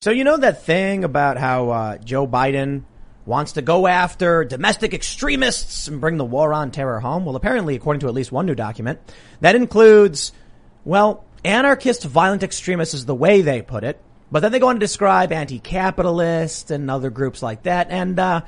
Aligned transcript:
So 0.00 0.12
you 0.12 0.22
know 0.22 0.36
that 0.36 0.62
thing 0.62 1.02
about 1.02 1.38
how 1.38 1.70
uh, 1.70 1.98
Joe 1.98 2.24
Biden 2.24 2.84
wants 3.26 3.54
to 3.54 3.62
go 3.62 3.88
after 3.88 4.44
domestic 4.44 4.94
extremists 4.94 5.88
and 5.88 6.00
bring 6.00 6.18
the 6.18 6.24
war 6.24 6.54
on 6.54 6.70
terror 6.70 7.00
home? 7.00 7.24
Well, 7.24 7.34
apparently, 7.34 7.74
according 7.74 7.98
to 8.02 8.06
at 8.06 8.14
least 8.14 8.30
one 8.30 8.46
new 8.46 8.54
document, 8.54 9.00
that 9.40 9.56
includes, 9.56 10.30
well, 10.84 11.24
anarchist 11.44 12.04
violent 12.04 12.44
extremists 12.44 12.94
is 12.94 13.06
the 13.06 13.14
way 13.14 13.42
they 13.42 13.60
put 13.60 13.82
it. 13.82 14.00
But 14.30 14.38
then 14.38 14.52
they 14.52 14.60
go 14.60 14.68
on 14.68 14.76
to 14.76 14.78
describe 14.78 15.32
anti-capitalist 15.32 16.70
and 16.70 16.88
other 16.88 17.10
groups 17.10 17.42
like 17.42 17.64
that. 17.64 17.88
And, 17.90 18.20
uh, 18.20 18.42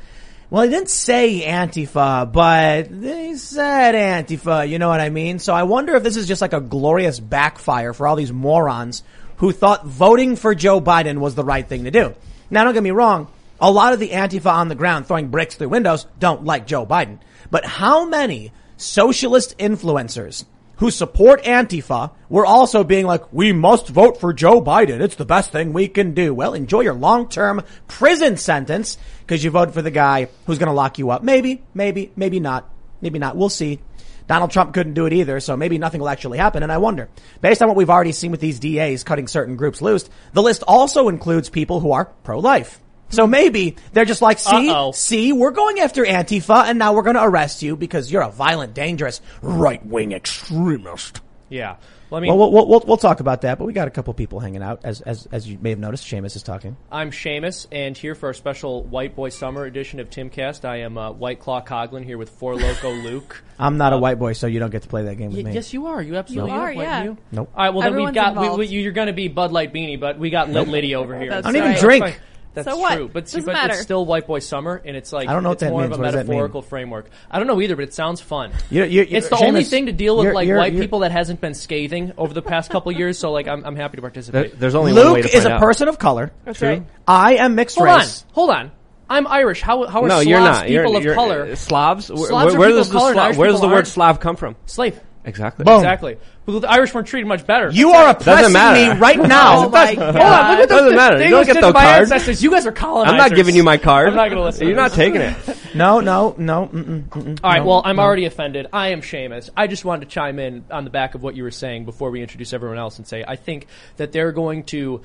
well, 0.51 0.63
they 0.63 0.71
didn't 0.71 0.89
say 0.89 1.41
Antifa, 1.41 2.31
but 2.31 3.01
they 3.01 3.35
said 3.35 3.97
Antifa, 3.97 4.69
you 4.69 4.79
know 4.79 4.89
what 4.89 5.01
I 5.01 5.11
mean? 5.11 5.41
So 5.41 5.53
I 5.53 5.65
wonder 5.65 5.97
if 5.97 6.05
this 6.05 6.17
is 6.17 6.29
just 6.29 6.43
like 6.43 6.53
a 6.53 6.61
glorious 6.61 7.19
backfire 7.19 7.93
for 7.93 8.07
all 8.07 8.15
these 8.15 8.33
morons 8.33 9.03
who 9.41 9.53
thought 9.53 9.87
voting 9.87 10.37
for 10.37 10.55
Joe 10.55 10.81
Biden 10.81 11.19
was 11.19 11.35
the 11.35 11.45
right 11.45 11.67
thing 11.67 11.85
to 11.85 11.91
do. 11.91 12.15
Now 12.51 12.65
don't 12.65 12.75
get 12.75 12.83
me 12.83 12.91
wrong, 12.91 13.29
a 13.61 13.71
lot 13.71 13.93
of 13.93 13.99
the 13.99 14.11
Antifa 14.11 14.53
on 14.53 14.69
the 14.69 14.75
ground 14.75 15.07
throwing 15.07 15.29
bricks 15.29 15.57
through 15.57 15.69
windows 15.69 16.07
don't 16.19 16.45
like 16.45 16.67
Joe 16.67 16.87
Biden. 16.87 17.19
But 17.51 17.65
how 17.65 18.07
many 18.07 18.53
socialist 18.77 19.59
influencers 19.59 20.45
who 20.77 20.91
support 20.91 21.43
Antifa 21.45 22.11
were 22.31 22.47
also 22.47 22.85
being 22.85 23.07
like, 23.07 23.31
we 23.33 23.53
must 23.53 23.89
vote 23.89 24.19
for 24.19 24.33
Joe 24.33 24.63
Biden. 24.63 25.01
It's 25.01 25.17
the 25.17 25.27
best 25.27 25.53
thing 25.53 25.75
we 25.75 25.89
can 25.89 26.15
do. 26.15 26.33
Well, 26.33 26.55
enjoy 26.55 26.81
your 26.81 26.95
long-term 26.95 27.63
prison 27.87 28.39
sentence 28.39 28.97
because 29.21 29.45
you 29.45 29.51
voted 29.51 29.75
for 29.75 29.83
the 29.83 29.91
guy 29.91 30.29
who's 30.47 30.59
going 30.59 30.69
to 30.69 30.73
lock 30.73 30.99
you 30.99 31.11
up. 31.11 31.23
Maybe, 31.23 31.63
maybe, 31.75 32.13
maybe 32.17 32.41
not. 32.41 32.67
Maybe 33.03 33.19
not. 33.19 33.37
We'll 33.37 33.51
see. 33.51 33.81
Donald 34.31 34.53
Trump 34.53 34.73
couldn't 34.73 34.95
do 34.95 35.07
it 35.07 35.13
either, 35.13 35.41
so 35.41 35.57
maybe 35.57 35.77
nothing 35.77 36.01
will 36.01 36.09
actually 36.09 36.39
happen. 36.39 36.63
And 36.63 36.71
I 36.71 36.79
wonder, 36.79 37.09
based 37.41 37.63
on 37.63 37.67
what 37.69 37.77
we've 37.77 37.91
already 37.91 38.13
seen 38.13 38.31
with 38.31 38.39
these 38.39 38.61
DAs 38.61 39.03
cutting 39.03 39.27
certain 39.27 39.57
groups 39.57 39.83
loose, 39.83 40.09
the 40.35 40.41
list 40.41 40.63
also 40.69 41.09
includes 41.09 41.49
people 41.49 41.81
who 41.81 41.91
are 41.91 42.05
pro-life. 42.23 42.81
So 43.09 43.27
maybe 43.27 43.75
they're 43.93 44.05
just 44.05 44.23
like, 44.23 44.39
see, 44.39 44.71
Uh-oh. 44.71 44.93
see, 44.93 45.33
we're 45.33 45.51
going 45.51 45.81
after 45.81 46.05
Antifa 46.05 46.67
and 46.67 46.79
now 46.79 46.93
we're 46.93 47.03
going 47.03 47.17
to 47.17 47.25
arrest 47.25 47.63
you 47.63 47.75
because 47.75 48.13
you're 48.13 48.23
a 48.23 48.31
violent, 48.31 48.73
dangerous, 48.73 49.21
right-wing 49.43 50.13
extremist. 50.13 51.21
Yeah. 51.49 51.79
Well, 52.11 52.19
I 52.19 52.23
mean, 52.23 52.37
Well, 52.37 52.51
we'll, 52.51 52.67
we'll, 52.67 52.83
we'll 52.87 52.97
talk 52.97 53.21
about 53.21 53.43
that, 53.43 53.57
but 53.59 53.65
we 53.65 53.73
got 53.73 53.87
a 53.87 53.91
couple 53.91 54.13
people 54.15 54.41
hanging 54.41 54.63
out, 54.63 54.81
as, 54.83 55.01
as, 55.01 55.27
as 55.31 55.49
you 55.49 55.59
may 55.61 55.71
have 55.71 55.79
noticed. 55.79 56.05
Seamus 56.05 56.35
is 56.35 56.43
talking. 56.43 56.77
I'm 56.91 57.13
Seamus, 57.13 57.67
and 57.71 57.97
here 57.97 58.15
for 58.17 58.27
our 58.27 58.35
special 58.35 58.83
White 58.83 59.15
Boy 59.15 59.29
Summer 59.29 59.65
edition 59.65 60.01
of 60.01 60.11
Timcast, 60.11 60.65
I 60.65 60.79
am 60.81 60.99
uh, 60.99 61.13
White 61.13 61.39
Claw 61.39 61.63
Coughlin 61.63 62.05
here 62.05 62.19
with 62.19 62.29
Four 62.31 62.57
Loco 62.57 62.91
Luke. 63.03 63.43
I'm 63.61 63.77
not 63.77 63.93
a 63.93 63.99
white 63.99 64.19
boy, 64.19 64.33
so 64.33 64.47
you 64.47 64.59
don't 64.59 64.71
get 64.71 64.83
to 64.83 64.89
play 64.89 65.05
that 65.05 65.17
game 65.17 65.29
with 65.29 65.37
Y- 65.37 65.43
me. 65.45 65.53
yes, 65.53 65.73
you 65.73 65.87
are. 65.87 66.01
You 66.03 66.17
absolutely 66.17 66.51
You 66.51 66.57
are, 66.57 66.73
White 66.73 66.83
yeah. 66.83 67.05
You? 67.05 67.19
Nope. 67.31 67.51
All 67.55 67.65
right. 67.65 67.75
Well, 67.75 67.83
then 67.83 68.03
we've 68.03 68.15
got 68.15 68.37
we, 68.37 68.49
we, 68.49 68.67
you're 68.67 68.93
going 68.93 69.09
to 69.09 69.13
be 69.13 69.29
Bud 69.29 69.53
Light 69.53 69.73
Beanie, 69.73 70.01
but 70.01 70.19
we 70.19 70.31
got 70.31 70.49
Lit 70.49 70.67
Liddy 70.67 70.95
over 70.95 71.19
here. 71.19 71.29
That's 71.31 71.47
I 71.47 71.53
don't 71.53 71.57
even 71.59 71.71
right. 71.73 71.81
drink. 71.81 72.21
Fine. 72.53 72.65
That's 72.65 72.77
So 72.77 72.81
what? 72.83 72.97
true, 72.97 73.11
but, 73.13 73.25
Doesn't 73.27 73.45
but 73.45 73.53
matter. 73.53 73.73
it's 73.75 73.83
still 73.83 74.05
White 74.05 74.27
Boy 74.27 74.41
Summer, 74.41 74.83
and 74.85 74.97
it's 74.97 75.13
like 75.13 75.29
I 75.29 75.33
don't 75.35 75.43
know 75.45 75.51
what 75.51 75.55
it's 75.55 75.61
that 75.63 75.71
more 75.71 75.83
means. 75.83 75.93
of 75.95 75.99
a 75.99 76.03
What 76.03 76.07
does 76.07 76.15
that 76.15 76.19
mean? 76.27 76.27
metaphorical 76.29 76.63
framework. 76.63 77.11
I 77.31 77.39
don't 77.39 77.47
know 77.47 77.61
either, 77.61 77.77
but 77.77 77.85
it 77.85 77.95
sounds 77.95 78.21
fun. 78.21 78.51
You- 78.71 78.83
you- 78.85 79.03
you- 79.03 79.07
it's 79.19 79.29
the 79.29 79.37
only 79.45 79.63
Seamus, 79.63 79.71
thing 79.71 79.87
to 79.87 79.93
deal 79.93 80.17
with 80.17 80.25
you're- 80.25 80.35
like 80.35 80.47
you're- 80.49 80.59
white 80.59 80.73
you're- 80.73 80.85
people 80.85 80.99
that 81.01 81.13
hasn't 81.13 81.41
been 81.41 81.55
scathing 81.55 82.13
over 82.19 82.35
the 82.35 82.43
past 82.43 82.71
couple 82.71 82.91
years. 82.93 83.19
So 83.19 83.31
like, 83.31 83.47
I'm 83.47 83.65
I'm 83.65 83.77
happy 83.77 83.97
to 83.99 84.01
There- 84.01 84.11
participate. 84.11 84.59
there's 84.59 84.75
only 84.75 84.93
one 84.93 85.13
way 85.13 85.23
Luke 85.23 85.31
to 85.31 85.37
is 85.37 85.45
a 85.45 85.53
out. 85.53 85.61
person 85.61 85.87
of 85.89 85.99
color. 85.99 86.33
That's 86.45 86.61
right. 86.61 86.83
I 87.07 87.35
am 87.35 87.55
mixed 87.55 87.77
Hold 87.77 87.89
on, 87.89 87.99
race. 88.01 88.25
hold 88.33 88.51
on. 88.51 88.71
I'm 89.09 89.27
Irish. 89.27 89.61
How 89.61 89.87
how 89.87 90.01
are 90.03 90.09
No, 90.09 90.15
Slavs 90.15 90.27
you're 90.27 90.41
not. 90.41 90.67
people 90.67 90.73
You're, 90.93 90.97
of 90.99 91.05
you're, 91.05 91.15
color? 91.15 91.49
uh, 91.53 91.55
Slavs. 91.57 92.09
Where, 92.11 92.19
Slavs 92.29 92.31
where, 92.31 92.55
are 92.55 92.59
where 92.59 92.69
people 92.69 92.79
does 92.79 92.87
of 92.89 92.93
the 92.93 92.99
color, 92.99 93.09
and 93.11 93.15
Slav, 93.17 93.25
Irish 93.27 93.37
where 93.39 93.47
does 93.49 93.55
people 93.57 93.61
the 93.69 93.73
word 93.73 93.77
aren't. 93.77 93.87
Slav 93.89 94.21
come 94.21 94.37
from? 94.37 94.57
Slave. 94.67 95.01
Exactly. 95.25 95.65
Boom. 95.65 95.75
Exactly. 95.77 96.17
But 96.47 96.61
the 96.61 96.71
Irish 96.71 96.93
weren't 96.95 97.07
treated 97.07 97.27
much 97.29 97.47
better. 97.47 97.71
You 97.71 97.91
are 97.91 98.11
oppressing 98.11 98.53
matter. 98.53 98.95
me 98.95 98.99
right 99.01 99.19
oh 99.21 99.25
now. 99.27 99.67
Oh 99.67 99.69
my 99.69 99.87
Hold 99.95 99.99
on, 100.01 100.07
look 100.09 100.15
god. 100.17 100.61
at 100.61 100.69
Doesn't 100.69 100.87
this. 100.89 100.97
matter. 100.97 101.23
You 101.23 101.31
don't 101.31 101.39
listed 101.41 101.55
get 101.57 101.61
the 101.61 101.73
my 101.73 101.83
card. 101.85 102.01
ancestors. 102.03 102.43
You 102.43 102.51
guys 102.51 102.67
are 102.67 102.73
colonizers. 102.73 103.13
I'm 103.13 103.19
not 103.31 103.37
giving 103.37 103.55
you 103.55 103.63
my 103.63 103.77
card. 103.77 104.09
I'm 104.09 104.15
not 104.17 104.29
going 104.29 104.39
to 104.39 104.45
listen. 104.45 104.67
You're 104.67 104.75
to 104.77 104.83
not 104.83 104.93
taking 104.93 105.21
it. 105.21 105.37
No, 105.75 106.01
no, 106.01 106.35
no. 106.37 106.67
Mm-mm, 106.67 107.05
mm-mm, 107.05 107.41
All 107.45 107.51
right. 107.51 107.59
no, 107.61 107.65
Well, 107.67 107.83
I'm 107.85 107.97
no. 107.97 108.03
already 108.03 108.25
offended. 108.25 108.67
I 108.73 108.89
am 108.89 109.03
Seamus. 109.03 109.51
I 109.57 109.69
just 109.69 109.85
wanted 109.85 110.07
to 110.09 110.11
chime 110.13 110.41
in 110.41 110.65
on 110.69 110.83
the 110.83 110.91
back 110.91 111.15
of 111.15 111.23
what 111.23 111.37
you 111.37 111.45
were 111.45 111.53
saying 111.53 111.85
before 111.85 112.11
we 112.11 112.23
introduce 112.23 112.53
everyone 112.53 112.77
else 112.79 112.99
and 112.99 113.07
say 113.07 113.23
I 113.27 113.37
think 113.37 113.69
that 113.97 114.11
they're 114.11 114.33
going 114.33 114.65
to. 114.65 115.01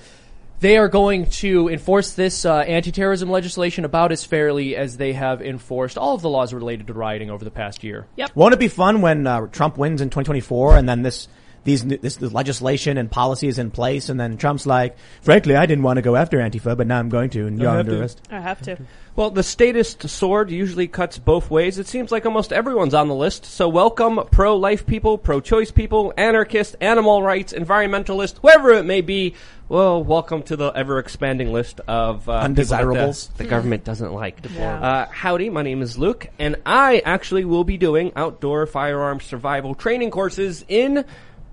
They 0.60 0.78
are 0.78 0.88
going 0.88 1.28
to 1.32 1.68
enforce 1.68 2.14
this 2.14 2.46
uh, 2.46 2.60
anti-terrorism 2.60 3.30
legislation 3.30 3.86
about 3.86 4.12
as 4.12 4.24
fairly 4.24 4.76
as 4.76 4.98
they 4.98 5.14
have 5.14 5.42
enforced 5.42 5.98
all 5.98 6.16
of 6.16 6.22
the 6.22 6.30
laws 6.30 6.54
related 6.54 6.88
to 6.88 6.94
rioting 6.94 7.30
over 7.30 7.44
the 7.44 7.52
past 7.52 7.84
year. 7.84 8.08
Yep. 8.16 8.32
Won't 8.36 8.54
it 8.54 8.60
be 8.60 8.68
fun 8.68 9.02
when 9.02 9.28
uh, 9.28 9.48
Trump 9.48 9.78
wins 9.78 10.02
in 10.02 10.10
2024 10.10 10.78
and 10.78 10.88
then 10.88 11.02
this 11.02 11.28
these 11.66 11.84
this, 11.84 12.16
this 12.18 12.32
legislation 12.32 12.98
and 12.98 13.12
policy 13.12 13.48
is 13.48 13.58
in 13.58 13.72
place 13.72 14.08
and 14.08 14.20
then 14.20 14.38
Trump's 14.38 14.66
like, 14.66 14.96
frankly, 15.22 15.56
I 15.56 15.66
didn't 15.66 15.84
want 15.84 15.98
to 15.98 16.02
go 16.02 16.16
after 16.16 16.38
Antifa, 16.38 16.78
but 16.78 16.88
now 16.88 17.00
I'm 17.00 17.10
going 17.10 17.32
to, 17.32 17.48
and 17.48 17.60
you're 17.60 17.70
under 17.70 18.00
arrest. 18.00 18.22
I 18.32 18.40
have 18.40 18.62
to. 18.64 18.78
Well, 19.18 19.30
the 19.30 19.44
statist 19.44 20.10
sword 20.10 20.52
usually 20.52 20.90
cuts 20.90 21.18
both 21.18 21.50
ways. 21.50 21.80
It 21.80 21.88
seems 21.88 22.12
like 22.12 22.26
almost 22.26 22.52
everyone's 22.52 22.94
on 22.94 23.08
the 23.08 23.16
list. 23.16 23.46
So 23.46 23.70
welcome 23.70 24.20
pro-life 24.30 24.86
people, 24.86 25.18
pro-choice 25.18 25.72
people, 25.72 26.14
anarchists, 26.18 26.76
animal 26.82 27.24
rights, 27.24 27.54
environmentalists, 27.54 28.40
whoever 28.42 28.72
it 28.72 28.84
may 28.84 29.00
be. 29.00 29.36
Well, 29.70 30.04
welcome 30.04 30.44
to 30.44 30.58
the 30.58 30.68
ever-expanding 30.68 31.54
list 31.54 31.80
of 31.88 32.28
uh, 32.28 32.42
people 32.46 32.66
that 32.66 32.82
Undesirables. 32.82 33.28
The, 33.38 33.44
the 33.44 33.50
government 33.50 33.86
doesn't 33.86 34.12
like. 34.12 34.40
Yeah. 34.54 34.82
Uh, 34.82 35.06
howdy, 35.10 35.50
my 35.50 35.62
name 35.62 35.82
is 35.82 35.98
Luke, 35.98 36.28
and 36.38 36.58
I 36.66 37.02
actually 37.06 37.46
will 37.46 37.64
be 37.64 37.78
doing 37.78 38.12
outdoor 38.18 38.68
firearm 38.68 39.22
survival 39.22 39.76
training 39.76 40.12
courses 40.12 40.66
in 40.68 41.06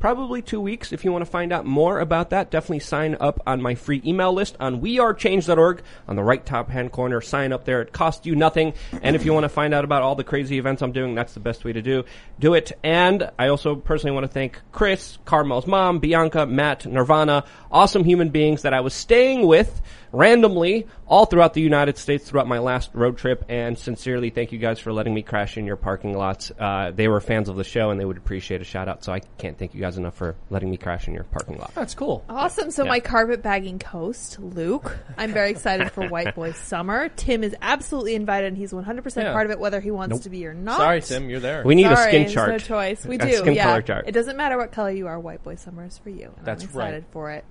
probably 0.03 0.43
two 0.43 0.61
weeks. 0.61 0.93
If 0.93 1.05
you 1.05 1.13
want 1.13 1.25
to 1.25 1.31
find 1.31 1.53
out 1.53 1.65
more 1.65 2.01
about 2.01 2.31
that, 2.31 2.51
definitely 2.51 2.81
sign 2.81 3.17
up 3.21 3.41
on 3.47 3.63
my 3.63 3.77
free 3.77 4.03
email 4.05 4.33
list 4.33 4.57
on 4.59 4.81
wearechange.org 4.81 5.81
on 6.09 6.17
the 6.17 6.25
right 6.25 6.45
top 6.45 6.71
hand 6.71 6.91
corner. 6.91 7.21
Sign 7.21 7.53
up 7.53 7.65
there. 7.65 7.83
It 7.83 7.93
costs 7.93 8.27
you 8.27 8.35
nothing. 8.35 8.75
And 9.01 9.15
if 9.15 9.25
you 9.25 9.33
want 9.33 9.45
to 9.45 9.49
find 9.49 9.73
out 9.73 9.85
about 9.85 10.03
all 10.03 10.17
the 10.17 10.25
crazy 10.25 10.59
events 10.59 10.83
I'm 10.83 10.91
doing, 10.91 11.15
that's 11.15 11.35
the 11.35 11.41
best 11.41 11.65
way 11.65 11.73
to 11.75 11.83
do 11.83 12.05
do 12.41 12.55
it. 12.55 12.73
And 12.83 13.31
I 13.39 13.47
also 13.47 13.77
personally 13.77 14.13
want 14.13 14.25
to 14.25 14.33
thank 14.33 14.59
Chris, 14.73 15.19
Carmel's 15.25 15.69
mom, 15.69 16.01
Bianca, 16.01 16.47
Matt, 16.47 16.85
Nirvana, 16.85 17.45
awesome 17.71 18.03
human 18.03 18.31
beings 18.31 18.63
that 18.63 18.75
I 18.75 18.81
was 18.81 18.95
staying 18.95 19.47
with 19.47 19.81
randomly 20.13 20.87
all 21.07 21.27
throughout 21.27 21.55
the 21.55 21.61
United 21.61 21.99
States 21.99 22.29
throughout 22.29 22.47
my 22.47 22.59
last 22.59 22.91
road 22.95 23.17
trip. 23.19 23.45
And 23.49 23.79
sincerely, 23.79 24.31
thank 24.31 24.53
you 24.53 24.59
guys 24.59 24.79
for 24.79 24.93
letting 24.93 25.13
me 25.15 25.23
crash 25.23 25.57
in 25.57 25.67
your 25.67 25.77
parking 25.77 26.17
lots. 26.17 26.53
Uh, 26.59 26.93
they 26.95 27.09
were 27.09 27.21
fans 27.21 27.49
of 27.49 27.57
the 27.57 27.65
show 27.65 27.91
and 27.91 27.99
they 27.99 28.05
would 28.05 28.17
appreciate 28.17 28.61
a 28.61 28.65
shout 28.65 28.89
out. 28.89 29.05
So 29.05 29.13
I 29.13 29.21
can't 29.39 29.59
thank 29.59 29.75
you 29.75 29.81
guys 29.81 29.97
enough 29.99 30.15
for 30.15 30.37
letting 30.51 30.71
me 30.71 30.77
crash 30.77 31.09
in 31.09 31.15
your 31.15 31.25
parking 31.25 31.59
lot. 31.59 31.73
That's 31.75 31.95
cool. 31.95 32.25
Awesome. 32.29 32.71
So 32.71 32.85
my 32.85 33.01
carpet 33.01 33.43
bagging 33.43 33.81
host, 33.81 34.39
Luke. 34.39 34.97
I'm 35.17 35.33
very 35.33 35.51
excited 35.53 35.91
for 35.91 36.07
White 36.09 36.35
Boy 36.35 36.53
Summer. 36.53 37.09
Tim 37.09 37.43
is 37.43 37.57
absolutely 37.61 38.15
invited 38.15 38.49
and 38.49 38.57
he's 38.57 38.73
100% 38.73 39.17
Yeah. 39.17 39.33
part 39.33 39.47
of 39.47 39.51
it 39.51 39.59
whether 39.59 39.81
he 39.81 39.91
wants 39.91 40.21
to 40.21 40.31
be 40.31 40.47
or 40.47 40.55
not. 40.55 40.77
Sorry, 40.79 41.01
Tim, 41.01 41.31
you're 41.31 41.41
there. 41.41 41.63
We 41.65 41.75
need 41.75 41.85
Sorry, 41.85 41.95
a 41.95 42.09
skin 42.09 42.29
chart. 42.29 42.49
no 42.51 42.59
choice. 42.59 43.05
We 43.07 43.17
A 43.17 43.19
do. 43.27 43.33
skin 43.37 43.55
yeah. 43.55 43.65
color 43.65 43.83
chart. 43.83 44.05
It 44.09 44.13
doesn't 44.13 44.37
matter 44.37 44.57
what 44.59 44.73
color 44.73 44.91
you 44.91 45.07
are. 45.07 45.19
White 45.19 45.43
Boy 45.43 45.55
Summer 45.57 45.85
is 45.87 45.99
for 45.99 46.11
you. 46.11 46.33
and 46.37 46.45
That's 46.47 46.65
I'm 46.65 46.71
right. 46.71 46.85
excited 46.89 47.05
for 47.13 47.31
it. 47.31 47.45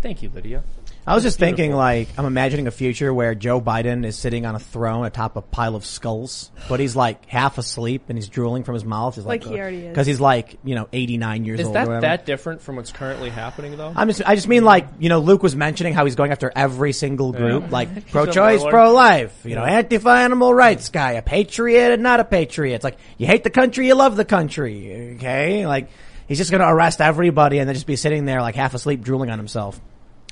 Thank 0.00 0.22
you, 0.22 0.30
Lydia. 0.32 0.62
I 1.08 1.14
was 1.14 1.22
just 1.22 1.38
thinking, 1.38 1.72
like, 1.72 2.08
I'm 2.18 2.26
imagining 2.26 2.66
a 2.66 2.70
future 2.70 3.14
where 3.14 3.34
Joe 3.34 3.62
Biden 3.62 4.04
is 4.04 4.14
sitting 4.14 4.44
on 4.44 4.54
a 4.54 4.58
throne 4.58 5.06
atop 5.06 5.36
a 5.36 5.40
pile 5.40 5.74
of 5.74 5.86
skulls, 5.86 6.50
but 6.68 6.80
he's 6.80 6.94
like 6.94 7.24
half 7.24 7.56
asleep 7.56 8.04
and 8.10 8.18
he's 8.18 8.28
drooling 8.28 8.62
from 8.62 8.74
his 8.74 8.84
mouth. 8.84 9.14
He's 9.14 9.24
Like 9.24 9.42
he 9.42 9.54
uh, 9.54 9.58
already 9.58 9.76
is. 9.78 9.88
Because 9.88 10.06
he's 10.06 10.20
like, 10.20 10.58
you 10.64 10.74
know, 10.74 10.86
89 10.92 11.46
years 11.46 11.60
Is 11.60 11.66
old. 11.66 11.76
or 11.76 11.78
that 11.78 11.86
whatever. 11.86 12.00
that 12.02 12.26
different 12.26 12.60
from 12.60 12.76
what's 12.76 12.92
currently 12.92 13.30
happening, 13.30 13.78
though? 13.78 13.90
I'm 13.96 14.08
just, 14.08 14.20
I 14.26 14.34
just 14.34 14.48
mean 14.48 14.64
like, 14.64 14.86
you 14.98 15.08
know, 15.08 15.20
Luke 15.20 15.42
was 15.42 15.56
mentioning 15.56 15.94
how 15.94 16.04
he's 16.04 16.14
going 16.14 16.30
after 16.30 16.52
every 16.54 16.92
single 16.92 17.32
group, 17.32 17.70
like 17.70 18.10
pro-choice, 18.10 18.60
warlord. 18.60 18.70
pro-life, 18.70 19.46
you 19.46 19.54
know, 19.54 19.64
anti 19.64 19.96
animal 19.96 20.52
rights 20.52 20.90
guy, 20.90 21.12
a 21.12 21.22
patriot 21.22 21.92
and 21.92 22.02
not 22.02 22.20
a 22.20 22.24
patriot. 22.24 22.74
It's 22.74 22.84
like, 22.84 22.98
you 23.16 23.26
hate 23.26 23.44
the 23.44 23.50
country, 23.50 23.86
you 23.86 23.94
love 23.94 24.14
the 24.14 24.26
country, 24.26 25.14
okay? 25.14 25.66
Like, 25.66 25.88
he's 26.26 26.36
just 26.36 26.50
gonna 26.50 26.70
arrest 26.70 27.00
everybody 27.00 27.60
and 27.60 27.66
then 27.66 27.74
just 27.74 27.86
be 27.86 27.96
sitting 27.96 28.26
there 28.26 28.42
like 28.42 28.56
half 28.56 28.74
asleep 28.74 29.00
drooling 29.00 29.30
on 29.30 29.38
himself. 29.38 29.80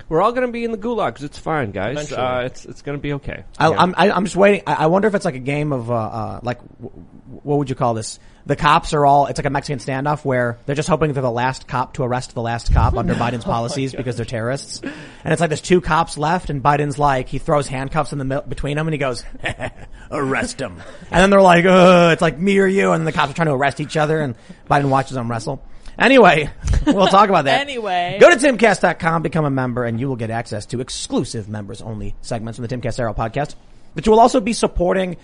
We're 0.09 0.23
all 0.23 0.31
going 0.33 0.47
to 0.47 0.53
be 0.53 0.65
in 0.65 0.71
the 0.71 0.79
gulags. 0.79 1.23
It's 1.23 1.39
fine, 1.39 1.73
guys. 1.73 1.97
Uh, 2.13 2.43
it's 2.47 2.65
it's 2.65 2.83
going 2.83 2.97
to 2.97 3.03
be 3.03 3.15
okay. 3.15 3.43
I, 3.59 3.71
Yeah. 3.71 3.77
I'm, 3.81 3.95
I, 3.97 4.11
I'm 4.13 4.25
just 4.25 4.37
waiting. 4.37 4.63
I, 4.67 4.75
I 4.75 4.87
wonder 4.87 5.09
if 5.09 5.15
it's 5.15 5.25
like 5.25 5.35
a 5.35 5.41
game 5.41 5.73
of, 5.73 5.91
uh, 5.91 5.95
uh, 5.95 6.41
like, 6.45 6.59
w- 6.81 6.91
w- 6.91 7.41
what 7.43 7.59
would 7.59 7.69
you 7.69 7.75
call 7.75 7.95
this? 7.95 8.21
The 8.47 8.55
cops 8.55 8.95
are 8.95 9.05
all, 9.05 9.27
it's 9.27 9.41
like 9.41 9.47
a 9.47 9.51
Mexican 9.51 9.81
standoff 9.81 10.25
where 10.25 10.59
they're 10.67 10.77
just 10.77 10.89
hoping 10.89 11.13
they're 11.13 11.21
the 11.23 11.31
last 11.33 11.67
cop 11.67 11.95
to 11.95 12.05
arrest 12.05 12.33
the 12.35 12.41
last 12.43 12.73
cop 12.73 12.95
under 12.97 13.15
Biden's 13.17 13.43
policies 13.45 13.93
because 13.93 14.15
they're 14.15 14.25
terrorists. 14.25 14.79
And 14.81 15.33
it's 15.33 15.41
like 15.41 15.51
there's 15.51 15.61
two 15.61 15.81
cops 15.81 16.17
left 16.17 16.51
and 16.51 16.63
Biden's 16.63 16.97
like, 17.01 17.27
he 17.29 17.39
throws 17.39 17.67
handcuffs 17.67 18.13
in 18.13 18.19
the 18.19 18.25
mil- 18.25 18.43
between 18.43 18.77
them 18.77 18.87
and 18.87 18.95
he 18.95 18.99
goes, 18.99 19.25
arrest 20.13 20.61
him. 20.61 20.81
And 21.11 21.21
then 21.21 21.31
they're 21.31 21.43
like, 21.43 21.65
uh, 21.65 22.11
it's 22.13 22.23
like 22.23 22.39
me 22.39 22.59
or 22.61 22.67
you. 22.69 22.93
And 22.93 23.01
then 23.01 23.05
the 23.07 23.13
cops 23.13 23.33
are 23.33 23.35
trying 23.35 23.47
to 23.49 23.55
arrest 23.55 23.81
each 23.81 23.97
other 23.97 24.21
and 24.21 24.37
Biden 24.71 24.89
watches 24.91 25.15
them 25.15 25.29
wrestle. 25.29 25.61
Anyway, 25.99 26.51
we'll 26.87 27.07
talk 27.07 27.29
about 27.29 27.47
that. 27.47 27.61
Anyway. 27.61 28.19
Go 28.21 28.31
to 28.31 28.37
timcast.com, 28.37 29.23
become 29.23 29.45
a 29.45 29.51
member, 29.51 29.85
and 29.85 29.99
you 29.99 30.09
will 30.09 30.17
get 30.17 30.31
access 30.31 30.67
to 30.67 30.81
exclusive 30.81 31.49
members 31.49 31.81
only 31.81 32.15
segments 32.21 32.59
from 32.59 32.67
the 32.67 32.77
Timcast 32.77 32.99
IRL 32.99 33.17
podcast. 33.17 33.55
But 33.95 34.05
you 34.05 34.13
will 34.13 34.21
also 34.21 34.41
be 34.41 34.53
supporting 34.53 35.17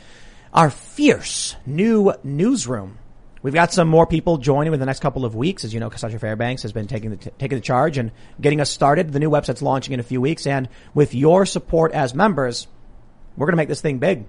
our 0.54 0.70
fierce 0.70 1.56
new 1.66 2.12
newsroom 2.24 2.98
We've 3.42 3.52
got 3.52 3.72
some 3.72 3.88
more 3.88 4.06
people 4.06 4.38
joining 4.38 4.70
within 4.70 4.80
the 4.80 4.86
next 4.86 5.00
couple 5.00 5.24
of 5.24 5.34
weeks. 5.34 5.64
As 5.64 5.74
you 5.74 5.80
know, 5.80 5.90
Cassandra 5.90 6.20
Fairbanks 6.20 6.62
has 6.62 6.72
been 6.72 6.86
taking 6.86 7.10
the, 7.10 7.16
taking 7.16 7.58
the 7.58 7.62
charge 7.62 7.98
and 7.98 8.12
getting 8.40 8.60
us 8.60 8.70
started. 8.70 9.12
The 9.12 9.18
new 9.18 9.30
website's 9.30 9.62
launching 9.62 9.94
in 9.94 10.00
a 10.00 10.04
few 10.04 10.20
weeks. 10.20 10.46
And 10.46 10.68
with 10.94 11.12
your 11.12 11.44
support 11.44 11.90
as 11.90 12.14
members, 12.14 12.68
we're 13.36 13.46
going 13.46 13.54
to 13.54 13.56
make 13.56 13.68
this 13.68 13.80
thing 13.80 13.98
big. 13.98 14.26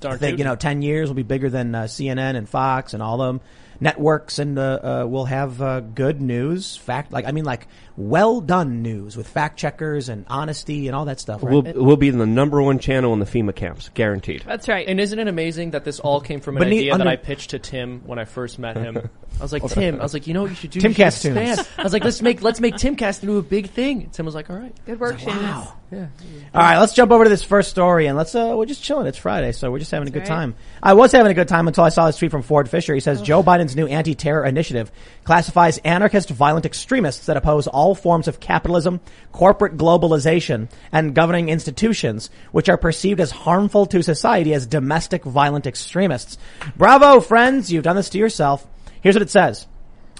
Darn 0.00 0.14
I 0.14 0.18
think, 0.18 0.32
tootin'. 0.32 0.38
you 0.40 0.44
know, 0.44 0.56
10 0.56 0.82
years 0.82 1.08
will 1.08 1.14
be 1.14 1.22
bigger 1.22 1.48
than 1.48 1.74
uh, 1.74 1.84
CNN 1.84 2.36
and 2.36 2.46
Fox 2.46 2.92
and 2.92 3.02
all 3.02 3.22
of 3.22 3.28
them 3.28 3.40
networks 3.84 4.38
and 4.40 4.58
uh, 4.58 4.62
uh, 5.02 5.06
we'll 5.06 5.26
have 5.26 5.62
uh, 5.62 5.80
good 5.80 6.20
news, 6.20 6.76
fact, 6.76 7.12
like, 7.12 7.26
I 7.26 7.32
mean, 7.32 7.44
like, 7.44 7.68
well 7.96 8.40
done 8.40 8.82
news 8.82 9.16
with 9.16 9.28
fact 9.28 9.56
checkers 9.58 10.08
and 10.08 10.24
honesty 10.26 10.88
and 10.88 10.96
all 10.96 11.04
that 11.04 11.20
stuff. 11.20 11.42
Right? 11.44 11.52
We'll, 11.52 11.84
we'll 11.84 11.96
be 11.96 12.10
the 12.10 12.26
number 12.26 12.60
one 12.60 12.78
channel 12.80 13.12
in 13.12 13.20
the 13.20 13.26
FEMA 13.26 13.54
camps, 13.54 13.90
guaranteed. 13.94 14.42
That's 14.44 14.66
right. 14.68 14.88
And 14.88 14.98
isn't 14.98 15.18
it 15.18 15.28
amazing 15.28 15.72
that 15.72 15.84
this 15.84 16.00
all 16.00 16.20
came 16.20 16.40
from 16.40 16.56
an 16.56 16.62
But 16.62 16.68
idea 16.68 16.92
under- 16.94 17.04
that 17.04 17.10
I 17.10 17.16
pitched 17.16 17.50
to 17.50 17.58
Tim 17.60 18.00
when 18.06 18.18
I 18.18 18.24
first 18.24 18.58
met 18.58 18.76
him? 18.76 18.96
I 19.38 19.42
was 19.42 19.52
like, 19.52 19.64
Tim, 19.68 20.00
I 20.00 20.02
was 20.02 20.14
like, 20.14 20.26
you 20.26 20.34
know 20.34 20.42
what 20.42 20.50
you 20.50 20.56
should 20.56 20.70
do? 20.70 20.80
Timcast 20.80 21.24
You 21.24 21.30
should 21.32 21.34
tunes. 21.34 21.58
expand. 21.58 21.68
I 21.78 21.82
was 21.84 21.92
like, 21.92 22.04
let's 22.04 22.22
make 22.22 22.42
let's 22.42 22.60
make 22.60 22.74
Timcast 22.76 23.22
into 23.22 23.36
a 23.36 23.42
big 23.42 23.68
thing. 23.70 24.04
And 24.04 24.12
Tim 24.12 24.26
was 24.26 24.34
like, 24.34 24.50
all 24.50 24.56
right. 24.56 24.74
Good 24.86 24.98
work, 24.98 25.18
Seamus. 25.18 25.26
wow. 25.42 25.72
Yeah. 25.94 26.06
All 26.54 26.60
right, 26.60 26.78
let's 26.78 26.92
jump 26.92 27.12
over 27.12 27.24
to 27.24 27.30
this 27.30 27.42
first 27.42 27.70
story 27.70 28.06
and 28.06 28.16
let's, 28.16 28.34
uh, 28.34 28.54
we're 28.56 28.66
just 28.66 28.82
chilling. 28.82 29.06
It's 29.06 29.18
Friday, 29.18 29.52
so 29.52 29.70
we're 29.70 29.78
just 29.78 29.90
having 29.90 30.08
a 30.08 30.10
good 30.10 30.20
right. 30.20 30.28
time. 30.28 30.54
I 30.82 30.94
was 30.94 31.12
having 31.12 31.30
a 31.30 31.34
good 31.34 31.48
time 31.48 31.68
until 31.68 31.84
I 31.84 31.88
saw 31.88 32.06
this 32.06 32.16
tweet 32.16 32.30
from 32.30 32.42
Ford 32.42 32.68
Fischer. 32.68 32.94
He 32.94 33.00
says 33.00 33.22
Joe 33.22 33.42
Biden's 33.42 33.76
new 33.76 33.86
anti-terror 33.86 34.44
initiative 34.44 34.90
classifies 35.24 35.78
anarchist 35.78 36.30
violent 36.30 36.66
extremists 36.66 37.26
that 37.26 37.36
oppose 37.36 37.66
all 37.66 37.94
forms 37.94 38.28
of 38.28 38.40
capitalism, 38.40 39.00
corporate 39.32 39.76
globalization, 39.76 40.68
and 40.92 41.14
governing 41.14 41.48
institutions, 41.48 42.30
which 42.52 42.68
are 42.68 42.76
perceived 42.76 43.20
as 43.20 43.30
harmful 43.30 43.86
to 43.86 44.02
society 44.02 44.54
as 44.54 44.66
domestic 44.66 45.24
violent 45.24 45.66
extremists. 45.66 46.38
Bravo, 46.76 47.20
friends! 47.20 47.72
You've 47.72 47.84
done 47.84 47.96
this 47.96 48.10
to 48.10 48.18
yourself. 48.18 48.66
Here's 49.00 49.14
what 49.14 49.22
it 49.22 49.30
says. 49.30 49.66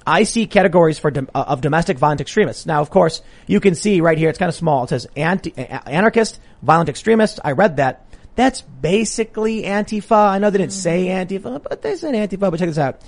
I 0.06 0.25
see 0.25 0.47
categories 0.47 0.99
for 0.99 1.11
dom- 1.11 1.31
uh, 1.35 1.45
of 1.47 1.61
domestic 1.61 1.99
violent 1.99 2.21
extremists. 2.21 2.67
Now, 2.67 2.81
of 2.81 2.91
course, 2.91 3.23
you 3.47 3.61
can 3.61 3.75
see 3.75 4.01
right 4.01 4.19
here. 4.19 4.29
It's 4.29 4.39
kind 4.39 4.49
of 4.49 4.55
small. 4.55 4.85
It 4.85 4.91
says 4.91 5.06
anti- 5.17 5.55
anarchist, 5.56 6.41
violent 6.62 6.89
extremist. 6.89 7.41
I 7.43 7.53
read 7.53 7.79
that. 7.79 8.05
That's 8.37 8.61
basically 8.61 9.62
Antifa. 9.62 10.31
I 10.31 10.39
know 10.39 10.51
they 10.51 10.59
didn't 10.59 10.73
say 10.73 11.06
Antifa, 11.06 11.62
but 11.62 11.83
they 11.83 11.97
said 11.97 12.15
Antifa. 12.15 12.51
But 12.51 12.59
check 12.59 12.69
this 12.69 12.79
out: 12.79 13.01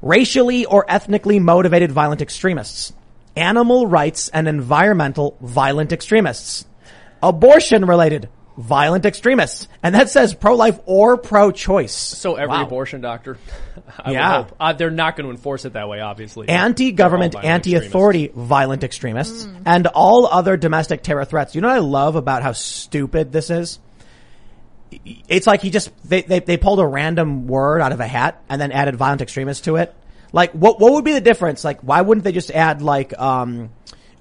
racially 0.00 0.64
or 0.64 0.84
ethnically 0.88 1.38
motivated 1.38 1.92
violent 1.92 2.22
extremists, 2.22 2.92
animal 3.36 3.86
rights 3.86 4.28
and 4.28 4.48
environmental 4.48 5.36
violent 5.40 5.92
extremists, 5.92 6.64
abortion-related 7.22 8.28
violent 8.56 9.06
extremists, 9.06 9.66
and 9.82 9.94
that 9.94 10.10
says 10.10 10.34
pro-life 10.34 10.78
or 10.86 11.16
pro-choice. 11.16 11.94
So 11.94 12.34
every 12.36 12.56
Wow. 12.56 12.64
abortion 12.66 13.00
doctor, 13.00 13.38
I 13.98 14.12
Yeah. 14.12 14.36
hope. 14.42 14.56
Uh, 14.60 14.72
they're 14.74 14.90
not 14.90 15.16
going 15.16 15.24
to 15.26 15.30
enforce 15.30 15.64
it 15.64 15.72
that 15.72 15.88
way, 15.88 16.00
obviously. 16.00 16.48
anti-government, 16.48 17.32
They're 17.32 17.38
all 17.40 17.42
violent 17.48 17.66
anti-authority 17.66 18.30
violent 18.34 18.84
extremists, 18.84 19.48
and 19.64 19.86
all 19.88 20.26
other 20.26 20.56
domestic 20.56 21.02
terror 21.02 21.24
threats. 21.24 21.54
You 21.54 21.60
know 21.62 21.68
what 21.68 21.76
I 21.76 21.80
love 21.80 22.16
about 22.16 22.42
how 22.42 22.52
stupid 22.52 23.32
this 23.32 23.48
is? 23.50 23.78
It's 25.28 25.46
like 25.46 25.62
he 25.62 25.70
just, 25.70 25.90
they, 26.06 26.20
they, 26.22 26.40
they 26.40 26.56
pulled 26.58 26.78
a 26.78 26.86
random 26.86 27.46
word 27.46 27.80
out 27.80 27.92
of 27.92 28.00
a 28.00 28.06
hat 28.06 28.42
and 28.50 28.60
then 28.60 28.72
added 28.72 28.96
violent 28.96 29.22
extremists 29.22 29.64
to 29.64 29.76
it. 29.76 29.94
Like, 30.34 30.52
what, 30.52 30.80
what 30.80 30.92
would 30.92 31.04
be 31.04 31.12
the 31.12 31.20
difference? 31.22 31.64
Like, 31.64 31.80
why 31.80 32.02
wouldn't 32.02 32.24
they 32.24 32.32
just 32.32 32.50
add 32.50 32.82
like, 32.82 33.18
um, 33.18 33.70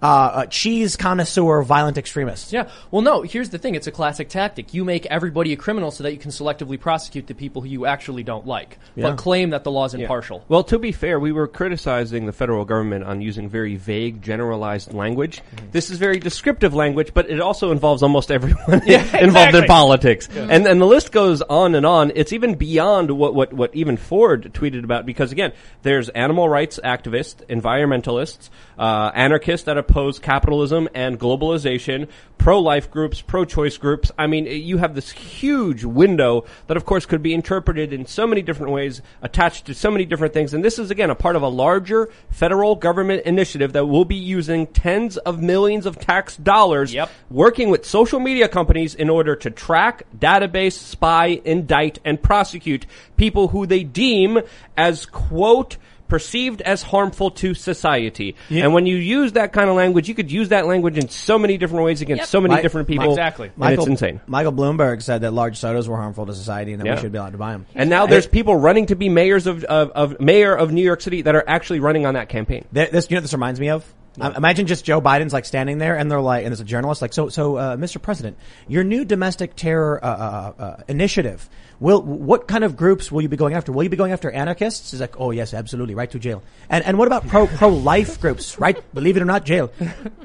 uh, 0.02 0.44
a 0.44 0.48
cheese 0.48 0.96
connoisseur 0.96 1.62
violent 1.62 1.98
extremists? 1.98 2.52
Yeah. 2.52 2.70
Well, 2.90 3.02
no. 3.02 3.22
Here's 3.22 3.50
the 3.50 3.58
thing. 3.58 3.76
It's 3.76 3.88
a 3.88 3.92
classic 3.92 4.30
tactic. 4.30 4.74
You 4.74 4.84
make 4.84 5.06
everybody 5.08 5.54
a 5.54 5.56
criminal 5.56 5.92
so 5.92 6.04
that 6.04 6.12
you 6.12 6.18
can 6.18 6.32
selectively 6.32 6.80
prosecute 6.80 7.28
the 7.28 7.34
people 7.36 7.62
who 7.62 7.68
you 7.70 7.86
actually 7.86 8.24
don't 8.24 8.46
like, 8.48 8.78
Yeah. 8.96 9.10
but 9.10 9.18
claim 9.18 9.52
that 9.52 9.64
the 9.64 9.72
law's 9.72 9.94
impartial. 9.94 10.44
Well, 10.48 10.64
to 10.66 10.80
be 10.80 10.92
fair, 10.92 11.20
we 11.20 11.32
were 11.32 11.48
criticizing 11.48 12.26
the 12.26 12.34
federal 12.34 12.66
government 12.66 13.04
on 13.04 13.22
using 13.22 13.50
very 13.50 13.76
vague, 13.76 14.22
generalized 14.22 14.94
language. 14.94 15.42
This 15.72 15.90
is 15.90 15.98
very 15.98 16.20
descriptive 16.20 16.74
language, 16.74 17.14
but 17.14 17.30
it 17.30 17.40
also 17.40 17.72
involves 17.72 18.04
almost 18.04 18.32
everyone 18.32 18.62
involved 18.88 19.14
exactly. 19.14 19.60
in 19.62 19.66
politics. 19.66 20.28
And 20.36 20.66
and 20.68 20.82
the 20.82 20.86
list 20.86 21.12
goes 21.12 21.42
on 21.44 21.76
and 21.76 21.86
on. 21.86 22.12
It's 22.16 22.34
even 22.34 22.56
beyond 22.56 23.12
what, 23.12 23.34
what, 23.36 23.54
what 23.54 23.76
even 23.76 23.98
Ford 23.98 24.52
tweeted 24.54 24.84
about 24.84 25.06
because 25.06 25.32
again, 25.32 25.54
there's 25.84 26.10
animal 26.10 26.48
rights 26.50 26.80
activists, 26.84 27.46
environmentalists, 27.48 28.50
uh, 28.82 29.12
anarchists 29.14 29.66
that 29.66 29.78
oppose 29.78 30.18
capitalism 30.18 30.90
and 30.96 31.20
globalization, 31.20 32.08
pro-life 32.40 32.90
groups, 32.90 33.22
pro-choice 33.22 33.78
groups. 33.78 34.12
I 34.18 34.26
mean, 34.26 34.48
you 34.48 34.80
have 34.80 34.96
this 34.96 35.12
huge 35.12 35.84
window 35.84 36.46
that 36.66 36.78
of 36.78 36.86
course 36.86 37.06
could 37.06 37.22
be 37.22 37.32
interpreted 37.32 37.94
in 37.94 38.08
so 38.08 38.26
many 38.26 38.42
different 38.42 38.74
ways, 38.74 39.04
attached 39.22 39.68
to 39.68 39.76
so 39.76 39.92
many 39.92 40.04
different 40.06 40.34
things. 40.34 40.56
And 40.56 40.66
this 40.66 40.80
is 40.80 40.90
again 40.90 41.12
a 41.12 41.16
part 41.16 41.36
of 41.36 41.44
a 41.44 41.48
larger 41.48 42.10
federal 42.32 42.76
government 42.76 43.24
initiative 43.24 43.74
that 43.74 43.86
will 43.86 44.04
be 44.04 44.16
using 44.16 44.66
tens 44.66 45.18
of 45.18 45.40
millions 45.40 45.86
of 45.86 46.00
tax 46.00 46.36
dollars 46.36 46.92
Yep. 46.92 47.12
working 47.30 47.70
with 47.70 47.86
social 47.86 48.20
media 48.20 48.48
companies 48.48 48.96
in 48.96 49.12
order 49.12 49.36
to 49.36 49.52
track, 49.52 50.04
database, 50.18 50.74
spy, 50.74 51.40
indict, 51.46 52.00
and 52.04 52.20
prosecute 52.20 52.88
people 53.16 53.50
who 53.50 53.68
they 53.68 53.84
deem 53.84 54.40
as 54.76 55.06
quote 55.06 55.78
perceived 56.12 56.60
as 56.64 56.84
harmful 56.84 57.32
to 57.32 57.54
society. 57.54 58.36
And 58.50 58.74
when 58.74 58.86
you 58.86 58.98
use 58.98 59.32
that 59.32 59.54
kind 59.54 59.70
of 59.70 59.78
language, 59.78 60.10
you 60.10 60.14
could 60.14 60.30
use 60.30 60.50
that 60.50 60.68
language 60.68 60.98
in 60.98 61.08
so 61.08 61.40
many 61.40 61.58
different 61.58 61.86
ways 61.86 62.02
against 62.02 62.24
Yep. 62.24 62.28
so 62.28 62.42
many 62.42 62.56
Mi- 62.56 62.62
different 62.62 62.90
people. 62.90 63.12
Exactly. 63.12 63.50
And 63.62 63.74
it's 63.74 63.88
insane. 63.88 64.20
Michael 64.28 64.52
Bloomberg 64.52 65.02
said 65.02 65.22
that 65.22 65.32
large 65.32 65.56
sodas 65.56 65.88
were 65.88 65.96
harmful 65.96 66.26
to 66.26 66.34
society 66.34 66.74
and 66.74 66.82
that 66.82 66.86
Yeah. 66.86 66.96
we 66.96 67.00
should 67.02 67.14
be 67.14 67.18
allowed 67.18 67.32
to 67.32 67.38
buy 67.38 67.54
them. 67.54 67.66
And 67.76 67.90
now 67.90 68.08
there's 68.08 68.28
people 68.28 68.58
running 68.58 68.88
to 68.88 68.96
be 68.98 69.08
mayors 69.08 69.48
of, 69.48 69.64
of, 69.64 69.92
of 69.92 70.20
mayor 70.20 70.54
of 70.54 70.74
New 70.74 70.84
York 70.84 71.00
City 71.00 71.22
that 71.22 71.34
are 71.34 71.46
actually 71.48 71.80
running 71.80 72.06
on 72.06 72.16
that 72.16 72.28
campaign. 72.28 72.66
This, 72.74 73.10
you 73.10 73.16
know, 73.16 73.20
what 73.20 73.22
this 73.22 73.32
reminds 73.32 73.62
me 73.62 73.70
of. 73.70 73.86
Um, 74.20 74.36
imagine 74.36 74.68
just 74.68 74.84
Joe 74.84 75.00
Biden's 75.00 75.32
like 75.32 75.46
standing 75.46 75.78
there, 75.78 75.98
and 75.98 76.12
they're 76.12 76.20
like, 76.20 76.44
and 76.44 76.52
there's 76.52 76.60
a 76.60 76.66
journalist 76.66 77.02
like, 77.02 77.14
so, 77.14 77.30
so, 77.30 77.56
uh, 77.56 77.78
Mr. 77.78 78.02
President, 78.02 78.38
your 78.68 78.84
new 78.84 79.06
domestic 79.06 79.56
terror 79.56 80.04
uh, 80.04 80.08
uh, 80.08 80.62
uh, 80.62 80.84
initiative. 80.90 81.50
Will 81.80 82.02
what 82.02 82.48
kind 82.48 82.64
of 82.64 82.76
groups 82.76 83.12
will 83.12 83.22
you 83.22 83.30
be 83.30 83.38
going 83.38 83.56
after? 83.56 83.72
Will 83.72 83.84
you 83.84 83.90
be 83.90 83.98
going 83.98 84.12
after 84.12 84.30
anarchists? 84.30 84.92
He's 84.92 85.02
like, 85.02 85.20
oh 85.20 85.32
yes, 85.32 85.54
absolutely, 85.54 85.96
right 85.96 86.12
to 86.12 86.20
jail. 86.20 86.44
And 86.70 86.86
and 86.86 86.98
what 86.98 87.08
about 87.08 87.28
pro 87.28 87.48
pro 87.58 87.70
life 87.70 88.22
groups? 88.22 88.60
Right, 88.60 88.78
believe 88.94 89.18
it 89.18 89.24
or 89.24 89.26
not, 89.26 89.46
jail. 89.46 89.72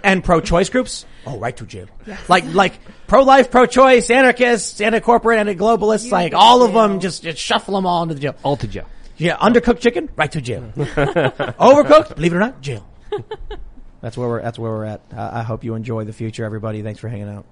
And 0.05 0.23
pro 0.23 0.41
choice 0.43 0.69
groups? 0.69 1.07
Oh, 1.25 1.39
right 1.39 1.57
to 1.57 1.65
jail. 1.65 1.87
Like 2.29 2.45
like 2.53 2.79
pro 3.07 3.23
life, 3.23 3.51
pro 3.51 3.65
choice, 3.65 4.11
anarchists, 4.11 4.81
anti 4.83 5.01
corporate, 5.01 5.39
anti 5.39 5.55
globalists, 5.55 6.07
You 6.07 6.11
like 6.11 6.33
go 6.33 6.39
all 6.39 6.63
of 6.63 6.75
them, 6.75 7.01
just, 7.01 7.23
just 7.23 7.39
shuffle 7.39 7.75
them 7.75 7.87
all 7.87 8.03
into 8.03 8.15
the 8.15 8.21
jail. 8.21 8.35
All 8.43 8.59
to 8.59 8.67
jail. 8.67 8.85
Yeah, 9.17 9.37
undercooked 9.39 9.81
chicken, 9.81 10.11
right 10.15 10.31
to 10.33 10.43
jail. 10.43 10.61
Overcooked, 10.77 12.17
believe 12.17 12.35
it 12.35 12.37
or 12.37 12.41
not, 12.41 12.61
jail. 12.61 12.87
That's 14.01 14.17
where 14.17 14.29
we're. 14.29 14.43
That's 14.43 14.59
where 14.59 14.71
we're 14.71 14.85
at. 14.85 15.01
I 15.17 15.41
I 15.41 15.43
hope 15.43 15.65
you 15.65 15.75
enjoy 15.75 16.05
the 16.05 16.13
future, 16.13 16.45
everybody. 16.45 16.83
Thanks 16.83 17.01
for 17.01 17.09
hanging 17.09 17.29
out. 17.29 17.47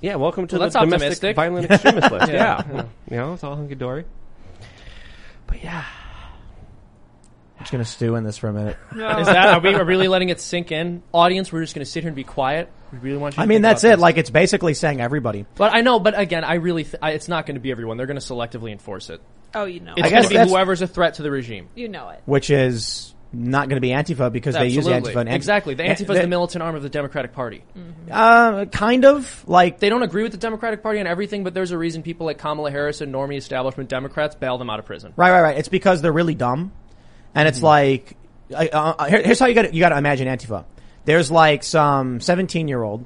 Yeah, 0.00 0.14
welcome 0.16 0.46
to 0.48 0.58
Well, 0.58 0.68
the 0.68 0.78
that's 0.78 0.84
domestic 0.84 1.34
optimistic. 1.34 1.36
violent 1.36 1.70
extremist 1.70 2.10
list. 2.12 2.28
Yeah. 2.32 2.62
yeah. 2.72 2.84
You 3.10 3.16
know, 3.16 3.34
it's 3.34 3.42
all 3.42 3.56
hunky 3.56 3.74
dory. 3.74 4.04
But 5.46 5.62
yeah. 5.64 5.84
I'm 7.56 7.60
just 7.64 7.72
gonna 7.72 7.84
stew 7.84 8.14
in 8.14 8.22
this 8.22 8.38
for 8.38 8.48
a 8.48 8.52
minute. 8.52 8.76
Is 8.92 8.98
that 9.26 9.48
are 9.54 9.60
we 9.60 9.74
are 9.74 9.84
really 9.84 10.06
letting 10.06 10.28
it 10.28 10.40
sink 10.40 10.70
in? 10.70 11.02
Audience, 11.12 11.52
we're 11.52 11.62
just 11.62 11.74
going 11.74 11.84
to 11.84 11.90
sit 11.90 12.04
here 12.04 12.08
and 12.08 12.14
be 12.14 12.22
quiet. 12.22 12.70
We 12.92 12.98
really 12.98 13.18
want 13.18 13.34
you. 13.34 13.36
To 13.38 13.42
I 13.42 13.46
mean, 13.46 13.56
think 13.56 13.62
that's 13.64 13.82
about 13.82 13.88
it. 13.94 13.96
this. 13.96 14.02
Like 14.02 14.16
it's 14.18 14.30
basically 14.30 14.74
saying 14.74 15.00
everybody. 15.00 15.44
but 15.56 15.74
I 15.74 15.80
know. 15.80 15.98
But 15.98 16.16
again, 16.18 16.44
I 16.44 16.54
really, 16.54 16.84
th- 16.84 16.96
I, 17.02 17.10
it's 17.10 17.26
not 17.26 17.44
going 17.46 17.56
to 17.56 17.60
be 17.60 17.72
everyone. 17.72 17.96
They're 17.96 18.06
going 18.06 18.18
to 18.20 18.24
selectively 18.24 18.70
enforce 18.70 19.10
it. 19.10 19.20
Oh, 19.54 19.64
you 19.64 19.80
know. 19.80 19.94
It's 19.96 20.04
I 20.04 20.06
it. 20.06 20.10
going 20.10 20.12
guess 20.12 20.24
to 20.26 20.28
be 20.28 20.34
that's- 20.36 20.50
whoever's 20.52 20.82
a 20.82 20.86
threat 20.86 21.14
to 21.14 21.22
the 21.22 21.30
regime. 21.32 21.68
You 21.74 21.88
know 21.88 22.08
it. 22.10 22.22
which 22.24 22.48
is 22.50 23.12
not 23.32 23.68
going 23.68 23.76
to 23.76 23.80
be 23.80 23.90
Antifa 23.90 24.32
because 24.32 24.54
they 24.54 24.68
use 24.68 24.86
Absolutely. 24.88 25.12
Antifa. 25.12 25.20
And 25.20 25.28
exactly. 25.34 25.74
The 25.74 25.82
An- 25.84 25.96
Antifa 25.96 26.14
is 26.14 26.20
the 26.22 26.26
militant 26.26 26.62
arm 26.62 26.74
of 26.76 26.82
the 26.82 26.88
Democratic 26.88 27.32
Party. 27.32 27.62
Uh, 28.10 28.64
kind 28.66 29.04
of 29.04 29.44
like 29.46 29.78
They 29.80 29.90
don't 29.90 30.02
agree 30.02 30.22
with 30.22 30.32
the 30.32 30.38
Democratic 30.38 30.82
Party 30.82 30.98
on 31.00 31.06
everything, 31.06 31.44
but 31.44 31.52
there's 31.54 31.70
a 31.70 31.78
reason 31.78 32.02
people 32.02 32.24
like 32.26 32.38
Kamala 32.38 32.70
Harris 32.70 33.00
and 33.02 33.12
normie 33.14 33.36
establishment 33.36 33.90
Democrats 33.90 34.34
bail 34.34 34.56
them 34.58 34.70
out 34.70 34.78
of 34.78 34.86
prison. 34.86 35.12
right, 35.16 35.30
right, 35.30 35.42
right. 35.42 35.58
It's 35.58 35.68
because 35.68 36.00
they're 36.02 36.12
really 36.12 36.34
dumb, 36.34 36.72
and 37.34 37.46
Mm-hmm. 37.46 37.48
it's 37.48 37.62
like 37.62 38.16
I- 38.56 38.68
uh, 38.68 39.04
here- 39.04 39.22
here's 39.22 39.38
how 39.38 39.46
you 39.46 39.54
got 39.54 39.74
you 39.74 39.80
got 39.80 39.90
to 39.90 39.98
imagine 39.98 40.26
Antifa. 40.26 40.64
There's 41.04 41.30
like 41.30 41.62
some 41.62 42.20
17 42.20 42.66
year 42.66 42.82
old 42.82 43.04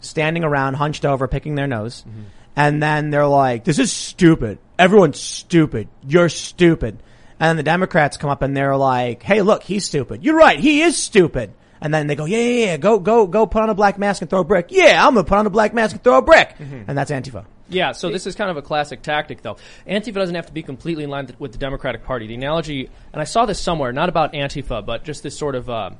standing 0.00 0.42
around 0.44 0.74
hunched 0.74 1.04
over 1.04 1.28
picking 1.28 1.54
their 1.54 1.68
nose, 1.68 2.02
Mm-hmm. 2.08 2.22
and 2.56 2.82
then 2.82 3.10
they're 3.10 3.26
like, 3.26 3.62
"This 3.62 3.78
is 3.78 3.92
stupid. 3.92 4.58
Everyone's 4.80 5.20
stupid. 5.20 5.86
You're 6.06 6.28
stupid." 6.28 7.00
And 7.40 7.48
then 7.48 7.56
the 7.56 7.62
Democrats 7.62 8.16
come 8.18 8.30
up 8.30 8.42
and 8.42 8.56
they're 8.56 8.76
like, 8.76 9.22
"Hey, 9.22 9.40
look, 9.42 9.62
he's 9.62 9.86
stupid. 9.86 10.22
You're 10.22 10.36
right. 10.36 10.60
He 10.60 10.82
is 10.82 10.96
stupid." 10.96 11.54
And 11.80 11.92
then 11.92 12.06
they 12.06 12.14
go, 12.14 12.26
"Yeah, 12.26 12.38
yeah, 12.38 12.64
yeah. 12.66 12.76
Go, 12.76 12.98
go, 12.98 13.26
go. 13.26 13.46
Put 13.46 13.62
on 13.62 13.70
a 13.70 13.74
black 13.74 13.98
mask 13.98 14.20
and 14.20 14.30
throw 14.30 14.40
a 14.40 14.44
brick. 14.44 14.66
Yeah, 14.68 15.04
I'm 15.04 15.14
gonna 15.14 15.24
put 15.24 15.38
on 15.38 15.46
a 15.46 15.50
black 15.50 15.72
mask 15.72 15.94
and 15.94 16.04
throw 16.04 16.18
a 16.18 16.22
brick." 16.22 16.56
Mm-hmm. 16.58 16.82
And 16.86 16.98
that's 16.98 17.10
Antifa. 17.10 17.46
Yeah, 17.70 17.92
so 17.92 18.10
this 18.10 18.26
is 18.26 18.34
kind 18.34 18.50
of 18.50 18.56
a 18.56 18.62
classic 18.62 19.00
tactic, 19.00 19.42
though. 19.42 19.56
Antifa 19.86 20.14
doesn't 20.14 20.34
have 20.34 20.46
to 20.46 20.52
be 20.52 20.62
completely 20.62 21.04
in 21.04 21.10
line 21.10 21.26
th- 21.28 21.38
with 21.38 21.52
the 21.52 21.58
Democratic 21.58 22.04
Party. 22.04 22.26
The 22.26 22.34
analogy, 22.34 22.90
and 23.12 23.22
I 23.22 23.24
saw 23.24 23.46
this 23.46 23.60
somewhere, 23.60 23.92
not 23.92 24.08
about 24.08 24.32
Antifa, 24.32 24.84
but 24.84 25.04
just 25.04 25.22
this 25.22 25.38
sort 25.38 25.54
of 25.54 25.70
uh, 25.70 25.90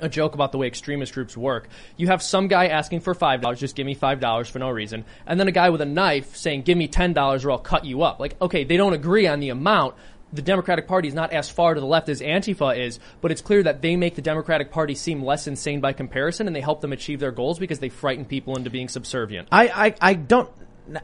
a 0.00 0.08
joke 0.08 0.34
about 0.34 0.52
the 0.52 0.58
way 0.58 0.66
extremist 0.66 1.12
groups 1.12 1.36
work. 1.36 1.68
You 1.96 2.06
have 2.06 2.22
some 2.22 2.48
guy 2.48 2.68
asking 2.68 3.00
for 3.00 3.14
five 3.14 3.40
dollars, 3.40 3.60
just 3.60 3.74
give 3.74 3.86
me 3.86 3.94
five 3.94 4.20
dollars 4.20 4.48
for 4.48 4.58
no 4.58 4.70
reason, 4.70 5.04
and 5.26 5.40
then 5.40 5.48
a 5.48 5.52
guy 5.52 5.70
with 5.70 5.80
a 5.80 5.86
knife 5.86 6.36
saying, 6.36 6.62
"Give 6.62 6.78
me 6.78 6.88
ten 6.88 7.12
dollars 7.12 7.44
or 7.44 7.50
I'll 7.50 7.58
cut 7.58 7.84
you 7.84 8.02
up." 8.02 8.20
Like, 8.20 8.40
okay, 8.40 8.64
they 8.64 8.76
don't 8.76 8.92
agree 8.92 9.26
on 9.26 9.40
the 9.40 9.48
amount, 9.48 9.94
the 10.32 10.42
Democratic 10.42 10.88
Party 10.88 11.08
is 11.08 11.14
not 11.14 11.32
as 11.32 11.48
far 11.48 11.74
to 11.74 11.80
the 11.80 11.86
left 11.86 12.08
as 12.08 12.20
Antifa 12.20 12.76
is, 12.78 12.98
but 13.20 13.30
it's 13.30 13.40
clear 13.40 13.62
that 13.62 13.80
they 13.80 13.96
make 13.96 14.16
the 14.16 14.22
Democratic 14.22 14.70
Party 14.70 14.94
seem 14.94 15.22
less 15.22 15.46
insane 15.46 15.80
by 15.80 15.92
comparison, 15.92 16.46
and 16.46 16.54
they 16.54 16.60
help 16.60 16.80
them 16.80 16.92
achieve 16.92 17.20
their 17.20 17.32
goals 17.32 17.58
because 17.58 17.78
they 17.78 17.88
frighten 17.88 18.24
people 18.24 18.56
into 18.56 18.70
being 18.70 18.88
subservient. 18.88 19.48
I, 19.52 19.68
I, 19.68 19.94
I 20.00 20.14
don't, 20.14 20.50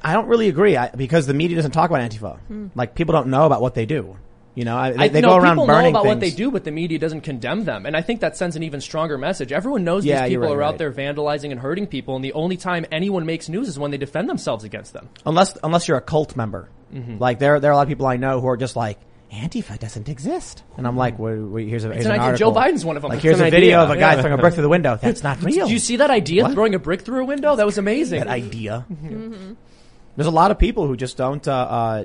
I 0.03 0.13
don't 0.13 0.27
really 0.27 0.49
agree 0.49 0.77
I, 0.77 0.91
because 0.91 1.27
the 1.27 1.35
media 1.35 1.57
doesn't 1.57 1.73
talk 1.73 1.91
about 1.91 2.09
Antifa. 2.09 2.71
Like 2.75 2.95
people 2.95 3.13
don't 3.13 3.29
know 3.29 3.47
about 3.47 3.61
what 3.61 3.75
they 3.75 3.87
do. 3.87 4.17
You 4.55 4.67
know, 4.67 4.77
I, 4.77 4.91
they, 4.91 5.05
I 5.05 5.09
they 5.09 5.21
know 5.23 5.31
go 5.31 5.37
around 5.37 5.55
people 5.55 5.67
know 5.67 5.73
burning 5.73 5.93
about 5.93 6.05
what 6.05 6.21
they 6.21 6.31
do, 6.31 6.51
but 6.51 6.65
the 6.65 6.73
media 6.73 6.99
doesn't 6.99 7.23
condemn 7.23 7.65
them, 7.65 7.87
and 7.87 7.97
I 7.97 8.03
think 8.03 8.21
that 8.21 8.37
sends 8.37 8.55
an 8.55 8.63
even 8.65 8.83
stronger 8.83 9.17
message. 9.17 9.51
Everyone 9.51 9.83
knows 9.83 10.05
Yeah, 10.05 10.27
these 10.27 10.35
people 10.35 10.49
right, 10.49 10.57
are 10.57 10.63
out 10.63 10.71
right. 10.73 10.79
there 10.79 10.93
vandalizing 10.93 11.53
and 11.53 11.61
hurting 11.61 11.87
people, 11.87 12.17
and 12.17 12.25
the 12.25 12.35
only 12.35 12.59
time 12.59 12.85
anyone 12.93 13.25
makes 13.25 13.49
news 13.49 13.67
is 13.67 13.79
when 13.79 13.93
they 13.93 13.97
defend 13.97 14.29
themselves 14.29 14.65
against 14.65 14.93
them. 14.93 15.09
Unless, 15.25 15.57
unless 15.63 15.89
you're 15.89 15.97
a 15.97 16.03
cult 16.03 16.37
member. 16.37 16.69
Mm-hmm. 16.93 17.17
Like 17.17 17.39
there, 17.39 17.61
there 17.61 17.71
are 17.71 17.73
a 17.73 17.77
lot 17.77 17.85
of 17.85 17.89
people 17.89 18.07
I 18.07 18.19
know 18.19 18.43
who 18.43 18.49
are 18.49 18.59
just 18.59 18.77
like, 18.77 18.99
Antifa 19.33 19.79
doesn't 19.79 20.09
exist. 20.11 20.63
And 20.77 20.87
I'm 20.87 20.97
like, 20.97 21.19
wait, 21.19 21.39
wait, 21.39 21.69
here's 21.69 21.85
a, 21.85 21.93
here's 21.93 22.05
an 22.05 22.13
an 22.13 22.21
idea. 22.21 22.27
article. 22.33 22.53
Joe 22.53 22.59
Biden's 22.61 22.85
one 22.85 22.97
of 22.97 23.03
them. 23.03 23.11
Like 23.13 23.21
here's 23.23 23.41
an 23.41 23.47
a 23.47 23.51
video 23.51 23.79
idea. 23.79 23.81
of 23.81 23.91
a 23.91 23.97
guy 23.99 24.15
Yeah. 24.15 24.21
throwing 24.21 24.35
a 24.35 24.39
brick 24.39 24.53
through 24.55 24.63
the 24.65 24.69
window. 24.69 24.99
That's 25.01 25.23
not 25.25 25.43
real. 25.43 25.67
Did 25.67 25.73
you 25.73 25.79
see 25.79 25.97
that 25.97 26.11
idea? 26.11 26.43
What? 26.45 26.53
Throwing 26.53 26.75
a 26.75 26.79
brick 26.79 27.01
through 27.01 27.23
a 27.23 27.25
window? 27.25 27.57
That 27.57 27.65
was 27.65 27.79
amazing. 27.79 28.19
that 28.21 28.29
idea. 28.29 28.85
There's 30.17 30.27
a 30.27 30.31
lot 30.31 30.51
of 30.51 30.59
people 30.59 30.87
who 30.87 30.97
just 30.97 31.17
don't. 31.17 31.47
Uh, 31.49 31.53
uh, 31.53 32.05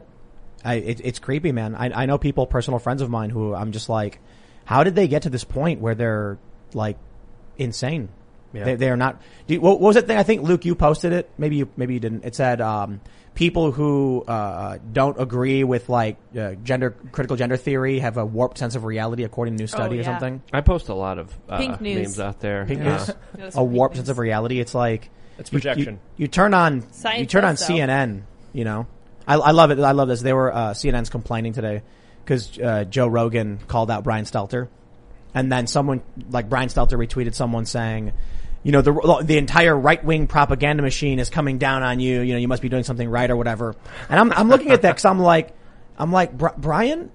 I, 0.63 0.75
it, 0.75 1.01
it's 1.03 1.19
creepy, 1.19 1.51
man. 1.51 1.75
I, 1.75 2.03
I 2.03 2.05
know 2.05 2.17
people, 2.17 2.48
personal 2.48 2.79
friends 2.79 3.01
of 3.01 3.10
mine, 3.10 3.29
who 3.29 3.53
I'm 3.53 3.72
just 3.74 3.89
like, 3.89 4.19
how 4.65 4.84
did 4.84 4.96
they 4.96 5.07
get 5.10 5.24
to 5.24 5.29
this 5.29 5.43
point 5.43 5.81
where 5.81 5.96
they're 5.96 6.38
like 6.74 6.98
insane? 7.57 8.07
Yeah. 8.53 8.63
They, 8.63 8.75
they 8.75 8.89
are 8.89 8.96
not. 8.98 9.22
Do 9.48 9.55
you, 9.55 9.62
what, 9.62 9.81
what 9.81 9.88
was 9.88 9.96
that 9.98 10.07
thing? 10.07 10.17
I 10.17 10.24
think 10.24 10.43
Luke, 10.43 10.63
you 10.63 10.74
posted 10.75 11.12
it. 11.12 11.29
Maybe 11.38 11.57
you, 11.57 11.69
maybe 11.75 11.93
you 11.93 12.00
didn't. 12.00 12.24
It 12.24 12.34
said 12.36 12.62
um, 12.62 13.01
people 13.38 13.72
who 13.72 14.24
uh, 14.27 14.79
don't 14.91 15.22
agree 15.22 15.63
with 15.63 15.89
like 15.89 16.17
uh, 16.36 16.56
gender 16.63 16.96
critical 17.12 17.38
gender 17.38 17.56
theory 17.56 18.00
have 18.00 18.17
a 18.17 18.25
warped 18.25 18.58
sense 18.58 18.74
of 18.75 18.84
reality, 18.84 19.24
according 19.24 19.53
to 19.56 19.58
a 19.58 19.62
new 19.62 19.67
study 19.67 19.98
or 19.98 20.01
yeah. 20.01 20.06
something. 20.06 20.41
I 20.51 20.62
post 20.62 20.89
a 20.89 20.96
lot 20.96 21.20
of 21.20 21.32
uh, 21.48 21.58
Pink 21.60 21.79
news. 21.79 22.00
memes 22.01 22.20
out 22.20 22.39
there. 22.39 22.65
Pink 22.65 22.82
Uh, 22.82 22.84
news. 22.98 23.06
That's 23.36 23.56
a 23.56 23.60
pink 23.60 23.72
warped 23.72 23.94
news. 23.94 24.00
sense 24.00 24.10
of 24.10 24.17
reality. 24.17 24.60
It's 24.60 24.74
like 24.74 25.12
It's 25.38 25.51
you- 25.51 25.58
you- 25.58 25.62
projection. 25.62 26.00
You, 26.17 26.27
turn 26.27 26.56
on 26.56 26.84
you 27.15 27.27
turn 27.27 27.46
on 27.46 27.58
says 27.58 27.67
so. 27.67 27.74
CNN. 27.75 28.24
You 28.53 28.63
know, 28.63 28.88
I, 29.27 29.36
I 29.36 29.51
love 29.51 29.70
it. 29.70 29.77
I 29.79 29.91
love 29.91 30.08
this. 30.08 30.22
They 30.22 30.34
were 30.34 30.51
uh, 30.51 30.72
CNN's 30.72 31.12
complaining 31.12 31.53
today 31.53 31.84
because 32.25 32.58
uh, 32.60 32.86
Joe 32.86 33.06
Rogan 33.08 33.60
called 33.67 33.91
out 33.91 34.03
Brian 34.03 34.25
Stelter, 34.25 34.67
and 35.36 35.51
then 35.51 35.67
someone 35.67 36.01
like 36.32 36.50
Brian 36.50 36.70
Stelter 36.70 36.98
retweeted 36.98 37.36
someone 37.36 37.65
saying. 37.67 38.13
You 38.67 38.74
know, 38.74 38.81
the, 38.81 39.24
the 39.24 39.38
entire 39.38 39.74
right 39.79 40.03
wing 40.03 40.27
propaganda 40.27 40.83
machine 40.83 41.19
is 41.19 41.29
coming 41.29 41.57
down 41.57 41.83
on 41.83 42.01
you. 42.01 42.19
You 42.19 42.33
know, 42.33 42.39
you 42.39 42.50
must 42.50 42.62
be 42.62 42.67
doing 42.67 42.83
something 42.83 43.07
right 43.07 43.31
or 43.31 43.38
whatever. 43.38 43.77
And 44.09 44.19
I'm, 44.19 44.33
I'm 44.33 44.50
looking 44.50 44.71
at 44.71 44.81
that 44.81 44.91
because 44.91 45.05
I'm 45.05 45.19
like, 45.19 45.55
I'm 45.97 46.12
like, 46.12 46.38
Brian, 46.38 47.09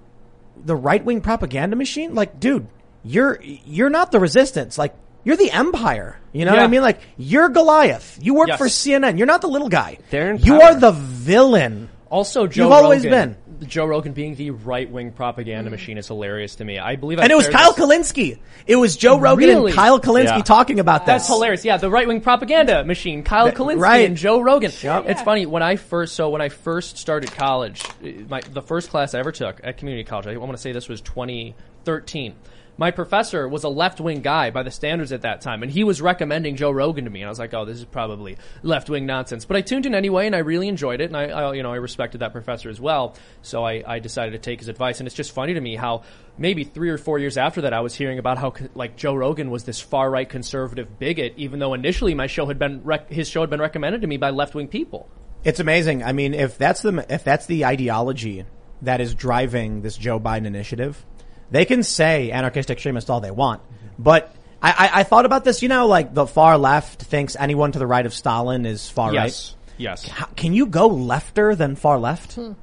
the 0.57 0.75
right 0.75 1.05
wing 1.05 1.21
propaganda 1.21 1.75
machine? 1.75 2.15
Like, 2.15 2.39
dude, 2.39 2.65
you're 3.03 3.39
you're 3.43 3.91
not 3.91 4.11
the 4.11 4.19
resistance. 4.19 4.79
Like, 4.79 4.95
you're 5.23 5.37
the 5.37 5.51
empire. 5.51 6.17
You 6.31 6.45
know 6.45 6.53
what 6.53 6.59
I 6.63 6.65
mean? 6.65 6.81
Like, 6.81 7.01
you're 7.17 7.49
Goliath. 7.49 8.17
You 8.19 8.33
work 8.33 8.47
Yes. 8.47 8.57
for 8.57 8.65
CNN. 8.65 9.19
You're 9.19 9.27
not 9.27 9.41
the 9.41 9.47
little 9.47 9.69
guy. 9.69 9.99
They're 10.09 10.33
you 10.33 10.53
power. 10.53 10.63
are 10.63 10.75
the 10.79 10.91
villain. 10.91 11.89
Also, 12.09 12.47
Joe 12.47 12.63
You've 12.63 12.71
always 12.71 13.03
Rogan, 13.05 13.37
Joe 13.67 13.85
Rogan 13.85 14.13
being 14.13 14.35
the 14.35 14.51
right 14.51 14.89
wing 14.89 15.11
propaganda 15.11 15.69
mm. 15.69 15.71
machine 15.71 15.97
is 15.97 16.07
hilarious 16.07 16.55
to 16.55 16.65
me. 16.65 16.79
I 16.79 16.95
believe, 16.95 17.19
I 17.19 17.23
And 17.23 17.31
it 17.31 17.35
was 17.35 17.49
Kyle 17.49 17.73
this- 17.73 17.85
Kulinski. 17.85 18.39
It 18.67 18.75
was 18.75 18.95
Joe 18.95 19.19
Rogan 19.19 19.49
Really? 19.49 19.71
and 19.71 19.75
Kyle 19.75 19.99
Kulinski 19.99 20.37
Yeah. 20.37 20.41
talking 20.41 20.79
about 20.79 21.01
this. 21.01 21.07
That's 21.13 21.27
hilarious. 21.27 21.65
Yeah, 21.65 21.77
the 21.77 21.89
right 21.89 22.07
wing 22.07 22.21
propaganda 22.21 22.83
machine, 22.83 23.23
Kyle 23.23 23.45
That- 23.45 23.55
Kulinski 23.55 23.79
right. 23.79 24.05
and 24.05 24.17
Joe 24.17 24.39
Rogan. 24.39 24.71
Yep. 24.81 25.05
It's 25.07 25.21
funny 25.21 25.45
when 25.45 25.63
I 25.63 25.75
first 25.75 26.15
so 26.15 26.29
when 26.29 26.41
I 26.41 26.49
first 26.49 26.97
started 26.97 27.31
college, 27.31 27.83
my 28.29 28.41
the 28.51 28.61
first 28.61 28.89
class 28.89 29.13
I 29.13 29.19
ever 29.19 29.31
took 29.31 29.59
at 29.63 29.77
community 29.77 30.03
college. 30.03 30.27
I 30.27 30.37
want 30.37 30.51
to 30.53 30.57
say 30.57 30.71
this 30.71 30.87
was 30.89 31.01
2013. 31.01 32.35
My 32.75 32.89
professor 32.89 33.47
was 33.47 33.63
a 33.63 33.69
left 33.69 34.01
wing 34.01 34.21
guy 34.21 34.49
by 34.49 34.63
the 34.63 34.71
standards 34.71 35.11
at 35.11 35.21
that 35.21 35.41
time, 35.41 35.61
and 35.61 35.71
he 35.71 35.83
was 35.83 36.01
recommending 36.01 36.55
Joe 36.55 36.71
Rogan 36.71 37.05
to 37.05 37.11
me, 37.11 37.21
and 37.21 37.27
I 37.27 37.29
was 37.29 37.37
like, 37.37 37.53
"Oh, 37.53 37.65
this 37.65 37.77
is 37.77 37.85
probably 37.85 38.37
left 38.63 38.89
wing 38.89 39.05
nonsense." 39.05 39.45
But 39.45 39.57
I 39.57 39.61
tuned 39.61 39.85
in 39.85 39.93
anyway, 39.93 40.25
and 40.25 40.35
I 40.35 40.39
really 40.39 40.67
enjoyed 40.67 40.99
it, 40.99 41.05
and 41.05 41.17
I, 41.17 41.25
I 41.25 41.53
you 41.53 41.61
know 41.61 41.71
I 41.71 41.75
respected 41.75 42.19
that 42.19 42.31
professor 42.31 42.69
as 42.69 42.81
well. 42.81 43.15
So 43.43 43.63
I, 43.63 43.83
I 43.85 43.99
decided 43.99 44.31
to 44.31 44.39
take 44.39 44.59
his 44.59 44.69
advice, 44.69 44.99
and 44.99 45.07
it's 45.07 45.15
just 45.15 45.33
funny 45.33 45.53
to 45.53 45.61
me 45.61 45.75
how 45.75 46.03
maybe 46.37 46.63
three 46.63 46.89
or 46.89 46.97
four 46.97 47.19
years 47.19 47.37
after 47.37 47.61
that, 47.61 47.73
I 47.73 47.81
was 47.81 47.93
hearing 47.93 48.17
about 48.17 48.37
how 48.39 48.53
like 48.73 48.95
Joe 48.95 49.13
Rogan 49.13 49.51
was 49.51 49.65
this 49.65 49.79
far 49.79 50.09
right 50.09 50.27
conservative 50.27 50.97
bigot, 50.97 51.33
even 51.37 51.59
though 51.59 51.73
initially 51.73 52.15
my 52.15 52.27
show 52.27 52.47
had 52.47 52.57
been 52.57 52.83
rec- 52.83 53.09
his 53.09 53.27
show 53.29 53.41
had 53.41 53.49
been 53.49 53.61
recommended 53.61 54.01
to 54.01 54.07
me 54.07 54.17
by 54.17 54.31
left 54.31 54.55
wing 54.55 54.67
people. 54.67 55.09
It's 55.43 55.59
amazing. 55.59 56.03
I 56.03 56.13
mean, 56.13 56.33
if 56.33 56.57
that's 56.57 56.81
the 56.81 57.05
if 57.09 57.23
that's 57.23 57.45
the 57.45 57.65
ideology 57.65 58.45
that 58.81 58.99
is 58.99 59.13
driving 59.13 59.81
this 59.81 59.95
Joe 59.95 60.19
Biden 60.19 60.45
initiative, 60.45 61.05
they 61.51 61.65
can 61.65 61.83
say 61.83 62.31
anarchist 62.31 62.69
extremist 62.71 63.09
all 63.09 63.21
they 63.21 63.31
want, 63.31 63.61
but. 63.97 64.33
I, 64.65 64.69
I, 64.71 64.99
I 65.01 65.03
thought 65.03 65.25
about 65.25 65.43
this, 65.43 65.61
you 65.61 65.67
know, 65.67 65.87
like 65.87 66.13
the 66.13 66.25
far 66.25 66.57
left 66.57 67.01
thinks 67.03 67.35
anyone 67.37 67.73
to 67.73 67.79
the 67.79 67.85
right 67.85 68.05
of 68.05 68.13
Stalin 68.13 68.65
is 68.65 68.89
far 68.89 69.13
Yes, 69.13 69.57
right. 69.57 69.73
yes. 69.77 70.07
How, 70.07 70.27
can 70.27 70.53
you 70.53 70.67
go 70.67 70.89
lefter 70.89 71.57
than 71.57 71.75
far 71.75 71.99
left? 71.99 72.35
Hmm. 72.35 72.53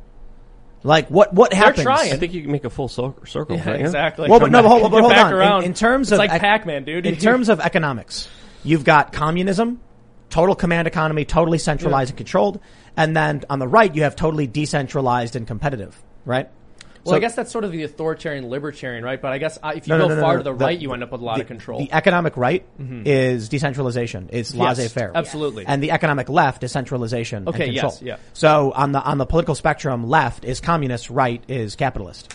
Like 0.82 1.08
what 1.08 1.34
what 1.34 1.52
happens? 1.52 1.82
trying. 1.82 2.10
I 2.10 2.16
think 2.16 2.32
you 2.32 2.40
can 2.40 2.52
make 2.52 2.64
a 2.64 2.70
full 2.70 2.88
cir- 2.88 3.12
circle. 3.26 3.56
Yeah, 3.56 3.70
right? 3.70 3.80
exactly. 3.82 4.30
Well, 4.30 4.40
but 4.40 4.50
no, 4.50 4.62
but 4.62 4.68
hold, 4.68 4.82
but 4.84 4.90
Get 4.92 5.00
hold 5.00 5.12
back 5.12 5.26
on. 5.26 5.34
around. 5.34 5.62
In, 5.64 5.66
in 5.72 5.74
terms 5.74 6.08
It's 6.08 6.12
of 6.12 6.18
like 6.20 6.32
ec- 6.32 6.40
Pac-Man, 6.40 6.84
dude. 6.84 7.04
In 7.04 7.16
terms 7.16 7.50
of 7.50 7.60
economics, 7.60 8.30
you've 8.64 8.84
got 8.84 9.12
communism, 9.12 9.78
total 10.30 10.54
command 10.54 10.88
economy, 10.88 11.26
totally 11.26 11.58
centralized 11.58 12.12
and 12.12 12.16
controlled, 12.16 12.60
and 12.96 13.14
then 13.14 13.44
on 13.50 13.58
the 13.58 13.68
right 13.68 13.94
you 13.94 14.04
have 14.04 14.16
totally 14.16 14.46
decentralized 14.46 15.36
and 15.36 15.46
competitive. 15.46 16.02
Right? 16.24 16.48
Well, 17.04 17.12
So- 17.12 17.16
I 17.16 17.20
guess 17.20 17.34
that's 17.34 17.50
sort 17.50 17.64
of 17.64 17.72
the 17.72 17.82
authoritarian 17.84 18.48
libertarian, 18.50 19.02
right? 19.02 19.20
But 19.20 19.32
I 19.32 19.38
guess 19.38 19.58
uh, 19.62 19.72
if 19.74 19.88
you 19.88 19.94
No, 19.96 20.02
go 20.02 20.08
no, 20.08 20.14
no, 20.16 20.20
far 20.20 20.36
to 20.36 20.42
the, 20.42 20.52
The- 20.52 20.64
right, 20.64 20.78
you 20.78 20.92
end 20.92 21.02
up 21.02 21.12
with 21.12 21.20
a 21.20 21.24
lot 21.24 21.36
the, 21.36 21.42
of 21.42 21.48
control. 21.48 21.78
The 21.80 21.92
economic 21.92 22.36
right 22.36 22.64
is 22.78 23.48
decentralization. 23.48 24.28
It's 24.32 24.52
Yes, 24.54 24.78
laissez-faire. 24.78 25.12
absolutely. 25.14 25.64
And 25.66 25.82
the 25.82 25.92
economic 25.92 26.28
left 26.28 26.62
is 26.62 26.72
centralization 26.72 27.48
Okay, 27.48 27.64
and 27.66 27.74
yes, 27.74 27.98
control. 27.98 28.08
yeah. 28.08 28.16
So 28.34 28.72
on 28.72 28.92
the 28.92 29.02
on 29.02 29.18
the 29.18 29.26
political 29.26 29.54
spectrum, 29.54 30.08
left 30.08 30.44
is 30.44 30.60
communist, 30.60 31.08
right 31.10 31.42
is 31.48 31.74
capitalist. 31.76 32.32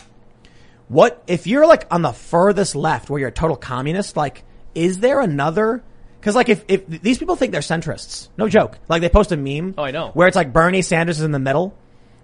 What 0.88 1.22
if 1.26 1.46
you're 1.46 1.66
like 1.66 1.86
on 1.90 2.02
the 2.02 2.12
furthest 2.12 2.76
left, 2.76 3.10
where 3.10 3.18
you're 3.18 3.30
a 3.30 3.32
total 3.32 3.56
communist? 3.56 4.16
Like, 4.16 4.44
is 4.74 4.98
there 4.98 5.20
another? 5.20 5.82
Because 6.20 6.34
like 6.36 6.48
if 6.48 6.64
if 6.68 6.86
these 6.86 7.18
people 7.18 7.36
think 7.36 7.52
they're 7.52 7.60
centrists, 7.60 8.28
no 8.36 8.48
joke. 8.48 8.78
Like 8.88 9.00
they 9.00 9.08
post 9.08 9.32
a 9.32 9.36
meme. 9.36 9.74
Oh, 9.78 9.82
I 9.84 9.90
know. 9.90 10.10
Where 10.14 10.28
it's 10.28 10.36
like 10.36 10.52
Bernie 10.52 10.82
Sanders 10.82 11.18
is 11.18 11.24
in 11.24 11.32
the 11.32 11.38
middle, 11.40 11.76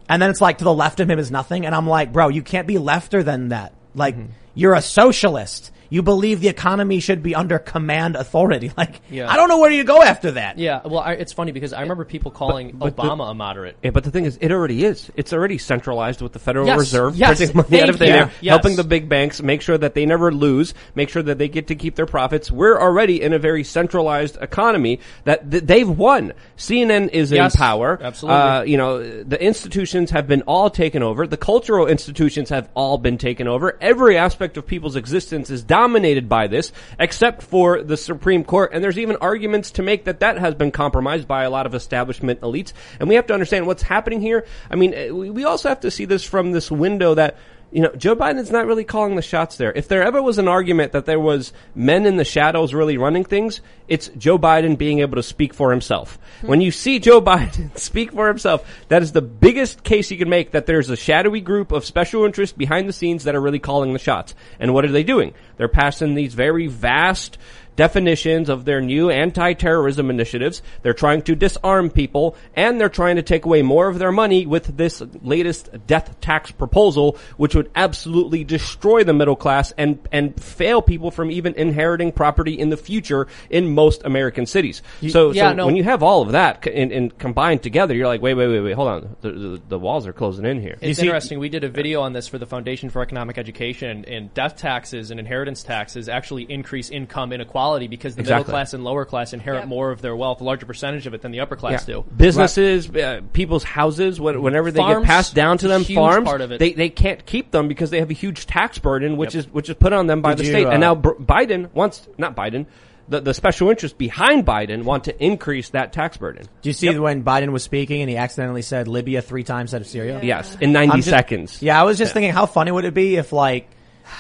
and 0.09 0.21
then 0.21 0.31
it's 0.31 0.41
like 0.41 0.59
to 0.59 0.65
the 0.65 0.75
left 0.75 1.01
of 1.01 1.11
him 1.11 1.19
is 1.19 1.31
nothing, 1.31 1.67
and 1.67 1.75
I'm 1.75 1.89
like, 1.89 2.13
bro, 2.13 2.29
you 2.29 2.43
can't 2.43 2.67
be 2.67 2.75
lefter 2.75 3.25
than 3.25 3.49
that. 3.49 3.73
Like 3.95 4.17
Mm-hmm. 4.17 4.33
you're 4.55 4.75
a 4.75 4.83
socialist. 4.83 5.71
You 5.93 6.03
believe 6.03 6.41
the 6.41 6.49
economy 6.49 7.01
should 7.01 7.23
be 7.23 7.35
under 7.35 7.59
command 7.59 8.17
authority. 8.17 8.73
Like 8.83 9.01
Yeah. 9.11 9.31
I 9.31 9.37
don't 9.37 9.49
know 9.51 9.59
where 9.59 9.71
you 9.71 9.85
go 9.85 10.03
after 10.03 10.31
that. 10.33 10.59
yeah, 10.59 10.81
well, 10.85 11.01
I, 11.01 11.13
it's 11.13 11.33
funny 11.35 11.53
because 11.53 11.73
I 11.75 11.83
remember 11.83 12.05
people 12.07 12.31
calling 12.31 12.73
but 12.75 12.97
the- 12.97 13.03
Obama 13.03 13.31
a 13.31 13.35
moderate. 13.35 13.77
Yeah, 13.83 13.91
but 13.91 14.03
the 14.05 14.11
thing 14.11 14.25
is, 14.25 14.39
it 14.41 14.51
already 14.51 14.85
is. 14.85 15.11
It's 15.17 15.33
already 15.35 15.59
centralized 15.59 16.23
with 16.23 16.33
the 16.33 16.39
Federal 16.39 16.67
Yes, 16.67 16.79
Reserve 16.79 17.17
yes, 17.17 17.37
printing 17.39 17.57
money 17.57 17.69
thank 17.69 17.83
out 17.83 17.89
of 17.91 17.97
thin 17.99 18.09
air, 18.09 18.31
Yes. 18.41 18.51
helping 18.53 18.77
the 18.77 18.85
big 18.85 19.09
banks 19.11 19.43
make 19.43 19.61
sure 19.61 19.77
that 19.77 19.93
they 19.95 20.07
never 20.07 20.33
lose, 20.33 20.73
make 20.95 21.11
sure 21.11 21.23
that 21.23 21.37
they 21.37 21.49
get 21.49 21.67
to 21.69 21.75
keep 21.75 21.95
their 21.97 22.07
profits. 22.07 22.51
We're 22.51 22.81
already 22.81 23.21
in 23.21 23.35
a 23.35 23.39
very 23.39 23.63
centralized 23.63 24.39
economy 24.41 25.01
that 25.25 25.51
th- 25.51 25.65
they've 25.65 25.89
won. 25.89 26.33
CNN 26.57 27.11
is 27.11 27.31
Yes, 27.31 27.55
in 27.55 27.59
power. 27.59 27.99
absolutely. 28.03 28.41
Uh, 28.41 28.63
you 28.63 28.79
know, 28.79 29.23
the 29.23 29.41
institutions 29.45 30.11
have 30.11 30.27
been 30.27 30.43
all 30.43 30.71
taken 30.71 31.03
over. 31.03 31.27
The 31.27 31.37
cultural 31.37 31.87
institutions 31.87 32.49
have 32.49 32.71
all 32.75 32.97
been 32.97 33.19
taken 33.19 33.47
over. 33.47 33.77
Every 33.81 34.17
aspect 34.17 34.57
of 34.57 34.67
people's 34.67 34.97
existence 34.97 35.51
is 35.51 35.63
dominated 35.63 35.82
by 36.29 36.47
this, 36.47 36.73
except 36.99 37.43
for 37.43 37.83
the 37.83 37.97
Supreme 37.97 38.45
Court. 38.45 38.71
And 38.73 38.83
there's 38.83 38.99
even 38.99 39.17
arguments 39.17 39.73
to 39.73 39.83
make 39.83 40.05
that 40.05 40.21
that 40.21 40.39
has 40.39 40.55
been 40.55 40.71
compromised 40.71 41.27
by 41.27 41.45
a 41.45 41.51
lot 41.51 41.67
of 41.67 41.75
establishment 41.75 42.41
elites. 42.41 42.73
And 43.01 43.09
we 43.09 43.17
have 43.17 43.27
to 43.27 43.35
understand 43.35 43.67
what's 43.67 43.83
happening 43.83 44.21
here. 44.21 44.47
I 44.71 44.77
mean, 44.77 45.33
we 45.35 45.45
also 45.45 45.69
have 45.69 45.81
to 45.81 45.91
see 45.91 46.05
this 46.05 46.25
from 46.25 46.53
this 46.53 46.71
window 46.71 47.15
that 47.15 47.37
you 47.73 47.81
know, 47.81 47.91
Joe 47.97 48.15
Biden's 48.15 48.51
not 48.51 48.67
really 48.67 48.85
calling 48.85 49.17
the 49.17 49.23
shots 49.23 49.57
there. 49.57 49.73
If 49.73 49.89
there 49.89 50.03
ever 50.03 50.23
was 50.23 50.37
an 50.37 50.47
argument 50.47 50.93
that 50.93 51.07
there 51.07 51.19
was 51.19 51.55
men 51.75 52.05
in 52.05 52.17
the 52.17 52.25
shadows 52.25 52.75
really 52.75 52.99
running 52.99 53.25
things, 53.25 53.63
it's 53.89 54.09
Joe 54.19 54.39
Biden 54.39 54.77
being 54.77 54.99
able 54.99 55.17
to 55.17 55.23
speak 55.23 55.55
for 55.55 55.71
himself. 55.71 56.19
Hmm. 56.43 56.49
When 56.49 56.61
you 56.61 56.71
see 56.71 56.99
Joe 56.99 57.21
Biden 57.23 57.77
speak 57.79 58.13
for 58.13 58.29
himself, 58.29 58.69
that 58.89 59.03
is 59.03 59.13
the 59.13 59.23
biggest 59.23 59.83
case 59.85 60.11
you 60.11 60.19
can 60.19 60.29
make 60.29 60.51
that 60.51 60.67
there's 60.67 60.91
a 60.91 60.97
shadowy 60.97 61.41
group 61.41 61.73
of 61.73 61.87
special 61.87 62.25
interests 62.27 62.57
behind 62.57 62.89
the 62.89 62.93
scenes 62.93 63.25
that 63.25 63.35
are 63.35 63.41
really 63.41 63.59
calling 63.59 63.95
the 63.95 63.99
shots. 63.99 64.35
And 64.61 64.75
what 64.75 64.85
are 64.85 64.93
they 64.93 65.03
doing? 65.03 65.33
They're 65.57 65.69
passing 65.69 66.15
these 66.15 66.35
very 66.35 66.67
vast 66.67 67.39
definitions 67.77 68.49
of 68.49 68.65
their 68.65 68.81
new 68.81 69.11
anti-terrorism 69.11 70.11
initiatives. 70.11 70.63
They're 70.83 70.93
trying 70.93 71.23
to 71.23 71.35
disarm 71.35 71.91
people 71.91 72.37
and 72.55 72.81
they're 72.81 72.89
trying 72.89 73.17
to 73.17 73.23
take 73.23 73.45
away 73.45 73.63
more 73.63 73.89
of 73.89 73.99
their 73.99 74.13
money 74.13 74.47
with 74.47 74.77
this 74.77 75.03
latest 75.23 75.71
death 75.87 76.21
tax 76.21 76.51
proposal, 76.51 77.17
which 77.37 77.55
would 77.55 77.71
absolutely 77.75 78.45
destroy 78.45 79.05
the 79.05 79.15
middle 79.15 79.37
class 79.37 79.73
and, 79.79 79.99
and 80.13 80.41
fail 80.43 80.83
people 80.83 81.11
from 81.11 81.31
even 81.31 81.55
inheriting 81.55 82.13
property 82.13 82.59
in 82.59 82.69
the 82.71 82.77
future 82.77 83.27
in 83.49 83.75
most 83.75 84.03
American 84.05 84.45
cities. 84.45 84.83
So, 85.09 85.33
yeah, 85.33 85.51
so 85.51 85.55
no. 85.55 85.67
when 85.67 85.77
you 85.77 85.85
have 85.85 86.03
all 86.03 86.23
of 86.23 86.33
that 86.33 86.65
c- 86.65 86.73
and, 86.75 86.93
and 86.93 87.19
combined 87.19 87.63
together, 87.63 87.95
you're 87.95 88.07
like, 88.07 88.21
wait, 88.21 88.35
wait, 88.35 88.49
wait, 88.49 88.61
wait, 88.61 88.75
hold 88.75 88.89
on. 88.89 89.17
The, 89.23 89.31
the, 89.31 89.63
the 89.69 89.79
walls 89.79 90.07
are 90.07 90.13
closing 90.13 90.45
in 90.45 90.61
here. 90.61 90.77
It's 90.81 90.99
see- 90.99 91.07
interesting. 91.07 91.39
We 91.39 91.49
did 91.49 91.65
a 91.65 91.69
video 91.69 92.03
on 92.03 92.13
this 92.13 92.29
for 92.29 92.39
the 92.39 92.47
Foundation 92.47 92.91
for 92.91 93.03
Economic 93.03 93.39
Education, 93.39 94.05
and 94.07 94.33
death 94.35 94.57
taxes 94.57 95.11
and 95.11 95.19
inheritance 95.19 95.63
taxes 95.63 96.09
actually 96.09 96.45
increase 96.45 96.91
income 96.91 97.33
inequality 97.33 97.62
because 97.89 98.15
the 98.17 98.23
middle 98.23 98.45
class 98.45 98.75
and 98.75 98.85
lower 98.85 99.05
class 99.05 99.33
inherit 99.33 99.61
Yep. 99.61 99.69
more 99.69 99.91
of 99.91 100.01
their 100.03 100.15
wealth, 100.17 100.41
a 100.41 100.45
larger 100.45 100.67
percentage 100.67 101.07
of 101.07 101.15
it 101.15 101.23
than 101.23 101.31
the 101.33 101.41
upper 101.41 101.57
class 101.57 101.85
do. 101.87 102.05
Businesses, 102.17 102.89
uh, 102.91 103.21
people's 103.33 103.65
houses, 103.65 104.21
whenever 104.21 104.71
they 104.71 104.79
Farms, 104.81 105.05
get 105.05 105.07
passed 105.07 105.35
down 105.35 105.59
to 105.59 105.69
them, 105.69 105.85
farms, 105.85 106.27
part 106.27 106.41
of 106.41 106.53
it. 106.53 106.59
they 106.59 106.73
they 106.73 106.89
can't 106.89 107.25
keep 107.27 107.51
them 107.51 107.69
because 107.69 107.91
they 107.91 107.99
have 108.01 108.11
a 108.11 108.15
huge 108.15 108.47
tax 108.47 108.79
burden, 108.79 109.17
which 109.17 109.35
is 109.35 109.47
which 109.53 109.69
is 109.69 109.75
put 109.77 109.93
on 109.93 110.07
them 110.07 110.23
by 110.23 110.31
Did 110.35 110.39
the 110.39 110.45
you, 110.45 110.51
state. 110.53 110.67
uh, 110.67 110.71
and 110.71 110.81
now 110.81 110.95
Br- 110.95 111.11
Biden 111.21 111.71
wants 111.75 112.09
not 112.19 112.35
Biden, 112.37 112.67
the 113.09 113.21
the 113.21 113.35
special 113.35 113.69
interests 113.71 113.97
behind 113.97 114.47
Biden 114.47 114.85
want 114.85 115.05
to 115.05 115.25
increase 115.25 115.71
that 115.71 115.93
tax 115.93 116.17
burden. 116.17 116.45
Do 116.63 116.69
you 116.69 116.73
see 116.73 116.97
when 116.99 117.25
Biden 117.25 117.51
was 117.51 117.63
speaking 117.63 118.01
and 118.01 118.09
he 118.09 118.17
accidentally 118.17 118.63
said 118.63 118.89
Libya 118.89 119.23
three 119.23 119.43
times 119.45 119.73
instead 119.75 119.81
of 119.83 119.87
Syria? 119.89 120.21
Yes, 120.23 120.57
in 120.61 120.73
ninety 120.73 120.99
just- 120.99 121.09
seconds. 121.11 121.63
Yeah, 121.63 121.81
I 121.81 121.85
was 121.85 121.99
just 121.99 122.13
thinking, 122.15 122.33
how 122.33 122.47
funny 122.47 122.71
would 122.71 122.85
it 122.85 122.95
be 122.95 123.17
if 123.17 123.33
like 123.33 123.69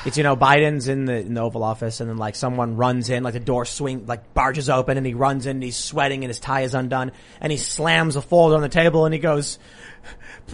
it's 0.04 0.16
you 0.16 0.22
know 0.22 0.36
Biden's 0.36 0.88
in 0.88 1.04
the 1.04 1.14
in 1.20 1.34
the 1.34 1.40
Oval 1.40 1.62
Office 1.62 2.00
and 2.00 2.08
then 2.10 2.16
like 2.16 2.34
someone 2.34 2.76
runs 2.76 3.10
in, 3.10 3.22
like 3.22 3.34
the 3.34 3.40
door 3.40 3.64
swing 3.64 4.06
like 4.06 4.34
barges 4.34 4.68
open 4.70 4.96
and 4.96 5.06
he 5.06 5.14
runs 5.14 5.46
in, 5.46 5.56
and 5.56 5.62
he's 5.62 5.76
sweating 5.76 6.24
and 6.24 6.30
his 6.30 6.40
tie 6.40 6.62
is 6.62 6.74
undone 6.74 7.12
and 7.40 7.50
he 7.52 7.58
slams 7.58 8.16
a 8.16 8.22
folder 8.22 8.56
on 8.56 8.62
the 8.62 8.68
table 8.68 9.04
and 9.04 9.14
he 9.14 9.20
goes. 9.20 9.58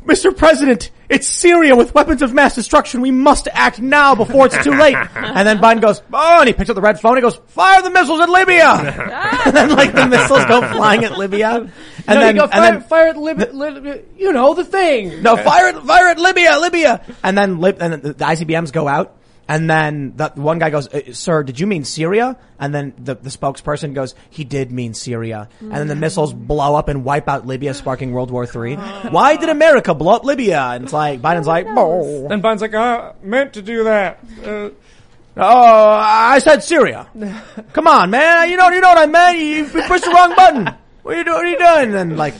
Mr. 0.01 0.37
President, 0.37 0.91
it's 1.09 1.27
Syria 1.27 1.75
with 1.75 1.95
weapons 1.95 2.21
of 2.21 2.35
mass 2.35 2.55
destruction. 2.55 3.01
We 3.01 3.11
must 3.11 3.49
act 3.51 3.81
now 3.81 4.15
before 4.15 4.47
it's 4.47 4.63
too 4.63 4.73
late. 4.73 4.95
and 4.95 5.49
then 5.49 5.59
Biden 5.59 5.81
goes, 5.81 6.03
oh, 6.13 6.41
and 6.41 6.47
he 6.47 6.53
picks 6.53 6.69
up 6.69 6.77
the 6.77 6.83
red 6.83 7.01
phone. 7.01 7.17
and 7.17 7.19
He 7.19 7.23
goes, 7.23 7.41
fire 7.49 7.81
the 7.83 7.91
missiles 7.91 8.21
at 8.21 8.29
Libya. 8.29 8.67
and 9.47 9.57
then 9.57 9.71
like 9.71 9.95
the 9.95 10.07
missiles 10.07 10.45
go 10.45 10.61
flying 10.73 11.05
at 11.05 11.17
Libya. 11.17 11.51
And 11.57 11.71
no, 12.07 12.21
then, 12.21 12.37
go 12.37 12.43
and 12.45 12.53
fire, 12.53 12.73
then 12.73 12.81
fire 12.83 13.07
at 13.09 13.17
Libya, 13.17 13.53
Lib- 13.53 14.05
you 14.19 14.33
know 14.33 14.55
the 14.55 14.65
thing. 14.65 15.23
no, 15.23 15.37
fire 15.37 15.69
at 15.69 15.83
fire 15.83 16.09
it, 16.09 16.19
Libya, 16.19 16.59
Libya. 16.59 17.05
And 17.23 17.37
then, 17.37 17.59
Lib- 17.59 17.79
and 17.81 17.95
then 17.95 18.01
the 18.03 18.15
ICBMs 18.15 18.73
go 18.73 18.87
out. 18.87 19.18
And 19.49 19.69
then 19.69 20.13
the 20.15 20.31
one 20.35 20.59
guy 20.59 20.69
goes, 20.69 20.89
uh, 20.89 21.13
sir, 21.13 21.43
did 21.43 21.59
you 21.59 21.67
mean 21.67 21.85
Syria? 21.85 22.37
And 22.59 22.75
then 22.75 22.93
the, 22.99 23.15
the 23.15 23.31
spokesperson 23.31 23.95
goes, 23.95 24.15
he 24.29 24.45
did 24.45 24.71
mean 24.71 24.93
Syria. 24.93 25.49
And 25.61 25.73
then 25.73 25.89
the 25.89 25.97
missiles 25.97 26.35
blow 26.35 26.75
up 26.75 26.89
and 26.89 27.03
wipe 27.03 27.29
out 27.29 27.47
Libya, 27.47 27.73
sparking 27.73 28.13
World 28.13 28.31
War 28.31 28.45
III. 28.45 28.77
Why 29.11 29.37
did 29.37 29.49
America 29.49 29.95
blow 29.95 30.17
up 30.17 30.25
Libya? 30.25 30.61
And 30.61 30.85
it's 30.85 30.93
like, 30.93 31.23
Biden's 31.23 31.47
like, 31.47 31.67
oh, 31.67 32.29
And 32.29 32.43
Biden's 32.43 32.61
like, 32.61 32.75
I 32.75 33.15
meant 33.23 33.55
to 33.55 33.63
do 33.63 33.85
that. 33.85 34.19
Uh, 34.45 34.71
oh, 35.39 35.93
I 35.99 36.41
said 36.41 36.63
Syria. 36.63 37.09
Come 37.73 37.87
on, 37.87 38.11
man. 38.11 38.51
You 38.51 38.59
know, 38.59 38.69
you 38.69 38.83
know 38.83 38.89
what 38.89 38.99
I 38.99 39.07
meant. 39.07 39.39
You, 39.39 39.45
you 39.47 39.83
pushed 39.89 40.05
the 40.05 40.11
wrong 40.11 40.35
button. 40.37 40.69
What 41.03 41.15
are 41.15 41.19
you 41.19 41.25
doing? 41.25 41.37
What 41.37 41.47
are 41.47 41.51
you 41.51 41.59
doing? 41.59 41.95
And 41.95 42.19
like, 42.19 42.35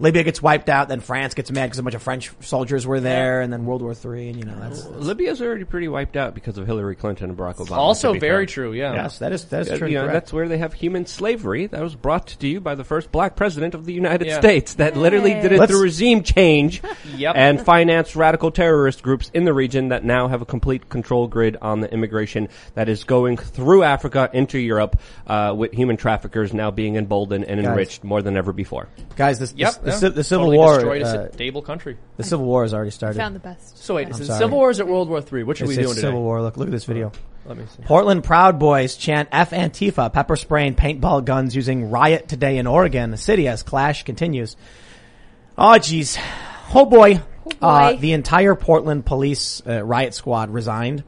Libya 0.00 0.24
gets 0.24 0.42
wiped 0.42 0.68
out. 0.68 0.88
Then 0.88 0.98
France 1.00 1.34
gets 1.34 1.50
mad 1.52 1.66
because 1.66 1.78
a 1.78 1.82
bunch 1.82 1.94
of 1.94 2.02
French 2.02 2.30
soldiers 2.40 2.86
were 2.86 2.98
there. 3.00 3.42
And 3.42 3.52
then 3.52 3.66
World 3.66 3.82
War 3.82 3.92
III. 3.92 4.30
And 4.30 4.38
you 4.38 4.44
know, 4.44 4.58
that's, 4.58 4.84
Libya's 4.86 5.40
already 5.40 5.64
pretty 5.64 5.86
wiped 5.88 6.16
out 6.16 6.34
because 6.34 6.58
of 6.58 6.66
Hillary 6.66 6.96
Clinton 6.96 7.30
and 7.30 7.38
Barack 7.38 7.56
Obama. 7.56 7.76
Also 7.76 8.12
very 8.14 8.20
fair. 8.20 8.46
true. 8.46 8.72
Yeah. 8.72 8.94
yes, 8.94 9.18
that 9.18 9.32
is, 9.32 9.44
that 9.46 9.62
is 9.62 9.70
Uh, 9.70 9.76
true. 9.78 9.88
you 9.88 9.94
know, 9.98 10.06
that's 10.08 10.32
where 10.32 10.48
they 10.48 10.58
have 10.58 10.72
human 10.72 11.06
slavery 11.06 11.66
that 11.66 11.82
was 11.82 11.94
brought 11.94 12.26
to 12.28 12.48
you 12.48 12.60
by 12.60 12.74
the 12.74 12.82
first 12.84 13.12
black 13.12 13.36
president 13.36 13.74
of 13.74 13.84
the 13.84 13.92
United 13.92 14.26
Yeah. 14.26 14.38
States 14.40 14.74
that 14.74 14.96
literally 14.96 15.34
did 15.34 15.52
it 15.52 15.58
Let's- 15.60 15.70
through 15.70 15.82
regime 15.82 16.22
change 16.22 16.82
Yep. 17.16 17.36
and 17.36 17.60
financed 17.60 18.16
radical 18.16 18.50
terrorist 18.50 19.02
groups 19.02 19.30
in 19.34 19.44
the 19.44 19.52
region 19.52 19.88
that 19.88 20.02
now 20.04 20.28
have 20.28 20.40
a 20.40 20.46
complete 20.46 20.88
control 20.88 21.28
grid 21.28 21.58
on 21.60 21.80
the 21.80 21.92
immigration 21.92 22.48
that 22.74 22.88
is 22.88 23.04
going 23.04 23.36
through 23.36 23.82
Africa 23.82 24.30
into 24.32 24.58
Europe 24.58 24.98
uh, 25.26 25.52
with 25.56 25.72
human 25.72 25.96
traffickers 25.98 26.54
now 26.54 26.70
being 26.70 26.96
emboldened 26.96 27.44
and 27.44 27.60
Guys. 27.60 27.68
enriched 27.70 28.04
more 28.04 28.22
than 28.22 28.36
ever 28.38 28.52
before. 28.54 28.88
Guys, 29.16 29.38
this, 29.38 29.52
Yep. 29.54 29.82
this- 29.82 29.89
the, 29.90 30.06
yeah. 30.06 30.10
ci- 30.10 30.14
the 30.14 30.24
Civil 30.24 30.46
Totally 30.46 30.58
War, 30.58 30.74
destroyed 30.74 31.02
a 31.02 31.28
uh, 31.28 31.32
stable 31.32 31.62
country. 31.62 31.96
the 32.16 32.24
Civil 32.24 32.46
War 32.46 32.62
has 32.62 32.74
already 32.74 32.90
started. 32.90 33.18
Found 33.18 33.34
the 33.34 33.40
best. 33.40 33.78
So 33.78 33.96
wait, 33.96 34.08
is 34.08 34.20
it 34.20 34.26
sorry. 34.26 34.38
Civil 34.38 34.56
War 34.58 34.68
or 34.68 34.70
is 34.70 34.80
it 34.80 34.86
World 34.86 35.08
War 35.08 35.20
Three? 35.20 35.42
Which 35.42 35.60
are 35.60 35.64
It's, 35.64 35.68
we 35.70 35.74
it's 35.74 35.86
doing 35.86 35.94
today? 35.94 36.06
Civil 36.08 36.22
War. 36.22 36.42
Look, 36.42 36.56
look 36.56 36.68
at 36.68 36.72
this 36.72 36.84
video. 36.84 37.12
Let 37.46 37.56
me 37.56 37.64
see. 37.76 37.82
Portland 37.82 38.22
Proud 38.24 38.58
Boys 38.58 38.96
chant 38.96 39.28
F 39.32 39.50
Antifa, 39.50 40.12
pepper 40.12 40.36
spraying 40.36 40.74
paintball 40.74 41.24
guns 41.24 41.56
using 41.56 41.90
riot 41.90 42.28
today 42.28 42.58
in 42.58 42.66
Oregon. 42.66 43.10
The 43.10 43.16
city 43.16 43.48
as 43.48 43.62
clash 43.62 44.04
continues. 44.04 44.56
Oh, 45.56 45.76
jeez. 45.78 46.18
Oh 46.74 46.86
boy. 46.86 47.22
Uh, 47.60 47.94
the 47.94 48.12
entire 48.12 48.54
Portland 48.54 49.04
police 49.04 49.62
uh, 49.66 49.82
riot 49.84 50.14
squad 50.14 50.50
resigned. 50.50 51.02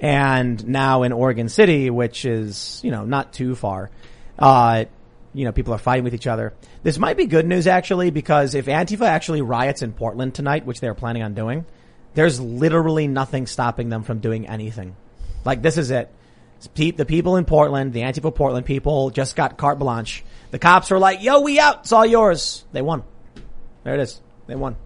And 0.00 0.66
now 0.66 1.02
in 1.02 1.12
Oregon 1.12 1.48
City, 1.48 1.90
which 1.90 2.24
is, 2.24 2.80
you 2.82 2.90
know, 2.90 3.04
not 3.04 3.32
too 3.32 3.54
far, 3.54 3.90
uh, 4.38 4.86
you 5.34 5.44
know, 5.44 5.52
people 5.52 5.74
are 5.74 5.78
fighting 5.78 6.04
with 6.04 6.14
each 6.14 6.26
other. 6.26 6.54
This 6.82 6.98
might 6.98 7.16
be 7.16 7.26
good 7.26 7.46
news 7.46 7.66
actually, 7.66 8.10
because 8.10 8.54
if 8.54 8.66
Antifa 8.66 9.06
actually 9.06 9.42
riots 9.42 9.82
in 9.82 9.92
Portland 9.92 10.34
tonight, 10.34 10.64
which 10.64 10.80
they're 10.80 10.94
planning 10.94 11.22
on 11.22 11.34
doing, 11.34 11.66
there's 12.14 12.40
literally 12.40 13.06
nothing 13.06 13.46
stopping 13.46 13.88
them 13.88 14.02
from 14.02 14.20
doing 14.20 14.48
anything. 14.48 14.96
Like 15.44 15.62
this 15.62 15.76
is 15.76 15.90
it. 15.90 16.10
The 16.74 17.06
people 17.06 17.36
in 17.36 17.44
Portland, 17.44 17.92
the 17.92 18.00
Antifa 18.00 18.34
Portland 18.34 18.66
people 18.66 19.10
just 19.10 19.36
got 19.36 19.56
carte 19.56 19.78
blanche. 19.78 20.24
The 20.50 20.58
cops 20.58 20.90
were 20.90 20.98
like, 20.98 21.22
yo, 21.22 21.40
we 21.40 21.60
out. 21.60 21.80
It's 21.80 21.92
all 21.92 22.04
yours. 22.04 22.64
They 22.72 22.82
won. 22.82 23.04
There 23.84 23.94
it 23.94 24.00
is. 24.00 24.20
They 24.46 24.56
won. 24.56 24.76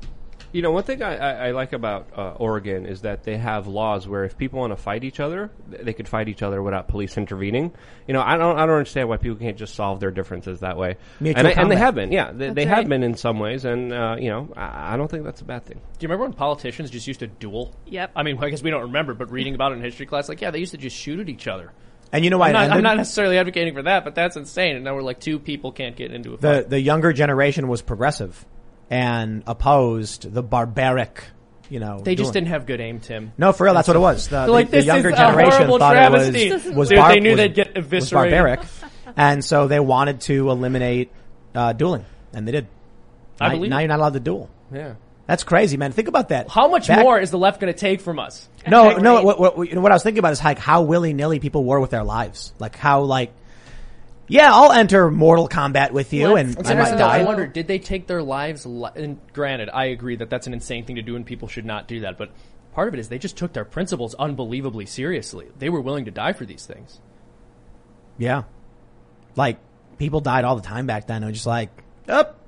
You 0.54 0.62
know, 0.62 0.70
one 0.70 0.84
thing 0.84 1.02
I, 1.02 1.16
I, 1.16 1.48
I 1.48 1.50
like 1.50 1.72
about 1.72 2.10
uh, 2.16 2.34
Oregon 2.36 2.86
is 2.86 3.00
that 3.00 3.24
they 3.24 3.36
have 3.36 3.66
laws 3.66 4.06
where 4.06 4.22
if 4.22 4.38
people 4.38 4.60
want 4.60 4.70
to 4.70 4.76
fight 4.76 5.02
each 5.02 5.18
other, 5.18 5.50
they 5.66 5.92
could 5.92 6.06
fight 6.06 6.28
each 6.28 6.42
other 6.42 6.62
without 6.62 6.86
police 6.86 7.18
intervening. 7.18 7.72
You 8.06 8.14
know, 8.14 8.22
I 8.22 8.36
don't, 8.36 8.56
I 8.56 8.64
don't 8.64 8.76
understand 8.76 9.08
why 9.08 9.16
people 9.16 9.36
can't 9.36 9.58
just 9.58 9.74
solve 9.74 9.98
their 9.98 10.12
differences 10.12 10.60
that 10.60 10.76
way. 10.76 10.96
Mutual 11.18 11.40
and, 11.44 11.48
I- 11.48 11.60
and 11.60 11.68
they 11.72 11.76
have 11.76 11.96
been, 11.96 12.12
yeah, 12.12 12.30
they, 12.30 12.50
they 12.50 12.66
right. 12.66 12.76
have 12.76 12.88
been 12.88 13.02
in 13.02 13.16
some 13.16 13.40
ways, 13.40 13.64
and 13.64 13.92
uh, 13.92 14.14
you 14.16 14.28
know, 14.28 14.48
I, 14.56 14.94
I 14.94 14.96
don't 14.96 15.10
think 15.10 15.24
that's 15.24 15.40
a 15.40 15.44
bad 15.44 15.64
thing. 15.64 15.78
Do 15.78 16.04
you 16.04 16.08
remember 16.08 16.26
when 16.26 16.34
politicians 16.34 16.88
just 16.88 17.08
used 17.08 17.18
to 17.18 17.26
duel? 17.26 17.74
Yep. 17.86 18.12
I 18.14 18.22
mean, 18.22 18.38
I 18.40 18.48
guess 18.48 18.62
we 18.62 18.70
don't 18.70 18.82
remember, 18.82 19.14
but 19.14 19.32
reading 19.32 19.56
about 19.56 19.72
it 19.72 19.78
in 19.78 19.80
history 19.82 20.06
class, 20.06 20.28
like, 20.28 20.40
yeah, 20.40 20.52
they 20.52 20.60
used 20.60 20.70
to 20.70 20.78
just 20.78 20.96
shoot 20.96 21.18
at 21.18 21.28
each 21.28 21.48
other. 21.48 21.72
And 22.12 22.22
you 22.22 22.30
know 22.30 22.38
why 22.38 22.50
I'm 22.50 22.52
not. 22.52 22.70
I'm 22.70 22.82
not 22.84 22.96
necessarily 22.96 23.38
advocating 23.38 23.74
for 23.74 23.82
that, 23.82 24.04
but 24.04 24.14
that's 24.14 24.36
insane. 24.36 24.76
And 24.76 24.84
now 24.84 24.94
we're 24.94 25.02
like 25.02 25.18
two 25.18 25.40
people 25.40 25.72
can't 25.72 25.96
get 25.96 26.12
into 26.12 26.34
a 26.34 26.36
the 26.36 26.54
fight. 26.60 26.70
the 26.70 26.80
younger 26.80 27.12
generation 27.12 27.66
was 27.66 27.82
progressive 27.82 28.46
and 28.94 29.42
opposed 29.46 30.33
the 30.33 30.42
barbaric, 30.42 31.24
you 31.68 31.80
know. 31.80 32.00
They 32.00 32.14
just 32.14 32.33
doing- 32.33 32.44
didn't 32.44 32.52
have 32.54 32.66
good 32.66 32.80
aim, 32.80 33.00
Tim. 33.00 33.33
No, 33.37 33.52
for 33.52 33.64
real, 33.64 33.74
that's 33.74 33.88
what 33.88 33.96
it 33.96 34.00
was. 34.00 34.28
The, 34.28 34.46
They're 34.46 34.64
the, 34.64 34.70
the 34.70 34.83
younger 34.83 35.11
generation 35.11 35.66
thought 35.66 35.90
travesty. 35.92 36.46
it 36.48 36.52
was, 36.52 36.64
was, 36.74 36.88
They- 36.90 36.96
bar- 36.96 37.12
they 37.12 37.20
knew 37.20 37.30
was- 37.30 37.37
they'd 37.38 37.54
get 37.54 37.74
was 37.76 37.85
eviscerated. 37.87 38.33
barbaric, 38.38 38.61
and 39.16 39.44
so 39.44 39.66
they 39.66 39.80
wanted 39.80 40.20
to 40.22 40.48
eliminate 40.50 41.11
uh, 41.54 41.72
dueling, 41.72 42.04
and 42.33 42.46
they 42.46 42.52
did. 42.52 42.68
I 43.40 43.48
now, 43.48 43.54
believe 43.57 43.70
now 43.70 43.78
it. 43.78 43.80
you're 43.83 43.88
not 43.88 43.98
allowed 43.98 44.12
to 44.14 44.20
duel. 44.20 44.48
Yeah. 44.72 44.94
That's 45.26 45.42
crazy, 45.42 45.76
man. 45.76 45.90
Think 45.90 46.07
about 46.09 46.28
that. 46.28 46.48
How 46.50 46.68
much 46.68 46.87
Back- 46.87 47.00
more 47.02 47.18
is 47.18 47.30
the 47.33 47.38
left 47.38 47.59
going 47.61 47.72
to 47.72 47.78
take 47.78 48.00
from 48.00 48.18
us? 48.18 48.46
No, 48.68 48.96
no. 48.98 49.22
What, 49.22 49.40
what, 49.40 49.57
what 49.59 49.90
I 49.90 49.94
was 49.94 50.02
thinking 50.02 50.18
about 50.20 50.33
is 50.33 50.44
like 50.44 50.59
how 50.59 50.83
willy 50.83 51.14
nilly 51.14 51.40
people 51.40 51.64
were 51.64 51.80
with 51.80 51.90
their 51.90 52.04
lives. 52.04 52.52
Like 52.61 52.76
how 52.76 53.00
like, 53.02 53.33
yeah, 54.28 54.52
I'll 54.52 54.72
enter 54.72 55.10
Mortal 55.10 55.48
Kombat 55.48 55.90
with 55.90 56.12
you, 56.12 56.32
Let's 56.32 56.56
and 56.56 56.66
I 56.66 56.74
might 56.74 56.96
though, 56.96 57.06
I 57.06 57.24
wonder, 57.24 57.46
did 57.46 57.66
they 57.66 57.78
take 57.78 58.06
their 58.06 58.22
lives? 58.22 58.64
Li- 58.64 58.90
and 58.96 59.18
granted, 59.32 59.68
I 59.72 59.87
agree 59.87 60.16
that 60.16 60.30
that's 60.30 60.46
an 60.46 60.54
insane 60.54 60.84
thing 60.84 60.96
to 60.96 61.02
do, 61.02 61.16
and 61.16 61.26
people 61.26 61.48
should 61.48 61.66
not 61.66 61.88
do 61.88 62.00
that. 62.00 62.16
But 62.16 62.30
part 62.72 62.88
of 62.88 62.94
it 62.94 63.00
is 63.00 63.08
they 63.08 63.18
just 63.18 63.37
took 63.37 63.52
their 63.52 63.64
principles 63.64 64.14
unbelievably 64.14 64.87
seriously. 64.87 65.48
They 65.58 65.68
were 65.68 65.80
willing 65.80 66.06
to 66.06 66.10
die 66.10 66.32
for 66.32 66.46
these 66.46 66.64
things. 66.64 67.00
Yeah, 68.16 68.44
like 69.37 69.58
people 69.98 70.20
died 70.20 70.44
all 70.44 70.56
the 70.56 70.62
time 70.62 70.87
back 70.87 71.06
then. 71.06 71.22
It 71.22 71.26
was 71.26 71.34
just 71.34 71.46
like, 71.46 71.70
up, 72.08 72.38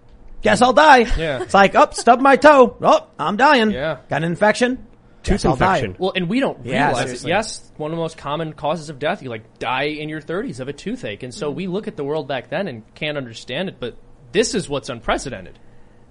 guess 0.42 0.62
I'll 0.62 0.72
die. 0.72 0.98
Yeah. 1.16 1.42
it's 1.42 1.54
like, 1.54 1.74
up, 1.74 1.94
stub 1.94 2.20
my 2.20 2.36
toe. 2.36 2.76
Oh, 2.80 3.06
I'm 3.18 3.36
dying. 3.36 3.70
Yeah. 3.70 3.98
got 4.08 4.18
an 4.18 4.24
infection. 4.30 4.86
Tooth 5.26 5.44
infection. 5.44 5.96
Well, 5.98 6.12
and 6.14 6.28
we 6.28 6.40
don't 6.40 6.64
Yeah, 6.64 6.88
realize 6.88 7.24
it. 7.24 7.28
Yes, 7.28 7.72
one 7.76 7.90
of 7.90 7.96
the 7.96 8.02
most 8.02 8.16
common 8.16 8.52
causes 8.52 8.88
of 8.88 8.98
death. 8.98 9.22
You 9.22 9.30
like 9.30 9.58
die 9.58 9.84
in 9.84 10.08
your 10.08 10.20
30s 10.20 10.60
of 10.60 10.68
a 10.68 10.72
toothache, 10.72 11.22
and 11.22 11.34
so 11.34 11.50
we 11.50 11.66
look 11.66 11.88
at 11.88 11.96
the 11.96 12.04
world 12.04 12.28
back 12.28 12.50
then 12.50 12.68
and 12.68 12.82
can't 12.94 13.18
understand 13.18 13.68
it. 13.68 13.76
But 13.80 13.96
this 14.32 14.54
is 14.54 14.68
what's 14.68 14.88
unprecedented. 14.88 15.58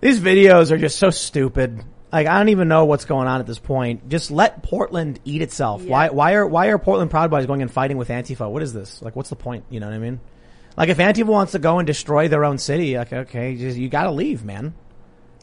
These 0.01 0.19
videos 0.19 0.71
are 0.71 0.77
just 0.77 0.99
so 0.99 1.09
stupid. 1.09 1.83
Like 2.11 2.27
I 2.27 2.37
don't 2.37 2.49
even 2.49 2.67
know 2.67 2.85
what's 2.85 3.05
going 3.05 3.27
on 3.27 3.39
at 3.39 3.47
this 3.47 3.59
point. 3.59 4.07
Just 4.09 4.31
let 4.31 4.63
Portland 4.63 5.19
eat 5.25 5.41
itself. 5.41 5.83
Yeah. 5.83 5.91
Why 5.91 6.09
why 6.09 6.33
are 6.33 6.47
why 6.47 6.67
are 6.67 6.77
Portland 6.77 7.11
Proud 7.11 7.29
Boys 7.29 7.45
going 7.45 7.61
and 7.61 7.71
fighting 7.71 7.97
with 7.97 8.09
Antifa? 8.09 8.49
What 8.49 8.61
is 8.63 8.73
this? 8.73 9.01
Like 9.01 9.15
what's 9.15 9.29
the 9.29 9.35
point? 9.35 9.65
You 9.69 9.79
know 9.79 9.87
what 9.87 9.95
I 9.95 9.99
mean? 9.99 10.19
Like 10.77 10.89
if 10.89 10.97
Antifa 10.97 11.25
wants 11.25 11.53
to 11.53 11.59
go 11.59 11.79
and 11.79 11.87
destroy 11.87 12.27
their 12.27 12.45
own 12.45 12.57
city, 12.57 12.97
like 12.97 13.11
okay, 13.11 13.55
just, 13.55 13.77
you 13.77 13.89
got 13.89 14.03
to 14.03 14.11
leave, 14.11 14.43
man. 14.45 14.73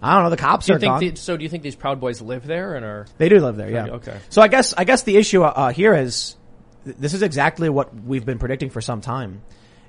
I 0.02 0.14
don't 0.14 0.24
know. 0.24 0.30
The 0.30 0.36
cops 0.36 0.66
Do 0.66 0.74
are 0.74 0.78
gone. 0.78 1.00
the, 1.00 1.16
so? 1.16 1.36
Do 1.36 1.42
you 1.44 1.48
think 1.48 1.62
these 1.62 1.76
Proud 1.76 2.00
Boys 2.00 2.20
live 2.20 2.46
there 2.46 2.74
and 2.74 2.84
are? 2.84 3.06
they 3.18 3.28
do 3.28 3.38
live 3.38 3.56
there, 3.56 3.70
yeah. 3.70 3.86
Okay. 3.86 4.18
So 4.30 4.42
I 4.42 4.48
guess 4.48 4.74
I 4.74 4.84
guess 4.84 5.02
the 5.02 5.16
issue 5.16 5.42
uh, 5.42 5.72
here 5.72 5.94
is 5.94 6.36
th- 6.84 6.96
this 6.96 7.14
is 7.14 7.22
exactly 7.22 7.68
what 7.68 7.94
we've 7.94 8.24
been 8.24 8.38
predicting 8.38 8.70
for 8.70 8.80
some 8.80 9.00
time. 9.00 9.42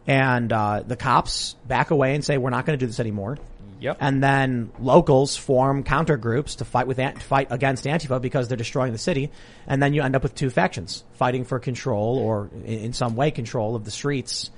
And 0.06 0.52
uh, 0.52 0.84
the 0.86 0.97
cops 0.97 1.56
back 1.65 1.91
away 1.91 2.13
and 2.13 2.23
say 2.23 2.38
we're 2.38 2.49
not 2.49 2.65
going 2.65 2.78
to 2.78 2.84
do 2.84 2.88
this 2.88 2.99
anymore. 2.99 3.38
Yep. 3.80 3.97
And 3.99 4.23
then 4.23 4.71
locals 4.80 5.36
form 5.36 5.84
counter 5.84 6.15
groups 6.15 6.56
to 6.56 6.65
fight 6.65 6.88
with 6.88 7.02
fight 7.21 7.47
against 7.49 7.84
Antifa 7.84 8.21
because 8.21 8.47
they're 8.47 8.56
destroying 8.56 8.93
the 8.93 8.97
city. 8.97 9.30
And 9.67 9.84
then 9.84 9.93
you 9.93 10.02
end 10.02 10.15
up 10.15 10.23
with 10.23 10.36
two 10.36 10.49
factions 10.49 11.04
fighting 11.13 11.43
for 11.43 11.60
control 11.60 12.17
or 12.17 12.49
in 12.63 12.93
some 12.93 13.17
way 13.17 13.32
control 13.32 13.76
of 13.76 13.84
the 13.84 13.91
streets. 13.91 14.52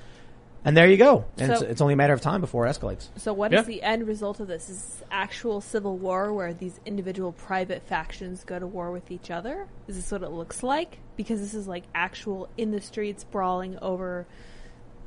And 0.66 0.76
there 0.76 0.88
you 0.90 0.98
go. 0.98 1.26
And 1.38 1.52
it's, 1.52 1.62
So- 1.62 1.68
it's 1.68 1.80
only 1.82 1.94
a 1.94 1.98
matter 1.98 2.14
of 2.14 2.22
time 2.22 2.42
before 2.42 2.66
it 2.66 2.70
escalates. 2.72 3.08
So 3.18 3.32
what 3.34 3.54
is 3.54 3.60
Yeah. 3.60 3.62
the 3.64 3.84
end 3.84 4.08
result 4.08 4.40
of 4.40 4.48
this? 4.48 4.68
Is 4.70 4.82
this 4.82 5.04
actual 5.12 5.62
civil 5.62 5.96
war 5.98 6.34
where 6.34 6.54
these 6.54 6.80
individual 6.86 7.32
private 7.32 7.84
factions 7.84 8.44
go 8.44 8.58
to 8.58 8.66
war 8.66 8.92
with 8.92 9.12
each 9.12 9.30
other? 9.30 9.68
Is 9.88 9.96
this 9.96 10.12
what 10.12 10.24
it 10.24 10.32
looks 10.32 10.64
like? 10.64 10.98
Because 11.16 11.40
this 11.40 11.54
is 11.54 11.68
like 11.68 11.84
actual 11.94 12.50
in 12.58 12.72
the 12.72 12.82
streets 12.82 13.24
brawling 13.24 13.78
over. 13.80 14.26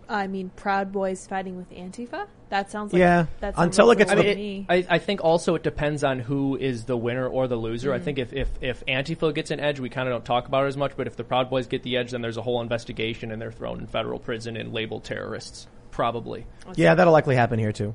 I 0.08 0.26
mean, 0.26 0.50
Proud 0.56 0.92
Boys 0.92 1.26
fighting 1.26 1.56
with 1.56 1.70
Antifa. 1.70 2.26
That 2.48 2.70
sounds 2.70 2.92
like 2.92 3.00
Yeah. 3.00 3.26
That 3.40 3.54
sounds 3.56 3.66
Until 3.66 3.86
like 3.88 3.96
it 3.96 4.08
gets 4.08 4.12
a 4.12 4.14
to 4.14 4.20
war 4.22 4.24
the- 4.28 4.34
to 4.34 4.40
me. 4.40 4.66
I, 4.68 4.86
I 4.88 4.98
think 4.98 5.22
also 5.22 5.54
it 5.54 5.62
depends 5.62 6.02
on 6.02 6.18
who 6.18 6.56
is 6.56 6.84
the 6.84 6.96
winner 6.96 7.26
or 7.28 7.46
the 7.46 7.56
loser. 7.56 7.90
Mm. 7.90 7.94
I 7.94 7.98
think 7.98 8.18
if, 8.18 8.32
if, 8.32 8.48
if 8.62 8.86
Antifa 8.86 9.34
gets 9.34 9.50
an 9.50 9.60
edge, 9.60 9.80
we 9.80 9.90
kind 9.90 10.08
of 10.08 10.14
don't 10.14 10.24
talk 10.24 10.48
about 10.48 10.64
it 10.64 10.68
as 10.68 10.76
much, 10.76 10.92
but 10.96 11.06
if 11.06 11.16
the 11.16 11.24
Proud 11.24 11.50
Boys 11.50 11.66
get 11.66 11.82
the 11.82 11.96
edge, 11.98 12.12
then 12.12 12.22
there's 12.22 12.38
a 12.38 12.42
whole 12.42 12.62
investigation 12.62 13.32
and 13.32 13.40
they're 13.40 13.52
thrown 13.52 13.80
in 13.80 13.86
federal 13.86 14.18
prison 14.18 14.56
and 14.56 14.72
labeled 14.72 15.04
terrorists. 15.04 15.66
Probably. 15.90 16.46
Yeah, 16.74 16.94
that'll 16.94 17.12
likely 17.12 17.36
happen 17.36 17.58
here 17.58 17.72
too. 17.72 17.92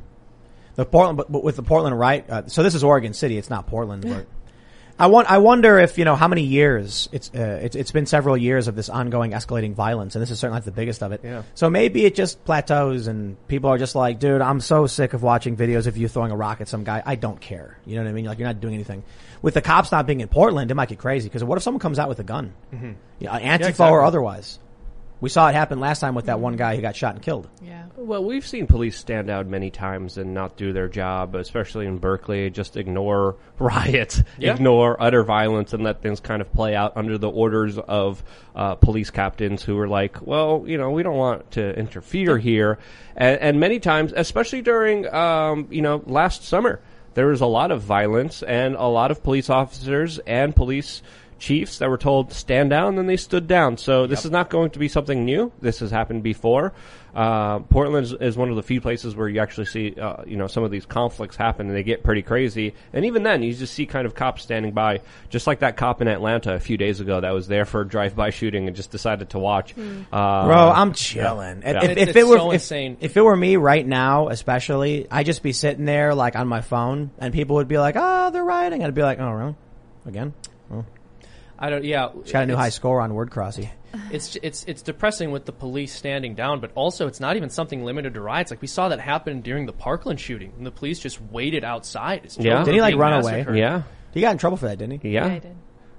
The 0.76 0.86
Portland, 0.86 1.18
but, 1.18 1.32
but 1.32 1.44
with 1.44 1.56
the 1.56 1.64
Portland 1.64 1.98
right, 1.98 2.28
uh, 2.30 2.48
so 2.48 2.64
this 2.64 2.76
is 2.76 2.84
Oregon 2.84 3.14
City. 3.14 3.38
It's 3.38 3.50
not 3.50 3.68
Portland, 3.68 4.04
but 4.04 4.26
I 5.00 5.08
want, 5.08 5.30
I 5.30 5.40
wonder 5.40 5.80
if, 5.80 5.98
you 5.98 6.06
know, 6.06 6.16
how 6.16 6.28
many 6.28 6.44
years 6.44 7.10
it's, 7.12 7.32
uh, 7.34 7.60
it's, 7.64 7.76
it's 7.76 7.92
been 7.92 8.06
several 8.06 8.38
years 8.38 8.68
of 8.68 8.76
this 8.76 8.90
ongoing 8.90 9.32
escalating 9.32 9.74
violence 9.74 10.16
and 10.16 10.22
this 10.22 10.30
is 10.30 10.40
certainly 10.40 10.58
not 10.58 10.66
the 10.66 10.72
biggest 10.72 11.02
of 11.02 11.12
it. 11.12 11.22
Yeah. 11.24 11.44
So 11.56 11.70
maybe 11.70 12.06
it 12.06 12.16
just 12.16 12.44
plateaus 12.46 13.08
and 13.08 13.36
people 13.48 13.70
are 13.70 13.78
just 13.78 13.96
like, 13.96 14.20
dude, 14.20 14.42
I'm 14.42 14.62
so 14.62 14.86
sick 14.88 15.14
of 15.14 15.24
watching 15.24 15.58
videos 15.58 15.88
of 15.88 15.98
you 15.98 16.08
throwing 16.08 16.32
a 16.32 16.36
rock 16.36 16.62
at 16.62 16.68
some 16.68 16.84
guy. 16.84 17.02
I 17.06 17.16
don't 17.16 17.42
care. 17.42 17.78
You 17.86 17.96
know 17.96 18.04
what 18.04 18.10
I 18.10 18.14
mean? 18.14 18.26
Like 18.26 18.38
you're 18.38 18.48
not 18.48 18.62
doing 18.62 18.76
anything. 18.76 19.04
With 19.42 19.56
the 19.56 19.62
cops 19.62 19.92
not 19.92 20.06
being 20.06 20.22
in 20.22 20.28
Portland, 20.28 20.70
it 20.72 20.76
might 20.76 20.90
get 20.90 21.00
crazy 21.00 21.28
because 21.28 21.44
what 21.44 21.58
if 21.58 21.64
someone 21.64 21.80
comes 21.80 22.00
out 22.00 22.08
with 22.08 22.20
a 22.20 22.24
gun? 22.24 22.54
Mm-hmm. 22.74 22.92
Yeah, 23.20 23.40
Antifa 23.40 23.70
exactly. 23.70 23.88
or 23.88 24.04
otherwise. 24.04 24.60
We 25.24 25.30
saw 25.30 25.48
it 25.48 25.56
happen 25.56 25.80
last 25.80 26.02
time 26.02 26.16
with 26.16 26.26
that 26.26 26.42
one 26.42 26.58
guy 26.58 26.76
who 26.76 26.82
got 26.82 26.98
shot 26.98 27.16
and 27.16 27.24
killed. 27.24 27.48
yeah. 27.62 27.86
Well, 27.96 28.26
we've 28.26 28.46
seen 28.46 28.68
police 28.68 28.98
stand 28.98 29.30
out 29.30 29.48
many 29.48 29.70
times 29.70 30.18
and 30.18 30.34
not 30.34 30.58
do 30.58 30.74
their 30.74 30.90
job, 30.90 31.34
especially 31.36 31.86
in 31.86 31.98
Berkeley. 31.98 32.50
Just 32.50 32.76
ignore 32.76 33.38
riots, 33.58 34.22
Yeah. 34.38 34.56
ignore 34.56 35.02
utter 35.02 35.24
violence, 35.24 35.72
and 35.72 35.82
let 35.82 36.02
things 36.02 36.20
kind 36.20 36.42
of 36.42 36.52
play 36.52 36.76
out 36.76 36.98
under 36.98 37.18
the 37.18 37.30
orders 37.30 37.78
of 37.78 38.22
uh, 38.54 38.76
police 38.76 39.12
captains 39.12 39.64
who 39.64 39.80
are 39.80 39.88
like, 39.88 40.18
"Well, 40.28 40.66
you 40.68 40.78
know, 40.78 40.92
we 40.92 41.04
don't 41.04 41.16
want 41.16 41.52
to 41.52 41.74
interfere 41.80 42.38
here." 42.38 42.78
And, 43.16 43.40
and 43.40 43.60
many 43.62 43.80
times, 43.80 44.12
especially 44.14 44.62
during, 44.62 45.08
um, 45.08 45.68
you 45.72 45.82
know, 45.82 46.04
last 46.06 46.44
summer, 46.44 46.82
there 47.14 47.28
was 47.28 47.40
a 47.40 47.46
lot 47.46 47.72
of 47.72 47.82
violence 47.82 48.44
and 48.44 48.76
a 48.76 48.88
lot 48.88 49.10
of 49.12 49.24
police 49.24 49.50
officers 49.50 50.20
and 50.28 50.54
police 50.54 51.02
chiefs 51.44 51.80
that 51.80 51.90
were 51.90 51.98
told 51.98 52.32
stand 52.32 52.70
down, 52.70 52.96
then 52.96 53.06
they 53.06 53.18
stood 53.18 53.48
down. 53.48 53.76
So 53.78 54.08
this 54.08 54.24
is 54.24 54.32
not 54.32 54.50
going 54.50 54.70
to 54.72 54.80
be 54.80 54.88
something 54.88 55.26
new. 55.26 55.52
This 55.62 55.80
has 55.80 55.92
happened 55.92 56.24
before. 56.24 56.72
Uh, 57.14 57.60
Portland 57.60 58.06
is, 58.06 58.14
is 58.14 58.36
one 58.38 58.50
of 58.50 58.56
the 58.56 58.64
few 58.64 58.82
places 58.82 59.16
where 59.16 59.28
you 59.28 59.40
actually 59.40 59.66
see, 59.68 59.94
uh, 60.02 60.24
you 60.26 60.36
know, 60.38 60.48
some 60.48 60.64
of 60.64 60.72
these 60.72 60.86
conflicts 60.88 61.36
happen 61.36 61.68
and 61.68 61.76
they 61.76 61.84
get 61.84 62.02
pretty 62.04 62.24
crazy. 62.24 62.74
And 62.92 63.06
even 63.06 63.22
then, 63.22 63.44
you 63.44 63.54
just 63.54 63.74
see 63.76 63.86
kind 63.86 64.08
of 64.08 64.16
cops 64.16 64.42
standing 64.42 64.72
by, 64.72 65.02
just 65.30 65.46
like 65.46 65.60
that 65.60 65.78
cop 65.78 66.02
in 66.02 66.08
Atlanta 66.08 66.54
a 66.56 66.60
few 66.60 66.76
days 66.78 67.02
ago 67.02 67.20
that 67.22 67.32
was 67.32 67.48
there 67.48 67.66
for 67.66 67.82
a 67.82 67.88
drive-by 67.88 68.32
shooting 68.32 68.66
and 68.68 68.76
just 68.76 68.90
decided 68.90 69.30
to 69.32 69.38
watch. 69.40 69.76
Uh, 70.12 70.46
Bro, 70.48 70.72
I'm 70.72 70.94
chilling. 70.94 71.60
If, 71.60 71.66
Yeah. 71.66 71.84
if, 71.84 71.90
It's- 71.92 72.08
if 72.10 72.16
it 72.16 72.26
were 72.26 72.38
so 72.38 72.50
if, 72.50 72.54
insane. 72.56 72.98
if 73.02 73.16
it 73.16 73.22
were 73.22 73.36
me 73.36 73.58
right 73.58 73.86
now, 73.86 74.30
especially, 74.30 75.06
I'd 75.12 75.26
just 75.28 75.44
be 75.44 75.52
sitting 75.52 75.86
there 75.86 76.16
like 76.16 76.36
on 76.36 76.48
my 76.48 76.62
phone, 76.62 77.12
and 77.20 77.32
people 77.34 77.58
would 77.58 77.68
be 77.68 77.78
like, 77.78 77.96
"Oh, 77.98 78.32
they're 78.32 78.44
rioting." 78.44 78.84
I'd 78.84 78.94
be 78.96 79.04
like, 79.04 79.20
"Oh, 79.20 79.30
really? 79.32 79.56
Again?" 80.08 80.34
I 81.64 81.70
don't, 81.70 81.86
yeah. 81.86 82.10
She 82.26 82.34
got 82.34 82.44
a 82.44 82.46
new 82.46 82.56
high 82.58 82.70
score 82.70 83.00
on 83.00 83.14
word 83.14 83.30
crossy. 83.32 83.70
it's 84.12 84.36
it's 84.44 84.66
it's 84.66 84.82
depressing 84.82 85.32
with 85.32 85.46
the 85.46 85.52
police 85.54 85.94
standing 85.94 86.36
down, 86.36 86.60
but 86.60 86.72
also 86.76 87.08
it's 87.08 87.20
not 87.22 87.38
even 87.38 87.50
something 87.50 87.86
limited 87.86 88.16
to 88.16 88.22
riots. 88.22 88.52
Like 88.52 88.62
we 88.62 88.68
saw 88.68 88.90
that 88.90 89.00
happen 89.00 89.40
during 89.42 89.66
the 89.66 89.72
Parkland 89.72 90.20
shooting, 90.20 90.52
and 90.58 90.66
the 90.66 90.72
police 90.72 91.00
just 91.00 91.22
waited 91.22 91.64
outside. 91.64 92.26
As 92.26 92.38
Yeah. 92.38 92.44
children 92.44 92.66
Did 92.66 92.74
he, 92.76 92.82
like, 92.82 92.92
being 92.92 93.00
run 93.00 93.22
away? 93.22 93.46
Yeah. 93.58 93.84
He 94.14 94.20
got 94.22 94.32
in 94.34 94.38
trouble 94.40 94.58
for 94.58 94.66
that, 94.68 94.78
didn't 94.78 95.02
he? 95.02 95.10
Yeah. 95.12 95.26
I 95.26 95.40
did. 95.40 95.56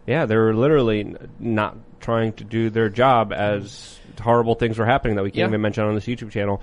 Yeah, 0.07 0.27
they 0.27 0.37
were 0.37 0.55
literally 0.55 1.17
not 1.39 1.77
trying 2.01 2.35
to 2.35 2.45
do 2.45 2.69
their 2.69 2.91
job 2.91 3.33
as 3.33 3.99
horrible 4.21 4.55
things 4.55 4.77
were 4.79 4.85
happening 4.85 5.17
that 5.17 5.23
we 5.23 5.31
can't 5.31 5.39
Yeah. 5.39 5.47
even 5.49 5.63
mention 5.63 5.85
on 5.85 5.95
this 5.95 6.05
YouTube 6.05 6.31
channel. 6.31 6.61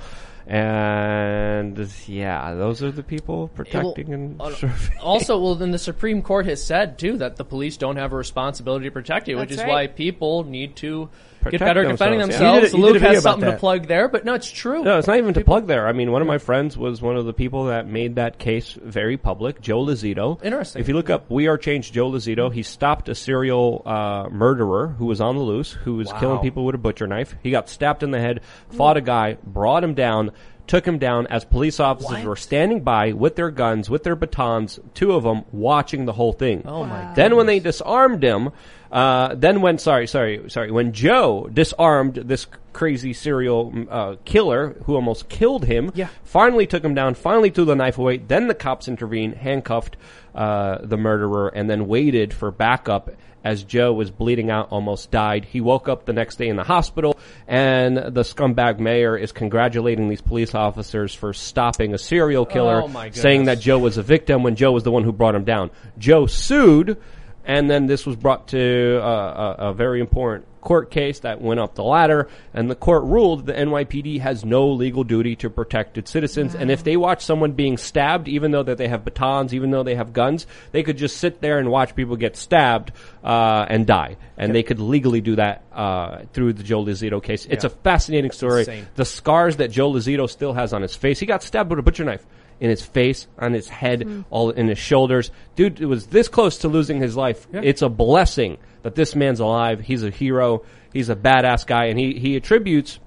And 0.52 1.78
yeah, 2.08 2.54
those 2.56 2.84
are 2.84 2.92
the 2.92 3.04
people 3.04 3.48
protecting 3.48 4.14
and 4.14 4.42
uh, 4.42 4.54
serving. 4.54 4.98
Also, 4.98 5.40
well, 5.40 5.56
then 5.56 5.72
the 5.72 5.80
Supreme 5.80 6.22
Court 6.22 6.46
has 6.46 6.62
said 6.62 7.00
too 7.00 7.18
that 7.20 7.38
the 7.38 7.46
police 7.46 7.78
don't 7.78 7.96
have 7.96 8.12
a 8.12 8.18
responsibility 8.18 8.84
to 8.84 8.92
protect 8.92 9.30
you, 9.30 9.38
which 9.38 9.52
is 9.52 9.60
right. 9.60 9.68
why 9.70 9.88
people 9.88 10.44
need 10.44 10.76
to 10.78 11.06
Protect 11.06 11.31
get 11.50 11.60
better 11.60 11.84
at 11.84 11.90
defending 11.92 12.20
themselves, 12.20 12.44
yeah. 12.44 12.56
You 12.56 12.62
did 12.62 12.74
you 12.74 12.80
Luke 12.86 13.02
has 13.02 13.24
something 13.24 13.50
to 13.50 13.58
plug 13.58 13.88
there, 13.88 14.08
but 14.08 14.26
no, 14.26 14.34
it's 14.34 14.50
true. 14.50 14.84
No, 14.84 14.98
it's 14.98 15.08
not 15.08 15.18
even 15.18 15.34
to 15.34 15.44
plug 15.44 15.68
there. 15.68 15.88
I 15.88 15.94
mean, 15.94 16.12
one 16.12 16.22
of 16.22 16.28
my 16.28 16.38
friends 16.38 16.78
was 16.78 17.02
one 17.02 17.16
of 17.18 17.26
the 17.26 17.34
people 17.34 17.66
that 17.66 17.88
made 17.88 18.16
that 18.16 18.38
case 18.38 18.78
very 18.82 19.18
public, 19.18 19.62
Joe 19.62 19.84
Lozito. 19.84 20.44
Interesting. 20.44 20.80
If 20.82 20.88
you 20.88 20.94
look 20.94 21.10
up 21.10 21.30
We 21.30 21.48
Are 21.48 21.58
Change 21.58 21.92
Joe 21.92 22.12
Lozito, 22.12 22.54
he 22.54 22.64
stopped 22.64 23.10
a 23.10 23.16
serial 23.16 23.82
uh, 23.86 24.28
murderer 24.30 24.90
who 24.98 25.06
was 25.06 25.20
on 25.22 25.36
the 25.36 25.42
loose, 25.42 25.72
who 25.72 25.96
was 25.96 26.12
killing 26.14 26.40
people 26.40 26.66
with 26.66 26.76
a 26.76 26.78
butcher 26.78 27.08
knife. 27.08 27.36
He 27.42 27.52
got 27.52 27.70
stabbed 27.70 28.04
in 28.04 28.12
the 28.12 28.20
head, 28.20 28.42
fought 28.72 28.98
a 28.98 29.02
guy, 29.02 29.38
brought 29.44 29.84
him 29.84 29.94
down, 29.94 30.32
took 30.68 30.86
him 30.88 31.00
down 31.00 31.28
as 31.28 31.44
police 31.44 31.80
officers 31.80 32.20
What? 32.20 32.26
were 32.26 32.36
standing 32.36 32.82
by 32.82 33.12
with 33.14 33.36
their 33.36 33.50
guns, 33.52 33.90
with 33.90 34.04
their 34.04 34.16
batons, 34.16 34.80
two 34.94 35.14
of 35.14 35.24
them 35.24 35.44
watching 35.52 36.06
the 36.06 36.14
whole 36.14 36.34
thing. 36.34 36.64
Oh 36.66 36.86
my 36.86 37.06
Wow. 37.06 37.14
Then 37.14 37.36
when 37.36 37.46
they 37.46 37.60
disarmed 37.60 38.24
him, 38.24 38.52
uh, 38.92 39.36
then 39.36 39.62
when 39.62 39.78
sorry, 39.78 40.08
sorry, 40.08 40.50
sorry, 40.50 40.72
when 40.72 40.92
Joe 40.94 41.50
disarmed 41.52 42.16
this 42.16 42.48
crazy 42.74 43.14
serial 43.14 43.74
uh, 43.90 44.16
killer 44.26 44.76
who 44.86 44.96
almost 44.96 45.30
killed 45.30 45.66
him, 45.66 45.92
Yeah. 45.96 46.08
finally 46.24 46.66
took 46.68 46.84
him 46.84 46.94
down, 46.94 47.16
finally 47.16 47.50
threw 47.50 47.66
the 47.66 47.76
knife 47.76 47.98
away. 47.98 48.18
Then 48.18 48.48
the 48.48 48.54
cops 48.56 48.88
intervened, 48.88 49.36
handcuffed 49.36 49.98
uh, 50.36 50.80
the 50.84 50.98
murderer, 50.98 51.50
and 51.50 51.70
then 51.70 51.88
waited 51.88 52.34
for 52.34 52.52
backup. 52.52 53.10
As 53.44 53.64
Joe 53.64 53.92
was 53.92 54.12
bleeding 54.12 54.52
out, 54.52 54.68
almost 54.72 55.10
died. 55.10 55.46
He 55.46 55.62
woke 55.62 55.90
up 55.90 56.06
the 56.06 56.14
next 56.14 56.36
day 56.36 56.48
in 56.48 56.58
the 56.58 56.64
hospital, 56.64 57.18
and 57.48 57.98
the 57.98 58.22
scumbag 58.22 58.78
mayor 58.78 59.18
is 59.18 59.32
congratulating 59.32 60.10
these 60.10 60.22
police 60.22 60.54
officers 60.54 61.16
for 61.16 61.34
stopping 61.34 61.96
a 61.96 61.98
serial 61.98 62.46
killer, 62.46 62.84
Oh, 62.84 63.10
saying 63.12 63.46
that 63.46 63.60
Joe 63.60 63.80
was 63.80 63.98
a 63.98 64.04
victim 64.04 64.44
when 64.44 64.56
Joe 64.56 64.72
was 64.72 64.84
the 64.84 64.92
one 64.92 65.04
who 65.04 65.12
brought 65.12 65.34
him 65.34 65.44
down. 65.44 65.72
Joe 65.98 66.28
sued, 66.28 66.98
and 67.46 67.70
then 67.70 67.88
this 67.88 68.06
was 68.06 68.16
brought 68.16 68.48
to 68.50 69.00
uh, 69.02 69.56
a, 69.60 69.70
a 69.70 69.74
very 69.74 70.00
important 70.00 70.46
court 70.62 70.92
case 70.92 71.20
that 71.20 71.42
went 71.42 71.60
up 71.60 71.76
the 71.76 71.84
ladder, 71.84 72.30
and 72.54 72.70
the 72.70 72.76
court 72.76 73.04
ruled 73.04 73.48
the 73.48 73.54
NYPD 73.54 74.22
has 74.22 74.46
no 74.46 74.70
legal 74.70 75.04
duty 75.04 75.36
to 75.38 75.50
protect 75.50 75.98
its 75.98 76.12
citizens. 76.12 76.56
And 76.56 76.72
if 76.72 76.84
they 76.84 76.96
watch 76.96 77.26
someone 77.26 77.54
being 77.54 77.78
stabbed, 77.78 78.28
even 78.28 78.52
though 78.52 78.64
that 78.64 78.78
they 78.78 78.88
have 78.88 79.04
batons, 79.04 79.54
even 79.54 79.72
though 79.72 79.84
they 79.84 79.96
have 79.96 80.14
guns, 80.14 80.48
they 80.72 80.84
could 80.84 80.98
just 80.98 81.18
sit 81.18 81.42
there 81.42 81.60
and 81.60 81.70
watch 81.70 81.96
people 81.96 82.16
get 82.16 82.38
stabbed 82.38 82.92
uh, 83.24 83.66
and 83.68 83.86
die, 83.86 84.18
and 84.38 84.56
they 84.56 84.64
could 84.64 84.80
legally 84.80 85.22
do 85.22 85.36
that 85.36 85.64
uh, 85.74 86.24
through 86.34 86.54
the 86.54 86.64
Joe 86.64 86.84
Lozito 86.84 87.22
case. 87.22 87.46
It's 87.50 87.64
a 87.64 87.70
fascinating 87.70 88.32
story. 88.32 88.62
Insane. 88.62 88.88
The 88.96 89.06
scars 89.06 89.58
that 89.58 89.72
Joe 89.72 89.92
Lozito 89.92 90.30
still 90.30 90.54
has 90.54 90.74
on 90.74 90.82
his 90.82 90.96
face. 90.96 91.20
He 91.20 91.26
got 91.26 91.44
stabbed 91.44 91.70
with 91.70 91.80
a 91.80 91.84
butcher 91.84 92.06
knife 92.06 92.26
in 92.62 92.70
his 92.70 92.86
face, 92.86 93.28
on 93.40 93.54
his 93.54 93.68
head, 93.68 94.04
hmm. 94.04 94.22
all 94.30 94.52
in 94.52 94.68
his 94.68 94.78
shoulders. 94.78 95.32
Dude, 95.56 95.82
it 95.82 95.88
was 95.88 96.08
this 96.08 96.28
close 96.28 96.60
to 96.60 96.70
losing 96.70 97.02
his 97.02 97.18
life. 97.18 97.48
It's 97.52 97.82
a 97.82 97.90
blessing 97.90 98.60
that 98.84 98.96
this 98.96 99.16
man's 99.16 99.40
alive. 99.40 99.82
He's 99.82 100.04
a 100.04 100.12
hero. 100.12 100.64
He's 100.94 101.10
a 101.10 101.16
badass 101.16 101.66
guy, 101.66 101.86
and 101.86 102.00
he 102.00 102.14
he 102.14 102.36
attributes 102.36 103.00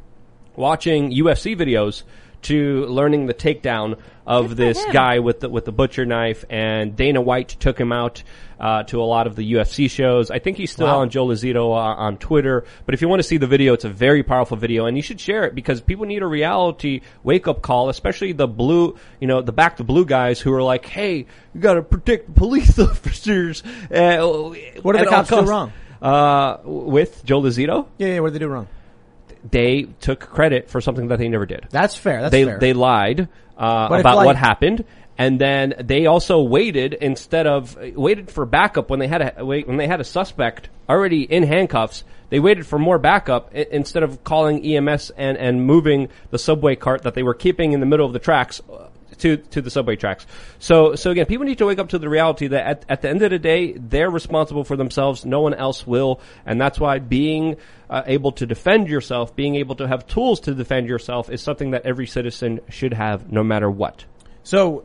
watching 0.57 1.13
UFC 1.13 1.57
videos 1.57 2.03
to 2.45 2.87
learning 2.87 3.27
the 3.27 3.35
takedown 3.35 3.99
of 4.27 4.57
this 4.57 4.83
him. 4.83 4.93
guy 4.93 5.19
with 5.19 5.41
the 5.41 5.49
with 5.51 5.65
the 5.67 5.73
butcher 5.73 6.07
knife. 6.07 6.45
And 6.49 6.97
Dana 6.97 7.21
White 7.21 7.49
took 7.49 7.79
him 7.79 7.93
out 7.93 8.23
uh, 8.59 8.85
to 8.85 9.03
a 9.03 9.05
lot 9.05 9.27
of 9.27 9.37
the 9.37 9.53
UFC 9.55 9.91
shows. 9.91 10.31
I 10.31 10.39
think 10.39 10.57
he's 10.57 10.71
still 10.71 10.87
Wow. 10.87 11.01
on 11.01 11.11
Joe 11.11 11.27
Lozito 11.27 11.71
uh, 11.73 11.75
on 11.77 12.17
Twitter. 12.17 12.65
But 12.87 12.95
if 12.95 13.03
you 13.03 13.09
want 13.09 13.21
to 13.21 13.29
see 13.29 13.37
the 13.37 13.47
video, 13.47 13.75
it's 13.75 13.85
a 13.85 13.91
very 13.91 14.23
powerful 14.23 14.57
video, 14.57 14.87
and 14.87 14.97
you 14.97 15.03
should 15.03 15.21
share 15.21 15.45
it 15.45 15.55
because 15.55 15.81
people 15.83 16.07
need 16.07 16.23
a 16.23 16.27
reality 16.27 17.01
wake 17.23 17.47
up 17.49 17.61
call, 17.61 17.89
especially 17.91 18.33
the 18.33 18.47
blue, 18.49 18.97
you 19.21 19.27
know, 19.27 19.43
the 19.43 19.53
back 19.53 19.77
to 19.79 19.85
blue 19.85 20.05
guys 20.07 20.41
who 20.41 20.53
are 20.53 20.63
like, 20.63 20.87
"Hey, 20.87 21.27
you 21.55 21.61
got 21.61 21.75
to 21.75 21.83
protect 21.83 22.27
the 22.27 22.33
police 22.33 22.79
officers." 22.91 23.63
Uh, 23.93 24.19
What 24.83 24.93
did 24.93 25.03
at 25.03 25.05
the 25.05 25.11
cops 25.11 25.29
do 25.29 25.41
wrong? 25.43 25.73
Uh, 26.01 26.59
with 26.65 27.25
Joe 27.25 27.41
Lozito, 27.43 27.87
Yeah, 27.99 28.09
yeah. 28.09 28.21
What 28.21 28.29
did 28.33 28.35
they 28.41 28.45
do 28.45 28.49
wrong? 28.49 28.69
They 29.51 29.85
took 30.01 30.21
credit 30.21 30.71
for 30.71 30.81
something 30.81 31.09
that 31.09 31.19
they 31.19 31.29
never 31.29 31.47
did. 31.47 31.67
That's 31.71 31.95
fair. 31.95 32.23
That's 32.23 32.33
they 32.33 32.45
fair. 32.45 32.59
they 32.59 32.73
lied 32.73 33.29
uh, 33.57 33.89
about 33.91 34.17
like- 34.17 34.27
what 34.27 34.37
happened, 34.37 34.85
and 35.19 35.41
then 35.41 35.75
they 35.79 36.07
also 36.07 36.43
waited 36.43 36.95
instead 36.95 37.47
of 37.47 37.77
waited 37.95 38.31
for 38.31 38.47
backup 38.47 38.91
when 38.91 38.99
they 39.01 39.09
had 39.09 39.35
a 39.37 39.45
wait 39.45 39.69
when 39.69 39.77
they 39.77 39.87
had 39.87 40.01
a 40.01 40.05
suspect 40.05 40.69
already 40.89 41.23
in 41.23 41.43
handcuffs. 41.43 42.05
They 42.31 42.41
waited 42.41 42.67
for 42.67 42.79
more 42.79 42.99
backup 42.99 43.51
I- 43.55 43.67
instead 43.71 44.03
of 44.03 44.25
calling 44.25 44.65
EMS 44.65 45.11
and, 45.17 45.37
and 45.37 45.65
moving 45.65 46.09
the 46.31 46.39
subway 46.39 46.75
cart 46.75 47.03
that 47.03 47.15
they 47.15 47.23
were 47.23 47.35
keeping 47.35 47.73
in 47.73 47.81
the 47.81 47.87
middle 47.87 48.07
of 48.07 48.13
the 48.13 48.19
tracks 48.19 48.61
uh, 48.73 48.89
to 49.19 49.37
to 49.37 49.63
the 49.63 49.71
subway 49.71 49.97
tracks. 49.97 50.27
So 50.59 50.95
so 50.95 51.11
again, 51.11 51.27
people 51.27 51.47
need 51.47 51.59
to 51.59 51.67
wake 51.67 51.79
up 51.79 51.91
to 51.91 51.99
the 51.99 52.09
reality 52.09 52.49
that 52.49 52.67
at, 52.67 52.85
at 52.89 53.03
the 53.03 53.09
end 53.09 53.23
of 53.23 53.31
the 53.31 53.39
day, 53.39 53.73
they're 53.73 54.11
responsible 54.11 54.65
for 54.65 54.77
themselves. 54.77 55.25
No 55.25 55.41
one 55.41 55.55
else 55.55 55.87
will, 55.87 56.21
and 56.47 56.61
that's 56.61 56.79
why 56.79 56.99
being 56.99 57.57
uh, 57.91 58.03
able 58.07 58.33
to 58.33 58.47
defend 58.47 58.89
yourself, 58.89 59.35
being 59.37 59.57
able 59.57 59.77
to 59.77 59.89
have 59.89 60.07
tools 60.07 60.41
to 60.41 60.55
defend 60.55 60.89
yourself, 60.89 61.31
is 61.31 61.43
something 61.43 61.73
that 61.73 61.85
every 61.85 62.07
citizen 62.07 62.61
should 62.69 62.93
have, 62.93 63.31
no 63.31 63.43
matter 63.43 63.71
what. 63.71 64.05
So 64.43 64.85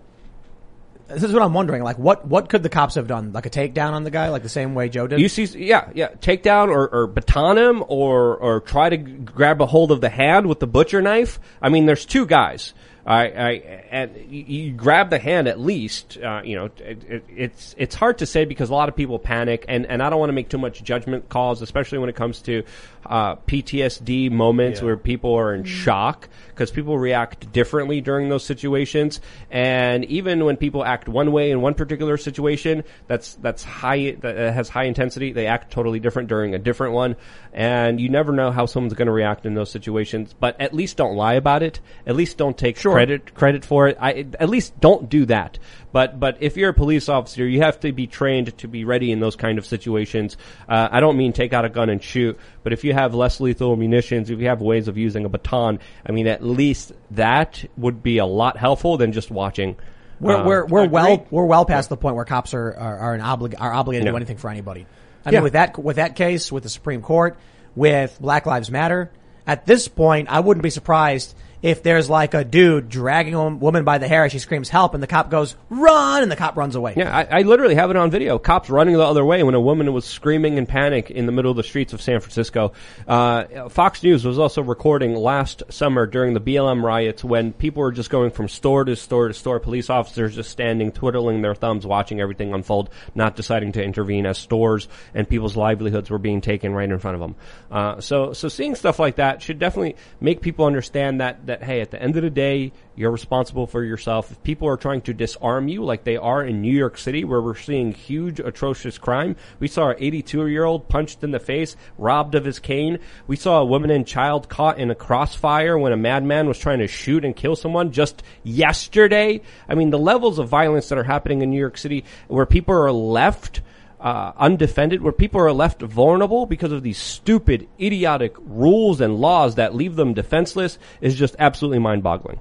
this 1.09 1.23
is 1.23 1.33
what 1.33 1.41
I'm 1.41 1.53
wondering. 1.53 1.83
Like, 1.83 1.97
what 1.97 2.27
what 2.27 2.49
could 2.49 2.63
the 2.63 2.69
cops 2.69 2.95
have 2.95 3.07
done? 3.07 3.33
Like 3.33 3.45
a 3.45 3.49
takedown 3.49 3.93
on 3.93 4.03
the 4.03 4.11
guy, 4.11 4.29
like 4.29 4.43
the 4.43 4.49
same 4.49 4.75
way 4.75 4.89
Joe 4.89 5.07
did. 5.07 5.19
You 5.19 5.27
see, 5.27 5.45
yeah, 5.57 5.89
yeah, 5.95 6.09
take 6.21 6.43
down 6.43 6.69
or, 6.69 6.87
or 6.87 7.07
baton 7.07 7.57
him 7.57 7.83
or, 7.87 8.37
or 8.37 8.59
try 8.59 8.89
to 8.89 8.97
g- 8.97 9.11
grab 9.11 9.61
a 9.61 9.65
hold 9.65 9.91
of 9.91 10.01
the 10.01 10.09
hand 10.09 10.47
with 10.47 10.59
the 10.59 10.67
butcher 10.67 11.01
knife. 11.01 11.39
I 11.61 11.69
mean, 11.69 11.85
there's 11.87 12.05
two 12.05 12.25
guys. 12.25 12.73
I, 13.05 13.23
I, 13.23 13.51
and 13.89 14.15
you, 14.29 14.43
you 14.43 14.71
grab 14.73 15.09
the 15.09 15.19
hand 15.19 15.47
at 15.47 15.59
least. 15.59 16.17
Uh, 16.17 16.41
you 16.43 16.55
know, 16.55 16.65
it, 16.65 17.03
it, 17.03 17.25
it's 17.29 17.75
it's 17.77 17.95
hard 17.95 18.19
to 18.19 18.25
say 18.25 18.45
because 18.45 18.69
a 18.69 18.73
lot 18.73 18.89
of 18.89 18.95
people 18.95 19.19
panic, 19.19 19.65
and, 19.67 19.85
and 19.85 20.03
I 20.03 20.09
don't 20.09 20.19
want 20.19 20.29
to 20.29 20.33
make 20.33 20.49
too 20.49 20.57
much 20.57 20.83
judgment 20.83 21.29
calls, 21.29 21.61
especially 21.61 21.97
when 21.97 22.09
it 22.09 22.15
comes 22.15 22.41
to 22.43 22.63
uh, 23.05 23.35
PTSD 23.35 24.31
moments 24.31 24.81
where 24.81 24.97
people 24.97 25.33
are 25.33 25.53
in 25.53 25.63
shock 25.63 26.29
because 26.59 26.71
people 26.71 26.99
react 26.99 27.49
differently 27.53 28.01
during 28.01 28.27
those 28.27 28.43
situations, 28.43 29.21
and 29.49 30.03
even 30.03 30.43
when 30.43 30.57
people 30.57 30.83
act 30.83 31.07
one 31.07 31.31
way 31.31 31.51
in 31.51 31.61
one 31.61 31.73
particular 31.73 32.17
situation, 32.17 32.83
that's 33.07 33.35
that's 33.35 33.63
high 33.63 34.11
that 34.19 34.35
has 34.35 34.67
high 34.67 34.83
intensity, 34.83 35.31
they 35.31 35.47
act 35.47 35.71
totally 35.71 36.01
different 36.01 36.27
during 36.27 36.53
a 36.53 36.59
different 36.59 36.93
one, 36.93 37.15
and 37.53 38.01
you 38.01 38.09
never 38.09 38.33
know 38.33 38.51
how 38.51 38.65
someone's 38.65 38.93
going 38.93 39.05
to 39.05 39.13
react 39.13 39.45
in 39.45 39.53
those 39.53 39.71
situations. 39.71 40.35
But 40.37 40.59
at 40.59 40.73
least 40.73 40.97
don't 40.97 41.15
lie 41.15 41.35
about 41.35 41.63
it. 41.63 41.79
At 42.05 42.17
least 42.17 42.37
don't 42.37 42.57
take 42.57 42.77
credit 42.77 43.33
credit 43.33 43.63
for 43.63 43.87
it. 43.87 43.97
I 43.97 44.25
at 44.37 44.49
least 44.49 44.77
don't 44.81 45.09
do 45.09 45.27
that. 45.27 45.59
But 45.91 46.19
but 46.19 46.37
if 46.41 46.57
you're 46.57 46.69
a 46.69 46.73
police 46.73 47.09
officer, 47.09 47.47
you 47.47 47.61
have 47.61 47.79
to 47.81 47.91
be 47.91 48.07
trained 48.07 48.57
to 48.59 48.67
be 48.67 48.85
ready 48.85 49.11
in 49.11 49.19
those 49.19 49.35
kind 49.35 49.57
of 49.57 49.65
situations. 49.65 50.37
Uh, 50.67 50.89
I 50.91 50.99
don't 50.99 51.17
mean 51.17 51.33
take 51.33 51.53
out 51.53 51.65
a 51.65 51.69
gun 51.69 51.89
and 51.89 52.03
shoot, 52.03 52.37
but 52.63 52.73
if 52.73 52.83
you 52.83 52.93
have 52.93 53.15
less 53.15 53.39
lethal 53.39 53.75
munitions, 53.75 54.29
if 54.29 54.39
you 54.39 54.47
have 54.47 54.61
ways 54.61 54.87
of 54.87 54.97
using 54.97 55.25
a 55.25 55.29
baton, 55.29 55.79
I 56.05 56.11
mean 56.11 56.27
at 56.27 56.43
least 56.49 56.91
that 57.11 57.63
would 57.77 58.03
be 58.03 58.17
a 58.17 58.25
lot 58.25 58.57
helpful 58.57 58.97
than 58.97 59.11
just 59.11 59.31
watching. 59.31 59.77
We're 60.19 60.35
Uh, 60.35 60.45
we're 60.45 60.65
we're 60.65 60.87
well 60.89 61.25
we're 61.31 61.45
well 61.45 61.65
past 61.65 61.89
the 61.89 61.97
point 61.97 62.15
where 62.15 62.25
cops 62.25 62.53
are 62.53 62.73
are, 62.73 62.97
are, 62.97 63.17
oblig- 63.17 63.55
are 63.57 63.71
obligated 63.73 64.05
to 64.05 64.11
do 64.11 64.15
anything 64.17 64.37
for 64.37 64.49
anybody. 64.49 64.85
I 65.25 65.29
Yeah. 65.31 65.37
mean, 65.39 65.43
with 65.43 65.53
that 65.53 65.77
with 65.77 65.95
that 65.95 66.15
case, 66.15 66.51
with 66.51 66.63
the 66.63 66.69
Supreme 66.69 67.01
Court, 67.01 67.37
with 67.75 68.17
Black 68.19 68.45
Lives 68.45 68.69
Matter, 68.69 69.11
at 69.47 69.65
this 69.65 69.87
point, 69.87 70.27
I 70.29 70.41
wouldn't 70.41 70.63
be 70.63 70.69
surprised 70.69 71.35
if 71.61 71.83
there's 71.83 72.09
like 72.09 72.33
a 72.33 72.43
dude 72.43 72.89
dragging 72.89 73.33
a 73.33 73.49
woman 73.49 73.83
by 73.83 73.97
the 73.97 74.07
hair 74.07 74.29
she 74.29 74.39
screams 74.39 74.69
help, 74.69 74.93
and 74.93 75.03
the 75.03 75.07
cop 75.07 75.29
goes 75.29 75.55
run, 75.69 76.23
and 76.23 76.31
the 76.31 76.35
cop 76.35 76.57
runs 76.57 76.75
away. 76.75 76.93
Yeah, 76.95 77.15
I, 77.15 77.39
I 77.39 77.41
literally 77.41 77.75
have 77.75 77.89
it 77.89 77.95
on 77.95 78.11
video. 78.11 78.37
Cops 78.37 78.69
running 78.69 78.95
the 78.95 79.03
other 79.03 79.25
way 79.25 79.43
when 79.43 79.55
a 79.55 79.61
woman 79.61 79.91
was 79.93 80.05
screaming 80.05 80.57
in 80.57 80.65
panic 80.65 81.11
in 81.11 81.25
the 81.25 81.31
middle 81.31 81.51
of 81.51 81.57
the 81.57 81.63
streets 81.63 81.93
of 81.93 82.01
San 82.01 82.19
Francisco. 82.19 82.73
Uh, 83.07 83.69
Fox 83.69 84.03
News 84.03 84.25
was 84.25 84.39
also 84.39 84.61
recording 84.61 85.15
last 85.15 85.63
summer 85.69 86.05
during 86.05 86.33
the 86.33 86.41
BLM 86.41 86.83
riots 86.83 87.23
when 87.23 87.53
people 87.53 87.81
were 87.81 87.91
just 87.91 88.09
going 88.09 88.31
from 88.31 88.47
store 88.47 88.85
to 88.85 88.95
store 88.95 89.27
to 89.27 89.33
store. 89.33 89.59
Police 89.59 89.89
officers 89.89 90.35
just 90.35 90.49
standing, 90.49 90.91
twiddling 90.91 91.41
their 91.41 91.55
thumbs, 91.55 91.85
watching 91.85 92.19
everything 92.19 92.53
unfold, 92.53 92.89
not 93.15 93.35
deciding 93.35 93.73
to 93.73 93.83
intervene 93.83 94.25
as 94.25 94.37
stores 94.37 94.87
and 95.13 95.27
people's 95.27 95.55
livelihoods 95.55 96.09
were 96.09 96.17
being 96.17 96.41
taken 96.41 96.73
right 96.73 96.89
in 96.89 96.99
front 96.99 97.15
of 97.15 97.21
them. 97.21 97.35
Uh, 97.71 98.01
so, 98.01 98.33
so 98.33 98.47
seeing 98.47 98.75
stuff 98.75 98.99
like 98.99 99.17
that 99.17 99.41
should 99.41 99.59
definitely 99.59 99.95
make 100.19 100.41
people 100.41 100.65
understand 100.65 101.21
that 101.21 101.45
that 101.49 101.63
hey, 101.63 101.81
at 101.81 101.91
the 101.91 102.01
end 102.01 102.15
of 102.15 102.23
the 102.23 102.29
day, 102.29 102.71
you're 102.95 103.11
responsible 103.11 103.67
for 103.67 103.83
yourself. 103.83 104.31
If 104.31 104.41
people 104.43 104.67
are 104.67 104.77
trying 104.77 105.01
to 105.01 105.13
disarm 105.13 105.67
you, 105.67 105.83
like 105.83 106.03
they 106.03 106.17
are 106.17 106.43
in 106.43 106.61
New 106.61 106.75
York 106.75 106.97
City, 106.97 107.23
where 107.23 107.41
we're 107.41 107.55
seeing 107.55 107.91
huge, 107.91 108.39
atrocious 108.39 108.97
crime, 108.97 109.35
we 109.59 109.67
saw 109.67 109.89
an 109.89 109.97
82 109.99 110.47
year 110.47 110.63
old 110.63 110.87
punched 110.87 111.23
in 111.23 111.31
the 111.31 111.39
face, 111.39 111.75
robbed 111.97 112.35
of 112.35 112.45
his 112.45 112.59
cane. 112.59 112.99
We 113.27 113.35
saw 113.35 113.59
a 113.59 113.65
woman 113.65 113.89
and 113.89 114.07
child 114.07 114.47
caught 114.47 114.79
in 114.79 114.91
a 114.91 114.95
crossfire 114.95 115.77
when 115.77 115.91
a 115.91 115.97
madman 115.97 116.47
was 116.47 116.59
trying 116.59 116.79
to 116.79 116.87
shoot 116.87 117.25
and 117.25 117.35
kill 117.35 117.55
someone 117.55 117.91
just 117.91 118.23
yesterday. 118.43 119.41
I 119.67 119.75
mean, 119.75 119.89
the 119.89 119.99
levels 119.99 120.39
of 120.39 120.49
violence 120.49 120.89
that 120.89 120.97
are 120.97 121.03
happening 121.03 121.41
in 121.41 121.49
New 121.49 121.59
York 121.59 121.77
City, 121.77 122.05
where 122.27 122.45
people 122.45 122.75
are 122.75 122.91
left 122.91 123.61
uh, 123.99 124.31
undefended, 124.37 125.01
where 125.01 125.11
people 125.11 125.41
are 125.41 125.51
left 125.51 125.81
vulnerable 125.81 126.45
because 126.45 126.71
of 126.71 126.83
these 126.83 126.97
stupid, 126.97 127.67
idiotic 127.79 128.35
rules 128.39 129.01
and 129.01 129.17
laws 129.17 129.55
that 129.55 129.75
leave 129.75 129.95
them 129.95 130.13
defenseless, 130.13 130.77
is 131.01 131.15
just 131.15 131.35
absolutely 131.39 131.79
mind-boggling. 131.79 132.39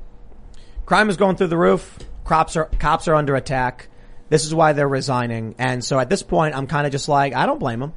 Crime 0.87 1.11
is 1.11 1.17
going 1.17 1.37
through 1.37 1.49
the 1.49 1.57
roof. 1.57 1.99
Cops 2.25 2.57
are 2.57 2.67
cops 2.79 3.09
are 3.09 3.15
under 3.15 3.35
attack. 3.37 3.89
This 4.29 4.45
is 4.45 4.55
why 4.55 4.73
they're 4.73 4.89
resigning. 4.89 5.55
And 5.59 5.85
so 5.85 5.99
at 5.99 6.11
this 6.11 6.23
point, 6.23 6.55
I'm 6.55 6.67
kind 6.67 6.87
of 6.87 6.93
just 6.93 7.09
like, 7.09 7.35
I 7.35 7.47
don't 7.47 7.59
blame 7.59 7.81
them. 7.81 7.93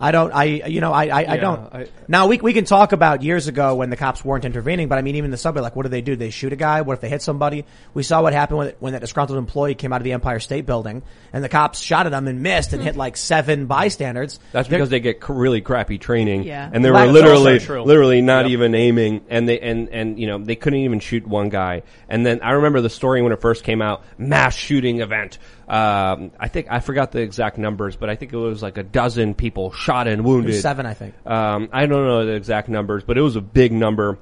I 0.00 0.10
don't, 0.10 0.32
I, 0.32 0.44
you 0.44 0.80
know, 0.80 0.92
I, 0.92 1.04
I, 1.06 1.32
I 1.32 1.36
don't. 1.36 1.72
I- 1.74 1.86
now 2.08 2.26
we, 2.26 2.38
we 2.38 2.52
can 2.52 2.64
talk 2.64 2.92
about 2.92 3.22
years 3.22 3.46
ago 3.48 3.76
when 3.76 3.90
the 3.90 3.96
cops 3.96 4.24
weren't 4.24 4.44
intervening, 4.44 4.88
but 4.88 4.98
I 4.98 5.02
mean, 5.02 5.16
even 5.16 5.30
the 5.30 5.36
subway, 5.36 5.62
like, 5.62 5.74
what 5.76 5.84
do 5.84 5.88
they 5.88 6.00
do? 6.02 6.16
They 6.16 6.30
shoot 6.30 6.52
a 6.52 6.56
guy? 6.56 6.82
What 6.82 6.94
if 6.94 7.00
they 7.00 7.08
hit 7.08 7.22
somebody? 7.22 7.64
We 7.94 8.02
saw 8.02 8.20
what 8.20 8.32
happened 8.32 8.58
when, 8.58 8.72
when 8.80 8.92
that 8.92 9.00
disgruntled 9.00 9.38
employee 9.38 9.74
came 9.74 9.92
out 9.92 10.00
of 10.00 10.04
the 10.04 10.12
Empire 10.12 10.40
State 10.40 10.66
Building 10.66 11.02
and 11.32 11.42
the 11.44 11.48
cops 11.48 11.78
shot 11.80 12.06
at 12.06 12.12
him 12.12 12.26
and 12.28 12.42
missed 12.42 12.72
and 12.72 12.82
hit 12.82 12.96
like 12.96 13.16
seven 13.16 13.66
bystanders. 13.66 14.38
That's 14.52 14.68
They're- 14.68 14.78
because 14.78 14.90
they 14.90 15.00
get 15.00 15.20
cr- 15.20 15.32
really 15.32 15.60
crappy 15.60 15.98
training, 15.98 16.42
Yeah. 16.44 16.68
and 16.72 16.84
they 16.84 16.90
were 16.90 17.06
literally, 17.06 17.58
literally 17.60 18.20
not 18.20 18.44
Yep. 18.44 18.50
even 18.50 18.74
aiming, 18.74 19.22
and 19.30 19.48
they 19.48 19.60
and 19.60 19.88
and 19.90 20.18
you 20.18 20.26
know 20.26 20.38
they 20.38 20.56
couldn't 20.56 20.80
even 20.80 21.00
shoot 21.00 21.26
one 21.26 21.48
guy. 21.48 21.82
And 22.08 22.26
then 22.26 22.40
I 22.42 22.50
remember 22.52 22.80
the 22.80 22.90
story 22.90 23.22
when 23.22 23.32
it 23.32 23.40
first 23.40 23.64
came 23.64 23.80
out, 23.80 24.02
mass 24.18 24.54
shooting 24.54 25.00
event. 25.00 25.38
Um, 25.68 26.30
I 26.38 26.48
think 26.48 26.66
I 26.70 26.80
forgot 26.80 27.12
the 27.12 27.20
exact 27.20 27.56
numbers, 27.58 27.96
but 27.96 28.10
I 28.10 28.16
think 28.16 28.32
it 28.32 28.36
was 28.36 28.62
like 28.62 28.76
a 28.78 28.82
dozen 28.82 29.34
people 29.34 29.72
shot 29.72 30.06
and 30.08 30.24
wounded. 30.24 30.60
seven, 30.60 30.84
I 30.86 30.94
think. 30.94 31.14
Um, 31.26 31.68
I 31.72 31.86
don't 31.86 32.06
know 32.06 32.26
the 32.26 32.32
exact 32.32 32.68
numbers, 32.68 33.02
but 33.04 33.16
it 33.16 33.22
was 33.22 33.36
a 33.36 33.40
big 33.40 33.72
number, 33.72 34.18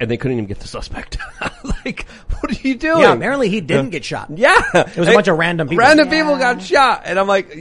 and 0.00 0.10
they 0.10 0.16
couldn't 0.16 0.36
even 0.38 0.46
get 0.46 0.60
the 0.60 0.68
suspect. 0.68 1.18
like, 1.84 2.06
what 2.40 2.50
are 2.52 2.66
you 2.68 2.74
doing? 2.76 3.02
Yeah, 3.02 3.12
apparently 3.12 3.48
he 3.50 3.60
didn't 3.60 3.90
get 3.90 4.04
shot. 4.04 4.30
Yeah, 4.34 4.60
it 4.74 4.96
was 4.96 5.08
a 5.08 5.12
bunch 5.12 5.28
of 5.28 5.36
random 5.38 5.68
people. 5.68 5.84
Random 5.84 6.06
Yeah. 6.10 6.22
people 6.22 6.38
got 6.38 6.62
shot, 6.62 7.02
and 7.04 7.18
I'm 7.18 7.28
like, 7.28 7.54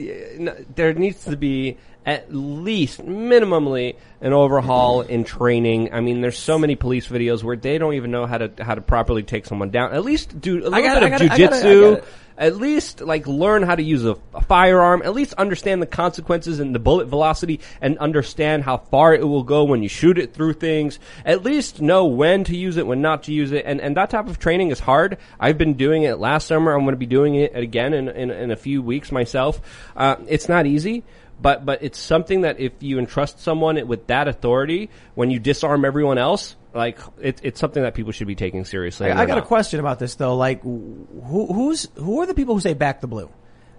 there 0.76 0.93
needs 0.93 1.26
to 1.26 1.36
be 1.36 1.78
at 2.06 2.34
least 2.34 3.00
minimally 3.06 3.96
an 4.22 4.34
overhaul 4.34 5.02
in 5.02 5.24
training. 5.24 5.94
I 5.94 6.02
mean, 6.02 6.22
there's 6.22 6.38
so 6.38 6.58
many 6.58 6.76
police 6.76 7.08
videos 7.08 7.44
where 7.44 7.56
they 7.56 7.78
don't 7.78 7.94
even 7.94 8.12
know 8.12 8.26
how 8.26 8.38
to 8.40 8.52
how 8.64 8.76
to 8.76 8.82
properly 8.82 9.24
take 9.24 9.46
someone 9.46 9.70
down. 9.70 9.94
At 9.94 10.04
least 10.04 10.40
do 10.42 10.58
a 10.58 10.70
little 10.70 10.72
gotta- 10.72 11.00
bit 11.00 11.14
of 11.14 11.22
I 11.22 11.28
gotta- 11.28 11.34
I 11.34 11.38
jujitsu. 11.60 11.96
gotta- 11.96 12.04
At 12.38 12.56
least 12.56 13.02
like 13.02 13.28
learn 13.28 13.62
how 13.62 13.76
to 13.76 13.84
use 13.84 14.04
a, 14.04 14.16
a 14.34 14.42
firearm. 14.42 15.04
At 15.04 15.14
least 15.14 15.34
understand 15.34 15.80
the 15.80 15.86
consequences 15.86 16.60
and 16.60 16.74
the 16.74 16.80
bullet 16.80 17.06
velocity, 17.08 17.60
and 17.82 18.00
understand 18.00 18.64
how 18.64 18.78
far 18.78 19.14
it 19.14 19.28
will 19.28 19.44
go 19.44 19.64
when 19.66 19.84
you 19.84 19.90
shoot 19.90 20.18
it 20.18 20.34
through 20.34 20.54
things. 20.54 20.98
At 21.24 21.44
least 21.44 21.82
know 21.82 22.06
when 22.08 22.44
to 22.46 22.58
use 22.58 22.78
it, 22.78 22.88
when 22.88 23.02
not 23.02 23.24
to 23.24 23.34
use 23.34 23.52
it, 23.52 23.66
and 23.68 23.80
and 23.80 23.96
that 23.98 24.10
type 24.10 24.28
of 24.28 24.40
training 24.40 24.72
is 24.72 24.80
hard. 24.80 25.18
I've 25.40 25.60
been 25.60 25.76
doing 25.76 26.02
it 26.04 26.18
last 26.18 26.48
summer. 26.48 26.72
I'm 26.74 26.82
going 26.82 26.94
to 26.94 26.98
be 26.98 27.06
doing 27.06 27.36
it 27.36 27.56
again 27.56 27.94
in 27.94 28.10
in, 28.10 28.32
in 28.32 28.50
a 28.50 28.56
few 28.56 28.82
weeks 28.82 29.12
myself. 29.12 29.62
Uh, 29.96 30.16
it's 30.28 30.50
not 30.50 30.66
easy. 30.66 31.04
But 31.41 31.65
but 31.65 31.82
it's 31.82 31.97
something 31.99 32.41
that 32.41 32.60
if 32.60 32.73
you 32.80 32.99
entrust 32.99 33.39
someone 33.39 33.88
with 33.88 34.08
that 34.08 34.27
authority, 34.27 34.89
when 35.15 35.32
you 35.32 35.39
disarm 35.39 35.86
everyone 35.86 36.17
else, 36.17 36.56
like 36.73 36.99
it, 37.19 37.39
it's 37.43 37.60
something 37.60 37.82
that 37.84 37.95
people 37.95 38.12
should 38.12 38.27
be 38.27 38.36
taking 38.36 38.63
seriously. 38.65 39.10
I, 39.10 39.23
I 39.23 39.25
got 39.25 39.38
a 39.38 39.41
question 39.41 39.80
about 39.80 39.99
this 39.99 40.15
though. 40.15 40.36
Like, 40.36 40.62
who, 40.62 41.08
who's 41.51 41.88
who 41.95 42.21
are 42.21 42.25
the 42.25 42.34
people 42.34 42.56
who 42.56 42.62
say 42.62 42.73
back 42.73 43.01
the 43.01 43.08
blue? 43.08 43.30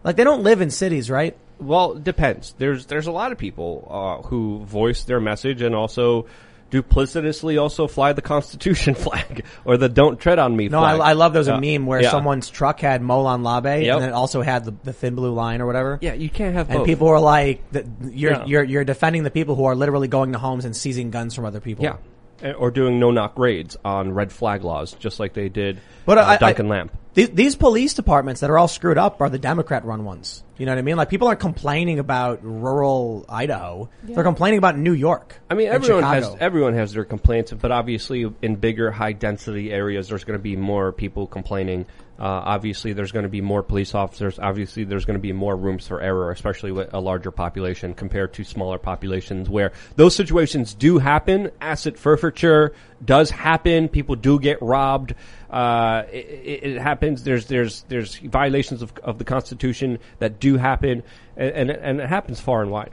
Like, 0.05 0.16
they 0.16 0.25
don't 0.25 0.42
live 0.42 0.61
in 0.61 0.70
cities, 0.70 1.09
right? 1.09 1.37
Well, 1.61 1.92
it 1.92 2.05
depends. 2.05 2.55
There's 2.59 2.87
there's 2.87 3.07
a 3.07 3.12
lot 3.12 3.31
of 3.31 3.38
people 3.38 3.87
uh, 3.88 4.27
who 4.27 4.64
voice 4.64 5.05
their 5.05 5.20
message 5.20 5.62
and 5.62 5.75
also 5.75 6.27
duplicitously 6.73 7.61
also 7.61 7.87
fly 7.87 8.13
the 8.13 8.23
Constitution 8.23 8.95
flag 9.05 9.45
or 9.65 9.77
the 9.77 9.89
"Don't 9.89 10.19
tread 10.19 10.39
on 10.41 10.57
me" 10.57 10.69
No, 10.69 10.81
flag. 10.81 10.99
I, 11.01 11.11
I 11.11 11.13
love 11.13 11.33
those 11.35 11.47
a 11.49 11.55
Uh, 11.55 11.61
meme 11.61 11.87
where 11.87 12.03
yeah. 12.03 12.11
someone's 12.11 12.49
truck 12.51 12.81
had 12.81 13.03
Molon 13.03 13.45
Labe 13.45 13.85
Yep. 13.85 13.97
and 13.97 14.05
it 14.07 14.13
also 14.13 14.43
had 14.43 14.65
the, 14.65 14.75
the 14.83 14.93
thin 14.93 15.15
blue 15.15 15.33
line 15.33 15.61
or 15.61 15.67
whatever. 15.67 15.99
Yeah, 16.01 16.15
you 16.15 16.29
can't 16.31 16.55
have 16.55 16.69
And 16.71 16.79
both. 16.79 16.87
people 16.87 17.07
were 17.09 17.21
like, 17.21 17.63
"You're 18.11 18.33
Yeah. 18.33 18.45
you're 18.47 18.65
you're 18.65 18.85
defending 18.85 19.23
the 19.23 19.31
people 19.31 19.55
who 19.55 19.67
are 19.67 19.77
literally 19.77 20.09
going 20.09 20.33
to 20.33 20.39
homes 20.39 20.65
and 20.65 20.75
seizing 20.75 21.11
guns 21.11 21.35
from 21.35 21.45
other 21.45 21.61
people." 21.61 21.85
yeah, 21.85 21.97
or 22.45 22.71
doing 22.71 22.99
no 22.99 23.11
knock 23.11 23.39
raids 23.39 23.77
on 23.85 24.13
red 24.13 24.33
flag 24.33 24.65
laws, 24.65 24.93
just 24.95 25.21
like 25.21 25.33
they 25.35 25.49
did. 25.49 25.81
But 26.05 26.19
uh, 26.19 26.37
I- 26.41 26.49
I- 26.49 26.63
Lamp. 26.63 26.93
These, 27.15 27.29
these 27.31 27.57
police 27.57 27.93
departments 27.93 28.41
that 28.41 28.49
are 28.49 28.57
all 28.57 28.69
screwed 28.69 28.97
up 28.97 29.21
are 29.21 29.29
the 29.29 29.39
Democrat 29.39 29.85
run 29.85 30.05
ones. 30.07 30.43
You 30.57 30.65
know 30.65 30.73
what 30.73 30.79
I 30.79 30.83
mean? 30.83 30.97
Like 30.97 31.11
people 31.11 31.29
aren't 31.29 31.41
complaining 31.41 31.99
about 31.99 32.43
rural 32.43 33.27
Idaho. 33.29 33.91
They're 34.03 34.25
complaining 34.25 34.57
about 34.57 34.79
New 34.79 34.95
York. 34.95 35.39
I 35.51 35.55
mean, 35.55 35.67
and 35.67 35.75
everyone 35.75 36.05
has 36.05 36.35
everyone 36.41 36.73
has 36.75 36.95
their 36.95 37.05
complaints, 37.05 37.53
but 37.53 37.71
obviously 37.71 38.33
in 38.41 38.57
bigger, 38.57 38.91
high 38.91 39.13
density 39.13 39.73
areas, 39.73 40.09
there's 40.09 40.25
going 40.25 40.39
to 40.39 40.43
be 40.43 40.57
more 40.57 40.91
people 40.91 41.27
complaining. 41.27 41.85
Uh, 42.18 42.25
obviously, 42.25 42.92
there's 42.92 43.11
going 43.11 43.25
to 43.25 43.29
be 43.29 43.40
more 43.40 43.62
police 43.62 43.94
officers. 43.94 44.38
Obviously, 44.38 44.85
there's 44.85 45.05
going 45.05 45.18
to 45.18 45.22
be 45.22 45.33
more 45.33 45.57
rooms 45.57 45.88
for 45.88 46.01
error, 46.01 46.31
especially 46.31 46.70
with 46.70 46.92
a 46.92 47.01
larger 47.01 47.31
population 47.31 47.94
compared 47.94 48.33
to 48.35 48.44
smaller 48.44 48.79
populations, 48.79 49.48
where 49.48 49.72
those 49.96 50.14
situations 50.14 50.75
do 50.75 50.98
happen. 50.98 51.51
Asset 51.61 51.98
forfeiture 51.98 52.75
does 53.05 53.31
happen. 53.31 53.88
People 53.88 54.14
do 54.14 54.38
get 54.38 54.61
robbed. 54.62 55.14
Uh, 55.51 56.05
it, 56.12 56.61
it, 56.62 56.79
happens. 56.81 57.25
There's 57.25 57.46
there's 57.46 57.83
there's 57.88 58.16
violations 58.16 58.83
of, 58.83 58.92
of 59.03 59.18
the 59.18 59.25
Constitution 59.25 59.98
that 60.18 60.38
do 60.38 60.57
happen, 60.57 61.03
and, 61.37 61.51
and 61.51 61.70
and 61.70 62.01
it 62.01 62.09
happens 62.09 62.40
far 62.40 62.62
and 62.62 62.70
wide. 62.70 62.92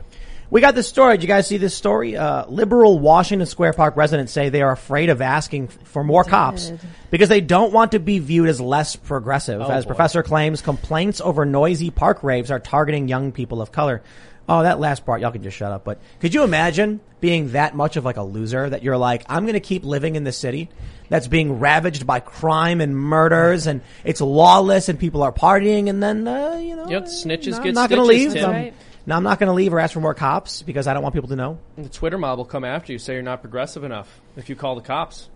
We 0.52 0.62
got 0.62 0.74
this 0.74 0.88
story. 0.88 1.18
Did 1.18 1.24
you 1.24 1.28
guys 1.28 1.48
see 1.48 1.58
this 1.58 1.76
story? 1.76 2.18
Uh, 2.18 2.46
liberal 2.48 2.98
Washington 2.98 3.46
Square 3.46 3.74
Park 3.74 3.96
residents 3.96 4.32
say 4.32 4.50
they 4.50 4.64
are 4.64 4.72
afraid 4.72 5.10
of 5.10 5.22
asking 5.22 5.68
for 5.68 6.04
more 6.04 6.24
cops 6.24 6.72
because 7.12 7.30
they 7.30 7.42
don't 7.42 7.72
want 7.72 7.92
to 7.92 8.00
be 8.00 8.18
viewed 8.20 8.50
as 8.50 8.60
less 8.60 8.96
progressive. 8.96 9.62
as 9.62 9.86
boy. 9.86 9.90
professor 9.90 10.24
claims, 10.24 10.62
complaints 10.62 11.22
over 11.22 11.46
noisy 11.46 11.92
park 11.92 12.24
raves 12.24 12.50
are 12.50 12.60
targeting 12.60 13.08
young 13.08 13.32
people 13.32 13.62
of 13.62 13.72
color. 13.72 14.02
Oh, 14.48 14.64
that 14.64 14.80
last 14.80 15.06
part, 15.06 15.22
y'all 15.22 15.32
can 15.32 15.44
just 15.44 15.56
shut 15.56 15.72
up. 15.72 15.84
But 15.84 16.00
could 16.20 16.34
you 16.34 16.44
imagine 16.44 17.02
being 17.22 17.52
that 17.52 17.76
much 17.76 17.98
of 17.98 18.06
like 18.06 18.18
a 18.18 18.24
loser 18.24 18.68
that 18.68 18.82
you're 18.82 18.98
like, 18.98 19.24
I'm 19.30 19.44
going 19.44 19.54
to 19.54 19.60
keep 19.60 19.84
living 19.84 20.16
in 20.16 20.24
this 20.24 20.38
city 20.38 20.70
that's 21.10 21.28
being 21.28 21.60
ravaged 21.60 22.08
by 22.08 22.20
crime 22.20 22.82
and 22.82 22.98
murders 22.98 23.68
and 23.68 23.82
it's 24.04 24.22
lawless 24.22 24.90
and 24.90 24.98
people 24.98 25.22
are 25.22 25.32
partying 25.32 25.90
and 25.90 26.02
then, 26.02 26.28
uh, 26.28 26.56
you 26.56 26.76
know, 26.76 26.88
Yep, 26.90 27.06
snitches 27.06 27.58
I'm 27.58 27.64
get 27.64 27.74
not 27.76 27.90
gonna 27.92 28.04
leave. 28.04 28.34
Tim. 28.34 28.46
Um, 28.46 28.52
Right. 28.52 28.74
Now 29.10 29.17
I'm 29.17 29.24
not 29.24 29.39
going 29.39 29.48
to 29.48 29.54
leave 29.54 29.74
or 29.74 29.80
ask 29.80 29.95
for 29.95 30.02
more 30.02 30.13
cops 30.13 30.62
because 30.62 30.86
I 30.86 30.93
don't 30.93 31.02
want 31.02 31.15
people 31.15 31.30
to 31.30 31.36
know. 31.36 31.58
The 31.78 31.89
Twitter 31.89 32.19
mob 32.19 32.38
will 32.38 32.45
come 32.45 32.63
after 32.63 32.93
you, 32.93 33.00
say 33.00 33.13
you're 33.15 33.24
not 33.24 33.41
progressive 33.41 33.84
enough 33.84 34.22
if 34.38 34.50
you 34.50 34.56
call 34.56 34.76
the 34.76 34.84
cops. 34.84 35.30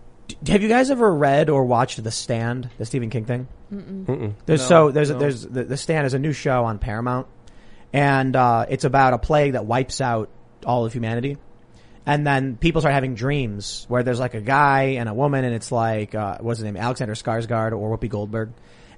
Have 0.46 0.62
you 0.62 0.68
guys 0.68 0.92
ever 0.92 1.12
read 1.12 1.50
or 1.50 1.64
watched 1.64 2.02
The 2.02 2.12
Stand, 2.12 2.70
the 2.78 2.86
Stephen 2.86 3.10
King 3.10 3.24
thing? 3.24 3.48
There's 4.46 4.60
No, 4.60 4.66
so 4.68 4.90
there's 4.92 5.10
no. 5.10 5.18
there's 5.18 5.42
the, 5.42 5.64
the 5.64 5.76
Stand 5.76 6.06
is 6.06 6.14
a 6.14 6.20
new 6.20 6.32
show 6.32 6.64
on 6.64 6.78
Paramount, 6.78 7.26
and 7.92 8.36
uh, 8.36 8.66
it's 8.68 8.84
about 8.84 9.12
a 9.12 9.18
plague 9.18 9.54
that 9.54 9.66
wipes 9.66 10.00
out 10.00 10.30
all 10.64 10.86
of 10.86 10.92
humanity, 10.92 11.36
and 12.06 12.24
then 12.24 12.56
people 12.56 12.80
start 12.80 12.94
having 12.94 13.16
dreams 13.16 13.86
where 13.88 14.04
there's 14.04 14.20
like 14.20 14.34
a 14.34 14.40
guy 14.40 14.82
and 14.98 15.08
a 15.08 15.14
woman, 15.14 15.44
and 15.44 15.52
it's 15.52 15.72
like 15.72 16.14
uh, 16.14 16.38
what's 16.40 16.60
his 16.60 16.64
name, 16.64 16.76
Alexander 16.76 17.14
Skarsgård 17.14 17.76
or 17.76 17.98
Whoopi 17.98 18.08
Goldberg, 18.08 18.52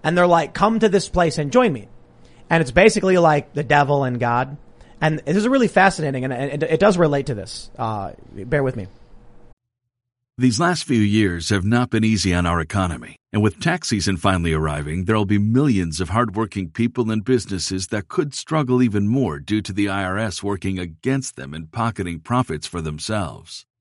and 0.05 0.19
they're 0.19 0.27
like, 0.27 0.53
come 0.53 0.81
to 0.81 0.91
this 0.91 1.09
place 1.09 1.39
and 1.39 1.51
join 1.51 1.73
me, 1.73 1.89
and 2.51 2.61
it's 2.61 2.73
basically 2.73 3.17
like 3.17 3.55
the 3.55 3.65
devil 3.65 4.05
and 4.05 4.21
God, 4.21 4.59
and 5.01 5.19
this 5.21 5.37
is 5.37 5.49
really 5.49 5.69
fascinating, 5.69 6.25
and 6.25 6.33
it, 6.33 6.63
it 6.63 6.81
does 6.81 6.99
relate 6.99 7.27
to 7.27 7.35
this. 7.35 7.71
Uh, 7.79 8.13
bear 8.33 8.63
with 8.63 8.77
me. 8.77 8.87
These 10.39 10.61
last 10.61 10.85
few 10.85 11.01
years 11.01 11.49
have 11.49 11.65
not 11.65 11.89
been 11.89 12.05
easy 12.05 12.35
on 12.35 12.45
our 12.45 12.61
economy, 12.61 13.17
and 13.33 13.43
with 13.43 13.59
tax 13.59 13.89
season 13.89 14.19
finally 14.19 14.53
arriving, 14.53 15.07
there 15.07 15.17
will 15.17 15.25
be 15.25 15.39
millions 15.39 15.99
of 15.99 16.11
hardworking 16.11 16.69
people 16.69 17.11
and 17.11 17.25
businesses 17.25 17.87
that 17.87 18.09
could 18.09 18.35
struggle 18.35 18.83
even 18.83 19.09
more 19.09 19.39
due 19.39 19.63
to 19.63 19.73
the 19.73 19.87
IRS 19.87 20.43
working 20.43 20.79
against 20.79 21.37
them 21.37 21.55
and 21.55 21.73
pocketing 21.73 22.21
profits 22.21 22.67
for 22.67 22.83
themselves. 22.83 23.65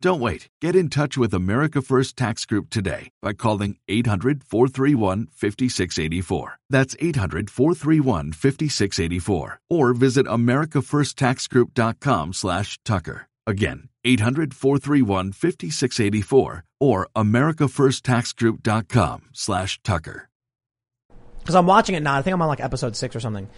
Don't 0.00 0.20
wait. 0.20 0.46
Get 0.60 0.76
in 0.76 0.90
touch 0.90 1.18
with 1.18 1.34
America 1.34 1.82
First 1.82 2.16
Tax 2.16 2.44
Group 2.46 2.70
today 2.70 3.10
by 3.20 3.32
calling 3.32 3.78
800 3.88 4.44
431 4.44 5.26
5684. 5.32 6.58
That's 6.70 6.94
800 7.00 7.50
431 7.50 8.32
5684. 8.32 9.60
Or 9.68 9.94
visit 9.94 10.26
AmericaFirstTaxGroup.com 10.26 12.32
slash 12.32 12.78
Tucker. 12.84 13.26
Again, 13.46 13.88
800 14.04 14.54
431 14.54 15.32
5684 15.32 16.64
or 16.80 17.08
AmericaFirstTaxGroup.com 17.16 19.22
slash 19.32 19.80
Tucker. 19.82 20.28
because 21.40 21.54
I'm 21.56 21.66
watching 21.66 21.94
it 21.96 22.02
now. 22.02 22.14
I 22.14 22.22
think 22.22 22.34
I'm 22.34 22.42
on 22.42 22.48
like 22.48 22.60
episode 22.60 22.94
six 22.94 23.16
or 23.16 23.20
something. 23.20 23.48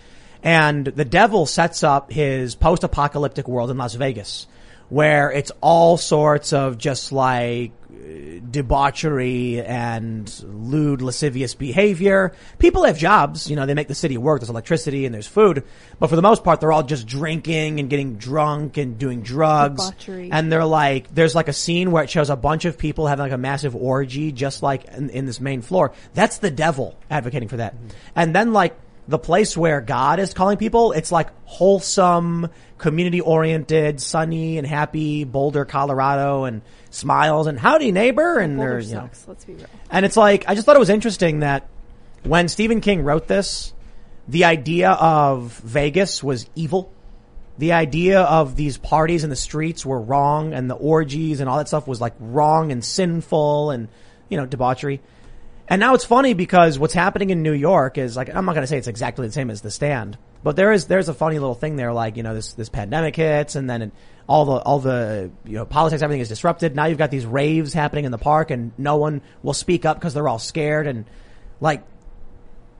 And 0.43 0.87
the 0.87 1.05
devil 1.05 1.45
sets 1.45 1.83
up 1.83 2.11
his 2.11 2.55
post-apocalyptic 2.55 3.47
world 3.47 3.71
in 3.71 3.77
Las 3.77 3.93
Vegas, 3.95 4.47
where 4.91 5.31
it's 5.31 5.53
all 5.61 5.97
sorts 5.97 6.53
of 6.53 6.77
just 6.77 7.13
like 7.13 7.73
uh, 7.89 8.41
debauchery 8.51 9.63
and 9.63 10.45
lewd, 10.45 11.01
lascivious 11.01 11.55
behavior. 11.55 12.33
People 12.59 12.85
have 12.85 12.99
jobs, 12.99 13.49
you 13.49 13.57
know, 13.57 13.67
they 13.67 13.75
make 13.75 13.89
the 13.89 13.95
city 13.95 14.19
work. 14.19 14.41
There's 14.41 14.51
electricity 14.51 15.07
and 15.07 15.15
there's 15.15 15.29
food, 15.29 15.65
but 15.99 16.11
for 16.11 16.17
the 16.17 16.23
most 16.23 16.43
part, 16.43 16.61
they're 16.61 16.73
all 16.73 16.83
just 16.83 17.07
drinking 17.07 17.79
and 17.81 17.89
getting 17.89 18.17
drunk 18.17 18.77
and 18.77 18.99
doing 18.99 19.23
drugs. 19.23 19.89
Debauchery. 19.89 20.31
And 20.33 20.51
they're 20.51 20.65
like, 20.65 21.15
there's 21.15 21.35
like 21.35 21.49
a 21.49 21.53
scene 21.53 21.93
where 21.93 22.03
it 22.03 22.11
shows 22.11 22.29
a 22.29 22.37
bunch 22.37 22.65
of 22.65 22.77
people 22.77 23.07
having 23.07 23.23
like 23.23 23.33
a 23.33 23.39
massive 23.39 23.77
orgy, 23.77 24.33
just 24.33 24.63
like 24.63 24.85
in, 24.87 25.09
in 25.11 25.27
this 25.27 25.41
main 25.41 25.63
floor. 25.63 25.93
That's 26.15 26.39
the 26.39 26.51
devil 26.51 26.97
advocating 27.09 27.49
for 27.49 27.59
that. 27.59 27.75
And 28.17 28.35
then 28.35 28.53
like 28.53 28.77
the 29.11 29.19
place 29.19 29.57
where 29.57 29.81
God 29.81 30.21
is 30.21 30.33
calling 30.33 30.57
people, 30.57 30.93
it's 30.93 31.11
like 31.11 31.29
wholesome, 31.45 32.49
community 32.79 33.21
oriented, 33.21 34.01
sunny 34.01 34.57
and 34.57 34.67
happy 34.67 35.25
Boulder, 35.25 35.65
Colorado 35.65 36.45
and 36.45 36.63
smiles 36.91 37.49
and 37.49 37.59
howdy 37.59 37.91
neighbor. 37.91 38.39
And 38.39 38.57
Boulder 38.57 38.71
there's, 38.71 38.91
you 38.91 38.97
know. 38.97 39.11
Let's 39.27 39.45
be 39.45 39.55
real. 39.55 39.67
and 39.91 40.07
it's 40.07 40.17
like, 40.17 40.45
I 40.49 40.55
just 40.55 40.65
thought 40.65 40.77
it 40.77 40.81
was 40.81 40.91
interesting 40.91 41.41
that 41.41 41.69
when 42.23 42.47
Stephen 42.47 42.81
King 42.81 43.03
wrote 43.03 43.27
this, 43.27 43.75
the 44.29 44.45
idea 44.45 44.91
of 44.93 45.59
Vegas 45.59 46.23
was 46.23 46.49
evil. 46.55 46.93
The 47.59 47.73
idea 47.73 48.21
of 48.21 48.55
these 48.55 48.79
parties 48.79 49.25
in 49.25 49.31
the 49.31 49.37
streets 49.37 49.85
were 49.85 50.01
wrong 50.01 50.55
and 50.55 50.71
the 50.71 50.77
orgies 50.77 51.41
and 51.41 51.51
all 51.51 51.59
that 51.59 51.67
stuff 51.67 51.89
was 51.89 52.01
like 52.01 52.15
wrong 52.21 52.71
and 52.71 52.85
sinful 52.85 53.73
and, 53.73 53.89
you 54.29 54.37
know, 54.37 54.47
debauchery. 54.47 55.01
And 55.71 55.79
now 55.79 55.95
it's 55.95 56.05
funny 56.05 56.35
because 56.35 56.81
what's 56.81 56.95
happening 56.95 57.31
in 57.31 57.45
New 57.45 57.53
York 57.53 57.97
is 57.97 58.17
like, 58.17 58.29
I'm 58.29 58.45
not 58.45 58.55
going 58.55 58.65
to 58.65 58.67
say 58.67 58.77
it's 58.77 58.89
exactly 58.89 59.29
the 59.29 59.33
same 59.33 59.51
as 59.51 59.61
the 59.61 59.71
stand, 59.71 60.19
but 60.43 60.57
there 60.57 60.73
is, 60.73 60.87
there's 60.87 61.09
a 61.09 61.15
funny 61.15 61.39
little 61.39 61.55
thing 61.55 61.77
there 61.77 61.93
like, 61.93 62.17
you 62.17 62.25
know, 62.25 62.35
this, 62.35 62.55
this 62.55 62.69
pandemic 62.69 63.15
hits 63.15 63.55
and 63.55 63.71
then 63.71 63.93
all 64.29 64.45
the, 64.45 64.57
all 64.63 64.81
the, 64.81 65.31
you 65.45 65.55
know, 65.55 65.65
politics, 65.65 66.03
everything 66.03 66.23
is 66.23 66.29
disrupted. 66.29 66.75
Now 66.75 66.87
you've 66.87 66.99
got 66.99 67.13
these 67.13 67.25
raves 67.25 67.73
happening 67.73 68.05
in 68.05 68.11
the 68.11 68.19
park 68.19 68.51
and 68.51 68.73
no 68.79 68.97
one 68.97 69.23
will 69.45 69.55
speak 69.55 69.85
up 69.85 69.97
because 69.97 70.13
they're 70.13 70.29
all 70.29 70.41
scared 70.41 70.89
and 70.89 71.05
like, 71.61 71.85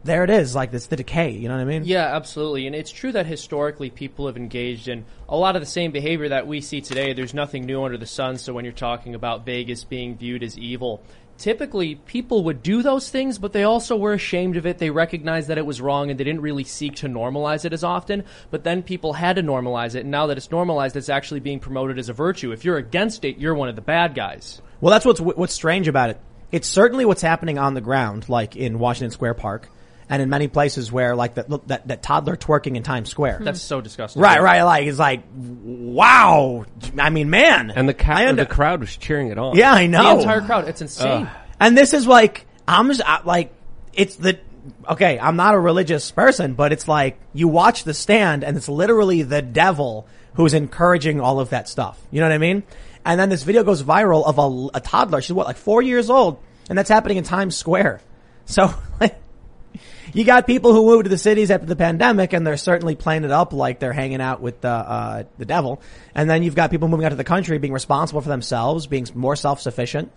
there 0.03 0.25
it 0.25 0.31
is. 0.31 0.55
Like, 0.55 0.73
it's 0.73 0.87
the 0.87 0.97
decay. 0.97 1.31
You 1.31 1.49
know 1.49 1.55
what 1.55 1.61
I 1.61 1.67
mean? 1.67 1.85
Yeah, 1.85 2.17
absolutely. 2.17 2.67
And 2.67 2.75
it's 2.75 2.91
true 2.91 3.13
that 3.13 3.27
historically 3.27 3.91
people 3.91 4.27
have 4.27 4.37
engaged 4.37 4.89
in 4.89 5.05
a 5.29 5.37
lot 5.37 5.57
of 5.57 5.63
the 5.63 5.67
same 5.67 5.93
behavior 5.93 6.31
that 6.31 6.47
we 6.47 6.61
see 6.61 6.81
today. 6.81 7.13
There's 7.13 7.35
nothing 7.35 7.67
new 7.67 7.85
under 7.85 7.99
the 7.99 8.07
sun. 8.07 8.39
So 8.39 8.55
when 8.55 8.65
you're 8.65 8.73
talking 8.73 9.15
about 9.15 9.45
Vegas 9.45 9.85
being 9.85 10.17
viewed 10.17 10.43
as 10.43 10.57
evil, 10.57 11.03
typically 11.41 11.95
people 11.95 12.45
would 12.45 12.63
do 12.63 12.83
those 12.83 13.09
things, 13.11 13.39
but 13.39 13.53
they 13.53 13.65
also 13.65 13.97
were 13.97 14.13
ashamed 14.13 14.57
of 14.57 14.67
it. 14.67 14.79
They 14.79 14.91
recognized 14.91 15.49
that 15.49 15.59
it 15.59 15.67
was 15.67 15.81
wrong 15.81 16.11
and 16.11 16.21
they 16.21 16.25
didn't 16.25 16.43
really 16.43 16.65
seek 16.65 16.97
to 16.97 17.09
normalize 17.09 17.65
it 17.65 17.73
as 17.73 17.83
often. 17.83 18.25
But 18.51 18.63
then 18.63 18.83
people 18.83 19.15
had 19.15 19.37
to 19.37 19.43
normalize 19.43 19.95
it. 19.95 20.01
And 20.01 20.11
now 20.11 20.27
that 20.27 20.37
it's 20.37 20.51
normalized, 20.51 20.97
it's 20.97 21.09
actually 21.09 21.41
being 21.41 21.59
promoted 21.59 21.99
as 21.99 22.09
a 22.09 22.13
virtue. 22.13 22.53
If 22.53 22.65
you're 22.65 22.77
against 22.77 23.25
it, 23.25 23.39
you're 23.39 23.55
one 23.55 23.69
of 23.69 23.75
the 23.75 23.83
bad 23.83 24.15
guys. 24.15 24.61
Well, 24.81 24.93
that's 24.93 25.05
what's 25.05 25.21
what's 25.21 25.55
strange 25.55 25.89
about 25.89 26.11
it. 26.11 26.21
It's 26.53 26.69
certainly 26.69 27.05
what's 27.05 27.23
happening 27.23 27.59
on 27.59 27.75
the 27.75 27.81
ground, 27.81 28.29
like 28.29 28.57
in 28.57 28.79
Washington 28.79 29.11
Square 29.11 29.35
Park, 29.35 29.69
and 30.11 30.21
in 30.21 30.29
many 30.29 30.49
places 30.49 30.91
where 30.91 31.15
like 31.15 31.35
that 31.35 31.49
that, 31.69 31.87
that 31.87 32.03
toddler 32.03 32.37
twerking 32.37 32.77
in 32.77 32.83
Times 32.83 33.09
Square. 33.09 33.39
Hmm. 33.39 33.45
That's 33.45 33.63
so 33.63 33.81
disgusting. 33.81 34.21
right, 34.21 34.43
right. 34.43 34.63
Like 34.65 34.87
it's 34.87 34.99
like, 34.99 35.23
wow. 35.33 36.67
I 36.99 37.11
mean, 37.11 37.31
man. 37.31 37.71
And 37.71 37.89
the, 37.89 37.95
ca- 37.95 38.17
under- 38.29 38.45
the 38.45 38.51
crowd 38.51 38.81
was 38.81 38.97
cheering 38.97 39.29
it 39.29 39.39
on. 39.39 39.57
Yeah, 39.57 39.73
I 39.73 39.87
know. 39.87 40.17
The 40.17 40.23
entire 40.23 40.43
crowd. 40.43 40.69
It's 40.69 40.83
insane. 40.83 41.31
And 41.61 41.79
this 41.79 41.95
is 41.95 42.09
like, 42.09 42.47
I'm 42.67 42.89
just, 42.89 43.03
I, 43.07 43.23
like, 43.23 43.55
it's 43.93 44.17
the, 44.17 44.41
okay, 44.89 45.19
I'm 45.19 45.37
not 45.37 45.55
a 45.55 45.61
religious 45.61 46.11
person, 46.11 46.55
but 46.55 46.73
it's 46.73 46.89
like, 46.89 47.21
you 47.33 47.47
watch 47.47 47.85
the 47.85 47.95
stand 47.95 48.43
and 48.43 48.57
it's 48.57 48.69
literally 48.69 49.23
the 49.23 49.43
devil 49.43 50.09
who's 50.35 50.55
encouraging 50.55 51.21
all 51.21 51.39
of 51.39 51.51
that 51.51 51.69
stuff. 51.69 52.01
You 52.11 52.21
know 52.21 52.27
what 52.27 52.35
I 52.35 52.39
mean? 52.39 52.65
And 53.05 53.21
then 53.21 53.29
this 53.29 53.45
video 53.45 53.63
goes 53.63 53.83
viral 53.83 54.27
of 54.27 54.39
a, 54.39 54.79
a 54.79 54.81
toddler. 54.81 55.23
She's 55.23 55.33
what, 55.33 55.47
like 55.47 55.57
four 55.57 55.83
years 55.83 56.11
old? 56.11 56.43
And 56.69 56.77
that's 56.77 56.91
happening 56.91 57.17
in 57.17 57.25
Times 57.25 57.57
Square. 57.57 58.01
So, 58.47 58.75
like, 59.01 59.21
you 60.13 60.25
got 60.25 60.47
people 60.47 60.73
who 60.73 60.85
moved 60.87 61.05
to 61.05 61.11
the 61.11 61.19
cities 61.19 61.51
after 61.51 61.67
the 61.67 61.77
pandemic 61.77 62.33
and 62.33 62.47
they're 62.47 62.57
certainly 62.57 62.95
playing 62.95 63.25
it 63.25 63.31
up 63.31 63.53
like 63.53 63.79
they're 63.79 63.93
hanging 63.93 64.21
out 64.21 64.41
with 64.41 64.61
the, 64.61 64.69
uh, 64.69 65.25
the 65.39 65.45
devil. 65.45 65.81
And 66.15 66.29
then 66.29 66.43
you've 66.43 66.55
got 66.55 66.71
people 66.71 66.89
moving 66.89 67.07
out 67.07 67.11
to 67.11 67.17
the 67.17 67.25
country 67.25 67.59
being 67.59 67.73
responsible 67.73 68.21
for 68.21 68.29
themselves, 68.29 68.87
being 68.87 69.07
more 69.15 69.37
self-sufficient, 69.37 70.11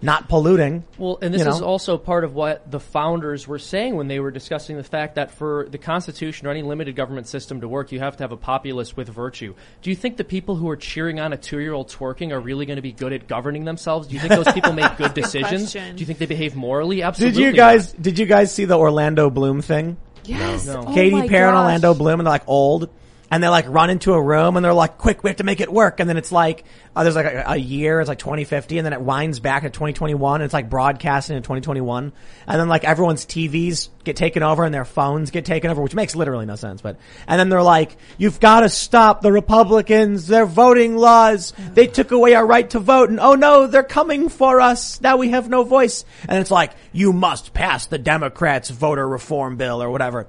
not 0.00 0.28
polluting. 0.28 0.84
Well, 0.96 1.18
and 1.20 1.32
this 1.32 1.40
you 1.40 1.44
know? 1.44 1.54
is 1.54 1.62
also 1.62 1.98
part 1.98 2.24
of 2.24 2.34
what 2.34 2.70
the 2.70 2.80
founders 2.80 3.48
were 3.48 3.58
saying 3.58 3.96
when 3.96 4.08
they 4.08 4.20
were 4.20 4.30
discussing 4.30 4.76
the 4.76 4.84
fact 4.84 5.16
that 5.16 5.30
for 5.30 5.66
the 5.70 5.78
Constitution 5.78 6.46
or 6.46 6.50
any 6.50 6.62
limited 6.62 6.96
government 6.96 7.26
system 7.26 7.60
to 7.60 7.68
work, 7.68 7.92
you 7.92 7.98
have 8.00 8.16
to 8.18 8.24
have 8.24 8.32
a 8.32 8.36
populace 8.36 8.96
with 8.96 9.08
virtue. 9.08 9.54
Do 9.82 9.90
you 9.90 9.96
think 9.96 10.16
the 10.16 10.24
people 10.24 10.56
who 10.56 10.68
are 10.68 10.76
cheering 10.76 11.20
on 11.20 11.32
a 11.32 11.36
two-year-old 11.36 11.88
twerking 11.88 12.32
are 12.32 12.40
really 12.40 12.66
going 12.66 12.76
to 12.76 12.82
be 12.82 12.92
good 12.92 13.12
at 13.12 13.26
governing 13.26 13.64
themselves? 13.64 14.08
Do 14.08 14.14
you 14.14 14.20
think 14.20 14.32
those 14.32 14.52
people 14.52 14.72
make 14.72 14.96
good 14.96 15.14
decisions? 15.14 15.72
question. 15.72 15.96
Do 15.96 16.00
you 16.00 16.06
think 16.06 16.18
they 16.18 16.26
behave 16.26 16.54
morally? 16.54 17.02
Absolutely. 17.02 17.42
Did 17.42 17.48
Absolutely. 17.48 17.56
you 17.56 17.78
guys, 17.78 17.92
did 17.92 18.18
you 18.18 18.26
guys 18.26 18.54
see 18.54 18.64
the 18.64 18.78
Orlando 18.78 19.30
Bloom 19.30 19.62
thing? 19.62 19.96
Yes. 20.24 20.66
No. 20.66 20.84
Oh 20.86 20.94
Katy 20.94 21.16
my 21.16 21.28
Perry 21.28 21.48
and. 21.48 21.56
Orlando 21.56 21.94
Bloom, 21.94 22.20
and 22.20 22.26
they're 22.26 22.32
like 22.32 22.46
old, 22.46 22.90
and 23.30 23.42
they 23.42 23.48
like 23.48 23.66
run 23.68 23.90
into 23.90 24.14
a 24.14 24.22
room, 24.22 24.56
and 24.56 24.64
they're 24.64 24.72
like, 24.72 24.98
"Quick, 24.98 25.22
we 25.22 25.30
have 25.30 25.36
to 25.36 25.44
make 25.44 25.60
it 25.60 25.72
work." 25.72 26.00
And 26.00 26.08
then 26.08 26.16
it's 26.16 26.32
like, 26.32 26.64
uh, 26.96 27.02
there's 27.02 27.16
like 27.16 27.26
a, 27.26 27.44
a 27.48 27.56
year, 27.56 28.00
it's 28.00 28.08
like 28.08 28.18
2050, 28.18 28.78
and 28.78 28.86
then 28.86 28.92
it 28.92 29.00
winds 29.00 29.40
back 29.40 29.62
to 29.62 29.70
2021, 29.70 30.40
and 30.40 30.44
it's 30.44 30.54
like 30.54 30.70
broadcasting 30.70 31.36
in 31.36 31.42
2021, 31.42 32.12
and 32.46 32.60
then 32.60 32.68
like 32.68 32.84
everyone's 32.84 33.26
TVs 33.26 33.90
get 34.04 34.16
taken 34.16 34.42
over 34.42 34.64
and 34.64 34.74
their 34.74 34.86
phones 34.86 35.30
get 35.30 35.44
taken 35.44 35.70
over, 35.70 35.82
which 35.82 35.94
makes 35.94 36.16
literally 36.16 36.46
no 36.46 36.56
sense. 36.56 36.80
But 36.80 36.96
and 37.26 37.38
then 37.38 37.50
they're 37.50 37.62
like, 37.62 37.96
"You've 38.16 38.40
got 38.40 38.60
to 38.60 38.68
stop 38.68 39.20
the 39.20 39.32
Republicans! 39.32 40.26
Their 40.26 40.46
voting 40.46 40.96
laws! 40.96 41.52
They 41.74 41.86
took 41.86 42.10
away 42.10 42.34
our 42.34 42.46
right 42.46 42.68
to 42.70 42.78
vote, 42.78 43.10
and 43.10 43.20
oh 43.20 43.34
no, 43.34 43.66
they're 43.66 43.82
coming 43.82 44.28
for 44.28 44.60
us! 44.60 45.00
Now 45.00 45.18
we 45.18 45.30
have 45.30 45.48
no 45.48 45.64
voice." 45.64 46.04
And 46.28 46.38
it's 46.38 46.50
like, 46.50 46.72
"You 46.92 47.12
must 47.12 47.52
pass 47.52 47.86
the 47.86 47.98
Democrats' 47.98 48.70
voter 48.70 49.06
reform 49.06 49.56
bill 49.56 49.82
or 49.82 49.90
whatever." 49.90 50.26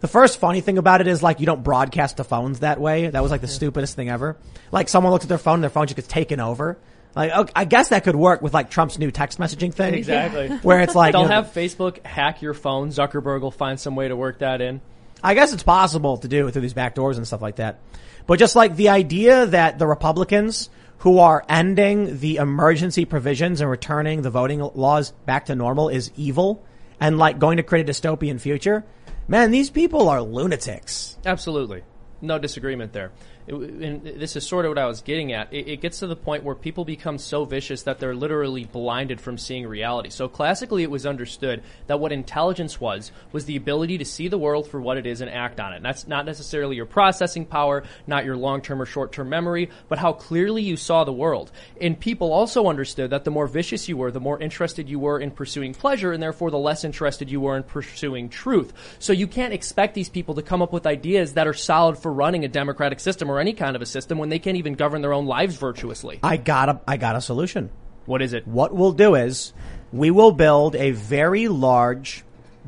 The 0.00 0.08
first 0.08 0.38
funny 0.38 0.60
thing 0.60 0.78
about 0.78 1.00
it 1.00 1.06
is 1.06 1.22
like 1.22 1.40
you 1.40 1.46
don't 1.46 1.62
broadcast 1.62 2.18
to 2.18 2.24
phones 2.24 2.60
that 2.60 2.80
way. 2.80 3.08
That 3.08 3.22
was 3.22 3.30
like 3.30 3.40
the 3.40 3.48
stupidest 3.48 3.96
thing 3.96 4.08
ever. 4.08 4.36
Like 4.70 4.88
someone 4.88 5.12
looks 5.12 5.24
at 5.24 5.28
their 5.28 5.38
phone 5.38 5.54
and 5.54 5.62
their 5.62 5.70
phone 5.70 5.86
just 5.86 5.96
gets 5.96 6.08
taken 6.08 6.40
over. 6.40 6.78
Like 7.14 7.32
okay, 7.32 7.52
I 7.56 7.64
guess 7.64 7.88
that 7.88 8.04
could 8.04 8.16
work 8.16 8.42
with 8.42 8.52
like 8.52 8.70
Trump's 8.70 8.98
new 8.98 9.10
text 9.10 9.38
messaging 9.38 9.72
thing. 9.72 9.94
Exactly. 9.94 10.48
Where 10.62 10.80
it's 10.80 10.94
like 10.94 11.12
They'll 11.12 11.22
you 11.22 11.28
know, 11.28 11.34
have 11.34 11.52
Facebook 11.52 12.04
hack 12.04 12.42
your 12.42 12.54
phone. 12.54 12.90
Zuckerberg 12.90 13.40
will 13.40 13.50
find 13.50 13.80
some 13.80 13.96
way 13.96 14.08
to 14.08 14.16
work 14.16 14.40
that 14.40 14.60
in. 14.60 14.82
I 15.22 15.34
guess 15.34 15.52
it's 15.54 15.62
possible 15.62 16.18
to 16.18 16.28
do 16.28 16.50
through 16.50 16.62
these 16.62 16.74
back 16.74 16.94
doors 16.94 17.16
and 17.16 17.26
stuff 17.26 17.40
like 17.40 17.56
that. 17.56 17.80
But 18.26 18.38
just 18.38 18.54
like 18.54 18.76
the 18.76 18.90
idea 18.90 19.46
that 19.46 19.78
the 19.78 19.86
Republicans 19.86 20.68
who 20.98 21.18
are 21.18 21.44
ending 21.48 22.18
the 22.18 22.36
emergency 22.36 23.04
provisions 23.04 23.60
and 23.60 23.70
returning 23.70 24.22
the 24.22 24.30
voting 24.30 24.60
laws 24.60 25.12
back 25.24 25.46
to 25.46 25.54
normal 25.54 25.88
is 25.88 26.10
evil 26.16 26.64
and 27.00 27.18
like 27.18 27.38
going 27.38 27.58
to 27.58 27.62
create 27.62 27.88
a 27.88 27.92
dystopian 27.92 28.40
future. 28.40 28.84
Man, 29.28 29.50
these 29.50 29.70
people 29.70 30.08
are 30.08 30.22
lunatics. 30.22 31.18
Absolutely. 31.26 31.82
No 32.20 32.38
disagreement 32.38 32.92
there. 32.92 33.10
And 33.48 34.02
this 34.02 34.34
is 34.34 34.44
sort 34.44 34.64
of 34.64 34.70
what 34.70 34.78
I 34.78 34.86
was 34.86 35.02
getting 35.02 35.32
at. 35.32 35.52
It, 35.52 35.68
it 35.68 35.80
gets 35.80 36.00
to 36.00 36.08
the 36.08 36.16
point 36.16 36.42
where 36.42 36.56
people 36.56 36.84
become 36.84 37.16
so 37.16 37.44
vicious 37.44 37.84
that 37.84 38.00
they're 38.00 38.14
literally 38.14 38.64
blinded 38.64 39.20
from 39.20 39.38
seeing 39.38 39.66
reality. 39.66 40.10
So 40.10 40.26
classically, 40.26 40.82
it 40.82 40.90
was 40.90 41.06
understood 41.06 41.62
that 41.86 42.00
what 42.00 42.10
intelligence 42.10 42.80
was 42.80 43.12
was 43.30 43.44
the 43.44 43.54
ability 43.54 43.98
to 43.98 44.04
see 44.04 44.26
the 44.26 44.36
world 44.36 44.68
for 44.68 44.80
what 44.80 44.96
it 44.96 45.06
is 45.06 45.20
and 45.20 45.30
act 45.30 45.60
on 45.60 45.72
it. 45.72 45.76
And 45.76 45.84
that's 45.84 46.08
not 46.08 46.26
necessarily 46.26 46.74
your 46.74 46.86
processing 46.86 47.46
power, 47.46 47.84
not 48.06 48.24
your 48.24 48.36
long-term 48.36 48.82
or 48.82 48.86
short-term 48.86 49.28
memory, 49.28 49.70
but 49.88 49.98
how 49.98 50.12
clearly 50.12 50.62
you 50.62 50.76
saw 50.76 51.04
the 51.04 51.12
world. 51.12 51.52
And 51.80 51.98
people 51.98 52.32
also 52.32 52.66
understood 52.66 53.10
that 53.10 53.22
the 53.24 53.30
more 53.30 53.46
vicious 53.46 53.88
you 53.88 53.96
were, 53.96 54.10
the 54.10 54.20
more 54.20 54.40
interested 54.40 54.88
you 54.88 54.98
were 54.98 55.20
in 55.20 55.30
pursuing 55.30 55.72
pleasure, 55.72 56.12
and 56.12 56.22
therefore 56.22 56.50
the 56.50 56.58
less 56.58 56.82
interested 56.82 57.30
you 57.30 57.40
were 57.40 57.56
in 57.56 57.62
pursuing 57.62 58.28
truth. 58.28 58.72
So 58.98 59.12
you 59.12 59.28
can't 59.28 59.54
expect 59.54 59.94
these 59.94 60.08
people 60.08 60.34
to 60.34 60.42
come 60.42 60.62
up 60.62 60.72
with 60.72 60.86
ideas 60.86 61.34
that 61.34 61.46
are 61.46 61.54
solid 61.54 61.96
for 61.98 62.12
running 62.12 62.44
a 62.44 62.48
democratic 62.48 62.98
system 62.98 63.30
or 63.30 63.35
any 63.40 63.52
kind 63.52 63.76
of 63.76 63.82
a 63.82 63.86
system 63.86 64.18
when 64.18 64.28
they 64.28 64.38
can't 64.38 64.56
even 64.56 64.74
govern 64.74 65.02
their 65.02 65.12
own 65.12 65.26
lives 65.26 65.56
virtuously. 65.56 66.18
I 66.22 66.36
got 66.36 66.68
a, 66.68 66.80
I 66.86 66.96
got 66.96 67.16
a 67.16 67.20
solution. 67.20 67.70
What 68.06 68.22
is 68.22 68.32
it? 68.32 68.46
What 68.46 68.74
we'll 68.74 68.92
do 68.92 69.14
is 69.14 69.52
we 69.92 70.10
will 70.10 70.32
build 70.32 70.76
a 70.76 70.92
very 70.92 71.48
large, 71.48 72.24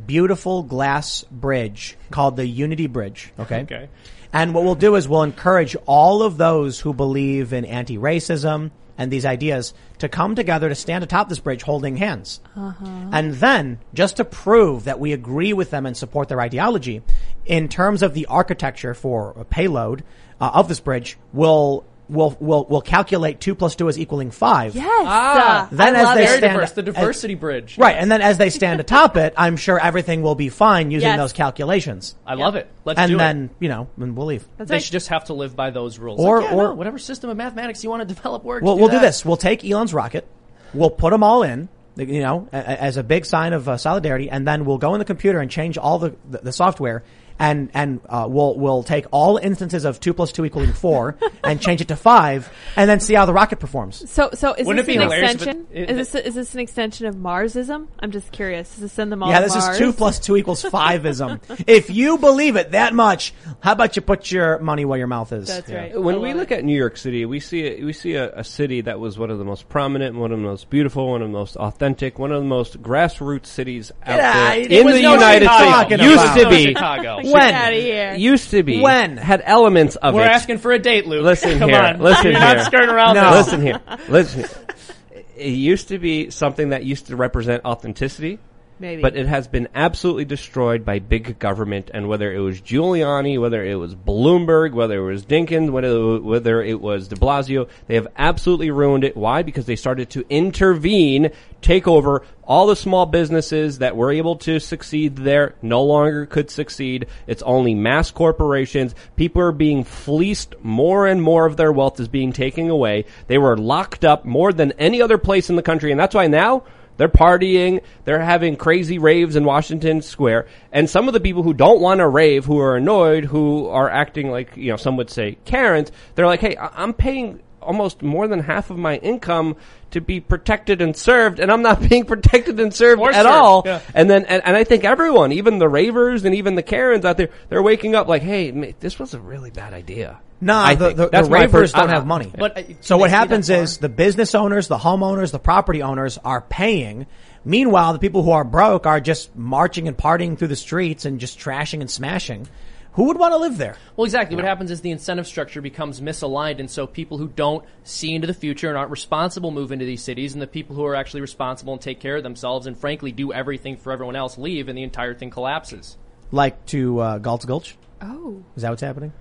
beautiful 0.06 0.62
glass 0.62 1.24
bridge 1.30 1.96
called 2.10 2.36
the 2.36 2.46
Unity 2.46 2.86
Bridge. 2.86 3.32
Okay. 3.38 3.62
Okay. 3.62 3.88
And 4.32 4.54
what 4.54 4.64
we'll 4.64 4.74
do 4.74 4.96
is 4.96 5.08
we'll 5.08 5.22
encourage 5.22 5.76
all 5.86 6.22
of 6.22 6.36
those 6.36 6.80
who 6.80 6.92
believe 6.92 7.52
in 7.52 7.64
anti-racism 7.64 8.70
and 8.98 9.10
these 9.12 9.24
ideas 9.24 9.72
to 9.98 10.08
come 10.08 10.34
together 10.34 10.68
to 10.68 10.74
stand 10.74 11.04
atop 11.04 11.28
this 11.28 11.38
bridge 11.38 11.62
holding 11.62 11.96
hands. 11.96 12.40
Uh-huh. 12.56 12.84
And 13.12 13.34
then, 13.34 13.78
just 13.94 14.16
to 14.16 14.24
prove 14.24 14.84
that 14.84 14.98
we 14.98 15.12
agree 15.12 15.52
with 15.52 15.70
them 15.70 15.86
and 15.86 15.96
support 15.96 16.28
their 16.28 16.40
ideology, 16.40 17.00
in 17.46 17.68
terms 17.68 18.02
of 18.02 18.14
the 18.14 18.26
architecture 18.26 18.94
for 18.94 19.34
a 19.38 19.44
payload 19.44 20.04
uh, 20.40 20.50
of 20.54 20.68
this 20.68 20.80
bridge, 20.80 21.16
we'll, 21.32 21.84
we'll, 22.08 22.36
we'll, 22.40 22.64
we'll 22.68 22.80
calculate 22.82 23.40
two 23.40 23.54
plus 23.54 23.74
two 23.76 23.88
is 23.88 23.98
equaling 23.98 24.30
five. 24.30 24.74
Yes. 24.74 24.86
Ah. 24.90 25.64
Uh, 25.64 25.68
Then 25.72 25.96
I 25.96 25.98
as 25.98 26.04
love 26.04 26.14
they 26.16 26.26
stand- 26.26 26.40
diverse. 26.40 26.70
The 26.72 26.80
as- 26.82 26.94
diversity 26.94 27.34
bridge. 27.34 27.78
Right, 27.78 27.96
and 27.96 28.10
then 28.10 28.20
as 28.20 28.38
they 28.38 28.50
stand 28.58 28.80
atop 28.80 29.16
it, 29.16 29.34
I'm 29.36 29.56
sure 29.56 29.78
everything 29.80 30.22
will 30.22 30.34
be 30.34 30.48
fine 30.48 30.90
using 30.90 31.08
Yes. 31.08 31.18
those 31.18 31.32
calculations. 31.32 32.14
I 32.26 32.34
love 32.34 32.54
it. 32.54 32.68
Let's 32.84 32.98
and 33.00 33.10
do 33.10 33.16
then, 33.18 33.44
it. 33.44 33.50
you 33.60 33.68
know, 33.68 33.88
and 33.98 34.16
we'll 34.16 34.26
leave. 34.26 34.46
That's 34.56 34.68
They 34.68 34.74
right. 34.76 34.82
should 34.82 34.92
just 34.92 35.08
have 35.08 35.24
to 35.24 35.34
live 35.34 35.56
by 35.56 35.70
those 35.70 35.98
rules. 35.98 36.20
Or- 36.20 36.40
Like, 36.40 36.50
yeah, 36.50 36.56
or- 36.56 36.62
no, 36.68 36.74
whatever 36.74 36.98
system 36.98 37.30
of 37.30 37.36
mathematics 37.36 37.82
you 37.82 37.90
want 37.90 38.06
to 38.08 38.14
develop 38.14 38.44
works. 38.44 38.62
Well, 38.64 38.78
we'll 38.78 38.88
do 38.88 39.00
this. 39.00 39.24
We'll 39.24 39.36
take 39.36 39.64
Elon's 39.64 39.92
rocket. 39.94 40.26
We'll 40.74 40.90
put 40.90 41.10
them 41.10 41.22
all 41.22 41.42
in, 41.42 41.68
you 41.96 42.20
know, 42.20 42.48
a- 42.52 42.56
a- 42.58 42.60
as 42.82 42.96
a 42.96 43.02
big 43.02 43.24
sign 43.26 43.52
of 43.54 43.68
uh, 43.68 43.76
solidarity, 43.76 44.30
and 44.30 44.46
then 44.46 44.64
we'll 44.64 44.78
go 44.78 44.94
in 44.94 44.98
the 44.98 45.04
computer 45.04 45.40
and 45.40 45.50
change 45.50 45.76
all 45.78 45.98
the 45.98 46.14
the, 46.30 46.38
the 46.38 46.52
software, 46.52 47.02
and 47.38 47.70
and 47.74 48.00
uh, 48.08 48.26
we'll 48.28 48.56
we'll 48.58 48.82
take 48.82 49.06
all 49.10 49.36
instances 49.36 49.84
of 49.84 50.00
two 50.00 50.12
plus 50.14 50.32
two 50.32 50.44
equaling 50.44 50.72
four 50.72 51.16
and 51.44 51.60
change 51.60 51.80
it 51.80 51.88
to 51.88 51.96
five, 51.96 52.52
and 52.76 52.88
then 52.88 53.00
see 53.00 53.14
how 53.14 53.24
the 53.26 53.32
rocket 53.32 53.58
performs. 53.60 54.08
So, 54.10 54.30
so 54.34 54.54
is 54.54 54.66
Wouldn't 54.66 54.86
this 54.86 54.94
it 54.94 54.98
be 54.98 55.02
an 55.02 55.10
hilarious 55.10 55.34
if 55.34 55.42
it- 55.42 55.48
extension? 55.48 55.66
it- 55.72 55.90
is 55.90 56.12
this 56.12 56.24
is 56.26 56.34
this 56.34 56.54
an 56.54 56.60
extension 56.60 57.06
of 57.06 57.14
Marsism? 57.14 57.88
I'm 58.00 58.10
just 58.10 58.32
curious. 58.32 58.74
Does 58.74 58.84
it 58.84 58.88
send 58.88 59.12
them 59.12 59.22
all? 59.22 59.30
Yeah, 59.30 59.38
to 59.40 59.44
this 59.46 59.54
Mars? 59.56 59.74
is 59.74 59.78
two 59.78 59.92
plus 59.92 60.18
two 60.18 60.36
equals 60.36 60.62
fiveism. 60.62 61.40
if 61.66 61.90
you 61.90 62.18
believe 62.18 62.56
it 62.56 62.72
that 62.72 62.94
much, 62.94 63.32
how 63.60 63.72
about 63.72 63.96
you 63.96 64.02
put 64.02 64.30
your 64.30 64.58
money 64.58 64.84
where 64.84 64.98
your 64.98 65.06
mouth 65.06 65.32
is? 65.32 65.48
That's 65.48 65.70
right. 65.70 66.00
When 66.00 66.20
we 66.20 66.28
love 66.30 66.36
look 66.38 66.50
it. 66.52 66.58
at 66.60 66.64
New 66.64 66.76
York 66.76 66.96
City, 66.96 67.24
we 67.24 67.40
see 67.40 67.66
a, 67.66 67.84
we 67.84 67.92
see 67.92 68.14
a, 68.14 68.32
a 68.34 68.44
city 68.44 68.80
that 68.82 68.98
was 69.00 69.18
one 69.18 69.30
of 69.30 69.38
the 69.38 69.44
most 69.44 69.68
prominent, 69.68 70.16
one 70.16 70.32
of 70.32 70.38
the 70.38 70.44
most 70.44 70.70
beautiful, 70.70 71.08
one 71.10 71.22
of 71.22 71.28
the 71.28 71.32
most 71.32 71.56
authentic, 71.56 72.18
one 72.18 72.32
of 72.32 72.42
the 72.42 72.48
most 72.48 72.82
grassroots 72.82 73.46
cities 73.46 73.92
out 74.04 74.16
Yeah, 74.16 74.50
there 74.50 74.60
it 74.60 74.72
in 74.72 74.84
was 74.86 74.94
the 74.94 75.02
no 75.02 75.14
United 75.14 75.44
Chicago. 75.46 75.86
States. 75.96 76.02
Used 76.02 76.24
About. 76.24 76.36
to 76.38 76.48
be, 76.50 76.64
Chicago. 76.66 77.18
Get 77.28 77.34
When? 77.34 77.54
out 77.54 77.72
of 77.72 77.78
here. 77.80 78.14
used 78.14 78.50
to 78.50 78.62
be, 78.62 78.80
When? 78.80 79.16
had 79.16 79.42
elements 79.44 79.96
of 79.96 80.14
it. 80.14 80.16
We're 80.16 80.24
it. 80.24 80.30
asking 80.30 80.58
for 80.58 80.72
a 80.72 80.78
date, 80.78 81.06
Luke. 81.06 81.24
Listen 81.24 81.58
Come 81.58 81.70
here. 81.70 81.80
on. 81.80 82.00
Listen 82.00 82.32
You're 82.32 82.40
here. 82.40 82.54
not 82.56 82.64
skirting 82.66 82.90
around 82.90 83.14
No. 83.14 83.30
this. 83.34 83.46
Listen 83.46 83.62
here. 83.62 83.80
Listen. 84.08 84.40
Here. 84.40 85.24
It 85.36 85.50
used 85.50 85.88
to 85.88 85.98
be 85.98 86.30
something 86.30 86.70
that 86.70 86.84
used 86.84 87.06
to 87.08 87.16
represent 87.16 87.64
authenticity. 87.64 88.38
Maybe. 88.80 89.02
But 89.02 89.16
it 89.16 89.26
has 89.26 89.48
been 89.48 89.68
absolutely 89.74 90.24
destroyed 90.24 90.84
by 90.84 91.00
big 91.00 91.38
government, 91.38 91.90
and 91.92 92.08
whether 92.08 92.32
it 92.32 92.38
was 92.38 92.60
Giuliani, 92.60 93.40
whether 93.40 93.64
it 93.64 93.74
was 93.74 93.94
Bloomberg, 93.94 94.72
whether 94.72 94.98
it 94.98 95.12
was 95.12 95.26
Dinkins, 95.26 95.70
whether, 95.70 96.20
whether 96.20 96.62
it 96.62 96.80
was 96.80 97.08
de 97.08 97.16
Blasio, 97.16 97.68
they 97.86 97.96
have 97.96 98.08
absolutely 98.16 98.70
ruined 98.70 99.04
it. 99.04 99.16
Why? 99.16 99.42
Because 99.42 99.66
they 99.66 99.76
started 99.76 100.10
to 100.10 100.24
intervene, 100.28 101.30
take 101.60 101.88
over 101.88 102.22
all 102.44 102.66
the 102.66 102.76
small 102.76 103.04
businesses 103.04 103.78
that 103.78 103.96
were 103.96 104.12
able 104.12 104.36
to 104.36 104.58
succeed 104.60 105.16
there 105.16 105.54
no 105.60 105.82
longer 105.82 106.24
could 106.24 106.50
succeed. 106.50 107.06
It's 107.26 107.42
only 107.42 107.74
mass 107.74 108.10
corporations. 108.10 108.94
People 109.16 109.42
are 109.42 109.52
being 109.52 109.84
fleeced. 109.84 110.54
More 110.62 111.06
and 111.06 111.20
more 111.20 111.46
of 111.46 111.56
their 111.56 111.72
wealth 111.72 112.00
is 112.00 112.08
being 112.08 112.32
taken 112.32 112.70
away. 112.70 113.04
They 113.26 113.38
were 113.38 113.56
locked 113.56 114.04
up 114.04 114.24
more 114.24 114.52
than 114.52 114.72
any 114.72 115.02
other 115.02 115.18
place 115.18 115.50
in 115.50 115.56
the 115.56 115.62
country, 115.62 115.90
and 115.90 116.00
that's 116.00 116.14
why 116.14 116.26
now 116.28 116.64
they're 116.98 117.08
partying. 117.08 117.82
They're 118.04 118.20
having 118.20 118.56
crazy 118.56 118.98
raves 118.98 119.34
in 119.36 119.44
Washington 119.44 120.02
Square. 120.02 120.46
And 120.70 120.90
some 120.90 121.08
of 121.08 121.14
the 121.14 121.20
people 121.20 121.42
who 121.42 121.54
don't 121.54 121.80
want 121.80 121.98
to 122.00 122.06
rave, 122.08 122.44
who 122.44 122.58
are 122.60 122.76
annoyed, 122.76 123.24
who 123.24 123.68
are 123.68 123.88
acting 123.88 124.30
like, 124.30 124.54
you 124.56 124.70
know, 124.70 124.76
some 124.76 124.98
would 124.98 125.08
say 125.08 125.38
Karens, 125.46 125.90
they're 126.14 126.26
like, 126.26 126.40
hey, 126.40 126.56
I- 126.56 126.82
I'm 126.82 126.92
paying 126.92 127.40
almost 127.60 128.02
more 128.02 128.28
than 128.28 128.40
half 128.40 128.70
of 128.70 128.78
my 128.78 128.96
income 128.96 129.56
to 129.90 130.00
be 130.00 130.20
protected 130.20 130.80
and 130.80 130.96
served, 130.96 131.38
and 131.40 131.50
I'm 131.50 131.62
not 131.62 131.80
being 131.88 132.04
protected 132.04 132.60
and 132.60 132.72
served 132.74 133.00
Or 133.00 133.10
at 133.10 133.16
served, 133.24 133.28
all. 133.28 133.62
yeah. 133.66 133.80
And 133.94 134.08
then, 134.08 134.24
and, 134.26 134.42
and 134.44 134.56
I 134.56 134.64
think 134.64 134.84
everyone, 134.84 135.32
even 135.32 135.58
the 135.58 135.68
ravers 135.68 136.24
and 136.24 136.34
even 136.34 136.54
the 136.54 136.62
Karens 136.62 137.04
out 137.04 137.16
there, 137.16 137.30
they're 137.48 137.62
waking 137.62 137.94
up 137.94 138.06
like, 138.08 138.22
hey, 138.22 138.50
this 138.80 138.98
was 138.98 139.14
a 139.14 139.20
really 139.20 139.50
bad 139.50 139.72
idea. 139.74 140.20
Nah, 140.40 140.62
I 140.62 140.74
the, 140.74 140.86
think. 140.86 140.96
the, 140.96 141.22
the 141.22 141.24
ravers 141.24 141.72
don't 141.72 141.88
have 141.88 142.06
money. 142.06 142.32
But, 142.36 142.56
uh, 142.56 142.62
so 142.80 142.96
what 142.96 143.10
happens 143.10 143.50
is 143.50 143.78
the 143.78 143.88
business 143.88 144.34
owners, 144.34 144.68
the 144.68 144.78
homeowners, 144.78 145.32
the 145.32 145.38
property 145.38 145.82
owners 145.82 146.18
are 146.24 146.40
paying. 146.40 147.06
Meanwhile, 147.44 147.94
the 147.94 147.98
people 147.98 148.22
who 148.22 148.30
are 148.30 148.44
broke 148.44 148.86
are 148.86 149.00
just 149.00 149.34
marching 149.34 149.88
and 149.88 149.96
partying 149.96 150.38
through 150.38 150.48
the 150.48 150.56
streets 150.56 151.04
and 151.04 151.18
just 151.18 151.38
trashing 151.38 151.80
and 151.80 151.90
smashing. 151.90 152.46
Who 152.92 153.04
would 153.04 153.18
want 153.18 153.32
to 153.32 153.38
live 153.38 153.58
there? 153.58 153.76
Well, 153.96 154.06
exactly. 154.06 154.34
What 154.34 154.44
happens 154.44 154.72
is 154.72 154.80
the 154.80 154.90
incentive 154.90 155.28
structure 155.28 155.60
becomes 155.60 156.00
misaligned, 156.00 156.58
and 156.58 156.68
so 156.68 156.84
people 156.84 157.16
who 157.16 157.28
don't 157.28 157.64
see 157.84 158.12
into 158.12 158.26
the 158.26 158.34
future 158.34 158.68
and 158.68 158.76
aren't 158.76 158.90
responsible 158.90 159.52
move 159.52 159.70
into 159.70 159.84
these 159.84 160.02
cities, 160.02 160.32
and 160.32 160.42
the 160.42 160.48
people 160.48 160.74
who 160.74 160.84
are 160.84 160.96
actually 160.96 161.20
responsible 161.20 161.74
and 161.74 161.80
take 161.80 162.00
care 162.00 162.16
of 162.16 162.24
themselves 162.24 162.66
and 162.66 162.76
frankly 162.76 163.12
do 163.12 163.32
everything 163.32 163.76
for 163.76 163.92
everyone 163.92 164.16
else 164.16 164.36
leave, 164.36 164.68
and 164.68 164.76
the 164.76 164.82
entire 164.82 165.14
thing 165.14 165.30
collapses. 165.30 165.96
Like 166.32 166.66
to 166.66 166.98
uh, 166.98 167.18
Galt's 167.18 167.44
Gulch? 167.44 167.76
Oh, 168.02 168.42
Is 168.56 168.62
that 168.62 168.70
what's 168.70 168.82
happening? 168.82 169.12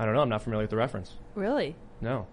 I 0.00 0.06
don't 0.06 0.14
know. 0.14 0.22
I'm 0.22 0.28
not 0.30 0.42
familiar 0.42 0.62
with 0.64 0.70
the 0.70 0.76
reference. 0.76 1.12
really? 1.34 1.76
No. 2.00 2.26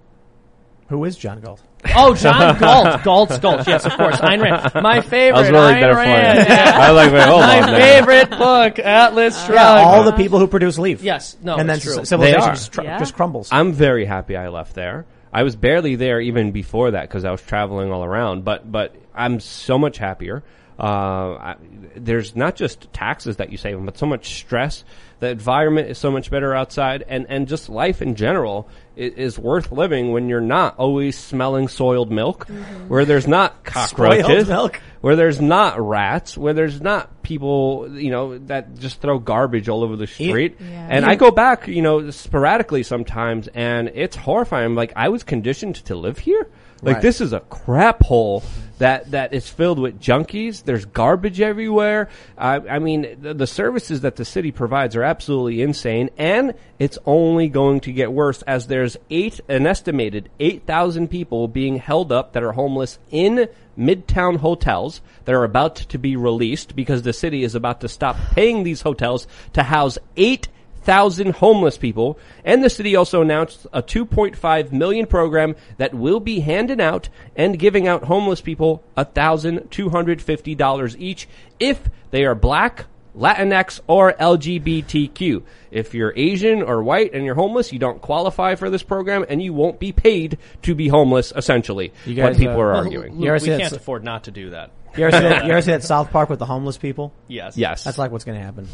Who 0.87 1.03
is 1.03 1.17
John 1.17 1.41
Galt? 1.41 1.61
Oh, 1.97 2.15
John 2.15 2.57
Galt. 2.59 3.03
Galt's 3.03 3.39
Gulch. 3.39 3.67
Yes, 3.67 3.85
of 3.85 3.91
course. 3.97 4.15
Ayn 4.21 4.41
Rand. 4.41 4.71
My 4.81 5.01
favorite. 5.01 5.37
I 5.37 5.41
was 5.41 5.49
really 5.51 5.73
Ayn 5.73 5.81
better 5.81 5.95
Rand. 5.95 6.37
for 6.47 6.49
you. 6.49 6.57
Yeah. 6.57 6.77
I 6.79 6.91
like 6.91 7.11
hold 7.11 7.41
My 7.41 7.61
on 7.61 7.67
favorite 7.77 8.29
book, 8.29 8.79
Atlas 8.79 9.35
Shrugged. 9.45 9.55
Yeah, 9.55 9.83
all 9.83 10.03
the 10.05 10.13
people 10.13 10.39
who 10.39 10.47
produce 10.47 10.79
leave. 10.79 11.03
Yes. 11.03 11.35
No, 11.43 11.57
and 11.57 11.69
then 11.69 11.81
true. 11.81 12.05
civilization 12.05 12.19
They 12.39 12.45
are. 12.47 12.53
just, 12.53 12.71
tr- 12.71 12.83
Yeah. 12.83 12.99
just 12.99 13.15
crumbles. 13.15 13.49
I'm 13.51 13.73
very 13.73 14.05
happy 14.05 14.37
I 14.37 14.47
left 14.47 14.75
there. 14.75 15.05
I 15.33 15.43
was 15.43 15.57
barely 15.57 15.95
there 15.97 16.21
even 16.21 16.53
before 16.53 16.91
that 16.91 17.01
because 17.01 17.25
I 17.25 17.31
was 17.31 17.41
traveling 17.41 17.91
all 17.91 18.05
around. 18.05 18.45
But 18.45 18.71
but 18.71 18.95
I'm 19.13 19.41
so 19.41 19.77
much 19.77 19.97
happier. 19.97 20.41
Uh, 20.79 20.83
I, 20.83 21.55
there's 21.95 22.35
not 22.35 22.55
just 22.55 22.91
taxes 22.93 23.37
that 23.37 23.51
you 23.51 23.57
save, 23.57 23.83
but 23.83 23.97
so 23.97 24.05
much 24.05 24.35
stress. 24.39 24.83
The 25.19 25.29
environment 25.29 25.89
is 25.89 25.97
so 25.97 26.11
much 26.11 26.29
better 26.29 26.53
outside, 26.53 27.03
and 27.07 27.25
and 27.29 27.47
just 27.47 27.69
life 27.69 28.03
in 28.03 28.13
general 28.13 28.69
is, 28.95 29.13
is 29.13 29.39
worth 29.39 29.71
living 29.71 30.11
when 30.11 30.29
you're 30.29 30.39
not 30.41 30.77
always 30.77 31.17
smelling 31.17 31.67
soiled 31.67 32.11
milk, 32.11 32.47
where 32.87 33.05
there's 33.05 33.27
not 33.27 33.63
cockroaches, 33.63 34.47
milk. 34.47 34.79
where 35.01 35.15
there's 35.15 35.41
not 35.41 35.79
rats, 35.81 36.37
where 36.37 36.53
there's 36.53 36.79
not 36.79 37.23
people, 37.23 37.87
you 37.97 38.11
know, 38.11 38.37
that 38.37 38.75
just 38.77 39.01
throw 39.01 39.17
garbage 39.17 39.67
all 39.69 39.83
over 39.83 39.95
the 39.95 40.05
street. 40.05 40.57
Yeah. 40.59 40.87
And 40.91 41.03
I 41.03 41.15
go 41.15 41.31
back, 41.31 41.67
you 41.67 41.81
know, 41.81 42.11
sporadically 42.11 42.83
sometimes, 42.83 43.47
and 43.55 43.89
it's 43.95 44.15
horrifying. 44.15 44.75
Like 44.75 44.93
I 44.95 45.09
was 45.09 45.23
conditioned 45.23 45.75
to 45.85 45.95
live 45.95 46.19
here. 46.19 46.47
Like 46.83 46.97
Right. 46.97 47.01
this 47.01 47.21
is 47.21 47.33
a 47.33 47.39
crap 47.39 48.03
hole 48.03 48.43
that 48.77 49.11
that 49.11 49.33
is 49.33 49.49
filled 49.49 49.79
with 49.79 49.99
junkies. 49.99 50.63
There's 50.63 50.85
garbage 50.85 51.41
everywhere. 51.41 52.09
I, 52.37 52.55
I 52.55 52.79
mean, 52.79 53.17
the, 53.21 53.33
the 53.33 53.47
services 53.47 54.01
that 54.01 54.15
the 54.15 54.25
city 54.25 54.51
provides 54.51 54.95
are 54.95 55.03
absolutely 55.03 55.61
insane, 55.61 56.09
and 56.17 56.53
it's 56.79 56.97
only 57.05 57.47
going 57.49 57.79
to 57.81 57.91
get 57.91 58.11
worse 58.11 58.41
as 58.43 58.67
there's 58.67 58.97
eight, 59.09 59.39
an 59.47 59.67
estimated 59.67 60.29
eight 60.39 60.65
thousand 60.65 61.09
people 61.09 61.47
being 61.47 61.77
held 61.77 62.11
up 62.11 62.33
that 62.33 62.43
are 62.43 62.53
homeless 62.53 62.99
in 63.11 63.47
midtown 63.77 64.37
hotels 64.37 65.01
that 65.25 65.35
are 65.35 65.43
about 65.43 65.75
to 65.75 65.97
be 65.97 66.15
released 66.15 66.75
because 66.75 67.03
the 67.03 67.13
city 67.13 67.43
is 67.43 67.53
about 67.53 67.81
to 67.81 67.87
stop 67.87 68.17
paying 68.31 68.63
these 68.63 68.81
hotels 68.81 69.27
to 69.53 69.61
house 69.63 69.99
eight 70.15 70.47
thousand 70.87 71.35
homeless 71.35 71.77
people, 71.77 72.17
and 72.45 72.63
the 72.63 72.69
city 72.69 72.95
also 72.95 73.21
announced 73.21 73.67
a 73.73 73.83
2.5 73.83 74.71
million 74.71 75.05
program 75.05 75.53
that 75.75 75.93
will 75.93 76.21
be 76.21 76.39
handing 76.39 76.79
out 76.79 77.09
and 77.35 77.59
giving 77.59 77.89
out 77.89 78.05
homeless 78.05 78.39
people 78.39 78.81
$1,250 78.95 80.95
each 80.97 81.27
if 81.59 81.89
they 82.11 82.23
are 82.23 82.35
black, 82.35 82.85
Latinx, 83.17 83.81
or 83.87 84.13
LGBTQ. 84.13 85.43
If 85.71 85.93
you're 85.93 86.13
Asian 86.15 86.61
or 86.61 86.81
white 86.81 87.13
and 87.13 87.25
you're 87.25 87.35
homeless, 87.35 87.73
you 87.73 87.79
don't 87.79 88.01
qualify 88.01 88.55
for 88.55 88.69
this 88.69 88.81
program, 88.81 89.25
and 89.27 89.41
you 89.41 89.51
won't 89.51 89.81
be 89.81 89.91
paid 89.91 90.37
to 90.61 90.73
be 90.73 90.87
homeless. 90.87 91.33
Essentially, 91.35 91.91
You 92.05 92.23
what 92.23 92.37
people 92.37 92.55
uh, 92.55 92.59
are 92.59 92.71
Well, 92.71 92.83
arguing. 92.85 93.19
Luke, 93.19 93.25
You 93.25 93.33
we 93.51 93.57
can't 93.57 93.73
afford 93.73 94.05
not 94.05 94.23
to 94.23 94.31
do 94.31 94.51
that. 94.51 94.71
You 94.95 95.05
ever, 95.05 95.17
see 95.17 95.23
that, 95.23 95.45
you 95.45 95.51
ever 95.51 95.61
see 95.61 95.71
that 95.71 95.83
South 95.83 96.11
Park 96.11 96.29
with 96.29 96.39
the 96.39 96.45
homeless 96.45 96.77
people? 96.77 97.11
Yes. 97.27 97.57
Yes, 97.57 97.83
That's 97.83 97.97
like 97.97 98.11
what's 98.11 98.23
going 98.23 98.39
to 98.39 98.43
happen. 98.43 98.69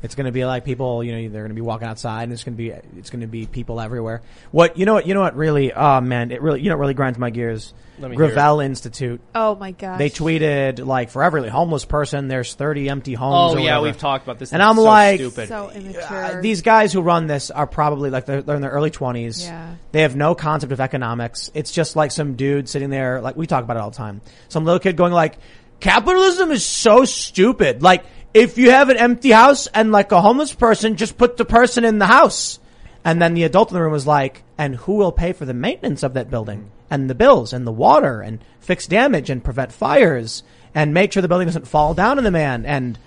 Yeah. 0.00 0.04
It's 0.04 0.14
going 0.14 0.26
to 0.26 0.32
be 0.32 0.44
like 0.44 0.64
people, 0.64 1.02
you 1.02 1.12
know, 1.12 1.28
they're 1.28 1.42
going 1.42 1.48
to 1.50 1.54
be 1.54 1.60
walking 1.60 1.88
outside, 1.88 2.24
and 2.24 2.32
it's 2.32 2.44
going 2.44 2.54
to 2.54 2.58
be 2.58 2.70
it's 2.98 3.10
going 3.10 3.20
to 3.20 3.26
be 3.26 3.46
people 3.46 3.80
everywhere. 3.80 4.22
What 4.50 4.78
you 4.78 4.86
know? 4.86 4.94
What 4.94 5.06
you 5.06 5.14
know? 5.14 5.20
What 5.20 5.36
really? 5.36 5.72
Oh 5.72 6.00
man, 6.00 6.30
it 6.30 6.40
really 6.42 6.60
you 6.60 6.68
know 6.70 6.76
what 6.76 6.82
really 6.82 6.94
grinds 6.94 7.18
my 7.18 7.30
gears. 7.30 7.74
Let 7.98 8.12
me 8.12 8.16
hear 8.16 8.26
it. 8.26 8.34
Gravel 8.34 8.60
Institute. 8.60 9.20
Oh 9.34 9.56
my 9.56 9.72
god! 9.72 9.98
They 9.98 10.08
tweeted 10.08 10.84
like 10.86 11.10
for 11.10 11.24
every 11.24 11.48
homeless 11.48 11.84
person, 11.84 12.28
there's 12.28 12.54
30 12.54 12.88
empty 12.88 13.14
homes. 13.14 13.54
Oh 13.54 13.56
or 13.56 13.58
yeah, 13.58 13.78
whatever. 13.78 13.82
we've 13.82 13.98
talked 13.98 14.24
about 14.24 14.38
this. 14.38 14.52
And 14.52 14.62
I'm 14.62 14.72
is 14.72 14.76
so 14.76 14.84
like- 14.84 15.18
stupid. 15.20 15.48
so 15.48 15.70
immature. 15.70 16.02
Uh, 16.24 16.40
these 16.40 16.62
guys 16.62 16.92
who 16.92 17.02
run 17.02 17.26
this 17.26 17.50
are 17.50 17.66
probably 17.66 18.10
like 18.10 18.24
they're, 18.24 18.40
they're 18.42 18.54
in 18.54 18.62
their 18.62 18.70
early 18.70 18.92
20s. 18.92 19.42
Yeah. 19.44 19.74
They 19.90 20.02
have 20.02 20.14
no 20.14 20.36
concept 20.36 20.72
of 20.72 20.80
economics. 20.80 21.50
It's 21.54 21.72
just 21.72 21.96
like 21.96 22.12
some 22.12 22.36
dude 22.36 22.68
sitting 22.68 22.90
there, 22.90 23.20
like 23.20 23.36
we 23.36 23.48
talk 23.48 23.64
about 23.64 23.76
it 23.76 23.80
all 23.80 23.90
the 23.90 23.96
time. 23.96 24.20
Some 24.48 24.64
little 24.64 24.78
kid 24.78 24.96
going 24.96 25.12
like, 25.12 25.38
capitalism 25.80 26.50
is 26.50 26.64
so 26.64 27.04
stupid. 27.04 27.82
Like, 27.82 28.04
if 28.34 28.58
you 28.58 28.70
have 28.70 28.88
an 28.88 28.96
empty 28.96 29.30
house 29.30 29.66
and 29.68 29.92
like 29.92 30.12
a 30.12 30.20
homeless 30.20 30.52
person, 30.52 30.96
just 30.96 31.18
put 31.18 31.36
the 31.36 31.44
person 31.44 31.84
in 31.84 31.98
the 31.98 32.06
house. 32.06 32.58
And 33.04 33.22
then 33.22 33.34
the 33.34 33.44
adult 33.44 33.70
in 33.70 33.74
the 33.74 33.82
room 33.82 33.92
was 33.92 34.06
like, 34.06 34.42
and 34.58 34.76
who 34.76 34.94
will 34.94 35.12
pay 35.12 35.32
for 35.32 35.44
the 35.44 35.54
maintenance 35.54 36.02
of 36.02 36.14
that 36.14 36.30
building? 36.30 36.70
And 36.90 37.08
the 37.08 37.14
bills? 37.14 37.52
And 37.52 37.66
the 37.66 37.72
water? 37.72 38.20
And 38.20 38.40
fix 38.60 38.86
damage? 38.86 39.30
And 39.30 39.42
prevent 39.42 39.72
fires? 39.72 40.42
And 40.74 40.92
make 40.92 41.12
sure 41.12 41.22
the 41.22 41.28
building 41.28 41.46
doesn't 41.46 41.68
fall 41.68 41.94
down 41.94 42.18
on 42.18 42.24
the 42.24 42.30
man? 42.30 42.66
And 42.66 42.98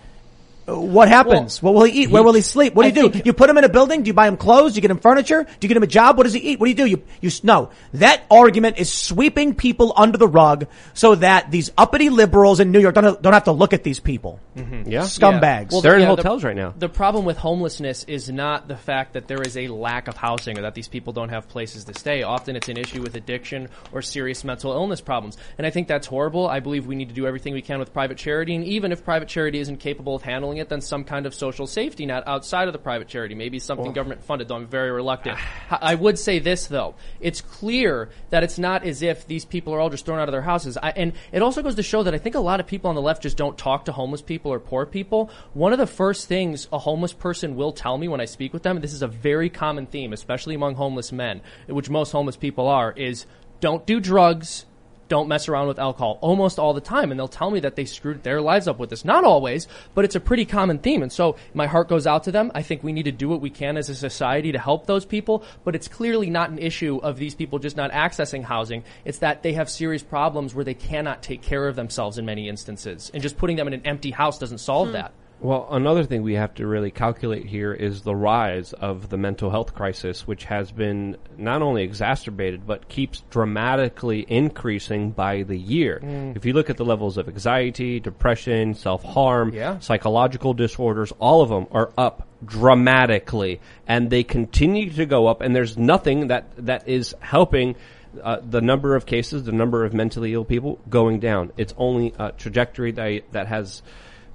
what 0.80 1.08
happens? 1.08 1.62
what 1.62 1.74
will 1.74 1.84
he 1.84 2.04
eat? 2.04 2.10
Where 2.12 2.24
will 2.24 2.34
he 2.34 2.42
sleep? 2.42 2.74
What 2.74 2.84
do 2.84 2.90
you 2.90 3.08
do? 3.08 3.10
think- 3.14 3.26
you 3.26 3.34
put 3.34 3.50
him 3.50 3.58
in 3.58 3.64
a 3.64 3.70
building? 3.70 4.04
Do 4.04 4.08
you 4.08 4.14
buy 4.14 4.28
him 4.28 4.38
clothes? 4.38 4.74
Do 4.74 4.78
you 4.78 4.82
get 4.82 4.92
him 4.92 5.00
furniture? 5.00 5.44
Do 5.44 5.50
you 5.62 5.68
get 5.68 5.78
him 5.78 5.84
a 5.84 5.88
job? 5.88 6.18
What 6.18 6.24
does 6.24 6.34
he 6.34 6.40
eat? 6.40 6.60
What 6.60 6.68
do 6.68 6.70
you 6.70 6.76
do? 6.76 6.86
You, 6.86 7.04
you, 7.22 7.32
no. 7.44 7.70
That 7.94 8.24
argument 8.30 8.78
is 8.80 8.92
sweeping 8.92 9.56
people 9.56 9.94
under 9.96 10.18
the 10.18 10.28
rug 10.28 10.68
so 10.94 11.16
that 11.16 11.52
these 11.52 11.72
uppity 11.78 12.10
liberals 12.10 12.60
in 12.60 12.72
New 12.72 12.80
York 12.80 12.96
don't, 12.96 13.22
don't 13.22 13.34
have 13.34 13.46
to 13.46 13.52
look 13.52 13.74
at 13.74 13.84
these 13.84 14.00
people. 14.00 14.40
Mm-hmm. 14.56 14.90
Yeah. 14.90 15.02
Scumbags. 15.02 15.72
Well, 15.72 15.82
They're 15.82 15.96
in 15.96 16.02
yeah, 16.02 16.16
the- 16.16 16.16
hotels 16.18 16.44
right 16.44 16.56
now. 16.56 16.74
The 16.78 16.90
problem 16.90 17.26
with 17.26 17.38
homelessness 17.38 18.04
is 18.06 18.30
not 18.30 18.68
the 18.68 18.76
fact 18.78 19.14
that 19.14 19.28
there 19.28 19.42
is 19.42 19.58
a 19.58 19.68
lack 19.68 20.08
of 20.08 20.18
housing 20.18 20.58
or 20.58 20.62
that 20.64 20.76
these 20.76 20.88
people 20.88 21.14
don't 21.14 21.30
have 21.30 21.48
places 21.48 21.86
to 21.86 21.94
stay. 21.94 22.24
Often 22.24 22.56
it's 22.56 22.70
an 22.70 22.78
issue 22.78 23.02
with 23.02 23.16
addiction 23.16 23.70
or 23.92 24.02
serious 24.02 24.44
mental 24.44 24.72
illness 24.74 25.02
problems. 25.02 25.38
And 25.58 25.66
I 25.66 25.70
think 25.70 25.88
that's 25.88 26.08
horrible. 26.08 26.48
I 26.48 26.60
believe 26.60 26.86
we 26.86 26.96
need 26.96 27.10
to 27.10 27.16
do 27.16 27.26
everything 27.28 27.54
we 27.54 27.62
can 27.62 27.80
with 27.80 27.94
private 27.94 28.18
charity. 28.18 28.56
And 28.56 28.66
even 28.66 28.92
if 28.92 29.04
private 29.04 29.28
charity 29.28 29.60
isn't 29.60 29.78
capable 29.78 30.16
of 30.16 30.22
handling 30.22 30.58
it, 30.58 30.61
then 30.70 30.82
some 30.82 31.04
kind 31.04 31.26
of 31.26 31.34
social 31.34 31.68
safety 31.68 32.06
net 32.06 32.24
outside 32.28 32.68
of 32.68 32.74
the 32.74 32.80
private 32.80 33.08
charity, 33.08 33.36
maybe 33.36 33.60
something 33.60 33.90
oh. 33.90 33.92
government 33.92 34.24
funded, 34.24 34.48
though 34.48 34.56
I'm 34.56 34.68
very 34.68 34.92
reluctant. 34.92 35.38
I 35.72 35.96
would 35.96 36.18
say 36.18 36.40
this 36.40 36.68
though. 36.68 36.96
It's 37.20 37.42
clear 37.42 38.10
that 38.30 38.44
it's 38.44 38.58
not 38.58 38.84
as 38.84 39.02
if 39.02 39.28
these 39.28 39.46
people 39.46 39.74
are 39.74 39.80
all 39.80 39.90
just 39.90 40.06
thrown 40.06 40.20
out 40.20 40.28
of 40.28 40.34
their 40.34 40.42
houses. 40.42 40.78
I, 40.78 40.92
and 40.92 41.14
it 41.32 41.42
also 41.42 41.62
goes 41.62 41.76
to 41.76 41.84
show 41.84 42.04
that 42.04 42.14
I 42.14 42.18
think 42.18 42.36
a 42.36 42.40
lot 42.40 42.60
of 42.60 42.68
people 42.68 42.90
on 42.90 42.96
the 42.96 43.02
left 43.02 43.24
just 43.24 43.38
don't 43.38 43.58
talk 43.58 43.86
to 43.86 43.92
homeless 43.92 44.22
people 44.22 44.52
or 44.52 44.60
poor 44.60 44.86
people. 44.86 45.30
One 45.54 45.74
of 45.74 45.80
the 45.80 45.88
first 45.88 46.28
things 46.28 46.68
a 46.72 46.80
homeless 46.80 47.14
person 47.14 47.56
will 47.56 47.72
tell 47.72 47.98
me 47.98 48.08
when 48.08 48.22
I 48.22 48.26
speak 48.26 48.54
with 48.54 48.64
them, 48.64 48.78
and 48.78 48.84
this 48.84 48.94
is 48.94 49.02
a 49.02 49.08
very 49.08 49.50
common 49.50 49.86
theme, 49.86 50.14
especially 50.14 50.56
among 50.56 50.76
homeless 50.76 51.12
men, 51.12 51.42
which 51.68 51.90
most 51.90 52.12
homeless 52.12 52.38
people 52.38 52.68
are, 52.68 52.92
is 52.94 53.26
don't 53.60 53.86
do 53.86 54.00
drugs, 54.00 54.66
don't 55.12 55.28
mess 55.28 55.50
around 55.50 55.68
with 55.68 55.78
alcohol 55.78 56.18
almost 56.22 56.58
all 56.58 56.74
the 56.74 56.80
time. 56.80 57.12
And 57.12 57.20
they'll 57.20 57.28
tell 57.28 57.52
me 57.52 57.60
that 57.60 57.76
they 57.76 57.84
screwed 57.84 58.24
their 58.24 58.40
lives 58.40 58.68
up 58.70 58.80
with 58.80 58.90
this. 58.90 59.04
Not 59.04 59.26
always 59.26 59.68
but 59.94 60.06
it's 60.06 60.16
a 60.16 60.20
pretty 60.20 60.46
common 60.46 60.80
theme. 60.80 61.04
And 61.04 61.12
so 61.12 61.36
my 61.54 61.68
heart 61.68 61.90
goes 61.90 62.08
out 62.08 62.24
to 62.26 62.32
them. 62.32 62.52
I 62.56 62.62
think 62.62 62.84
we 62.84 62.94
need 62.94 63.04
to 63.04 63.12
do 63.12 63.28
what 63.30 63.42
we 63.42 63.50
can 63.50 63.78
as 63.78 63.90
a 63.90 63.96
society 63.96 64.52
to 64.52 64.60
help 64.60 64.86
those 64.86 65.06
people. 65.06 65.44
But 65.64 65.76
it's 65.76 65.88
clearly 65.88 66.30
not 66.30 66.50
an 66.50 66.60
issue 66.60 67.00
of 67.04 67.18
these 67.18 67.36
people 67.36 67.60
just 67.60 67.78
not 67.78 67.92
accessing 67.92 68.44
housing. 68.44 68.84
It's 69.06 69.20
that 69.20 69.44
they 69.44 69.54
have 69.54 69.70
serious 69.70 70.04
problems 70.04 70.56
where 70.56 70.66
they 70.66 70.74
cannot 70.74 71.22
take 71.22 71.42
care 71.42 71.68
of 71.68 71.76
themselves 71.76 72.18
in 72.18 72.26
many 72.26 72.48
instances. 72.48 73.12
And 73.14 73.22
just 73.22 73.38
putting 73.38 73.58
them 73.58 73.68
in 73.68 73.74
an 73.74 73.86
empty 73.86 74.12
house 74.12 74.40
doesn't 74.40 74.60
solve 74.60 74.90
hmm. 74.90 74.94
that 74.94 75.14
Well, 75.42 75.68
another 75.72 76.04
thing 76.04 76.22
we 76.22 76.36
have 76.36 76.54
to 76.56 76.68
really 76.68 76.92
calculate 76.92 77.48
here 77.48 77.74
is 77.74 78.04
the 78.04 78.16
rise 78.16 78.74
of 78.74 79.10
the 79.10 79.18
mental 79.18 79.50
health 79.50 79.74
crisis, 79.74 80.28
which 80.28 80.44
has 80.44 80.72
been 80.72 81.18
not 81.36 81.64
only 81.64 81.82
exacerbated, 81.82 82.68
but 82.68 82.88
keeps 82.88 83.24
dramatically 83.32 84.24
increasing 84.28 85.10
by 85.10 85.42
the 85.42 85.58
year. 85.58 86.00
If 86.36 86.46
you 86.46 86.54
look 86.54 86.70
at 86.70 86.78
the 86.78 86.86
levels 86.86 87.18
of 87.18 87.28
anxiety, 87.28 88.00
depression, 88.00 88.76
self-harm, 88.76 89.52
Yeah. 89.52 89.80
psychological 89.80 90.54
disorders, 90.54 91.12
all 91.18 91.42
of 91.42 91.50
them 91.50 91.66
are 91.72 91.92
up 91.98 92.28
dramatically. 92.46 93.62
And 93.88 94.12
they 94.12 94.24
continue 94.24 94.92
to 94.92 95.08
go 95.08 95.26
up, 95.26 95.42
and 95.42 95.56
there's 95.56 95.76
nothing 95.76 96.28
that, 96.28 96.52
that 96.58 96.88
is 96.88 97.16
helping 97.20 97.76
uh, 98.22 98.38
the 98.48 98.62
number 98.62 98.96
of 98.96 99.08
cases, 99.08 99.46
the 99.46 99.52
number 99.52 99.86
of 99.86 99.94
mentally 99.94 100.34
ill 100.34 100.46
people 100.46 100.80
going 100.88 101.20
down. 101.20 101.52
It's 101.58 101.74
only 101.78 102.14
a 102.20 102.32
trajectory 102.32 102.92
that, 102.92 103.24
that 103.32 103.48
has 103.48 103.82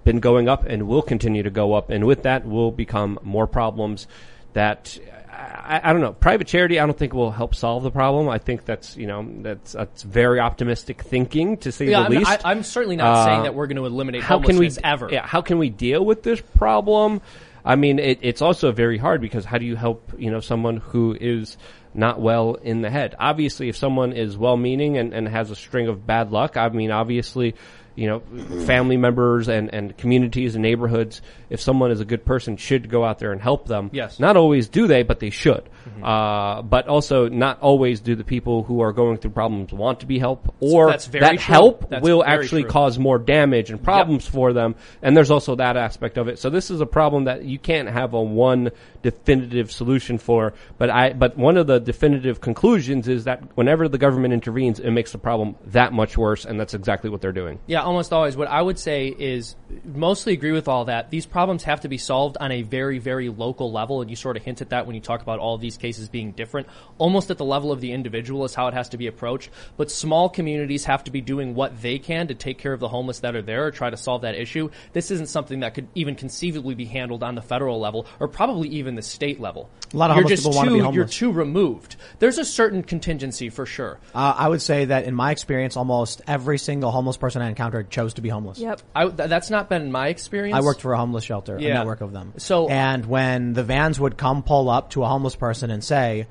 been 0.06 0.20
going 0.20 0.48
up 0.48 0.64
and 0.64 0.88
will 0.88 1.02
continue 1.02 1.42
to 1.42 1.50
go 1.50 1.74
up. 1.74 1.90
And 1.90 2.06
with 2.06 2.22
that 2.22 2.46
will 2.46 2.72
become 2.72 3.18
more 3.22 3.46
problems 3.46 4.06
that 4.54 4.98
I, 5.28 5.80
I 5.84 5.92
don't 5.92 6.00
know. 6.00 6.14
Private 6.14 6.46
charity, 6.46 6.80
I 6.80 6.86
don't 6.86 6.96
think 6.96 7.12
will 7.12 7.30
help 7.30 7.54
solve 7.54 7.82
the 7.82 7.90
problem. 7.90 8.28
I 8.30 8.38
think 8.38 8.64
that's 8.64 8.96
you 8.96 9.06
know 9.06 9.28
that's 9.42 9.72
that's 9.72 10.02
very 10.02 10.40
optimistic 10.40 11.02
thinking 11.02 11.58
to 11.58 11.72
say 11.72 11.90
yeah 11.90 12.00
the 12.00 12.06
I 12.06 12.08
mean, 12.08 12.18
least. 12.20 12.46
I, 12.46 12.50
i'm 12.50 12.62
certainly 12.62 12.96
not 12.96 13.18
Uh, 13.18 13.24
saying 13.26 13.42
that 13.42 13.54
we're 13.54 13.66
going 13.66 13.76
to 13.76 13.84
eliminate 13.84 14.22
how 14.22 14.38
can 14.38 14.56
we 14.56 14.70
ever 14.82 15.10
Yeah, 15.12 15.26
how 15.26 15.42
can 15.42 15.58
we 15.58 15.68
deal 15.68 16.02
with 16.04 16.22
this 16.22 16.40
problem? 16.40 17.20
I 17.64 17.74
mean, 17.74 17.98
it, 17.98 18.20
it's 18.22 18.40
also 18.40 18.70
very 18.70 18.96
hard 18.96 19.20
because 19.20 19.44
how 19.44 19.58
do 19.58 19.66
you 19.66 19.74
help 19.76 20.12
you 20.16 20.30
know 20.30 20.40
someone 20.40 20.76
who 20.78 21.16
is 21.20 21.58
not 21.92 22.20
well 22.20 22.54
in 22.54 22.80
the 22.80 22.90
head? 22.90 23.16
Obviously, 23.18 23.68
if 23.68 23.76
someone 23.76 24.12
is 24.12 24.36
well-meaning 24.38 24.96
and, 24.98 25.12
and 25.12 25.26
has 25.28 25.50
a 25.50 25.56
string 25.56 25.88
of 25.88 26.06
bad 26.06 26.30
luck, 26.30 26.56
I 26.56 26.68
mean, 26.68 26.92
obviously, 26.92 27.56
you 27.96 28.06
know, 28.06 28.20
family 28.66 28.96
members 28.96 29.48
and, 29.48 29.72
and 29.74 29.96
communities 29.96 30.54
and 30.54 30.62
neighborhoods, 30.62 31.22
if 31.50 31.60
someone 31.60 31.90
is 31.90 32.00
a 32.00 32.04
good 32.04 32.24
person, 32.24 32.56
should 32.56 32.88
go 32.88 33.04
out 33.04 33.18
there 33.18 33.32
and 33.32 33.40
help 33.40 33.66
them. 33.66 33.90
Yes. 33.92 34.20
Not 34.20 34.36
always 34.36 34.68
do 34.68 34.86
they, 34.86 35.02
but 35.02 35.18
they 35.18 35.30
should. 35.30 35.68
Uh, 36.02 36.62
but 36.62 36.88
also 36.88 37.28
not 37.28 37.60
always 37.60 38.00
do 38.00 38.14
the 38.14 38.24
people 38.24 38.62
who 38.62 38.80
are 38.80 38.92
going 38.92 39.16
through 39.16 39.30
problems 39.30 39.72
want 39.72 40.00
to 40.00 40.06
be 40.06 40.18
helped 40.18 40.50
or 40.60 40.96
very 40.98 41.20
that 41.20 41.30
true. 41.30 41.38
help 41.38 41.88
That's 41.88 42.02
will 42.02 42.24
actually 42.24 42.62
true. 42.62 42.70
cause 42.70 42.98
more 42.98 43.18
damage 43.18 43.70
and 43.70 43.82
problems 43.82 44.26
for 44.26 44.52
them. 44.52 44.74
And 45.00 45.16
there's 45.16 45.30
also 45.30 45.56
that 45.56 45.76
aspect 45.76 46.18
of 46.18 46.28
it. 46.28 46.38
So 46.38 46.50
this 46.50 46.70
is 46.70 46.80
a 46.80 46.86
problem 46.86 47.24
that 47.24 47.44
you 47.44 47.58
can't 47.58 47.88
have 47.88 48.14
a 48.14 48.20
one 48.20 48.72
definitive 49.02 49.72
solution 49.72 50.18
for. 50.18 50.52
But 50.76 50.90
I, 50.90 51.12
but 51.12 51.36
one 51.36 51.56
of 51.56 51.66
the 51.66 51.78
definitive 51.78 52.40
conclusions 52.40 53.08
is 53.08 53.24
that 53.24 53.56
whenever 53.56 53.88
the 53.88 53.98
government 53.98 54.34
intervenes, 54.34 54.80
it 54.80 54.90
makes 54.90 55.12
the 55.12 55.18
problem 55.18 55.56
that 55.66 55.92
much 55.92 56.18
worse. 56.18 56.44
And 56.44 56.58
that's 56.60 56.74
exactly 56.74 57.10
what 57.10 57.20
they're 57.20 57.32
doing. 57.32 57.58
Yeah, 57.66 57.84
almost 57.86 58.12
always. 58.12 58.36
What 58.36 58.48
I 58.48 58.60
would 58.60 58.78
say 58.78 59.06
is 59.06 59.54
mostly 59.84 60.32
agree 60.32 60.52
with 60.52 60.68
all 60.68 60.86
that. 60.86 61.10
These 61.10 61.24
problems 61.24 61.62
have 61.62 61.80
to 61.82 61.88
be 61.88 61.98
solved 61.98 62.36
on 62.38 62.50
a 62.52 62.62
very, 62.62 62.98
very 62.98 63.28
local 63.28 63.72
level, 63.72 64.00
and 64.00 64.10
you 64.10 64.16
sort 64.16 64.36
of 64.36 64.42
hint 64.42 64.60
at 64.60 64.70
that 64.70 64.86
when 64.86 64.94
you 64.94 65.00
talk 65.00 65.22
about 65.22 65.38
all 65.38 65.54
of 65.54 65.60
these 65.60 65.76
cases 65.76 66.08
being 66.08 66.32
different. 66.32 66.66
Almost 66.98 67.30
at 67.30 67.38
the 67.38 67.44
level 67.44 67.72
of 67.72 67.80
the 67.80 67.92
individual 67.92 68.44
is 68.44 68.54
how 68.54 68.66
it 68.66 68.74
has 68.74 68.88
to 68.90 68.98
be 68.98 69.06
approached. 69.06 69.50
But 69.76 69.90
small 69.90 70.28
communities 70.28 70.84
have 70.84 71.04
to 71.04 71.10
be 71.10 71.20
doing 71.20 71.54
what 71.54 71.80
they 71.80 71.98
can 71.98 72.26
to 72.26 72.34
take 72.34 72.58
care 72.58 72.72
of 72.72 72.80
the 72.80 72.88
homeless 72.88 73.20
that 73.20 73.36
are 73.36 73.42
there 73.42 73.66
or 73.66 73.70
try 73.70 73.88
to 73.88 73.96
solve 73.96 74.22
that 74.22 74.34
issue. 74.34 74.68
This 74.92 75.10
isn't 75.12 75.28
something 75.28 75.60
that 75.60 75.74
could 75.74 75.86
even 75.94 76.16
conceivably 76.16 76.74
be 76.74 76.84
handled 76.84 77.22
on 77.22 77.36
the 77.36 77.42
federal 77.42 77.78
level 77.78 78.06
or 78.18 78.26
probably 78.26 78.68
even 78.70 78.96
the 78.96 79.02
state 79.02 79.40
level. 79.40 79.70
A 79.94 79.96
lot 79.96 80.10
of 80.10 80.16
you're 80.16 80.24
homeless 80.24 80.42
just 80.42 80.64
too, 80.64 80.90
be 80.90 80.96
You're 80.96 81.04
too 81.04 81.32
removed. 81.32 81.96
There's 82.18 82.38
a 82.38 82.44
certain 82.44 82.82
contingency 82.82 83.48
for 83.48 83.64
sure. 83.64 84.00
Uh, 84.14 84.34
I 84.36 84.48
would 84.48 84.62
say 84.62 84.86
that 84.86 85.04
in 85.04 85.14
my 85.14 85.30
experience, 85.30 85.76
almost 85.76 86.22
every 86.26 86.58
single 86.58 86.90
homeless 86.90 87.16
person 87.16 87.42
I 87.42 87.48
encountered 87.80 87.90
chose 87.90 88.14
to 88.14 88.20
be 88.20 88.28
homeless. 88.28 88.58
Yep. 88.58 88.80
I, 88.94 89.04
th- 89.08 89.28
that's 89.28 89.50
not 89.50 89.68
been 89.68 89.92
my 89.92 90.08
experience. 90.08 90.56
I 90.56 90.60
worked 90.60 90.80
for 90.80 90.92
a 90.92 90.96
homeless 90.98 91.24
shelter, 91.24 91.58
Yeah. 91.58 91.70
a 91.70 91.74
network 91.74 92.00
of 92.00 92.12
them. 92.12 92.34
So- 92.38 92.68
and 92.68 93.06
when 93.06 93.52
the 93.52 93.62
vans 93.62 93.98
would 94.00 94.16
come 94.16 94.42
pull 94.42 94.68
up 94.68 94.90
to 94.90 95.02
a 95.02 95.06
homeless 95.06 95.36
person 95.36 95.70
and 95.70 95.82
say, 95.82 96.26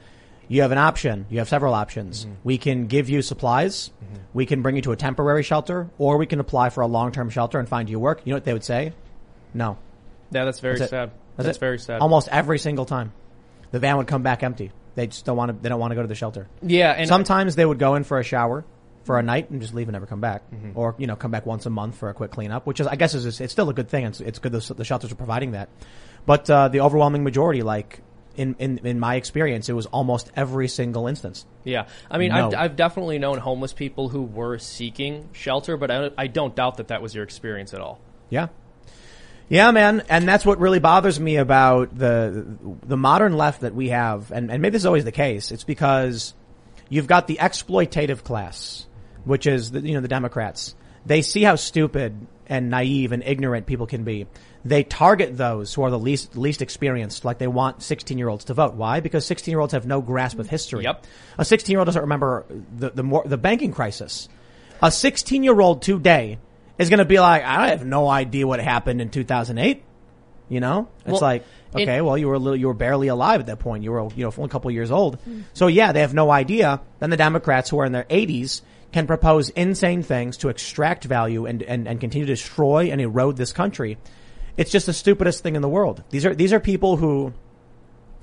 "You 0.47 0.61
have 0.61 0.71
an 0.71 0.77
option. 0.77 1.25
You 1.29 1.39
have 1.39 1.49
several 1.49 1.73
options. 1.73 2.25
Mm-hmm. 2.25 2.35
We 2.43 2.57
can 2.57 2.87
give 2.87 3.09
you 3.09 3.21
supplies. 3.21 3.91
Mm-hmm. 4.03 4.15
We 4.33 4.45
can 4.45 4.61
bring 4.61 4.75
you 4.75 4.81
to 4.83 4.91
a 4.91 4.95
temporary 4.95 5.43
shelter, 5.43 5.89
or 5.97 6.17
we 6.17 6.25
can 6.25 6.39
apply 6.39 6.69
for 6.69 6.81
a 6.81 6.87
long-term 6.87 7.29
shelter 7.29 7.59
and 7.59 7.67
find 7.67 7.89
you 7.89 7.99
work." 7.99 8.21
You 8.25 8.31
know 8.31 8.37
what 8.37 8.45
they 8.45 8.53
would 8.53 8.63
say? 8.63 8.93
No. 9.53 9.77
Yeah, 10.31 10.45
that's 10.45 10.59
very 10.59 10.77
That's 10.77 10.89
sad. 10.89 11.11
That's, 11.37 11.45
That's 11.47 11.57
very 11.57 11.79
sad. 11.79 11.99
Almost 12.01 12.29
every 12.29 12.59
single 12.59 12.85
time, 12.85 13.11
the 13.71 13.79
van 13.79 13.97
would 13.97 14.07
come 14.07 14.23
back 14.23 14.41
empty. 14.41 14.71
They 14.95 15.07
just 15.07 15.25
don't 15.25 15.35
want 15.35 15.51
to. 15.51 15.61
They 15.61 15.67
don't 15.67 15.79
want 15.79 15.91
to 15.91 15.95
go 15.95 16.01
to 16.01 16.07
the 16.07 16.15
shelter. 16.15 16.47
Yeah, 16.61 16.91
and 16.91 17.09
Sometimes 17.09 17.55
they 17.55 17.65
would 17.65 17.77
go 17.79 17.95
in 17.95 18.05
for 18.05 18.19
a 18.19 18.23
shower 18.23 18.63
for 19.05 19.17
a 19.17 19.23
night 19.23 19.49
and 19.49 19.61
just 19.61 19.73
leave 19.73 19.87
and 19.87 19.93
never 19.93 20.05
come 20.05 20.19
back, 20.19 20.41
Mm-hmm. 20.51 20.77
or 20.77 20.95
you 20.97 21.07
know 21.07 21.15
come 21.15 21.31
back 21.31 21.45
once 21.45 21.65
a 21.65 21.69
month 21.69 21.95
for 21.97 22.09
a 22.09 22.13
quick 22.13 22.31
cleanup, 22.31 22.65
which 22.67 22.79
is 22.79 22.87
I 22.87 22.95
guess 22.97 23.13
is 23.13 23.39
it's 23.39 23.53
still 23.53 23.69
a 23.69 23.73
good 23.73 23.87
thing. 23.87 24.05
It's, 24.05 24.19
it's 24.19 24.39
good 24.39 24.51
the, 24.51 24.73
the 24.73 24.83
shelters 24.83 25.11
are 25.11 25.15
providing 25.15 25.51
that, 25.51 25.69
but 26.25 26.49
uh, 26.49 26.67
the 26.67 26.81
overwhelming 26.81 27.23
majority, 27.23 27.61
like 27.63 28.01
in, 28.35 28.55
in 28.59 28.79
in 28.79 28.99
my 28.99 29.15
experience, 29.15 29.69
it 29.69 29.73
was 29.73 29.85
almost 29.85 30.29
every 30.35 30.67
single 30.67 31.07
instance. 31.07 31.45
Yeah, 31.63 31.87
I 32.11 32.17
mean, 32.17 32.31
No. 32.33 32.47
I've, 32.47 32.53
I've 32.55 32.75
definitely 32.75 33.17
known 33.19 33.37
homeless 33.37 33.71
people 33.71 34.09
who 34.09 34.23
were 34.23 34.57
seeking 34.57 35.29
shelter, 35.31 35.77
but 35.77 35.89
I, 35.89 36.09
I 36.17 36.27
don't 36.27 36.53
doubt 36.55 36.77
that 36.77 36.89
that 36.89 37.01
was 37.01 37.15
your 37.15 37.23
experience 37.23 37.73
at 37.73 37.79
all. 37.79 37.99
Yeah. 38.29 38.47
Yeah, 39.47 39.69
man, 39.69 40.03
and 40.09 40.27
that's 40.27 40.43
what 40.43 40.59
really 40.59 40.79
bothers 40.79 41.19
me 41.19 41.35
about 41.37 41.95
the 41.95 42.45
the 42.83 42.97
modern 42.97 43.37
left 43.37 43.61
that 43.61 43.75
we 43.75 43.89
have, 43.89 44.31
and, 44.31 44.49
and 44.51 44.59
maybe 44.61 44.71
this 44.71 44.81
is 44.81 44.85
always 44.87 45.05
the 45.05 45.11
case. 45.11 45.51
It's 45.51 45.63
because 45.63 46.33
you've 46.89 47.05
got 47.05 47.27
the 47.27 47.37
exploitative 47.39 48.23
class, 48.23 48.84
which 49.25 49.45
is 49.47 49.71
the, 49.71 49.81
you 49.81 49.93
know 49.95 50.01
the 50.01 50.07
Democrats. 50.07 50.75
They 51.05 51.21
see 51.21 51.43
how 51.43 51.55
stupid 51.55 52.25
and 52.47 52.69
naive 52.69 53.11
and 53.11 53.23
ignorant 53.23 53.65
people 53.65 53.85
can 53.87 54.03
be. 54.03 54.27
They 54.63 54.83
target 54.83 55.37
those 55.37 55.73
who 55.73 55.83
are 55.83 55.91
the 55.91 55.99
least 55.99 56.35
least 56.35 56.61
experienced, 56.63 57.23
like 57.25 57.37
they 57.37 57.47
want 57.47 57.83
16 57.83 58.17
year 58.17 58.29
olds 58.29 58.45
to 58.45 58.53
vote. 58.55 58.73
Why? 58.73 58.99
Because 58.99 59.25
16 59.25 59.51
year 59.51 59.59
olds 59.59 59.73
have 59.73 59.85
no 59.85 60.01
grasp 60.01 60.39
of 60.39 60.49
history. 60.49 60.83
Yep. 60.85 61.05
A 61.37 61.45
16 61.45 61.71
year 61.71 61.79
old 61.79 61.85
doesn't 61.85 62.01
remember 62.01 62.45
the 62.75 62.89
the, 62.89 63.03
more, 63.03 63.23
the 63.25 63.37
banking 63.37 63.71
crisis. 63.71 64.27
A 64.81 64.91
16 64.91 65.43
year 65.43 65.59
old 65.59 65.81
today 65.83 66.39
is 66.77 66.89
going 66.89 66.99
to 66.99 67.05
be 67.05 67.19
like, 67.19 67.43
I 67.43 67.69
have 67.69 67.85
no 67.85 68.07
idea 68.09 68.47
what 68.47 68.59
happened 68.59 69.01
in 69.01 69.09
2008. 69.09 69.83
You 70.49 70.59
know, 70.59 70.89
it's 71.05 71.13
Well, 71.13 71.21
like, 71.21 71.43
it- 71.75 71.83
okay, 71.83 72.01
well, 72.01 72.17
you 72.17 72.27
were 72.27 72.35
a 72.35 72.39
little, 72.39 72.57
you 72.57 72.67
were 72.67 72.73
barely 72.75 73.07
alive 73.07 73.39
at 73.39 73.45
that 73.47 73.59
point. 73.59 73.83
You 73.83 73.91
were, 73.91 74.09
you 74.15 74.25
know, 74.25 74.31
only 74.37 74.45
a 74.45 74.49
couple 74.49 74.69
years 74.71 74.91
old. 74.91 75.17
Mm. 75.27 75.43
So 75.53 75.67
yeah, 75.67 75.91
they 75.91 76.01
have 76.01 76.13
no 76.13 76.29
idea. 76.29 76.81
Then 76.99 77.09
the 77.09 77.17
Democrats 77.17 77.69
who 77.69 77.79
are 77.79 77.85
in 77.85 77.91
their 77.93 78.03
80s 78.03 78.61
can 78.95 79.07
propose 79.07 79.49
insane 79.49 80.01
things 80.01 80.37
to 80.37 80.47
extract 80.47 81.03
value 81.03 81.45
and, 81.45 81.61
and, 81.63 81.85
and 81.85 81.99
continue 81.99 82.25
to 82.25 82.31
destroy 82.31 82.85
and 82.91 83.01
erode 83.01 83.35
this 83.35 83.51
country. 83.51 83.97
It's 84.55 84.71
just 84.71 84.85
the 84.85 84.93
stupidest 84.93 85.43
thing 85.43 85.57
in 85.57 85.61
the 85.61 85.67
world. 85.67 86.01
These 86.11 86.25
are, 86.25 86.33
these 86.33 86.53
are 86.53 86.61
people 86.61 86.95
who, 86.95 87.33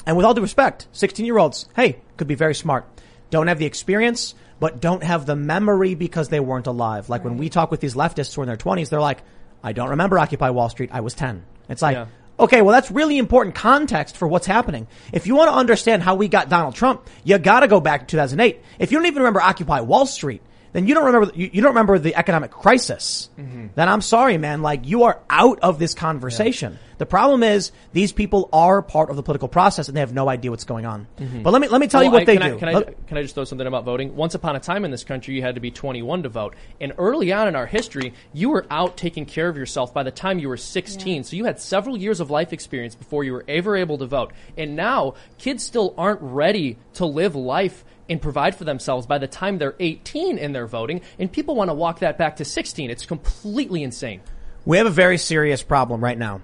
and 0.06 0.16
with 0.16 0.24
all 0.24 0.32
due 0.32 0.40
respect, 0.40 0.88
16 0.92 1.26
year 1.26 1.36
olds, 1.36 1.68
hey, 1.76 1.98
could 2.16 2.26
be 2.26 2.36
very 2.36 2.54
smart. 2.54 2.88
Don't 3.28 3.48
have 3.48 3.58
the 3.58 3.66
experience, 3.66 4.34
but 4.60 4.80
don't 4.80 5.02
have 5.02 5.26
the 5.26 5.36
memory 5.36 5.94
because 5.94 6.30
they 6.30 6.40
weren't 6.40 6.66
alive. 6.66 7.10
Like 7.10 7.22
when 7.22 7.36
we 7.36 7.50
talk 7.50 7.70
with 7.70 7.80
these 7.80 7.94
leftists 7.94 8.34
who 8.34 8.40
are 8.40 8.44
in 8.44 8.48
their 8.48 8.56
20s, 8.56 8.88
they're 8.88 8.98
like, 8.98 9.18
I 9.62 9.74
don't 9.74 9.90
remember 9.90 10.18
Occupy 10.18 10.48
Wall 10.48 10.70
Street. 10.70 10.88
I 10.90 11.02
was 11.02 11.12
10. 11.12 11.44
It's 11.68 11.82
like, 11.82 11.96
Yeah. 11.96 12.06
okay, 12.40 12.62
well, 12.62 12.72
that's 12.72 12.90
really 12.90 13.18
important 13.18 13.54
context 13.54 14.16
for 14.16 14.26
what's 14.26 14.46
happening. 14.46 14.86
If 15.12 15.26
you 15.26 15.34
want 15.34 15.50
to 15.50 15.54
understand 15.54 16.02
how 16.02 16.14
we 16.14 16.28
got 16.28 16.48
Donald 16.48 16.74
Trump, 16.76 17.10
you 17.24 17.36
gotta 17.36 17.68
go 17.68 17.78
back 17.78 18.00
to 18.00 18.06
2008. 18.06 18.58
If 18.78 18.90
you 18.90 18.96
don't 18.96 19.06
even 19.06 19.18
remember 19.18 19.42
Occupy 19.42 19.80
Wall 19.80 20.06
Street, 20.06 20.40
then 20.72 20.86
you 20.86 20.94
don't 20.94 21.04
remember, 21.04 21.30
you, 21.34 21.50
you 21.52 21.62
don't 21.62 21.70
remember 21.70 21.98
the 21.98 22.16
economic 22.16 22.50
crisis. 22.50 23.28
Mm-hmm. 23.38 23.68
Then 23.74 23.88
I'm 23.88 24.00
sorry, 24.00 24.38
man. 24.38 24.62
Like 24.62 24.86
you 24.86 25.04
are 25.04 25.20
out 25.28 25.60
of 25.60 25.78
this 25.78 25.94
conversation. 25.94 26.78
The 26.98 27.06
problem 27.06 27.42
is 27.42 27.72
these 27.92 28.12
people 28.12 28.48
are 28.52 28.80
part 28.80 29.10
of 29.10 29.16
the 29.16 29.22
political 29.22 29.48
process 29.48 29.88
and 29.88 29.96
they 29.96 30.00
have 30.00 30.14
no 30.14 30.28
idea 30.28 30.50
what's 30.50 30.64
going 30.64 30.86
on. 30.86 31.08
Mm-hmm. 31.18 31.42
But 31.42 31.52
let 31.52 31.60
me, 31.60 31.68
let 31.68 31.80
me 31.80 31.88
tell 31.88 32.02
you 32.02 32.10
what 32.10 32.22
I- 32.22 32.24
they 32.24 32.36
can 32.36 32.50
do. 32.50 32.56
I, 32.56 32.58
can, 32.58 32.68
I, 32.68 32.72
Let- 32.74 33.06
can 33.08 33.18
I 33.18 33.22
just 33.22 33.34
throw 33.34 33.44
something 33.44 33.66
about 33.66 33.84
voting? 33.84 34.14
Once 34.14 34.34
upon 34.34 34.56
a 34.56 34.60
time 34.60 34.84
in 34.84 34.90
this 34.90 35.04
country, 35.04 35.34
you 35.34 35.42
had 35.42 35.56
to 35.56 35.60
be 35.60 35.70
21 35.70 36.22
to 36.22 36.28
vote. 36.28 36.54
And 36.80 36.92
early 36.98 37.32
on 37.32 37.48
in 37.48 37.56
our 37.56 37.66
history, 37.66 38.14
you 38.32 38.50
were 38.50 38.66
out 38.70 38.96
taking 38.96 39.26
care 39.26 39.48
of 39.48 39.56
yourself 39.56 39.92
by 39.92 40.04
the 40.04 40.10
time 40.12 40.38
you 40.38 40.48
were 40.48 40.56
16. 40.56 41.24
So 41.24 41.36
you 41.36 41.44
had 41.44 41.60
several 41.60 41.96
years 41.96 42.20
of 42.20 42.30
life 42.30 42.52
experience 42.52 42.94
before 42.94 43.24
you 43.24 43.32
were 43.32 43.44
ever 43.48 43.76
able 43.76 43.98
to 43.98 44.06
vote. 44.06 44.32
And 44.56 44.76
now, 44.76 45.14
kids 45.38 45.64
still 45.64 45.94
aren't 45.98 46.22
ready 46.22 46.78
to 46.94 47.04
live 47.04 47.34
life 47.34 47.84
and 48.09 48.20
provide 48.20 48.55
for 48.55 48.64
themselves 48.64 49.07
by 49.07 49.18
the 49.18 49.28
time 49.28 49.59
they're 49.59 49.74
18 49.78 50.38
and 50.38 50.55
they're 50.55 50.66
voting. 50.66 51.00
And 51.18 51.30
people 51.30 51.55
want 51.55 51.70
to 51.70 51.74
walk 51.74 52.00
that 52.00 52.18
back 52.18 52.36
to 52.36 52.44
16. 52.44 52.90
It's 52.90 53.07
completely 53.07 53.82
insane. 53.82 54.20
We 54.64 54.78
have 54.78 54.86
a 54.86 54.90
very 54.90 55.18
serious 55.18 55.62
problem 55.62 56.03
right 56.03 56.18
now. 56.18 56.42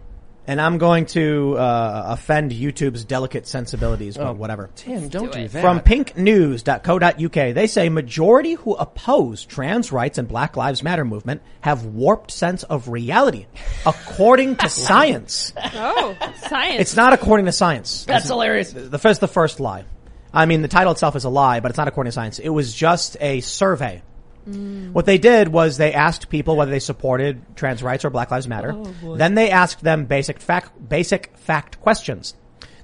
And 0.49 0.63
I'm 0.63 0.79
going 0.79 1.05
to 1.07 1.59
uh, 1.59 2.05
offend 2.07 2.53
YouTube's 2.53 3.05
delicate 3.05 3.47
sensibilities, 3.47 4.17
but 4.17 4.37
whatever. 4.37 4.71
Tim, 4.77 5.11
don't 5.11 5.31
do, 5.31 5.47
that. 5.47 5.61
From 5.61 5.81
pinknews.co.uk, 5.81 7.55
they 7.55 7.67
say 7.67 7.91
majority 7.91 8.55
who 8.55 8.73
oppose 8.73 9.45
trans 9.45 9.93
rights 9.93 10.17
and 10.17 10.27
Black 10.27 10.57
Lives 10.57 10.83
Matter 10.83 11.05
movement 11.05 11.43
have 11.61 11.85
warped 11.85 12.31
sense 12.31 12.63
of 12.63 12.89
reality, 12.89 13.45
according 13.85 14.57
to 14.57 14.69
science. 14.71 15.53
Oh, 15.75 16.17
science. 16.49 16.81
It's 16.81 16.97
not 16.97 17.13
according 17.13 17.45
to 17.45 17.53
science. 17.53 18.07
That's 18.07 18.29
hilarious. 18.29 18.73
The 18.73 18.99
first, 18.99 19.21
the 19.21 19.29
first 19.29 19.61
lie. 19.61 19.85
I 20.33 20.47
mean, 20.47 20.63
the 20.63 20.69
title 20.69 20.93
itself 20.93 21.17
is 21.17 21.25
a 21.25 21.29
lie, 21.29 21.61
but 21.61 21.71
it's 21.71 21.79
not 21.79 21.89
according 21.89 22.09
to 22.09 22.15
science. 22.15 22.39
It 22.39 22.49
was 22.51 22.73
just 22.75 23.17
a 23.21 23.41
survey. 23.41 24.03
Mm. 24.49 24.93
What 24.93 25.07
they 25.07 25.19
did 25.19 25.49
was 25.49 25.77
they 25.77 25.93
asked 25.93 26.29
people 26.31 26.57
whether 26.57 26.71
they 26.71 26.79
supported 26.81 27.43
trans 27.57 27.83
rights 27.83 28.05
or 28.05 28.11
Black 28.11 28.31
Lives 28.31 28.49
Matter. 28.49 28.73
Oh, 28.75 29.17
then 29.17 29.35
they 29.35 29.51
asked 29.51 29.83
them 29.83 30.07
basic 30.07 30.41
fact, 30.41 30.89
basic 30.89 31.37
fact 31.37 31.81
questions. 31.81 32.35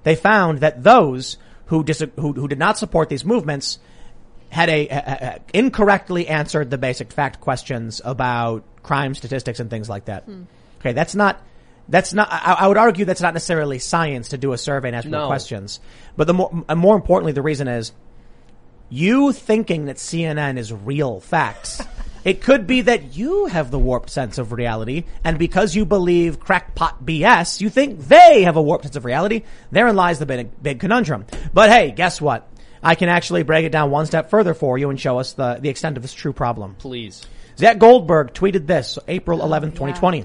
They 0.03 0.16
found 0.16 0.61
that 0.61 0.82
those 0.82 1.38
who, 1.66 1.82
dis- 1.84 2.05
who, 2.16 2.32
who 2.32 2.49
did 2.49 2.59
not 2.59 2.76
support 2.78 3.09
these 3.09 3.24
movements 3.24 3.78
had 4.51 4.68
a, 4.68 4.88
a- 4.88 4.95
a- 4.97 5.40
incorrectly 5.57 6.28
answered 6.28 6.70
the 6.70 6.78
basic 6.78 7.12
fact 7.12 7.40
questions 7.40 8.01
about 8.05 8.62
crime 8.82 9.14
statistics 9.14 9.61
and 9.61 9.70
things 9.70 9.88
like 9.88 10.05
that. 10.07 10.24
Hmm. 10.24 10.42
Okay, 10.80 10.92
that's 10.92 11.14
not 11.14 11.40
that's 11.89 12.12
not. 12.14 12.28
I, 12.30 12.57
I 12.61 12.66
would 12.68 12.76
argue 12.76 13.05
that's 13.05 13.20
not 13.20 13.35
necessarily 13.35 13.78
science 13.78 14.28
to 14.30 14.39
do 14.39 14.53
a 14.53 14.59
survey 14.59 14.89
and 14.89 14.97
ask 14.97 15.05
people 15.05 15.20
No. 15.20 15.26
questions. 15.26 15.80
But 16.16 16.26
the 16.26 16.35
more 16.35 16.64
and 16.68 16.78
more 16.80 16.97
importantly, 16.97 17.32
the 17.32 17.43
reason 17.43 17.68
is 17.68 17.93
you 18.89 19.32
thinking 19.32 19.87
that 19.87 19.97
CNN 19.97 20.59
is 20.59 20.72
real 20.72 21.20
facts. 21.20 21.82
It 22.24 22.41
could 22.41 22.66
be 22.66 22.80
that 22.80 23.14
you 23.18 23.45
have 23.45 23.70
the 23.70 23.78
warped 23.78 24.09
sense 24.09 24.39
of 24.39 24.51
reality, 24.51 25.05
and 25.24 25.39
because 25.39 25.76
you 25.76 25.85
believe 25.85 26.41
crackpot 26.41 27.05
BS, 27.05 27.61
you 27.61 27.68
think 27.68 28.01
they 28.01 28.45
have 28.45 28.57
a 28.57 28.62
warped 28.62 28.85
sense 28.85 28.97
of 28.97 29.05
reality. 29.05 29.43
Therein 29.70 29.95
lies 29.95 30.18
the 30.20 30.24
big, 30.24 30.49
big 30.62 30.80
conundrum. 30.80 31.26
But 31.53 31.68
hey, 31.68 31.91
guess 31.91 32.22
what? 32.22 32.49
I 32.82 32.95
can 32.95 33.11
actually 33.11 33.43
break 33.43 33.66
it 33.66 33.72
down 33.72 33.91
one 33.91 34.07
step 34.07 34.30
further 34.30 34.55
for 34.55 34.78
you 34.78 34.89
and 34.89 34.99
show 34.99 35.18
us 35.18 35.35
the, 35.35 35.59
the 35.61 35.68
extent 35.68 35.99
of 35.99 36.03
this 36.03 36.14
true 36.14 36.32
problem. 36.32 36.76
Please. 36.78 37.26
Zach 37.59 37.76
Goldberg 37.78 38.32
tweeted 38.32 38.66
this 38.66 38.99
April 39.07 39.41
11th, 39.41 39.72
2020. 39.72 40.24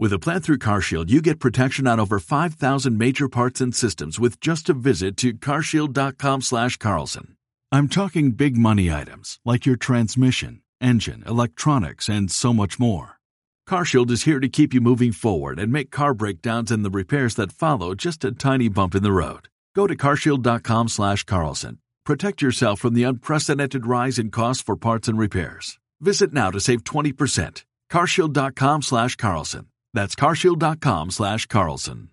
With 0.00 0.12
a 0.12 0.18
plan 0.20 0.42
through 0.42 0.58
CarShield, 0.58 1.10
you 1.10 1.20
get 1.20 1.40
protection 1.40 1.88
on 1.88 1.98
over 1.98 2.20
5,000 2.20 2.96
major 2.96 3.28
parts 3.28 3.60
and 3.60 3.74
systems 3.74 4.20
with 4.20 4.38
just 4.38 4.68
a 4.68 4.72
visit 4.72 5.16
to 5.16 5.32
carshield.com 5.32 6.40
slash 6.42 6.76
Carlson. 6.76 7.34
I'm 7.72 7.88
talking 7.88 8.30
big 8.30 8.56
money 8.56 8.92
items 8.92 9.40
like 9.44 9.66
your 9.66 9.74
transmission, 9.74 10.62
engine, 10.80 11.24
electronics, 11.26 12.08
and 12.08 12.30
so 12.30 12.52
much 12.52 12.78
more. 12.78 13.18
CarShield 13.68 14.12
is 14.12 14.22
here 14.22 14.38
to 14.38 14.48
keep 14.48 14.72
you 14.72 14.80
moving 14.80 15.10
forward 15.10 15.58
and 15.58 15.72
make 15.72 15.90
car 15.90 16.14
breakdowns 16.14 16.70
and 16.70 16.84
the 16.84 16.90
repairs 16.90 17.34
that 17.34 17.50
follow 17.50 17.96
just 17.96 18.24
a 18.24 18.30
tiny 18.30 18.68
bump 18.68 18.94
in 18.94 19.02
the 19.02 19.10
road. 19.10 19.48
Go 19.74 19.88
to 19.88 19.96
carshield.com 19.96 20.86
slash 20.86 21.24
Carlson. 21.24 21.78
Protect 22.04 22.40
yourself 22.40 22.78
from 22.78 22.94
the 22.94 23.02
unprecedented 23.02 23.84
rise 23.84 24.16
in 24.16 24.30
costs 24.30 24.62
for 24.62 24.76
parts 24.76 25.08
and 25.08 25.18
repairs. 25.18 25.80
Visit 26.00 26.32
now 26.32 26.52
to 26.52 26.60
save 26.60 26.84
20%. 26.84 27.64
carshield.com 27.90 28.82
slash 28.82 29.16
Carlson. 29.16 29.66
That's 29.94 30.14
carshield.com 30.14 31.10
slash 31.10 31.46
Carlson. 31.46 32.10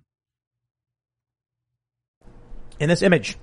in 2.79 2.89
this 2.89 3.01
image. 3.01 3.37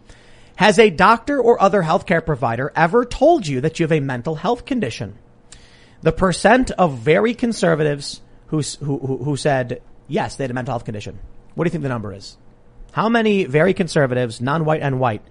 Has 0.57 0.79
a 0.79 0.91
doctor 0.91 1.41
or 1.41 1.61
other 1.61 1.83
healthcare 1.83 2.25
provider 2.25 2.73
ever 2.77 3.05
told 3.05 3.47
you 3.47 3.61
that 3.63 3.81
you 3.81 3.85
have 3.85 3.93
a 3.93 4.01
mental 4.01 4.35
health 4.35 4.65
condition? 4.65 5.19
The 6.03 6.13
percent 6.13 6.71
of 6.73 6.99
very 6.99 7.35
conservatives 7.35 8.21
who, 8.49 8.61
who, 8.61 8.99
who, 8.99 9.17
who 9.25 9.37
said 9.37 9.81
yes, 10.09 10.37
they 10.37 10.45
had 10.45 10.51
a 10.51 10.55
mental 10.55 10.73
health 10.73 10.85
condition. 10.85 11.19
What 11.55 11.65
do 11.65 11.69
you 11.69 11.73
think 11.73 11.83
the 11.83 11.89
number 11.89 12.13
is? 12.13 12.37
How 12.93 13.09
many 13.09 13.45
very 13.45 13.73
conservatives, 13.73 14.41
non-white 14.41 14.83
and 14.83 15.01
white, 15.01 15.23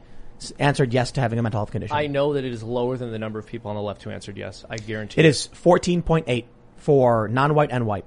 answered 0.57 0.91
yes 0.93 1.11
to 1.13 1.21
having 1.21 1.37
a 1.37 1.43
mental 1.43 1.59
health 1.59 1.71
condition? 1.71 1.95
I 1.95 2.07
know 2.07 2.33
that 2.33 2.43
it 2.43 2.51
is 2.51 2.63
lower 2.63 2.97
than 2.97 3.11
the 3.11 3.19
number 3.19 3.37
of 3.37 3.45
people 3.45 3.69
on 3.69 3.75
the 3.75 3.81
left 3.83 4.01
who 4.01 4.09
answered 4.09 4.37
yes. 4.37 4.65
I 4.69 4.77
guarantee 4.77 5.21
it. 5.21 5.25
It 5.25 5.29
is 5.29 5.49
14.8 5.63 6.45
for 6.77 7.27
non-white 7.27 7.69
and 7.71 7.85
white. 7.85 8.05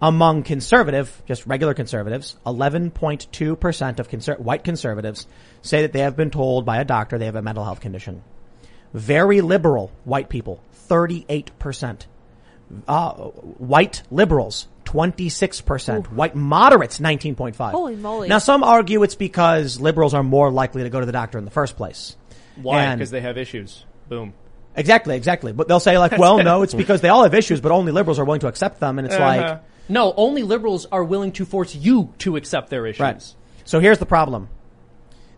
Among 0.00 0.42
conservative, 0.42 1.22
just 1.26 1.46
regular 1.46 1.72
conservatives, 1.72 2.36
11.2% 2.44 3.98
of 3.98 4.08
conser- 4.10 4.38
white 4.38 4.62
conservatives 4.62 5.26
say 5.62 5.82
that 5.82 5.92
they 5.92 6.00
have 6.00 6.16
been 6.16 6.30
told 6.30 6.66
by 6.66 6.78
a 6.78 6.84
doctor 6.84 7.16
they 7.16 7.24
have 7.24 7.34
a 7.34 7.42
mental 7.42 7.64
health 7.64 7.80
condition. 7.80 8.22
Very 8.92 9.40
liberal 9.40 9.90
white 10.04 10.28
people, 10.28 10.60
38%. 10.88 12.06
Uh, 12.86 13.12
white 13.12 14.02
liberals, 14.10 14.66
26%. 14.84 16.12
White 16.12 16.34
moderates, 16.34 16.98
19.5. 16.98 17.70
Holy 17.70 17.96
moly. 17.96 18.28
Now 18.28 18.38
some 18.38 18.62
argue 18.64 19.02
it's 19.02 19.14
because 19.14 19.80
liberals 19.80 20.14
are 20.14 20.22
more 20.22 20.50
likely 20.50 20.82
to 20.82 20.90
go 20.90 21.00
to 21.00 21.06
the 21.06 21.12
doctor 21.12 21.38
in 21.38 21.44
the 21.44 21.50
first 21.50 21.76
place. 21.76 22.16
Why? 22.56 22.94
Because 22.94 23.10
they 23.10 23.20
have 23.20 23.38
issues. 23.38 23.84
Boom. 24.08 24.34
Exactly, 24.74 25.16
exactly. 25.16 25.52
But 25.52 25.68
they'll 25.68 25.80
say 25.80 25.96
like, 25.98 26.12
well, 26.18 26.42
no, 26.42 26.62
it's 26.62 26.74
because 26.74 27.00
they 27.00 27.08
all 27.08 27.22
have 27.22 27.34
issues, 27.34 27.60
but 27.60 27.72
only 27.72 27.92
liberals 27.92 28.18
are 28.18 28.24
willing 28.24 28.40
to 28.40 28.48
accept 28.48 28.80
them. 28.80 28.98
And 28.98 29.06
it's 29.06 29.18
like, 29.18 29.62
No, 29.88 30.14
only 30.16 30.42
liberals 30.42 30.86
are 30.86 31.04
willing 31.04 31.32
to 31.32 31.44
force 31.44 31.74
you 31.74 32.12
to 32.18 32.36
accept 32.36 32.70
their 32.70 32.86
issues. 32.86 33.00
right. 33.00 33.34
So 33.64 33.80
here's 33.80 33.98
the 33.98 34.06
problem. 34.06 34.48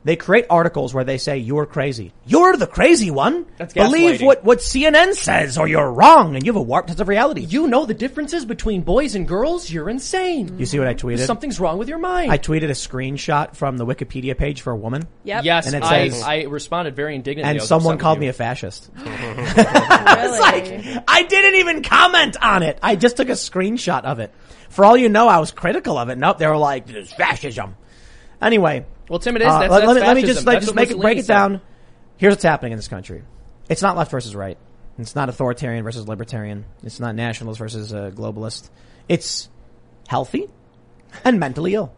They 0.05 0.17
create 0.17 0.47
articles 0.49 0.95
where 0.95 1.05
they 1.05 1.19
say 1.19 1.39
you're 1.39 1.67
crazy. 1.67 2.13
You're 2.25 2.57
the 2.57 2.67
crazy 2.67 3.11
one. 3.11 3.47
That's 3.59 3.75
Believe 3.75 4.23
what, 4.23 4.45
what 4.45 4.59
CNN 4.59 5.15
says 5.15 5.59
or 5.59 5.67
you're 5.67 5.91
wrong 5.91 6.37
and 6.37 6.47
you 6.47 6.53
have 6.53 6.57
a 6.61 6.63
warped 6.63 6.89
sense 6.89 7.01
of 7.01 7.09
reality. 7.09 7.43
You 7.43 7.67
know 7.67 7.85
the 7.85 7.95
differences 7.95 8.45
between 8.45 8.83
boys 8.83 9.15
and 9.17 9.27
girls? 9.27 9.71
You're 9.71 9.91
insane. 9.91 10.59
You 10.59 10.67
see 10.67 10.79
what 10.79 10.89
I 10.89 10.95
tweeted? 10.95 11.27
Something's 11.27 11.59
wrong 11.61 11.79
with 11.79 11.89
your 11.89 11.99
mind. 11.99 12.31
I 12.31 12.39
tweeted 12.39 12.65
a 12.67 12.75
screenshot 12.75 13.55
from 13.57 13.77
the 13.77 13.85
Wikipedia 13.85 14.39
page 14.39 14.61
for 14.63 14.73
a 14.73 14.77
woman 14.77 15.07
Yep. 15.25 15.45
yes, 15.45 15.67
And 15.67 15.75
it 15.75 15.83
I, 15.83 16.09
says- 16.09 16.23
I 16.23 16.43
responded 16.43 16.95
very 16.97 17.15
indignantly. 17.17 17.51
And 17.59 17.63
someone 17.63 17.99
called 17.99 18.19
me 18.21 18.29
a 18.29 18.33
fascist. 18.33 18.91
Really? 18.99 20.25
It's 20.31 20.41
like, 20.41 21.05
I 21.09 21.23
didn't 21.25 21.57
even 21.61 21.83
comment 21.83 22.37
on 22.41 22.63
it. 22.63 22.79
I 22.83 22.97
just 22.97 23.17
took 23.17 23.29
a 23.29 23.33
screenshot 23.33 24.05
of 24.05 24.19
it. 24.21 24.33
For 24.71 24.85
all 24.85 24.97
you 24.97 25.09
know, 25.09 25.29
I 25.29 25.39
was 25.39 25.51
critical 25.51 25.97
of 25.99 26.09
it. 26.09 26.19
Nope, 26.19 26.39
they 26.39 26.47
were 26.47 26.57
like, 26.57 26.87
this 26.87 27.09
is 27.09 27.13
fascism. 27.13 27.77
Anyway, 28.41 28.87
Well, 29.09 29.19
Tim, 29.19 29.37
it 29.37 29.43
is. 29.43 29.49
Uh, 29.49 29.59
that's, 29.61 29.71
let, 29.71 29.81
that's 29.81 29.87
let 29.87 29.95
me, 30.01 30.07
let 30.07 30.17
me 30.17 30.23
just 30.23 30.47
like 30.47 30.61
just 30.61 30.75
make 30.75 30.91
it 30.91 31.01
break 31.01 31.17
Mussolini 31.17 31.21
it 31.21 31.25
said. 31.25 31.35
down. 31.35 31.61
Here's 32.17 32.33
what's 32.33 32.43
happening 32.43 32.73
in 32.73 32.79
this 32.79 32.89
country. 32.89 33.23
It's 33.69 33.83
not 33.83 33.97
left 33.97 34.11
versus 34.11 34.35
right. 34.35 34.59
It's 34.99 35.15
not 35.15 35.29
authoritarian 35.29 35.85
versus 35.85 36.09
libertarian. 36.09 36.65
It's 36.83 36.99
not 36.99 37.15
nationalist 37.15 37.59
versus 37.61 37.95
uh, 37.95 38.11
globalist. 38.13 38.69
It's 39.09 39.49
healthy 40.09 40.49
and 41.25 41.39
mentally 41.39 41.75
ill. 41.75 41.93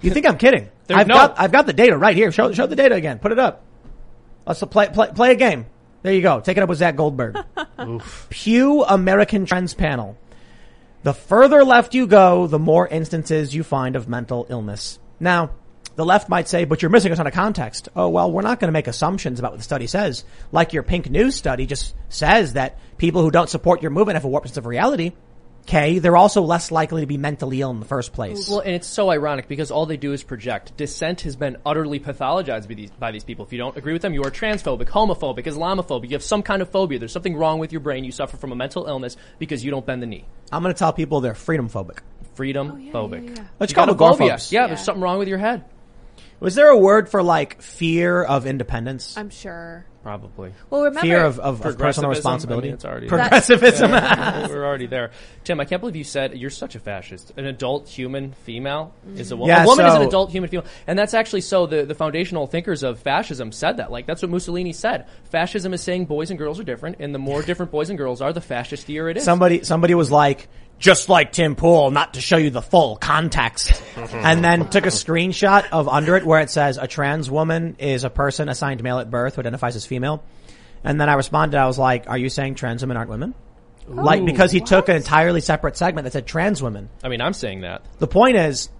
You 0.00 0.10
think 0.10 0.26
I'm 0.26 0.38
kidding? 0.38 0.68
There's 0.86 1.00
I've 1.00 1.06
no- 1.06 1.14
got 1.14 1.38
I've 1.38 1.52
got 1.52 1.66
the 1.66 1.72
data 1.72 1.96
right 1.96 2.16
here. 2.16 2.32
Show 2.32 2.52
show 2.52 2.66
the 2.66 2.76
data 2.76 2.94
again. 2.94 3.18
Put 3.20 3.32
it 3.32 3.38
up. 3.38 3.62
Let's 4.46 4.62
play 4.64 4.88
play 4.88 5.08
play 5.14 5.32
a 5.32 5.36
game. 5.36 5.66
There 6.02 6.12
you 6.12 6.20
go. 6.20 6.40
Take 6.40 6.58
it 6.58 6.62
up 6.62 6.68
with 6.68 6.78
Zach 6.78 6.96
Goldberg. 6.96 7.38
Pew 8.28 8.82
American 8.84 9.46
Trends 9.46 9.72
Panel. 9.72 10.18
The 11.02 11.14
further 11.14 11.64
left 11.64 11.94
you 11.94 12.06
go, 12.06 12.46
the 12.46 12.58
more 12.58 12.86
instances 12.86 13.54
you 13.54 13.62
find 13.62 13.96
of 13.96 14.06
mental 14.08 14.46
illness. 14.50 14.98
Now, 15.18 15.50
the 15.96 16.04
left 16.04 16.28
might 16.28 16.48
say, 16.48 16.64
but 16.64 16.82
you're 16.82 16.90
missing 16.90 17.12
a 17.12 17.16
ton 17.16 17.26
of 17.26 17.32
context. 17.32 17.88
Oh, 17.94 18.08
well, 18.08 18.30
we're 18.30 18.42
not 18.42 18.60
going 18.60 18.68
to 18.68 18.72
make 18.72 18.86
assumptions 18.88 19.38
about 19.38 19.52
what 19.52 19.58
the 19.58 19.64
study 19.64 19.86
says. 19.86 20.24
Like 20.52 20.72
your 20.72 20.82
pink 20.82 21.08
news 21.10 21.36
study 21.36 21.66
just 21.66 21.94
says 22.08 22.54
that 22.54 22.78
people 22.98 23.22
who 23.22 23.30
don't 23.30 23.48
support 23.48 23.80
your 23.82 23.90
movement 23.90 24.16
have 24.16 24.24
a 24.24 24.28
warped 24.28 24.48
sense 24.48 24.56
of 24.56 24.66
reality. 24.66 25.12
Okay, 25.66 25.98
they're 25.98 26.16
also 26.16 26.42
less 26.42 26.70
likely 26.70 27.00
to 27.00 27.06
be 27.06 27.16
mentally 27.16 27.62
ill 27.62 27.70
in 27.70 27.80
the 27.80 27.86
first 27.86 28.12
place. 28.12 28.50
Well, 28.50 28.60
and 28.60 28.74
it's 28.74 28.86
so 28.86 29.08
ironic 29.08 29.48
because 29.48 29.70
all 29.70 29.86
they 29.86 29.96
do 29.96 30.12
is 30.12 30.22
project. 30.22 30.76
Dissent 30.76 31.22
has 31.22 31.36
been 31.36 31.56
utterly 31.64 31.98
pathologized 31.98 32.68
by 32.68 32.74
these, 32.74 32.90
by 32.90 33.12
these 33.12 33.24
people. 33.24 33.46
If 33.46 33.52
you 33.52 33.56
don't 33.56 33.74
agree 33.74 33.94
with 33.94 34.02
them, 34.02 34.12
you 34.12 34.22
are 34.24 34.30
transphobic, 34.30 34.88
homophobic, 34.88 35.44
Islamophobic. 35.46 36.04
You 36.10 36.16
have 36.16 36.22
some 36.22 36.42
kind 36.42 36.60
of 36.60 36.68
phobia. 36.68 36.98
There's 36.98 37.12
something 37.12 37.34
wrong 37.34 37.60
with 37.60 37.72
your 37.72 37.80
brain. 37.80 38.04
You 38.04 38.12
suffer 38.12 38.36
from 38.36 38.52
a 38.52 38.56
mental 38.56 38.84
illness 38.86 39.16
because 39.38 39.64
you 39.64 39.70
don't 39.70 39.86
bend 39.86 40.02
the 40.02 40.06
knee. 40.06 40.26
I'm 40.52 40.62
going 40.62 40.74
to 40.74 40.78
tell 40.78 40.92
people 40.92 41.22
they're 41.22 41.34
freedom 41.34 41.70
phobic. 41.70 42.00
Freedom 42.34 42.72
oh, 42.74 42.76
yeah, 42.76 42.92
phobic. 42.92 43.28
yeah, 43.28 43.34
yeah. 43.38 43.44
Let's 43.58 43.72
You 43.72 43.76
call 43.76 43.86
got 43.86 43.92
them 43.92 43.94
a 43.94 43.98
phobia. 44.12 44.26
agoraphobes. 44.26 44.52
Yeah, 44.52 44.60
Yeah. 44.62 44.66
there's 44.66 44.84
something 44.84 45.02
wrong 45.02 45.18
with 45.18 45.28
your 45.28 45.38
head. 45.38 45.64
Was 46.44 46.54
there 46.54 46.68
a 46.68 46.76
word 46.76 47.08
for 47.08 47.22
like 47.22 47.62
fear 47.62 48.22
of 48.22 48.46
independence? 48.46 49.16
I'm 49.16 49.30
sure. 49.30 49.86
Probably. 50.02 50.52
Well, 50.68 50.82
remember. 50.82 51.00
fear 51.00 51.24
of, 51.24 51.40
of, 51.40 51.64
of 51.64 51.78
personal 51.78 52.10
responsibility? 52.10 52.68
I 52.68 52.72
mean, 52.72 52.74
it's 52.74 52.84
already 52.84 53.08
Progressivism. 53.08 53.90
We're 54.50 54.66
already 54.66 54.86
there. 54.86 55.12
Tim, 55.44 55.58
I 55.60 55.64
can't 55.64 55.80
believe 55.80 55.96
you 55.96 56.04
said 56.04 56.36
you're 56.36 56.50
such 56.50 56.74
a 56.74 56.78
fascist. 56.78 57.32
An 57.38 57.46
adult 57.46 57.88
human 57.88 58.32
female 58.44 58.94
is 59.16 59.32
a 59.32 59.36
woman. 59.36 59.56
Yeah, 59.56 59.64
a 59.64 59.66
woman 59.66 59.86
is 59.86 59.94
an 59.94 60.02
adult 60.02 60.30
human 60.30 60.50
female. 60.50 60.66
And 60.86 60.98
that's 60.98 61.14
actually 61.14 61.40
so 61.40 61.64
the, 61.64 61.86
the 61.86 61.94
foundational 61.94 62.46
thinkers 62.46 62.82
of 62.82 63.00
fascism 63.00 63.50
said 63.50 63.78
that. 63.78 63.90
Like, 63.90 64.04
that's 64.06 64.20
what 64.20 64.30
Mussolini 64.30 64.74
said. 64.74 65.06
Fascism 65.30 65.72
is 65.72 65.82
saying 65.82 66.04
boys 66.04 66.28
and 66.28 66.38
girls 66.38 66.60
are 66.60 66.64
different, 66.64 66.96
and 67.00 67.14
the 67.14 67.18
more 67.18 67.40
different 67.40 67.72
boys 67.72 67.88
and 67.88 67.96
girls 67.96 68.20
are, 68.20 68.34
the 68.34 68.42
fascistier 68.42 69.10
it 69.10 69.16
is. 69.16 69.24
somebody 69.24 69.64
somebody 69.64 69.94
was 69.94 70.10
like, 70.10 70.48
just 70.78 71.08
like 71.08 71.32
Tim 71.32 71.56
Pool, 71.56 71.90
not 71.90 72.14
to 72.14 72.20
show 72.20 72.36
you 72.36 72.50
the 72.50 72.62
full 72.62 72.96
context, 72.96 73.82
and 73.96 74.44
then 74.44 74.68
took 74.68 74.84
a 74.84 74.90
screenshot 74.90 75.68
of 75.70 75.88
under 75.88 76.16
it 76.16 76.24
where 76.24 76.40
it 76.40 76.50
says 76.50 76.78
a 76.78 76.86
trans 76.86 77.30
woman 77.30 77.76
is 77.78 78.04
a 78.04 78.10
person 78.10 78.48
assigned 78.48 78.82
male 78.82 78.98
at 78.98 79.10
birth 79.10 79.36
who 79.36 79.40
identifies 79.40 79.76
as 79.76 79.86
female, 79.86 80.22
and 80.82 81.00
then 81.00 81.08
I 81.08 81.14
responded, 81.14 81.58
I 81.58 81.66
was 81.66 81.78
like, 81.78 82.08
are 82.08 82.18
you 82.18 82.28
saying 82.28 82.56
trans 82.56 82.82
women 82.82 82.96
aren't 82.96 83.10
women? 83.10 83.34
like 83.86 84.24
because 84.24 84.50
he 84.50 84.60
took 84.60 84.88
an 84.88 84.96
entirely 84.96 85.40
separate 85.40 85.76
segment 85.76 86.04
that 86.04 86.12
said 86.12 86.26
trans 86.26 86.62
women. 86.62 86.88
I 87.02 87.08
mean, 87.08 87.20
I'm 87.20 87.32
saying 87.32 87.62
that. 87.62 87.82
The 87.98 88.06
point 88.06 88.36
is, 88.36 88.70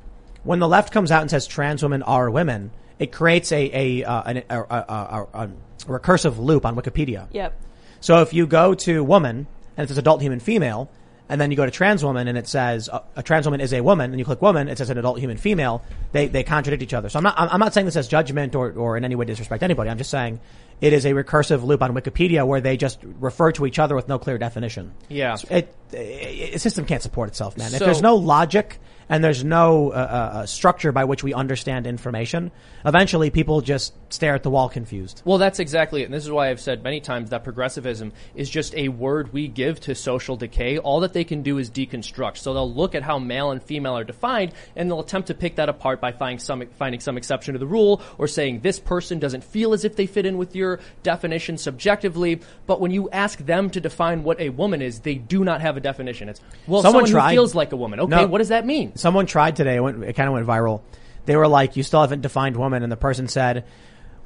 when 0.43 0.59
the 0.59 0.69
left 0.69 0.93
comes 0.93 1.11
out 1.11 1.23
and 1.23 1.31
says 1.31 1.47
trans 1.47 1.83
women 1.83 2.03
are 2.03 2.31
women, 2.31 2.71
it 2.99 3.13
creates 3.13 3.53
a 3.53 4.03
a, 4.03 4.05
uh, 4.05 4.23
an, 4.23 4.43
a, 4.49 4.61
a, 4.61 4.65
a, 4.65 5.27
a, 5.35 5.41
a 5.45 5.51
recursive 5.87 6.39
loop 6.39 6.65
on 6.65 6.77
Wikipedia. 6.77 7.29
Yep. 7.33 7.61
So 8.01 8.21
if 8.21 8.33
you 8.33 8.47
go 8.47 8.75
to 8.75 9.03
woman 9.05 9.47
and 9.77 9.85
it 9.85 9.89
says 9.89 9.99
adult 9.99 10.23
human 10.23 10.41
female, 10.41 10.91
and 11.29 11.41
then 11.41 11.51
you 11.51 11.57
go 11.57 11.65
to 11.65 11.71
trans 11.71 12.05
woman 12.05 12.29
and 12.29 12.37
it 12.37 12.47
says 12.47 12.89
uh, 12.89 13.01
a 13.17 13.23
trans 13.23 13.47
woman 13.47 13.61
is 13.61 13.73
a 13.73 13.81
woman, 13.81 14.11
and 14.11 14.19
you 14.19 14.25
click 14.25 14.43
woman, 14.43 14.69
it 14.69 14.79
says 14.79 14.91
an 14.91 14.99
adult 14.99 15.19
human 15.19 15.37
female. 15.37 15.83
They 16.13 16.29
they 16.29 16.43
contradict 16.43 16.83
each 16.83 16.95
other. 16.95 17.09
So 17.09 17.19
I'm 17.19 17.23
not 17.23 17.35
I'm 17.39 17.61
not 17.61 17.75
saying 17.75 17.87
this 17.87 17.97
as 17.97 18.09
judgment 18.09 18.55
or 18.55 18.73
or 18.73 18.97
in 18.97 19.05
any 19.05 19.15
way 19.15 19.25
disrespect 19.25 19.63
anybody. 19.63 19.91
I'm 19.91 19.99
just 19.99 20.11
saying 20.11 20.41
it 20.81 20.93
is 20.93 21.05
a 21.07 21.13
recursive 21.13 21.63
loop 21.63 21.83
on 21.83 21.95
Wikipedia 21.95 22.47
where 22.47 22.61
they 22.61 22.77
just 22.77 22.99
refer 23.03 23.53
to 23.53 23.67
each 23.67 23.79
other 23.79 23.95
with 23.95 24.09
no 24.09 24.19
clear 24.19 24.39
definition. 24.39 24.93
Yeah. 25.09 25.37
It, 25.51 25.75
it, 25.93 26.53
the 26.53 26.59
system 26.59 26.85
can't 26.85 27.03
support 27.03 27.29
itself, 27.29 27.57
man. 27.57 27.73
if 27.73 27.79
there's 27.79 28.03
no 28.03 28.17
logic 28.17 28.79
and 29.09 29.23
there's 29.23 29.45
no 29.45 29.91
uh, 29.91 29.95
uh, 29.95 29.99
uh, 30.39 30.47
structure 30.47 30.93
by 30.93 31.05
which 31.05 31.23
we 31.23 31.35
understand 31.35 31.87
information, 31.87 32.51
eventually 32.85 33.31
people 33.31 33.61
just 33.61 33.93
stare 34.13 34.35
at 34.35 34.43
the 34.43 34.51
wall 34.51 34.69
confused. 34.69 35.23
Well, 35.25 35.39
that's 35.39 35.59
exactly 35.59 36.03
it. 36.03 36.07
And 36.07 36.15
this 36.15 36.25
is 36.25 36.31
why 36.31 36.51
I've 36.51 36.61
said 36.61 36.83
many 36.83 37.01
times 37.01 37.31
that 37.31 37.45
progressivism 37.45 38.13
is 38.35 38.49
just 38.49 38.75
a 38.75 38.89
word 38.89 39.33
we 39.33 39.49
give 39.49 39.81
to 39.81 39.95
social 39.95 40.37
decay. 40.37 40.79
All 40.79 41.01
that 41.01 41.13
they 41.13 41.25
can 41.25 41.43
do 41.43 41.59
is 41.59 41.71
deconstruct. 41.71 42.37
So 42.39 42.55
they'll 42.55 42.73
look 42.73 42.95
at 42.95 43.03
how 43.03 43.19
male 43.19 43.51
and 43.51 43.63
female 43.63 43.97
are 43.99 44.05
defined 44.05 44.53
and 44.77 44.91
they'll 44.91 45.01
attempt 45.01 45.29
to 45.29 45.35
pick 45.35 45.57
that 45.57 45.69
apart 45.69 46.01
by 46.01 46.13
finding 46.13 46.39
some, 46.39 46.63
finding 46.79 47.01
some 47.01 47.17
exception 47.17 47.55
to 47.55 47.59
the 47.59 47.67
rule 47.67 48.01
or 48.19 48.27
saying 48.29 48.61
this 48.61 48.79
person 48.79 49.19
doesn't 49.19 49.45
feel 49.45 49.73
as 49.73 49.85
if 49.85 49.97
they 49.97 50.07
fit 50.07 50.27
in 50.27 50.39
with 50.39 50.55
your 50.55 50.81
definition 51.03 51.59
subjectively. 51.59 52.41
But 52.67 52.81
when 52.81 52.91
you 52.91 53.11
ask 53.11 53.39
them 53.39 53.71
to 53.71 53.81
define 53.81 54.23
what 54.23 54.41
a 54.41 54.51
woman 54.51 54.83
is, 54.83 55.01
they 55.01 55.15
do 55.17 55.45
not 55.45 55.61
have 55.61 55.77
a 55.77 55.81
definition. 55.81 56.29
It's, 56.29 56.41
well, 56.67 56.83
Someone 56.83 57.07
someone 57.07 57.11
tried- 57.11 57.31
who 57.31 57.37
feels 57.37 57.55
like 57.55 57.73
a 57.73 57.77
woman. 57.77 58.01
Okay, 58.01 58.11
No. 58.11 58.27
what 58.27 58.39
does 58.39 58.49
that 58.49 58.65
mean? 58.67 58.94
Someone 58.95 59.27
tried 59.27 59.57
today. 59.57 59.77
It, 59.77 59.81
went, 59.81 60.03
it 60.05 60.15
kind 60.15 60.29
of 60.29 60.35
went 60.35 60.47
viral. 60.47 60.83
They 61.27 61.37
were 61.37 61.49
like, 61.49 61.77
"You 61.77 61.83
still 61.83 62.01
haven't 62.01 62.21
defined 62.21 62.57
woman," 62.57 62.83
and 62.83 62.93
the 62.93 62.97
person 62.97 63.29
said, 63.29 63.65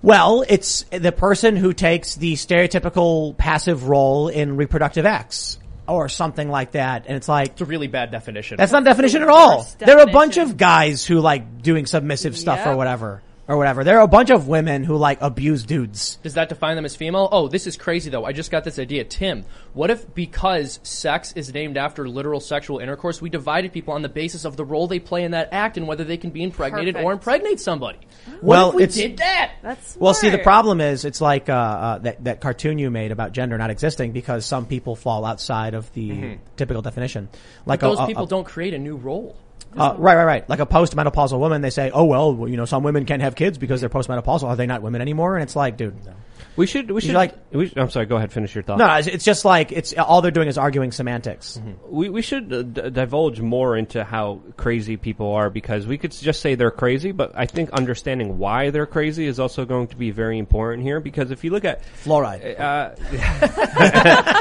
"Well, 0.03 0.45
it's 0.49 0.85
the 0.91 1.13
person 1.13 1.57
who 1.57 1.73
takes 1.73 2.15
the 2.15 2.35
stereotypical 2.35 3.37
passive 3.37 3.89
role 3.89 4.29
in 4.29 4.57
reproductive 4.57 5.07
acts 5.07 5.59
or 5.87 6.09
something 6.09 6.49
like 6.51 6.73
that." 6.73 7.05
And 7.07 7.17
it's 7.17 7.29
like, 7.29 7.53
It's 7.53 7.61
a 7.61 7.65
really 7.67 7.87
bad 7.87 8.11
definition. 8.11 8.57
that's 8.57 8.73
not 8.73 8.85
definition 8.85 9.23
at 9.23 9.29
all. 9.29 9.59
Worst 9.59 9.79
There 9.79 9.99
are 9.99 10.09
a 10.09 10.13
bunch 10.13 10.37
of 10.37 10.57
guys 10.57 11.05
who 11.05 11.21
like 11.21 11.63
doing 11.63 11.87
submissive 11.87 12.37
stuff 12.37 12.67
or 12.67 12.77
whatever 12.77 13.23
or 13.49 13.57
whatever. 13.57 13.83
There 13.83 13.99
are 13.99 14.03
a 14.03 14.07
bunch 14.09 14.29
of 14.31 14.47
women 14.47 14.85
who 14.85 14.97
like 14.97 15.19
abuse 15.23 15.63
dudes. 15.65 16.17
Does 16.23 16.35
that 16.35 16.49
define 16.51 16.77
them 16.77 16.85
as 16.85 16.95
female? 16.95 17.29
Oh, 17.33 17.49
this 17.49 17.67
is 17.67 17.77
crazy 17.77 18.11
though. 18.11 18.25
I 18.27 18.33
just 18.33 18.51
got 18.51 18.63
this 18.63 18.79
idea. 18.79 19.05
Tim, 19.05 19.45
what 19.73 19.91
if 19.91 20.15
because 20.15 20.79
sex 20.83 21.33
is 21.35 21.53
named 21.53 21.77
after 21.79 22.07
literal 22.09 22.41
sexual 22.41 22.79
intercourse, 22.79 23.23
we 23.23 23.31
divided 23.31 23.73
people 23.73 23.95
on 23.95 24.03
the 24.03 24.09
basis 24.11 24.45
of 24.45 24.57
the 24.57 24.65
role 24.65 24.87
they 24.87 24.99
play 24.99 25.25
in 25.25 25.31
that 25.31 25.49
act 25.53 25.79
and 25.79 25.89
whether 25.89 26.05
they 26.05 26.19
can 26.19 26.31
be 26.31 26.43
impregnated 26.43 26.97
or 26.97 27.13
impregnate 27.13 27.59
somebody? 27.59 27.99
What 28.27 28.43
Well, 28.43 28.69
if 28.71 28.75
we 28.75 28.83
it's- 28.85 28.97
did 28.97 29.17
that? 29.17 29.53
That's 29.63 29.97
Well, 29.97 30.13
see, 30.15 30.29
the 30.29 30.39
problem 30.39 30.81
is 30.83 31.05
it's 31.07 31.21
like 31.21 31.49
uh, 31.49 31.53
uh, 31.55 31.99
that 32.01 32.25
that 32.25 32.41
cartoon 32.41 32.79
you 32.79 32.91
made 32.91 33.13
about 33.13 33.33
gender 33.33 33.57
not 33.57 33.71
existing 33.71 34.13
because 34.13 34.45
some 34.45 34.67
people 34.67 34.95
fall 34.95 35.25
outside 35.25 35.73
of 35.75 35.91
the 35.95 36.37
typical 36.57 36.83
definition. 36.83 37.29
Like 37.65 37.81
Those 37.81 37.99
a, 37.99 38.03
a- 38.03 38.07
people 38.07 38.25
a- 38.25 38.29
don't 38.29 38.45
create 38.45 38.75
a 38.75 38.79
new 38.79 38.97
role. 38.97 39.37
Uh, 39.77 39.95
right, 39.99 40.17
right, 40.17 40.25
right. 40.25 40.49
Like 40.49 40.61
a 40.61 40.67
postmenopausal 40.67 41.39
woman, 41.39 41.61
they 41.61 41.71
say, 41.71 41.91
"Oh 41.93 42.05
well, 42.05 42.49
you 42.49 42.57
know, 42.57 42.65
some 42.65 42.83
women 42.83 43.05
can't 43.05 43.23
have 43.23 43.35
kids 43.35 43.59
because 43.59 43.81
they're 43.81 43.91
postmenopausal. 43.91 44.45
Are 44.45 44.57
they 44.57 44.67
not 44.67 44.83
women 44.83 45.01
anymore?" 45.01 45.37
And 45.37 45.43
it's 45.43 45.55
like, 45.55 45.77
dude, 45.77 45.97
We 46.59 46.67
should. 46.67 46.91
We 46.91 47.01
should. 47.01 47.15
like- 47.15 47.35
we, 47.53 47.73
I'm 47.77 47.89
sorry. 47.89 48.07
Go 48.07 48.17
ahead. 48.17 48.33
Finish 48.33 48.55
your 48.55 48.63
thought. 48.65 48.79
no, 48.79 48.93
it's, 48.97 49.25
just 49.25 49.45
like 49.45 49.71
it's 49.73 49.95
all 49.97 50.21
they're 50.23 50.31
doing 50.33 50.49
is 50.49 50.59
arguing 50.59 50.91
semantics. 50.93 51.59
We 51.89 52.09
we 52.11 52.21
should 52.21 52.53
uh, 52.53 52.63
d- 52.63 52.91
divulge 52.91 53.41
more 53.41 53.77
into 53.77 54.03
how 54.05 54.41
crazy 54.57 54.97
people 54.97 55.33
are 55.33 55.51
because 55.51 55.87
we 55.87 55.97
could 55.99 56.11
just 56.13 56.41
say 56.43 56.57
they're 56.57 56.71
crazy, 56.73 57.13
but 57.13 57.33
I 57.35 57.47
think 57.47 57.71
understanding 57.71 58.39
why 58.39 58.71
they're 58.71 58.87
crazy 58.87 59.27
is 59.27 59.39
also 59.39 59.65
going 59.65 59.87
to 59.89 59.97
be 59.97 60.11
very 60.11 60.37
important 60.39 60.83
here 60.83 60.99
because 61.01 61.31
if 61.31 61.45
you 61.45 61.51
look 61.51 61.65
at 61.65 61.83
Fluoride. 62.05 62.59
uh, 62.59 62.91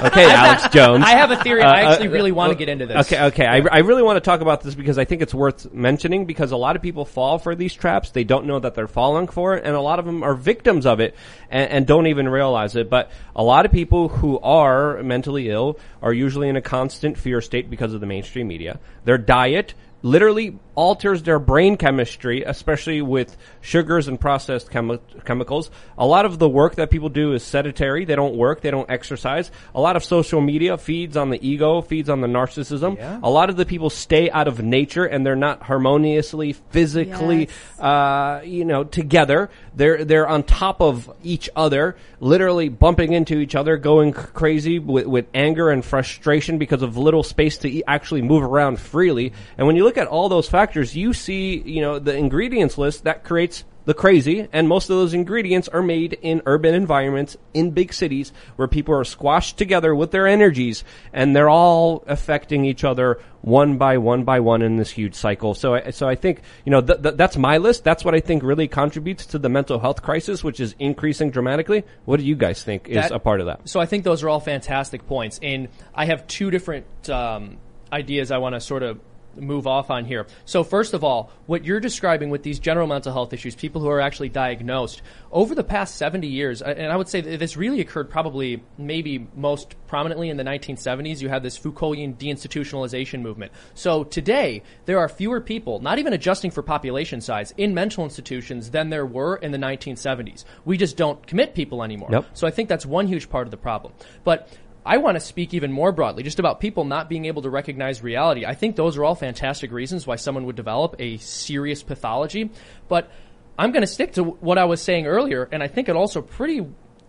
okay, 0.07 0.32
Alex 0.32 0.68
Jones. 0.70 1.03
I 1.05 1.11
have 1.11 1.32
a 1.32 1.38
theory. 1.43 1.61
I 1.61 1.84
Uh, 1.86 1.91
actually 1.91 2.07
uh, 2.07 2.11
really 2.11 2.32
want 2.32 2.49
uh, 2.49 2.53
to 2.53 2.57
get 2.59 2.70
into 2.70 2.88
this. 2.88 3.05
Okay, 3.11 3.24
okay. 3.26 3.45
I, 3.45 3.57
I 3.72 3.78
really 3.80 4.03
want 4.03 4.18
to 4.18 4.22
talk 4.22 4.41
about 4.41 4.61
this 4.61 4.76
because 4.76 4.97
I 4.97 5.05
think 5.05 5.22
it's 5.22 5.34
worth 5.34 5.72
mentioning 5.74 6.26
because 6.26 6.51
a 6.51 6.57
lot 6.57 6.76
of 6.76 6.82
people 6.82 7.05
fall 7.05 7.38
for 7.38 7.55
these 7.55 7.74
traps. 7.74 8.09
They 8.09 8.24
don't 8.24 8.45
know 8.47 8.59
that 8.59 8.74
they're 8.76 8.88
falling 8.88 9.28
for 9.28 9.55
it, 9.55 9.65
and 9.65 9.76
a 9.76 9.82
lot 9.82 9.99
of 9.99 10.05
them 10.05 10.24
are 10.24 10.34
victims 10.34 10.86
of 10.86 10.99
it 10.99 11.15
and, 11.49 11.70
and 11.70 11.88
don't 11.88 12.07
even 12.08 12.28
realize 12.30 12.76
it. 12.76 12.89
But 12.89 13.12
a 13.36 13.43
lot 13.43 13.66
of 13.66 13.72
people 13.72 14.08
who 14.10 14.39
are 14.39 15.01
mentally 15.03 15.49
ill 15.49 15.80
are 16.01 16.14
usually 16.14 16.49
in 16.49 16.55
a 16.55 16.62
constant 16.62 17.18
fear 17.18 17.41
state 17.41 17.70
because 17.70 17.93
of 17.93 18.01
the 18.01 18.08
mainstream 18.08 18.47
media. 18.47 18.80
Their 19.05 19.18
diet 19.18 19.74
literally 20.03 20.58
alters 20.76 21.24
their 21.24 21.39
brain 21.39 21.76
chemistry, 21.76 22.43
especially 22.43 23.01
with 23.01 23.36
sugars 23.62 24.08
and 24.08 24.20
processed 24.20 24.70
chemi- 24.70 24.99
chemicals. 25.26 25.72
A 25.97 26.05
lot 26.05 26.24
of 26.24 26.38
the 26.38 26.47
work 26.47 26.76
that 26.76 26.91
people 26.91 27.10
do 27.10 27.34
is 27.34 27.41
sedentary. 27.43 28.05
They 28.05 28.16
don't 28.16 28.36
work. 28.36 28.62
They 28.62 28.70
don't 28.70 28.89
exercise. 28.89 29.49
A 29.74 29.82
lot 29.82 29.95
of 29.95 30.03
social 30.03 30.39
media 30.39 30.78
feeds 30.78 31.18
on 31.18 31.32
the 31.32 31.45
ego, 31.45 31.82
feeds 31.82 32.10
on 32.10 32.22
the 32.22 32.28
narcissism. 32.28 33.20
A 33.24 33.30
lot 33.30 33.49
of 33.49 33.58
the 33.58 33.66
people 33.66 33.89
stay 33.89 34.30
out 34.30 34.47
of 34.47 34.62
nature 34.62 35.03
and 35.03 35.26
they're 35.26 35.36
not 35.36 35.64
harmoniously, 35.64 36.53
physically, 36.53 37.49
Yes. 37.49 37.80
uh, 37.80 38.41
you 38.45 38.66
know, 38.66 38.84
together. 38.84 39.49
They're 39.78 40.03
they're 40.03 40.28
on 40.28 40.43
top 40.43 40.82
of 40.82 41.09
each 41.23 41.49
other, 41.55 41.95
literally 42.19 42.67
bumping 42.67 43.13
into 43.13 43.38
each 43.38 43.53
other, 43.53 43.78
going 43.78 44.11
crazy 44.11 44.80
with, 44.80 45.05
with 45.05 45.28
anger 45.36 45.69
and 45.69 45.86
frustration 45.86 46.57
because 46.57 46.82
of 46.82 46.97
little 46.97 47.21
space 47.21 47.59
to 47.59 47.69
e- 47.69 47.84
actually 47.88 48.23
move 48.23 48.43
around 48.43 48.80
freely. 48.80 49.34
And 49.55 49.67
when 49.67 49.75
you 49.75 49.84
look 49.84 49.97
at 49.97 50.07
all 50.07 50.30
those 50.30 50.49
factors, 50.49 50.95
you 50.95 51.13
see, 51.13 51.57
you 51.59 51.82
know, 51.82 51.99
the 51.99 52.15
ingredients 52.15 52.80
list 52.80 53.03
that 53.03 53.23
creates 53.23 53.65
the 53.88 53.94
crazy, 53.94 54.50
and 54.52 54.68
most 54.68 54.90
of 54.90 54.98
those 54.98 55.14
ingredients 55.14 55.70
are 55.70 55.82
made 55.82 56.12
in 56.22 56.42
urban 56.46 56.76
environments 56.76 57.38
in 57.54 57.72
big 57.72 57.94
cities 57.94 58.34
where 58.58 58.68
people 58.68 58.94
are 58.94 59.06
squashed 59.06 59.58
together 59.58 59.96
with 59.96 60.12
their 60.12 60.28
energies, 60.28 60.84
and 61.14 61.34
they're 61.34 61.48
all 61.50 62.04
affecting 62.06 62.66
each 62.66 62.84
other 62.84 63.18
one 63.40 63.78
by 63.78 63.98
one 63.98 64.26
by 64.26 64.42
one 64.42 64.62
in 64.62 64.76
this 64.76 64.90
huge 64.90 65.16
cycle. 65.16 65.54
So, 65.54 65.76
I, 65.76 65.92
so 65.92 66.06
I 66.06 66.16
think 66.16 66.42
you 66.66 66.72
know 66.72 66.82
th- 66.82 67.02
th- 67.02 67.16
that's 67.16 67.38
my 67.38 67.60
list. 67.60 67.86
That's 67.86 68.04
what 68.04 68.14
I 68.14 68.20
think 68.20 68.44
really 68.44 68.68
contributes 68.68 69.26
to 69.28 69.40
the 69.40 69.48
mental 69.48 69.80
health 69.80 70.04
crisis, 70.04 70.44
which 70.44 70.60
is 70.60 70.76
increasing 70.80 71.32
dramatically. 71.32 71.86
What 72.04 72.20
do 72.20 72.26
you 72.26 72.36
guys 72.36 72.62
think 72.62 72.90
is 72.90 72.96
That- 72.96 73.14
a 73.14 73.20
part 73.20 73.40
of 73.40 73.46
that? 73.46 73.70
So 73.70 73.80
I 73.80 73.86
think 73.86 74.04
those 74.04 74.22
are 74.22 74.28
all 74.28 74.42
fantastic 74.42 75.08
points, 75.08 75.40
and 75.42 75.70
I 75.96 76.08
have 76.08 76.28
two 76.28 76.52
different 76.52 77.10
um, 77.10 77.56
ideas 77.94 78.32
I 78.32 78.40
want 78.40 78.56
to 78.56 78.60
sort 78.60 78.84
of 78.84 79.00
move 79.40 79.68
off 79.68 79.90
on 79.90 80.06
here. 80.06 80.28
So 80.46 80.64
first 80.64 80.94
of 80.94 81.04
all, 81.04 81.32
what 81.46 81.66
you're 81.66 81.80
describing 81.80 82.30
with 82.30 82.44
these 82.44 82.60
general 82.60 82.88
mental 82.88 83.14
health 83.14 83.34
issues, 83.34 83.56
people 83.56 83.82
who 83.82 83.90
are 83.90 84.02
actually 84.02 84.30
diagnosed 84.30 85.02
over 85.32 85.56
the 85.56 85.64
past 85.64 85.96
70 85.96 86.28
years, 86.28 86.62
and 86.62 86.92
I 86.92 86.96
would 86.96 87.08
say 87.08 87.22
this 87.22 87.58
really 87.58 87.82
occurred 87.82 88.10
probably 88.10 88.64
maybe 88.78 89.28
most 89.36 89.76
prominently 89.88 90.30
in 90.30 90.38
the 90.38 90.44
1970s. 90.44 91.22
You 91.22 91.30
had 91.30 91.44
this 91.44 91.58
Foucaultian 91.58 92.16
deinstitutionalization 92.16 93.22
movement. 93.22 93.52
So 93.74 94.04
today 94.04 94.64
there 94.86 95.00
are 95.00 95.10
fewer 95.10 95.42
people, 95.42 95.80
not 95.80 96.00
even 96.00 96.14
adjusting 96.14 96.52
for 96.52 96.62
population 96.62 97.22
size, 97.22 97.54
in 97.58 97.74
mental 97.74 98.04
institutions 98.04 98.72
than 98.72 98.90
there 98.90 99.06
were 99.06 99.38
in 99.38 99.52
the 99.52 99.58
1970s. 99.58 100.44
We 100.66 100.78
just 100.78 100.98
don't 100.98 101.26
commit 101.28 101.54
people 101.54 101.84
anymore. 101.84 102.10
Nope. 102.10 102.26
So 102.34 102.48
I 102.48 102.52
think 102.52 102.70
that's 102.70 102.86
one 102.86 103.08
huge 103.08 103.30
part 103.30 103.48
of 103.48 103.52
the 103.52 103.58
problem. 103.58 103.94
But 104.24 104.50
I 104.88 104.98
want 104.98 105.16
to 105.16 105.20
speak 105.20 105.54
even 105.54 105.72
more 105.72 105.92
broadly, 105.92 106.24
just 106.24 106.40
about 106.40 106.62
people 106.62 106.86
not 106.86 107.10
being 107.10 107.26
able 107.26 107.42
to 107.42 107.50
recognize 107.50 108.02
reality. 108.02 108.46
I 108.46 108.56
think 108.56 108.78
those 108.78 108.96
are 108.98 109.04
all 109.04 109.16
fantastic 109.16 109.72
reasons 109.72 110.08
why 110.08 110.16
someone 110.16 110.46
would 110.46 110.56
develop 110.56 110.96
a 111.00 111.18
serious 111.18 111.84
pathology. 111.84 112.52
But 112.88 113.12
I'm 113.60 113.72
going 113.72 113.82
to 113.82 113.88
stick 113.88 114.14
to 114.14 114.24
what 114.24 114.58
I 114.58 114.64
was 114.64 114.82
saying 114.82 115.06
earlier, 115.06 115.50
and 115.52 115.62
I 115.62 115.68
think 115.68 115.90
it 115.90 115.98
also 115.98 116.22
pretty 116.22 116.66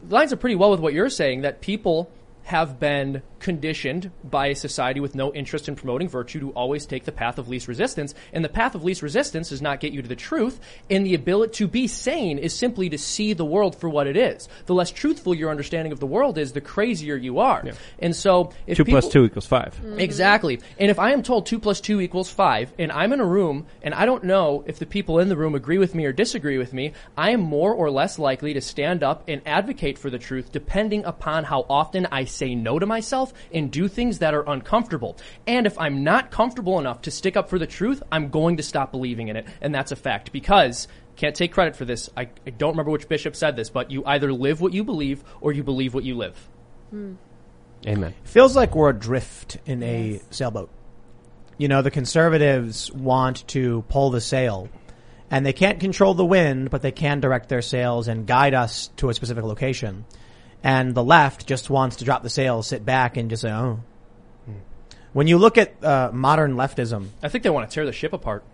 lines 0.08 0.32
up 0.32 0.40
pretty 0.40 0.56
well 0.56 0.70
with 0.70 0.80
what 0.80 0.92
you're 0.92 1.08
saying 1.08 1.42
that 1.42 1.60
people 1.60 2.10
have 2.48 2.80
been 2.80 3.20
conditioned 3.40 4.10
by 4.24 4.46
a 4.46 4.54
society 4.54 5.00
with 5.00 5.14
no 5.14 5.32
interest 5.34 5.68
in 5.68 5.76
promoting 5.76 6.08
virtue 6.08 6.40
to 6.40 6.50
always 6.52 6.86
take 6.86 7.04
the 7.04 7.12
path 7.12 7.36
of 7.38 7.46
least 7.46 7.68
resistance. 7.68 8.14
And 8.32 8.42
the 8.42 8.48
path 8.48 8.74
of 8.74 8.82
least 8.82 9.02
resistance 9.02 9.50
does 9.50 9.60
not 9.60 9.80
get 9.80 9.92
you 9.92 10.00
to 10.00 10.08
the 10.08 10.16
truth. 10.16 10.58
And 10.88 11.04
the 11.04 11.14
ability 11.14 11.52
to 11.58 11.68
be 11.68 11.86
sane 11.86 12.38
is 12.38 12.54
simply 12.54 12.88
to 12.88 12.96
see 12.96 13.34
the 13.34 13.44
world 13.44 13.76
for 13.76 13.90
what 13.90 14.06
it 14.06 14.16
is. 14.16 14.48
The 14.64 14.72
less 14.74 14.90
truthful 14.90 15.34
your 15.34 15.50
understanding 15.50 15.92
of 15.92 16.00
the 16.00 16.06
world 16.06 16.38
is, 16.38 16.52
the 16.52 16.62
crazier 16.62 17.16
you 17.16 17.38
are. 17.38 17.62
And 17.98 18.16
so, 18.16 18.52
if 18.66 18.78
Two 18.78 18.84
people- 18.86 19.02
two 19.02 19.24
equals 19.26 19.46
five. 19.46 19.74
Mm-hmm. 19.76 20.00
Exactly. 20.00 20.60
And 20.78 20.90
if 20.90 20.98
I 20.98 21.12
am 21.12 21.22
told 21.22 21.44
two 21.44 21.58
plus 21.58 21.82
two 21.82 22.00
equals 22.00 22.30
five, 22.30 22.72
and 22.78 22.90
I'm 22.90 23.12
in 23.12 23.20
a 23.20 23.26
room 23.26 23.66
and 23.82 23.92
I 23.92 24.06
don't 24.06 24.24
know 24.24 24.64
if 24.66 24.78
the 24.78 24.86
people 24.86 25.18
in 25.18 25.28
the 25.28 25.36
room 25.36 25.54
agree 25.54 25.78
with 25.78 25.94
me 25.94 26.06
or 26.06 26.12
disagree 26.12 26.56
with 26.56 26.72
me, 26.72 26.94
I 27.14 27.30
am 27.30 27.40
more 27.40 27.74
or 27.74 27.90
less 27.90 28.18
likely 28.18 28.54
to 28.54 28.62
stand 28.62 29.02
up 29.02 29.24
and 29.28 29.42
advocate 29.44 29.98
for 29.98 30.08
the 30.08 30.18
truth 30.18 30.50
depending 30.50 31.04
upon 31.04 31.44
how 31.44 31.66
often 31.68 32.06
I 32.10 32.24
say 32.38 32.54
no 32.54 32.78
to 32.78 32.86
myself 32.86 33.32
and 33.52 33.70
do 33.70 33.88
things 33.88 34.20
that 34.20 34.34
are 34.34 34.48
uncomfortable. 34.48 35.16
And 35.46 35.66
if 35.66 35.78
I'm 35.78 36.04
not 36.04 36.30
comfortable 36.30 36.78
enough 36.78 37.02
to 37.02 37.10
stick 37.10 37.36
up 37.36 37.50
for 37.50 37.58
the 37.58 37.66
truth, 37.66 38.02
I'm 38.10 38.30
going 38.30 38.56
to 38.56 38.62
stop 38.62 38.92
believing 38.92 39.28
in 39.28 39.36
it. 39.36 39.46
And 39.60 39.74
that's 39.74 39.92
a 39.92 39.96
fact 39.96 40.32
because 40.32 40.88
can't 41.16 41.34
take 41.34 41.52
credit 41.52 41.74
for 41.74 41.84
this. 41.84 42.08
I, 42.16 42.28
I 42.46 42.50
don't 42.50 42.70
remember 42.70 42.92
which 42.92 43.08
bishop 43.08 43.34
said 43.34 43.56
this, 43.56 43.70
but 43.70 43.90
you 43.90 44.04
either 44.06 44.32
live 44.32 44.60
what 44.60 44.72
you 44.72 44.84
believe 44.84 45.24
or 45.40 45.52
you 45.52 45.64
believe 45.64 45.92
what 45.92 46.04
you 46.04 46.16
live. 46.16 46.48
Hmm. 46.90 47.14
Amen. 47.86 48.14
Feels 48.24 48.56
like 48.56 48.74
we're 48.74 48.90
adrift 48.90 49.58
in 49.66 49.82
a 49.82 50.20
sailboat. 50.30 50.70
You 51.58 51.68
know, 51.68 51.82
the 51.82 51.90
conservatives 51.90 52.90
want 52.92 53.46
to 53.48 53.82
pull 53.88 54.10
the 54.10 54.20
sail, 54.20 54.68
and 55.30 55.44
they 55.44 55.52
can't 55.52 55.80
control 55.80 56.14
the 56.14 56.24
wind, 56.24 56.70
but 56.70 56.82
they 56.82 56.92
can 56.92 57.20
direct 57.20 57.48
their 57.48 57.62
sails 57.62 58.06
and 58.06 58.26
guide 58.26 58.54
us 58.54 58.88
to 58.96 59.10
a 59.10 59.14
specific 59.14 59.44
location. 59.44 60.04
And 60.62 60.94
the 60.94 61.04
left 61.04 61.46
just 61.46 61.70
wants 61.70 61.96
to 61.96 62.04
drop 62.04 62.22
the 62.22 62.30
sail, 62.30 62.62
sit 62.62 62.84
back, 62.84 63.16
and 63.16 63.30
just 63.30 63.42
say, 63.42 63.50
"Oh." 63.52 63.80
When 65.12 65.26
you 65.26 65.38
look 65.38 65.56
at 65.58 65.82
uh, 65.82 66.10
modern 66.12 66.54
leftism, 66.54 67.08
I 67.22 67.28
think 67.28 67.42
they 67.44 67.50
want 67.50 67.68
to 67.70 67.74
tear 67.74 67.86
the 67.86 67.92
ship 67.92 68.12
apart. 68.12 68.44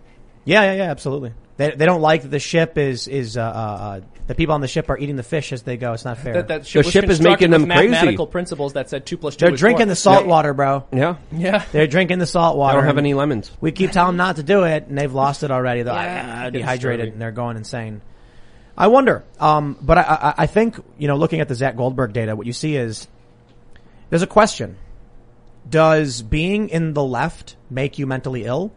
yeah, 0.44 0.62
yeah, 0.62 0.72
yeah, 0.74 0.90
absolutely. 0.90 1.32
They, 1.57 1.70
they 1.70 1.84
don't 1.86 2.00
like 2.00 2.22
that 2.22 2.28
the 2.28 2.38
ship 2.38 2.78
is 2.78 3.07
is 3.09 3.36
uh, 3.36 3.42
uh, 3.42 3.44
uh, 3.46 4.00
the 4.26 4.34
people 4.34 4.55
on 4.55 4.61
the 4.61 4.68
ship 4.68 4.88
are 4.90 4.98
eating 4.98 5.16
the 5.16 5.22
fish 5.22 5.52
as 5.52 5.62
they 5.62 5.76
go. 5.76 5.92
It's 5.92 6.05
not 6.05 6.18
fair. 6.18 6.34
That, 6.34 6.48
that 6.48 6.61
The 6.62 6.66
ship, 6.68 6.84
was 6.84 6.92
ship 6.92 7.05
is 7.09 7.20
making 7.20 7.50
with 7.50 7.61
them 7.61 7.70
crazy. 7.70 7.90
mathematical 7.90 8.26
principles 8.26 8.72
that 8.74 8.88
said 8.90 9.05
two 9.07 9.16
plus 9.16 9.36
two. 9.36 9.46
They're 9.46 9.55
is 9.55 9.61
drinking 9.61 9.86
four. 9.86 9.92
the 9.92 9.96
salt 9.96 10.26
water, 10.26 10.52
bro. 10.55 10.84
Yeah. 10.92 11.16
Yeah. 11.32 11.64
They're 11.72 11.86
drinking 11.86 12.18
the 12.18 12.26
salt 12.26 12.57
I 12.57 12.59
water. 12.59 12.78
don't 12.78 12.86
have 12.86 12.98
any 12.98 13.14
lemons. 13.14 13.50
We 13.61 13.72
keep 13.72 13.90
telling 13.92 14.11
them 14.11 14.16
not 14.18 14.36
to 14.36 14.42
do 14.42 14.64
it, 14.64 14.86
and 14.88 14.96
they've 14.98 15.12
lost 15.12 15.42
it 15.42 15.50
already. 15.50 15.82
They're 15.82 15.94
like, 15.94 16.07
Yeah. 16.07 16.42
"Ah, 16.46 16.50
dehydrated, 16.50 17.12
and 17.12 17.20
they're 17.22 17.30
going 17.32 17.57
insane. 17.57 18.00
I 18.77 18.89
wonder, 18.89 19.25
um, 19.39 19.77
but 19.81 19.99
I, 19.99 20.03
I, 20.03 20.35
I 20.39 20.47
think 20.47 20.77
you 20.99 21.07
know, 21.09 21.16
looking 21.16 21.41
at 21.41 21.49
the 21.49 21.55
Zach 21.55 21.77
Goldberg 21.77 22.12
data, 22.12 22.35
what 22.35 22.47
you 22.47 22.53
see 22.53 22.77
is 22.77 23.07
there's 24.11 24.22
a 24.22 24.27
question: 24.27 24.77
Does 25.68 26.22
being 26.22 26.68
in 26.68 26.93
the 26.95 27.05
left 27.05 27.57
make 27.70 27.99
you 27.99 28.07
mentally 28.07 28.45
ill, 28.45 28.72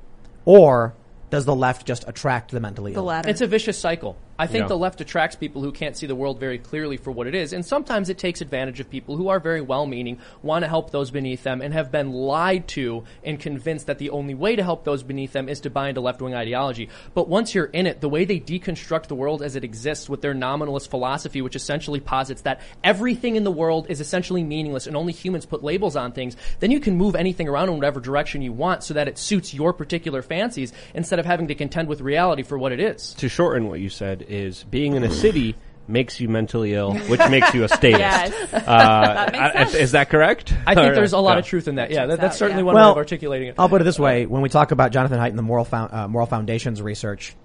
or 0.45 0.93
does 1.29 1.45
the 1.45 1.55
left 1.55 1.87
just 1.87 2.07
attract 2.07 2.51
the 2.51 2.59
mentally 2.59 2.93
The 2.93 2.99
ill? 2.99 3.05
latter. 3.05 3.29
It's 3.29 3.41
a 3.41 3.47
vicious 3.47 3.77
cycle. 3.79 4.17
I 4.39 4.47
think 4.47 4.63
Yeah. 4.63 4.67
the 4.67 4.77
left 4.77 5.01
attracts 5.01 5.35
people 5.35 5.61
who 5.61 5.71
can't 5.71 5.95
see 5.95 6.05
the 6.05 6.15
world 6.15 6.39
very 6.39 6.57
clearly 6.57 6.97
for 6.97 7.11
what 7.11 7.27
it 7.27 7.35
is, 7.35 7.53
and 7.53 7.65
sometimes 7.65 8.09
it 8.09 8.17
takes 8.17 8.41
advantage 8.41 8.79
of 8.79 8.89
people 8.89 9.17
who 9.17 9.29
are 9.29 9.39
very 9.39 9.61
well-meaning, 9.61 10.19
want 10.43 10.63
to 10.63 10.69
help 10.69 10.91
those 10.91 11.11
beneath 11.11 11.43
them, 11.43 11.61
and 11.61 11.73
have 11.73 11.91
been 11.91 12.11
lied 12.11 12.67
to 12.69 13.03
and 13.23 13.39
convinced 13.39 13.87
that 13.87 13.97
the 13.97 14.09
only 14.09 14.33
way 14.35 14.55
to 14.55 14.63
help 14.63 14.83
those 14.83 15.03
beneath 15.03 15.33
them 15.33 15.49
is 15.49 15.59
to 15.61 15.69
buy 15.69 15.89
into 15.89 16.01
left-wing 16.01 16.35
ideology. 16.35 16.89
But 17.13 17.27
once 17.27 17.55
you're 17.55 17.65
in 17.65 17.87
it, 17.87 18.01
the 18.01 18.09
way 18.09 18.25
they 18.25 18.39
deconstruct 18.39 19.07
the 19.07 19.15
world 19.15 19.41
as 19.41 19.55
it 19.55 19.63
exists 19.63 20.09
with 20.09 20.21
their 20.21 20.33
nominalist 20.33 20.89
philosophy, 20.89 21.41
which 21.41 21.55
essentially 21.55 21.99
posits 21.99 22.41
that 22.43 22.61
everything 22.83 23.35
in 23.35 23.43
the 23.43 23.51
world 23.51 23.87
is 23.89 24.01
essentially 24.01 24.43
meaningless 24.43 24.87
and 24.87 24.95
only 24.95 25.13
humans 25.13 25.45
put 25.45 25.63
labels 25.63 25.95
on 25.95 26.11
things, 26.11 26.37
then 26.59 26.71
you 26.71 26.79
can 26.79 26.95
move 26.95 27.15
anything 27.15 27.47
around 27.47 27.69
in 27.69 27.75
whatever 27.75 27.99
direction 27.99 28.41
you 28.41 28.51
want 28.51 28.83
so 28.83 28.93
that 28.93 29.07
it 29.07 29.17
suits 29.17 29.53
your 29.53 29.73
particular 29.73 30.21
fancies 30.21 30.73
instead 30.93 31.19
of 31.19 31.25
having 31.25 31.47
to 31.47 31.55
contend 31.55 31.87
with 31.87 32.01
reality 32.01 32.43
for 32.43 32.57
what 32.57 32.71
it 32.71 32.79
is. 32.79 33.13
To 33.15 33.29
shorten 33.29 33.67
what 33.67 33.79
you 33.79 33.89
said 33.89 34.25
is 34.29 34.63
being 34.65 34.93
in 34.95 35.03
a 35.03 35.11
city 35.11 35.55
makes 35.89 36.19
you 36.19 36.27
mentally 36.27 36.73
ill, 36.73 36.93
which 36.93 37.21
makes 37.29 37.53
you 37.53 37.63
a 37.63 37.69
statist. 37.69 37.99
Yes. 37.99 38.53
Uh, 38.53 38.59
That 38.67 39.31
makes 39.31 39.43
I- 39.43 39.53
sense. 39.63 39.73
is 39.75 39.91
that 39.93 40.09
correct? 40.09 40.53
I 40.65 40.75
think 40.75 40.91
Or- 40.91 40.95
there's 40.95 41.13
a 41.13 41.17
lot 41.19 41.33
yeah. 41.33 41.39
of 41.39 41.45
truth 41.45 41.67
in 41.69 41.75
that. 41.75 41.91
Yeah, 41.91 42.07
that, 42.07 42.13
checks 42.15 42.21
that's 42.21 42.35
out, 42.35 42.39
certainly 42.39 42.61
yeah. 42.61 42.65
one 42.65 42.75
Well, 42.75 42.85
way 42.89 42.91
of 42.91 42.97
articulating 42.97 43.47
it. 43.49 43.55
I'll 43.57 43.69
put 43.69 43.79
it 43.81 43.85
this 43.85 43.97
way: 43.99 44.25
when 44.25 44.41
we 44.41 44.49
talk 44.49 44.71
about 44.71 44.91
Jonathan 44.91 45.17
Haidt 45.19 45.29
and 45.29 45.37
the 45.37 45.43
moral 45.43 45.63
found, 45.65 45.93
uh, 45.93 46.07
moral 46.09 46.27
foundations 46.27 46.81
research, 46.81 47.35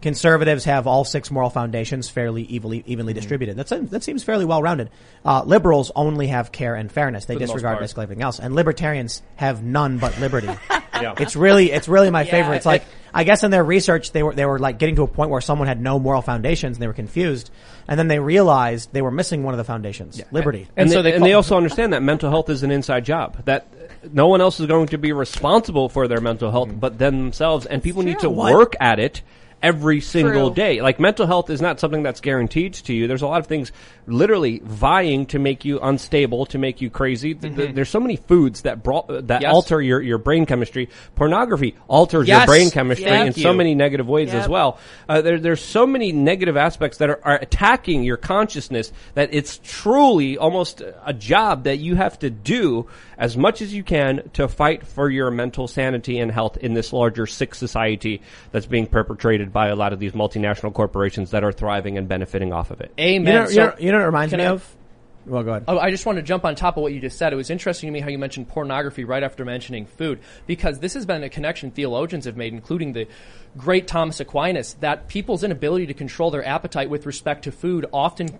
conservatives 0.00 0.64
have 0.64 0.86
all 0.86 1.04
six 1.04 1.30
moral 1.30 1.50
foundations 1.50 2.08
fairly 2.08 2.42
evenly, 2.42 2.82
evenly 2.86 3.12
Mm-hmm. 3.12 3.18
distributed. 3.20 3.56
That's 3.56 3.70
that 3.90 4.02
seems 4.02 4.22
fairly 4.22 4.44
well 4.44 4.62
rounded. 4.62 4.90
Uh, 5.24 5.42
liberals 5.44 5.90
only 5.96 6.28
have 6.28 6.52
care 6.52 6.74
and 6.74 6.90
fairness; 6.90 7.24
they 7.24 7.34
the 7.34 7.40
disregard 7.40 7.74
part. 7.74 7.82
basically 7.82 8.02
everything 8.04 8.22
else, 8.22 8.38
and 8.38 8.54
libertarians 8.54 9.22
have 9.36 9.62
none 9.62 9.98
but 9.98 10.18
liberty. 10.20 10.48
Yeah. 11.00 11.14
It's 11.16 11.36
really, 11.36 11.70
it's 11.70 11.86
really 11.86 12.10
my 12.10 12.24
favorite. 12.24 12.56
It's 12.56 12.66
I- 12.66 12.70
like, 12.70 12.84
I 13.14 13.22
guess 13.22 13.44
in 13.44 13.52
their 13.52 13.62
research, 13.62 14.10
they 14.10 14.24
were, 14.24 14.34
they 14.34 14.44
were 14.44 14.58
like 14.58 14.78
getting 14.80 14.96
to 14.96 15.02
a 15.02 15.06
point 15.06 15.30
where 15.30 15.40
someone 15.40 15.68
had 15.68 15.80
no 15.80 15.98
moral 16.00 16.22
foundations 16.22 16.76
and 16.76 16.82
they 16.82 16.88
were 16.88 16.92
confused. 16.92 17.50
And 17.86 17.96
then 17.98 18.08
they 18.08 18.18
realized 18.18 18.92
they 18.92 19.00
were 19.02 19.12
missing 19.12 19.44
one 19.44 19.54
of 19.54 19.58
the 19.58 19.64
foundations, 19.64 20.20
liberty. 20.32 20.62
And, 20.62 20.70
And 20.76 20.90
they, 20.90 20.94
so 20.94 21.02
they 21.02 21.12
and 21.14 21.24
they 21.24 21.34
also 21.34 21.56
understand 21.56 21.92
that 21.92 22.02
mental 22.02 22.30
health 22.30 22.50
is 22.50 22.64
an 22.64 22.70
inside 22.72 23.04
job. 23.04 23.44
That 23.44 23.68
no 24.12 24.26
one 24.26 24.40
else 24.40 24.58
is 24.60 24.66
going 24.66 24.88
to 24.88 24.98
be 24.98 25.12
responsible 25.12 25.88
for 25.88 26.08
their 26.08 26.20
mental 26.20 26.50
health 26.50 26.70
but 26.74 26.98
them 26.98 27.18
themselves. 27.18 27.64
And 27.66 27.80
people 27.82 28.02
need 28.02 28.18
to. 28.20 28.30
What? 28.30 28.52
work 28.52 28.74
at 28.80 28.98
it 28.98 29.22
every 29.62 30.00
single 30.00 30.48
True. 30.48 30.54
day. 30.54 30.80
Like 30.82 31.00
mental 31.00 31.26
health 31.26 31.50
is 31.50 31.60
not 31.60 31.80
something 31.80 32.02
that's 32.02 32.20
guaranteed 32.20 32.74
to 32.74 32.94
you. 32.94 33.06
There's 33.06 33.22
a 33.22 33.26
lot 33.26 33.40
of 33.40 33.46
things 33.46 33.72
literally 34.06 34.60
vying 34.64 35.26
to 35.26 35.38
make 35.38 35.64
you 35.64 35.78
unstable, 35.80 36.46
to 36.46 36.58
make 36.58 36.80
you 36.80 36.90
crazy. 36.90 37.34
Th- 37.34 37.74
There's 37.74 37.88
so 37.90 38.00
many 38.00 38.16
foods 38.16 38.62
that 38.62 38.82
brought, 38.82 39.26
that 39.28 39.42
Yes. 39.42 39.52
alter 39.52 39.82
your, 39.82 40.00
your 40.00 40.18
brain 40.18 40.46
chemistry. 40.46 40.88
Pornography 41.16 41.74
alters 41.88 42.28
your 42.28 42.46
brain 42.46 42.70
chemistry 42.70 43.06
Yep. 43.06 43.26
in 43.26 43.32
so 43.34 43.52
many 43.52 43.74
negative 43.74 44.08
ways 44.08 44.32
as 44.32 44.48
well. 44.48 44.78
Uh, 45.08 45.20
there, 45.20 45.38
there's 45.38 45.60
so 45.62 45.86
many 45.86 46.12
negative 46.12 46.56
aspects 46.56 46.98
that 46.98 47.10
are, 47.10 47.20
are 47.24 47.36
attacking 47.36 48.04
your 48.04 48.16
consciousness 48.16 48.92
that 49.14 49.30
it's 49.32 49.60
truly 49.64 50.38
almost 50.38 50.82
a 51.04 51.12
job 51.12 51.64
that 51.64 51.78
you 51.78 51.96
have 51.96 52.18
to 52.20 52.30
do 52.30 52.86
as 53.18 53.36
much 53.36 53.60
as 53.60 53.74
you 53.74 53.82
can 53.82 54.30
to 54.34 54.46
fight 54.48 54.86
for 54.86 55.10
your 55.10 55.30
mental 55.30 55.66
sanity 55.66 56.18
and 56.18 56.30
health 56.30 56.56
in 56.58 56.74
this 56.74 56.92
larger 56.92 57.26
sick 57.26 57.54
society 57.54 58.22
that's 58.52 58.66
being 58.66 58.86
perpetrated 58.86 59.47
by 59.52 59.68
a 59.68 59.76
lot 59.76 59.92
of 59.92 59.98
these 59.98 60.12
multinational 60.12 60.72
corporations 60.72 61.30
that 61.32 61.44
are 61.44 61.52
thriving 61.52 61.98
and 61.98 62.08
benefiting 62.08 62.52
off 62.52 62.70
of 62.70 62.80
it. 62.80 62.92
Amen. 62.98 63.32
You 63.34 63.40
know, 63.40 63.46
So- 63.46 63.52
you 63.52 63.58
know, 63.58 63.74
you 63.78 63.92
know 63.92 63.98
what 63.98 64.02
it 64.02 64.06
reminds 64.06 64.34
me 64.34 64.42
I- 64.44 64.48
of? 64.48 64.74
Well, 65.26 65.42
go 65.42 65.50
ahead. 65.50 65.64
Oh, 65.68 65.78
I 65.78 65.90
just 65.90 66.06
want 66.06 66.16
to 66.16 66.22
jump 66.22 66.46
on 66.46 66.54
top 66.54 66.78
of 66.78 66.82
what 66.82 66.94
you 66.94 67.00
just 67.00 67.18
said. 67.18 67.34
It 67.34 67.36
was 67.36 67.50
interesting 67.50 67.88
to 67.88 67.92
me 67.92 68.00
how 68.00 68.08
you 68.08 68.16
mentioned 68.18 68.48
pornography 68.48 69.04
right 69.04 69.22
after 69.22 69.44
mentioning 69.44 69.84
food, 69.84 70.20
because 70.46 70.78
this 70.78 70.94
has 70.94 71.04
been 71.04 71.22
a 71.22 71.28
connection 71.28 71.70
theologians 71.70 72.24
have 72.24 72.36
made, 72.38 72.54
including 72.54 72.94
the 72.94 73.06
great 73.58 73.86
Thomas 73.86 74.20
Aquinas, 74.20 74.74
that 74.80 75.08
people's 75.08 75.44
inability 75.44 75.86
to 75.86 75.92
control 75.92 76.30
their 76.30 76.46
appetite 76.46 76.88
with 76.88 77.04
respect 77.04 77.44
to 77.44 77.52
food 77.52 77.84
often 77.92 78.38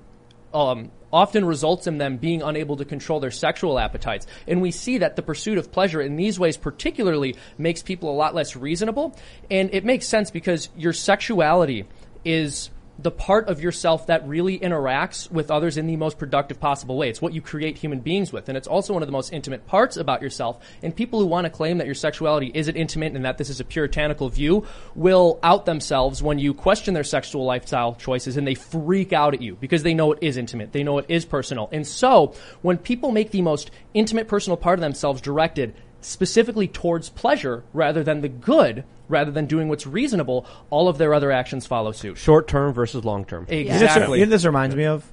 um, 0.58 0.90
often 1.12 1.44
results 1.44 1.86
in 1.86 1.98
them 1.98 2.16
being 2.16 2.42
unable 2.42 2.76
to 2.76 2.84
control 2.84 3.20
their 3.20 3.30
sexual 3.30 3.78
appetites. 3.78 4.26
And 4.48 4.60
we 4.60 4.72
see 4.72 4.98
that 4.98 5.14
the 5.14 5.22
pursuit 5.22 5.56
of 5.56 5.70
pleasure 5.70 6.00
in 6.00 6.16
these 6.16 6.38
ways 6.38 6.56
particularly 6.56 7.36
makes 7.56 7.80
people 7.80 8.10
a 8.10 8.16
lot 8.16 8.34
less 8.34 8.56
reasonable. 8.56 9.16
And 9.50 9.72
it 9.72 9.84
makes 9.84 10.06
sense 10.08 10.32
because 10.32 10.68
your 10.76 10.92
sexuality 10.92 11.86
is 12.24 12.70
the 12.98 13.10
part 13.10 13.48
of 13.48 13.62
yourself 13.62 14.06
that 14.08 14.26
really 14.26 14.58
interacts 14.58 15.30
with 15.30 15.50
others 15.50 15.76
in 15.76 15.86
the 15.86 15.96
most 15.96 16.18
productive 16.18 16.58
possible 16.58 16.96
way. 16.96 17.08
It's 17.08 17.22
what 17.22 17.32
you 17.32 17.40
create 17.40 17.78
human 17.78 18.00
beings 18.00 18.32
with. 18.32 18.48
And 18.48 18.58
it's 18.58 18.66
also 18.66 18.92
one 18.92 19.02
of 19.02 19.08
the 19.08 19.12
most 19.12 19.32
intimate 19.32 19.66
parts 19.66 19.96
about 19.96 20.20
yourself. 20.20 20.58
And 20.82 20.94
people 20.94 21.20
who 21.20 21.26
want 21.26 21.44
to 21.44 21.50
claim 21.50 21.78
that 21.78 21.86
your 21.86 21.94
sexuality 21.94 22.50
isn't 22.54 22.76
intimate 22.76 23.14
and 23.14 23.24
that 23.24 23.38
this 23.38 23.50
is 23.50 23.60
a 23.60 23.64
puritanical 23.64 24.28
view 24.28 24.66
will 24.96 25.38
out 25.44 25.64
themselves 25.64 26.22
when 26.22 26.40
you 26.40 26.52
question 26.52 26.92
their 26.92 27.04
sexual 27.04 27.44
lifestyle 27.44 27.94
choices 27.94 28.36
and 28.36 28.46
they 28.46 28.54
freak 28.54 29.12
out 29.12 29.32
at 29.32 29.42
you 29.42 29.54
because 29.56 29.84
they 29.84 29.94
know 29.94 30.12
it 30.12 30.18
is 30.20 30.36
intimate. 30.36 30.72
They 30.72 30.82
know 30.82 30.98
it 30.98 31.06
is 31.08 31.24
personal. 31.24 31.68
And 31.70 31.86
so 31.86 32.34
when 32.62 32.78
people 32.78 33.12
make 33.12 33.30
the 33.30 33.42
most 33.42 33.70
intimate 33.94 34.26
personal 34.26 34.56
part 34.56 34.78
of 34.78 34.82
themselves 34.82 35.20
directed 35.20 35.74
specifically 36.00 36.68
towards 36.68 37.08
pleasure 37.10 37.64
rather 37.72 38.02
than 38.04 38.20
the 38.20 38.28
good, 38.28 38.84
rather 39.08 39.30
than 39.30 39.46
doing 39.46 39.68
what's 39.68 39.86
reasonable, 39.86 40.46
all 40.70 40.88
of 40.88 40.98
their 40.98 41.14
other 41.14 41.30
actions 41.32 41.66
follow 41.66 41.92
suit. 41.92 42.18
Short 42.18 42.48
term 42.48 42.72
versus 42.72 43.04
long 43.04 43.24
term. 43.24 43.46
This- 43.48 43.70
Exactly. 43.82 44.20
you 44.20 44.26
know 44.26 44.30
this 44.30 44.44
reminds 44.44 44.76
me 44.76 44.84
of? 44.84 45.04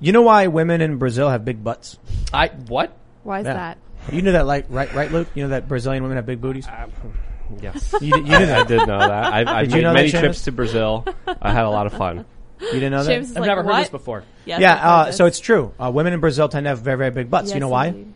You 0.00 0.12
know 0.12 0.22
why 0.22 0.48
women 0.48 0.80
in 0.80 0.96
Brazil 0.98 1.30
have 1.30 1.44
big 1.44 1.62
butts? 1.64 1.98
I 2.32 2.48
what? 2.68 2.92
Why 3.22 3.40
is 3.40 3.46
Yeah. 3.46 3.54
that? 3.54 3.78
You 4.12 4.20
knew 4.20 4.32
that, 4.32 4.46
like, 4.46 4.66
right, 4.68 4.92
right, 4.92 5.10
Luke? 5.10 5.28
You 5.34 5.44
know 5.44 5.48
that 5.50 5.66
Brazilian 5.66 6.02
women 6.02 6.16
have 6.16 6.26
big 6.26 6.40
booties? 6.40 6.66
Yes. 7.62 7.94
You, 8.02 8.16
you 8.16 8.22
knew 8.22 8.34
I 8.34 8.44
that? 8.46 8.68
did 8.68 8.86
know 8.86 8.98
that. 8.98 9.32
I've, 9.32 9.48
I've 9.48 9.64
Did 9.68 9.72
you 9.72 9.76
made 9.76 9.82
know 9.82 9.88
that, 9.90 9.94
many 9.94 10.08
Seamus? 10.10 10.20
trips 10.20 10.42
to 10.44 10.52
Brazil. 10.52 11.06
I 11.40 11.52
had 11.52 11.64
a 11.64 11.70
lot 11.70 11.86
of 11.86 11.92
fun. 11.94 12.24
You 12.60 12.70
didn't 12.72 12.92
know 12.92 12.98
Seamus 13.00 13.06
that? 13.06 13.18
is 13.20 13.30
I've 13.32 13.40
like, 13.42 13.46
never 13.48 13.62
heard 13.62 13.80
this 13.82 13.88
before. 13.90 14.24
Yes, 14.44 14.60
Yeah, 14.60 14.74
uh, 14.74 15.04
this. 15.06 15.16
so 15.16 15.26
it's 15.26 15.38
true. 15.40 15.72
Uh, 15.78 15.90
women 15.94 16.12
in 16.12 16.20
Brazil 16.20 16.48
tend 16.48 16.64
to 16.64 16.68
have 16.70 16.80
very, 16.80 16.96
very 16.98 17.10
big 17.10 17.30
butts. 17.30 17.52
you 17.54 17.60
know 17.60 17.68
why? 17.68 17.88
indeed. 17.88 18.12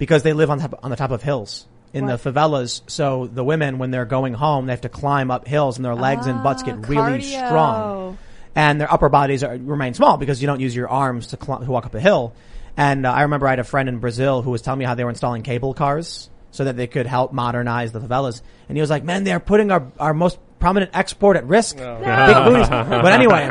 Because 0.00 0.24
they 0.24 0.32
live 0.32 0.50
on 0.50 0.58
top, 0.58 0.80
on 0.82 0.90
the 0.90 0.96
top 0.96 1.10
of 1.12 1.22
hills 1.22 1.66
in 1.92 2.06
What? 2.06 2.22
the 2.22 2.32
favelas. 2.32 2.80
So 2.88 3.26
the 3.32 3.44
women, 3.44 3.78
when 3.78 3.90
they're 3.92 4.04
going 4.06 4.32
home, 4.34 4.66
they 4.66 4.72
have 4.72 4.80
to 4.80 4.88
climb 4.88 5.30
up 5.30 5.46
hills, 5.46 5.76
and 5.76 5.84
their 5.84 5.94
legs 5.94 6.26
and 6.26 6.42
butts 6.42 6.62
get 6.64 6.74
Ah, 6.76 6.88
really 6.88 7.18
cardio. 7.20 7.46
strong, 7.46 8.18
and 8.56 8.80
their 8.80 8.92
upper 8.92 9.08
bodies 9.08 9.44
are, 9.44 9.56
remain 9.56 9.94
small 9.94 10.16
because 10.16 10.40
you 10.42 10.46
don't 10.46 10.60
use 10.60 10.74
your 10.74 10.88
arms 10.88 11.28
to, 11.28 11.38
cl- 11.40 11.60
to 11.60 11.70
walk 11.70 11.86
up 11.86 11.94
a 11.94 12.00
hill. 12.00 12.32
And 12.76 13.04
uh, 13.04 13.12
I 13.12 13.22
remember 13.22 13.46
I 13.46 13.50
had 13.50 13.58
a 13.58 13.64
friend 13.64 13.88
in 13.88 13.98
Brazil 13.98 14.42
who 14.42 14.50
was 14.50 14.62
telling 14.62 14.78
me 14.78 14.84
how 14.86 14.94
they 14.94 15.04
were 15.04 15.10
installing 15.10 15.42
cable 15.42 15.74
cars 15.74 16.30
so 16.50 16.64
that 16.64 16.76
they 16.76 16.86
could 16.86 17.06
help 17.06 17.32
modernize 17.32 17.92
the 17.92 18.00
favelas. 18.00 18.40
And 18.68 18.76
he 18.76 18.80
was 18.80 18.90
like, 18.90 19.04
"Man, 19.04 19.24
they're 19.24 19.38
putting 19.40 19.70
our 19.70 19.90
our 19.98 20.14
most 20.14 20.38
prominent 20.60 20.92
export 20.94 21.36
at 21.36 21.44
risk. 21.46 21.76
Big 21.76 21.84
booties." 21.86 22.68
But 23.04 23.12
anyway, 23.12 23.50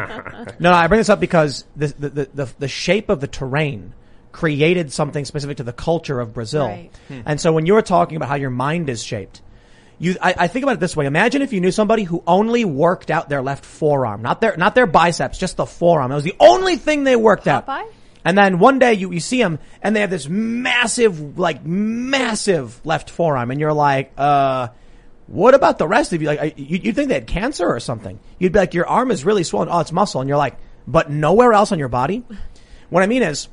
no, 0.59 0.71
I 0.73 0.87
bring 0.87 0.99
this 0.99 1.09
up 1.09 1.19
because 1.19 1.65
the 1.75 1.87
the, 1.87 2.09
the 2.09 2.29
the 2.33 2.53
the 2.59 2.67
shape 2.67 3.09
of 3.09 3.19
the 3.19 3.27
terrain 3.27 3.93
created 4.31 4.91
something 4.91 5.25
specific 5.25 5.57
to 5.57 5.63
the 5.63 5.73
culture 5.73 6.19
of 6.19 6.33
Brazil. 6.33 6.67
Right. 6.67 6.91
And 7.25 7.41
so 7.41 7.51
when 7.51 7.65
you're 7.65 7.81
talking 7.81 8.15
about 8.15 8.29
how 8.29 8.35
your 8.35 8.49
mind 8.49 8.89
is 8.89 9.03
shaped, 9.03 9.41
you, 9.97 10.15
I, 10.21 10.33
I 10.37 10.47
think 10.47 10.63
about 10.63 10.73
it 10.73 10.79
this 10.79 10.95
way. 10.95 11.05
Imagine 11.05 11.41
if 11.41 11.51
you 11.51 11.59
knew 11.59 11.71
somebody 11.71 12.03
who 12.03 12.23
only 12.25 12.63
worked 12.63 13.11
out 13.11 13.27
their 13.27 13.41
left 13.41 13.65
forearm, 13.65 14.21
not 14.21 14.39
their, 14.39 14.55
not 14.55 14.75
their 14.75 14.87
biceps, 14.87 15.37
just 15.37 15.57
the 15.57 15.65
forearm. 15.65 16.09
That 16.09 16.15
was 16.15 16.23
the 16.23 16.35
only 16.39 16.77
thing 16.77 17.03
they 17.03 17.15
worked 17.15 17.47
out. 17.47 17.65
And 18.23 18.37
then 18.37 18.59
one 18.59 18.79
day 18.79 18.93
you, 18.93 19.11
you 19.11 19.19
see 19.19 19.41
them 19.41 19.59
and 19.81 19.95
they 19.95 20.01
have 20.01 20.09
this 20.09 20.27
massive, 20.29 21.37
like 21.39 21.65
massive 21.65 22.79
left 22.85 23.09
forearm 23.09 23.51
and 23.51 23.59
you're 23.59 23.73
like, 23.73 24.11
uh, 24.17 24.69
what 25.27 25.53
about 25.53 25.77
the 25.77 25.87
rest 25.87 26.13
of 26.13 26.21
you? 26.21 26.27
Like, 26.27 26.39
I- 26.39 26.53
you, 26.55 26.79
you'd 26.83 26.95
think 26.95 27.09
they 27.09 27.15
had 27.15 27.27
cancer 27.27 27.67
or 27.67 27.79
something. 27.79 28.19
You'd 28.39 28.53
be 28.53 28.59
like, 28.59 28.73
your 28.73 28.87
arm 28.87 29.11
is 29.11 29.25
really 29.25 29.43
swollen. 29.43 29.69
Oh, 29.71 29.79
it's 29.79 29.91
muscle. 29.91 30.21
And 30.21 30.27
you're 30.27 30.37
like, 30.37 30.57
but 30.87 31.11
nowhere 31.11 31.53
else 31.53 31.71
on 31.71 31.79
your 31.79 31.87
body? 31.87 32.23
What 32.89 33.03
I 33.03 33.07
mean 33.07 33.21
is, 33.23 33.47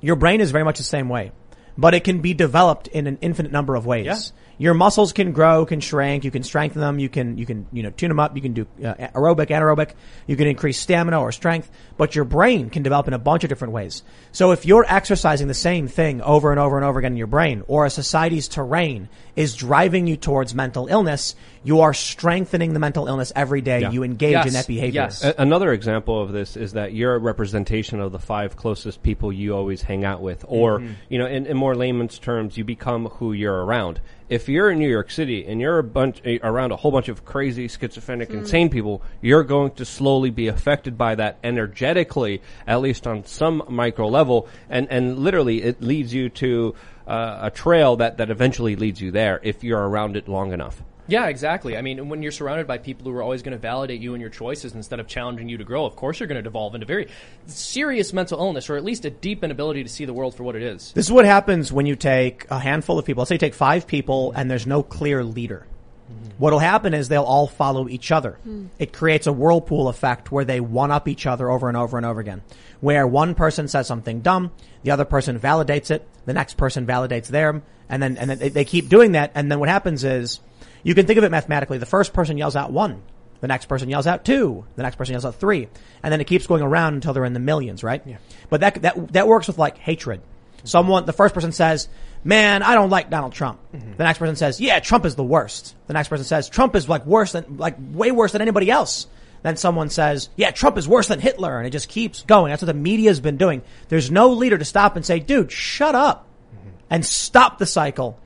your 0.00 0.16
brain 0.16 0.40
is 0.40 0.50
very 0.50 0.64
much 0.64 0.78
the 0.78 0.84
same 0.84 1.08
way. 1.08 1.32
but 1.80 1.94
it 1.94 2.04
can 2.04 2.20
be 2.20 2.34
developed 2.34 2.88
in 2.88 3.06
an 3.06 3.18
infinite 3.22 3.52
number 3.52 3.74
of 3.74 3.86
ways. 3.86 4.06
Yeah. 4.06 4.18
Your 4.58 4.74
muscles 4.74 5.14
can 5.14 5.32
grow, 5.32 5.64
can 5.64 5.80
shrink, 5.80 6.22
you 6.22 6.30
can 6.30 6.42
strengthen 6.42 6.82
them, 6.82 6.98
you 6.98 7.08
can, 7.08 7.38
you 7.38 7.46
can, 7.46 7.66
you 7.72 7.82
know, 7.82 7.88
tune 7.88 8.10
them 8.10 8.20
up, 8.20 8.36
you 8.36 8.42
can 8.42 8.52
do 8.52 8.66
uh, 8.84 8.92
aerobic, 8.94 9.46
anaerobic, 9.46 9.92
you 10.26 10.36
can 10.36 10.46
increase 10.46 10.78
stamina 10.78 11.18
or 11.18 11.32
strength, 11.32 11.70
but 11.96 12.14
your 12.14 12.26
brain 12.26 12.68
can 12.68 12.82
develop 12.82 13.08
in 13.08 13.14
a 13.14 13.18
bunch 13.18 13.42
of 13.42 13.48
different 13.48 13.72
ways. 13.72 14.02
So 14.32 14.52
if 14.52 14.66
you're 14.66 14.84
exercising 14.86 15.48
the 15.48 15.54
same 15.54 15.88
thing 15.88 16.20
over 16.20 16.50
and 16.50 16.60
over 16.60 16.76
and 16.76 16.84
over 16.84 16.98
again 16.98 17.12
in 17.12 17.18
your 17.18 17.26
brain, 17.26 17.62
or 17.68 17.86
a 17.86 17.90
society's 17.90 18.48
terrain 18.48 19.08
is 19.34 19.56
driving 19.56 20.06
you 20.06 20.18
towards 20.18 20.54
mental 20.54 20.88
illness, 20.88 21.34
you 21.62 21.80
are 21.82 21.92
strengthening 21.92 22.72
the 22.72 22.78
mental 22.78 23.06
illness 23.06 23.32
every 23.36 23.60
day. 23.60 23.80
Yeah. 23.80 23.90
You 23.90 24.02
engage 24.02 24.32
Yes. 24.32 24.46
in 24.46 24.52
that 24.54 24.66
behavior. 24.66 25.02
Yes. 25.02 25.22
A- 25.24 25.34
Another 25.38 25.72
example 25.72 26.20
of 26.22 26.32
this 26.32 26.56
is 26.56 26.72
that 26.72 26.94
you're 26.94 27.14
a 27.14 27.18
representation 27.18 28.00
of 28.00 28.12
the 28.12 28.18
five 28.18 28.56
closest 28.56 29.02
people 29.02 29.32
you 29.32 29.54
always 29.54 29.82
hang 29.82 30.04
out 30.04 30.22
with, 30.22 30.44
or 30.48 30.82
you 31.08 31.18
know, 31.18 31.26
in, 31.26 31.46
in 31.46 31.56
more 31.56 31.74
layman's 31.74 32.18
terms, 32.18 32.56
you 32.56 32.64
become 32.64 33.06
who 33.06 33.32
you're 33.32 33.64
around. 33.64 34.00
If 34.30 34.48
you're 34.48 34.70
in 34.70 34.78
New 34.78 34.88
York 34.88 35.10
City 35.10 35.44
and 35.44 35.60
you're 35.60 35.78
a 35.78 35.82
bunch 35.84 36.22
eh, 36.24 36.38
around 36.42 36.70
a 36.72 36.76
whole 36.76 36.92
bunch 36.92 37.08
of 37.08 37.24
crazy, 37.24 37.66
schizophrenic, 37.68 38.30
insane 38.30 38.70
people, 38.70 39.02
you're 39.20 39.42
going 39.42 39.72
to 39.72 39.84
slowly 39.84 40.30
be 40.30 40.46
affected 40.48 40.96
by 40.96 41.16
that 41.16 41.38
energetically, 41.42 42.40
at 42.66 42.80
least 42.80 43.06
on 43.06 43.24
some 43.24 43.62
micro 43.68 44.08
level, 44.08 44.48
and 44.68 44.86
and 44.90 45.18
literally 45.18 45.62
it 45.62 45.82
leads 45.82 46.14
you 46.14 46.28
to 46.30 46.74
uh, 47.06 47.38
a 47.42 47.50
trail 47.50 47.96
that 47.96 48.18
that 48.18 48.30
eventually 48.30 48.76
leads 48.76 49.00
you 49.00 49.10
there 49.10 49.40
if 49.42 49.64
you're 49.64 49.80
around 49.88 50.16
it 50.16 50.28
long 50.28 50.52
enough. 50.52 50.82
Yeah, 51.10 51.26
exactly. 51.26 51.76
I 51.76 51.82
mean, 51.82 52.08
when 52.08 52.22
you're 52.22 52.30
surrounded 52.30 52.68
by 52.68 52.78
people 52.78 53.10
who 53.10 53.16
are 53.16 53.22
always 53.22 53.42
going 53.42 53.52
to 53.52 53.58
validate 53.58 54.00
you 54.00 54.14
and 54.14 54.20
your 54.20 54.30
choices 54.30 54.74
instead 54.74 55.00
of 55.00 55.08
challenging 55.08 55.48
you 55.48 55.58
to 55.58 55.64
grow, 55.64 55.84
of 55.84 55.96
course 55.96 56.20
you're 56.20 56.28
going 56.28 56.36
to 56.36 56.42
devolve 56.42 56.74
into 56.74 56.86
very 56.86 57.08
serious 57.46 58.12
mental 58.12 58.38
illness 58.38 58.70
or 58.70 58.76
at 58.76 58.84
least 58.84 59.04
a 59.04 59.10
deep 59.10 59.42
inability 59.42 59.82
to 59.82 59.88
see 59.88 60.04
the 60.04 60.14
world 60.14 60.36
for 60.36 60.44
what 60.44 60.54
it 60.54 60.62
is. 60.62 60.92
This 60.92 61.06
is 61.06 61.12
what 61.12 61.24
happens 61.24 61.72
when 61.72 61.86
you 61.86 61.96
take 61.96 62.48
a 62.48 62.60
handful 62.60 62.96
of 62.96 63.04
people. 63.04 63.22
Let's 63.22 63.30
say 63.30 63.34
you 63.34 63.40
take 63.40 63.54
five 63.54 63.88
people 63.88 64.32
and 64.32 64.48
there's 64.48 64.68
no 64.68 64.84
clear 64.84 65.24
leader. 65.24 65.66
Mm-hmm. 66.10 66.30
What'll 66.38 66.60
happen 66.60 66.94
is 66.94 67.08
they'll 67.08 67.22
all 67.22 67.48
follow 67.48 67.88
each 67.88 68.12
other. 68.12 68.38
Hmm. 68.42 68.66
It 68.78 68.92
creates 68.92 69.26
a 69.26 69.32
whirlpool 69.32 69.88
effect 69.88 70.30
where 70.30 70.44
they 70.44 70.60
one 70.60 70.90
up 70.90 71.08
each 71.08 71.26
other 71.26 71.50
over 71.50 71.68
and 71.68 71.76
over 71.76 71.96
and 71.96 72.06
over 72.06 72.20
again. 72.20 72.42
Where 72.80 73.06
one 73.06 73.34
person 73.34 73.68
says 73.68 73.86
something 73.86 74.20
dumb, 74.20 74.52
the 74.82 74.92
other 74.92 75.04
person 75.04 75.38
validates 75.38 75.90
it, 75.90 76.06
the 76.24 76.32
next 76.32 76.56
person 76.56 76.86
validates 76.86 77.26
them, 77.26 77.62
and 77.88 78.02
then, 78.02 78.16
and 78.16 78.30
then 78.30 78.38
they, 78.38 78.48
they 78.48 78.64
keep 78.64 78.88
doing 78.88 79.12
that. 79.12 79.32
And 79.34 79.50
then 79.50 79.60
what 79.60 79.68
happens 79.68 80.04
is, 80.04 80.40
you 80.82 80.94
can 80.94 81.06
think 81.06 81.18
of 81.18 81.24
it 81.24 81.30
mathematically. 81.30 81.78
The 81.78 81.86
first 81.86 82.12
person 82.12 82.38
yells 82.38 82.56
out 82.56 82.72
one. 82.72 83.02
The 83.40 83.48
next 83.48 83.66
person 83.66 83.88
yells 83.88 84.06
out 84.06 84.24
two. 84.24 84.64
The 84.76 84.82
next 84.82 84.96
person 84.96 85.12
yells 85.14 85.24
out 85.24 85.36
three. 85.36 85.68
And 86.02 86.12
then 86.12 86.20
it 86.20 86.26
keeps 86.26 86.46
going 86.46 86.62
around 86.62 86.94
until 86.94 87.12
they're 87.12 87.24
in 87.24 87.32
the 87.32 87.40
millions, 87.40 87.82
right? 87.82 88.02
Yeah. 88.06 88.18
But 88.50 88.60
that, 88.60 88.82
that, 88.82 89.12
that 89.12 89.28
works 89.28 89.46
with 89.46 89.58
like 89.58 89.78
hatred. 89.78 90.20
Someone, 90.64 91.06
the 91.06 91.14
first 91.14 91.34
person 91.34 91.52
says, 91.52 91.88
man, 92.22 92.62
I 92.62 92.74
don't 92.74 92.90
like 92.90 93.08
Donald 93.08 93.32
Trump. 93.32 93.60
Mm-hmm. 93.74 93.96
The 93.96 94.04
next 94.04 94.18
person 94.18 94.36
says, 94.36 94.60
yeah, 94.60 94.78
Trump 94.80 95.06
is 95.06 95.14
the 95.14 95.24
worst. 95.24 95.74
The 95.86 95.94
next 95.94 96.08
person 96.08 96.26
says, 96.26 96.50
Trump 96.50 96.76
is 96.76 96.86
like 96.86 97.06
worse 97.06 97.32
than, 97.32 97.56
like 97.56 97.76
way 97.78 98.10
worse 98.10 98.32
than 98.32 98.42
anybody 98.42 98.70
else. 98.70 99.06
Then 99.42 99.56
someone 99.56 99.88
says, 99.88 100.28
yeah, 100.36 100.50
Trump 100.50 100.76
is 100.76 100.86
worse 100.86 101.08
than 101.08 101.18
Hitler. 101.18 101.56
And 101.56 101.66
it 101.66 101.70
just 101.70 101.88
keeps 101.88 102.22
going. 102.22 102.50
That's 102.50 102.60
what 102.60 102.66
the 102.66 102.74
media's 102.74 103.20
been 103.20 103.38
doing. 103.38 103.62
There's 103.88 104.10
no 104.10 104.32
leader 104.32 104.58
to 104.58 104.66
stop 104.66 104.96
and 104.96 105.06
say, 105.06 105.18
dude, 105.18 105.50
shut 105.50 105.94
up 105.94 106.26
mm-hmm. 106.54 106.68
and 106.90 107.06
stop 107.06 107.56
the 107.56 107.64
cycle 107.64 108.18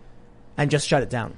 and 0.56 0.72
just 0.72 0.88
shut 0.88 1.04
it 1.04 1.10
down. 1.10 1.36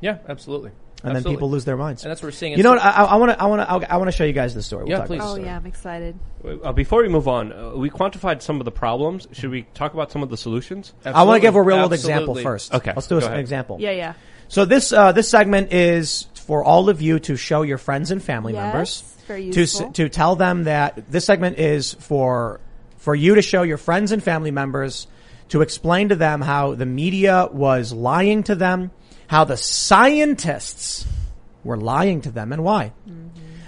Yeah, 0.00 0.18
absolutely. 0.28 0.70
And 1.02 1.16
then 1.16 1.24
people 1.24 1.48
lose 1.50 1.64
their 1.64 1.78
minds. 1.78 2.04
And 2.04 2.10
that's 2.10 2.20
what 2.20 2.26
we're 2.28 2.32
seeing. 2.32 2.56
You 2.56 2.62
know 2.62 2.72
what? 2.72 2.82
I 2.84 3.16
want 3.16 3.32
to, 3.32 3.42
I 3.42 3.46
want 3.46 3.62
to, 3.62 3.92
I 3.92 3.96
want 3.96 4.08
to 4.08 4.12
show 4.16 4.24
you 4.24 4.34
guys 4.34 4.54
the 4.54 4.62
story. 4.62 4.84
We'll 4.84 4.90
Yeah, 4.90 4.98
talk 4.98 5.06
please. 5.06 5.16
about 5.16 5.38
Oh 5.38 5.42
yeah, 5.42 5.56
I'm 5.56 5.64
excited. 5.66 6.18
Uh, 6.62 6.72
before 6.72 7.00
we 7.02 7.08
move 7.08 7.26
on, 7.26 7.52
uh, 7.52 7.70
we 7.70 7.88
quantified 7.88 8.42
some 8.42 8.60
of 8.60 8.66
the 8.66 8.70
problems. 8.70 9.26
Should 9.32 9.50
we 9.50 9.62
talk 9.72 9.94
about 9.94 10.12
some 10.12 10.22
of 10.22 10.28
the 10.28 10.36
solutions? 10.36 10.92
I 11.04 11.22
want 11.22 11.36
to 11.36 11.40
give 11.40 11.54
a 11.56 11.62
real 11.62 11.78
world 11.78 11.94
example 11.94 12.34
first. 12.34 12.74
Okay, 12.74 12.92
Let's 12.94 13.06
do 13.06 13.18
a- 13.18 13.26
an 13.26 13.38
example. 13.40 13.78
Yeah, 13.80 13.92
yeah. 13.92 14.14
So 14.48 14.64
this 14.66 14.92
uh, 14.92 15.12
this 15.12 15.28
segment 15.28 15.72
is 15.72 16.26
for 16.34 16.64
all 16.64 16.88
of 16.88 17.00
you 17.00 17.18
to 17.20 17.36
show 17.36 17.62
your 17.62 17.78
friends 17.78 18.10
and 18.10 18.22
family 18.22 18.52
Yes, 18.52 18.62
members 18.62 19.02
very 19.26 19.50
to 19.52 19.66
to 19.92 20.08
tell 20.08 20.36
them 20.36 20.64
that 20.64 21.10
this 21.10 21.24
segment 21.24 21.58
is 21.58 21.94
for 21.94 22.60
for 22.98 23.14
you 23.14 23.36
to 23.36 23.42
show 23.42 23.62
your 23.62 23.78
friends 23.78 24.12
and 24.12 24.22
family 24.22 24.50
members 24.50 25.06
to 25.48 25.62
explain 25.62 26.08
to 26.10 26.16
them 26.16 26.40
how 26.40 26.74
the 26.74 26.86
media 26.86 27.48
was 27.50 27.92
lying 27.92 28.42
to 28.44 28.54
them, 28.54 28.90
how 29.30 29.44
the 29.44 29.56
scientists 29.56 31.06
were 31.62 31.76
lying 31.76 32.20
to 32.20 32.32
them, 32.32 32.52
and 32.52 32.64
why. 32.64 32.92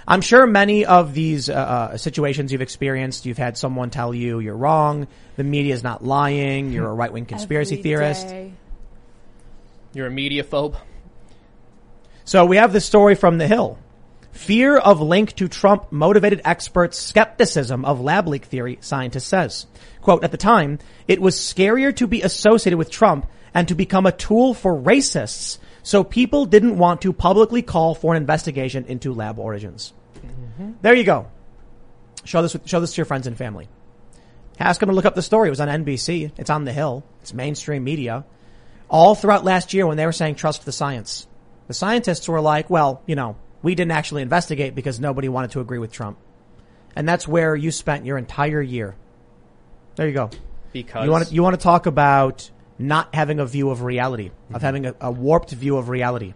I'm 0.05 0.19
sure 0.19 0.45
many 0.45 0.85
of 0.85 1.13
these 1.13 1.47
uh, 1.47 1.53
uh, 1.53 1.97
situations 1.97 2.51
you've 2.51 2.61
experienced, 2.61 3.25
you've 3.25 3.37
had 3.37 3.57
someone 3.57 3.89
tell 3.89 4.13
you 4.13 4.39
you're 4.39 4.57
wrong, 4.57 5.07
the 5.37 5.45
media 5.45 5.73
is 5.73 5.81
not 5.81 6.03
lying, 6.03 6.73
you're 6.73 6.89
a 6.89 6.93
right 6.93 7.13
wing 7.13 7.25
conspiracy 7.25 7.75
Every 7.75 7.83
theorist. 7.83 8.27
day. 8.27 8.51
You're 9.93 10.07
a 10.07 10.11
media 10.11 10.43
phobe. 10.43 10.75
So 12.25 12.45
we 12.45 12.57
have 12.57 12.73
this 12.73 12.85
story 12.85 13.15
from 13.15 13.37
The 13.37 13.47
Hill. 13.47 13.79
Fear 14.33 14.75
of 14.75 14.99
link 14.99 15.33
to 15.37 15.47
Trump 15.47 15.93
motivated 15.93 16.41
experts 16.43 16.99
skepticism 16.99 17.85
of 17.85 18.01
lab 18.01 18.27
leak 18.27 18.43
theory, 18.43 18.79
scientist 18.81 19.29
says. 19.29 19.65
Quote, 20.01 20.25
at 20.25 20.31
the 20.31 20.37
time, 20.37 20.79
it 21.07 21.21
was 21.21 21.37
scarier 21.37 21.95
to 21.95 22.05
be 22.05 22.21
associated 22.21 22.77
with 22.77 22.91
Trump 22.91 23.27
and 23.53 23.67
to 23.67 23.75
become 23.75 24.05
a 24.05 24.11
tool 24.11 24.53
for 24.53 24.73
racists, 24.73 25.57
so 25.83 26.03
people 26.03 26.45
didn't 26.45 26.77
want 26.77 27.01
to 27.01 27.13
publicly 27.13 27.61
call 27.61 27.93
for 27.95 28.13
an 28.13 28.21
investigation 28.21 28.85
into 28.85 29.13
lab 29.13 29.37
origins. 29.39 29.93
Mm-hmm. 30.15 30.71
There 30.81 30.93
you 30.93 31.03
go. 31.03 31.27
Show 32.25 32.41
this, 32.41 32.55
show 32.65 32.79
this 32.79 32.93
to 32.93 32.97
your 32.97 33.05
friends 33.05 33.27
and 33.27 33.37
family. 33.37 33.67
Ask 34.59 34.79
them 34.79 34.89
to 34.89 34.95
look 34.95 35.05
up 35.05 35.15
the 35.15 35.21
story. 35.21 35.49
It 35.49 35.51
was 35.51 35.59
on 35.59 35.67
NBC. 35.67 36.31
It's 36.37 36.49
on 36.49 36.63
The 36.63 36.73
Hill. 36.73 37.03
It's 37.21 37.33
mainstream 37.33 37.83
media. 37.83 38.23
All 38.89 39.15
throughout 39.15 39.43
last 39.43 39.73
year 39.73 39.87
when 39.87 39.97
they 39.97 40.05
were 40.05 40.11
saying 40.11 40.35
trust 40.35 40.65
the 40.65 40.71
science. 40.71 41.27
The 41.67 41.73
scientists 41.73 42.27
were 42.27 42.41
like, 42.41 42.69
well, 42.69 43.01
you 43.05 43.15
know, 43.15 43.35
we 43.61 43.75
didn't 43.75 43.93
actually 43.93 44.21
investigate 44.21 44.75
because 44.75 44.99
nobody 44.99 45.29
wanted 45.29 45.51
to 45.51 45.59
agree 45.59 45.79
with 45.79 45.91
Trump. 45.91 46.17
And 46.95 47.07
that's 47.07 47.27
where 47.27 47.55
you 47.55 47.71
spent 47.71 48.05
your 48.05 48.17
entire 48.17 48.61
year. 48.61 48.95
There 49.95 50.07
you 50.07 50.13
go. 50.13 50.29
Because 50.71 51.05
You 51.05 51.11
want 51.11 51.27
to, 51.27 51.33
you 51.33 51.41
want 51.41 51.59
to 51.59 51.63
talk 51.63 51.85
about 51.85 52.49
not 52.87 53.13
having 53.13 53.39
a 53.39 53.45
view 53.45 53.69
of 53.69 53.81
reality, 53.81 54.27
of 54.27 54.33
mm-hmm. 54.33 54.65
having 54.65 54.85
a, 54.85 54.95
a 55.01 55.11
warped 55.11 55.51
view 55.51 55.77
of 55.77 55.89
reality. 55.89 56.33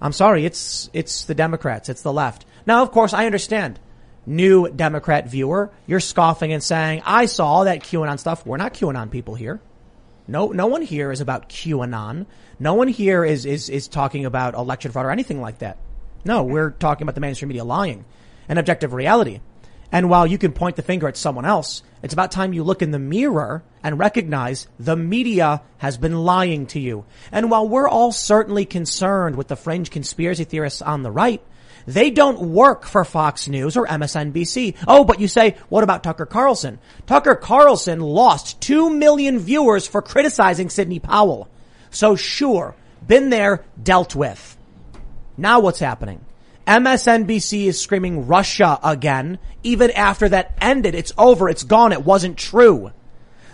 I'm 0.00 0.12
sorry, 0.12 0.44
it's, 0.44 0.90
it's 0.92 1.24
the 1.24 1.34
Democrats, 1.34 1.88
it's 1.88 2.02
the 2.02 2.12
left. 2.12 2.44
Now, 2.66 2.82
of 2.82 2.90
course, 2.90 3.14
I 3.14 3.26
understand. 3.26 3.78
New 4.26 4.70
Democrat 4.70 5.28
viewer, 5.28 5.70
you're 5.86 6.00
scoffing 6.00 6.52
and 6.52 6.62
saying, 6.62 7.02
I 7.04 7.26
saw 7.26 7.64
that 7.64 7.80
QAnon 7.80 8.18
stuff. 8.18 8.46
We're 8.46 8.56
not 8.56 8.74
QAnon 8.74 9.10
people 9.10 9.34
here. 9.34 9.60
No, 10.26 10.48
no 10.48 10.66
one 10.66 10.82
here 10.82 11.12
is 11.12 11.20
about 11.20 11.48
QAnon. 11.50 12.26
No 12.58 12.74
one 12.74 12.88
here 12.88 13.24
is, 13.24 13.44
is, 13.44 13.68
is 13.68 13.88
talking 13.88 14.24
about 14.24 14.54
election 14.54 14.92
fraud 14.92 15.04
or 15.04 15.10
anything 15.10 15.40
like 15.40 15.58
that. 15.58 15.76
No, 16.24 16.42
we're 16.42 16.70
talking 16.70 17.02
about 17.02 17.14
the 17.14 17.20
mainstream 17.20 17.48
media 17.48 17.64
lying 17.64 18.06
and 18.48 18.58
objective 18.58 18.94
reality. 18.94 19.40
And 19.94 20.10
while 20.10 20.26
you 20.26 20.38
can 20.38 20.50
point 20.50 20.74
the 20.74 20.82
finger 20.82 21.06
at 21.06 21.16
someone 21.16 21.44
else, 21.44 21.84
it's 22.02 22.12
about 22.12 22.32
time 22.32 22.52
you 22.52 22.64
look 22.64 22.82
in 22.82 22.90
the 22.90 22.98
mirror 22.98 23.62
and 23.80 23.96
recognize 23.96 24.66
the 24.76 24.96
media 24.96 25.62
has 25.78 25.96
been 25.96 26.24
lying 26.24 26.66
to 26.66 26.80
you. 26.80 27.04
And 27.30 27.48
while 27.48 27.68
we're 27.68 27.86
all 27.86 28.10
certainly 28.10 28.64
concerned 28.64 29.36
with 29.36 29.46
the 29.46 29.54
fringe 29.54 29.92
conspiracy 29.92 30.42
theorists 30.42 30.82
on 30.82 31.04
the 31.04 31.12
right, 31.12 31.40
they 31.86 32.10
don't 32.10 32.40
work 32.40 32.86
for 32.86 33.04
Fox 33.04 33.46
News 33.46 33.76
or 33.76 33.86
MSNBC. 33.86 34.74
Oh, 34.88 35.04
but 35.04 35.20
you 35.20 35.28
say, 35.28 35.54
what 35.68 35.84
about 35.84 36.02
Tucker 36.02 36.26
Carlson? 36.26 36.80
Tucker 37.06 37.36
Carlson 37.36 38.00
lost 38.00 38.60
2 38.62 38.90
million 38.90 39.38
viewers 39.38 39.86
for 39.86 40.02
criticizing 40.02 40.70
Sidney 40.70 40.98
Powell. 40.98 41.48
So 41.90 42.16
sure, 42.16 42.74
been 43.06 43.30
there, 43.30 43.64
dealt 43.80 44.16
with. 44.16 44.56
Now 45.36 45.60
what's 45.60 45.78
happening? 45.78 46.24
MSNBC 46.66 47.66
is 47.66 47.80
screaming 47.80 48.26
Russia 48.26 48.78
again, 48.82 49.38
even 49.62 49.90
after 49.90 50.28
that 50.28 50.56
ended. 50.60 50.94
It's 50.94 51.12
over. 51.18 51.48
It's 51.48 51.62
gone. 51.62 51.92
It 51.92 52.04
wasn't 52.04 52.38
true. 52.38 52.92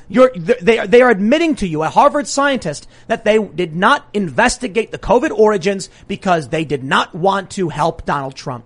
You're, 0.09 0.33
they, 0.35 0.87
they 0.87 1.03
are 1.03 1.11
admitting 1.11 1.55
to 1.57 1.69
you, 1.69 1.83
a 1.83 1.89
Harvard 1.89 2.27
scientist, 2.27 2.89
that 3.07 3.25
they 3.25 3.39
did 3.39 3.77
not 3.77 4.07
investigate 4.13 4.91
the 4.91 4.99
COVID 4.99 5.31
origins 5.31 5.89
because 6.09 6.49
they 6.49 6.65
did 6.65 6.83
not 6.83 7.15
want 7.15 7.51
to 7.53 7.69
help 7.69 8.05
Donald 8.05 8.35
Trump. 8.35 8.65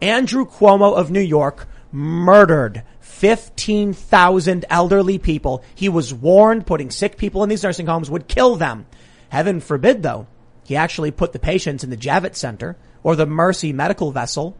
Andrew 0.00 0.46
Cuomo 0.46 0.94
of 0.94 1.10
New 1.10 1.20
York 1.20 1.66
murdered 1.90 2.82
15,000 3.00 4.64
elderly 4.70 5.18
people. 5.18 5.62
He 5.74 5.88
was 5.88 6.14
warned 6.14 6.66
putting 6.66 6.90
sick 6.90 7.16
people 7.16 7.42
in 7.42 7.48
these 7.48 7.62
nursing 7.62 7.86
homes 7.86 8.10
would 8.10 8.28
kill 8.28 8.56
them. 8.56 8.86
Heaven 9.28 9.60
forbid 9.60 10.02
though, 10.02 10.26
he 10.64 10.76
actually 10.76 11.10
put 11.10 11.32
the 11.32 11.38
patients 11.38 11.84
in 11.84 11.90
the 11.90 11.96
Javits 11.96 12.36
Center 12.36 12.76
or 13.02 13.16
the 13.16 13.26
Mercy 13.26 13.72
medical 13.72 14.12
vessel. 14.12 14.56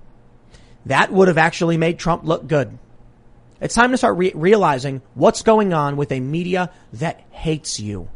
That 0.87 1.13
would 1.13 1.29
have 1.29 1.39
actually 1.39 1.77
made 1.77 1.99
Trump 1.99 2.25
look 2.25 2.47
good. 2.47 2.79
It's 3.61 3.75
time 3.75 3.93
to 3.93 3.97
start 3.97 4.17
re- 4.17 4.33
realizing 4.35 5.03
what's 5.15 5.43
going 5.43 5.73
on 5.73 5.97
with 5.97 6.11
a 6.11 6.19
media 6.19 6.71
that 6.95 7.21
hates 7.31 7.79
you. 7.79 8.09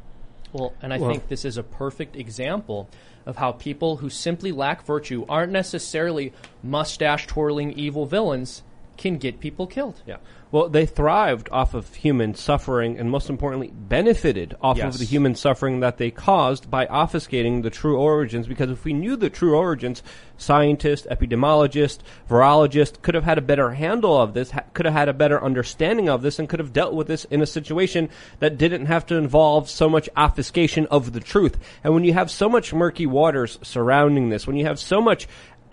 Well, 0.53 0.73
and 0.83 0.93
I 0.93 0.99
think 0.99 1.29
this 1.29 1.45
is 1.45 1.57
a 1.57 1.63
perfect 1.63 2.17
example 2.17 2.89
of 3.27 3.37
how 3.37 3.53
people 3.53 3.97
who 3.99 4.09
simply 4.09 4.53
lack 4.53 4.85
virtue 4.85 5.27
aren't 5.29 5.53
necessarily 5.53 6.33
mustache 6.63 7.27
twirling 7.27 7.73
evil 7.73 8.07
villains. 8.07 8.63
can 8.97 9.19
get 9.19 9.39
people 9.41 9.67
killed. 9.67 10.01
Yeah. 10.07 10.17
Well, 10.53 10.69
they 10.69 10.87
thrived 10.87 11.49
off 11.51 11.75
of 11.75 11.93
human 11.97 12.35
suffering 12.35 12.99
and 12.99 13.11
most 13.11 13.29
importantly 13.29 13.73
benefited 13.75 14.55
off 14.61 14.77
Yes. 14.79 14.95
of 14.95 15.01
the 15.01 15.05
human 15.05 15.35
suffering 15.35 15.81
that 15.81 15.99
they 15.99 16.11
caused 16.13 16.71
by 16.71 16.87
obfuscating 16.87 17.63
the 17.63 17.71
true 17.71 17.99
origins 17.99 18.47
because 18.47 18.71
if 18.71 18.85
we 18.85 18.93
knew 18.93 19.17
the 19.17 19.29
true 19.29 19.57
origins, 19.57 20.03
scientists, 20.39 21.07
epidemiologists, 21.11 21.99
virologists 22.31 23.01
could 23.03 23.15
have 23.17 23.25
had 23.25 23.39
a 23.39 23.43
better 23.43 23.71
handle 23.71 24.17
of 24.21 24.35
this, 24.35 24.53
ha- 24.53 24.63
could 24.73 24.87
have 24.87 24.95
had 24.95 25.09
a 25.09 25.13
better 25.13 25.43
understanding 25.43 26.09
of 26.09 26.23
this 26.23 26.39
and 26.39 26.49
could 26.49 26.61
have 26.61 26.73
dealt 26.73 26.95
with 26.95 27.09
this 27.09 27.25
in 27.27 27.43
a 27.43 27.47
situation 27.47 28.09
that 28.39 28.57
didn't 28.57 28.87
have 28.87 29.05
to 29.07 29.17
involve 29.17 29.69
so 29.69 29.89
much 29.89 30.09
obfuscation 30.17 30.87
of 30.87 31.13
the 31.13 31.21
truth. 31.21 31.59
And 31.83 31.93
when 31.93 32.05
you 32.05 32.13
have 32.13 32.31
so 32.31 32.49
much 32.49 32.73
murky 32.73 33.07
waters 33.07 33.59
surrounding 33.63 34.29
this, 34.29 34.47
when 34.47 34.57
you 34.57 34.67
have 34.67 34.79
so 34.79 35.01
much 35.01 35.27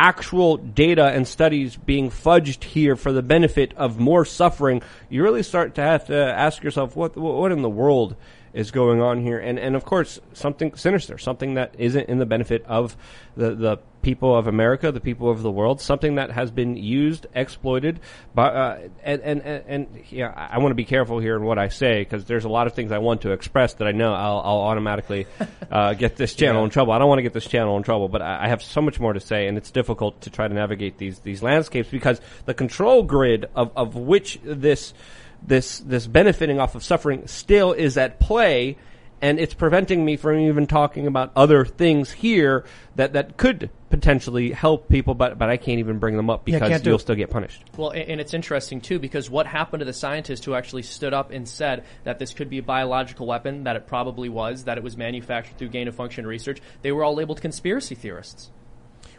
actual 0.03 0.57
data 0.57 1.05
and 1.05 1.25
studies 1.25 1.77
being 1.77 2.11
fudged 2.11 2.65
here 2.65 2.97
for 2.97 3.13
the 3.13 3.21
benefit 3.21 3.73
of 3.77 3.97
more 3.97 4.25
suffering, 4.25 4.81
you 5.09 5.23
really 5.23 5.41
start 5.41 5.75
to 5.75 5.81
have 5.81 6.05
to 6.07 6.13
ask 6.13 6.61
yourself 6.61 6.93
what 6.97 7.15
what 7.15 7.53
in 7.53 7.61
the 7.61 7.69
world 7.69 8.17
is 8.53 8.69
going 8.69 9.01
on 9.01 9.21
here, 9.21 9.39
and 9.39 9.57
and 9.57 9.77
of 9.77 9.85
course 9.85 10.19
something 10.33 10.75
sinister, 10.75 11.17
something 11.17 11.53
that 11.53 11.73
isn't 11.77 12.09
in 12.09 12.19
the 12.19 12.25
benefit 12.25 12.65
of 12.65 12.97
the 13.37 13.55
the 13.55 13.79
people 14.03 14.35
of 14.35 14.45
America, 14.45 14.91
the 14.91 14.99
people 14.99 15.31
of 15.31 15.41
the 15.41 15.49
world, 15.49 15.81
something 15.81 16.15
that 16.15 16.29
has 16.29 16.51
been 16.51 16.75
used, 16.75 17.25
exploited 17.33 17.99
by, 18.35 18.49
uh, 18.49 18.87
and, 19.01 19.21
and, 19.21 19.41
and, 19.41 19.63
and 19.67 20.03
yeah, 20.11 20.31
I, 20.35 20.59
want 20.59 20.71
to 20.71 20.75
be 20.75 20.85
careful 20.85 21.19
here 21.19 21.35
in 21.35 21.43
what 21.43 21.57
I 21.57 21.69
say 21.69 22.01
because 22.01 22.25
there's 22.25 22.45
a 22.45 22.49
lot 22.49 22.67
of 22.67 22.73
things 22.73 22.91
I 22.91 22.99
want 22.99 23.21
to 23.21 23.31
express 23.31 23.73
that 23.75 23.87
I 23.87 23.91
know 23.91 24.13
I'll, 24.13 24.39
I'll 24.39 24.61
automatically 24.61 25.25
uh, 25.71 25.93
get 25.95 26.17
this 26.17 26.35
channel 26.35 26.63
in 26.65 26.69
trouble. 26.69 26.93
I 26.93 26.99
don't 26.99 27.07
want 27.07 27.19
to 27.19 27.23
get 27.23 27.33
this 27.33 27.47
channel 27.47 27.75
in 27.77 27.83
trouble, 27.83 28.09
but 28.09 28.21
I, 28.21 28.45
I 28.45 28.47
have 28.49 28.61
so 28.61 28.81
much 28.81 28.99
more 28.99 29.13
to 29.13 29.19
say, 29.19 29.47
and 29.47 29.57
it's 29.57 29.71
difficult 29.71 30.21
to 30.21 30.29
try 30.29 30.47
to 30.47 30.53
navigate 30.53 30.97
these 30.99 31.19
these 31.19 31.41
landscapes 31.41 31.89
because 31.89 32.21
the 32.45 32.53
control 32.53 33.03
grid 33.03 33.45
of, 33.55 33.71
of 33.75 33.95
which 33.95 34.39
this 34.43 34.93
this 35.41 35.79
this 35.79 36.05
benefiting 36.07 36.59
off 36.59 36.75
of 36.75 36.83
suffering 36.83 37.27
still 37.27 37.71
is 37.71 37.97
at 37.97 38.19
play 38.19 38.77
and 39.23 39.39
it's 39.39 39.53
preventing 39.53 40.03
me 40.03 40.17
from 40.17 40.37
even 40.37 40.67
talking 40.67 41.07
about 41.07 41.31
other 41.33 41.63
things 41.63 42.11
here 42.11 42.65
that, 42.97 43.13
that 43.13 43.37
could 43.37 43.69
potentially 43.89 44.51
help 44.51 44.89
people, 44.89 45.13
but 45.13 45.39
but 45.39 45.49
I 45.49 45.55
can't 45.55 45.79
even 45.79 45.97
bring 45.97 46.17
them 46.17 46.29
up 46.29 46.43
because 46.43 46.67
can't 46.67 46.85
you'll 46.85 46.99
still 46.99 47.15
get 47.15 47.29
punished. 47.29 47.63
Well, 47.77 47.91
and 47.91 48.19
it's 48.19 48.33
interesting 48.33 48.81
too 48.81 48.99
because 48.99 49.29
what 49.29 49.47
happened 49.47 49.79
to 49.79 49.85
the 49.85 49.93
scientist 49.93 50.43
who 50.43 50.53
actually 50.55 50.81
stood 50.81 51.13
up 51.13 51.31
and 51.31 51.47
said 51.47 51.85
that 52.03 52.19
this 52.19 52.33
could 52.33 52.49
be 52.49 52.57
a 52.57 52.63
biological 52.63 53.25
weapon, 53.25 53.63
that 53.63 53.77
it 53.77 53.87
probably 53.87 54.27
was, 54.27 54.65
that 54.65 54.77
it 54.77 54.83
was 54.83 54.97
manufactured 54.97 55.57
through 55.57 55.69
gain 55.69 55.87
of 55.87 55.95
function 55.95 56.27
research? 56.27 56.61
They 56.81 56.91
were 56.91 57.05
all 57.05 57.15
labeled 57.15 57.39
conspiracy 57.39 57.95
theorists. 57.95 58.51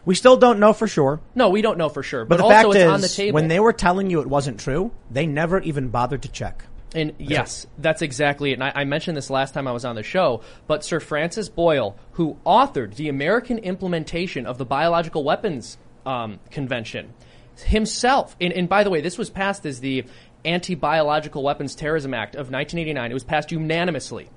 We 0.05 0.13
still 0.13 0.37
don't 0.37 0.59
know 0.59 0.73
for 0.73 0.87
sure. 0.87 1.19
No, 1.33 1.49
we 1.49 1.63
don't 1.63 1.79
know 1.79 1.89
for 1.89 2.03
sure, 2.03 2.25
But, 2.25 2.37
but, 2.37 2.37
the 2.37 2.43
also 2.43 2.55
fact 2.55 2.67
it's 2.67 2.75
is, 2.75 2.91
on 2.91 3.01
the 3.01 3.07
table. 3.07 3.33
when 3.33 3.47
they 3.47 3.59
were 3.59 3.73
telling 3.73 4.11
you 4.11 4.21
it 4.21 4.27
wasn't 4.27 4.59
true, 4.59 4.91
they 5.09 5.25
never 5.25 5.59
even 5.61 5.89
bothered 5.89 6.21
to 6.21 6.29
check. 6.29 6.65
And 6.95 7.13
yes, 7.19 7.67
that's 7.77 8.01
exactly 8.01 8.51
it. 8.51 8.53
And 8.53 8.63
I, 8.63 8.71
I 8.73 8.83
mentioned 8.85 9.17
this 9.17 9.29
last 9.29 9.53
time 9.53 9.67
I 9.67 9.73
was 9.73 9.83
on 9.83 9.95
the 9.95 10.03
show, 10.03 10.41
but 10.65 10.83
Sir 10.83 11.01
Francis 11.01 11.49
Boyle, 11.49 11.97
who 12.13 12.37
authored 12.45 12.95
the 12.95 13.09
American 13.09 13.57
implementation 13.59 14.45
of 14.45 14.57
the 14.57 14.65
Biological 14.65 15.23
Weapons 15.23 15.77
um, 16.05 16.39
Convention, 16.51 17.13
himself, 17.65 18.35
and, 18.39 18.53
and 18.53 18.69
by 18.69 18.85
the 18.85 18.89
way, 18.89 19.01
this 19.01 19.17
was 19.17 19.29
passed 19.29 19.65
as 19.65 19.81
the 19.81 20.05
Anti-Biological 20.45 21.43
Weapons 21.43 21.75
Terrorism 21.75 22.13
Act 22.13 22.35
of 22.35 22.49
1989. 22.49 23.11
It 23.11 23.13
was 23.13 23.23
passed 23.25 23.51
unanimously. 23.51 24.29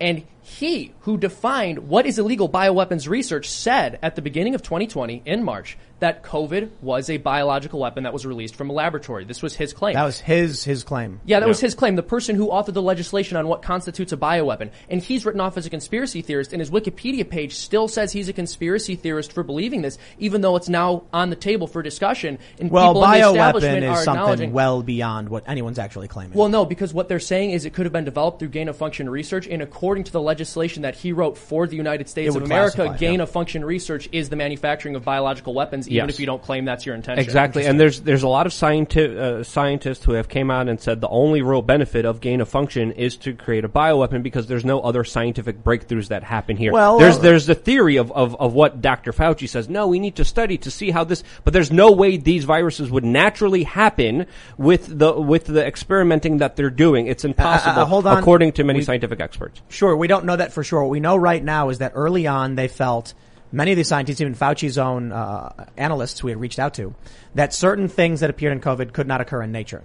And 0.00 0.24
he, 0.48 0.92
who 1.00 1.16
defined 1.18 1.88
what 1.88 2.06
is 2.06 2.18
illegal 2.18 2.48
bioweapons 2.48 3.08
research, 3.08 3.48
said 3.48 3.98
at 4.02 4.16
the 4.16 4.22
beginning 4.22 4.54
of 4.54 4.62
2020 4.62 5.22
in 5.24 5.44
March 5.44 5.76
that 6.00 6.22
COVID 6.22 6.70
was 6.80 7.10
a 7.10 7.16
biological 7.16 7.80
weapon 7.80 8.04
that 8.04 8.12
was 8.12 8.24
released 8.24 8.54
from 8.54 8.70
a 8.70 8.72
laboratory. 8.72 9.24
This 9.24 9.42
was 9.42 9.54
his 9.56 9.72
claim. 9.72 9.94
That 9.94 10.04
was 10.04 10.20
his 10.20 10.64
his 10.64 10.84
claim. 10.84 11.20
Yeah, 11.24 11.40
that 11.40 11.48
was 11.48 11.60
his 11.60 11.74
claim. 11.74 11.96
The 11.96 12.02
person 12.04 12.36
who 12.36 12.48
authored 12.48 12.74
the 12.74 12.82
legislation 12.82 13.36
on 13.36 13.48
what 13.48 13.62
constitutes 13.62 14.12
a 14.12 14.16
bioweapon. 14.16 14.70
And 14.88 15.02
he's 15.02 15.26
written 15.26 15.40
off 15.40 15.56
as 15.56 15.66
a 15.66 15.70
conspiracy 15.70 16.22
theorist, 16.22 16.52
and 16.52 16.60
his 16.60 16.70
Wikipedia 16.70 17.28
page 17.28 17.54
still 17.56 17.88
says 17.88 18.12
he's 18.12 18.28
a 18.28 18.32
conspiracy 18.32 18.94
theorist 18.94 19.32
for 19.32 19.42
believing 19.42 19.82
this, 19.82 19.98
even 20.18 20.40
though 20.40 20.56
it's 20.56 20.68
now 20.68 21.02
on 21.12 21.30
the 21.30 21.36
table 21.36 21.66
for 21.66 21.82
discussion. 21.82 22.38
And 22.60 22.70
Well, 22.70 22.94
people 22.94 23.04
in 23.04 23.10
the 23.10 23.28
establishment 23.28 23.84
bioweapon 23.84 23.98
is 23.98 24.04
something 24.04 24.52
well 24.52 24.82
beyond 24.82 25.28
what 25.28 25.44
anyone's 25.48 25.78
actually 25.78 26.08
claiming. 26.08 26.38
well, 26.38 26.48
no, 26.48 26.64
because 26.64 26.94
what 26.94 27.08
they're 27.08 27.18
saying 27.18 27.50
is 27.50 27.64
it 27.64 27.74
could 27.74 27.86
have 27.86 27.92
been 27.92 28.04
developed 28.04 28.38
through 28.38 28.48
gain 28.48 28.68
of 28.68 28.76
function 28.76 29.10
research, 29.10 29.46
and 29.48 29.60
according 29.62 30.04
to 30.04 30.12
the 30.12 30.20
legislation 30.20 30.37
that 30.38 30.94
he 30.96 31.12
wrote 31.12 31.36
for 31.36 31.66
the 31.66 31.76
United 31.76 32.08
States 32.08 32.34
of 32.34 32.42
America, 32.42 32.76
classify, 32.76 32.96
gain 32.96 33.16
yeah. 33.16 33.22
of 33.22 33.30
function 33.30 33.64
research 33.64 34.08
is 34.12 34.28
the 34.28 34.36
manufacturing 34.36 34.94
of 34.94 35.04
biological 35.04 35.54
weapons, 35.54 35.88
even 35.88 36.06
Yes. 36.08 36.14
if 36.14 36.20
you 36.20 36.26
don't 36.26 36.42
claim 36.42 36.64
that's 36.64 36.86
your 36.86 36.94
intention. 36.94 37.22
Exactly, 37.22 37.66
and 37.66 37.78
there's 37.80 38.00
there's 38.00 38.22
a 38.22 38.28
lot 38.28 38.46
of 38.46 38.52
scienti- 38.52 39.16
uh, 39.16 39.42
scientists 39.44 40.04
who 40.04 40.12
have 40.12 40.28
came 40.28 40.50
out 40.50 40.68
and 40.68 40.80
said 40.80 41.00
the 41.00 41.08
only 41.08 41.42
real 41.42 41.62
benefit 41.62 42.04
of 42.04 42.20
gain 42.20 42.40
of 42.40 42.48
function 42.48 42.92
is 42.92 43.16
to 43.16 43.32
create 43.34 43.64
a 43.64 43.68
bioweapon 43.68 44.22
because 44.22 44.46
there's 44.46 44.64
no 44.64 44.80
other 44.80 45.04
scientific 45.04 45.62
breakthroughs 45.62 46.08
that 46.08 46.22
happen 46.22 46.56
here. 46.56 46.72
Well, 46.72 46.98
there's 46.98 47.16
uh, 47.18 47.20
there's 47.22 47.46
the 47.46 47.54
theory 47.54 47.96
of, 47.96 48.12
of, 48.12 48.34
of 48.40 48.52
what 48.54 48.80
Dr. 48.80 49.12
Fauci 49.12 49.48
says. 49.48 49.68
No, 49.68 49.86
we 49.88 49.98
need 49.98 50.16
to 50.16 50.24
study 50.24 50.58
to 50.58 50.70
see 50.70 50.90
how 50.90 51.04
this, 51.04 51.22
but 51.44 51.52
there's 51.52 51.72
no 51.72 51.92
way 51.92 52.16
these 52.16 52.44
viruses 52.44 52.90
would 52.90 53.04
naturally 53.04 53.64
happen 53.64 54.26
with 54.56 54.98
the 54.98 55.12
with 55.20 55.46
the 55.46 55.64
experimenting 55.66 56.38
that 56.38 56.56
they're 56.56 56.70
doing. 56.70 57.06
It's 57.06 57.24
impossible, 57.24 57.82
uh, 57.82 57.84
hold 57.86 58.06
on. 58.06 58.18
according 58.18 58.52
to 58.52 58.64
many 58.64 58.80
We- 58.80 58.84
scientific 58.84 59.20
experts. 59.20 59.60
Sure, 59.68 59.96
we 59.96 60.06
don't 60.06 60.24
know 60.28 60.36
that 60.36 60.52
for 60.52 60.62
sure. 60.62 60.82
What 60.82 60.90
we 60.90 61.00
know 61.00 61.16
right 61.16 61.42
now 61.42 61.70
is 61.70 61.78
that 61.78 61.92
early 61.96 62.26
on 62.28 62.54
they 62.54 62.68
felt, 62.68 63.14
many 63.50 63.72
of 63.72 63.76
these 63.76 63.88
scientists, 63.88 64.20
even 64.20 64.34
Fauci's 64.34 64.78
own 64.78 65.10
uh, 65.10 65.66
analysts 65.76 66.22
we 66.22 66.30
had 66.30 66.40
reached 66.40 66.60
out 66.60 66.74
to, 66.74 66.94
that 67.34 67.52
certain 67.52 67.88
things 67.88 68.20
that 68.20 68.30
appeared 68.30 68.52
in 68.52 68.60
COVID 68.60 68.92
could 68.92 69.08
not 69.08 69.20
occur 69.20 69.42
in 69.42 69.50
nature. 69.50 69.82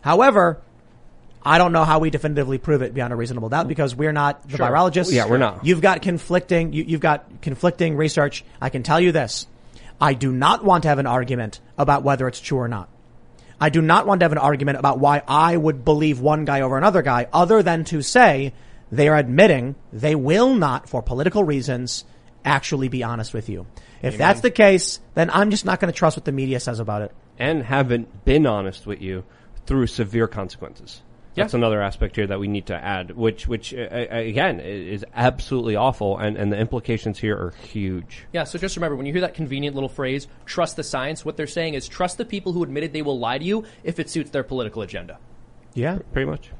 However, 0.00 0.62
I 1.42 1.58
don't 1.58 1.72
know 1.72 1.84
how 1.84 1.98
we 1.98 2.10
definitively 2.10 2.58
prove 2.58 2.82
it 2.82 2.92
beyond 2.92 3.12
a 3.12 3.16
reasonable 3.16 3.48
doubt 3.48 3.68
because 3.68 3.94
we're 3.94 4.12
not 4.12 4.46
the 4.48 4.56
Sure. 4.56 4.66
virologists. 4.66 5.12
Yeah, 5.12 5.26
we're 5.26 5.38
not. 5.38 5.64
You've 5.64 5.80
got 5.80 6.02
conflicting, 6.02 6.72
you, 6.72 6.84
you've 6.86 7.00
got 7.00 7.42
conflicting 7.42 7.96
research. 7.96 8.44
I 8.60 8.68
can 8.68 8.82
tell 8.82 9.00
you 9.00 9.12
this. 9.12 9.46
I 10.00 10.14
do 10.14 10.32
not 10.32 10.64
want 10.64 10.82
to 10.82 10.88
have 10.88 10.98
an 10.98 11.06
argument 11.06 11.60
about 11.76 12.02
whether 12.02 12.26
it's 12.28 12.40
true 12.40 12.58
or 12.58 12.68
not. 12.68 12.88
I 13.60 13.68
do 13.68 13.82
not 13.82 14.06
want 14.06 14.20
to 14.20 14.24
have 14.24 14.32
an 14.32 14.38
argument 14.38 14.78
about 14.78 14.98
why 14.98 15.22
I 15.28 15.54
would 15.54 15.84
believe 15.84 16.20
one 16.20 16.46
guy 16.46 16.62
over 16.62 16.78
another 16.78 17.02
guy 17.02 17.28
other 17.32 17.62
than 17.62 17.84
to 17.84 18.00
say 18.00 18.54
they 18.90 19.08
are 19.08 19.16
admitting 19.16 19.74
they 19.92 20.14
will 20.14 20.54
not, 20.54 20.88
for 20.88 21.02
political 21.02 21.44
reasons, 21.44 22.04
actually 22.44 22.88
be 22.88 23.02
honest 23.02 23.32
with 23.34 23.48
you. 23.48 23.66
If 24.02 24.16
that's 24.16 24.40
the 24.40 24.50
case, 24.50 24.98
then 25.14 25.30
I'm 25.30 25.50
just 25.50 25.64
not 25.64 25.78
going 25.78 25.92
to 25.92 25.96
trust 25.96 26.16
what 26.16 26.24
the 26.24 26.32
media 26.32 26.58
says 26.60 26.80
about 26.80 27.02
it. 27.02 27.12
and 27.38 27.62
haven't 27.62 28.24
been 28.24 28.46
honest 28.46 28.86
with 28.86 29.00
you 29.00 29.24
through 29.66 29.86
severe 29.86 30.28
consequences. 30.28 31.02
Yeah. 31.34 31.44
That's 31.44 31.54
another 31.54 31.80
aspect 31.80 32.16
here 32.16 32.26
that 32.26 32.40
we 32.40 32.48
need 32.48 32.66
to 32.66 32.74
add, 32.74 33.12
which, 33.16 33.46
which 33.46 33.72
uh, 33.72 33.78
uh, 33.78 34.06
again 34.10 34.58
is 34.60 35.04
absolutely 35.14 35.76
awful, 35.76 36.18
and, 36.18 36.36
and 36.36 36.52
the 36.52 36.58
implications 36.58 37.18
here 37.18 37.36
are 37.36 37.52
huge. 37.68 38.26
Yeah, 38.32 38.44
so 38.44 38.58
just 38.58 38.76
remember 38.76 38.96
when 38.96 39.06
you 39.06 39.12
hear 39.12 39.22
that 39.22 39.34
convenient 39.34 39.74
little 39.74 39.88
phrase, 39.88 40.26
trust 40.44 40.76
the 40.76 40.82
science, 40.82 41.24
what 41.24 41.36
they're 41.36 41.46
saying 41.46 41.74
is 41.74 41.86
trust 41.86 42.18
the 42.18 42.24
people 42.24 42.52
who 42.52 42.62
admitted 42.64 42.92
they 42.92 43.02
will 43.02 43.18
lie 43.18 43.38
to 43.38 43.44
you 43.44 43.64
if 43.84 43.98
it 44.00 44.10
suits 44.10 44.30
their 44.30 44.42
political 44.42 44.82
agenda. 44.82 45.18
Yeah. 45.72 46.00
Pretty 46.12 46.28
much. 46.28 46.50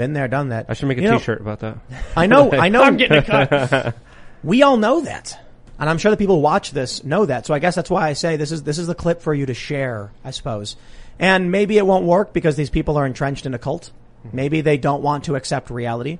Been 0.00 0.14
there, 0.14 0.28
done 0.28 0.48
that. 0.48 0.64
I 0.66 0.72
should 0.72 0.88
make 0.88 0.96
a 0.96 1.02
You 1.02 1.10
know, 1.10 1.18
shirt 1.18 1.42
about 1.42 1.60
that. 1.60 1.76
I 2.16 2.26
know, 2.26 2.50
I 2.54 2.70
know. 2.70 2.82
I'm 2.82 2.96
getting 2.96 3.18
a 3.18 3.22
cut. 3.22 3.94
we 4.42 4.62
all 4.62 4.78
know 4.78 5.02
that. 5.02 5.38
And 5.78 5.90
I'm 5.90 5.98
sure 5.98 6.10
the 6.10 6.16
people 6.16 6.36
who 6.36 6.40
watch 6.40 6.70
this 6.70 7.04
know 7.04 7.26
that. 7.26 7.44
So 7.44 7.52
I 7.52 7.58
guess 7.58 7.74
that's 7.74 7.90
why 7.90 8.08
I 8.08 8.14
say 8.14 8.38
this 8.38 8.50
is, 8.50 8.62
this 8.62 8.78
is 8.78 8.86
the 8.86 8.94
clip 8.94 9.20
for 9.20 9.34
you 9.34 9.44
to 9.44 9.52
share, 9.52 10.10
I 10.24 10.30
suppose. 10.30 10.76
And 11.18 11.52
maybe 11.52 11.76
it 11.76 11.84
won't 11.84 12.06
work 12.06 12.32
because 12.32 12.56
these 12.56 12.70
people 12.70 12.96
are 12.96 13.04
entrenched 13.04 13.44
in 13.44 13.52
a 13.52 13.58
cult. 13.58 13.92
Maybe 14.32 14.62
they 14.62 14.78
don't 14.78 15.02
want 15.02 15.24
to 15.24 15.36
accept 15.36 15.68
reality. 15.68 16.18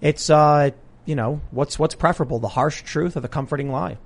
It's, 0.00 0.28
uh, 0.28 0.70
you 1.04 1.14
know, 1.14 1.42
what's, 1.52 1.78
what's 1.78 1.94
preferable, 1.94 2.40
the 2.40 2.48
harsh 2.48 2.82
truth 2.82 3.16
or 3.16 3.20
the 3.20 3.28
comforting 3.28 3.70
lie? 3.70 3.98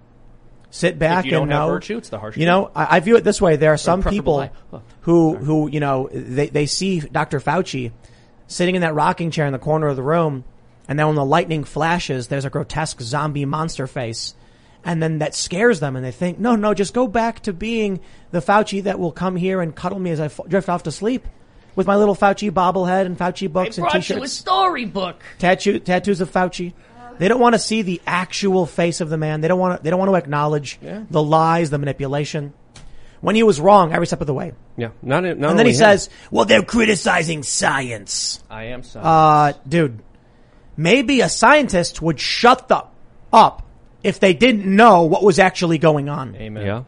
Sit 0.69 0.99
back 0.99 1.25
you 1.25 1.31
don't 1.31 1.45
and 1.45 1.53
have 1.53 1.63
know. 1.63 1.69
virtue, 1.69 1.97
it's 1.97 2.11
the 2.11 2.19
harsh 2.19 2.37
You 2.37 2.45
know, 2.45 2.71
I, 2.77 2.97
I 2.99 3.01
view 3.01 3.17
it 3.17 3.25
this 3.25 3.41
way. 3.41 3.57
There 3.57 3.73
are 3.73 3.79
some 3.79 4.03
people. 4.03 4.51
Huh. 4.71 4.81
who, 5.01 5.37
who, 5.37 5.71
you 5.71 5.81
know, 5.81 6.11
they, 6.13 6.49
they 6.51 6.67
see 6.67 7.01
Dr. 7.01 7.41
Fauci 7.41 7.93
sitting 8.47 8.75
in 8.75 8.81
that 8.83 8.95
rocking 8.95 9.31
chair 9.31 9.47
in 9.47 9.53
the 9.53 9.59
corner 9.59 9.89
of 9.89 9.97
the 9.97 10.03
room, 10.03 10.45
and 10.89 10.99
then 10.99 11.07
when 11.07 11.17
the 11.17 11.25
lightning 11.25 11.65
flashes, 11.65 12.29
there's 12.29 12.45
a 12.45 12.51
grotesque 12.51 13.01
zombie 13.01 13.45
monster 13.45 13.87
face. 13.87 14.35
And 14.85 15.03
then 15.03 15.19
that 15.19 15.35
scares 15.35 15.81
them, 15.81 15.97
and 15.97 16.05
they 16.05 16.13
think, 16.13 16.39
no, 16.39 16.55
no, 16.55 16.73
just 16.73 16.95
go 16.95 17.09
back 17.09 17.41
to 17.41 17.53
being 17.53 17.99
the 18.31 18.39
Fauci 18.39 18.85
that 18.85 19.01
will 19.01 19.11
come 19.11 19.35
here 19.35 19.61
and 19.61 19.75
cuddle 19.75 19.99
me 19.99 20.13
as 20.13 20.21
I 20.21 20.27
f- 20.27 20.39
drift 20.47 20.69
off 20.69 20.85
to 20.85 20.93
sleep 20.93 21.27
with 21.75 21.89
my 21.89 21.97
little 21.97 22.15
Fauci 22.15 22.53
bobblehead 22.53 23.05
and 23.05 23.19
Fauci 23.19 23.53
books 23.53 23.79
and 23.79 23.89
t-shirts 23.89 24.11
you 24.11 24.23
a 24.23 24.29
storybook. 24.29 25.21
tattoo 25.39 25.81
tattoos 25.81 26.21
of 26.21 26.31
Fauci. 26.31 26.73
They 27.19 27.29
don't 27.29 27.41
want 27.41 27.55
to 27.55 27.59
see 27.59 27.83
the 27.83 28.01
actual 28.07 28.65
face 28.67 29.01
of 29.01 29.09
the 29.09 29.17
man. 29.17 29.41
They 29.41 29.49
don't 29.49 29.59
want 29.59 29.79
to. 29.79 29.83
They 29.83 29.91
don't 29.91 29.99
want 29.99 30.11
to 30.11 30.15
acknowledge 30.17 30.79
the 31.11 31.23
lies, 31.23 31.71
the 31.71 31.79
manipulation. 31.79 32.53
When 33.21 33.35
he 33.35 33.43
was 33.43 33.61
wrong 33.61 33.93
every 33.93 34.07
step 34.07 34.21
of 34.21 34.27
the 34.27 34.35
way, 34.35 34.53
Yeah, 34.77 34.89
not, 35.03 35.25
not 35.25 35.51
and 35.51 35.59
then 35.59 35.67
he 35.67 35.73
him. 35.73 35.79
says, 35.79 36.11
"Well, 36.31 36.45
they're 36.45 36.63
criticizing 36.63 37.43
science." 37.43 38.43
I 38.51 38.65
am 38.65 38.83
sorry. 38.83 39.05
Uh, 39.07 39.53
dude, 39.67 40.01
maybe 40.77 41.21
a 41.23 41.29
scientist 41.29 42.03
would 42.03 42.21
shut 42.21 42.69
the 42.69 42.85
up 43.33 43.63
if 44.03 44.21
they 44.21 44.35
didn't 44.35 44.67
know 44.67 45.03
what 45.05 45.23
was 45.23 45.39
actually 45.39 45.79
going 45.79 46.09
on. 46.09 46.37
Amen. 46.37 46.67
Yeah. 46.67 46.83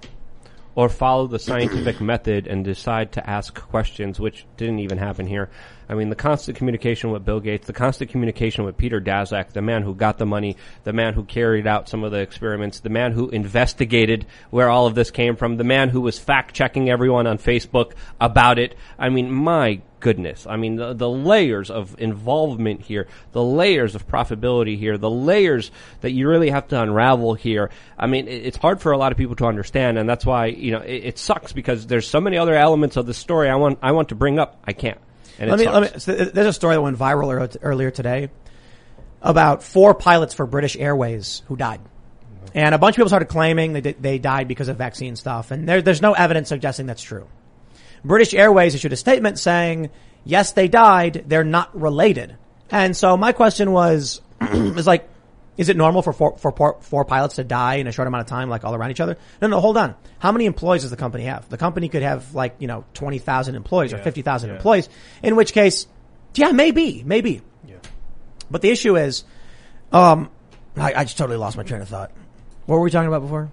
or 0.75 0.89
follow 0.89 1.27
the 1.27 1.41
scientific 1.41 2.01
method 2.01 2.47
and 2.47 2.65
decide 2.65 3.11
to 3.11 3.29
ask 3.29 3.53
questions, 3.69 4.21
which 4.21 4.47
didn't 4.57 4.79
even 4.79 4.97
happen 4.97 5.27
here. 5.27 5.51
I 5.89 5.95
mean, 5.95 6.11
the 6.11 6.17
constant 6.17 6.59
communication 6.59 7.11
with 7.11 7.25
Bill 7.25 7.41
Gates, 7.41 7.67
the 7.67 7.73
constant 7.73 8.11
communication 8.11 8.65
with 8.65 8.77
Peter 8.77 9.01
Daszak, 9.01 9.53
the 9.53 9.63
man 9.63 9.83
who 9.83 9.95
got 9.95 10.19
the 10.19 10.27
money, 10.27 10.57
the 10.85 10.93
man 10.93 11.15
who 11.15 11.25
carried 11.25 11.67
out 11.67 11.89
some 11.89 12.05
of 12.05 12.13
the 12.13 12.19
experiments, 12.19 12.81
the 12.81 12.91
man 12.91 13.13
who 13.13 13.31
investigated 13.31 14.27
where 14.51 14.69
all 14.69 14.87
of 14.87 14.95
this 14.95 15.11
came 15.11 15.37
from, 15.37 15.57
the 15.57 15.65
man 15.65 15.89
who 15.89 16.01
was 16.03 16.19
fact 16.19 16.55
checking 16.55 16.91
everyone 16.91 17.27
on 17.27 17.39
Facebook 17.39 17.93
about 18.21 18.59
it. 18.59 18.77
I 18.99 19.09
mean, 19.09 19.33
my 19.33 19.81
goodness. 20.01 20.47
I 20.47 20.57
mean, 20.57 20.77
the, 20.77 20.93
the 20.93 21.09
layers 21.09 21.71
of 21.71 21.97
involvement 21.99 22.83
here, 22.83 23.09
the 23.33 23.43
layers 23.43 23.95
of 23.95 24.07
profitability 24.07 24.79
here, 24.79 24.99
the 24.99 25.11
layers 25.11 25.71
that 26.03 26.11
you 26.11 26.29
really 26.29 26.51
have 26.51 26.69
to 26.69 26.81
unravel 26.81 27.35
here. 27.35 27.71
I 27.99 28.07
mean, 28.07 28.29
it, 28.29 28.47
it's 28.47 28.57
hard 28.57 28.81
for 28.81 28.93
a 28.93 28.99
lot 28.99 29.13
of 29.13 29.19
people 29.19 29.37
to 29.37 29.47
understand, 29.47 29.99
and 29.99 30.09
that's 30.09 30.27
why 30.27 30.47
you 30.47 30.71
know 30.71 30.81
it, 30.81 31.05
it 31.05 31.19
sucks 31.19 31.53
because 31.53 31.87
there's 31.87 32.07
so 32.07 32.21
many 32.21 32.37
other 32.37 32.55
elements 32.55 32.97
of 32.97 33.07
the 33.07 33.15
story 33.15 33.49
I 33.49 33.57
want 33.57 33.79
I 33.83 33.93
want 33.93 34.11
to 34.11 34.15
bring 34.15 34.39
up. 34.39 34.61
I 34.65 34.73
can't. 34.73 34.99
And 35.39 35.51
let 35.51 35.59
me, 35.59 35.69
let 35.69 35.95
me, 35.95 36.01
so 36.01 36.13
uh, 36.13 36.31
there's 36.33 36.49
a 36.49 36.53
story 36.53 36.75
that 36.75 36.83
went 36.83 36.99
viral 36.99 37.31
ear- 37.31 37.61
earlier 37.63 37.91
today 37.91 38.31
about 39.23 39.63
four 39.63 39.95
pilots 39.95 40.35
for 40.35 40.47
British 40.47 40.77
Airways 40.77 41.43
who 41.47 41.57
died. 41.57 41.81
Mm-hmm. 41.81 42.47
And 42.59 42.75
a 42.75 42.79
bunch 42.79 42.95
of 42.95 42.97
people 42.97 43.09
started 43.09 43.29
claiming 43.29 43.73
they, 43.73 43.81
they 43.81 44.19
died 44.19 44.49
because 44.49 44.69
of 44.69 44.77
vaccine 44.77 45.17
stuff. 45.17 45.51
And 45.51 45.69
there, 45.69 45.83
there's 45.83 46.03
no 46.03 46.13
evidence 46.13 46.49
suggesting 46.49 46.87
that's 46.87 47.03
true. 47.03 47.27
British 48.05 48.35
Airways 48.35 48.75
issued 48.75 48.93
a 48.93 48.97
statement 48.97 49.39
saying, 49.39 49.91
yes, 50.25 50.53
they 50.53 50.69
died. 50.69 51.25
They're 51.27 51.45
not 51.45 51.79
related. 51.79 52.37
And 52.71 52.97
so 52.97 53.17
my 53.17 53.33
question 53.33 53.73
was, 53.73 54.21
is 54.41 54.87
like, 54.87 55.09
is 55.59 55.69
it 55.69 55.77
normal 55.77 56.03
for 56.03 56.13
four, 56.13 56.39
for 56.39 56.53
four, 56.53 56.79
four 56.81 57.05
pilots 57.05 57.35
to 57.35 57.45
die 57.45 57.75
in 57.75 57.87
a 57.89 57.93
short 57.93 58.09
amount 58.09 58.23
of 58.23 58.29
time, 58.29 58.49
like 58.49 58.65
all 58.65 58.75
around 58.75 58.93
each 58.93 59.01
other? 59.01 59.19
No, 59.43 59.49
no, 59.49 59.61
hold 59.61 59.77
on. 59.77 59.97
How 60.21 60.33
many 60.33 60.47
employees 60.47 60.83
does 60.83 60.91
the 60.91 60.97
company 60.97 61.25
have? 61.25 61.49
The 61.49 61.59
company 61.59 61.89
could 61.89 62.03
have 62.03 62.35
like, 62.35 62.57
you 62.61 62.69
know, 62.69 62.85
20,000 62.95 63.57
employees 63.57 63.93
or 63.93 63.99
50,000 63.99 64.51
employees, 64.51 64.89
in 65.23 65.37
which 65.37 65.53
case, 65.53 65.87
yeah, 66.35 66.53
maybe, 66.53 67.03
maybe. 67.05 67.43
Yeah. 67.67 67.77
But 68.51 68.63
the 68.63 68.71
issue 68.71 68.97
is, 68.97 69.25
um, 69.93 70.31
I, 70.77 70.95
I 70.95 71.05
just 71.05 71.19
totally 71.19 71.39
lost 71.39 71.57
my 71.57 71.65
train 71.65 71.83
of 71.83 71.89
thought. 71.89 72.13
What 72.67 72.77
were 72.77 72.83
we 72.83 72.91
talking 72.91 73.09
about 73.09 73.23
before? 73.23 73.51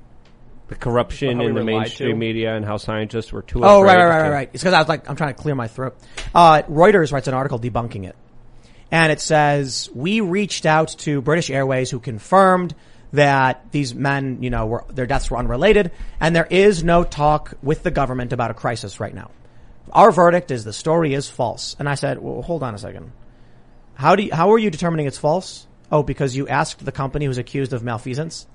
the 0.68 0.76
corruption 0.76 1.42
in 1.42 1.54
the 1.54 1.64
mainstream 1.64 2.12
to. 2.12 2.16
media 2.16 2.56
and 2.56 2.66
how 2.66 2.78
scientists 2.78 3.32
were 3.32 3.44
too 3.44 3.64
Oh, 3.64 3.82
right, 3.82 3.98
right, 3.98 4.06
right, 4.08 4.22
right, 4.22 4.30
right. 4.30 4.50
It's 4.52 4.64
because 4.64 4.74
I 4.74 4.80
was 4.80 4.88
like, 4.88 5.08
I'm 5.10 5.16
trying 5.16 5.34
to 5.34 5.40
clear 5.40 5.54
my 5.54 5.68
throat. 5.68 5.96
Uh, 6.34 6.64
Reuters 6.64 7.12
writes 7.12 7.28
an 7.28 7.34
article 7.34 7.60
debunking 7.60 8.06
it. 8.06 8.16
And 8.92 9.12
it 9.12 9.20
says, 9.20 9.90
we 9.94 10.22
reached 10.22 10.66
out 10.66 10.90
to 11.00 11.22
British 11.22 11.50
Airways 11.50 11.90
who 11.90 12.00
confirmed 12.00 12.76
that 13.14 13.72
these 13.72 13.96
men, 13.96 14.44
you 14.44 14.50
know, 14.50 14.66
were, 14.66 14.86
their 14.90 15.06
deaths 15.06 15.32
were 15.32 15.38
unrelated 15.38 15.92
and 16.20 16.36
there 16.36 16.48
is 16.50 16.84
no 16.84 17.04
talk 17.04 17.54
with 17.64 17.84
the 17.84 17.92
government 17.92 18.34
about 18.34 18.52
a 18.52 18.54
crisis 18.54 19.00
right 19.00 19.14
now. 19.14 19.32
Our 19.92 20.12
verdict 20.12 20.52
is 20.52 20.64
the 20.64 20.74
story 20.74 21.14
is 21.14 21.30
false. 21.30 21.76
And 21.80 21.88
I 21.88 21.96
said, 21.96 22.20
well, 22.20 22.42
hold 22.42 22.64
on 22.64 22.76
a 22.76 22.78
second. 22.78 23.12
How 23.96 24.16
do 24.16 24.24
you, 24.24 24.34
how 24.34 24.52
are 24.52 24.58
you 24.60 24.70
determining 24.70 25.08
it's 25.08 25.18
false? 25.18 25.66
Oh, 25.92 26.04
because 26.04 26.36
you 26.36 26.48
asked 26.48 26.84
the 26.84 26.92
company 26.92 27.26
who's 27.26 27.38
accused 27.38 27.72
of 27.74 27.84
malfeasance 27.84 28.48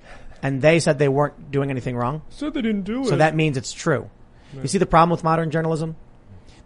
and 0.42 0.60
they 0.60 0.80
said 0.80 0.98
they 0.98 1.08
weren't 1.08 1.50
doing 1.50 1.70
anything 1.70 1.96
wrong. 1.96 2.22
Said 2.30 2.54
they 2.54 2.62
didn't 2.62 2.82
do 2.82 3.04
So 3.06 3.14
it. 3.14 3.18
that 3.18 3.34
means 3.34 3.56
it's 3.56 3.72
true. 3.72 4.10
You 4.54 4.66
see 4.68 4.78
the 4.78 4.86
problem 4.86 5.10
with 5.10 5.22
modern 5.24 5.50
journalism? 5.50 5.96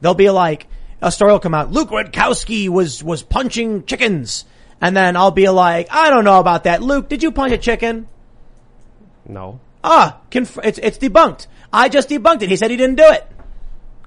They'll 0.00 0.14
be 0.14 0.30
like, 0.30 0.66
a 1.06 1.12
story 1.12 1.32
will 1.32 1.38
come 1.40 1.54
out, 1.54 1.70
Luke 1.70 1.90
Rudkowski 1.90 2.68
was, 2.68 3.02
was 3.04 3.22
punching 3.22 3.84
chickens. 3.84 4.44
And 4.80 4.96
then 4.96 5.16
I'll 5.16 5.30
be 5.30 5.48
like, 5.48 5.88
I 5.90 6.10
don't 6.10 6.24
know 6.24 6.40
about 6.40 6.64
that. 6.64 6.82
Luke, 6.82 7.08
did 7.08 7.22
you 7.22 7.30
punch 7.32 7.52
a 7.52 7.58
chicken? 7.58 8.08
No. 9.26 9.60
Ah, 9.82 10.20
conf- 10.30 10.58
it's, 10.64 10.78
it's 10.78 10.98
debunked. 10.98 11.46
I 11.72 11.88
just 11.88 12.08
debunked 12.08 12.42
it. 12.42 12.48
He 12.48 12.56
said 12.56 12.70
he 12.70 12.76
didn't 12.76 12.96
do 12.96 13.04
it. 13.06 13.26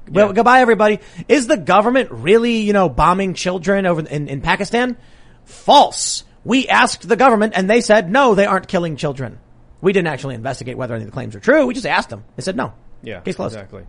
Well, 0.09 0.31
goodbye 0.33 0.61
everybody. 0.61 0.99
Is 1.27 1.47
the 1.47 1.57
government 1.57 2.09
really, 2.11 2.57
you 2.57 2.73
know, 2.73 2.89
bombing 2.89 3.33
children 3.33 3.85
over 3.85 4.01
in, 4.07 4.27
in 4.27 4.41
Pakistan? 4.41 4.97
False. 5.45 6.23
We 6.45 6.67
asked 6.67 7.07
the 7.07 7.15
government 7.17 7.53
and 7.55 7.69
they 7.69 7.81
said, 7.81 8.09
no, 8.09 8.33
they 8.35 8.45
aren't 8.45 8.67
killing 8.67 8.95
children. 8.95 9.39
We 9.81 9.93
didn't 9.93 10.07
actually 10.07 10.35
investigate 10.35 10.77
whether 10.77 10.95
any 10.95 11.03
of 11.03 11.09
the 11.09 11.13
claims 11.13 11.35
are 11.35 11.39
true. 11.39 11.65
We 11.65 11.73
just 11.73 11.85
asked 11.85 12.09
them. 12.09 12.23
They 12.35 12.41
said 12.41 12.55
no. 12.55 12.73
Yeah, 13.03 13.19
Case 13.19 13.35
closed. 13.35 13.53
exactly. 13.55 13.83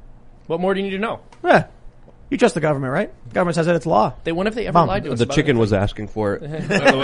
What 0.46 0.60
more 0.60 0.74
do 0.74 0.80
you 0.80 0.86
need 0.86 0.96
to 0.96 0.98
know? 0.98 1.20
Yeah. 1.44 1.66
You 2.30 2.36
trust 2.36 2.54
the 2.54 2.60
government, 2.60 2.92
right? 2.92 3.32
Government 3.32 3.54
says 3.54 3.66
that 3.66 3.76
it's 3.76 3.86
law. 3.86 4.14
They 4.24 4.32
what 4.32 4.46
if 4.46 4.54
they 4.54 4.66
ever 4.66 4.74
Bum. 4.74 4.88
lied 4.88 5.04
to 5.04 5.12
us? 5.12 5.18
The 5.18 5.26
chicken 5.26 5.40
anything? 5.42 5.58
was 5.58 5.72
asking 5.72 6.08
for 6.08 6.34
it. 6.34 6.40
By 6.68 6.90
the 6.90 6.98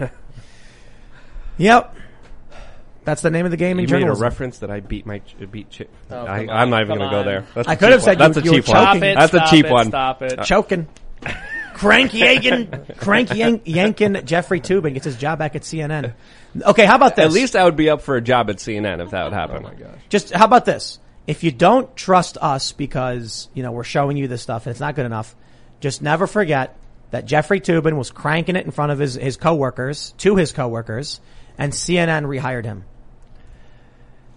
way, 0.00 0.10
Yep. 1.58 1.96
That's 3.04 3.20
the 3.20 3.30
name 3.30 3.44
of 3.44 3.50
the 3.50 3.58
game 3.58 3.78
in 3.78 3.86
You 3.88 3.94
made 3.94 4.06
a 4.06 4.14
reference 4.14 4.58
that 4.58 4.70
I 4.70 4.80
beat 4.80 5.04
my 5.04 5.18
ch- 5.18 5.36
beat 5.50 5.68
chick. 5.68 5.90
Oh, 6.10 6.26
I, 6.26 6.46
come 6.46 6.56
I'm 6.56 6.70
not 6.70 6.82
even 6.82 6.96
going 6.98 7.10
to 7.10 7.14
go 7.14 7.22
there. 7.22 7.46
That's 7.54 7.68
I 7.68 7.74
a 7.74 7.76
could 7.76 7.92
have 7.92 8.02
said 8.02 8.18
one. 8.18 8.32
That's 8.32 8.46
a 8.46 8.50
cheap 8.50 8.66
one. 8.68 9.02
it. 9.02 9.14
That's 9.14 9.34
a 9.34 9.46
cheap 9.50 9.66
it, 9.66 9.72
one. 9.72 9.88
Stop 9.88 10.22
it. 10.22 10.38
Uh, 10.38 10.44
Choking. 10.44 10.88
Cranky 11.74 12.18
yanking, 12.18 12.68
cranky 12.98 13.38
yank, 13.38 13.62
yanking 13.64 14.24
Jeffrey 14.24 14.60
Toobin 14.60 14.94
gets 14.94 15.04
his 15.06 15.16
job 15.16 15.40
back 15.40 15.56
at 15.56 15.62
CNN. 15.62 16.12
Okay, 16.62 16.86
how 16.86 16.94
about 16.94 17.16
this? 17.16 17.24
At 17.24 17.32
least 17.32 17.56
I 17.56 17.64
would 17.64 17.74
be 17.74 17.90
up 17.90 18.00
for 18.00 18.14
a 18.16 18.20
job 18.20 18.48
at 18.48 18.56
CNN 18.58 19.02
if 19.02 19.10
that 19.10 19.24
would 19.24 19.32
happen. 19.32 19.56
Oh 19.56 19.60
my 19.68 19.74
gosh. 19.74 19.98
Just 20.08 20.32
how 20.32 20.44
about 20.44 20.64
this? 20.64 21.00
If 21.26 21.42
you 21.42 21.50
don't 21.50 21.94
trust 21.96 22.36
us 22.40 22.72
because, 22.72 23.48
you 23.54 23.62
know, 23.62 23.72
we're 23.72 23.84
showing 23.84 24.16
you 24.16 24.28
this 24.28 24.42
stuff 24.42 24.66
and 24.66 24.72
it's 24.72 24.80
not 24.80 24.94
good 24.94 25.06
enough, 25.06 25.34
just 25.80 26.02
never 26.02 26.26
forget 26.26 26.76
that 27.10 27.24
Jeffrey 27.26 27.60
Toobin 27.60 27.96
was 27.96 28.10
cranking 28.10 28.56
it 28.56 28.64
in 28.64 28.72
front 28.72 28.92
of 28.92 28.98
his, 28.98 29.14
his 29.14 29.36
coworkers, 29.36 30.12
to 30.18 30.36
his 30.36 30.52
coworkers, 30.52 31.20
and 31.56 31.72
CNN 31.72 32.24
rehired 32.24 32.64
him. 32.64 32.84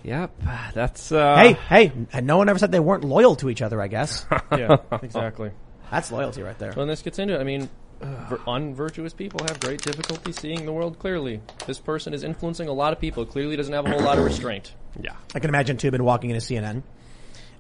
Yep, 0.04 0.32
that's 0.74 1.12
uh, 1.12 1.36
hey, 1.36 1.54
hey, 1.54 1.92
and 2.14 2.26
no 2.26 2.38
one 2.38 2.48
ever 2.48 2.58
said 2.60 2.72
they 2.72 2.80
weren't 2.80 3.04
loyal 3.04 3.36
to 3.38 3.50
each 3.50 3.62
other, 3.62 3.82
I 3.82 3.88
guess. 3.88 4.26
Yeah, 4.52 4.78
exactly. 5.02 5.52
That's 5.92 6.12
loyalty 6.12 6.44
right 6.44 6.58
there. 6.58 6.72
When 6.74 6.88
this 6.88 7.02
gets 7.02 7.20
into 7.20 7.36
it, 7.36 7.42
I 7.42 7.44
mean, 7.44 7.68
vir- 8.02 8.40
unvirtuous 8.48 9.14
people 9.14 9.40
have 9.48 9.60
great 9.60 9.82
difficulty 9.82 10.32
seeing 10.32 10.66
the 10.66 10.74
world 10.74 11.00
clearly. 11.00 11.42
This 11.66 11.80
person 11.80 12.14
is 12.14 12.24
influencing 12.24 12.68
a 12.68 12.74
lot 12.74 12.94
of 12.94 13.00
people. 13.00 13.26
Clearly, 13.26 13.56
doesn't 13.56 13.74
have 13.74 13.86
a 13.86 13.90
whole 13.90 14.02
lot 14.02 14.18
of 14.18 14.26
restraint. 14.26 14.74
Yeah, 15.02 15.14
I 15.36 15.40
can 15.40 15.50
imagine 15.50 15.78
Toobin 15.78 16.02
walking 16.02 16.30
into 16.30 16.42
CNN, 16.46 16.84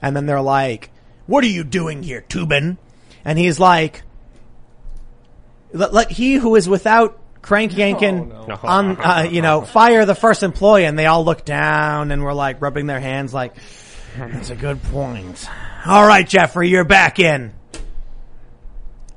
and 0.01 0.15
then 0.15 0.26
they're 0.26 0.41
like, 0.41 0.89
"What 1.26 1.43
are 1.43 1.47
you 1.47 1.64
doing 1.64 2.03
here, 2.03 2.23
Toobin?" 2.27 2.77
And 3.26 3.38
he's 3.38 3.59
like, 3.59 4.03
"Let, 5.73 5.93
let 5.93 6.11
he 6.11 6.35
who 6.35 6.55
is 6.55 6.68
without 6.69 7.19
crank 7.41 7.76
yanking 7.77 8.31
Oh, 8.34 8.45
no. 8.45 8.59
on, 8.64 8.97
uh, 9.01 9.27
you 9.30 9.41
know, 9.41 9.61
fire 9.61 10.05
the 10.05 10.15
first 10.15 10.43
employee." 10.43 10.85
And 10.85 10.97
they 10.97 11.05
all 11.05 11.23
look 11.26 11.45
down 11.45 12.11
and 12.11 12.23
we're 12.23 12.34
like 12.34 12.61
rubbing 12.61 12.88
their 12.88 12.99
hands, 12.99 13.34
like, 13.34 13.55
"That's 14.18 14.49
a 14.49 14.55
good 14.55 14.81
point." 14.84 15.47
All 15.85 16.05
right, 16.05 16.27
Jeffrey, 16.27 16.69
you're 16.69 16.84
back 16.84 17.19
in. 17.19 17.53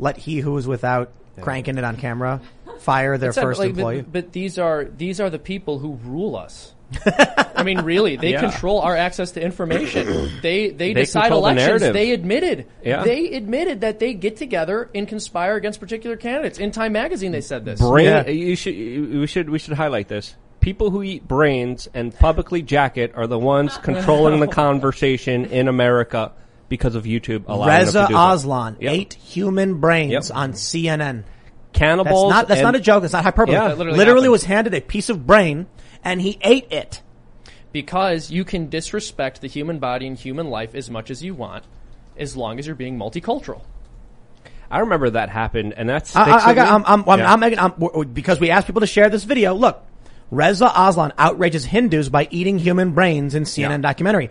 Let 0.01 0.17
he 0.17 0.39
who 0.41 0.57
is 0.57 0.67
without 0.67 1.13
cranking 1.41 1.79
it 1.79 1.85
on 1.85 1.97
camera 1.97 2.41
fire 2.81 3.19
their 3.19 3.31
Except, 3.31 3.45
first 3.45 3.61
like, 3.61 3.71
employee. 3.71 4.03
But, 4.03 4.33
these 4.33 4.59
are 4.59 4.85
these 4.85 5.21
are 5.21 5.31
the 5.31 5.39
people 5.39 5.79
who 5.79 5.95
rule 6.05 6.35
us. 6.37 6.75
I 7.55 7.63
mean, 7.63 7.83
really, 7.83 8.17
they 8.17 8.33
Yeah. 8.33 8.41
control 8.41 8.81
our 8.81 8.97
access 8.97 9.31
to 9.33 9.41
information. 9.43 10.09
They 10.43 10.71
they, 10.71 10.93
They 10.93 10.95
decide 10.95 11.23
control 11.29 11.43
the 11.43 11.51
elections. 11.51 11.93
They 11.93 12.11
admitted. 12.13 12.67
Yeah. 12.83 13.05
They 13.05 13.33
admitted 13.35 13.83
that 13.83 13.99
they 14.01 14.15
get 14.15 14.37
together 14.39 14.89
and 14.95 15.07
conspire 15.07 15.55
against 15.57 15.79
particular 15.79 16.17
candidates. 16.17 16.59
In 16.59 16.73
Time 16.73 16.93
Magazine, 16.93 17.31
they 17.33 17.43
said 17.43 17.65
this. 17.65 17.81
brain. 17.81 18.07
Yeah. 18.07 18.25
Uh, 18.27 18.31
you 18.31 18.57
should. 18.57 18.75
you- 18.75 19.21
We 19.21 19.27
should. 19.29 19.51
We 19.51 19.59
should 19.61 19.75
highlight 19.75 20.09
this. 20.09 20.35
People 20.61 20.91
who 20.91 21.03
eat 21.03 21.27
brains 21.29 21.89
and 21.95 22.15
publicly 22.15 22.61
jacket 22.63 23.13
are 23.15 23.27
the 23.27 23.39
ones 23.39 23.79
controlling 23.79 24.41
the 24.41 24.49
conversation 24.65 25.47
in 25.47 25.69
America 25.69 26.33
because 26.71 26.95
of 26.95 27.05
YouTube 27.05 27.45
allowing 27.47 27.69
Reza 27.69 27.93
them 27.93 28.07
to 28.07 28.13
do 28.13 28.15
so. 28.15 28.31
Aslan 28.33 28.77
Yep. 28.81 28.93
ate 28.93 29.13
human 29.15 29.75
brains 29.81 30.31
Yep. 30.31 30.37
on 30.39 30.53
CNN. 30.55 31.25
That's 31.25 31.79
cannibals. 31.79 32.31
not 32.31 32.49
that's 32.49 32.63
not 32.63 32.75
a 32.75 32.81
joke. 32.81 33.03
That's 33.03 33.13
not 33.13 33.25
hyperbole. 33.25 33.55
Yeah. 33.57 33.69
That 33.69 33.77
literally, 33.79 33.99
literally 33.99 34.29
was 34.31 34.45
handed 34.45 34.73
a 34.75 34.81
piece 34.81 35.11
of 35.11 35.27
brain 35.27 35.67
and 36.03 36.23
he 36.23 36.39
ate 36.41 36.67
it. 36.73 37.03
because 37.73 38.31
you 38.33 38.45
can 38.45 38.69
disrespect 38.69 39.41
the 39.41 39.47
human 39.47 39.79
body 39.79 40.07
and 40.07 40.19
human 40.19 40.49
life 40.51 40.75
as 40.75 40.91
much 40.91 41.11
as 41.11 41.23
you 41.23 41.35
want, 41.35 41.63
as 42.17 42.37
long 42.37 42.59
as 42.59 42.67
you're 42.67 42.75
being 42.75 42.99
multicultural. 42.99 43.61
I 44.71 44.81
remember 44.81 45.11
that 45.11 45.29
happened, 45.31 45.75
and 45.77 45.89
that's. 45.89 46.15
I, 46.17 46.23
I, 46.31 46.47
I 46.51 46.55
got, 46.55 46.69
I'm, 46.69 46.85
I'm, 46.87 47.09
I'm, 47.09 47.21
I'm 47.27 47.41
making, 47.41 47.59
I'm, 47.61 47.71
w- 47.73 47.91
w- 47.91 48.09
because 48.09 48.39
we 48.41 48.51
asked 48.51 48.67
people 48.67 48.81
to 48.81 48.87
share 48.87 49.09
this 49.09 49.25
video. 49.25 49.55
Look, 49.55 49.83
Reza 50.31 50.71
Aslan 50.75 51.13
outrages 51.19 51.65
Hindus 51.65 52.09
by 52.09 52.29
eating 52.31 52.59
human 52.59 52.93
brains 52.93 53.35
in 53.37 53.43
CNN 53.45 53.83
documentary. 53.83 54.31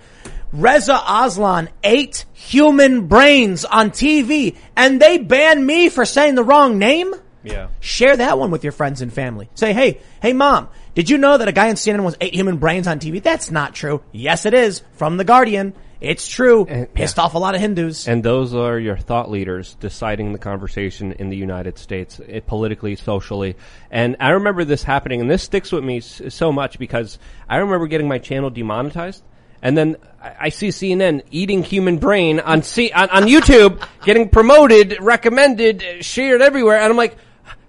Reza 0.52 1.00
Aslan 1.08 1.70
ate 1.84 2.26
human 2.34 3.08
brains 3.08 3.66
on 3.66 3.92
TV 3.92 4.56
and 4.76 5.02
they 5.02 5.18
banned 5.18 5.66
me 5.66 5.90
for 5.90 6.06
saying 6.06 6.36
the 6.36 6.44
wrong 6.44 6.78
name? 6.80 7.14
Yeah. 7.44 7.68
Share 7.80 8.18
that 8.18 8.38
one 8.38 8.52
with 8.52 8.64
your 8.64 8.74
friends 8.74 9.02
and 9.02 9.14
family. 9.14 9.50
Say, 9.56 9.74
hey, 9.74 10.02
hey 10.22 10.34
mom, 10.34 10.68
did 10.96 11.10
you 11.10 11.18
know 11.18 11.38
that 11.38 11.48
a 11.48 11.52
guy 11.54 11.68
in 11.68 11.76
CNN 11.76 12.04
was 12.04 12.18
ate 12.20 12.34
human 12.34 12.58
brains 12.58 12.88
on 12.88 13.00
TV? 13.00 13.22
That's 13.22 13.52
not 13.52 13.74
true. 13.76 14.02
Yes, 14.12 14.46
it 14.46 14.54
is. 14.54 14.82
From 14.94 15.18
The 15.18 15.24
Guardian. 15.24 15.74
It's 16.02 16.28
true. 16.30 16.66
And- 16.68 16.94
Pissed 16.94 17.20
off 17.20 17.34
a 17.34 17.38
lot 17.38 17.56
of 17.56 17.62
Hindus. 17.62 18.08
And 18.08 18.24
those 18.24 18.56
are 18.56 18.80
your 18.80 18.98
thought 18.98 19.30
leaders 19.30 19.76
deciding 19.82 20.32
the 20.32 20.40
conversation 20.40 21.12
in 21.14 21.30
the 21.30 21.36
United 21.38 21.78
States, 21.78 22.20
eh, 22.28 22.40
politically, 22.46 22.96
socially. 22.96 23.56
And 23.92 24.16
I 24.22 24.30
remember 24.30 24.64
this 24.64 24.82
happening, 24.84 25.20
and 25.22 25.30
this 25.30 25.44
sticks 25.44 25.72
with 25.74 25.84
me 25.84 25.98
s- 25.98 26.22
so 26.30 26.52
much 26.54 26.80
because 26.80 27.20
I 27.50 27.58
remember 27.58 27.88
getting 27.88 28.08
my 28.08 28.18
channel 28.18 28.50
demonetized, 28.50 29.24
And 29.62 29.78
then 29.78 29.98
I 30.22 30.36
I 30.40 30.50
see 30.50 30.70
CNN 30.70 31.24
eating 31.32 31.64
human 31.64 31.98
brain 31.98 32.40
on 32.40 32.64
C- 32.64 32.92
on, 32.92 33.10
on 33.10 33.24
YouTube, 33.24 33.82
getting 34.06 34.30
promoted, 34.30 34.98
recommended, 35.02 35.84
uh, 35.84 36.02
shared 36.02 36.42
everywhere, 36.42 36.78
and 36.78 36.90
I'm 36.92 36.98
like, 36.98 37.16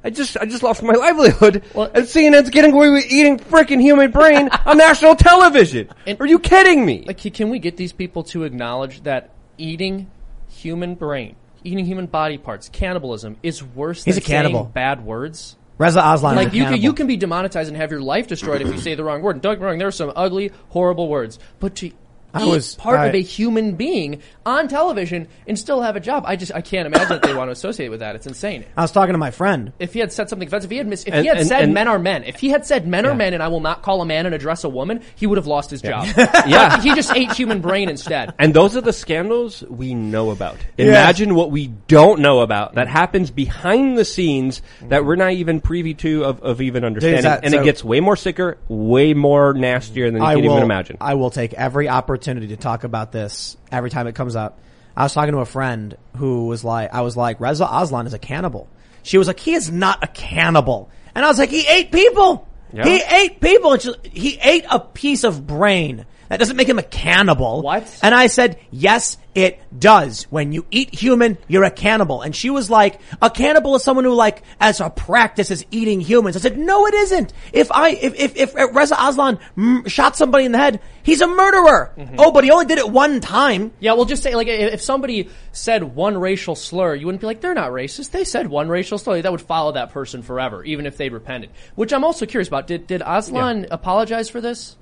I 0.05 0.11
just 0.11 0.37
I 0.37 0.47
just 0.47 0.63
lost 0.63 0.83
my 0.83 0.95
livelihood, 0.95 1.57
and 1.75 2.05
CNN's 2.07 2.51
getting 2.51 2.73
away 2.73 2.91
with 2.91 3.11
eating 3.11 3.39
freaking 3.39 3.81
human 3.81 4.11
brain 4.11 4.49
on 4.67 4.79
national 4.79 5.15
television. 5.17 5.89
And- 6.07 6.21
Are 6.21 6.27
you 6.27 6.39
kidding 6.39 6.85
me? 6.87 7.05
Like, 7.07 7.19
can- 7.19 7.33
can 7.33 7.51
we 7.51 7.59
get 7.59 7.77
these 7.77 7.93
people 7.93 8.23
to 8.25 8.45
acknowledge 8.45 9.03
that 9.03 9.31
eating 9.59 10.11
human 10.49 10.95
brain, 10.95 11.37
eating 11.65 11.85
human 11.85 12.07
body 12.07 12.39
parts, 12.39 12.69
cannibalism 12.69 13.37
is 13.43 13.63
worse 13.63 14.05
He's 14.05 14.15
than 14.15 14.25
a 14.25 14.27
cannibal. 14.27 14.61
saying 14.63 14.73
bad 14.73 15.05
words? 15.05 15.57
Reza 15.81 16.03
Aslan. 16.05 16.37
Like 16.37 16.53
you 16.53 16.65
can, 16.65 16.83
you 16.83 16.93
can 16.93 17.07
be 17.07 17.17
demonetized 17.17 17.69
and 17.69 17.77
have 17.79 17.91
your 17.91 18.03
life 18.03 18.27
destroyed 18.27 18.61
if 18.61 18.69
you 18.69 18.79
say 18.79 18.95
the 18.95 19.03
wrong 19.03 19.23
word. 19.23 19.37
And 19.37 19.43
don't 19.43 19.55
get 19.55 19.61
me 19.61 19.67
wrong, 19.67 19.79
there 19.79 19.89
are 19.89 19.91
some 19.91 20.13
ugly, 20.15 20.53
horrible 20.69 21.09
words, 21.09 21.39
but 21.59 21.75
to 21.77 21.91
I 22.35 22.45
was- 22.45 22.75
part 22.77 23.09
of 23.09 23.15
a 23.15 23.23
human 23.23 23.73
being 23.75 24.23
on 24.47 24.69
television 24.69 25.29
and 25.47 25.59
still 25.59 25.81
have 25.83 25.97
a 25.97 26.01
job, 26.01 26.25
I 26.27 26.37
just 26.37 26.53
I 26.55 26.61
can't 26.61 26.87
imagine 26.87 27.09
that 27.09 27.23
they 27.23 27.35
want 27.35 27.49
to 27.49 27.53
associate 27.53 27.89
with 27.89 28.01
that. 28.01 28.15
It's 28.17 28.27
insane. 28.27 28.65
I 28.77 28.83
was 28.83 28.93
talking 28.93 29.13
to 29.15 29.19
my 29.19 29.31
friend. 29.31 29.73
If 29.79 29.93
he 29.93 30.01
had 30.01 30.13
said 30.13 30.29
something 30.29 30.49
offensive, 30.49 30.69
if 30.69 30.73
he 30.73 30.79
had 30.79 30.87
mis- 30.89 31.05
if 31.05 31.13
And- 31.15 31.23
he 31.23 31.29
had 31.29 31.39
and- 31.39 31.47
said 31.47 31.63
and- 31.65 31.75
men 31.75 31.89
are 31.89 31.99
men, 31.99 32.25
if 32.25 32.37
he 32.37 32.49
had 32.51 32.65
said 32.67 32.87
men 32.87 33.05
Yeah. 33.05 33.11
are 33.11 33.15
men 33.15 33.35
and 33.35 33.43
I 33.43 33.49
will 33.49 33.61
not 33.61 33.83
call 33.83 34.01
a 34.03 34.07
man 34.07 34.27
and 34.27 34.35
address 34.35 34.65
a 34.65 34.69
woman, 34.69 35.01
he 35.17 35.27
would 35.27 35.39
have 35.39 35.47
lost 35.47 35.71
his 35.71 35.83
job. 35.83 36.07
Yeah. 36.17 36.81
he 36.83 36.95
just 36.95 37.15
ate 37.15 37.33
human 37.33 37.61
brain 37.61 37.89
instead. 37.89 38.33
And 38.39 38.55
those 38.55 38.77
are 38.77 38.81
the 38.81 38.93
scandals 38.93 39.63
we 39.69 39.95
know 39.95 40.31
about. 40.31 40.57
Imagine 40.79 41.35
what 41.35 41.51
we 41.51 41.69
don't 41.89 42.21
know 42.21 42.41
about 42.41 42.75
that 42.75 42.89
happens 42.89 43.31
behind 43.31 43.99
the 43.99 44.05
scenes 44.05 44.63
that 44.89 45.05
we're 45.05 45.17
not 45.17 45.33
even 45.33 45.61
privy 45.61 45.95
to 45.95 46.25
of, 46.25 46.43
of 46.43 46.61
even 46.61 46.85
understanding. 46.85 47.23
that- 47.23 47.45
and 47.45 47.53
so- 47.55 47.61
it 47.61 47.65
gets 47.65 47.85
way 47.85 48.01
more 48.01 48.17
sicker, 48.17 48.57
way 48.69 49.15
more 49.15 49.53
nastier 49.55 50.11
than 50.11 50.21
you 50.23 50.27
I 50.27 50.35
can 50.35 50.45
will, 50.45 50.53
even 50.53 50.63
imagine. 50.65 50.97
I 51.01 51.15
will 51.15 51.31
take 51.31 51.55
every 51.55 51.89
opportunity 51.89 52.20
to 52.21 52.57
talk 52.57 52.85
about 52.85 53.13
this 53.13 53.57
every 53.71 53.91
time 53.91 54.07
it 54.07 54.15
comes 54.15 54.37
up. 54.37 54.61
I 54.97 55.05
was 55.05 55.13
talking 55.13 55.33
to 55.33 55.41
a 55.41 55.47
friend 55.47 55.97
who 56.17 56.47
was 56.47 56.65
like, 56.65 56.93
I 56.93 57.01
was 57.03 57.17
like, 57.17 57.41
Reza 57.41 57.69
Aslan 57.71 58.07
is 58.07 58.15
a 58.15 58.19
cannibal. 58.19 58.69
She 59.03 59.19
was 59.19 59.27
like, 59.27 59.41
he 59.41 59.55
is 59.55 59.71
not 59.71 60.05
a 60.05 60.07
cannibal. 60.07 60.91
And 61.15 61.25
I 61.25 61.29
was 61.29 61.39
like, 61.39 61.51
he 61.51 61.67
ate 61.67 61.91
people. 61.91 62.47
Yeah. 62.73 62.85
He 62.85 63.03
ate 63.03 63.41
people. 63.41 63.73
And 63.73 63.83
she, 63.83 63.95
he 64.05 64.39
ate 64.43 64.65
a 64.71 64.81
piece 64.81 65.25
of 65.25 65.47
brain. 65.47 66.07
That 66.31 66.39
doesn't 66.39 66.57
make 66.57 66.69
him 66.69 66.79
a 66.79 66.85
cannibal. 66.85 67.61
What? 67.61 67.99
And 68.05 68.15
I 68.15 68.29
said, 68.29 68.61
yes, 68.71 69.19
it 69.35 69.61
does. 69.77 70.25
When 70.31 70.53
you 70.53 70.65
eat 70.71 70.95
human, 70.95 71.39
you're 71.49 71.65
a 71.65 71.73
cannibal. 71.73 72.23
And 72.23 72.37
she 72.37 72.51
was 72.51 72.71
like, 72.71 73.01
a 73.21 73.29
cannibal 73.31 73.75
is 73.75 73.83
someone 73.83 74.05
who 74.05 74.15
like, 74.15 74.45
as 74.61 74.81
a 74.81 74.91
practice 74.91 75.51
is 75.51 75.67
eating 75.73 76.01
humans. 76.01 76.37
I 76.37 76.39
said, 76.39 76.57
no, 76.57 76.87
it 76.87 76.95
isn't. 76.95 77.33
If 77.53 77.73
I, 77.73 77.91
if, 77.91 78.15
if, 78.15 78.37
if 78.37 78.55
Reza 78.55 78.95
Aslan 78.97 79.41
mm, 79.57 79.91
shot 79.91 80.17
somebody 80.17 80.45
in 80.45 80.53
the 80.53 80.59
head, 80.59 80.81
he's 81.03 81.21
a 81.21 81.27
murderer. 81.27 81.93
Oh, 82.17 82.31
but 82.31 82.45
he 82.45 82.53
only 82.53 82.67
did 82.67 82.79
it 82.79 82.89
one 82.89 83.19
time. 83.21 83.73
Yeah, 83.81 83.95
well, 83.95 84.05
just 84.05 84.23
say 84.23 84.37
like 84.37 84.47
if 84.47 84.81
somebody 84.81 85.31
said 85.51 85.83
one 85.83 86.17
racial 86.17 86.55
slur, 86.55 86.95
you 86.95 87.07
wouldn't 87.07 87.23
be 87.23 87.27
like 87.27 87.41
they're 87.41 87.55
not 87.55 87.73
racist. 87.73 88.13
They 88.13 88.23
said 88.23 88.47
one 88.47 88.69
racial 88.69 88.99
slur. 88.99 89.21
That 89.21 89.33
would 89.33 89.41
follow 89.41 89.73
that 89.73 89.91
person 89.91 90.23
forever, 90.23 90.63
even 90.63 90.87
if 90.87 90.97
they'd 90.97 91.13
repented. 91.13 91.51
Which 91.75 91.93
I'm 91.93 92.05
also 92.05 92.25
curious 92.25 92.47
about. 92.47 92.69
Did 92.69 92.87
did 92.87 93.03
Aslan 93.05 93.67
apologize 93.73 94.29
for 94.29 94.41
this? 94.41 94.77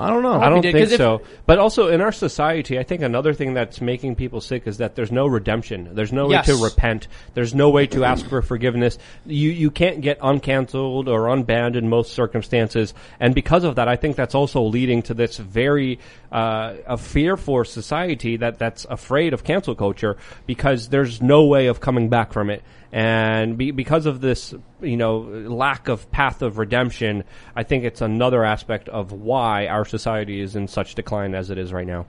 I 0.00 0.08
don't 0.10 0.22
know. 0.22 0.40
I 0.40 0.48
don't 0.48 0.62
did, 0.62 0.72
think 0.72 0.84
'cause 0.86 0.92
if- 0.92 0.98
so. 0.98 1.20
But 1.46 1.58
also 1.58 1.88
in 1.88 2.00
our 2.00 2.12
society, 2.12 2.78
I 2.78 2.82
think 2.82 3.02
another 3.02 3.32
thing 3.34 3.54
that's 3.54 3.80
making 3.80 4.14
people 4.16 4.40
sick 4.40 4.66
is 4.66 4.78
that 4.78 4.96
there's 4.96 5.12
no 5.12 5.26
redemption. 5.26 5.90
There's 5.92 6.12
no 6.12 6.26
way 6.26 6.36
to 6.46 6.56
repent. 6.56 7.08
There's 7.34 7.54
no 7.54 7.70
way 7.70 7.86
to 7.88 8.04
ask 8.04 8.26
for 8.28 8.42
forgiveness. 8.42 8.98
You 9.26 9.50
you 9.50 9.70
can't 9.70 10.00
get 10.00 10.18
uncanceled 10.20 11.06
or 11.08 11.26
unbanned 11.26 11.76
in 11.76 11.88
most 11.88 12.12
circumstances. 12.12 12.94
And 13.20 13.34
because 13.34 13.64
of 13.64 13.76
that, 13.76 13.88
I 13.88 13.96
think 13.96 14.16
that's 14.16 14.34
also 14.34 14.62
leading 14.62 15.02
to 15.02 15.14
this 15.14 15.36
very 15.36 15.98
uh, 16.32 16.74
a 16.86 16.96
fear 16.96 17.36
for 17.36 17.64
society 17.64 18.36
that 18.36 18.58
that's 18.58 18.84
afraid 18.88 19.32
of 19.34 19.44
cancel 19.44 19.74
culture 19.74 20.16
because 20.46 20.88
there's 20.88 21.20
no 21.20 21.46
way 21.46 21.66
of 21.66 21.80
coming 21.80 22.08
back 22.08 22.32
from 22.32 22.50
it. 22.50 22.62
And 22.92 23.56
be, 23.56 23.70
because 23.70 24.06
of 24.06 24.20
this, 24.20 24.52
you 24.80 24.96
know, 24.96 25.18
lack 25.18 25.88
of 25.88 26.10
path 26.10 26.42
of 26.42 26.58
redemption, 26.58 27.24
I 27.54 27.62
think 27.62 27.84
it's 27.84 28.00
another 28.00 28.44
aspect 28.44 28.88
of 28.88 29.12
why 29.12 29.66
our 29.68 29.84
society 29.84 30.40
is 30.40 30.56
in 30.56 30.66
such 30.68 30.94
decline 30.96 31.34
as 31.34 31.50
it 31.50 31.58
is 31.58 31.72
right 31.72 31.86
now. 31.86 32.06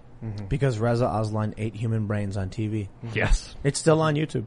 Because 0.49 0.77
Reza 0.77 1.07
Aslan 1.07 1.55
ate 1.57 1.75
human 1.75 2.05
brains 2.05 2.37
on 2.37 2.49
TV. 2.49 2.89
Yes. 3.13 3.55
It's 3.63 3.79
still 3.79 4.01
on 4.01 4.13
YouTube. 4.13 4.45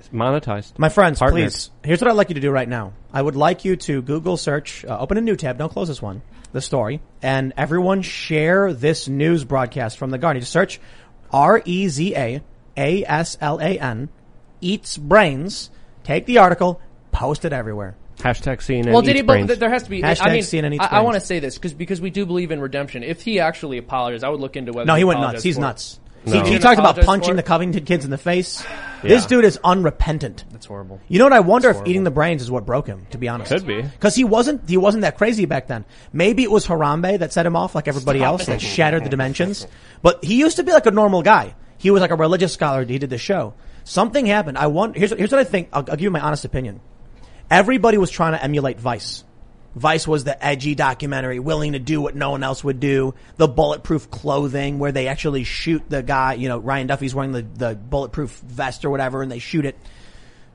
It's 0.00 0.08
monetized. 0.08 0.78
My 0.78 0.88
friends, 0.88 1.18
Partnered. 1.20 1.44
please. 1.44 1.70
Here's 1.84 2.00
what 2.00 2.10
I'd 2.10 2.16
like 2.16 2.28
you 2.30 2.34
to 2.34 2.40
do 2.40 2.50
right 2.50 2.68
now. 2.68 2.92
I 3.12 3.22
would 3.22 3.36
like 3.36 3.64
you 3.64 3.76
to 3.76 4.02
Google 4.02 4.36
search, 4.36 4.84
uh, 4.84 4.98
open 4.98 5.16
a 5.18 5.20
new 5.20 5.36
tab, 5.36 5.58
don't 5.58 5.70
close 5.70 5.88
this 5.88 6.02
one, 6.02 6.22
the 6.52 6.60
story, 6.60 7.00
and 7.22 7.52
everyone 7.56 8.02
share 8.02 8.72
this 8.72 9.08
news 9.08 9.44
broadcast 9.44 9.98
from 9.98 10.10
the 10.10 10.18
Guardian. 10.18 10.40
Just 10.42 10.52
search 10.52 10.76
E 10.78 10.80
R-E-Z-A-A-S-L-A-N, 12.76 14.08
eats 14.60 14.96
brains, 14.98 15.70
take 16.04 16.26
the 16.26 16.38
article, 16.38 16.80
post 17.12 17.44
it 17.44 17.52
everywhere. 17.52 17.96
Hashtag 18.18 18.58
CNN 18.58 18.92
Well, 18.92 19.00
did 19.02 19.14
he? 19.14 19.20
eats 19.20 19.26
But 19.26 19.32
brains. 19.32 19.46
th- 19.48 19.58
there 19.60 19.70
has 19.70 19.84
to 19.84 19.90
be. 19.90 20.02
Hashtag 20.02 20.20
I 20.26 20.30
mean, 20.32 20.42
CNN 20.42 20.74
eats 20.74 20.84
I, 20.84 20.98
I 20.98 21.00
want 21.00 21.14
to 21.14 21.20
say 21.20 21.38
this 21.38 21.54
because 21.56 21.72
because 21.72 22.00
we 22.02 22.10
do 22.10 22.26
believe 22.26 22.50
in 22.50 22.60
redemption. 22.60 23.02
If 23.02 23.22
he 23.22 23.40
actually 23.40 23.78
apologized, 23.78 24.24
I 24.24 24.28
would 24.28 24.40
look 24.40 24.56
into 24.56 24.72
whether. 24.72 24.86
No, 24.86 24.94
he 24.94 25.04
went 25.04 25.20
nuts. 25.20 25.42
He's 25.42 25.54
for 25.56 25.60
it. 25.62 25.64
nuts. 25.64 25.99
No. 26.26 26.42
He, 26.44 26.58
talked 26.58 26.78
about 26.78 27.00
punching 27.00 27.36
the? 27.36 27.42
Covington 27.42 27.84
kids 27.84 28.04
in 28.04 28.10
the 28.10 28.18
face. 28.18 28.62
This 29.02 29.22
Yeah. 29.22 29.28
dude 29.28 29.44
is 29.46 29.58
unrepentant. 29.64 30.44
That's 30.52 30.66
horrible. 30.66 31.00
You 31.08 31.18
know 31.18 31.24
what? 31.24 31.32
I 31.32 31.40
wonder 31.40 31.70
if 31.70 31.78
eating 31.86 32.04
the 32.04 32.10
brains 32.10 32.42
is 32.42 32.50
what 32.50 32.66
broke 32.66 32.86
him. 32.86 33.06
To 33.12 33.18
be 33.18 33.28
honest, 33.28 33.50
Could 33.50 33.66
be. 33.66 33.80
because 33.80 34.14
he 34.14 34.24
wasn't 34.24 34.68
he 34.68 34.76
wasn't 34.76 35.02
that 35.02 35.16
crazy 35.16 35.46
back 35.46 35.66
then. 35.68 35.86
Maybe 36.12 36.42
it 36.42 36.50
was 36.50 36.66
Harambe 36.66 37.18
that 37.20 37.32
set 37.32 37.46
him 37.46 37.56
off, 37.56 37.74
like 37.74 37.88
everybody 37.88 38.22
else, 38.22 38.46
that 38.46 38.60
shattered 38.60 39.04
the 39.04 39.08
dimensions. 39.08 39.66
But 40.02 40.22
he 40.22 40.34
used 40.38 40.56
to 40.56 40.62
be 40.62 40.72
like 40.72 40.84
a 40.86 40.90
normal 40.90 41.22
guy. 41.22 41.54
He 41.78 41.90
was 41.90 42.02
like 42.02 42.10
a 42.10 42.16
religious 42.16 42.52
scholar. 42.52 42.84
He 42.84 42.98
did 42.98 43.08
the 43.08 43.16
show. 43.18 43.54
Something 43.84 44.26
happened. 44.26 44.58
I 44.58 44.66
want. 44.66 44.96
Here's 44.98 45.12
here's 45.12 45.32
what 45.32 45.40
I 45.40 45.44
think. 45.44 45.70
I'll, 45.72 45.80
I'll 45.88 45.96
give 45.96 46.02
you 46.02 46.10
my 46.10 46.20
honest 46.20 46.44
opinion. 46.44 46.80
Everybody 47.50 47.96
was 47.96 48.10
trying 48.10 48.32
to 48.32 48.42
emulate 48.44 48.78
Vice. 48.78 49.24
Vice 49.74 50.06
was 50.08 50.24
the 50.24 50.44
edgy 50.44 50.74
documentary, 50.74 51.38
willing 51.38 51.72
to 51.72 51.78
do 51.78 52.00
what 52.00 52.16
no 52.16 52.30
one 52.30 52.42
else 52.42 52.64
would 52.64 52.80
do. 52.80 53.14
The 53.36 53.46
bulletproof 53.46 54.10
clothing, 54.10 54.78
where 54.78 54.90
they 54.90 55.06
actually 55.06 55.44
shoot 55.44 55.82
the 55.88 56.02
guy. 56.02 56.34
You 56.34 56.48
know, 56.48 56.58
Ryan 56.58 56.88
Duffy's 56.88 57.14
wearing 57.14 57.32
the, 57.32 57.42
the 57.42 57.74
bulletproof 57.76 58.36
vest 58.40 58.84
or 58.84 58.90
whatever, 58.90 59.22
and 59.22 59.30
they 59.30 59.38
shoot 59.38 59.64
it. 59.64 59.76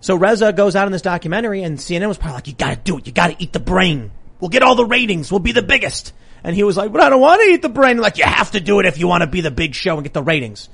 So 0.01 0.15
Reza 0.15 0.51
goes 0.51 0.75
out 0.75 0.85
in 0.87 0.91
this 0.91 1.01
documentary, 1.01 1.63
and 1.63 1.77
CNN 1.77 2.07
was 2.07 2.17
probably 2.17 2.35
like, 2.35 2.47
"You 2.47 2.53
got 2.53 2.69
to 2.71 2.75
do 2.75 2.97
it. 2.97 3.07
You 3.07 3.13
got 3.13 3.27
to 3.27 3.35
eat 3.41 3.53
the 3.53 3.59
brain. 3.59 4.11
We'll 4.39 4.49
get 4.49 4.63
all 4.63 4.75
the 4.75 4.85
ratings. 4.85 5.31
We'll 5.31 5.39
be 5.39 5.53
the 5.53 5.63
biggest." 5.63 6.13
And 6.43 6.55
he 6.55 6.63
was 6.63 6.75
like, 6.75 6.91
"But 6.91 7.01
I 7.01 7.09
don't 7.09 7.21
want 7.21 7.41
to 7.41 7.47
eat 7.47 7.61
the 7.61 7.69
brain." 7.69 7.97
Like, 7.97 8.17
you 8.17 8.25
have 8.25 8.51
to 8.51 8.59
do 8.59 8.79
it 8.79 8.85
if 8.85 8.97
you 8.99 9.07
want 9.07 9.21
to 9.21 9.27
be 9.27 9.41
the 9.41 9.49
big 9.51 9.73
show 9.75 9.95
and 9.95 10.03
get 10.03 10.13
the 10.13 10.21
ratings. 10.21 10.69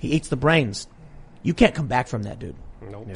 He 0.00 0.08
eats 0.08 0.28
the 0.28 0.36
brains. 0.36 0.88
You 1.42 1.54
can't 1.54 1.74
come 1.74 1.86
back 1.86 2.08
from 2.08 2.24
that, 2.24 2.40
dude. 2.40 2.56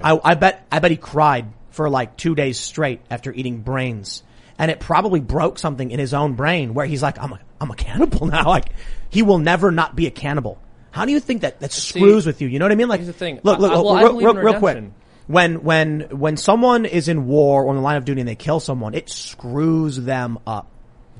I, 0.02 0.18
I 0.22 0.34
bet. 0.34 0.66
I 0.70 0.78
bet 0.78 0.92
he 0.92 0.96
cried 0.96 1.46
for 1.70 1.90
like 1.90 2.16
two 2.16 2.34
days 2.34 2.58
straight 2.58 3.00
after 3.10 3.32
eating 3.32 3.60
brains, 3.60 4.22
and 4.58 4.70
it 4.70 4.80
probably 4.80 5.20
broke 5.20 5.58
something 5.58 5.90
in 5.90 5.98
his 5.98 6.12
own 6.14 6.34
brain 6.34 6.74
where 6.74 6.86
he's 6.86 7.02
like, 7.02 7.18
"I'm 7.18 7.32
a, 7.32 7.40
I'm 7.60 7.70
a 7.70 7.76
cannibal 7.76 8.26
now." 8.36 8.48
Like, 8.48 8.70
he 9.10 9.22
will 9.22 9.38
never 9.38 9.70
not 9.70 9.94
be 9.96 10.06
a 10.06 10.10
cannibal. 10.10 10.58
How 10.90 11.04
do 11.04 11.12
you 11.12 11.20
think 11.20 11.42
that 11.42 11.60
that 11.60 11.72
screws 11.72 12.26
with 12.26 12.40
you? 12.40 12.48
You 12.48 12.58
know 12.58 12.64
what 12.64 12.72
I 12.72 12.76
mean? 12.76 12.88
Like, 12.88 13.00
Here's 13.00 13.06
the 13.08 13.12
thing. 13.12 13.40
look, 13.42 13.58
look, 13.58 13.70
I- 13.72 13.74
well, 13.76 13.88
I 13.90 14.02
real, 14.02 14.16
real, 14.16 14.34
real 14.34 14.58
quick. 14.58 14.84
When 15.26 15.62
when 15.62 16.00
when 16.10 16.36
someone 16.38 16.86
is 16.86 17.08
in 17.08 17.26
war 17.26 17.64
or 17.64 17.68
on 17.70 17.76
the 17.76 17.82
line 17.82 17.96
of 17.98 18.04
duty 18.06 18.20
and 18.22 18.28
they 18.28 18.34
kill 18.34 18.60
someone, 18.60 18.94
it 18.94 19.08
screws 19.10 19.96
them 20.00 20.38
up. 20.46 20.70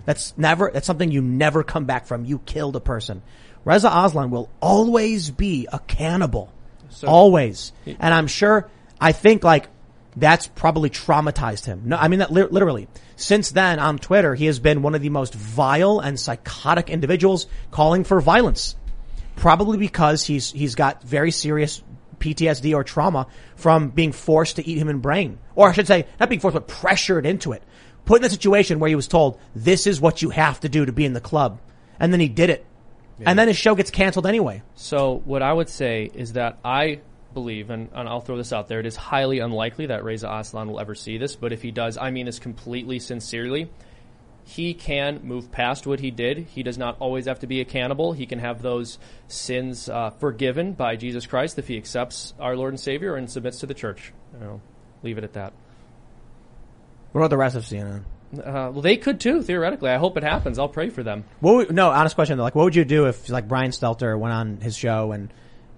That's 0.07 0.33
never. 0.39 0.71
That's 0.73 0.87
something 0.87 1.11
you 1.11 1.21
never 1.21 1.63
come 1.63 1.85
back 1.85 2.07
from. 2.07 2.25
You 2.25 2.39
killed 2.39 2.75
a 2.77 2.81
person. 2.81 3.23
Reza 3.67 3.91
Aslan 3.93 4.31
will 4.31 4.49
always 4.63 5.31
be 5.31 5.69
a 5.71 5.79
cannibal. 5.81 6.51
always. 7.07 7.73
And 7.85 8.15
I'm 8.15 8.27
sure. 8.29 8.71
I 9.01 9.13
think 9.13 9.45
like 9.45 9.69
that's 10.21 10.47
probably 10.47 10.91
traumatized 10.91 11.65
him. 11.65 11.83
No, 11.87 11.97
I 11.97 12.09
mean 12.09 12.19
that 12.21 12.33
li- 12.33 12.43
literally. 12.51 12.89
Since 13.17 13.51
then, 13.51 13.79
on 13.79 13.99
Twitter, 13.99 14.35
he 14.35 14.47
has 14.47 14.59
been 14.59 14.83
one 14.83 14.95
of 14.95 15.03
the 15.03 15.09
most 15.11 15.35
vile 15.35 16.01
and 16.01 16.19
psychotic 16.19 16.91
individuals 16.91 17.47
calling 17.71 18.05
for 18.05 18.21
violence 18.21 18.77
probably 19.39 19.79
because 19.79 20.25
he's 20.25 20.51
he's 20.53 20.75
got 20.75 21.03
very 21.03 21.31
serious 21.31 21.83
PTSD 22.19 22.75
or 22.75 22.85
trauma 22.85 23.29
from 23.57 23.91
being 23.91 24.13
forced 24.13 24.57
to 24.57 24.67
eat 24.67 24.77
human 24.77 24.99
brain, 24.99 25.39
or 25.55 25.69
I 25.69 25.73
should 25.73 25.87
say, 25.87 26.07
not 26.19 26.29
being 26.29 26.41
forced, 26.41 26.55
but 26.55 26.67
pressured 26.67 27.25
into 27.25 27.53
it, 27.53 27.63
put 28.05 28.21
in 28.21 28.27
a 28.27 28.31
situation 28.31 28.81
where 28.81 28.89
he 28.89 28.97
was 28.97 29.09
told, 29.09 29.39
"This 29.55 29.87
is 29.87 30.01
what 30.01 30.21
you 30.21 30.31
have 30.31 30.61
to 30.61 30.69
do 30.69 30.85
to 30.85 30.93
be 30.93 31.05
in 31.05 31.13
the 31.13 31.21
club," 31.21 31.61
and 31.99 32.13
then 32.13 32.21
he 32.21 32.29
did 32.29 32.51
it, 32.51 32.67
and 33.25 33.39
then 33.39 33.49
his 33.49 33.57
show 33.57 33.75
gets 33.75 33.91
canceled 33.91 34.27
anyway. 34.27 34.63
So 34.75 35.23
what 35.25 35.43
I 35.43 35.53
would 35.53 35.69
say 35.69 36.11
is 36.13 36.33
that 36.33 36.59
I 36.65 37.01
believe, 37.35 37.71
and, 37.71 37.89
and 37.93 38.09
I'll 38.09 38.21
throw 38.21 38.37
this 38.37 38.53
out 38.53 38.69
there, 38.69 38.81
it 38.81 38.87
is 38.87 38.97
highly 38.97 39.39
unlikely 39.39 39.87
that 39.87 40.05
Reza 40.05 40.29
Aslan 40.31 40.69
will 40.69 40.81
ever 40.81 40.95
see 40.95 41.19
this, 41.19 41.37
but 41.37 41.53
if 41.53 41.63
he 41.63 41.71
does, 41.71 41.97
I 41.97 42.11
mean 42.11 42.27
this 42.27 42.39
completely 42.39 42.99
sincerely. 42.99 43.71
He 44.45 44.73
can 44.73 45.21
move 45.25 45.53
past 45.53 45.87
what 45.87 46.01
he 46.01 46.11
did. 46.11 46.39
He 46.39 46.63
does 46.63 46.79
not 46.79 46.97
always 47.01 47.27
have 47.27 47.41
to 47.41 47.47
be 47.47 47.61
a 47.61 47.67
cannibal. 47.67 48.15
He 48.15 48.25
can 48.25 48.39
have 48.39 48.63
those 48.63 48.99
sins 49.27 49.91
uh, 49.91 50.09
forgiven 50.11 50.73
by 50.73 50.97
Jesus 50.97 51.27
Christ 51.27 51.59
if 51.59 51.69
he 51.69 51.77
accepts 51.77 52.33
our 52.41 52.57
Lord 52.57 52.73
and 52.73 52.81
Savior 52.81 53.15
and 53.15 53.31
submits 53.31 53.61
to 53.61 53.67
the 53.67 53.75
church. 53.75 54.13
You 54.33 54.47
know, 54.47 54.61
leave 55.03 55.19
it 55.19 55.25
at 55.25 55.35
that. 55.35 55.53
What 57.13 57.21
about 57.21 57.31
the 57.31 57.37
rest 57.37 57.57
of 57.57 57.65
CNN? 57.65 58.05
Uh, 58.33 58.73
well, 58.73 58.81
they 58.81 58.97
could 58.97 59.21
too, 59.21 59.43
theoretically. 59.43 59.91
I 59.91 59.97
hope 59.97 60.17
it 60.17 60.23
happens. 60.23 60.59
I'll 60.59 60.69
pray 60.69 60.91
for 60.91 61.03
them. 61.03 61.25
What 61.41 61.55
would, 61.55 61.75
no, 61.75 61.91
honest 61.91 62.15
question 62.15 62.37
though. 62.37 62.45
Like, 62.45 62.55
what 62.55 62.65
would 62.65 62.77
you 62.77 62.85
do 62.85 63.07
if 63.07 63.29
like 63.29 63.49
Brian 63.49 63.71
Stelter 63.71 64.19
went 64.19 64.33
on 64.35 64.57
his 64.59 64.77
show 64.77 65.13
and 65.13 65.33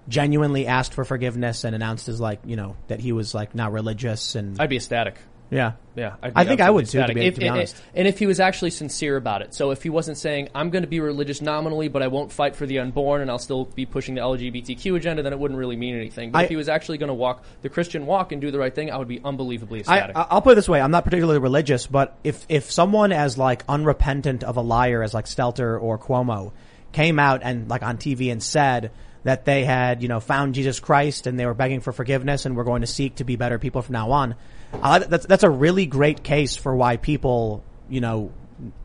genuinely 0.08 0.66
asked 0.66 0.94
for 0.94 1.04
forgiveness 1.04 1.64
and 1.64 1.74
announced 1.74 2.06
his 2.06 2.20
like, 2.20 2.40
you 2.44 2.56
know, 2.56 2.76
that 2.88 3.00
he 3.00 3.12
was 3.12 3.34
like 3.34 3.54
not 3.54 3.72
religious 3.72 4.34
and 4.34 4.60
I'd 4.60 4.68
be 4.70 4.76
ecstatic. 4.76 5.16
yeah. 5.50 5.72
Yeah, 5.96 6.14
I'd 6.22 6.32
I 6.36 6.44
think 6.44 6.60
I 6.62 6.70
would 6.70 6.86
too, 6.86 7.04
to 7.04 7.12
be- 7.12 7.26
If- 7.26 7.34
to 7.34 7.40
be 7.40 7.46
and- 7.46 7.56
honest. 7.56 7.76
And 7.94 8.08
if 8.08 8.18
he 8.18 8.26
was 8.26 8.40
actually 8.40 8.70
sincere 8.70 9.16
about 9.16 9.42
it, 9.42 9.52
so 9.52 9.70
if 9.72 9.82
he 9.82 9.90
wasn't 9.90 10.16
saying, 10.16 10.48
"I'm 10.54 10.70
going 10.70 10.82
to 10.84 10.88
be 10.88 11.00
religious 11.00 11.42
nominally, 11.42 11.88
but 11.88 12.00
I 12.02 12.06
won't 12.06 12.32
fight 12.32 12.56
for 12.56 12.64
the 12.64 12.78
unborn, 12.78 13.20
and 13.20 13.30
I'll 13.30 13.40
still 13.40 13.64
be 13.66 13.84
pushing 13.84 14.14
the 14.14 14.20
LGBTQ 14.22 14.96
agenda," 14.96 15.22
then 15.22 15.32
it 15.32 15.38
wouldn't 15.38 15.58
really 15.58 15.76
mean 15.76 15.94
anything. 15.96 16.30
But 16.30 16.38
I- 16.38 16.42
if 16.44 16.48
he 16.48 16.56
was 16.56 16.68
actually 16.70 16.98
going 16.98 17.08
to 17.08 17.14
walk 17.14 17.44
the 17.60 17.68
Christian 17.68 18.06
walk 18.06 18.30
and 18.32 18.40
do 18.40 18.50
the 18.52 18.58
right 18.58 18.74
thing, 18.74 18.90
I 18.90 18.96
would 18.96 19.08
be 19.08 19.20
unbelievably 19.22 19.80
ecstatic. 19.80 20.16
I- 20.16 20.26
I'll 20.30 20.40
put 20.40 20.52
it 20.52 20.54
this 20.54 20.68
way. 20.68 20.80
I'm 20.80 20.92
not 20.92 21.04
particularly 21.04 21.40
religious, 21.40 21.86
but 21.86 22.16
if, 22.24 22.46
if 22.48 22.70
someone 22.70 23.12
as 23.12 23.36
like 23.36 23.64
unrepentant 23.68 24.44
of 24.44 24.56
a 24.56 24.62
liar 24.62 25.02
as 25.02 25.12
like 25.12 25.26
Stelter 25.26 25.78
or 25.82 25.98
Cuomo 25.98 26.52
came 26.92 27.18
out 27.18 27.40
and 27.42 27.68
like 27.68 27.82
on 27.82 27.98
TV 27.98 28.30
and 28.32 28.42
said 28.42 28.92
that 29.24 29.44
they 29.44 29.64
had, 29.64 30.02
you 30.02 30.08
know, 30.08 30.20
found 30.20 30.54
Jesus 30.54 30.80
Christ 30.80 31.26
and 31.26 31.38
they 31.38 31.46
were 31.46 31.54
begging 31.54 31.80
for 31.80 31.92
forgiveness 31.92 32.46
and 32.46 32.56
were 32.56 32.64
going 32.64 32.80
to 32.80 32.86
seek 32.86 33.16
to 33.16 33.24
be 33.24 33.36
better 33.36 33.58
people 33.58 33.82
from 33.82 33.92
now 33.92 34.10
on, 34.12 34.34
I, 34.82 35.00
that's, 35.00 35.26
that's 35.26 35.42
a 35.42 35.50
really 35.50 35.86
great 35.86 36.22
case 36.22 36.56
for 36.56 36.74
why 36.74 36.96
people, 36.96 37.62
you 37.88 38.00
know, 38.00 38.32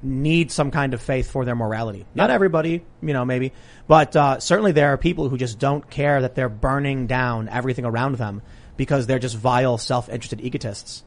need 0.01 0.51
some 0.51 0.71
kind 0.71 0.93
of 0.93 1.01
faith 1.01 1.29
for 1.29 1.45
their 1.45 1.55
morality. 1.55 2.05
Not 2.15 2.29
everybody, 2.29 2.83
you 3.01 3.13
know, 3.13 3.25
maybe, 3.25 3.51
but 3.87 4.15
uh, 4.15 4.39
certainly 4.39 4.71
there 4.71 4.93
are 4.93 4.97
people 4.97 5.29
who 5.29 5.37
just 5.37 5.59
don't 5.59 5.89
care 5.89 6.21
that 6.21 6.35
they're 6.35 6.49
burning 6.49 7.07
down 7.07 7.49
everything 7.49 7.85
around 7.85 8.15
them 8.15 8.41
because 8.77 9.05
they're 9.05 9.19
just 9.19 9.35
vile, 9.35 9.77
self-interested 9.77 10.41
egotists. 10.41 11.03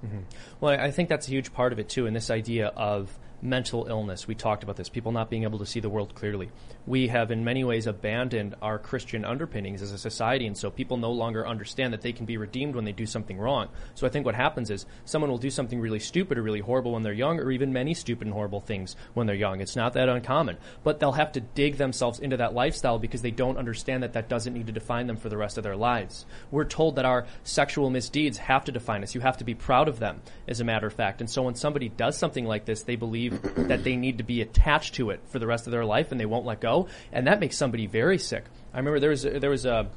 Well, 0.60 0.78
I 0.78 0.90
think 0.90 1.08
that's 1.08 1.28
a 1.28 1.30
huge 1.30 1.52
part 1.52 1.72
of 1.72 1.78
it 1.78 1.88
too, 1.88 2.06
in 2.06 2.14
this 2.14 2.30
idea 2.30 2.68
of 2.68 3.10
mental 3.40 3.86
illness. 3.88 4.26
We 4.26 4.34
talked 4.34 4.62
about 4.62 4.76
this, 4.76 4.88
people 4.88 5.12
not 5.12 5.30
being 5.30 5.44
able 5.44 5.58
to 5.58 5.66
see 5.66 5.80
the 5.80 5.88
world 5.88 6.14
clearly. 6.14 6.50
We 6.86 7.08
have 7.08 7.30
in 7.30 7.44
many 7.44 7.64
ways 7.64 7.86
abandoned 7.86 8.54
our 8.60 8.78
Christian 8.78 9.24
underpinnings 9.24 9.82
as 9.82 9.92
a 9.92 9.98
society, 9.98 10.46
and 10.46 10.56
so 10.56 10.70
people 10.70 10.96
no 10.96 11.12
longer 11.12 11.46
understand 11.46 11.92
that 11.92 12.02
they 12.02 12.12
can 12.12 12.26
be 12.26 12.36
redeemed 12.36 12.74
when 12.74 12.84
they 12.84 12.92
do 12.92 13.06
something 13.06 13.38
wrong. 13.38 13.68
So 13.94 14.06
I 14.06 14.10
think 14.10 14.26
what 14.26 14.34
happens 14.34 14.70
is 14.70 14.86
someone 15.04 15.30
will 15.30 15.38
do 15.38 15.50
something 15.50 15.80
really 15.80 15.98
stupid 15.98 16.38
or 16.38 16.42
really 16.42 16.60
horrible 16.60 16.92
when 16.92 17.02
they're 17.02 17.12
young, 17.12 17.38
or 17.38 17.50
even 17.50 17.72
many 17.72 17.94
stupid 17.94 18.26
and 18.26 18.34
horrible 18.34 18.60
things 18.60 18.96
when 19.14 19.26
they're 19.26 19.36
young. 19.36 19.60
It's 19.60 19.76
not 19.76 19.92
that 19.94 20.08
uncommon. 20.08 20.56
But 20.82 21.00
they'll 21.00 21.12
have 21.12 21.32
to 21.32 21.40
dig 21.40 21.76
themselves 21.76 22.20
into 22.20 22.36
that 22.38 22.54
lifestyle 22.54 22.98
because 22.98 23.22
they 23.22 23.30
don't 23.30 23.58
understand 23.58 24.02
that 24.02 24.14
that 24.14 24.28
doesn't 24.28 24.54
need 24.54 24.66
to 24.66 24.72
define 24.72 25.06
them 25.06 25.16
for 25.16 25.28
the 25.28 25.36
rest 25.36 25.58
of 25.58 25.64
their 25.64 25.76
lives. 25.76 26.26
We're 26.50 26.64
told 26.64 26.96
that 26.96 27.04
our 27.04 27.26
sexual 27.44 27.90
misdeeds 27.90 28.38
have 28.38 28.64
to 28.64 28.72
define 28.72 29.02
us. 29.02 29.14
You 29.14 29.20
have 29.20 29.38
to 29.38 29.44
be 29.44 29.54
proud 29.54 29.88
of 29.88 29.98
them, 29.98 30.22
as 30.46 30.60
a 30.60 30.64
matter 30.64 30.86
of 30.86 30.94
fact. 30.94 31.20
And 31.20 31.30
so 31.30 31.42
when 31.42 31.54
somebody 31.54 31.88
does 31.88 32.16
something 32.16 32.44
like 32.44 32.64
this, 32.64 32.82
they 32.82 32.96
believe 32.96 33.27
that 33.30 33.84
they 33.84 33.96
need 33.96 34.18
to 34.18 34.24
be 34.24 34.40
attached 34.40 34.94
to 34.96 35.10
it 35.10 35.20
for 35.28 35.38
the 35.38 35.46
rest 35.46 35.66
of 35.66 35.70
their 35.70 35.84
life 35.84 36.12
and 36.12 36.20
they 36.20 36.26
won't 36.26 36.46
let 36.46 36.60
go. 36.60 36.88
And 37.12 37.26
that 37.26 37.40
makes 37.40 37.56
somebody 37.56 37.86
very 37.86 38.18
sick. 38.18 38.44
I 38.72 38.78
remember 38.78 39.00
there 39.00 39.10
was 39.10 39.24
a, 39.24 39.38
there 39.38 39.50
was 39.50 39.66
a 39.66 39.90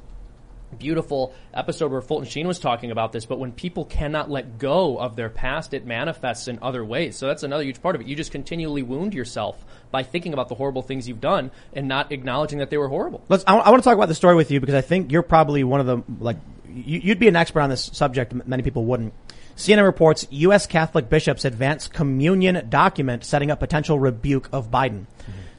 beautiful 0.78 1.34
episode 1.52 1.92
where 1.92 2.00
Fulton 2.00 2.28
Sheen 2.28 2.46
was 2.46 2.58
talking 2.58 2.90
about 2.90 3.12
this, 3.12 3.26
but 3.26 3.38
when 3.38 3.52
people 3.52 3.84
cannot 3.84 4.30
let 4.30 4.58
go 4.58 4.98
of 4.98 5.16
their 5.16 5.28
past, 5.28 5.74
it 5.74 5.84
manifests 5.84 6.48
in 6.48 6.58
other 6.62 6.84
ways. 6.84 7.16
So 7.16 7.26
that's 7.26 7.42
another 7.42 7.64
huge 7.64 7.82
part 7.82 7.94
of 7.94 8.00
it. 8.00 8.06
You 8.06 8.16
just 8.16 8.32
continually 8.32 8.82
wound 8.82 9.14
yourself 9.14 9.62
by 9.90 10.02
thinking 10.02 10.32
about 10.32 10.48
the 10.48 10.54
horrible 10.54 10.82
things 10.82 11.08
you've 11.08 11.20
done 11.20 11.50
and 11.72 11.88
not 11.88 12.12
acknowledging 12.12 12.58
that 12.58 12.70
they 12.70 12.78
were 12.78 12.88
horrible. 12.88 13.22
Let's. 13.28 13.44
I, 13.46 13.70
want 13.70 13.82
to 13.82 13.88
talk 13.88 13.96
about 13.96 14.08
the 14.08 14.14
story 14.14 14.34
with 14.34 14.50
you 14.50 14.60
because 14.60 14.74
I 14.74 14.80
think 14.80 15.12
you're 15.12 15.22
probably 15.22 15.64
one 15.64 15.80
of 15.80 15.86
the 15.86 16.02
like. 16.18 16.38
You, 16.68 17.00
you'd 17.00 17.18
be 17.18 17.28
an 17.28 17.36
expert 17.36 17.60
on 17.60 17.70
this 17.70 17.90
subject. 17.92 18.32
Many 18.46 18.62
people 18.62 18.84
wouldn't. 18.84 19.12
CNN 19.56 19.84
reports 19.84 20.26
U.S. 20.30 20.66
Catholic 20.66 21.08
bishops 21.08 21.44
advance 21.44 21.88
communion 21.88 22.68
document 22.68 23.24
setting 23.24 23.50
up 23.50 23.60
potential 23.60 23.98
rebuke 23.98 24.48
of 24.52 24.70
Biden. 24.70 25.06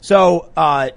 So 0.01 0.51
uh, 0.57 0.89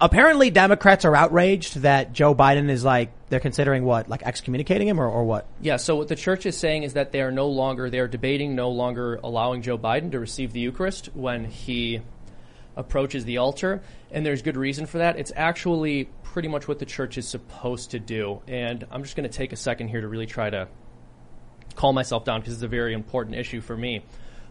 apparently, 0.00 0.50
Democrats 0.50 1.04
are 1.04 1.14
outraged 1.14 1.82
that 1.82 2.12
Joe 2.12 2.34
Biden 2.34 2.70
is 2.70 2.84
like 2.84 3.12
they're 3.28 3.40
considering 3.40 3.84
what 3.84 4.08
like 4.08 4.22
excommunicating 4.22 4.88
him 4.88 5.00
or, 5.00 5.08
or 5.08 5.24
what. 5.24 5.46
Yeah, 5.60 5.76
so 5.76 5.96
what 5.96 6.08
the 6.08 6.16
church 6.16 6.46
is 6.46 6.56
saying 6.56 6.84
is 6.84 6.94
that 6.94 7.12
they 7.12 7.20
are 7.20 7.32
no 7.32 7.48
longer, 7.48 7.90
they 7.90 7.98
are 7.98 8.08
debating 8.08 8.54
no 8.54 8.70
longer 8.70 9.20
allowing 9.22 9.62
Joe 9.62 9.78
Biden 9.78 10.12
to 10.12 10.20
receive 10.20 10.52
the 10.52 10.60
Eucharist 10.60 11.10
when 11.14 11.44
he 11.44 12.00
approaches 12.76 13.24
the 13.24 13.38
altar. 13.38 13.82
And 14.10 14.24
there's 14.24 14.42
good 14.42 14.56
reason 14.56 14.86
for 14.86 14.98
that. 14.98 15.18
It's 15.18 15.32
actually 15.34 16.08
pretty 16.22 16.48
much 16.48 16.68
what 16.68 16.78
the 16.78 16.86
church 16.86 17.18
is 17.18 17.26
supposed 17.26 17.90
to 17.92 17.98
do. 17.98 18.42
And 18.46 18.86
I'm 18.90 19.02
just 19.02 19.16
going 19.16 19.28
to 19.28 19.34
take 19.34 19.52
a 19.52 19.56
second 19.56 19.88
here 19.88 20.02
to 20.02 20.08
really 20.08 20.26
try 20.26 20.50
to 20.50 20.68
calm 21.74 21.94
myself 21.94 22.24
down 22.24 22.40
because 22.40 22.54
it's 22.54 22.62
a 22.62 22.68
very 22.68 22.94
important 22.94 23.36
issue 23.36 23.60
for 23.60 23.76
me. 23.76 24.04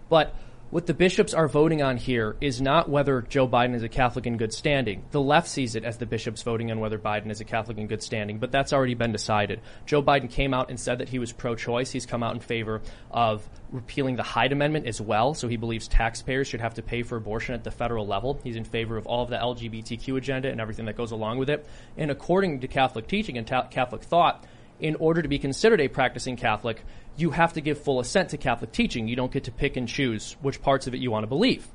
But 0.10 0.36
what 0.72 0.88
the 0.88 0.94
bishops 0.96 1.34
are 1.34 1.48
voting 1.48 1.84
on 1.84 1.96
here 1.96 2.36
is 2.42 2.60
not 2.60 2.90
whether 2.90 3.22
Joe 3.22 3.48
Biden 3.48 3.76
is 3.76 3.84
a 3.84 3.88
Catholic 3.88 4.26
in 4.26 4.36
good 4.36 4.52
standing. 4.52 5.06
The 5.12 5.22
left 5.22 5.48
sees 5.48 5.76
it 5.76 5.86
as 5.86 6.00
the 6.00 6.08
bishops 6.08 6.42
voting 6.42 6.72
on 6.72 6.80
whether 6.80 6.98
Biden 6.98 7.30
is 7.30 7.40
a 7.40 7.46
Catholic 7.46 7.78
in 7.78 7.86
good 7.86 8.02
standing, 8.02 8.40
but 8.40 8.52
that's 8.52 8.74
already 8.74 8.96
been 8.96 9.12
decided. 9.12 9.62
Joe 9.86 10.02
Biden 10.02 10.30
came 10.30 10.56
out 10.56 10.72
and 10.72 10.80
said 10.80 10.98
that 10.98 11.10
he 11.10 11.20
was 11.20 11.32
pro 11.32 11.56
choice. 11.56 11.92
He's 11.92 12.08
come 12.08 12.24
out 12.24 12.34
in 12.34 12.40
favor 12.40 12.82
of 13.12 13.48
repealing 13.72 14.16
the 14.16 14.24
Hyde 14.24 14.52
Amendment 14.52 14.88
as 14.88 15.00
well, 15.00 15.36
so 15.36 15.48
he 15.48 15.56
believes 15.56 15.88
taxpayers 15.88 16.48
should 16.48 16.62
have 16.62 16.74
to 16.74 16.82
pay 16.82 17.04
for 17.04 17.16
abortion 17.16 17.54
at 17.54 17.64
the 17.64 17.72
federal 17.72 18.08
level. 18.08 18.40
He's 18.44 18.56
in 18.56 18.66
favor 18.66 18.98
of 18.98 19.06
all 19.06 19.24
of 19.24 19.30
the 19.30 19.38
LGBTQ 19.38 20.18
agenda 20.18 20.50
and 20.50 20.60
everything 20.60 20.86
that 20.88 20.98
goes 20.98 21.12
along 21.12 21.38
with 21.38 21.50
it. 21.50 21.66
And 21.96 22.10
according 22.10 22.62
to 22.62 22.68
Catholic 22.68 23.08
teaching 23.08 23.38
and 23.38 23.46
ta- 23.46 23.68
Catholic 23.68 24.02
thought, 24.02 24.44
in 24.80 24.96
order 24.96 25.22
to 25.22 25.28
be 25.28 25.40
considered 25.40 25.82
a 25.82 25.88
practicing 25.88 26.36
Catholic, 26.36 26.84
you 27.18 27.32
have 27.32 27.54
to 27.54 27.62
give 27.62 27.80
full 27.82 28.00
assent 28.00 28.30
to 28.30 28.38
Catholic 28.38 28.72
teaching. 28.72 29.08
You 29.08 29.16
don't 29.16 29.32
get 29.32 29.46
to 29.46 29.52
pick 29.52 29.78
and 29.78 29.88
choose 29.88 30.36
which 30.42 30.62
parts 30.62 30.88
of 30.88 30.94
it 30.94 31.02
you 31.02 31.12
want 31.12 31.24
to 31.24 31.28
believe. 31.28 31.68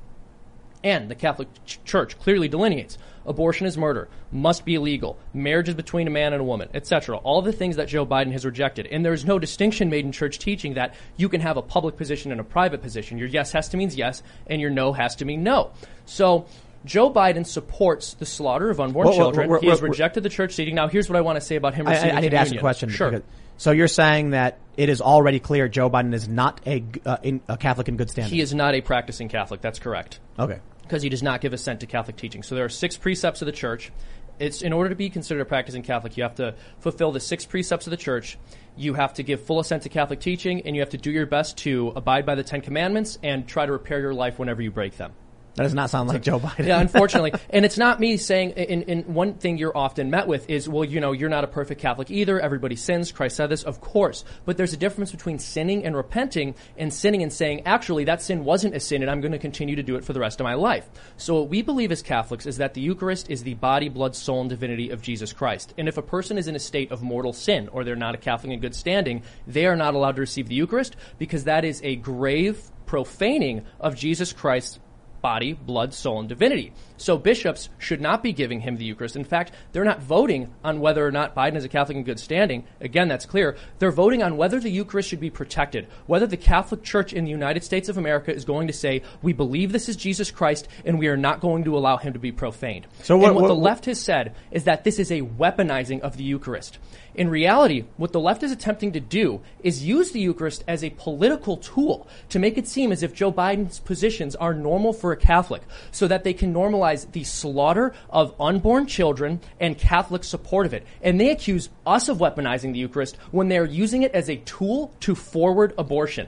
And 0.83 1.09
the 1.09 1.15
Catholic 1.15 1.47
Ch- 1.65 1.83
Church 1.83 2.17
clearly 2.17 2.47
delineates 2.47 2.97
abortion 3.25 3.67
is 3.67 3.77
murder, 3.77 4.09
must 4.31 4.65
be 4.65 4.75
illegal, 4.75 5.17
marriage 5.31 5.69
is 5.69 5.75
between 5.75 6.07
a 6.07 6.11
man 6.11 6.33
and 6.33 6.41
a 6.41 6.43
woman, 6.43 6.69
etc. 6.73 7.17
All 7.17 7.43
the 7.43 7.51
things 7.51 7.75
that 7.75 7.87
Joe 7.87 8.05
Biden 8.05 8.31
has 8.31 8.45
rejected. 8.45 8.87
And 8.87 9.05
there's 9.05 9.25
no 9.25 9.37
distinction 9.37 9.91
made 9.91 10.05
in 10.05 10.11
church 10.11 10.39
teaching 10.39 10.73
that 10.73 10.95
you 11.17 11.29
can 11.29 11.41
have 11.41 11.57
a 11.57 11.61
public 11.61 11.97
position 11.97 12.31
and 12.31 12.41
a 12.41 12.43
private 12.43 12.81
position. 12.81 13.19
Your 13.19 13.27
yes 13.27 13.51
has 13.51 13.69
to 13.69 13.77
mean 13.77 13.91
yes, 13.93 14.23
and 14.47 14.59
your 14.59 14.71
no 14.71 14.93
has 14.93 15.15
to 15.17 15.25
mean 15.25 15.43
no. 15.43 15.71
So 16.05 16.47
Joe 16.85 17.11
Biden 17.11 17.45
supports 17.45 18.13
the 18.15 18.25
slaughter 18.25 18.69
of 18.69 18.79
unborn 18.79 19.07
Well, 19.07 19.17
well, 19.17 19.25
children. 19.27 19.49
we're- 19.49 19.61
he 19.61 19.67
has 19.67 19.81
rejected 19.81 20.23
the 20.23 20.29
church 20.29 20.53
seating. 20.53 20.75
Now, 20.75 20.87
here's 20.87 21.09
what 21.09 21.17
I 21.17 21.21
want 21.21 21.35
to 21.37 21.41
say 21.41 21.55
about 21.55 21.75
him 21.75 21.87
I, 21.87 21.91
receiving 21.91 22.15
I, 22.15 22.17
I 22.17 22.21
need 22.21 22.31
to 22.31 22.37
ask 22.37 22.53
a 22.53 22.57
question. 22.57 22.89
Sure. 22.89 23.11
because- 23.11 23.25
so 23.57 23.71
you're 23.71 23.87
saying 23.87 24.31
that 24.31 24.57
it 24.75 24.89
is 24.89 25.01
already 25.01 25.39
clear 25.39 25.67
Joe 25.67 25.87
Biden 25.89 26.15
is 26.15 26.27
not 26.27 26.61
a, 26.65 26.83
uh, 27.05 27.17
in, 27.21 27.41
a 27.47 27.57
Catholic 27.57 27.87
in 27.87 27.97
good 27.97 28.09
standing. 28.09 28.33
He 28.33 28.41
is 28.41 28.55
not 28.55 28.73
a 28.73 28.81
practicing 28.81 29.29
Catholic. 29.29 29.61
That's 29.61 29.77
correct. 29.79 30.19
okay. 30.39 30.59
because 30.81 31.03
he 31.03 31.09
does 31.09 31.23
not 31.23 31.39
give 31.39 31.53
assent 31.53 31.79
to 31.79 31.85
Catholic 31.85 32.17
teaching. 32.17 32.43
So 32.43 32.53
there 32.55 32.65
are 32.65 32.69
six 32.69 32.97
precepts 32.97 33.41
of 33.41 33.45
the 33.45 33.53
church. 33.53 33.93
It's 34.39 34.61
in 34.61 34.73
order 34.73 34.89
to 34.89 34.95
be 34.95 35.09
considered 35.09 35.39
a 35.41 35.45
practicing 35.45 35.83
Catholic, 35.83 36.17
you 36.17 36.23
have 36.23 36.35
to 36.35 36.55
fulfill 36.79 37.13
the 37.13 37.19
six 37.21 37.45
precepts 37.45 37.87
of 37.87 37.91
the 37.91 37.97
church. 37.97 38.37
You 38.75 38.95
have 38.95 39.13
to 39.13 39.23
give 39.23 39.41
full 39.41 39.59
assent 39.61 39.83
to 39.83 39.89
Catholic 39.89 40.19
teaching, 40.19 40.63
and 40.65 40.75
you 40.75 40.81
have 40.81 40.89
to 40.89 40.97
do 40.97 41.11
your 41.11 41.27
best 41.27 41.57
to 41.59 41.93
abide 41.95 42.25
by 42.25 42.35
the 42.35 42.43
Ten 42.43 42.59
Commandments 42.59 43.19
and 43.23 43.47
try 43.47 43.65
to 43.65 43.71
repair 43.71 44.01
your 44.01 44.13
life 44.13 44.37
whenever 44.39 44.61
you 44.61 44.71
break 44.71 44.97
them. 44.97 45.13
That 45.55 45.63
does 45.63 45.73
not 45.73 45.89
sound 45.89 46.07
like 46.07 46.21
Joe 46.21 46.39
Biden. 46.39 46.65
Yeah, 46.65 46.79
unfortunately. 46.79 47.33
and 47.49 47.65
it's 47.65 47.77
not 47.77 47.99
me 47.99 48.15
saying, 48.15 48.53
and, 48.53 48.83
and 48.87 49.05
one 49.07 49.33
thing 49.33 49.57
you're 49.57 49.75
often 49.75 50.09
met 50.09 50.25
with 50.25 50.49
is, 50.49 50.69
well, 50.69 50.85
you 50.85 51.01
know, 51.01 51.11
you're 51.11 51.29
not 51.29 51.43
a 51.43 51.47
perfect 51.47 51.81
Catholic 51.81 52.09
either. 52.09 52.39
Everybody 52.39 52.77
sins. 52.77 53.11
Christ 53.11 53.35
said 53.35 53.47
this, 53.47 53.63
of 53.63 53.81
course. 53.81 54.23
But 54.45 54.55
there's 54.55 54.71
a 54.71 54.77
difference 54.77 55.11
between 55.11 55.39
sinning 55.39 55.83
and 55.83 55.93
repenting 55.93 56.55
and 56.77 56.93
sinning 56.93 57.21
and 57.21 57.33
saying, 57.33 57.63
actually, 57.65 58.05
that 58.05 58.21
sin 58.21 58.45
wasn't 58.45 58.75
a 58.75 58.79
sin 58.79 59.01
and 59.01 59.11
I'm 59.11 59.19
going 59.19 59.33
to 59.33 59.39
continue 59.39 59.75
to 59.75 59.83
do 59.83 59.97
it 59.97 60.05
for 60.05 60.13
the 60.13 60.21
rest 60.21 60.39
of 60.39 60.45
my 60.45 60.53
life. 60.53 60.89
So 61.17 61.41
what 61.41 61.49
we 61.49 61.61
believe 61.61 61.91
as 61.91 62.01
Catholics 62.01 62.45
is 62.45 62.57
that 62.57 62.73
the 62.73 62.81
Eucharist 62.81 63.29
is 63.29 63.43
the 63.43 63.55
body, 63.55 63.89
blood, 63.89 64.15
soul, 64.15 64.41
and 64.41 64.49
divinity 64.49 64.89
of 64.91 65.01
Jesus 65.01 65.33
Christ. 65.33 65.73
And 65.77 65.89
if 65.89 65.97
a 65.97 66.01
person 66.01 66.37
is 66.37 66.47
in 66.47 66.55
a 66.55 66.59
state 66.59 66.91
of 66.91 67.01
mortal 67.01 67.33
sin 67.33 67.67
or 67.69 67.83
they're 67.83 67.95
not 67.97 68.15
a 68.15 68.17
Catholic 68.17 68.53
in 68.53 68.61
good 68.61 68.75
standing, 68.75 69.23
they 69.47 69.65
are 69.65 69.75
not 69.75 69.95
allowed 69.95 70.15
to 70.15 70.21
receive 70.21 70.47
the 70.47 70.55
Eucharist 70.55 70.95
because 71.17 71.43
that 71.43 71.65
is 71.65 71.81
a 71.83 71.97
grave 71.97 72.71
profaning 72.85 73.65
of 73.79 73.95
Jesus 73.95 74.33
Christ's 74.33 74.79
body, 75.21 75.53
blood, 75.53 75.93
soul, 75.93 76.19
and 76.19 76.29
divinity. 76.29 76.73
So 77.01 77.17
bishops 77.17 77.69
should 77.79 77.99
not 77.99 78.21
be 78.21 78.31
giving 78.31 78.59
him 78.59 78.77
the 78.77 78.85
Eucharist. 78.85 79.15
In 79.15 79.23
fact, 79.23 79.51
they're 79.71 79.83
not 79.83 80.03
voting 80.03 80.53
on 80.63 80.79
whether 80.79 81.03
or 81.03 81.09
not 81.11 81.33
Biden 81.33 81.55
is 81.55 81.63
a 81.65 81.67
Catholic 81.69 81.97
in 81.97 82.03
good 82.03 82.19
standing. 82.19 82.63
Again, 82.79 83.07
that's 83.07 83.25
clear. 83.25 83.57
They're 83.79 83.91
voting 83.91 84.21
on 84.21 84.37
whether 84.37 84.59
the 84.59 84.69
Eucharist 84.69 85.09
should 85.09 85.19
be 85.19 85.31
protected, 85.31 85.87
whether 86.05 86.27
the 86.27 86.37
Catholic 86.37 86.83
Church 86.83 87.11
in 87.11 87.23
the 87.23 87.31
United 87.31 87.63
States 87.63 87.89
of 87.89 87.97
America 87.97 88.31
is 88.31 88.45
going 88.45 88.67
to 88.67 88.73
say, 88.73 89.01
we 89.23 89.33
believe 89.33 89.71
this 89.71 89.89
is 89.89 89.95
Jesus 89.95 90.29
Christ 90.29 90.67
and 90.85 90.99
we 90.99 91.07
are 91.07 91.17
not 91.17 91.41
going 91.41 91.63
to 91.63 91.75
allow 91.75 91.97
him 91.97 92.13
to 92.13 92.19
be 92.19 92.31
profaned. 92.31 92.85
So 93.01 93.17
what- 93.17 93.27
and 93.29 93.35
what, 93.35 93.41
what- 93.43 93.47
the 93.47 93.55
left 93.55 93.85
has 93.85 93.99
said 93.99 94.35
is 94.51 94.65
that 94.65 94.83
this 94.83 94.99
is 94.99 95.11
a 95.11 95.21
weaponizing 95.23 96.01
of 96.01 96.17
the 96.17 96.23
Eucharist. 96.23 96.77
In 97.13 97.29
reality, 97.29 97.83
what 97.97 98.13
the 98.13 98.21
left 98.21 98.41
is 98.41 98.53
attempting 98.53 98.93
to 98.93 99.01
do 99.01 99.41
is 99.63 99.83
use 99.85 100.11
the 100.11 100.21
Eucharist 100.21 100.63
as 100.65 100.81
a 100.81 100.91
political 100.91 101.57
tool 101.57 102.07
to 102.29 102.39
make 102.39 102.57
it 102.57 102.67
seem 102.69 102.89
as 102.91 103.03
if 103.03 103.13
Joe 103.13 103.33
Biden's 103.33 103.79
positions 103.79 104.33
are 104.37 104.53
normal 104.53 104.93
for 104.93 105.11
a 105.11 105.17
Catholic, 105.17 105.61
so 105.91 106.07
that 106.07 106.23
they 106.23 106.31
can 106.33 106.53
normalize 106.53 106.90
the 106.95 107.23
slaughter 107.23 107.93
of 108.09 108.33
unborn 108.39 108.85
children 108.87 109.39
and 109.59 109.77
Catholic 109.77 110.23
support 110.23 110.65
of 110.65 110.73
it. 110.73 110.85
And 111.01 111.19
they 111.19 111.29
accuse 111.29 111.69
us 111.85 112.09
of 112.09 112.17
weaponizing 112.17 112.73
the 112.73 112.79
Eucharist 112.79 113.15
when 113.31 113.47
they're 113.47 113.65
using 113.65 114.03
it 114.03 114.13
as 114.13 114.29
a 114.29 114.37
tool 114.37 114.93
to 115.01 115.15
forward 115.15 115.73
abortion. 115.77 116.27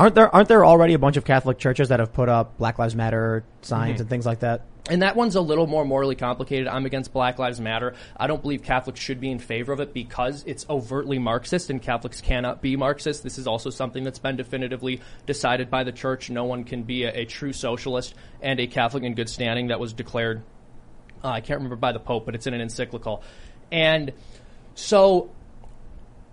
Aren't 0.00 0.14
there 0.14 0.32
aren't 0.32 0.48
there 0.48 0.64
already 0.64 0.94
a 0.94 0.98
bunch 0.98 1.16
of 1.16 1.24
Catholic 1.24 1.58
churches 1.58 1.88
that 1.88 1.98
have 1.98 2.12
put 2.12 2.28
up 2.28 2.56
Black 2.58 2.78
Lives 2.78 2.94
Matter 2.94 3.44
signs 3.62 4.00
and 4.00 4.08
things 4.08 4.24
like 4.24 4.40
that? 4.40 4.64
And 4.88 5.02
that 5.02 5.16
one's 5.16 5.34
a 5.34 5.40
little 5.40 5.66
more 5.66 5.84
morally 5.84 6.14
complicated. 6.14 6.68
I'm 6.68 6.86
against 6.86 7.12
Black 7.12 7.38
Lives 7.38 7.60
Matter. 7.60 7.94
I 8.16 8.26
don't 8.26 8.40
believe 8.40 8.62
Catholics 8.62 9.00
should 9.00 9.20
be 9.20 9.30
in 9.30 9.38
favor 9.38 9.72
of 9.72 9.80
it 9.80 9.92
because 9.92 10.44
it's 10.46 10.64
overtly 10.70 11.18
Marxist 11.18 11.68
and 11.68 11.82
Catholics 11.82 12.20
cannot 12.20 12.62
be 12.62 12.76
Marxist. 12.76 13.22
This 13.22 13.38
is 13.38 13.46
also 13.46 13.70
something 13.70 14.04
that's 14.04 14.20
been 14.20 14.36
definitively 14.36 15.00
decided 15.26 15.68
by 15.68 15.84
the 15.84 15.92
church. 15.92 16.30
No 16.30 16.44
one 16.44 16.64
can 16.64 16.84
be 16.84 17.02
a, 17.02 17.10
a 17.10 17.24
true 17.26 17.52
socialist 17.52 18.14
and 18.40 18.60
a 18.60 18.66
Catholic 18.66 19.02
in 19.02 19.14
good 19.14 19.28
standing. 19.28 19.66
That 19.68 19.80
was 19.80 19.92
declared, 19.92 20.42
uh, 21.24 21.28
I 21.28 21.40
can't 21.40 21.58
remember 21.58 21.76
by 21.76 21.92
the 21.92 22.00
Pope, 22.00 22.24
but 22.24 22.34
it's 22.34 22.46
in 22.46 22.54
an 22.54 22.60
encyclical. 22.60 23.22
And 23.72 24.12
so 24.74 25.32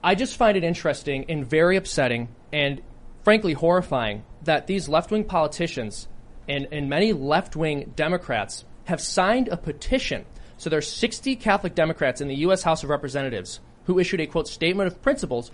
I 0.04 0.14
just 0.16 0.38
find 0.38 0.56
it 0.56 0.64
interesting 0.64 1.26
and 1.30 1.46
very 1.46 1.76
upsetting 1.78 2.30
and 2.54 2.82
frankly 3.26 3.54
horrifying 3.54 4.24
that 4.44 4.68
these 4.68 4.88
left 4.88 5.12
wing 5.12 5.24
politicians 5.24 6.08
and, 6.48 6.68
and 6.72 6.88
many 6.88 7.12
left 7.12 7.56
wing 7.56 7.92
Democrats 7.96 8.64
have 8.86 9.02
signed 9.02 9.48
a 9.48 9.58
petition. 9.58 10.24
So 10.58 10.70
there 10.70 10.78
are 10.78 10.84
60 10.84 11.36
Catholic 11.36 11.74
Democrats 11.74 12.22
in 12.22 12.28
the 12.28 12.36
U.S. 12.36 12.62
House 12.62 12.84
of 12.84 12.90
Representatives 12.90 13.60
who 13.86 13.98
issued 13.98 14.22
a 14.22 14.28
quote 14.28 14.48
statement 14.48 14.88
of 14.88 15.02
principles. 15.02 15.52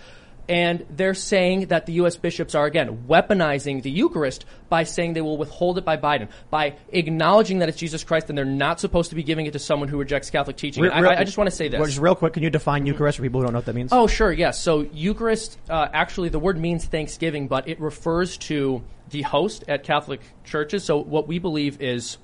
And 0.49 0.85
they're 0.89 1.13
saying 1.13 1.67
that 1.67 1.85
the 1.85 1.93
U.S. 1.93 2.17
bishops 2.17 2.55
are, 2.55 2.65
again, 2.65 3.05
weaponizing 3.07 3.81
the 3.83 3.91
Eucharist 3.91 4.43
by 4.69 4.83
saying 4.83 5.13
they 5.13 5.21
will 5.21 5.37
withhold 5.37 5.77
it 5.77 5.85
by 5.85 5.95
Biden, 5.97 6.27
by 6.49 6.75
acknowledging 6.89 7.59
that 7.59 7.69
it's 7.69 7.77
Jesus 7.77 8.03
Christ 8.03 8.27
and 8.29 8.37
they're 8.37 8.43
not 8.43 8.79
supposed 8.79 9.11
to 9.11 9.15
be 9.15 9.23
giving 9.23 9.45
it 9.45 9.53
to 9.53 9.59
someone 9.59 9.87
who 9.87 9.97
rejects 9.97 10.29
Catholic 10.29 10.57
teaching. 10.57 10.83
Real- 10.83 10.91
I- 10.93 11.01
I, 11.01 11.19
I 11.19 11.23
just 11.23 11.37
want 11.37 11.49
to 11.49 11.55
say 11.55 11.67
this. 11.69 11.77
Well, 11.77 11.87
just 11.87 11.99
real 11.99 12.15
quick, 12.15 12.33
can 12.33 12.43
you 12.43 12.49
define 12.49 12.85
Eucharist 12.85 13.17
for 13.17 13.23
people 13.23 13.39
who 13.39 13.45
don't 13.45 13.53
know 13.53 13.59
what 13.59 13.65
that 13.65 13.75
means? 13.75 13.91
Oh, 13.93 14.07
sure, 14.07 14.31
yes. 14.31 14.59
So 14.59 14.81
Eucharist, 14.91 15.57
uh, 15.69 15.87
actually, 15.93 16.29
the 16.29 16.39
word 16.39 16.57
means 16.59 16.85
Thanksgiving, 16.85 17.47
but 17.47 17.67
it 17.69 17.79
refers 17.79 18.37
to 18.39 18.83
the 19.11 19.21
host 19.21 19.63
at 19.67 19.83
Catholic 19.83 20.21
churches. 20.43 20.83
So 20.83 20.97
what 20.97 21.27
we 21.27 21.39
believe 21.39 21.81
is 21.81 22.17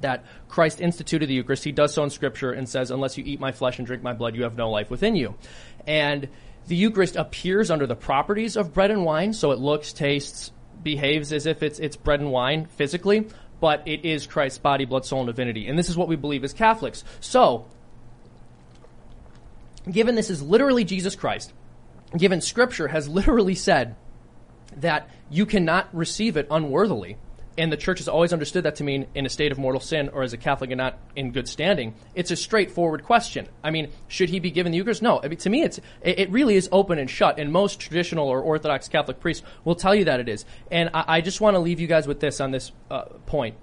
that 0.00 0.24
Christ 0.48 0.80
instituted 0.80 1.26
the 1.26 1.34
Eucharist. 1.34 1.64
He 1.64 1.72
does 1.72 1.94
so 1.94 2.02
in 2.04 2.10
Scripture 2.10 2.52
and 2.52 2.68
says, 2.68 2.90
"Unless 2.90 3.16
you 3.18 3.24
eat 3.24 3.40
my 3.40 3.52
flesh 3.52 3.78
and 3.78 3.86
drink 3.86 4.02
my 4.02 4.12
blood, 4.12 4.34
you 4.36 4.42
have 4.42 4.56
no 4.56 4.70
life 4.70 4.90
within 4.90 5.16
you." 5.16 5.34
And 5.86 6.28
the 6.66 6.76
Eucharist 6.76 7.16
appears 7.16 7.70
under 7.70 7.86
the 7.86 7.96
properties 7.96 8.56
of 8.56 8.74
bread 8.74 8.90
and 8.90 9.04
wine, 9.04 9.32
so 9.32 9.52
it 9.52 9.58
looks, 9.58 9.92
tastes, 9.92 10.52
behaves 10.82 11.32
as 11.32 11.46
if 11.46 11.62
it's 11.62 11.78
it's 11.78 11.96
bread 11.96 12.20
and 12.20 12.30
wine 12.30 12.66
physically, 12.66 13.26
but 13.60 13.82
it 13.86 14.04
is 14.04 14.26
Christ's 14.26 14.58
body, 14.58 14.84
blood, 14.84 15.04
soul, 15.04 15.20
and 15.20 15.26
divinity. 15.26 15.66
And 15.66 15.78
this 15.78 15.88
is 15.88 15.96
what 15.96 16.08
we 16.08 16.16
believe 16.16 16.44
as 16.44 16.52
Catholics. 16.52 17.02
So 17.20 17.66
given 19.90 20.14
this 20.14 20.30
is 20.30 20.42
literally 20.42 20.84
Jesus 20.84 21.16
Christ, 21.16 21.52
given 22.16 22.40
Scripture 22.40 22.88
has 22.88 23.08
literally 23.08 23.54
said 23.54 23.96
that 24.76 25.08
you 25.30 25.46
cannot 25.46 25.88
receive 25.94 26.36
it 26.36 26.46
unworthily, 26.50 27.16
and 27.58 27.72
the 27.72 27.76
church 27.76 27.98
has 27.98 28.08
always 28.08 28.32
understood 28.32 28.64
that 28.64 28.76
to 28.76 28.84
mean 28.84 29.06
in 29.14 29.26
a 29.26 29.28
state 29.28 29.52
of 29.52 29.58
mortal 29.58 29.80
sin 29.80 30.10
or 30.10 30.22
as 30.22 30.32
a 30.32 30.36
Catholic 30.36 30.70
and 30.70 30.78
not 30.78 30.98
in 31.14 31.32
good 31.32 31.48
standing, 31.48 31.94
it's 32.14 32.30
a 32.30 32.36
straightforward 32.36 33.04
question. 33.04 33.48
I 33.64 33.70
mean, 33.70 33.90
should 34.08 34.28
he 34.28 34.40
be 34.40 34.50
given 34.50 34.72
the 34.72 34.78
Eucharist? 34.78 35.02
No. 35.02 35.20
I 35.22 35.28
mean, 35.28 35.38
to 35.38 35.50
me, 35.50 35.62
it's, 35.62 35.80
it 36.02 36.30
really 36.30 36.56
is 36.56 36.68
open 36.72 36.98
and 36.98 37.08
shut, 37.08 37.38
and 37.38 37.52
most 37.52 37.80
traditional 37.80 38.28
or 38.28 38.40
Orthodox 38.40 38.88
Catholic 38.88 39.20
priests 39.20 39.44
will 39.64 39.74
tell 39.74 39.94
you 39.94 40.04
that 40.04 40.20
it 40.20 40.28
is. 40.28 40.44
And 40.70 40.90
I, 40.92 41.04
I 41.08 41.20
just 41.20 41.40
want 41.40 41.54
to 41.54 41.60
leave 41.60 41.80
you 41.80 41.86
guys 41.86 42.06
with 42.06 42.20
this 42.20 42.40
on 42.40 42.50
this 42.50 42.72
uh, 42.90 43.04
point 43.26 43.56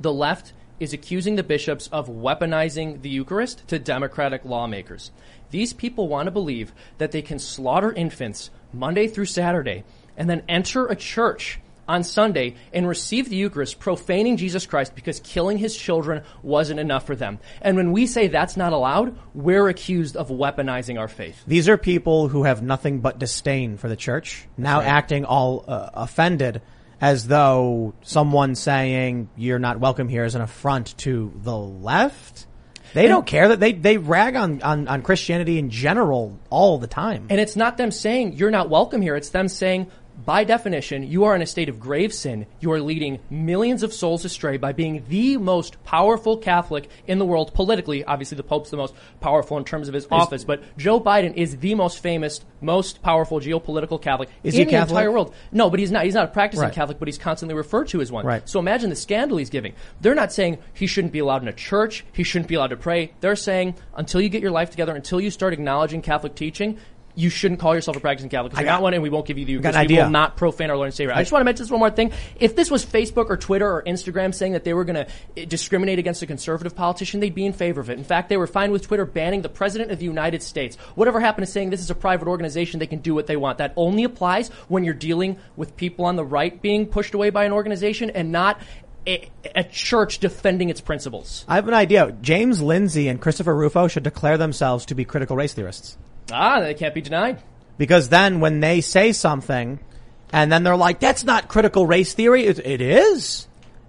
the 0.00 0.12
left 0.12 0.52
is 0.80 0.92
accusing 0.92 1.36
the 1.36 1.42
bishops 1.42 1.88
of 1.92 2.08
weaponizing 2.08 3.00
the 3.02 3.08
Eucharist 3.08 3.66
to 3.68 3.78
democratic 3.78 4.44
lawmakers. 4.44 5.12
These 5.50 5.72
people 5.72 6.08
want 6.08 6.26
to 6.26 6.32
believe 6.32 6.72
that 6.98 7.12
they 7.12 7.22
can 7.22 7.38
slaughter 7.38 7.92
infants 7.92 8.50
Monday 8.72 9.06
through 9.06 9.26
Saturday 9.26 9.84
and 10.16 10.28
then 10.28 10.42
enter 10.48 10.86
a 10.86 10.96
church 10.96 11.60
on 11.88 12.04
Sunday 12.04 12.56
and 12.72 12.88
receive 12.88 13.28
the 13.28 13.36
Eucharist, 13.36 13.78
profaning 13.78 14.36
Jesus 14.36 14.66
Christ 14.66 14.94
because 14.94 15.20
killing 15.20 15.58
his 15.58 15.76
children 15.76 16.22
wasn't 16.42 16.80
enough 16.80 17.06
for 17.06 17.16
them. 17.16 17.38
And 17.60 17.76
when 17.76 17.92
we 17.92 18.06
say 18.06 18.28
that's 18.28 18.56
not 18.56 18.72
allowed, 18.72 19.16
we're 19.34 19.68
accused 19.68 20.16
of 20.16 20.28
weaponizing 20.28 20.98
our 20.98 21.08
faith. 21.08 21.42
These 21.46 21.68
are 21.68 21.76
people 21.76 22.28
who 22.28 22.44
have 22.44 22.62
nothing 22.62 23.00
but 23.00 23.18
disdain 23.18 23.76
for 23.76 23.88
the 23.88 23.96
church, 23.96 24.46
now 24.56 24.80
acting 24.80 25.24
all 25.24 25.64
uh, 25.66 25.90
offended 25.94 26.62
as 27.00 27.26
though 27.26 27.94
someone 28.02 28.54
saying 28.54 29.28
you're 29.36 29.58
not 29.58 29.78
welcome 29.78 30.08
here 30.08 30.24
is 30.24 30.34
an 30.34 30.40
affront 30.40 30.96
to 30.98 31.32
the 31.42 31.56
left. 31.56 32.46
They 32.94 33.08
don't 33.08 33.26
care 33.26 33.48
that 33.48 33.58
they, 33.58 33.72
they 33.72 33.96
rag 33.96 34.36
on, 34.36 34.62
on, 34.62 34.86
on 34.86 35.02
Christianity 35.02 35.58
in 35.58 35.68
general 35.68 36.38
all 36.48 36.78
the 36.78 36.86
time. 36.86 37.26
And 37.28 37.40
it's 37.40 37.56
not 37.56 37.76
them 37.76 37.90
saying 37.90 38.34
you're 38.34 38.52
not 38.52 38.70
welcome 38.70 39.02
here. 39.02 39.16
It's 39.16 39.30
them 39.30 39.48
saying, 39.48 39.90
by 40.16 40.44
definition, 40.44 41.02
you 41.02 41.24
are 41.24 41.34
in 41.34 41.42
a 41.42 41.46
state 41.46 41.68
of 41.68 41.80
grave 41.80 42.12
sin. 42.12 42.46
You 42.60 42.72
are 42.72 42.80
leading 42.80 43.18
millions 43.30 43.82
of 43.82 43.92
souls 43.92 44.24
astray 44.24 44.56
by 44.56 44.72
being 44.72 45.04
the 45.08 45.36
most 45.36 45.82
powerful 45.84 46.36
Catholic 46.36 46.88
in 47.06 47.18
the 47.18 47.24
world 47.24 47.52
politically. 47.52 48.04
Obviously, 48.04 48.36
the 48.36 48.42
Pope's 48.42 48.70
the 48.70 48.76
most 48.76 48.94
powerful 49.20 49.58
in 49.58 49.64
terms 49.64 49.88
of 49.88 49.94
his 49.94 50.06
office, 50.10 50.44
but 50.44 50.62
Joe 50.78 51.00
Biden 51.00 51.34
is 51.34 51.56
the 51.58 51.74
most 51.74 51.98
famous, 51.98 52.40
most 52.60 53.02
powerful 53.02 53.40
geopolitical 53.40 54.00
Catholic 54.00 54.28
in 54.44 54.52
he 54.52 54.64
the 54.64 54.70
Catholic? 54.70 54.90
entire 54.90 55.10
world. 55.10 55.34
No, 55.50 55.68
but 55.68 55.80
he's 55.80 55.90
not. 55.90 56.04
He's 56.04 56.14
not 56.14 56.26
a 56.26 56.28
practicing 56.32 56.64
Right. 56.64 56.72
Catholic, 56.72 56.98
but 56.98 57.08
he's 57.08 57.18
constantly 57.18 57.54
referred 57.56 57.88
to 57.88 58.00
as 58.00 58.12
one. 58.12 58.24
Right. 58.24 58.48
So 58.48 58.60
imagine 58.60 58.90
the 58.90 58.96
scandal 58.96 59.38
he's 59.38 59.50
giving. 59.50 59.74
They're 60.00 60.14
not 60.14 60.32
saying 60.32 60.58
he 60.72 60.86
shouldn't 60.86 61.12
be 61.12 61.18
allowed 61.18 61.42
in 61.42 61.48
a 61.48 61.52
church. 61.52 62.04
He 62.12 62.22
shouldn't 62.22 62.48
be 62.48 62.54
allowed 62.54 62.68
to 62.68 62.76
pray. 62.76 63.12
They're 63.20 63.36
saying 63.36 63.74
until 63.94 64.20
you 64.20 64.28
get 64.28 64.42
your 64.42 64.52
life 64.52 64.70
together, 64.70 64.94
until 64.94 65.20
you 65.20 65.30
start 65.30 65.52
acknowledging 65.52 66.02
Catholic 66.02 66.34
teaching. 66.34 66.78
You 67.16 67.30
shouldn't 67.30 67.60
call 67.60 67.74
yourself 67.76 67.96
a 67.96 68.00
practicing 68.00 68.28
Catholic 68.28 68.50
because 68.50 68.58
I 68.58 68.62
you're 68.62 68.70
got- 68.70 68.76
not 68.78 68.82
one, 68.82 68.94
and 68.94 69.02
we 69.02 69.08
won't 69.08 69.24
give 69.26 69.38
you 69.38 69.44
the 69.44 69.52
Eucharist. 69.52 69.76
We 69.78 69.84
idea. 69.84 70.02
will 70.04 70.10
not 70.10 70.36
profane 70.36 70.68
our 70.70 70.76
Lord 70.76 70.86
and 70.88 70.94
Savior. 70.94 71.14
I 71.14 71.20
just 71.20 71.30
want 71.30 71.42
to 71.42 71.44
mention 71.44 71.62
this 71.64 71.70
one 71.70 71.78
more 71.78 71.90
thing. 71.90 72.10
If 72.40 72.56
this 72.56 72.70
was 72.72 72.84
Facebook 72.84 73.30
or 73.30 73.36
Twitter 73.36 73.70
or 73.70 73.82
Instagram 73.84 74.34
saying 74.34 74.52
that 74.54 74.64
they 74.64 74.74
were 74.74 74.84
going 74.84 75.06
to 75.06 75.06
eh, 75.36 75.44
discriminate 75.44 76.00
against 76.00 76.22
a 76.22 76.26
conservative 76.26 76.74
politician, 76.74 77.20
they'd 77.20 77.34
be 77.34 77.46
in 77.46 77.52
favor 77.52 77.80
of 77.80 77.88
it. 77.88 77.98
In 77.98 78.04
fact, 78.04 78.28
they 78.30 78.36
were 78.36 78.48
fine 78.48 78.72
with 78.72 78.82
Twitter 78.82 79.04
banning 79.06 79.42
the 79.42 79.48
President 79.48 79.92
of 79.92 80.00
the 80.00 80.04
United 80.06 80.42
States. 80.42 80.76
Whatever 80.96 81.20
happened 81.20 81.46
to 81.46 81.52
saying 81.52 81.70
this 81.70 81.80
is 81.80 81.90
a 81.90 81.94
private 81.94 82.26
organization, 82.26 82.80
they 82.80 82.86
can 82.88 82.98
do 82.98 83.14
what 83.14 83.28
they 83.28 83.36
want. 83.36 83.58
That 83.58 83.72
only 83.76 84.02
applies 84.02 84.48
when 84.68 84.82
you're 84.82 84.94
dealing 84.94 85.36
with 85.54 85.76
people 85.76 86.06
on 86.06 86.16
the 86.16 86.24
right 86.24 86.60
being 86.60 86.86
pushed 86.86 87.14
away 87.14 87.30
by 87.30 87.44
an 87.44 87.52
organization 87.52 88.10
and 88.10 88.32
not 88.32 88.60
a, 89.06 89.30
a 89.54 89.62
church 89.62 90.18
defending 90.18 90.68
its 90.68 90.80
principles. 90.80 91.44
I 91.46 91.56
have 91.56 91.68
an 91.68 91.74
idea. 91.74 92.16
James 92.22 92.60
Lindsay 92.62 93.06
and 93.06 93.20
Christopher 93.20 93.54
Rufo 93.54 93.86
should 93.86 94.02
declare 94.02 94.36
themselves 94.38 94.86
to 94.86 94.94
be 94.94 95.04
critical 95.04 95.36
race 95.36 95.52
theorists. 95.52 95.96
Ah, 96.32 96.60
they 96.60 96.74
can't 96.74 96.94
be 96.94 97.00
denied. 97.00 97.42
Because 97.78 98.08
then 98.08 98.40
when 98.40 98.60
they 98.60 98.80
say 98.80 99.12
something 99.12 99.78
and 100.32 100.50
then 100.50 100.62
they're 100.62 100.76
like, 100.76 101.00
that's 101.00 101.24
not 101.24 101.48
critical 101.48 101.86
race 101.86 102.14
theory, 102.14 102.46
it, 102.46 102.58
it 102.58 102.80
is. 102.80 103.46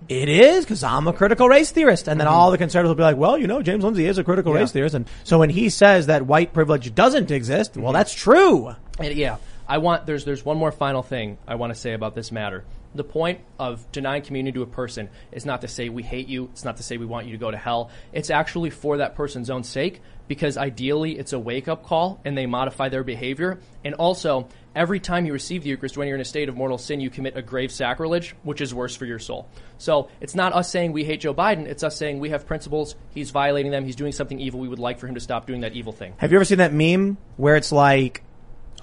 It 0.07 0.30
is 0.30 0.66
because 0.66 0.84
I'm 0.84 1.07
a 1.07 1.14
critical 1.14 1.49
race 1.49 1.72
theorist. 1.72 2.07
And 2.07 2.20
then 2.20 2.28
all 2.28 2.52
the 2.52 2.57
conservatives 2.57 2.90
will 2.90 2.95
be 2.95 3.03
like, 3.03 3.18
well, 3.18 3.38
you 3.38 3.48
know, 3.48 3.62
James 3.62 3.84
Lindsay 3.84 4.06
is 4.06 4.18
a 4.18 4.24
critical 4.24 4.53
race 4.53 4.72
theorist. 4.72 4.94
And 4.94 5.07
so 5.24 5.40
when 5.40 5.49
he 5.49 5.70
says 5.70 6.07
that 6.07 6.28
white 6.28 6.53
privilege 6.53 6.94
doesn't 6.94 7.32
exist, 7.32 7.76
well, 7.76 7.94
that's 7.94 8.14
true. 8.14 8.76
And 8.99 9.14
yeah, 9.16 9.38
I 9.68 9.80
want 9.80 10.06
there's 10.06 10.26
there's 10.26 10.45
one 10.45 10.57
more 10.57 10.72
final 10.72 11.02
thing 11.02 11.38
I 11.48 11.56
want 11.56 11.74
to 11.74 11.80
say 11.80 11.94
about 11.94 12.14
this 12.14 12.32
matter. 12.32 12.64
The 12.96 13.04
point 13.04 13.42
of 13.60 13.92
denying 13.92 14.24
communion 14.24 14.56
to 14.56 14.62
a 14.62 14.68
person 14.68 15.10
is 15.32 15.46
not 15.46 15.62
to 15.62 15.68
say 15.68 15.90
we 15.90 16.02
hate 16.02 16.28
you. 16.30 16.46
It's 16.54 16.64
not 16.64 16.78
to 16.78 16.84
say 16.84 16.98
we 16.98 17.06
want 17.06 17.28
you 17.28 17.34
to 17.34 17.38
go 17.38 17.52
to 17.52 17.58
hell. 17.58 17.92
It's 18.14 18.30
actually 18.30 18.70
for 18.70 18.98
that 18.98 19.16
person's 19.16 19.50
own 19.50 19.64
sake 19.64 20.02
because 20.28 20.58
ideally 20.58 21.20
it's 21.20 21.34
a 21.34 21.40
wake 21.40 21.68
up 21.68 21.84
call 21.84 22.20
and 22.26 22.38
they 22.38 22.46
modify 22.46 22.90
their 22.90 23.04
behavior. 23.04 23.60
And 23.84 23.96
also, 23.96 24.48
every 24.76 25.00
time 25.00 25.26
you 25.26 25.34
receive 25.34 25.64
the 25.64 25.70
Eucharist 25.70 25.98
when 25.98 26.08
you're 26.08 26.16
in 26.16 26.22
a 26.22 26.26
state 26.26 26.50
of 26.50 26.56
mortal 26.56 26.78
sin, 26.78 27.00
you 27.00 27.10
commit 27.10 27.38
a 27.38 27.42
grave 27.42 27.72
sacrilege, 27.72 28.36
which 28.44 28.62
is 28.62 28.74
worse 28.74 28.96
for 28.96 29.06
your 29.06 29.20
soul. 29.20 29.48
So 29.78 30.10
it's 30.22 30.36
not 30.36 30.54
us 30.54 30.70
saying 30.70 30.94
we 30.94 31.04
hate 31.04 31.20
Joe 31.20 31.34
Biden. 31.34 31.66
It's 31.66 31.84
us 31.84 31.98
saying 31.98 32.20
we 32.20 32.30
have 32.30 32.48
principles. 32.48 32.96
He's 33.14 33.32
violating 33.32 33.72
them. 33.72 33.86
He's 33.86 33.96
doing 33.96 34.14
something 34.14 34.40
evil. 34.40 34.60
We 34.60 34.68
would 34.68 34.80
like 34.80 35.00
for 35.00 35.08
him 35.08 35.16
to 35.16 35.22
stop 35.22 35.48
doing 35.48 35.62
that 35.62 35.74
evil 35.74 35.94
thing. 35.94 36.14
Have 36.18 36.32
you 36.32 36.38
ever 36.38 36.46
seen 36.46 36.60
that 36.60 36.74
meme 36.74 37.18
where 37.38 37.56
it's 37.56 37.72
like 37.72 38.24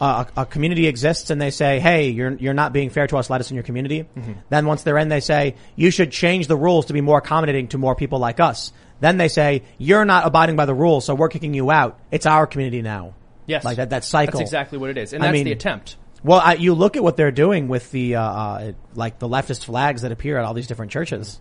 uh, 0.02 0.24
a, 0.36 0.40
a 0.40 0.46
community 0.46 0.88
exists 0.88 1.30
and 1.30 1.40
they 1.40 1.50
say, 1.50 1.78
"Hey, 1.78 2.10
you're 2.10 2.32
you're 2.32 2.54
not 2.54 2.72
being 2.72 2.90
fair 2.90 3.06
to 3.06 3.16
us. 3.16 3.30
Let 3.30 3.40
us 3.40 3.50
in 3.50 3.54
your 3.54 3.62
community." 3.62 4.04
Then 4.48 4.66
once 4.66 4.82
they're 4.82 4.98
in, 4.98 5.08
they 5.08 5.20
say, 5.20 5.54
"You 5.76 5.92
should 5.92 6.10
change 6.10 6.48
the 6.48 6.56
rules 6.56 6.86
to 6.86 6.92
be 6.92 7.00
more 7.00 7.18
accommodating 7.18 7.68
to 7.68 7.78
more 7.78 7.94
people 7.94 8.18
like 8.18 8.40
us." 8.40 8.72
Then 9.00 9.16
they 9.16 9.28
say, 9.28 9.62
"You're 9.78 10.04
not 10.04 10.26
abiding 10.26 10.56
by 10.56 10.66
the 10.66 10.74
rules, 10.74 11.04
so 11.04 11.14
we're 11.14 11.28
kicking 11.28 11.54
you 11.54 11.70
out. 11.70 12.00
It's 12.10 12.26
our 12.26 12.48
community 12.48 12.82
now." 12.82 13.14
Yes. 13.46 13.64
like 13.64 13.76
that. 13.76 13.90
That 13.90 14.04
cycle. 14.04 14.38
That's 14.38 14.50
exactly 14.50 14.78
what 14.78 14.90
it 14.90 14.98
is. 14.98 15.12
And 15.12 15.22
I 15.22 15.28
that's 15.28 15.34
mean- 15.34 15.44
the 15.44 15.52
attempt. 15.52 15.96
Well, 16.24 16.40
I, 16.40 16.54
you 16.54 16.74
look 16.74 16.96
at 16.96 17.02
what 17.02 17.16
they're 17.16 17.32
doing 17.32 17.66
with 17.66 17.90
the 17.90 18.16
uh, 18.16 18.22
uh, 18.22 18.72
like 18.94 19.18
the 19.18 19.28
leftist 19.28 19.64
flags 19.64 20.02
that 20.02 20.12
appear 20.12 20.38
at 20.38 20.44
all 20.44 20.54
these 20.54 20.68
different 20.68 20.92
churches. 20.92 21.40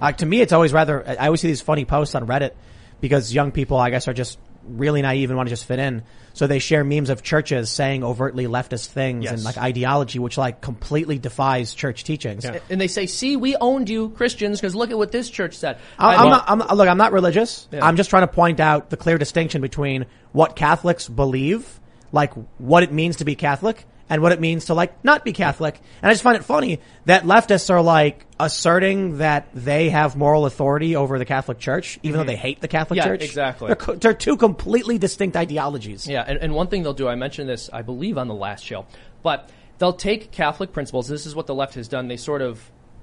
Uh, 0.00 0.12
to 0.12 0.26
me, 0.26 0.40
it's 0.40 0.52
always 0.52 0.72
rather. 0.72 1.08
I 1.08 1.26
always 1.26 1.40
see 1.40 1.48
these 1.48 1.60
funny 1.60 1.84
posts 1.84 2.14
on 2.14 2.26
Reddit 2.26 2.52
because 3.00 3.32
young 3.32 3.52
people, 3.52 3.76
I 3.76 3.90
guess, 3.90 4.08
are 4.08 4.12
just 4.14 4.38
really 4.68 5.02
naive 5.02 5.30
and 5.30 5.36
want 5.36 5.48
to 5.48 5.52
just 5.52 5.64
fit 5.64 5.78
in. 5.78 6.02
So 6.34 6.46
they 6.46 6.58
share 6.58 6.84
memes 6.84 7.08
of 7.08 7.22
churches 7.22 7.70
saying 7.70 8.04
overtly 8.04 8.44
leftist 8.46 8.88
things 8.88 9.24
Yes. 9.24 9.32
and 9.32 9.44
like 9.44 9.56
ideology, 9.56 10.18
which 10.18 10.36
like 10.36 10.60
completely 10.60 11.18
defies 11.18 11.72
church 11.72 12.04
teachings. 12.04 12.44
And 12.44 12.78
they 12.80 12.88
say, 12.88 13.06
see, 13.06 13.36
we 13.36 13.56
owned 13.56 13.88
you, 13.88 14.10
Christians, 14.10 14.60
because 14.60 14.74
look 14.74 14.90
at 14.90 14.98
what 14.98 15.12
this 15.12 15.30
church 15.30 15.54
said. 15.54 15.78
I, 15.98 16.16
I'm 16.16 16.28
not, 16.28 16.44
I'm, 16.46 16.76
look, 16.76 16.88
I'm 16.88 16.98
not 16.98 17.12
religious. 17.12 17.68
Yeah. 17.72 17.84
I'm 17.86 17.96
just 17.96 18.10
trying 18.10 18.26
to 18.26 18.32
point 18.32 18.60
out 18.60 18.90
the 18.90 18.98
clear 18.98 19.16
distinction 19.16 19.62
between 19.62 20.04
what 20.32 20.56
Catholics 20.56 21.08
believe, 21.08 21.80
like 22.12 22.34
what 22.58 22.82
it 22.82 22.92
means 22.92 23.16
to 23.16 23.24
be 23.24 23.34
Catholic, 23.34 23.86
and 24.08 24.22
what 24.22 24.32
it 24.32 24.40
means 24.40 24.66
to 24.66 24.74
like 24.74 25.02
not 25.04 25.24
be 25.24 25.32
Catholic. 25.32 25.80
And 26.02 26.08
I 26.10 26.12
just 26.12 26.22
find 26.22 26.36
it 26.36 26.44
funny 26.44 26.80
that 27.06 27.24
leftists 27.24 27.70
are 27.70 27.82
like 27.82 28.24
asserting 28.38 29.18
that 29.18 29.48
they 29.54 29.90
have 29.90 30.16
moral 30.16 30.46
authority 30.46 30.94
over 30.96 31.18
the 31.18 31.24
Catholic 31.24 31.58
Church, 31.58 31.98
even 32.02 32.18
though 32.20 32.26
they 32.26 32.36
hate 32.36 32.60
the 32.60 32.68
Catholic 32.68 33.00
Mm-hmm. 33.00 33.08
Yeah, 33.08 33.14
Church. 33.16 33.24
exactly. 33.24 33.66
They're, 33.68 33.76
co- 33.76 33.94
they're 33.96 34.14
two 34.14 34.36
completely 34.36 34.98
distinct 34.98 35.36
ideologies. 35.36 36.06
Yeah, 36.06 36.24
and, 36.26 36.38
and 36.38 36.54
one 36.54 36.68
thing 36.68 36.82
they'll 36.82 36.92
do, 36.94 37.08
I 37.08 37.14
mentioned 37.16 37.48
this, 37.48 37.68
I 37.72 37.82
believe, 37.82 38.16
on 38.18 38.28
the 38.28 38.34
last 38.34 38.64
show, 38.64 38.86
but 39.22 39.50
they'll 39.78 39.92
take 39.92 40.30
Catholic 40.30 40.72
principles. 40.72 41.08
This 41.08 41.26
is 41.26 41.34
what 41.34 41.46
the 41.46 41.54
left 41.54 41.74
has 41.74 41.88
done. 41.88 42.08
They 42.08 42.16
sort 42.16 42.42
of 42.42 42.60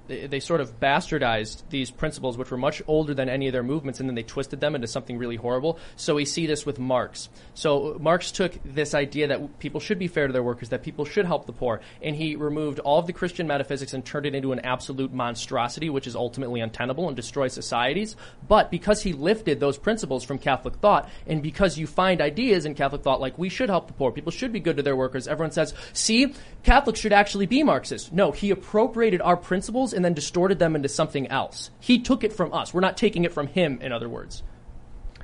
they 0.07 0.27
they 0.27 0.39
sort 0.39 0.61
of 0.61 0.80
bastardized 0.80 1.63
these 1.69 1.91
principles, 1.91 2.38
which 2.38 2.51
were 2.51 2.57
much 2.57 2.81
older 2.88 3.13
than 3.13 3.30
any 3.30 3.47
of 3.47 3.53
their 3.53 3.63
movements, 3.63 3.99
and 3.99 4.09
then 4.09 4.15
they 4.15 4.23
twisted 4.23 4.59
them 4.59 4.75
into 4.75 4.88
something 4.88 5.17
really 5.17 5.35
horrible. 5.35 5.80
So 5.95 6.15
we 6.15 6.25
see 6.25 6.47
this 6.47 6.65
with 6.65 6.80
Marx. 6.80 7.30
So 7.53 7.97
Marx 7.99 8.31
took 8.31 8.53
this 8.63 8.93
idea 8.93 9.27
that 9.27 9.59
people 9.59 9.80
should 9.80 9.99
be 9.99 10.07
fair 10.07 10.27
to 10.27 10.34
their 10.34 10.43
workers, 10.43 10.69
that 10.69 10.84
people 10.84 11.05
should 11.05 11.25
help 11.25 11.45
the 11.45 11.53
poor, 11.53 11.81
and 12.01 12.15
he 12.15 12.35
removed 12.35 12.80
all 12.80 12.99
of 12.99 13.07
the 13.07 13.13
Christian 13.13 13.47
metaphysics 13.47 13.93
and 13.93 14.05
turned 14.05 14.25
it 14.25 14.35
into 14.35 14.51
an 14.51 14.59
absolute 14.59 15.13
monstrosity, 15.13 15.89
which 15.89 16.07
is 16.07 16.15
ultimately 16.15 16.61
untenable 16.61 17.07
and 17.07 17.15
destroys 17.15 17.53
societies. 17.53 18.15
But 18.47 18.71
because 18.71 19.03
he 19.03 19.13
lifted 19.13 19.59
those 19.59 19.77
principles 19.77 20.23
from 20.23 20.39
Catholic 20.39 20.75
thought, 20.75 21.09
and 21.27 21.41
because 21.41 21.77
you 21.77 21.88
find 21.88 22.21
ideas 22.21 22.65
in 22.65 22.75
Catholic 22.75 23.03
thought 23.03 23.21
like 23.21 23.38
we 23.38 23.49
should 23.49 23.69
help 23.69 23.88
the 23.88 23.93
poor, 23.93 24.11
people 24.11 24.31
should 24.31 24.51
be 24.51 24.59
good 24.59 24.77
to 24.77 24.84
their 24.84 24.95
workers, 24.95 25.27
everyone 25.27 25.51
says, 25.51 25.73
see, 25.93 26.34
Catholics 26.63 26.99
should 26.99 27.13
actually 27.13 27.45
be 27.45 27.63
Marxist. 27.63 28.11
No, 28.11 28.31
he 28.31 28.49
appropriated 28.51 29.21
our 29.21 29.38
principles 29.38 29.93
and 29.94 30.03
then 30.03 30.14
distorted 30.14 30.60
them 30.60 30.76
into 30.76 30.90
something 30.90 31.28
else. 31.28 31.70
He 31.80 31.99
took 31.99 32.24
it 32.24 32.34
from 32.34 32.53
us. 32.53 32.74
We're 32.74 32.82
not 32.82 32.98
taking 32.98 33.24
it 33.24 33.32
from 33.32 33.48
him, 33.48 33.80
in 33.82 33.91
other 33.91 34.10
words. 34.10 34.44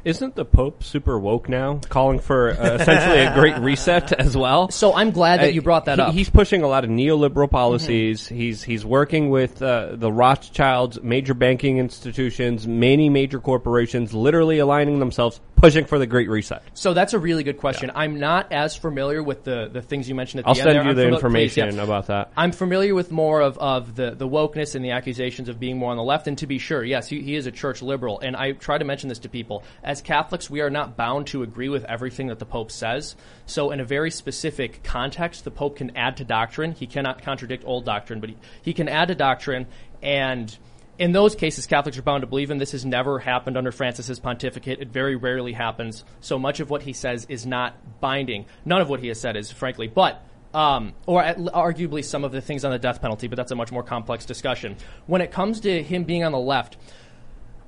Isn't 0.05 0.35
the 0.35 0.45
Pope 0.45 0.81
super 0.81 1.19
woke 1.19 1.49
now, 1.49 1.81
calling 1.89 2.19
for 2.19 2.51
uh, 2.51 2.75
essentially 2.75 3.19
a 3.19 3.33
great 3.33 3.57
reset 3.59 4.13
as 4.13 4.35
well? 4.35 4.71
So 4.71 4.95
I'm 4.95 5.11
glad 5.11 5.41
that 5.41 5.53
you 5.53 5.61
brought 5.61 5.85
that 5.85 5.97
He- 5.97 6.01
up. 6.01 6.13
He's 6.13 6.29
pushing 6.29 6.63
a 6.63 6.69
lot 6.69 6.85
of 6.85 6.89
neoliberal 6.89 7.51
policies. 7.51 8.25
He's 8.25 8.63
he's 8.63 8.85
working 8.85 9.29
with 9.29 9.61
uh, 9.61 9.95
the 9.97 10.09
Rothschilds, 10.09 11.01
major 11.03 11.33
banking 11.33 11.79
institutions, 11.79 12.65
many 12.65 13.09
major 13.09 13.41
corporations, 13.41 14.13
literally 14.13 14.59
aligning 14.59 14.99
themselves, 14.99 15.41
pushing 15.59 15.85
for 15.85 15.99
the 15.99 16.07
Great 16.07 16.29
Reset. 16.29 16.63
So 16.73 16.93
that's 16.93 17.13
a 17.13 17.19
really 17.19 17.43
good 17.43 17.57
question. 17.57 17.91
I'm 17.93 18.19
not 18.19 18.51
as 18.51 18.75
familiar 18.75 19.21
with 19.21 19.43
the, 19.43 19.69
the 19.71 19.81
things 19.81 20.07
you 20.07 20.15
mentioned 20.15 20.39
at 20.39 20.43
the 20.45 20.49
I'll 20.49 20.55
end. 20.55 20.63
send 20.63 20.75
there. 20.75 20.83
you 20.83 20.89
I'm 20.89 20.95
the 20.95 21.07
information 21.07 21.69
please, 21.69 21.75
yeah. 21.75 21.83
about 21.83 22.07
that. 22.07 22.31
I'm 22.35 22.51
familiar 22.51 22.95
with 22.95 23.11
more 23.11 23.41
of, 23.41 23.57
of 23.57 23.95
the, 23.95 24.11
the 24.11 24.27
wokeness 24.27 24.75
and 24.75 24.83
the 24.83 24.91
accusations 24.91 25.49
of 25.49 25.59
being 25.59 25.77
more 25.77 25.91
on 25.91 25.97
the 25.97 26.03
left. 26.03 26.27
And 26.27 26.37
to 26.39 26.47
be 26.47 26.57
sure, 26.57 26.83
yes, 26.83 27.09
he, 27.09 27.21
he 27.21 27.35
is 27.35 27.45
a 27.45 27.51
church 27.51 27.81
liberal. 27.81 28.19
And 28.19 28.35
I 28.35 28.53
try 28.53 28.77
to 28.77 28.85
mention 28.85 29.09
this 29.09 29.19
to 29.19 29.29
people. 29.29 29.63
As 29.83 30.01
Catholics, 30.01 30.49
we 30.49 30.61
are 30.61 30.69
not 30.69 30.95
bound 30.95 31.27
to 31.27 31.43
agree 31.43 31.69
with 31.69 31.85
everything 31.85 32.27
that 32.27 32.39
the 32.39 32.45
Pope 32.45 32.71
says. 32.71 33.15
So 33.45 33.71
in 33.71 33.79
a 33.79 33.85
very 33.85 34.11
specific 34.11 34.83
context, 34.83 35.43
the 35.43 35.51
Pope 35.51 35.77
can 35.77 35.95
add 35.95 36.17
to 36.17 36.23
doctrine. 36.23 36.71
He 36.71 36.87
cannot 36.87 37.21
contradict 37.21 37.63
old 37.65 37.85
doctrine, 37.85 38.19
but 38.19 38.29
he, 38.29 38.37
he 38.61 38.73
can 38.73 38.87
add 38.87 39.09
to 39.09 39.15
doctrine 39.15 39.67
and 40.01 40.57
in 40.99 41.13
those 41.13 41.33
cases, 41.33 41.65
Catholics 41.65 41.97
are 41.97 42.01
bound 42.01 42.21
to 42.21 42.27
believe 42.27 42.51
him. 42.51 42.57
This 42.57 42.73
has 42.73 42.85
never 42.85 43.19
happened 43.19 43.55
under 43.55 43.71
Francis's 43.71 44.19
pontificate. 44.19 44.81
It 44.81 44.89
very 44.89 45.15
rarely 45.15 45.53
happens. 45.53 46.03
So 46.19 46.37
much 46.37 46.59
of 46.59 46.69
what 46.69 46.83
he 46.83 46.91
says 46.91 47.25
is 47.29 47.45
not 47.45 48.01
binding. 48.01 48.45
None 48.65 48.81
of 48.81 48.89
what 48.89 48.99
he 48.99 49.07
has 49.07 49.19
said 49.19 49.37
is, 49.37 49.49
frankly, 49.49 49.87
but 49.87 50.21
um, 50.53 50.93
or 51.05 51.23
at, 51.23 51.37
arguably 51.37 52.03
some 52.03 52.23
of 52.25 52.33
the 52.33 52.41
things 52.41 52.65
on 52.65 52.71
the 52.71 52.79
death 52.79 53.01
penalty. 53.01 53.27
But 53.27 53.37
that's 53.37 53.51
a 53.51 53.55
much 53.55 53.71
more 53.71 53.81
complex 53.81 54.25
discussion. 54.25 54.75
When 55.07 55.21
it 55.21 55.31
comes 55.31 55.61
to 55.61 55.81
him 55.81 56.03
being 56.03 56.25
on 56.25 56.33
the 56.33 56.39
left, 56.39 56.75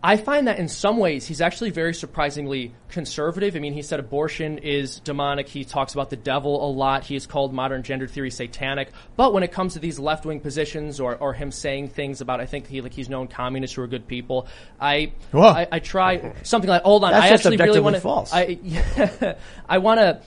I 0.04 0.18
find 0.18 0.48
that 0.48 0.58
in 0.58 0.68
some 0.68 0.98
ways 0.98 1.28
he's 1.28 1.42
actually 1.42 1.70
very 1.70 1.94
surprisingly 1.94 2.74
conservative. 2.90 3.56
I 3.56 3.60
mean, 3.60 3.74
he 3.74 3.84
said 3.84 4.00
abortion 4.00 4.58
is 4.58 5.00
demonic. 5.00 5.48
He 5.48 5.64
talks 5.64 5.94
about 5.94 6.10
the 6.10 6.16
devil 6.16 6.68
a 6.68 6.70
lot. 6.72 7.04
He 7.04 7.14
has 7.14 7.28
called 7.28 7.54
modern 7.54 7.84
gender 7.84 8.08
theory 8.08 8.32
satanic. 8.32 8.90
But 9.16 9.32
when 9.32 9.44
it 9.44 9.52
comes 9.52 9.74
to 9.74 9.80
these 9.80 10.00
left 10.00 10.26
wing 10.26 10.40
positions 10.40 11.00
or, 11.00 11.16
or 11.16 11.34
him 11.34 11.52
saying 11.52 11.90
things 11.90 12.20
about, 12.20 12.42
I 12.42 12.48
think 12.48 12.68
he 12.68 12.82
like 12.82 12.94
he's 12.94 13.10
known 13.10 13.28
communists 13.28 13.76
who 13.76 13.84
are 13.84 13.88
good 13.88 14.08
people. 14.08 14.48
I 14.80 15.14
Whoa. 15.32 15.44
I, 15.44 15.68
I 15.72 15.80
try 15.80 16.34
something 16.44 16.70
like 16.70 16.82
hold 16.82 17.04
on. 17.04 17.12
That's 17.12 17.26
I 17.26 17.30
just 17.30 17.46
actually 17.46 17.58
really 17.58 17.80
want 17.80 17.98
false. 17.98 18.32
I 18.34 19.36
I 19.70 19.78
want 19.78 20.00
to 20.00 20.22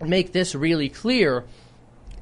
make 0.00 0.32
this 0.32 0.54
really 0.54 0.88
clear. 0.88 1.44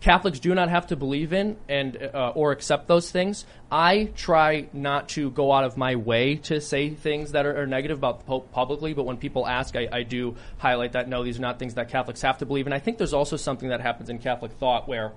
Catholics 0.01 0.41
do 0.41 0.55
not 0.55 0.71
have 0.71 0.87
to 0.89 0.97
believe 0.97 1.33
in 1.33 1.57
and 1.69 1.97
uh, 1.97 2.33
or 2.35 2.53
accept 2.53 2.89
those 2.89 3.11
things. 3.11 3.45
I 3.71 4.05
try 4.17 4.69
not 4.73 5.11
to 5.11 5.31
go 5.31 5.53
out 5.53 5.65
of 5.65 5.77
my 5.77 5.97
way 5.97 6.37
to 6.37 6.61
say 6.61 6.91
things 6.91 7.33
that 7.33 7.45
are, 7.45 7.63
are 7.63 7.67
negative 7.67 7.99
about 7.99 8.21
the 8.21 8.25
Pope 8.25 8.51
publicly, 8.51 8.95
but 8.95 9.05
when 9.05 9.19
people 9.19 9.47
ask, 9.47 9.77
I, 9.77 9.89
I 9.93 10.03
do 10.03 10.37
highlight 10.59 10.93
that 10.93 11.09
no, 11.09 11.23
these 11.23 11.39
are 11.39 11.43
not 11.43 11.59
things 11.59 11.75
that 11.75 11.91
Catholics 11.91 12.23
have 12.23 12.39
to 12.39 12.47
believe. 12.47 12.67
And 12.67 12.75
I 12.75 12.79
think 12.79 12.97
there's 12.97 13.13
also 13.13 13.37
something 13.37 13.69
that 13.69 13.83
happens 13.83 14.09
in 14.09 14.19
Catholic 14.19 14.53
thought 14.53 14.89
where 14.89 15.13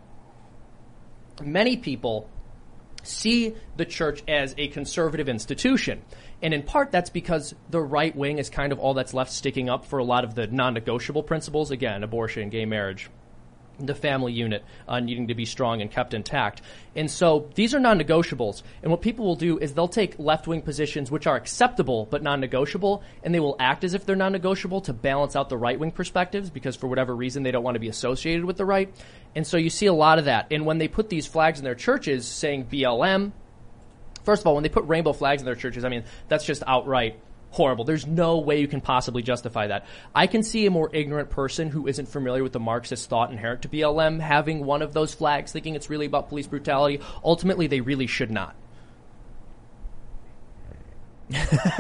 many 1.42 1.78
people 1.78 2.30
see 3.04 3.56
the 3.78 3.86
church 3.86 4.24
as 4.28 4.54
a 4.58 4.68
conservative 4.70 5.30
institution. 5.30 6.02
And 6.42 6.54
in 6.54 6.64
part, 6.64 6.92
that's 6.92 7.10
because 7.10 7.56
the 7.70 7.82
right 7.82 8.14
wing 8.16 8.38
is 8.38 8.50
kind 8.50 8.74
of 8.74 8.80
all 8.80 8.94
that's 8.94 9.14
left 9.14 9.32
sticking 9.32 9.70
up 9.70 9.86
for 9.86 10.00
a 10.00 10.04
lot 10.04 10.26
of 10.26 10.36
the 10.36 10.48
non 10.48 10.74
negotiable 10.74 11.24
principles. 11.24 11.72
Again, 11.72 12.04
abortion, 12.04 12.50
gay 12.50 12.66
marriage, 12.66 13.10
the 13.80 13.96
family 13.96 14.34
unit 14.34 14.64
uh, 14.88 15.00
needing 15.00 15.28
to 15.28 15.36
be 15.36 15.46
strong 15.46 15.82
and 15.82 15.90
kept 15.90 16.14
intact. 16.14 16.62
And 16.96 17.10
so 17.10 17.50
these 17.56 17.74
are 17.74 17.80
non 17.80 18.00
negotiables. 18.00 18.64
And 18.82 18.92
what 18.92 19.02
people 19.02 19.26
will 19.26 19.36
do 19.36 19.58
is 19.58 19.74
they'll 19.74 19.88
take 19.88 20.18
left 20.20 20.48
wing 20.48 20.62
positions 20.62 21.10
which 21.10 21.28
are 21.28 21.36
acceptable 21.36 22.08
but 22.10 22.24
non 22.24 22.40
negotiable, 22.40 23.04
and 23.24 23.34
they 23.34 23.40
will 23.40 23.56
act 23.60 23.84
as 23.84 23.94
if 23.94 24.06
they're 24.06 24.16
non 24.16 24.32
negotiable 24.32 24.82
to 24.82 24.94
balance 24.94 25.36
out 25.36 25.50
the 25.50 25.58
right 25.58 25.80
wing 25.80 25.92
perspectives 25.92 26.50
because 26.50 26.76
for 26.76 26.88
whatever 26.88 27.16
reason 27.16 27.44
they 27.44 27.52
don't 27.52 27.64
want 27.64 27.76
to 27.76 27.80
be 27.80 27.90
associated 27.90 28.46
with 28.46 28.58
the 28.58 28.66
right. 28.66 28.94
And 29.36 29.46
so 29.46 29.58
you 29.58 29.70
see 29.70 29.88
a 29.88 29.94
lot 29.94 30.20
of 30.20 30.26
that. 30.26 30.48
And 30.52 30.66
when 30.66 30.78
they 30.78 30.88
put 30.88 31.10
these 31.10 31.26
flags 31.26 31.60
in 31.60 31.66
their 31.66 31.76
churches 31.76 32.28
saying 32.28 32.68
BLM, 32.68 33.32
First 34.24 34.44
of 34.44 34.48
all, 34.48 34.56
when 34.56 34.64
they 34.64 34.70
put 34.70 34.86
rainbow 34.86 35.14
flags 35.14 35.42
in 35.42 35.46
their 35.46 35.56
churches, 35.56 35.84
I 35.84 35.90
mean, 35.90 36.06
that's 36.30 36.46
just 36.46 36.64
outright 36.66 37.20
horrible. 37.54 37.86
There's 37.86 38.08
no 38.08 38.40
way 38.40 38.60
you 38.60 38.68
can 38.68 38.82
possibly 38.82 39.22
justify 39.22 39.68
that. 39.68 39.86
I 40.14 40.26
can 40.26 40.42
see 40.42 40.66
a 40.66 40.72
more 40.72 40.90
ignorant 40.92 41.30
person 41.30 41.70
who 41.70 41.88
isn't 41.88 42.08
familiar 42.08 42.42
with 42.42 42.52
the 42.52 42.60
Marxist 42.60 43.10
thought 43.10 43.32
inherent 43.32 43.62
to 43.62 43.70
BLM 43.70 44.20
having 44.20 44.66
one 44.66 44.82
of 44.82 44.94
those 44.94 45.14
flags, 45.14 45.52
thinking 45.52 45.76
it's 45.76 45.90
really 45.90 46.08
about 46.08 46.30
police 46.30 46.48
brutality. 46.48 47.00
Ultimately, 47.24 47.68
they 47.68 47.82
really 47.82 48.08
should 48.08 48.32
not. 48.32 48.56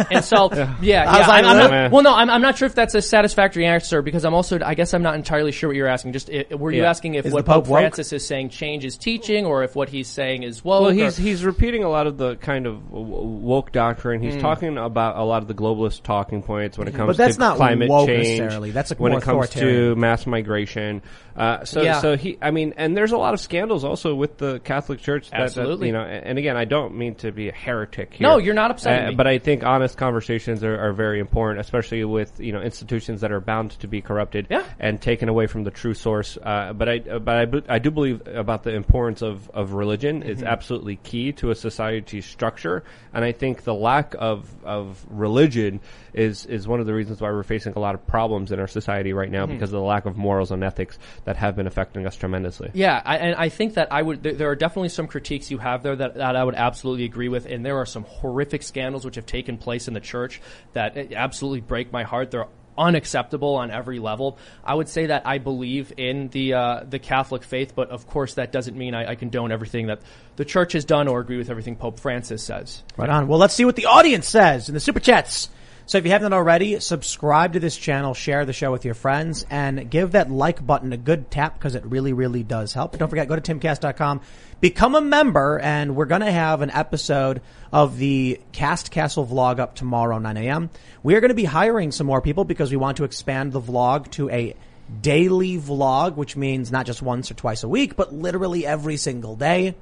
And 0.10 0.24
so, 0.24 0.49
yeah, 0.53 0.76
yeah. 0.82 1.10
I 1.11 1.18
was 1.20 1.28
like, 1.28 1.44
I'm, 1.45 1.57
I'm 1.57 1.72
not, 1.72 1.91
well, 1.91 2.03
no, 2.03 2.14
I'm, 2.15 2.30
I'm 2.30 2.41
not 2.41 2.57
sure 2.57 2.65
if 2.65 2.76
that's 2.76 2.95
a 2.95 3.02
satisfactory 3.02 3.65
answer 3.65 4.02
because 4.02 4.26
I'm 4.26 4.34
also, 4.34 4.60
I 4.64 4.74
guess 4.76 4.94
I'm 4.94 5.02
not 5.03 5.15
entirely 5.15 5.52
sure 5.52 5.70
what 5.70 5.76
you're 5.76 5.88
asking. 5.88 6.14
Just, 6.14 6.30
i 6.30 6.45
were 6.56 6.72
you 6.72 6.82
Yeah. 6.84 6.90
asking 6.90 7.15
if 7.15 7.26
Is 7.26 7.34
what 7.34 7.45
the 7.45 7.52
Pope 7.52 7.64
Pope 7.65 7.72
woke? 7.72 7.80
Francis 7.82 8.14
is 8.14 8.26
saying 8.26 8.49
changes 8.49 8.98
teaching 8.98 9.45
or 9.45 9.64
if 9.64 9.76
what 9.76 9.90
he's 9.90 10.07
saying 10.07 10.44
is 10.44 10.64
woke? 10.64 10.82
Well, 10.82 10.90
or- 10.91 10.94
he's 10.94 11.18
he's 11.18 11.44
repeating 11.44 11.84
a 11.84 11.90
lot 11.90 12.07
of 12.07 12.18
the 12.18 12.36
kind 12.38 12.65
of 12.65 12.84
w- 12.90 13.06
woke 13.06 13.72
doctrine. 13.72 14.22
Hmm. 14.22 14.28
He's 14.30 14.41
talking 14.41 14.78
about 14.78 15.18
a 15.18 15.24
lot 15.24 15.41
of 15.41 15.48
the 15.48 15.53
globalist 15.53 16.03
talking 16.03 16.41
points 16.44 16.78
when 16.78 16.88
it 16.88 16.95
comes 16.95 17.18
to 17.18 17.18
climate 17.18 17.18
change. 17.18 17.18
But 17.18 17.24
that's 17.26 17.36
to 17.36 17.40
not 17.40 17.57
climate 17.57 17.90
woke 17.90 18.07
change. 18.07 18.40
necessarily. 18.40 18.72
That's, 18.72 18.91
like, 18.91 18.99
when 18.99 19.11
more 19.11 19.20
it 19.20 19.24
comes 19.24 19.49
to 19.49 19.60
authoritarian. 19.60 19.99
mass 19.99 20.26
migration. 20.26 21.02
Uh, 21.36 21.65
so 21.65 21.82
Yeah. 21.82 21.99
so 21.99 22.15
he, 22.15 22.38
I 22.41 22.52
mean, 22.52 22.74
and 22.78 22.95
there's 22.95 23.11
a 23.11 23.18
lot 23.18 23.34
of 23.34 23.40
scandals 23.40 23.84
also 23.84 24.14
with 24.15 24.38
the 24.38 24.60
Catholic 24.60 24.99
Church. 24.99 25.30
That, 25.32 25.38
that, 25.38 25.44
Absolutely. 25.45 25.88
you 25.88 25.94
know, 25.94 26.02
and 26.02 26.24
and 26.34 26.38
again, 26.40 26.56
I 26.57 26.65
don't 26.65 26.95
mean 26.95 27.15
to 27.15 27.32
be 27.32 27.49
a 27.49 27.52
heretic 27.52 28.14
here. 28.14 28.28
No, 28.28 28.38
you're 28.38 28.53
not 28.53 28.72
upsetting 28.72 29.06
Uh, 29.06 29.10
me. 29.10 29.15
But 29.15 29.28
I 29.28 29.32
think 29.38 29.64
honest 29.64 29.97
conversations 29.97 30.64
are, 30.64 30.80
are 30.80 30.93
very 30.93 31.19
important, 31.19 31.60
especially 31.60 32.03
with 32.03 32.39
you 32.39 32.51
know 32.51 32.61
institutions 32.61 33.22
that 33.22 33.31
are 33.31 33.39
bound 33.41 33.72
to 33.80 33.88
be 33.88 34.01
corrupted 34.01 34.47
Yeah. 34.49 34.64
and 34.80 35.01
taken 35.01 35.30
away 35.30 35.47
from 35.47 35.64
the 35.64 35.72
true 35.72 35.93
source. 35.93 36.38
Uh, 36.41 36.73
but 36.73 36.89
I 36.89 36.97
uh, 37.10 37.19
but 37.19 37.35
I, 37.69 37.76
I 37.76 37.80
do 37.80 37.91
believe 37.91 38.22
about 38.27 38.64
the 38.64 38.73
importance 38.76 39.22
of, 39.22 39.49
of 39.51 39.73
religion 39.73 40.23
is 40.23 40.39
Mm-hmm. 40.39 40.47
absolutely 40.47 40.95
key 40.97 41.31
to 41.34 41.51
a 41.51 41.55
society's 41.55 42.26
structure, 42.26 42.84
and 43.14 43.23
I 43.23 43.31
think 43.31 43.64
the 43.64 43.73
lack 43.73 44.15
of 44.18 44.49
of 44.64 45.05
religion 45.10 45.80
is 46.14 46.45
is 46.45 46.68
one 46.68 46.80
of 46.80 46.85
the 46.85 46.94
reasons 46.94 47.19
why 47.22 47.31
we're 47.31 47.44
facing 47.44 47.73
a 47.73 47.80
lot 47.80 47.95
of 47.95 48.06
problems 48.07 48.52
in 48.52 48.60
our 48.60 48.68
society 48.68 49.14
right 49.14 49.23
Mm-hmm. 49.31 49.34
now 49.34 49.45
because 49.45 49.69
of 49.69 49.80
the 49.80 49.85
lack 49.85 50.06
of 50.06 50.18
morals 50.18 50.52
and 50.52 50.64
ethics 50.64 50.99
that 51.26 51.38
have 51.38 51.56
been 51.56 51.65
affecting 51.68 52.06
us 52.06 52.15
tremendously. 52.15 52.69
Yeah, 52.73 53.02
I, 53.03 53.18
and 53.18 53.35
I 53.35 53.49
think 53.49 53.76
that 53.76 53.91
I 53.91 54.02
would. 54.02 54.22
There, 54.22 54.34
there 54.34 54.49
are 54.49 54.56
definitely 54.56 54.90
some 54.90 55.07
critiques 55.07 55.49
you 55.49 55.57
have 55.60 55.81
there 55.81 55.95
that, 55.95 56.15
that 56.15 56.35
I 56.35 56.44
would 56.44 56.56
absolutely 56.56 57.06
agree 57.06 57.30
with, 57.30 57.45
and 57.45 57.65
there 57.65 57.77
are 57.77 57.85
some 57.85 58.03
horrific 58.03 58.64
scandals 58.64 59.06
which 59.06 59.15
have 59.15 59.26
taken 59.26 59.57
place 59.57 59.88
in 59.88 59.94
the 59.94 59.99
church 59.99 60.41
that 60.73 60.98
eh, 60.98 61.07
absolutely 61.15 61.61
break 61.61 61.91
my 61.91 62.03
heart. 62.03 62.31
They're 62.31 62.48
unacceptable 62.77 63.56
on 63.56 63.72
every 63.72 63.99
level. 63.99 64.38
I 64.64 64.73
would 64.76 64.90
say 64.90 65.07
that 65.07 65.26
I 65.26 65.38
believe 65.38 65.94
in 65.98 66.30
the 66.30 66.53
uh, 66.53 66.84
the 66.88 66.99
Catholic 66.99 67.44
faith, 67.44 67.73
but 67.76 67.90
of 67.90 68.07
course 68.07 68.35
that 68.35 68.52
doesn't 68.52 68.77
mean 68.77 68.94
I, 68.94 69.11
I 69.11 69.15
condone 69.15 69.52
everything 69.52 69.88
that 69.88 70.02
the 70.35 70.45
church 70.45 70.73
has 70.73 70.84
done 70.85 71.07
or 71.07 71.19
agree 71.19 71.38
with 71.38 71.49
everything 71.49 71.76
Pope 71.76 71.99
Francis 71.99 72.44
says. 72.44 72.84
Right 72.98 73.10
on. 73.10 73.27
Well, 73.27 73.40
let's 73.40 73.53
see 73.53 73.65
what 73.65 73.76
the 73.76 73.85
audience 73.85 74.27
says 74.27 74.69
in 74.69 74.73
the 74.73 74.80
super 74.80 74.99
chats. 74.99 75.49
So 75.85 75.97
if 75.97 76.05
you 76.05 76.11
haven't 76.11 76.31
already, 76.31 76.80
subscribe 76.80 77.53
to 77.53 77.60
this 77.60 77.76
channel, 77.76 78.14
share 78.14 78.45
the 78.45 78.53
show 78.53 78.72
with 78.72 78.85
your 78.85 78.93
friends, 78.93 79.45
and 79.49 79.89
give 79.89 80.14
that 80.14 80.31
like 80.31 80.65
button 80.65 80.93
a 80.93 80.97
good 80.97 81.30
tap 81.30 81.60
because 81.60 81.76
it 81.76 81.85
really, 81.85 82.14
really 82.14 82.41
does 82.41 82.73
help. 82.73 82.97
Don't 82.97 83.10
forget, 83.10 83.27
go 83.27 83.35
to 83.35 83.41
timcast.com, 83.41 84.22
become 84.61 84.95
a 84.95 85.01
member, 85.01 85.60
and 85.60 85.95
we're 85.95 86.05
going 86.05 86.22
to 86.22 86.31
have 86.31 86.61
an 86.61 86.72
episode 86.72 87.41
of 87.73 87.97
the 87.97 88.39
Cast 88.53 88.91
Castle 88.91 89.27
vlog 89.27 89.60
up 89.60 89.76
tomorrow, 89.76 90.19
9 90.19 90.38
a.m. 90.38 90.69
We 91.03 91.15
are 91.15 91.19
going 91.19 91.30
to 91.30 91.35
be 91.35 91.43
hiring 91.43 91.91
some 91.91 92.07
more 92.07 92.22
people 92.22 92.45
because 92.45 92.72
we 92.72 92.77
want 92.77 92.97
to 92.97 93.03
expand 93.03 93.51
the 93.51 93.61
vlog 93.61 94.10
to 94.11 94.30
a 94.30 94.55
daily 95.01 95.57
vlog, 95.57 96.15
which 96.15 96.38
means 96.38 96.72
not 96.72 96.85
just 96.85 97.01
once 97.01 97.30
or 97.30 97.34
twice 97.34 97.64
a 97.64 97.68
week, 97.68 97.97
but 97.97 98.14
literally 98.14 98.65
every 98.65 98.95
single 98.95 99.35
day. 99.35 99.76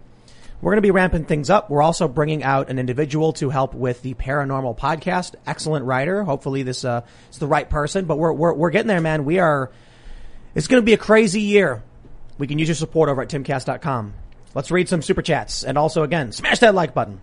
We're 0.61 0.71
going 0.71 0.77
to 0.77 0.81
be 0.81 0.91
ramping 0.91 1.25
things 1.25 1.49
up. 1.49 1.69
We're 1.69 1.81
also 1.81 2.07
bringing 2.07 2.43
out 2.43 2.69
an 2.69 2.77
individual 2.77 3.33
to 3.33 3.49
help 3.49 3.73
with 3.73 4.01
the 4.03 4.13
paranormal 4.13 4.77
podcast. 4.77 5.35
Excellent 5.47 5.85
writer. 5.85 6.23
Hopefully 6.23 6.63
this, 6.63 6.85
uh, 6.85 7.01
is 7.31 7.39
the 7.39 7.47
right 7.47 7.67
person, 7.67 8.05
but 8.05 8.17
we're, 8.17 8.31
we're, 8.31 8.53
we're 8.53 8.69
getting 8.69 8.87
there, 8.87 9.01
man. 9.01 9.25
We 9.25 9.39
are, 9.39 9.71
it's 10.53 10.67
going 10.67 10.81
to 10.81 10.85
be 10.85 10.93
a 10.93 10.97
crazy 10.97 11.41
year. 11.41 11.81
We 12.37 12.45
can 12.45 12.59
use 12.59 12.67
your 12.67 12.75
support 12.75 13.09
over 13.09 13.23
at 13.23 13.29
timcast.com. 13.29 14.13
Let's 14.53 14.69
read 14.69 14.87
some 14.87 15.01
super 15.01 15.21
chats. 15.21 15.63
And 15.63 15.77
also 15.77 16.03
again, 16.03 16.31
smash 16.31 16.59
that 16.59 16.75
like 16.75 16.93
button. 16.93 17.21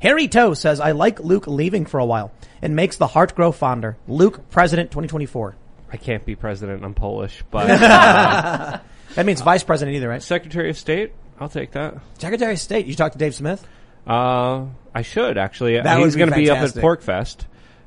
Harry 0.00 0.28
Toe 0.28 0.54
says, 0.54 0.80
I 0.80 0.92
like 0.92 1.20
Luke 1.20 1.46
leaving 1.46 1.84
for 1.84 1.98
a 1.98 2.06
while. 2.06 2.32
It 2.62 2.70
makes 2.70 2.96
the 2.96 3.08
heart 3.08 3.34
grow 3.34 3.52
fonder. 3.52 3.96
Luke, 4.06 4.48
President 4.48 4.90
2024. 4.90 5.56
I 5.90 5.96
can't 5.96 6.24
be 6.24 6.36
president. 6.36 6.84
I'm 6.84 6.94
Polish, 6.94 7.42
but 7.50 7.66
That 9.14 9.26
means 9.26 9.40
vice 9.40 9.64
president 9.64 9.96
either, 9.96 10.08
right? 10.08 10.22
Secretary 10.22 10.70
of 10.70 10.78
State, 10.78 11.12
I'll 11.40 11.48
take 11.48 11.72
that. 11.72 11.94
Secretary 12.18 12.52
of 12.54 12.58
State. 12.58 12.86
You 12.86 12.94
talked 12.94 13.12
to 13.14 13.18
Dave 13.18 13.34
Smith? 13.34 13.66
Uh, 14.06 14.66
I 14.94 15.02
should 15.02 15.36
actually. 15.38 15.80
That 15.80 15.98
would 15.98 16.06
He's 16.06 16.14
be 16.14 16.18
going 16.18 16.30
to 16.30 16.36
be 16.36 16.50
up 16.50 16.58
at 16.58 16.70
fantastic. 16.72 16.82
PorcFest, 16.82 17.44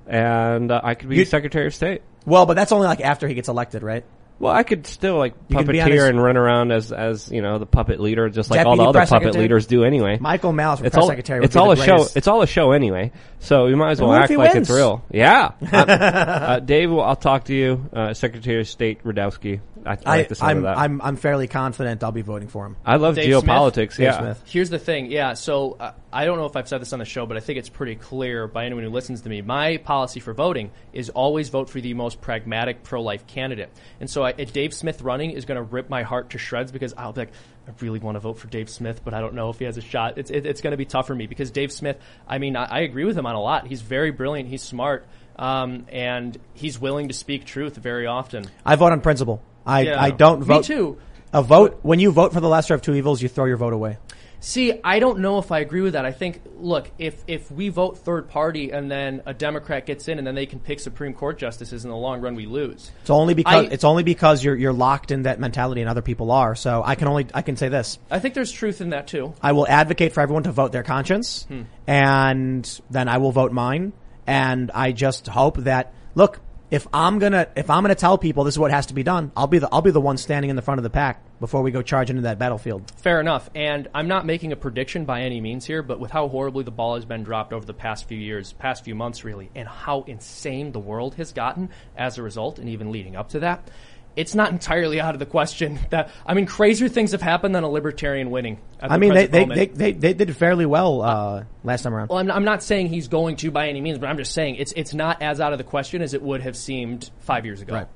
and 0.07 0.71
uh, 0.71 0.81
I 0.83 0.95
could 0.95 1.09
be 1.09 1.17
You- 1.17 1.25
Secretary 1.25 1.67
of 1.67 1.73
State. 1.75 2.01
Well, 2.25 2.45
but 2.45 2.53
that's 2.53 2.71
only 2.71 2.85
like 2.87 3.01
after 3.01 3.27
he 3.27 3.33
gets 3.33 3.49
elected, 3.49 3.81
right? 3.81 4.05
Well, 4.37 4.51
I 4.53 4.63
could 4.63 4.87
still 4.87 5.17
like 5.17 5.33
could 5.51 5.67
be 5.67 5.79
on 5.81 5.91
his- 5.91 5.99
puppeteer 6.01 6.09
and 6.09 6.21
run 6.21 6.35
around 6.37 6.71
as 6.71 6.91
as 6.91 7.31
you 7.31 7.41
know 7.43 7.59
the 7.59 7.65
puppet 7.67 7.99
leader, 7.99 8.27
just 8.29 8.49
like 8.49 8.65
all 8.65 8.73
Deputy 8.75 8.83
the 8.85 8.89
other 8.89 8.99
press 8.99 9.09
puppet 9.09 9.23
secretary? 9.25 9.43
leaders 9.43 9.67
do 9.67 9.83
anyway. 9.83 10.17
Michael 10.19 10.51
Malice, 10.51 10.79
for 10.79 10.85
it's 10.87 10.93
press 10.95 11.03
all 11.03 11.09
secretary. 11.09 11.39
would 11.39 11.45
it's 11.45 11.53
be 11.55 11.59
all 11.59 11.67
the 11.75 11.81
a 11.81 11.85
show. 11.85 11.95
greatest. 11.97 12.17
It's 12.17 12.27
all 12.27 12.41
a 12.41 12.47
show 12.47 12.71
anyway. 12.71 13.11
So 13.39 13.65
we 13.65 13.75
might 13.75 13.91
as 13.91 14.01
well 14.01 14.13
if 14.13 14.21
act 14.21 14.29
he 14.31 14.37
like 14.37 14.53
wins. 14.53 14.69
it's 14.69 14.75
real. 14.75 15.03
Yeah, 15.11 15.51
uh, 15.71 15.75
uh, 15.77 16.59
Dave, 16.59 16.91
I'll 16.91 17.15
talk 17.15 17.45
to 17.45 17.53
you, 17.55 17.87
uh, 17.93 18.13
Secretary 18.15 18.61
of 18.61 18.67
State 18.67 19.03
Rudkowski. 19.03 19.59
I, 19.85 19.91
I 19.91 19.97
I, 20.05 20.17
like 20.17 20.29
the 20.29 20.35
sound 20.35 20.51
I'm, 20.51 20.57
of 20.57 20.63
that. 20.63 20.77
I'm, 20.77 21.01
I'm 21.01 21.15
fairly 21.15 21.47
confident 21.47 22.03
I'll 22.03 22.11
be 22.11 22.21
voting 22.21 22.47
for 22.47 22.65
him. 22.65 22.77
I 22.85 22.97
love 22.97 23.15
Dave 23.15 23.33
Smith? 23.33 23.45
geopolitics. 23.45 23.97
Dave 23.97 23.99
yeah, 23.99 24.19
Smith. 24.19 24.43
Here's 24.45 24.69
the 24.69 24.79
thing, 24.79 25.11
yeah. 25.11 25.33
So 25.33 25.77
uh, 25.79 25.93
I 26.11 26.25
don't 26.25 26.37
know 26.37 26.45
if 26.45 26.55
I've 26.55 26.67
said 26.67 26.81
this 26.81 26.93
on 26.93 26.99
the 26.99 27.05
show, 27.05 27.25
but 27.25 27.37
I 27.37 27.39
think 27.39 27.59
it's 27.59 27.69
pretty 27.69 27.95
clear 27.95 28.47
by 28.47 28.65
anyone 28.65 28.83
who 28.83 28.89
listens 28.89 29.21
to 29.21 29.29
me. 29.29 29.41
My 29.41 29.77
policy 29.77 30.19
for 30.19 30.33
voting 30.33 30.71
is 30.93 31.09
always 31.09 31.49
vote 31.49 31.69
for 31.69 31.81
the 31.81 31.93
most 31.93 32.21
pragmatic 32.21 32.83
pro-life 32.83 33.27
candidate. 33.27 33.71
And 33.99 34.09
so 34.09 34.23
I, 34.23 34.31
Dave 34.33 34.73
Smith 34.73 35.01
running 35.01 35.31
is 35.31 35.45
going 35.45 35.57
to 35.57 35.63
rip 35.63 35.89
my 35.89 36.03
heart 36.03 36.31
to 36.31 36.37
shreds 36.37 36.71
because 36.71 36.93
I'll 36.97 37.13
be 37.13 37.21
like, 37.21 37.33
I 37.67 37.71
really 37.79 37.99
want 37.99 38.15
to 38.15 38.19
vote 38.19 38.39
for 38.39 38.47
Dave 38.47 38.69
Smith, 38.69 39.01
but 39.03 39.13
I 39.13 39.19
don't 39.19 39.35
know 39.35 39.49
if 39.49 39.59
he 39.59 39.65
has 39.65 39.77
a 39.77 39.81
shot. 39.81 40.17
It's 40.17 40.31
it, 40.31 40.45
it's 40.45 40.61
going 40.61 40.71
to 40.71 40.77
be 40.77 40.85
tough 40.85 41.07
for 41.07 41.15
me 41.15 41.27
because 41.27 41.51
Dave 41.51 41.71
Smith. 41.71 41.97
I 42.27 42.39
mean, 42.39 42.55
I, 42.55 42.63
I 42.65 42.79
agree 42.81 43.05
with 43.05 43.17
him 43.17 43.25
on 43.25 43.35
a 43.35 43.41
lot. 43.41 43.67
He's 43.67 43.81
very 43.81 44.11
brilliant. 44.11 44.49
He's 44.49 44.63
smart. 44.63 45.05
Um, 45.37 45.87
and 45.89 46.37
he's 46.53 46.79
willing 46.79 47.07
to 47.07 47.13
speak 47.13 47.45
truth 47.45 47.75
very 47.75 48.05
often. 48.05 48.45
I 48.65 48.75
vote 48.75 48.91
on 48.91 49.01
principle. 49.01 49.41
I, 49.65 49.81
Yeah. 49.81 50.01
I 50.01 50.11
don't 50.11 50.43
vote. 50.43 50.69
Me 50.69 50.75
too. 50.75 50.97
A 51.33 51.41
vote, 51.41 51.79
when 51.81 51.99
you 51.99 52.11
vote 52.11 52.33
for 52.33 52.41
the 52.41 52.49
lesser 52.49 52.73
of 52.73 52.81
two 52.81 52.93
evils, 52.93 53.21
you 53.21 53.29
throw 53.29 53.45
your 53.45 53.57
vote 53.57 53.73
away. 53.73 53.97
See, 54.43 54.73
I 54.83 54.97
don't 54.97 55.19
know 55.19 55.37
if 55.37 55.51
I 55.51 55.59
agree 55.59 55.81
with 55.81 55.93
that. 55.93 56.03
I 56.03 56.11
think, 56.11 56.41
look, 56.57 56.89
if 56.97 57.23
if 57.27 57.51
we 57.51 57.69
vote 57.69 57.99
third 57.99 58.27
party 58.27 58.71
and 58.71 58.89
then 58.89 59.21
a 59.27 59.35
Democrat 59.35 59.85
gets 59.85 60.07
in 60.07 60.17
and 60.17 60.25
then 60.25 60.33
they 60.33 60.47
can 60.47 60.59
pick 60.59 60.79
Supreme 60.79 61.13
Court 61.13 61.37
justices 61.37 61.83
in 61.85 61.91
the 61.91 61.95
long 61.95 62.21
run, 62.21 62.33
we 62.33 62.47
lose. 62.47 62.89
It's 63.01 63.11
only 63.11 63.35
because, 63.35 63.67
I- 63.67 63.69
it's 63.69 63.83
only 63.83 64.01
because 64.01 64.43
you're, 64.43 64.55
you're 64.55 64.73
locked 64.73 65.11
in 65.11 65.21
that 65.23 65.39
mentality 65.39 65.81
and 65.81 65.89
other 65.91 66.01
people 66.01 66.31
are. 66.31 66.55
So 66.55 66.81
I 66.83 66.95
can 66.95 67.07
only, 67.07 67.27
I 67.35 67.43
can 67.43 67.55
say 67.55 67.69
this. 67.69 67.99
I 68.09 68.17
think 68.17 68.33
there's 68.33 68.51
truth 68.51 68.81
in 68.81 68.89
that 68.89 69.05
too. 69.07 69.35
I 69.43 69.51
will 69.51 69.67
advocate 69.67 70.13
for 70.13 70.21
everyone 70.21 70.43
to 70.43 70.51
vote 70.51 70.71
their 70.71 70.83
conscience, 70.83 71.43
Hmm. 71.47 71.61
and 71.87 72.81
then 72.89 73.07
I 73.07 73.19
will 73.19 73.31
vote 73.31 73.51
mine. 73.51 73.93
And 74.25 74.71
I 74.71 74.91
just 74.91 75.27
hope 75.27 75.57
that 75.57 75.93
look, 76.15 76.39
if 76.71 76.87
I'm 76.93 77.19
gonna 77.19 77.47
if 77.55 77.69
I'm 77.69 77.83
gonna 77.83 77.95
tell 77.95 78.17
people 78.17 78.45
this 78.45 78.55
is 78.55 78.59
what 78.59 78.71
has 78.71 78.87
to 78.87 78.93
be 78.93 79.03
done, 79.03 79.31
I'll 79.35 79.45
be 79.45 79.59
the 79.59 79.67
I'll 79.71 79.81
be 79.81 79.91
the 79.91 80.01
one 80.01 80.17
standing 80.17 80.49
in 80.49 80.55
the 80.55 80.61
front 80.61 80.79
of 80.79 80.83
the 80.83 80.89
pack 80.89 81.21
before 81.41 81.61
we 81.61 81.71
go 81.71 81.81
charging 81.81 82.15
into 82.15 82.23
that 82.23 82.39
battlefield. 82.39 82.89
Fair 82.97 83.19
enough. 83.19 83.49
And 83.53 83.89
I'm 83.93 84.07
not 84.07 84.25
making 84.25 84.53
a 84.53 84.55
prediction 84.55 85.05
by 85.05 85.21
any 85.23 85.41
means 85.41 85.65
here, 85.65 85.83
but 85.83 85.99
with 85.99 86.11
how 86.11 86.29
horribly 86.29 86.63
the 86.63 86.71
ball 86.71 86.95
has 86.95 87.03
been 87.03 87.23
dropped 87.23 87.51
over 87.51 87.65
the 87.65 87.73
past 87.73 88.07
few 88.07 88.17
years, 88.17 88.53
past 88.53 88.85
few 88.85 88.95
months 88.95 89.25
really, 89.25 89.49
and 89.53 89.67
how 89.67 90.03
insane 90.03 90.71
the 90.71 90.79
world 90.79 91.15
has 91.15 91.33
gotten 91.33 91.69
as 91.97 92.17
a 92.17 92.23
result, 92.23 92.57
and 92.57 92.69
even 92.69 92.91
leading 92.91 93.15
up 93.15 93.29
to 93.29 93.39
that, 93.39 93.69
it's 94.15 94.35
not 94.35 94.51
entirely 94.51 94.99
out 94.99 95.15
of 95.15 95.19
the 95.19 95.25
question 95.25 95.79
that 95.89 96.09
I 96.25 96.33
mean, 96.33 96.45
crazier 96.45 96.89
things 96.89 97.11
have 97.11 97.21
happened 97.21 97.55
than 97.55 97.63
a 97.63 97.69
libertarian 97.69 98.31
winning. 98.31 98.59
I 98.81 98.97
mean, 98.97 99.13
they 99.13 99.27
they, 99.27 99.45
they, 99.45 99.65
they 99.67 99.91
they 99.93 100.13
did 100.13 100.35
fairly 100.35 100.65
well 100.65 101.01
uh, 101.01 101.43
last 101.63 101.83
time 101.83 101.93
around. 101.93 102.09
Well, 102.09 102.19
I'm, 102.19 102.31
I'm 102.31 102.43
not 102.43 102.63
saying 102.63 102.87
he's 102.87 103.07
going 103.07 103.37
to 103.37 103.51
by 103.51 103.69
any 103.69 103.81
means, 103.81 103.99
but 103.99 104.09
I'm 104.09 104.17
just 104.17 104.33
saying 104.33 104.55
it's 104.55 104.73
it's 104.75 104.93
not 104.93 105.21
as 105.21 105.39
out 105.39 105.51
of 105.51 105.57
the 105.57 105.63
question 105.63 106.01
as 106.01 106.13
it 106.13 106.21
would 106.21 106.41
have 106.41 106.57
seemed 106.57 107.09
five 107.19 107.45
years 107.45 107.61
ago. 107.61 107.73
Right. 107.73 107.87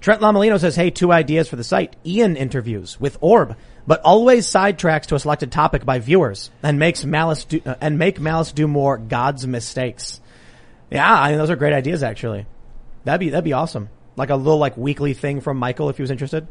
Trent 0.00 0.20
Lamalino 0.20 0.60
says, 0.60 0.76
"Hey, 0.76 0.90
two 0.90 1.10
ideas 1.10 1.48
for 1.48 1.56
the 1.56 1.64
site: 1.64 1.96
Ian 2.04 2.36
interviews 2.36 3.00
with 3.00 3.16
Orb, 3.20 3.56
but 3.86 4.00
always 4.02 4.46
sidetracks 4.46 5.06
to 5.06 5.14
a 5.14 5.18
selected 5.18 5.50
topic 5.50 5.84
by 5.84 5.98
viewers 5.98 6.50
and 6.62 6.78
makes 6.78 7.04
Malice 7.04 7.44
do, 7.44 7.60
uh, 7.64 7.76
and 7.80 7.98
make 7.98 8.20
Malice 8.20 8.52
do 8.52 8.68
more 8.68 8.98
God's 8.98 9.46
mistakes." 9.46 10.20
Yeah, 10.90 11.12
I 11.12 11.30
mean 11.30 11.38
those 11.38 11.50
are 11.50 11.56
great 11.56 11.72
ideas. 11.72 12.02
Actually, 12.02 12.46
that'd 13.04 13.20
be 13.20 13.30
that'd 13.30 13.44
be 13.44 13.54
awesome. 13.54 13.88
Like 14.16 14.30
a 14.30 14.36
little 14.36 14.58
like 14.58 14.76
weekly 14.76 15.14
thing 15.14 15.40
from 15.40 15.58
Michael 15.58 15.88
if 15.90 15.96
he 15.96 16.02
was 16.02 16.10
interested. 16.10 16.48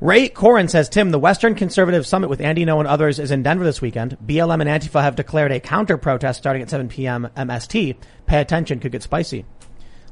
Ray 0.00 0.28
Corin 0.28 0.68
says, 0.68 0.88
Tim, 0.88 1.10
the 1.10 1.18
Western 1.18 1.54
Conservative 1.54 2.06
Summit 2.06 2.28
with 2.28 2.40
Andy 2.40 2.64
Ngo 2.66 2.78
and 2.78 2.88
others 2.88 3.18
is 3.18 3.30
in 3.30 3.42
Denver 3.42 3.64
this 3.64 3.80
weekend. 3.80 4.18
BLM 4.24 4.60
and 4.60 4.68
Antifa 4.68 5.00
have 5.00 5.16
declared 5.16 5.52
a 5.52 5.60
counter 5.60 5.96
protest 5.96 6.38
starting 6.38 6.62
at 6.62 6.68
7 6.68 6.88
p.m. 6.88 7.28
MST. 7.36 7.96
Pay 8.26 8.40
attention, 8.40 8.80
could 8.80 8.92
get 8.92 9.02
spicy. 9.02 9.44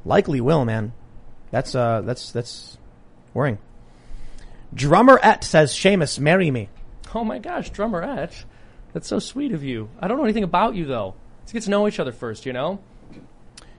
Likely 0.05 0.41
will, 0.41 0.65
man. 0.65 0.93
That's, 1.51 1.75
uh, 1.75 2.01
that's, 2.03 2.33
that's 2.33 2.79
worrying. 3.35 3.59
Drummer 4.73 5.19
Et 5.23 5.45
says, 5.45 5.73
Seamus, 5.73 6.19
marry 6.19 6.51
me. 6.51 6.69
Oh 7.15 7.25
my 7.25 7.39
gosh, 7.39 7.69
drummer 7.71 8.03
Ed, 8.03 8.35
that's 8.95 9.09
so 9.09 9.19
sweet 9.19 9.53
of 9.53 9.63
you. 9.63 9.91
I 10.01 10.09
don't 10.09 10.17
know 10.17 10.25
anything 10.25 10.45
about 10.45 10.75
you 10.75 10.87
though. 10.87 11.15
Let's 11.41 11.53
get 11.53 11.63
to 11.65 11.71
know 11.71 11.87
each 11.87 12.01
other 12.01 12.13
first, 12.13 12.47
you 12.47 12.53
know. 12.53 12.81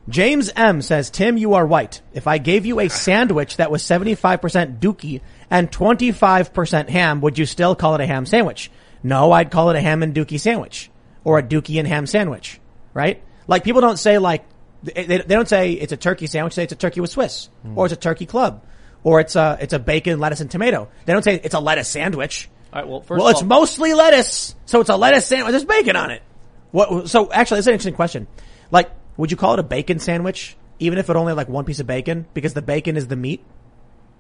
James 0.10 0.52
M 0.56 0.82
says, 0.82 1.10
Tim, 1.10 1.38
you 1.38 1.54
are 1.54 1.66
white. 1.66 2.02
If 2.14 2.28
I 2.28 2.38
gave 2.38 2.66
you 2.66 2.80
a 2.80 2.90
sandwich 2.90 3.58
that 3.58 3.72
was 3.72 3.84
75% 3.84 4.80
dookie 4.80 5.22
and 5.50 5.72
25% 5.72 6.90
ham, 6.90 7.22
would 7.22 7.38
you 7.38 7.46
still 7.46 7.76
call 7.76 7.96
it 7.96 8.02
a 8.02 8.06
ham 8.06 8.26
sandwich? 8.26 8.70
No, 9.02 9.32
I'd 9.32 9.52
call 9.52 9.70
it 9.70 9.76
a 9.78 9.82
ham 9.82 10.04
and 10.04 10.14
dookie 10.14 10.40
sandwich 10.40 10.90
or 11.24 11.40
a 11.40 11.44
dookie 11.44 11.80
and 11.80 11.88
ham 11.88 12.06
sandwich, 12.06 12.60
right? 12.94 13.24
Like 13.48 13.64
people 13.64 13.82
don't 13.82 13.98
say 13.98 14.18
like, 14.18 14.46
they, 14.84 15.04
they 15.06 15.18
don't 15.20 15.48
say 15.48 15.72
it's 15.72 15.94
a 15.94 15.98
turkey 15.98 16.28
sandwich, 16.28 16.56
they 16.56 16.62
say 16.62 16.64
it's 16.64 16.74
a 16.74 16.78
turkey 16.78 17.00
with 17.00 17.10
Swiss 17.10 17.50
hmm. 17.62 17.78
or 17.78 17.86
it's 17.86 17.94
a 17.94 17.98
turkey 17.98 18.26
club 18.26 18.66
or 19.04 19.22
it's 19.22 19.38
a, 19.38 19.58
it's 19.62 19.74
a 19.74 19.80
bacon, 19.80 20.20
lettuce 20.20 20.42
and 20.42 20.52
tomato. 20.52 20.90
They 21.06 21.14
don't 21.14 21.24
say 21.24 21.40
it's 21.42 21.56
a 21.56 21.60
lettuce 21.60 21.88
sandwich. 21.88 22.50
All 22.74 22.82
right. 22.82 22.90
Well, 22.90 23.02
first 23.02 23.20
Well, 23.20 23.30
it's 23.30 23.42
all, 23.42 23.48
mostly 23.48 23.94
lettuce, 23.94 24.56
so 24.66 24.82
it's 24.82 24.90
a 24.90 24.98
lettuce 24.98 25.28
sandwich. 25.28 25.52
There's 25.52 25.66
bacon 25.66 25.96
on 25.96 26.12
it. 26.12 26.24
What? 26.72 27.08
So 27.08 27.32
actually, 27.32 27.58
that's 27.58 27.68
an 27.68 27.74
interesting 27.74 27.94
question. 27.94 28.28
Like, 28.72 28.92
would 29.18 29.32
you 29.32 29.38
call 29.38 29.54
it 29.54 29.60
a 29.60 29.64
bacon 29.64 30.00
sandwich, 30.00 30.56
even 30.80 30.98
if 31.00 31.10
it 31.10 31.16
only 31.16 31.32
had 31.32 31.38
like 31.38 31.50
one 31.50 31.66
piece 31.66 31.80
of 31.80 31.88
bacon, 31.88 32.26
because 32.34 32.54
the 32.54 32.62
bacon 32.62 32.98
is 32.98 33.08
the 33.08 33.16
meat? 33.16 33.44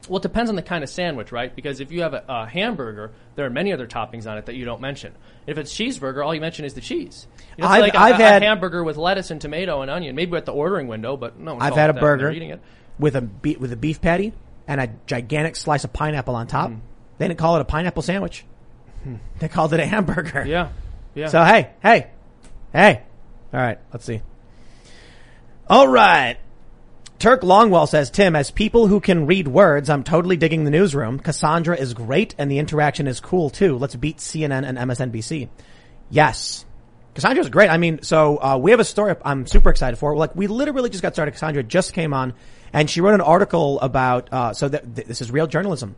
well, 0.09 0.17
it 0.17 0.21
depends 0.21 0.49
on 0.49 0.57
the 0.57 0.61
kind 0.61 0.83
of 0.83 0.89
sandwich, 0.89 1.31
right? 1.31 1.55
Because 1.55 1.79
if 1.79 1.89
you 1.89 2.01
have 2.01 2.13
a, 2.13 2.25
a 2.27 2.45
hamburger, 2.45 3.11
there 3.35 3.45
are 3.45 3.49
many 3.49 3.71
other 3.71 3.87
toppings 3.87 4.29
on 4.29 4.37
it 4.37 4.47
that 4.47 4.55
you 4.55 4.65
don't 4.65 4.81
mention. 4.81 5.13
If 5.47 5.57
it's 5.57 5.73
cheeseburger, 5.73 6.25
all 6.25 6.35
you 6.35 6.41
mention 6.41 6.65
is 6.65 6.73
the 6.73 6.81
cheese. 6.81 7.25
You 7.57 7.61
know, 7.61 7.67
it's 7.67 7.73
I've- 7.75 7.81
like 7.83 7.93
a, 7.93 7.99
I've 7.99 8.19
a- 8.19 8.23
a 8.23 8.27
had- 8.27 8.43
hamburger 8.43 8.83
with 8.83 8.97
lettuce 8.97 9.31
and 9.31 9.39
tomato 9.39 9.81
and 9.81 9.89
onion, 9.89 10.13
maybe 10.13 10.35
at 10.35 10.45
the 10.45 10.51
ordering 10.51 10.87
window, 10.89 11.15
but 11.15 11.39
no. 11.39 11.57
I've 11.57 11.75
had 11.75 11.89
a 11.89 11.93
burger 11.93 12.29
eating 12.31 12.49
it. 12.49 12.59
with 12.99 13.15
a 13.15 13.21
be- 13.21 13.55
with 13.55 13.71
a 13.71 13.77
beef 13.77 14.01
patty 14.01 14.33
and 14.67 14.81
a 14.81 14.89
gigantic 15.05 15.55
slice 15.55 15.85
of 15.85 15.93
pineapple 15.93 16.35
on 16.35 16.47
top. 16.47 16.71
Hmm. 16.71 16.79
They 17.17 17.29
didn't 17.29 17.39
call 17.39 17.55
it 17.55 17.61
a 17.61 17.65
pineapple 17.65 18.01
sandwich. 18.01 18.43
Hmm. 19.05 19.15
They 19.39 19.47
called 19.47 19.73
it 19.73 19.79
a 19.79 19.85
hamburger. 19.85 20.43
Yeah. 20.45 20.69
Yeah. 21.15 21.27
So 21.27 21.45
hey, 21.45 21.69
hey, 21.81 22.07
hey. 22.73 23.03
All 23.53 23.59
right, 23.61 23.79
let's 23.93 24.03
see. 24.03 24.21
All 25.69 25.87
right. 25.87 26.37
Turk 27.19 27.41
Longwell 27.41 27.87
says, 27.87 28.09
Tim, 28.09 28.35
as 28.35 28.51
people 28.51 28.87
who 28.87 28.99
can 28.99 29.25
read 29.25 29.47
words, 29.47 29.89
I'm 29.89 30.03
totally 30.03 30.35
digging 30.35 30.65
the 30.65 30.71
newsroom. 30.71 31.19
Cassandra 31.19 31.77
is 31.77 31.93
great 31.93 32.35
and 32.37 32.51
the 32.51 32.59
interaction 32.59 33.07
is 33.07 33.21
cool 33.21 33.49
too. 33.49 33.77
Let's 33.77 33.95
beat 33.95 34.17
CNN 34.17 34.67
and 34.67 34.77
MSNBC. 34.77 35.47
Yes. 36.09 36.65
Cassandra's 37.15 37.47
great. 37.47 37.69
I 37.69 37.77
mean, 37.77 38.01
so, 38.01 38.37
uh, 38.41 38.57
we 38.57 38.71
have 38.71 38.81
a 38.81 38.83
story 38.85 39.15
I'm 39.23 39.47
super 39.47 39.69
excited 39.69 39.95
for. 39.97 40.17
Like, 40.17 40.35
we 40.35 40.47
literally 40.47 40.89
just 40.89 41.01
got 41.01 41.13
started. 41.13 41.31
Cassandra 41.31 41.63
just 41.63 41.93
came 41.93 42.13
on 42.13 42.33
and 42.73 42.89
she 42.89 42.99
wrote 42.99 43.13
an 43.13 43.21
article 43.21 43.79
about, 43.79 44.33
uh, 44.33 44.53
so 44.53 44.67
that, 44.67 44.95
th- 44.95 45.07
this 45.07 45.21
is 45.21 45.31
real 45.31 45.47
journalism. 45.47 45.95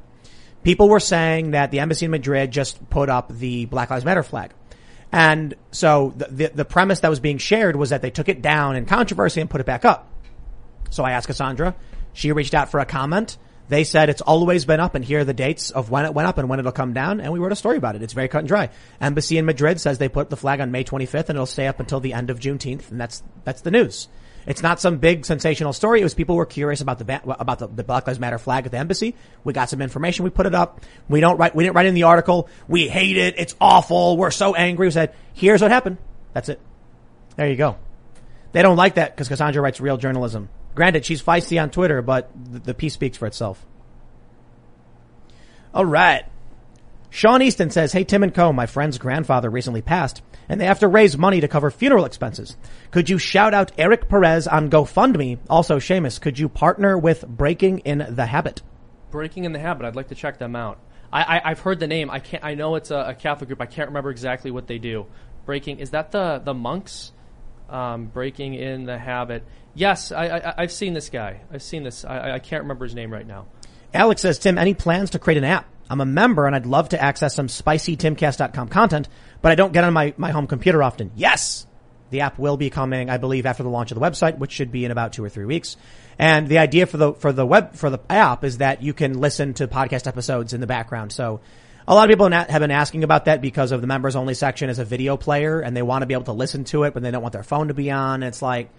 People 0.64 0.90
were 0.90 1.00
saying 1.00 1.52
that 1.52 1.72
the 1.72 1.80
embassy 1.80 2.06
in 2.06 2.12
Madrid 2.12 2.52
just 2.52 2.88
put 2.92 3.10
up 3.10 3.30
the 3.36 3.66
Black 3.66 3.90
Lives 3.90 4.06
Matter 4.06 4.22
flag. 4.22 4.52
And 5.12 5.56
so 5.72 6.14
the, 6.16 6.26
the, 6.26 6.48
the 6.48 6.66
premise 6.66 7.02
that 7.02 7.10
was 7.10 7.20
being 7.20 7.38
shared 7.38 7.76
was 7.76 7.92
that 7.92 8.02
they 8.02 8.12
took 8.12 8.30
it 8.30 8.42
down 8.42 8.76
in 8.76 8.86
controversy 8.86 9.42
and 9.42 9.50
put 9.50 9.62
it 9.62 9.66
back 9.66 9.86
up. 9.86 10.10
So 10.90 11.04
I 11.04 11.12
asked 11.12 11.28
Cassandra. 11.28 11.76
She 12.14 12.32
reached 12.32 12.54
out 12.54 12.70
for 12.70 12.80
a 12.80 12.86
comment. 12.86 13.38
They 13.68 13.84
said 13.84 14.10
it's 14.10 14.22
always 14.22 14.66
been 14.66 14.80
up 14.80 14.94
and 14.94 15.04
here 15.04 15.20
are 15.20 15.24
the 15.24 15.34
dates 15.34 15.72
of 15.72 15.90
when 15.90 16.06
it 16.06 16.14
went 16.14 16.28
up 16.28 16.38
and 16.38 16.48
when 16.48 16.60
it'll 16.60 16.72
come 16.72 16.94
down. 16.94 17.20
And 17.20 17.34
we 17.34 17.40
wrote 17.40 17.52
a 17.52 17.56
story 17.56 17.78
about 17.78 17.96
it. 17.96 18.04
It's 18.04 18.14
very 18.14 18.28
cut 18.28 18.40
and 18.40 18.48
dry. 18.48 18.70
Embassy 19.02 19.38
in 19.38 19.46
Madrid 19.46 19.82
says 19.82 19.98
they 19.98 20.10
put 20.10 20.30
the 20.30 20.38
flag 20.38 20.62
on 20.62 20.72
May 20.72 20.84
25th 20.84 21.30
and 21.30 21.32
it'll 21.32 21.46
stay 21.46 21.68
up 21.68 21.80
until 21.80 22.00
the 22.00 22.14
end 22.14 22.30
of 22.30 22.40
Juneteenth. 22.40 22.92
And 22.92 23.02
that's, 23.02 23.24
that's 23.44 23.62
the 23.62 23.72
news. 23.72 24.08
It's 24.46 24.62
not 24.62 24.80
some 24.80 24.98
big 24.98 25.26
sensational 25.26 25.74
story. 25.74 26.02
It 26.02 26.04
was 26.04 26.14
people 26.14 26.36
were 26.36 26.46
curious 26.46 26.82
about 26.82 27.00
the 27.00 27.22
about 27.40 27.60
the, 27.60 27.68
the 27.68 27.84
Black 27.84 28.06
Lives 28.06 28.20
Matter 28.20 28.38
flag 28.38 28.66
at 28.66 28.72
the 28.72 28.78
embassy. 28.78 29.16
We 29.44 29.54
got 29.54 29.70
some 29.70 29.82
information. 29.82 30.24
We 30.24 30.30
put 30.30 30.46
it 30.46 30.54
up. 30.54 30.82
We 31.10 31.20
don't 31.20 31.38
write. 31.38 31.56
We 31.56 31.64
didn't 31.64 31.76
write 31.76 31.88
in 31.88 31.96
the 31.96 32.04
article. 32.04 32.48
We 32.68 32.88
hate 32.88 33.18
it. 33.18 33.36
It's 33.38 33.56
awful. 33.60 34.18
We're 34.18 34.32
so 34.32 34.54
angry. 34.54 34.88
We 34.88 34.92
said, 34.92 35.16
here's 35.34 35.62
what 35.62 35.72
happened. 35.72 35.98
That's 36.34 36.50
it. 36.50 36.60
There 37.38 37.50
you 37.50 37.56
go. 37.56 37.78
They 38.52 38.62
don't 38.62 38.78
like 38.78 38.96
that 38.96 39.16
because 39.16 39.28
Cassandra 39.28 39.62
writes 39.62 39.82
real 39.82 39.98
journalism. 39.98 40.50
Granted, 40.76 41.06
she's 41.06 41.22
feisty 41.24 41.62
on 41.62 41.72
Twitter, 41.72 42.02
but 42.02 42.30
the, 42.36 42.60
the 42.60 42.74
piece 42.74 42.94
speaks 42.94 43.18
for 43.18 43.26
itself. 43.26 43.66
All 45.74 45.86
right. 45.86 46.26
Sean 47.16 47.42
Easton 47.42 47.70
says, 47.70 47.94
Hey, 47.94 48.04
Tim 48.04 48.24
and 48.24 48.36
Co., 48.36 48.52
my 48.52 48.66
friend's 48.66 48.98
grandfather 48.98 49.50
recently 49.50 49.82
passed, 49.82 50.22
and 50.50 50.60
they 50.60 50.66
have 50.66 50.80
to 50.80 50.88
raise 50.90 51.18
money 51.18 51.40
to 51.40 51.48
cover 51.48 51.72
funeral 51.72 52.04
expenses. 52.04 52.58
Could 52.92 53.10
you 53.10 53.18
shout 53.18 53.54
out 53.54 53.72
Eric 53.78 54.10
Perez 54.10 54.50
on 54.50 54.70
GoFundMe? 54.70 55.40
Also, 55.50 55.78
Seamus, 55.80 56.20
could 56.20 56.38
you 56.38 56.50
partner 56.50 56.98
with 56.98 57.26
Breaking 57.26 57.80
in 57.80 58.06
the 58.10 58.26
Habit? 58.26 58.64
Breaking 59.12 59.46
in 59.46 59.54
the 59.54 59.60
Habit. 59.60 59.86
I'd 59.86 59.96
like 59.96 60.10
to 60.10 60.16
check 60.16 60.40
them 60.40 60.58
out. 60.58 60.78
I, 61.10 61.40
I, 61.42 61.50
have 61.50 61.62
heard 61.62 61.80
the 61.80 61.88
name. 61.88 62.10
I 62.10 62.20
can't. 62.20 62.44
I 62.44 62.56
know 62.56 62.76
it's 62.76 62.92
a, 62.92 62.98
a, 62.98 63.14
Catholic 63.14 63.48
group. 63.48 63.62
I 63.62 63.66
can't 63.66 63.88
remember 63.88 64.10
exactly 64.10 64.52
what 64.52 64.68
they 64.68 64.78
do. 64.78 65.06
Breaking 65.46 65.80
is 65.80 65.92
that 65.92 66.12
the 66.12 66.42
the 66.44 66.54
monks? 66.54 67.14
Um, 67.70 68.08
breaking 68.08 68.56
in 68.56 68.86
the 68.86 68.98
habit. 68.98 69.46
Yes, 69.74 70.12
I, 70.12 70.54
I, 70.58 70.62
have 70.62 70.72
seen 70.72 70.94
this 70.94 71.10
guy. 71.10 71.40
I've 71.50 71.64
seen 71.64 71.84
this. 71.84 72.04
I, 72.04 72.34
I 72.34 72.40
can't 72.40 72.64
remember 72.64 72.84
his 72.84 72.94
name 72.94 73.12
right 73.12 73.26
now. 73.26 73.46
Alex 73.94 74.22
says, 74.22 74.38
Tim, 74.38 74.58
any 74.58 74.74
plans 74.74 75.12
to 75.12 75.20
create 75.20 75.38
an 75.38 75.46
app? 75.46 75.66
I'm 75.90 76.02
a 76.02 76.06
member 76.06 76.48
and 76.48 76.56
I'd 76.56 76.66
love 76.66 76.90
to 76.90 77.02
access 77.02 77.36
some 77.36 77.48
spicy 77.48 77.98
timcast.com 77.98 78.70
content, 78.70 79.08
but 79.42 79.52
I 79.52 79.56
don't 79.56 79.74
get 79.74 79.84
on 79.84 79.94
my, 79.94 80.14
my 80.18 80.32
home 80.32 80.48
computer 80.48 80.82
often. 80.82 81.12
Yes! 81.16 81.68
The 82.12 82.22
app 82.22 82.38
will 82.38 82.56
be 82.56 82.70
coming, 82.70 83.10
I 83.10 83.18
believe, 83.18 83.46
after 83.46 83.64
the 83.64 83.70
launch 83.70 83.92
of 83.92 84.00
the 84.00 84.06
website, 84.06 84.38
which 84.38 84.52
should 84.52 84.72
be 84.72 84.86
in 84.86 84.92
about 84.92 85.14
two 85.14 85.24
or 85.24 85.30
three 85.30 85.46
weeks. 85.46 85.76
And 86.18 86.48
the 86.48 86.60
idea 86.60 86.86
for 86.86 86.98
the, 86.98 87.14
for 87.14 87.32
the 87.32 87.46
web, 87.46 87.76
for 87.76 87.90
the 87.90 88.00
app 88.10 88.44
is 88.44 88.60
that 88.60 88.82
you 88.82 88.94
can 88.94 89.20
listen 89.20 89.54
to 89.56 89.68
podcast 89.68 90.08
episodes 90.08 90.54
in 90.54 90.62
the 90.62 90.68
background. 90.68 91.12
So 91.12 91.42
a 91.88 91.94
lot 91.94 92.10
of 92.10 92.10
people 92.10 92.30
have 92.30 92.62
been 92.62 92.72
asking 92.72 93.04
about 93.04 93.26
that 93.26 93.42
because 93.42 93.72
of 93.72 93.82
the 93.82 93.88
members 93.88 94.16
only 94.16 94.34
section 94.34 94.70
as 94.70 94.80
a 94.80 94.86
video 94.86 95.18
player 95.18 95.60
and 95.60 95.76
they 95.76 95.82
want 95.82 96.04
to 96.04 96.06
be 96.06 96.14
able 96.14 96.26
to 96.26 96.32
listen 96.32 96.64
to 96.66 96.84
it, 96.84 96.94
but 96.94 97.04
they 97.04 97.12
don't 97.12 97.22
want 97.22 97.34
their 97.34 97.44
phone 97.44 97.68
to 97.68 97.74
be 97.74 97.92
on. 97.92 98.24
It's 98.24 98.42
like, 98.42 98.70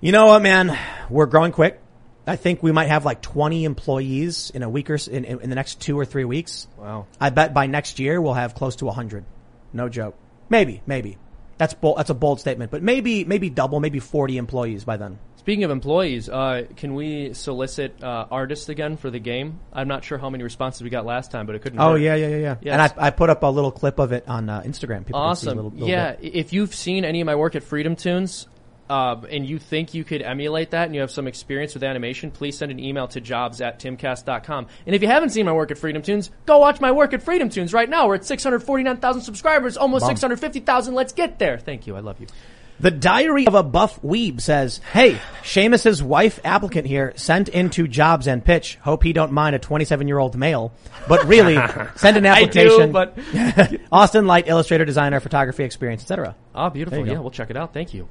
you 0.00 0.10
know 0.10 0.26
what, 0.26 0.42
man? 0.42 0.78
We're 1.10 1.26
growing 1.26 1.52
quick. 1.52 1.80
I 2.26 2.36
think 2.36 2.62
we 2.62 2.70
might 2.72 2.86
have 2.88 3.04
like 3.04 3.20
20 3.20 3.64
employees 3.64 4.50
in 4.54 4.62
a 4.62 4.68
week 4.68 4.90
or 4.90 4.98
in, 5.10 5.24
in 5.24 5.48
the 5.50 5.56
next 5.56 5.80
two 5.80 5.98
or 5.98 6.04
three 6.04 6.24
weeks. 6.24 6.68
Wow. 6.78 7.06
I 7.20 7.30
bet 7.30 7.52
by 7.52 7.66
next 7.66 7.98
year 7.98 8.20
we'll 8.20 8.34
have 8.34 8.54
close 8.54 8.76
to 8.76 8.84
100. 8.86 9.24
No 9.72 9.88
joke. 9.88 10.16
Maybe, 10.48 10.82
maybe. 10.86 11.18
That's 11.58 11.74
bold, 11.74 11.98
that's 11.98 12.10
a 12.10 12.14
bold 12.14 12.40
statement, 12.40 12.70
but 12.70 12.82
maybe, 12.82 13.24
maybe 13.24 13.50
double, 13.50 13.80
maybe 13.80 13.98
40 14.00 14.36
employees 14.36 14.84
by 14.84 14.96
then. 14.96 15.18
Speaking 15.36 15.64
of 15.64 15.72
employees, 15.72 16.28
uh, 16.28 16.66
can 16.76 16.94
we 16.94 17.34
solicit 17.34 18.00
uh, 18.02 18.26
artists 18.30 18.68
again 18.68 18.96
for 18.96 19.10
the 19.10 19.18
game? 19.18 19.58
I'm 19.72 19.88
not 19.88 20.04
sure 20.04 20.16
how 20.16 20.30
many 20.30 20.44
responses 20.44 20.82
we 20.82 20.90
got 20.90 21.04
last 21.04 21.32
time, 21.32 21.46
but 21.46 21.56
it 21.56 21.62
couldn't. 21.62 21.80
Oh 21.80 21.92
hurt. 21.92 22.00
yeah, 22.00 22.14
yeah, 22.14 22.28
yeah, 22.28 22.36
yeah. 22.36 22.56
Yes. 22.62 22.72
And 22.72 22.82
I, 23.00 23.06
I 23.08 23.10
put 23.10 23.28
up 23.28 23.42
a 23.42 23.46
little 23.48 23.72
clip 23.72 23.98
of 23.98 24.12
it 24.12 24.28
on 24.28 24.48
uh, 24.48 24.60
Instagram. 24.62 25.04
People 25.04 25.20
can 25.20 25.34
see 25.36 25.48
a 25.48 25.50
Awesome. 25.50 25.56
little- 25.56 25.70
little 25.72 25.88
yeah, 25.88 26.12
bit. 26.14 26.32
if 26.34 26.52
you've 26.52 26.72
seen 26.74 27.04
any 27.04 27.20
of 27.20 27.26
my 27.26 27.34
work 27.34 27.56
at 27.56 27.64
FreedomToons, 27.64 28.46
uh, 28.92 29.22
and 29.30 29.46
you 29.46 29.58
think 29.58 29.94
you 29.94 30.04
could 30.04 30.20
emulate 30.20 30.72
that 30.72 30.84
and 30.84 30.94
you 30.94 31.00
have 31.00 31.10
some 31.10 31.26
experience 31.26 31.72
with 31.72 31.82
animation, 31.82 32.30
please 32.30 32.58
send 32.58 32.70
an 32.70 32.78
email 32.78 33.08
to 33.08 33.22
jobs 33.22 33.62
at 33.62 33.80
timcast.com. 33.80 34.66
And 34.84 34.94
if 34.94 35.00
you 35.00 35.08
haven't 35.08 35.30
seen 35.30 35.46
my 35.46 35.52
work 35.52 35.70
at 35.70 35.78
FreedomToons, 35.78 36.28
go 36.44 36.58
watch 36.58 36.78
my 36.78 36.92
work 36.92 37.14
at 37.14 37.24
FreedomToons 37.24 37.72
right 37.72 37.88
now. 37.88 38.06
We're 38.06 38.16
at 38.16 38.26
649,000 38.26 39.22
subscribers, 39.22 39.78
almost 39.78 40.02
Bum. 40.02 40.10
650,000. 40.10 40.94
Let's 40.94 41.14
get 41.14 41.38
there. 41.38 41.56
Thank 41.56 41.86
you. 41.86 41.96
I 41.96 42.00
love 42.00 42.20
you. 42.20 42.26
The 42.80 42.90
Diary 42.90 43.46
of 43.46 43.54
a 43.54 43.62
Buff 43.62 44.02
Weeb 44.02 44.42
says, 44.42 44.82
Hey, 44.92 45.18
Seamus's 45.42 46.02
wife 46.02 46.38
applicant 46.44 46.86
here 46.86 47.14
sent 47.16 47.48
into 47.48 47.88
jobs 47.88 48.26
and 48.26 48.44
pitch. 48.44 48.76
Hope 48.82 49.04
he 49.04 49.14
don't 49.14 49.32
mind 49.32 49.56
a 49.56 49.58
27 49.58 50.06
year 50.06 50.18
old 50.18 50.36
male. 50.36 50.74
But 51.08 51.24
really, 51.24 51.54
send 51.96 52.18
an 52.18 52.26
I 52.26 52.44
do, 52.44 52.60
application. 52.60 52.92
but 52.92 53.80
Austin 53.92 54.26
Light, 54.26 54.48
illustrator, 54.48 54.84
designer, 54.84 55.18
photography 55.20 55.64
experience, 55.64 56.02
etc. 56.02 56.36
ah, 56.54 56.68
beautiful. 56.68 57.06
Yeah, 57.06 57.14
go. 57.14 57.22
we'll 57.22 57.30
check 57.30 57.48
it 57.48 57.56
out. 57.56 57.72
Thank 57.72 57.94
you. 57.94 58.06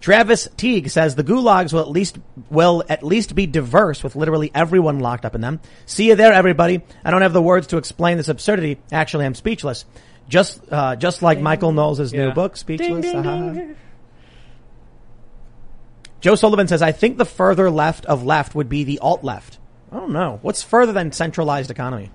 Travis 0.00 0.48
Teague 0.56 0.90
says 0.90 1.14
the 1.14 1.24
gulags 1.24 1.72
will 1.72 1.80
at 1.80 1.88
least 1.88 2.18
will 2.50 2.82
at 2.88 3.02
least 3.02 3.34
be 3.34 3.46
diverse 3.46 4.02
with 4.02 4.16
literally 4.16 4.50
everyone 4.54 5.00
locked 5.00 5.24
up 5.24 5.34
in 5.34 5.40
them. 5.40 5.60
See 5.86 6.08
you 6.08 6.16
there, 6.16 6.32
everybody. 6.32 6.82
I 7.04 7.10
don't 7.10 7.22
have 7.22 7.32
the 7.32 7.42
words 7.42 7.68
to 7.68 7.76
explain 7.76 8.16
this 8.16 8.28
absurdity. 8.28 8.78
Actually, 8.92 9.26
I'm 9.26 9.34
speechless. 9.34 9.84
Just 10.28 10.60
uh, 10.70 10.96
just 10.96 11.22
like 11.22 11.40
Michael 11.40 11.72
Knowles' 11.72 12.12
new 12.12 12.32
book, 12.32 12.56
Speechless. 12.56 13.06
Uh-huh. 13.06 13.74
Joe 16.20 16.34
Sullivan 16.34 16.68
says, 16.68 16.82
I 16.82 16.92
think 16.92 17.16
the 17.16 17.24
further 17.24 17.70
left 17.70 18.06
of 18.06 18.24
left 18.24 18.54
would 18.54 18.68
be 18.68 18.84
the 18.84 18.98
alt 18.98 19.24
left. 19.24 19.58
I 19.90 19.96
don't 19.96 20.12
know. 20.12 20.38
What's 20.42 20.62
further 20.62 20.92
than 20.92 21.12
centralized 21.12 21.70
economy? 21.70 22.10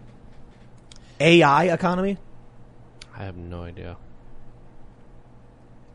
AI 1.19 1.65
economy? 1.65 2.17
I 3.17 3.23
have 3.23 3.35
no 3.35 3.63
idea. 3.63 3.97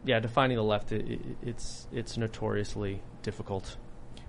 Yeah, 0.04 0.20
defining 0.20 0.56
the 0.56 0.64
left, 0.64 0.92
it, 0.92 1.10
it, 1.10 1.20
it's 1.42 1.86
it's 1.92 2.16
notoriously 2.16 3.02
difficult. 3.22 3.76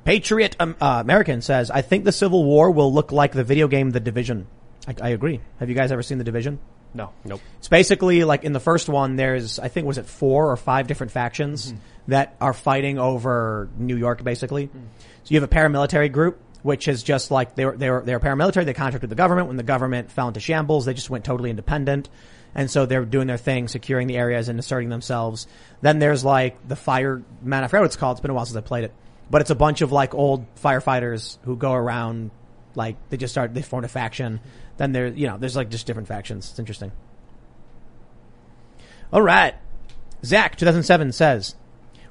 Patriot 0.04 0.56
um, 0.60 0.76
uh, 0.82 1.00
American 1.02 1.42
says, 1.42 1.70
I 1.72 1.82
think 1.82 2.06
the 2.06 2.12
Civil 2.12 2.44
War 2.44 2.72
will 2.72 2.92
look 2.92 3.12
like 3.12 3.34
the 3.34 3.44
video 3.44 3.68
game 3.68 3.92
The 3.92 4.00
Division. 4.00 4.48
I, 4.88 4.96
I 5.02 5.10
agree. 5.10 5.40
Have 5.60 5.70
you 5.70 5.76
guys 5.76 5.92
ever 5.92 6.02
seen 6.02 6.18
The 6.18 6.24
Division? 6.24 6.60
No. 6.94 7.12
Nope. 7.24 7.40
It's 7.60 7.70
basically 7.70 8.24
like 8.24 8.44
in 8.44 8.52
the 8.52 8.60
first 8.60 8.90
one, 8.90 9.16
there's, 9.16 9.60
I 9.60 9.68
think, 9.70 9.88
was 9.88 9.98
it 9.98 10.08
four 10.08 10.52
or 10.52 10.58
five 10.58 10.88
different 10.88 11.12
factions 11.12 11.74
that 12.08 12.36
are 12.42 12.54
fighting 12.54 13.00
over 13.00 13.70
New 13.78 13.96
York, 13.96 14.24
basically. 14.24 14.70
So 14.74 15.28
you 15.28 15.40
have 15.40 15.50
a 15.50 15.54
paramilitary 15.54 16.12
group, 16.12 16.42
which 16.64 16.88
is 16.88 17.04
just 17.04 17.32
like, 17.32 17.56
they 17.56 17.66
were, 17.66 17.78
they 17.78 17.90
were, 17.90 18.02
they 18.02 18.14
were 18.14 18.20
paramilitary, 18.20 18.66
they 18.66 18.74
contracted 18.74 19.04
with 19.04 19.10
the 19.12 19.16
government. 19.16 19.48
When 19.48 19.56
the 19.56 19.64
government 19.64 20.12
fell 20.12 20.28
into 20.28 20.40
shambles, 20.40 20.86
they 20.86 20.94
just 20.94 21.10
went 21.10 21.24
totally 21.24 21.50
independent. 21.50 22.10
And 22.54 22.70
so 22.70 22.86
they're 22.86 23.06
doing 23.06 23.28
their 23.28 23.38
thing, 23.38 23.68
securing 23.68 24.08
the 24.08 24.18
areas 24.18 24.50
and 24.50 24.60
asserting 24.60 24.90
themselves. 24.90 25.48
Then 25.82 26.00
there's 26.00 26.26
like 26.26 26.68
the 26.68 26.76
fireman, 26.76 27.64
I 27.64 27.68
forget 27.68 27.82
what 27.82 27.86
it's 27.86 27.96
called, 27.96 28.16
it's 28.16 28.22
been 28.22 28.32
a 28.32 28.34
while 28.34 28.46
since 28.46 28.58
I 28.58 28.62
played 28.62 28.84
it. 28.84 28.94
But 29.30 29.42
it's 29.42 29.50
a 29.50 29.56
bunch 29.56 29.82
of 29.82 29.92
like 29.92 30.14
old 30.14 30.46
firefighters 30.56 31.38
who 31.44 31.56
go 31.56 31.72
around, 31.72 32.32
like, 32.76 32.98
they 33.10 33.18
just 33.18 33.34
start, 33.34 33.54
they 33.54 33.62
form 33.62 33.86
a 33.86 33.88
faction. 33.88 34.42
Then 34.78 34.92
there, 34.92 35.08
you 35.08 35.28
know, 35.28 35.38
there's 35.38 35.56
like 35.56 35.70
just 35.70 35.88
different 35.88 36.10
factions. 36.10 36.50
It's 36.50 36.60
interesting. 36.60 36.92
All 39.14 39.22
right. 39.22 39.56
Zach, 40.24 40.58
2007 40.58 41.14
says, 41.14 41.56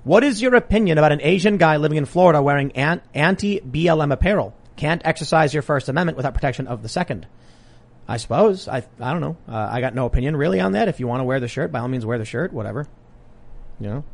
what 0.02 0.24
is 0.24 0.40
your 0.40 0.54
opinion 0.54 0.96
about 0.96 1.12
an 1.12 1.20
Asian 1.20 1.58
guy 1.58 1.76
living 1.76 1.98
in 1.98 2.06
Florida 2.06 2.42
wearing 2.42 2.72
anti-BLM 2.72 4.12
apparel? 4.12 4.54
Can't 4.76 5.02
exercise 5.04 5.52
your 5.52 5.62
First 5.62 5.90
Amendment 5.90 6.16
without 6.16 6.32
protection 6.32 6.66
of 6.66 6.82
the 6.82 6.88
Second. 6.88 7.26
I 8.10 8.16
suppose. 8.16 8.66
I, 8.66 8.82
I 8.98 9.12
don't 9.12 9.20
know. 9.20 9.36
Uh, 9.48 9.68
I 9.70 9.80
got 9.80 9.94
no 9.94 10.04
opinion 10.04 10.34
really 10.34 10.58
on 10.58 10.72
that. 10.72 10.88
If 10.88 10.98
you 10.98 11.06
want 11.06 11.20
to 11.20 11.24
wear 11.24 11.38
the 11.38 11.46
shirt, 11.46 11.70
by 11.70 11.78
all 11.78 11.86
means 11.86 12.04
wear 12.04 12.18
the 12.18 12.24
shirt, 12.24 12.52
whatever. 12.52 12.88
You 13.78 13.88
know? 13.88 14.04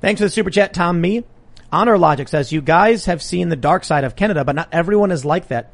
Thanks 0.00 0.20
for 0.20 0.24
the 0.24 0.30
super 0.30 0.50
chat, 0.50 0.74
Tom 0.74 1.00
Me. 1.00 1.22
Honor 1.70 1.96
Logic 1.96 2.26
says, 2.26 2.50
you 2.50 2.60
guys 2.60 3.04
have 3.04 3.22
seen 3.22 3.50
the 3.50 3.56
dark 3.56 3.84
side 3.84 4.02
of 4.02 4.16
Canada, 4.16 4.44
but 4.44 4.56
not 4.56 4.68
everyone 4.72 5.12
is 5.12 5.24
like 5.24 5.46
that. 5.46 5.70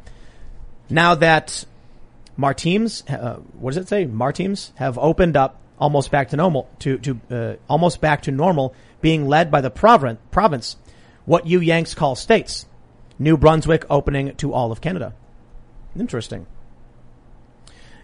Now 0.90 1.14
that 1.14 1.64
Maritimes, 2.36 3.04
uh, 3.08 3.36
what 3.58 3.72
does 3.72 3.82
it 3.82 3.88
say? 3.88 4.04
Maritimes 4.04 4.72
have 4.74 4.98
opened 4.98 5.34
up 5.34 5.58
almost 5.78 6.10
back 6.10 6.28
to 6.28 6.36
normal, 6.36 6.68
to, 6.80 6.98
to, 6.98 7.20
uh, 7.30 7.56
almost 7.70 8.02
back 8.02 8.20
to 8.24 8.30
normal, 8.30 8.74
being 9.00 9.26
led 9.26 9.50
by 9.50 9.62
the 9.62 9.70
province, 9.70 10.20
province, 10.30 10.76
what 11.24 11.46
you 11.46 11.58
Yanks 11.60 11.94
call 11.94 12.14
states. 12.14 12.66
New 13.18 13.38
Brunswick 13.38 13.86
opening 13.88 14.36
to 14.36 14.52
all 14.52 14.70
of 14.70 14.82
Canada. 14.82 15.14
Interesting. 15.98 16.46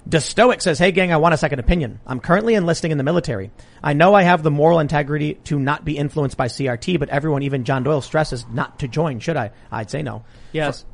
Destoic 0.08 0.60
says, 0.60 0.78
Hey 0.78 0.92
gang, 0.92 1.12
I 1.12 1.16
want 1.16 1.32
a 1.32 1.38
second 1.38 1.60
opinion. 1.60 1.98
I'm 2.06 2.20
currently 2.20 2.54
enlisting 2.54 2.90
in 2.90 2.98
the 2.98 3.04
military. 3.04 3.50
I 3.82 3.94
know 3.94 4.12
I 4.14 4.22
have 4.22 4.42
the 4.42 4.50
moral 4.50 4.80
integrity 4.80 5.34
to 5.44 5.58
not 5.58 5.84
be 5.84 5.96
influenced 5.96 6.36
by 6.36 6.48
CRT, 6.48 6.98
but 6.98 7.08
everyone, 7.08 7.42
even 7.42 7.64
John 7.64 7.82
Doyle, 7.84 8.02
stresses 8.02 8.44
not 8.52 8.80
to 8.80 8.88
join. 8.88 9.20
Should 9.20 9.36
I? 9.38 9.52
I'd 9.72 9.90
say 9.90 10.02
no. 10.02 10.24
Yes. 10.52 10.84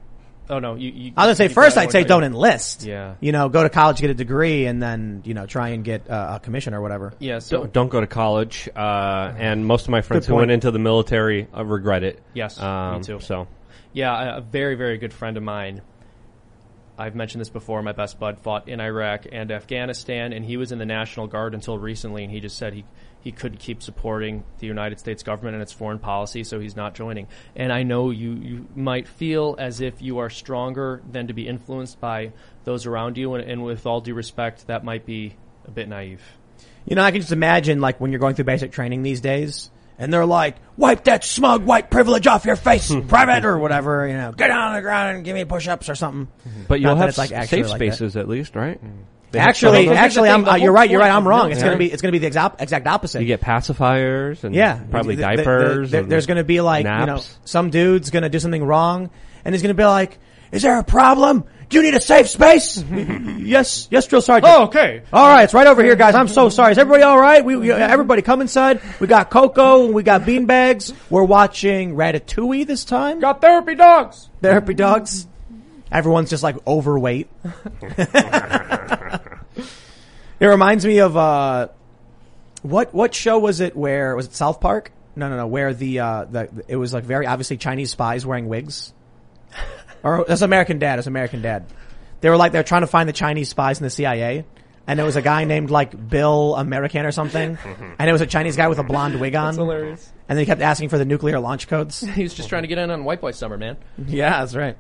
oh 0.49 0.61
no. 0.61 0.77
You. 0.77 0.91
you 0.93 1.13
I 1.17 1.27
was 1.27 1.39
gonna 1.39 1.49
say 1.49 1.53
first 1.53 1.77
I'd 1.77 1.91
say 1.91 2.05
don't 2.05 2.23
enlist. 2.23 2.85
Yeah. 2.85 3.17
You 3.19 3.33
know, 3.33 3.49
go 3.49 3.65
to 3.65 3.69
college, 3.69 4.01
get 4.01 4.11
a 4.11 4.15
degree, 4.15 4.67
and 4.67 4.81
then, 4.81 5.23
you 5.25 5.35
know, 5.35 5.45
try 5.47 5.71
and 5.71 5.83
get 5.83 6.09
uh, 6.09 6.35
a 6.37 6.41
commission 6.41 6.73
or 6.75 6.81
whatever. 6.81 7.13
Yeah. 7.19 7.41
So 7.41 7.59
Don't, 7.63 7.73
don't 7.73 7.89
go 7.89 8.01
to 8.01 8.07
college. 8.07 8.69
Uh, 8.77 9.33
and 9.37 9.67
most 9.67 9.87
of 9.87 9.91
my 9.91 10.03
friends 10.03 10.25
who 10.27 10.37
went 10.37 10.53
into 10.53 10.71
the 10.71 10.79
military 10.79 11.49
uh, 11.53 11.65
regret 11.65 12.05
it. 12.05 12.23
Yes, 12.33 12.61
me 12.61 12.65
Um, 12.65 13.03
too. 13.03 13.19
So 13.19 13.49
Yeah, 13.93 14.35
a, 14.35 14.39
a 14.39 14.41
very, 14.41 14.77
very 14.77 14.99
good 14.99 15.13
friend 15.13 15.37
of 15.37 15.43
mine. 15.43 15.83
I've 17.01 17.15
mentioned 17.15 17.41
this 17.41 17.49
before. 17.49 17.83
My 17.83 17.93
best 17.93 18.21
bud 18.21 18.39
fought 18.39 18.69
in 18.69 18.79
Iraq 18.79 19.25
and 19.33 19.51
Afghanistan, 19.51 20.35
and 20.35 20.45
he 20.45 20.59
was 20.59 20.71
in 20.71 20.79
the 20.79 20.85
National 20.85 21.27
Guard 21.27 21.55
until 21.55 21.79
recently. 21.79 22.25
And 22.25 22.31
he 22.31 22.41
just 22.41 22.59
said 22.59 22.75
he 22.75 22.85
he 23.23 23.33
couldn't 23.33 23.59
keep 23.59 23.83
supporting 23.83 24.45
the 24.59 24.67
United 24.67 24.99
States 25.01 25.23
government 25.23 25.55
and 25.55 25.63
its 25.63 25.73
foreign 25.73 25.99
policy, 25.99 26.45
so 26.45 26.61
he's 26.61 26.77
not 26.77 26.95
joining. 26.95 27.27
And 27.57 27.73
I 27.73 27.85
know 27.85 28.11
you 28.11 28.35
you 28.35 28.67
might 28.75 29.09
feel 29.09 29.57
as 29.59 29.81
if 29.81 30.03
you 30.03 30.19
are 30.19 30.29
stronger 30.29 31.01
than 31.11 31.29
to 31.29 31.33
be 31.33 31.49
influenced 31.49 32.01
by 32.01 32.33
those 32.65 32.85
around 32.85 33.17
you, 33.17 33.35
and, 33.35 33.51
and 33.51 33.65
with 33.65 33.87
all 33.87 34.03
due 34.03 34.15
respect, 34.15 34.67
that 34.67 34.85
might 34.85 35.07
be 35.07 35.37
a 35.67 35.71
bit 35.71 35.89
naive. 35.89 36.23
You 36.85 36.97
know, 36.97 37.03
I 37.03 37.13
can 37.13 37.23
just 37.23 37.33
imagine 37.33 37.81
like 37.81 37.99
when 37.99 38.13
you're 38.13 38.21
going 38.21 38.35
through 38.35 38.45
basic 38.45 38.73
training 38.73 39.03
these 39.03 39.23
days 39.23 39.71
and 40.01 40.13
they're 40.13 40.27
like, 40.27 40.57
wipe 40.77 41.05
that 41.05 41.23
smug 41.23 41.65
white 41.65 41.91
privilege 41.91 42.27
off 42.27 42.45
your 42.45 42.57
face, 42.57 42.93
private 43.09 43.45
or 43.45 43.59
whatever, 43.59 44.09
you 44.09 44.15
know, 44.15 44.33
get 44.33 44.49
down 44.49 44.59
on 44.69 44.75
the 44.75 44.81
ground 44.83 45.15
and 45.17 45.25
give 45.25 45.35
me 45.37 45.45
push-ups 45.45 45.89
or 45.89 45.95
something. 45.95 46.27
But 46.67 46.81
you'll 46.81 46.91
Not 46.91 46.95
that 46.97 47.01
have 47.01 47.09
it's, 47.11 47.19
like, 47.19 47.31
s- 47.33 47.39
actually 47.45 47.63
safe 47.65 47.71
like 47.71 47.79
that. 47.79 47.85
spaces 47.95 48.17
at 48.17 48.29
least, 48.29 48.57
right? 48.57 48.81
They 49.33 49.39
have 49.39 49.49
Actually, 49.51 49.85
some 49.85 49.93
of 49.93 49.97
those. 49.97 49.97
actually, 49.99 50.29
I'm, 50.31 50.49
uh, 50.49 50.57
you're 50.57 50.73
right, 50.73 50.91
you're 50.91 50.99
right, 50.99 51.07
point 51.07 51.17
I'm 51.19 51.29
wrong. 51.29 51.49
military- 51.51 51.53
It's 51.53 51.63
gonna 51.63 51.77
be, 51.77 51.93
it's 51.93 52.03
gonna 52.03 52.11
be 52.13 52.19
the 52.19 52.27
exact, 52.27 52.61
exact 52.61 52.87
opposite. 52.89 53.21
you 53.21 53.29
get 53.29 53.41
pacifiers 53.41 54.43
and 54.43 54.55
Yeah, 54.57 54.81
probably 54.91 55.15
The- 55.15 55.23
the- 55.23 55.29
the- 55.29 55.37
diapers. 55.37 55.91
there- 55.93 56.01
and 56.03 56.11
there's 56.11 56.27
going 56.27 56.39
to 56.39 56.45
be 56.45 56.61
like 56.61 56.85
you 56.85 56.91
know 56.91 57.05
naps. 57.07 57.39
some 57.45 57.71
dude's 57.71 58.11
going 58.11 58.25
to 58.25 58.29
do 58.29 58.41
something 58.41 58.65
wrong, 58.65 59.11
and 59.45 59.55
he's 59.55 59.63
going 59.63 59.75
to 59.77 59.81
be 59.81 59.85
like, 59.87 60.19
"Is 60.51 60.63
there 60.63 60.79
a 60.79 60.83
problem? 60.83 61.45
Do 61.71 61.79
you 61.79 61.83
need 61.83 61.95
a 61.95 62.01
safe 62.01 62.29
space?" 62.29 62.85
yes, 62.91 63.89
yes, 63.91 64.07
drill 64.07 64.21
sergeant. 64.21 64.53
Oh, 64.53 64.65
okay. 64.65 65.03
All 65.13 65.27
right, 65.27 65.45
it's 65.45 65.55
right 65.55 65.67
over 65.67 65.83
here, 65.83 65.97
guys. 65.97 66.15
I'm 66.15 66.29
so 66.29 66.51
sorry. 66.51 66.73
Is 66.73 66.79
everybody 66.79 67.03
all 67.03 67.19
right? 67.19 67.43
We, 67.43 67.57
we 67.57 67.73
everybody 67.73 68.21
come 68.21 68.43
inside. 68.43 68.83
We 69.01 69.07
got 69.07 69.31
cocoa 69.31 69.87
and 69.87 69.95
we 69.95 70.03
got 70.03 70.27
bean 70.27 70.45
bags. 70.47 70.93
We're 71.09 71.25
watching 71.25 71.95
Ratatouille 71.95 72.67
this 72.67 72.85
time. 72.85 73.21
Got 73.21 73.41
therapy 73.41 73.77
dogs. 73.77 74.29
Therapy 74.43 74.75
dogs. 74.75 75.27
Everyone's 75.91 76.31
just 76.31 76.43
like 76.43 76.57
overweight. 76.67 77.29
it 77.99 79.21
reminds 80.41 80.85
me 80.85 80.99
of 80.99 81.17
uh, 81.17 81.69
what 82.63 82.93
what 82.95 83.15
show 83.15 83.39
was 83.39 83.61
it? 83.61 83.77
Where 83.77 84.15
was 84.15 84.27
it? 84.27 84.35
South 84.35 84.61
Park? 84.61 84.93
No, 85.17 85.29
no, 85.29 85.37
no. 85.37 85.47
Where 85.47 85.75
the 85.75 86.01
uh, 86.01 86.25
the 86.25 86.65
it 86.69 86.77
was 86.77 86.93
like 86.93 87.05
very 87.05 87.27
obviously 87.27 87.57
Chinese 87.57 87.91
spies 87.91 88.25
wearing 88.25 88.49
wigs. 88.49 88.93
Or 90.03 90.25
that's 90.27 90.43
American 90.43 90.79
Dad. 90.79 90.99
It's 90.99 91.07
American 91.09 91.43
Dad. 91.43 91.67
They 92.21 92.29
were 92.29 92.37
like 92.37 92.53
they're 92.53 92.63
trying 92.63 92.83
to 92.83 92.87
find 92.87 93.09
the 93.09 93.13
Chinese 93.13 93.49
spies 93.49 93.79
in 93.81 93.85
the 93.85 93.91
CIA. 93.91 94.45
And 94.87 94.99
there 94.99 95.07
was 95.07 95.15
a 95.15 95.23
guy 95.23 95.45
named 95.45 95.71
like 95.71 96.09
Bill 96.09 96.57
American 96.57 97.07
or 97.07 97.13
something, 97.13 97.57
mm-hmm. 97.63 97.93
and 97.99 98.09
it 98.09 98.13
was 98.13 98.23
a 98.23 98.27
Chinese 98.27 98.57
guy 98.57 98.67
with 98.67 98.79
a 98.79 98.83
blonde 98.83 99.21
wig 99.21 99.37
on. 99.37 99.55
hilarious. 99.55 100.13
And 100.29 100.37
then 100.37 100.43
he 100.43 100.47
kept 100.47 100.61
asking 100.61 100.89
for 100.89 100.99
the 100.99 101.05
nuclear 101.05 101.39
launch 101.39 101.69
codes. 101.69 102.01
He 102.15 102.23
was 102.23 102.35
just 102.35 102.49
trying 102.49 102.63
to 102.63 102.69
get 102.69 102.79
in 102.79 102.91
on 102.91 103.05
White 103.05 103.21
Boy 103.21 103.31
Summer, 103.31 103.57
man. 103.57 103.77
Mm-hmm. 104.01 104.13
Yeah, 104.13 104.41
that's 104.41 104.57
right. 104.57 104.77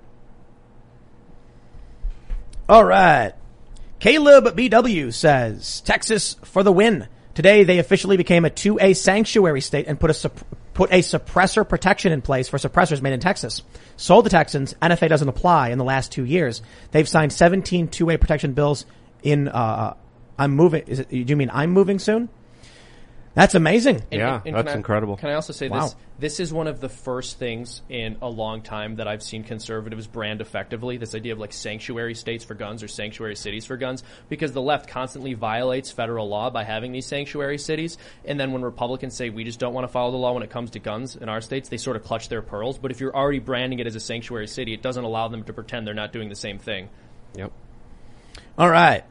All 2.69 2.85
right. 2.85 3.35
Caleb 4.01 4.57
BW 4.57 5.13
says 5.13 5.81
Texas 5.83 6.37
for 6.43 6.63
the 6.63 6.73
win. 6.73 7.07
Today 7.35 7.65
they 7.65 7.79
officially 7.79 8.17
became 8.17 8.45
a 8.45 8.51
2A 8.51 8.97
sanctuary 8.97 9.61
state 9.61 9.87
and 9.87 10.01
put 10.01 10.11
a 10.11 10.13
supp- 10.13 10.43
put 10.81 10.91
a 10.95 11.01
suppressor 11.01 11.69
protection 11.69 12.11
in 12.11 12.23
place 12.23 12.49
for 12.49 12.57
suppressors 12.57 13.03
made 13.03 13.13
in 13.13 13.21
Texas. 13.21 13.61
Sold 13.99 14.25
to 14.25 14.31
Texans, 14.31 14.73
NFA 14.81 15.11
doesn't 15.11 15.29
apply 15.29 15.69
in 15.69 15.77
the 15.77 15.85
last 15.85 16.11
2 16.11 16.25
years. 16.25 16.63
They've 16.91 17.07
signed 17.07 17.35
17 17.35 17.89
2A 17.89 18.19
protection 18.19 18.55
bills 18.55 18.87
in 19.23 19.49
uh 19.49 19.93
I'm 20.39 20.53
moving 20.53 20.85
is 20.87 21.01
it 21.01 21.11
do 21.11 21.19
you 21.19 21.37
mean 21.37 21.51
I'm 21.53 21.69
moving 21.73 21.99
soon? 21.99 22.31
That's 23.33 23.55
amazing. 23.55 24.03
Yeah, 24.11 24.41
can 24.41 24.55
that's 24.55 24.73
I- 24.73 24.75
incredible. 24.75 25.17
Can 25.17 25.29
I 25.31 25.35
also 25.35 25.53
say 25.53 25.69
Wow. 25.69 25.83
this? 25.83 25.97
This 26.19 26.41
is 26.41 26.53
one 26.53 26.67
of 26.67 26.81
the 26.81 26.89
first 26.89 27.39
things 27.39 27.81
in 27.89 28.17
a 28.21 28.29
long 28.29 28.61
time 28.61 28.97
that 28.97 29.07
I've 29.07 29.23
seen 29.23 29.45
conservatives 29.45 30.09
brand 30.09 30.41
effectively. 30.41 30.97
This 30.97 31.15
idea 31.15 31.33
of 31.33 31.39
like 31.39 31.53
sanctuary 31.53 32.15
states 32.17 32.45
for 32.45 32.55
guns 32.55 32.83
or 32.83 32.89
sanctuary 32.89 33.37
cities 33.37 33.65
for 33.67 33.77
guns, 33.77 34.03
because 34.29 34.53
the 34.53 34.61
left 34.61 34.89
constantly 34.89 35.35
violates 35.35 35.93
federal 35.93 36.29
law 36.29 36.51
by 36.51 36.65
having 36.65 36.91
these 36.91 37.07
sanctuary 37.07 37.57
cities. 37.57 37.99
And 38.25 38.39
then 38.39 38.51
when 38.53 38.63
Republicans 38.63 39.15
say 39.15 39.31
we 39.31 39.45
just 39.45 39.61
don't 39.61 39.75
want 39.75 39.85
to 39.85 39.93
follow 39.93 40.11
the 40.11 40.17
law 40.19 40.33
when 40.33 40.43
it 40.43 40.51
comes 40.51 40.71
to 40.73 40.81
guns 40.81 41.15
in 41.15 41.29
our 41.29 41.41
states, 41.41 41.69
they 41.69 41.77
sort 41.77 41.97
of 41.97 42.03
clutch 42.03 42.29
their 42.29 42.43
pearls. 42.43 42.79
But 42.79 42.91
if 42.91 43.01
you're 43.01 43.15
already 43.17 43.39
branding 43.39 43.79
it 43.79 43.87
as 43.87 43.95
a 43.95 44.01
sanctuary 44.01 44.49
city, 44.49 44.75
it 44.75 44.83
doesn't 44.83 45.05
allow 45.05 45.29
them 45.29 45.45
to 45.45 45.53
pretend 45.53 45.87
they're 45.87 45.95
not 45.95 46.13
doing 46.13 46.29
the 46.31 46.35
same 46.35 46.59
thing. 46.59 46.89
Yep. 47.37 47.53
All 48.59 48.69
right. 48.69 49.05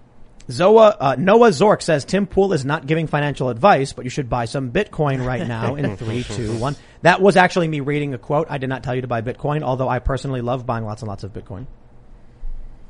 Zoa, 0.48 0.96
uh, 1.00 1.16
Noah 1.18 1.50
Zork 1.50 1.82
says 1.82 2.06
Tim 2.06 2.26
Pool 2.26 2.54
is 2.54 2.66
not 2.66 2.88
giving 2.88 3.08
financial 3.08 3.50
advice, 3.50 3.94
but 3.94 4.04
you 4.04 4.10
should 4.10 4.30
buy 4.30 4.46
some 4.46 4.72
Bitcoin 4.72 5.26
right 5.26 5.48
now 5.48 5.76
in 5.76 5.96
three, 5.98 6.24
two, 6.24 6.58
one. 6.58 6.76
That 7.04 7.22
was 7.22 7.38
actually 7.38 7.68
me 7.68 7.82
reading 7.82 8.14
a 8.14 8.18
quote. 8.18 8.48
I 8.50 8.58
did 8.58 8.68
not 8.68 8.84
tell 8.84 8.96
you 8.96 9.02
to 9.02 9.08
buy 9.08 9.22
Bitcoin, 9.22 9.62
although 9.62 9.88
I 9.88 10.00
personally 10.00 10.42
love 10.42 10.66
buying 10.66 10.86
lots 10.86 11.02
and 11.02 11.10
lots 11.10 11.24
of 11.24 11.34
Bitcoin. 11.34 11.68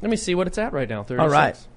Let 0.02 0.10
me 0.10 0.18
see 0.18 0.36
what 0.36 0.48
it's 0.48 0.58
at 0.58 0.72
right 0.72 0.88
now. 0.88 1.04
36. 1.04 1.22
All 1.22 1.30
right. 1.30 1.68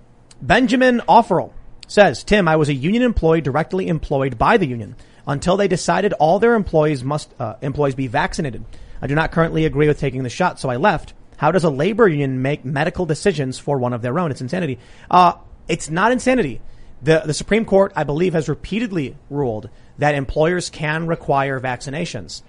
Benjamin 0.40 1.00
Offerl 1.08 1.52
says, 1.88 2.22
Tim, 2.24 2.46
I 2.46 2.56
was 2.56 2.68
a 2.68 2.74
union 2.74 3.02
employee 3.02 3.40
directly 3.40 3.88
employed 3.88 4.38
by 4.38 4.56
the 4.56 4.66
union 4.66 4.96
until 5.26 5.56
they 5.56 5.68
decided 5.68 6.12
all 6.14 6.38
their 6.38 6.54
employees 6.54 7.02
must, 7.02 7.32
uh, 7.38 7.56
employees 7.60 7.94
be 7.94 8.06
vaccinated. 8.06 8.64
I 9.00 9.06
do 9.08 9.14
not 9.14 9.32
currently 9.32 9.64
agree 9.64 9.88
with 9.88 9.98
taking 9.98 10.22
the 10.22 10.30
shot, 10.30 10.60
so 10.60 10.68
I 10.68 10.76
left. 10.76 11.14
How 11.36 11.50
does 11.50 11.64
a 11.64 11.70
labor 11.70 12.06
union 12.06 12.40
make 12.40 12.64
medical 12.64 13.04
decisions 13.04 13.58
for 13.58 13.78
one 13.78 13.92
of 13.92 14.00
their 14.00 14.18
own? 14.18 14.30
It's 14.30 14.40
insanity. 14.40 14.78
Uh, 15.10 15.34
it's 15.68 15.90
not 15.90 16.12
insanity. 16.12 16.60
The, 17.02 17.22
the 17.24 17.34
Supreme 17.34 17.64
Court, 17.64 17.92
I 17.96 18.04
believe, 18.04 18.32
has 18.34 18.48
repeatedly 18.48 19.16
ruled 19.28 19.68
that 19.98 20.14
employers 20.14 20.70
can 20.70 21.06
require 21.06 21.58
vaccinations. 21.60 22.42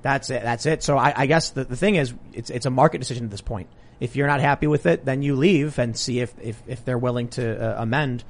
That's 0.00 0.30
it. 0.30 0.42
That's 0.42 0.64
it. 0.64 0.82
So 0.82 0.96
I, 0.96 1.12
I 1.14 1.26
guess 1.26 1.50
the, 1.50 1.64
the 1.64 1.76
thing 1.76 1.96
is, 1.96 2.14
it's 2.32 2.50
it's 2.50 2.66
a 2.66 2.70
market 2.70 2.98
decision 2.98 3.24
at 3.24 3.30
this 3.30 3.40
point. 3.40 3.68
If 4.00 4.14
you're 4.16 4.28
not 4.28 4.40
happy 4.40 4.66
with 4.68 4.86
it, 4.86 5.04
then 5.04 5.22
you 5.22 5.34
leave 5.34 5.78
and 5.78 5.96
see 5.96 6.20
if 6.20 6.32
if, 6.40 6.62
if 6.66 6.84
they're 6.84 6.98
willing 6.98 7.28
to 7.30 7.78
uh, 7.78 7.82
amend. 7.82 8.24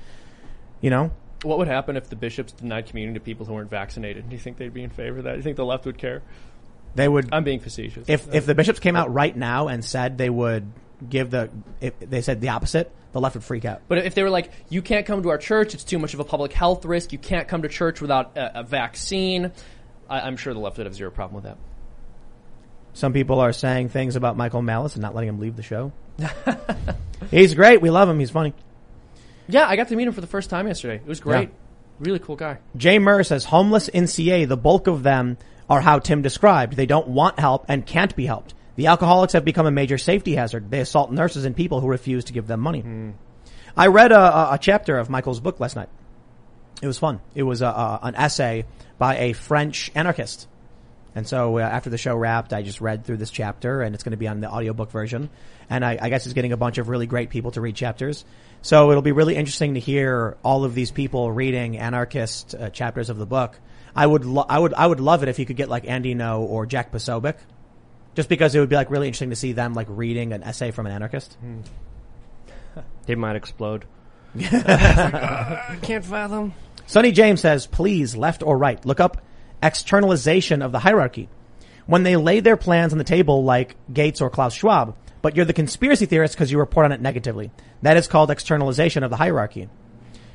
You 0.81 0.91
know, 0.91 1.11
What 1.43 1.59
would 1.59 1.69
happen 1.69 1.97
if 1.97 2.09
the 2.09 2.17
bishops 2.17 2.53
denied 2.53 2.87
communion 2.87 3.15
to 3.15 3.21
people 3.21 3.47
who 3.47 3.53
weren't 3.55 3.71
vaccinated? 3.71 4.29
Do 4.29 4.35
you 4.35 4.41
think 4.41 4.57
they'd 4.57 4.73
be 4.73 4.83
in 4.83 4.91
favor 4.91 5.19
of 5.19 5.25
that? 5.25 5.33
Do 5.33 5.37
you 5.37 5.43
think 5.43 5.57
the 5.57 5.65
left 5.65 5.87
would 5.87 5.99
care? 5.99 6.23
they 6.95 7.07
would 7.07 7.29
I'm 7.33 7.45
being 7.45 7.61
facetious. 7.61 8.09
if 8.09 8.33
if 8.35 8.47
the 8.47 8.55
bishops 8.55 8.81
came 8.81 8.97
out 8.97 9.13
right 9.13 9.37
now 9.37 9.69
and 9.69 9.85
said 9.85 10.19
they 10.19 10.31
would 10.31 10.73
give 11.09 11.31
the 11.31 11.51
if 11.81 11.99
they 12.01 12.23
said 12.23 12.41
the 12.41 12.51
opposite, 12.51 12.91
the 13.13 13.21
left 13.21 13.35
would 13.35 13.45
freak 13.45 13.65
out. 13.65 13.83
But 13.89 13.99
if 13.99 14.15
they 14.15 14.23
were 14.23 14.31
like, 14.31 14.51
you 14.69 14.83
can't 14.83 15.07
come 15.07 15.23
to 15.23 15.29
our 15.31 15.39
church, 15.39 15.75
it's 15.75 15.85
too 15.85 15.99
much 15.99 16.15
of 16.15 16.21
a 16.21 16.25
public 16.25 16.53
health 16.53 16.85
risk, 16.85 17.13
you 17.13 17.19
can't 17.19 17.49
come 17.49 17.63
to 17.63 17.69
church 17.69 18.01
without 18.01 18.37
a, 18.37 18.61
a 18.61 18.63
vaccine, 18.63 19.53
I, 20.09 20.21
I'm 20.21 20.37
sure 20.37 20.53
the 20.53 20.61
left 20.61 20.79
would 20.79 20.87
have 20.87 20.95
zero 20.95 21.11
problem 21.11 21.35
with 21.35 21.45
that. 21.45 21.59
Some 22.95 23.13
people 23.13 23.41
are 23.41 23.53
saying 23.53 23.91
things 23.91 24.17
about 24.17 24.37
Michael 24.37 24.63
Malice 24.63 24.95
and 24.95 25.03
not 25.03 25.15
letting 25.15 25.29
him 25.29 25.39
leave 25.39 25.57
the 25.57 25.63
show. 25.63 25.93
He's 27.31 27.55
great. 27.55 27.81
We 27.81 27.91
love 27.91 28.09
him. 28.09 28.19
He's 28.19 28.31
funny. 28.31 28.55
Yeah, 29.47 29.67
I 29.69 29.77
got 29.77 29.89
to 29.89 29.97
meet 29.97 30.09
him 30.09 30.13
for 30.13 30.21
the 30.21 30.27
first 30.27 30.51
time 30.51 30.67
yesterday. 30.67 30.97
It 30.97 31.07
was 31.07 31.21
great. 31.21 31.49
Yeah. 31.49 31.55
Really 32.01 32.19
cool 32.19 32.37
guy. 32.37 32.59
Jay 32.77 32.99
Murr 32.99 33.23
says 33.23 33.45
homeless 33.45 33.89
in 33.89 34.07
CA, 34.07 34.45
the 34.45 34.57
bulk 34.57 34.87
of 34.87 35.03
them 35.03 35.37
are 35.69 35.81
how 35.81 35.99
Tim 35.99 36.23
described. 36.23 36.75
They 36.75 36.87
don't 36.87 37.09
want 37.09 37.39
help 37.39 37.67
and 37.69 37.85
can't 37.85 38.15
be 38.15 38.27
helped. 38.27 38.55
The 38.79 38.87
alcoholics 38.87 39.33
have 39.33 39.45
become 39.45 39.67
a 39.67 39.73
major 39.73 39.99
safety 39.99 40.37
hazard. 40.37 40.71
They 40.71 40.79
assault 40.79 41.11
nurses 41.11 41.45
and 41.45 41.57
people 41.57 41.81
who 41.81 41.89
refuse 41.89 42.27
to 42.27 42.33
give 42.33 42.47
them 42.47 42.61
money. 42.61 43.13
I 43.77 43.89
read 43.89 44.13
a, 44.13 44.21
a, 44.21 44.55
a 44.55 44.59
chapter 44.61 44.97
of 44.97 45.11
Michael's 45.11 45.41
book 45.41 45.59
last 45.59 45.75
night. 45.75 45.89
It 46.81 46.87
was 46.87 46.97
fun. 46.97 47.21
It 47.35 47.43
was 47.43 47.61
a, 47.61 47.67
a, 47.67 47.99
an 48.05 48.15
essay 48.15 48.67
by 48.97 49.17
a 49.17 49.33
French 49.33 49.91
anarchist. 49.97 50.47
And 51.17 51.27
so 51.27 51.59
uh, 51.59 51.63
after 51.63 51.91
the 51.91 51.99
show 51.99 52.15
wrapped, 52.15 52.53
I 52.53 52.63
just 52.63 52.81
read 52.81 53.05
through 53.05 53.17
this 53.17 53.33
chapter 53.33 53.83
and 53.83 53.97
it's 53.97 54.05
going 54.05 54.13
to 54.13 54.17
be 54.17 54.29
on 54.29 54.39
the 54.39 54.49
audiobook 54.49 54.93
version. 54.93 55.29
And 55.69 55.85
I, 55.85 55.99
I 56.01 56.09
guess 56.09 56.27
it's 56.27 56.35
getting 56.35 56.53
a 56.53 56.57
bunch 56.57 56.79
of 56.79 56.89
really 56.89 57.09
great 57.09 57.31
people 57.31 57.51
to 57.51 57.61
read 57.61 57.75
chapters. 57.75 58.25
So 58.63 58.93
it'll 58.93 59.03
be 59.03 59.11
really 59.11 59.35
interesting 59.35 59.75
to 59.75 59.81
hear 59.81 60.37
all 60.45 60.63
of 60.63 60.77
these 60.77 60.93
people 60.93 61.33
reading 61.33 61.79
anarchist 61.79 62.55
uh, 62.55 62.71
chapters 62.71 63.11
of 63.11 63.17
the 63.17 63.27
book. 63.27 63.59
I 63.97 64.07
would, 64.07 64.25
lo- 64.25 64.47
I 64.49 64.57
would, 64.57 64.73
I 64.73 64.87
would 64.87 65.01
love 65.01 65.25
it 65.25 65.29
if 65.29 65.41
you 65.41 65.47
could 65.47 65.57
get 65.57 65.69
like 65.69 65.89
Andy 65.89 66.15
Ngo 66.15 66.43
or 66.43 66.65
Jack 66.65 66.93
Posobiec. 66.93 67.39
Just 68.19 68.29
because 68.29 68.53
it 68.53 68.59
would 68.59 68.69
be 68.69 68.75
like 68.75 68.91
really 68.91 69.07
interesting 69.07 69.31
to 69.31 69.37
see 69.37 69.53
them 69.53 69.75
like 69.75 69.87
reading 69.89 70.33
an 70.33 70.43
essay 70.43 70.73
from 70.73 70.87
an 70.87 70.93
anarchist. 70.93 71.35
Hmm. 71.35 71.61
They 73.07 73.15
might 73.15 73.37
explode. 73.37 73.85
I 74.37 75.79
can't 75.83 76.05
fathom. 76.05 76.53
Sonny 76.89 77.13
James 77.13 77.41
says, 77.41 77.69
please, 77.69 78.17
left 78.17 78.43
or 78.43 78.59
right, 78.59 78.85
look 78.85 78.99
up 78.99 79.23
externalization 79.63 80.63
of 80.63 80.73
the 80.73 80.81
hierarchy. 80.81 81.29
When 81.87 82.03
they 82.03 82.17
lay 82.17 82.41
their 82.41 82.57
plans 82.57 82.91
on 82.91 82.99
the 82.99 83.05
table 83.05 83.45
like 83.45 83.77
Gates 83.93 84.21
or 84.21 84.31
Klaus 84.31 84.53
Schwab, 84.53 84.97
but 85.23 85.37
you're 85.37 85.45
the 85.45 85.53
conspiracy 85.53 86.07
theorist 86.07 86.35
because 86.35 86.51
you 86.51 86.59
report 86.59 86.87
on 86.87 86.91
it 86.91 87.01
negatively. 87.01 87.53
That 87.83 87.97
is 87.97 88.09
called 88.09 88.33
externalization 88.33 89.05
of 89.05 89.11
the 89.11 89.17
hierarchy. 89.17 89.69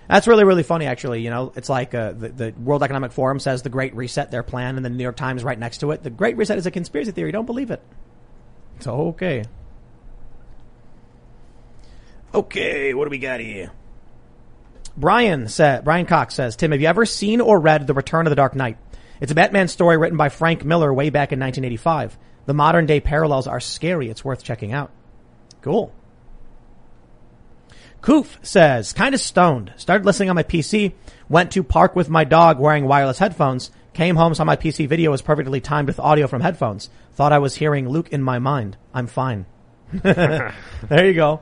That's 0.10 0.28
really, 0.28 0.44
really 0.44 0.64
funny, 0.64 0.86
actually. 0.86 1.22
You 1.22 1.30
know, 1.30 1.54
it's 1.56 1.70
like 1.70 1.94
uh, 1.94 2.12
the, 2.12 2.30
the 2.30 2.54
World 2.58 2.84
Economic 2.84 3.12
Forum 3.12 3.40
says 3.40 3.62
the 3.62 3.70
Great 3.70 3.96
Reset, 3.96 4.32
their 4.32 4.44
plan, 4.44 4.76
and 4.76 4.86
the 4.86 4.90
New 4.90 5.04
York 5.04 5.16
Times 5.16 5.44
right 5.44 5.58
next 5.58 5.80
to 5.80 5.92
it. 5.92 6.04
The 6.04 6.10
Great 6.10 6.38
Reset 6.38 6.58
is 6.58 6.66
a 6.66 6.72
conspiracy 6.72 7.12
theory. 7.12 7.32
Don't 7.32 7.46
believe 7.46 7.72
it. 7.72 7.82
It's 8.78 8.88
okay. 8.88 9.46
Okay, 12.34 12.94
what 12.94 13.06
do 13.06 13.12
we 13.12 13.20
got 13.20 13.40
here? 13.40 13.72
Brian 14.98 15.48
said, 15.48 15.84
Brian 15.84 16.06
Cox 16.06 16.36
says, 16.36 16.56
Tim, 16.56 16.72
have 16.72 16.82
you 16.82 16.88
ever 16.88 17.06
seen 17.06 17.42
or 17.42 17.60
read 17.60 17.88
The 17.88 17.94
Return 17.94 18.28
of 18.28 18.32
the 18.32 18.36
Dark 18.36 18.56
Knight? 18.56 18.78
It's 19.22 19.32
a 19.32 19.36
Batman 19.36 19.68
story 19.68 19.98
written 19.98 20.18
by 20.18 20.30
Frank 20.30 20.66
Miller 20.66 20.94
way 20.94 21.10
back 21.10 21.32
in 21.32 21.40
1985. 21.40 22.18
The 22.46 22.54
modern 22.54 22.86
day 22.86 23.00
parallels 23.00 23.48
are 23.48 23.60
scary. 23.60 24.10
It's 24.10 24.26
worth 24.26 24.44
checking 24.44 24.74
out. 24.74 24.92
Cool. 25.62 25.94
Koof 28.04 28.38
says, 28.46 28.92
kind 28.92 29.16
of 29.16 29.22
stoned. 29.22 29.72
Started 29.78 30.06
listening 30.06 30.30
on 30.30 30.36
my 30.36 30.44
PC. 30.44 30.92
Went 31.30 31.52
to 31.52 31.64
park 31.64 31.96
with 31.96 32.10
my 32.10 32.26
dog 32.26 32.60
wearing 32.60 32.86
wireless 32.86 33.18
headphones. 33.18 33.72
Came 33.94 34.18
home, 34.18 34.36
saw 34.36 34.44
my 34.44 34.58
PC 34.58 34.90
video 34.90 35.10
was 35.12 35.22
perfectly 35.22 35.62
timed 35.62 35.88
with 35.88 36.02
audio 36.02 36.28
from 36.28 36.42
headphones. 36.42 36.90
Thought 37.14 37.32
I 37.32 37.40
was 37.40 37.56
hearing 37.56 37.88
Luke 37.88 38.12
in 38.12 38.22
my 38.22 38.40
mind. 38.40 38.76
I'm 38.94 39.08
fine. 39.08 39.46
there 39.94 40.54
you 40.92 41.14
go. 41.14 41.42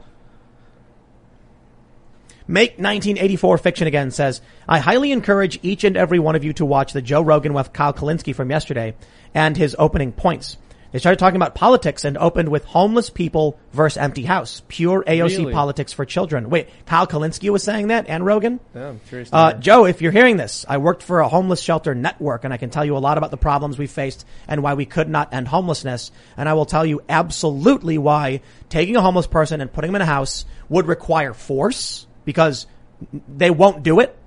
Make 2.47 2.71
1984 2.71 3.57
Fiction 3.57 3.87
Again 3.87 4.11
says, 4.11 4.41
I 4.67 4.79
highly 4.79 5.11
encourage 5.11 5.57
each 5.63 5.83
and 5.83 5.97
every 5.97 6.19
one 6.19 6.35
of 6.35 6.43
you 6.43 6.53
to 6.53 6.65
watch 6.65 6.93
the 6.93 7.01
Joe 7.01 7.21
Rogan 7.21 7.53
with 7.53 7.73
Kyle 7.73 7.93
Kulinski 7.93 8.35
from 8.35 8.51
yesterday 8.51 8.93
and 9.33 9.57
his 9.57 9.75
opening 9.79 10.11
points. 10.11 10.57
They 10.91 10.99
started 10.99 11.19
talking 11.19 11.37
about 11.37 11.55
politics 11.55 12.03
and 12.03 12.17
opened 12.17 12.49
with 12.49 12.65
homeless 12.65 13.09
people 13.09 13.57
versus 13.71 13.97
empty 13.97 14.23
house. 14.23 14.61
Pure 14.67 15.05
AOC 15.07 15.37
Really? 15.37 15.53
politics 15.53 15.93
for 15.93 16.05
children. 16.05 16.49
Wait, 16.49 16.67
Kyle 16.85 17.07
Kulinski 17.07 17.49
was 17.49 17.63
saying 17.63 17.87
that 17.87 18.07
and 18.09 18.25
Rogan? 18.25 18.59
Yeah, 18.75 18.89
I'm 18.89 18.99
curious. 19.07 19.29
Uh. 19.31 19.53
Joe, 19.53 19.85
if 19.85 20.01
you're 20.01 20.11
hearing 20.11 20.35
this, 20.35 20.65
I 20.67 20.77
worked 20.77 21.03
for 21.03 21.21
a 21.21 21.29
homeless 21.29 21.61
shelter 21.61 21.95
network 21.95 22.43
and 22.43 22.53
I 22.53 22.57
can 22.57 22.69
tell 22.69 22.83
you 22.83 22.97
a 22.97 22.99
lot 22.99 23.17
about 23.17 23.31
the 23.31 23.37
problems 23.37 23.77
we 23.77 23.87
faced 23.87 24.25
and 24.47 24.61
why 24.61 24.73
we 24.73 24.85
could 24.85 25.07
not 25.07 25.33
end 25.33 25.47
homelessness. 25.47 26.11
And 26.35 26.49
I 26.49 26.53
will 26.53 26.65
tell 26.65 26.85
you 26.85 27.01
absolutely 27.07 27.97
why 27.97 28.41
taking 28.67 28.97
a 28.97 29.01
homeless 29.01 29.27
person 29.27 29.61
and 29.61 29.71
putting 29.71 29.89
them 29.89 29.95
in 29.95 30.01
a 30.01 30.05
house 30.05 30.45
would 30.67 30.87
require 30.87 31.33
force 31.33 32.05
because 32.25 32.67
they 33.27 33.49
won't 33.49 33.83
do 33.83 33.99
it. 34.01 34.17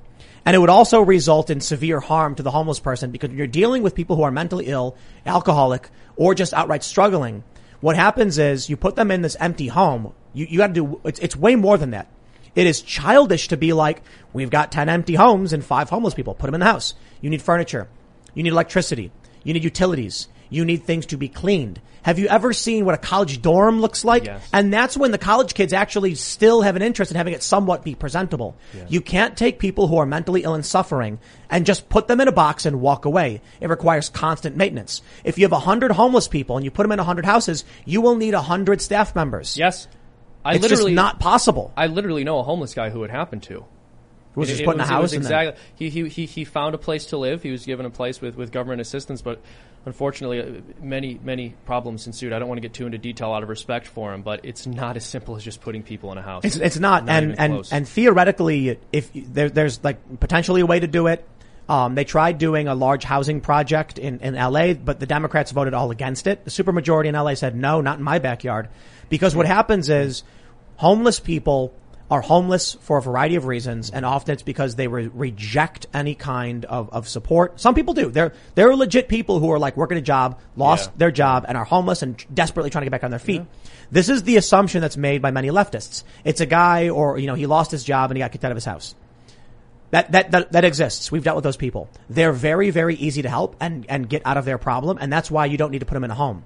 And 0.46 0.54
it 0.54 0.58
would 0.58 0.70
also 0.70 1.00
result 1.00 1.48
in 1.50 1.60
severe 1.60 2.00
harm 2.00 2.34
to 2.34 2.42
the 2.42 2.50
homeless 2.50 2.80
person 2.80 3.10
because 3.10 3.30
when 3.30 3.38
you're 3.38 3.46
dealing 3.46 3.82
with 3.82 3.94
people 3.94 4.16
who 4.16 4.22
are 4.22 4.30
mentally 4.30 4.66
ill, 4.66 4.96
alcoholic, 5.24 5.88
or 6.16 6.34
just 6.34 6.52
outright 6.52 6.84
struggling, 6.84 7.44
what 7.80 7.96
happens 7.96 8.38
is 8.38 8.68
you 8.68 8.76
put 8.76 8.96
them 8.96 9.10
in 9.10 9.22
this 9.22 9.36
empty 9.40 9.68
home. 9.68 10.12
You, 10.34 10.46
you 10.46 10.58
gotta 10.58 10.72
do, 10.72 11.00
it's, 11.04 11.20
it's 11.20 11.36
way 11.36 11.56
more 11.56 11.78
than 11.78 11.90
that. 11.90 12.08
It 12.54 12.66
is 12.66 12.82
childish 12.82 13.48
to 13.48 13.56
be 13.56 13.72
like, 13.72 14.02
we've 14.32 14.50
got 14.50 14.70
10 14.70 14.88
empty 14.88 15.14
homes 15.14 15.52
and 15.52 15.64
five 15.64 15.90
homeless 15.90 16.14
people. 16.14 16.34
Put 16.34 16.46
them 16.46 16.54
in 16.54 16.60
the 16.60 16.66
house. 16.66 16.94
You 17.20 17.30
need 17.30 17.42
furniture. 17.42 17.88
You 18.34 18.42
need 18.42 18.52
electricity. 18.52 19.10
You 19.42 19.54
need 19.54 19.64
utilities. 19.64 20.28
You 20.50 20.64
need 20.64 20.84
things 20.84 21.06
to 21.06 21.16
be 21.16 21.28
cleaned. 21.28 21.80
Have 22.02 22.18
you 22.18 22.26
ever 22.28 22.52
seen 22.52 22.84
what 22.84 22.94
a 22.94 22.98
college 22.98 23.40
dorm 23.40 23.80
looks 23.80 24.04
like? 24.04 24.26
Yes. 24.26 24.46
And 24.52 24.70
that's 24.70 24.94
when 24.94 25.10
the 25.10 25.16
college 25.18 25.54
kids 25.54 25.72
actually 25.72 26.14
still 26.16 26.60
have 26.60 26.76
an 26.76 26.82
interest 26.82 27.10
in 27.10 27.16
having 27.16 27.32
it 27.32 27.42
somewhat 27.42 27.82
be 27.82 27.94
presentable. 27.94 28.56
You 28.88 29.00
can't 29.00 29.36
take 29.38 29.58
people 29.58 29.86
who 29.88 29.96
are 29.96 30.04
mentally 30.04 30.42
ill 30.42 30.52
and 30.54 30.66
suffering 30.66 31.18
and 31.48 31.64
just 31.64 31.88
put 31.88 32.06
them 32.06 32.20
in 32.20 32.28
a 32.28 32.32
box 32.32 32.66
and 32.66 32.82
walk 32.82 33.06
away. 33.06 33.40
It 33.60 33.70
requires 33.70 34.10
constant 34.10 34.54
maintenance. 34.54 35.00
If 35.24 35.38
you 35.38 35.44
have 35.46 35.52
a 35.52 35.58
hundred 35.58 35.92
homeless 35.92 36.28
people 36.28 36.56
and 36.56 36.64
you 36.64 36.70
put 36.70 36.82
them 36.82 36.92
in 36.92 36.98
a 36.98 37.04
hundred 37.04 37.24
houses, 37.24 37.64
you 37.86 38.02
will 38.02 38.16
need 38.16 38.34
a 38.34 38.42
hundred 38.42 38.82
staff 38.82 39.14
members. 39.16 39.56
yes, 39.56 39.88
I 40.44 40.56
it's 40.56 40.62
literally 40.62 40.92
just 40.92 40.96
not 40.96 41.20
possible. 41.20 41.72
I 41.74 41.86
literally 41.86 42.22
know 42.22 42.38
a 42.38 42.42
homeless 42.42 42.74
guy 42.74 42.90
who 42.90 43.02
it 43.04 43.10
happened 43.10 43.44
to. 43.44 43.64
was 44.34 44.50
It- 44.50 44.52
just 44.56 44.64
put 44.66 44.74
in 44.74 44.80
a 44.82 44.86
house 44.86 45.14
exactly. 45.14 45.58
He, 45.76 45.88
he 45.88 46.08
he 46.10 46.26
he 46.26 46.44
found 46.44 46.74
a 46.74 46.78
place 46.78 47.06
to 47.06 47.16
live. 47.16 47.42
He 47.42 47.50
was 47.50 47.64
given 47.64 47.86
a 47.86 47.90
place 47.90 48.20
with, 48.20 48.36
with 48.36 48.52
government 48.52 48.82
assistance, 48.82 49.22
but 49.22 49.40
unfortunately, 49.86 50.40
uh, 50.40 50.60
many 50.82 51.18
many 51.22 51.54
problems 51.64 52.06
ensued. 52.06 52.32
I 52.32 52.38
don't 52.38 52.48
want 52.48 52.58
to 52.58 52.62
get 52.62 52.72
too 52.72 52.86
into 52.86 52.98
detail 52.98 53.32
out 53.32 53.42
of 53.42 53.48
respect 53.48 53.86
for 53.86 54.12
him, 54.12 54.22
but 54.22 54.44
it's 54.44 54.66
not 54.66 54.96
as 54.98 55.04
simple 55.04 55.36
as 55.36 55.44
just 55.44 55.60
putting 55.60 55.82
people 55.82 56.12
in 56.12 56.18
a 56.18 56.22
house. 56.22 56.44
It's, 56.44 56.56
it's 56.56 56.78
not, 56.78 57.04
Not 57.04 57.14
and 57.14 57.38
and 57.38 57.68
and 57.70 57.88
theoretically, 57.88 58.78
if 58.92 59.10
there, 59.14 59.50
there's 59.50 59.82
like 59.82 60.20
potentially 60.20 60.60
a 60.60 60.66
way 60.66 60.80
to 60.80 60.86
do 60.86 61.06
it. 61.06 61.26
Um, 61.66 61.94
they 61.94 62.04
tried 62.04 62.36
doing 62.36 62.68
a 62.68 62.74
large 62.74 63.04
housing 63.04 63.40
project 63.40 63.98
in, 63.98 64.20
in 64.20 64.34
LA, 64.34 64.74
but 64.74 65.00
the 65.00 65.06
Democrats 65.06 65.50
voted 65.50 65.72
all 65.72 65.90
against 65.90 66.26
it. 66.26 66.44
The 66.44 66.50
supermajority 66.50 67.06
in 67.06 67.14
LA 67.14 67.34
said 67.34 67.56
no, 67.56 67.80
not 67.80 67.96
in 67.96 68.04
my 68.04 68.18
backyard, 68.18 68.68
because 69.08 69.34
what 69.34 69.46
happens 69.46 69.88
is 69.88 70.24
homeless 70.76 71.20
people 71.20 71.72
are 72.10 72.20
homeless 72.20 72.74
for 72.80 72.98
a 72.98 73.02
variety 73.02 73.36
of 73.36 73.46
reasons, 73.46 73.90
and 73.90 74.04
often 74.04 74.34
it's 74.34 74.42
because 74.42 74.76
they 74.76 74.86
re- 74.88 75.08
reject 75.12 75.86
any 75.94 76.14
kind 76.14 76.64
of, 76.66 76.90
of 76.90 77.08
support. 77.08 77.58
Some 77.60 77.74
people 77.74 77.94
do. 77.94 78.10
There 78.10 78.32
there 78.54 78.68
are 78.68 78.76
legit 78.76 79.08
people 79.08 79.38
who 79.40 79.50
are 79.50 79.58
like 79.58 79.76
working 79.76 79.96
a 79.96 80.02
job, 80.02 80.38
lost 80.56 80.90
Yeah. 80.90 80.96
their 80.98 81.10
job, 81.10 81.46
and 81.48 81.56
are 81.56 81.64
homeless 81.64 82.02
and 82.02 82.22
desperately 82.32 82.70
trying 82.70 82.82
to 82.82 82.86
get 82.86 82.92
back 82.92 83.04
on 83.04 83.10
their 83.10 83.18
feet. 83.18 83.42
This 83.90 84.08
is 84.08 84.24
the 84.24 84.36
assumption 84.36 84.80
that's 84.80 84.96
made 84.96 85.22
by 85.22 85.30
many 85.30 85.48
leftists. 85.48 86.04
It's 86.24 86.40
a 86.40 86.46
guy, 86.46 86.88
or 86.90 87.18
you 87.18 87.26
know, 87.26 87.34
he 87.34 87.46
lost 87.46 87.70
his 87.70 87.84
job 87.84 88.10
and 88.10 88.18
he 88.18 88.22
got 88.22 88.32
kicked 88.32 88.44
out 88.44 88.52
of 88.52 88.56
his 88.56 88.64
house. 88.64 88.94
That, 89.90 90.10
that, 90.10 90.32
that, 90.32 90.52
that 90.52 90.64
exists. 90.64 91.12
We've 91.12 91.22
dealt 91.22 91.36
with 91.36 91.44
those 91.44 91.56
people. 91.56 91.88
They're 92.10 92.32
very, 92.32 92.70
very 92.70 92.96
easy 92.96 93.22
to 93.22 93.28
help 93.28 93.54
and, 93.60 93.86
and 93.88 94.08
get 94.08 94.22
out 94.24 94.36
of 94.36 94.44
their 94.44 94.58
problem. 94.58 94.98
And 95.00 95.12
that's 95.12 95.30
why 95.30 95.46
you 95.46 95.56
don't 95.56 95.70
need 95.70 95.80
to 95.80 95.86
put 95.86 95.94
them 95.94 96.02
in 96.02 96.10
a 96.10 96.16
home. 96.16 96.42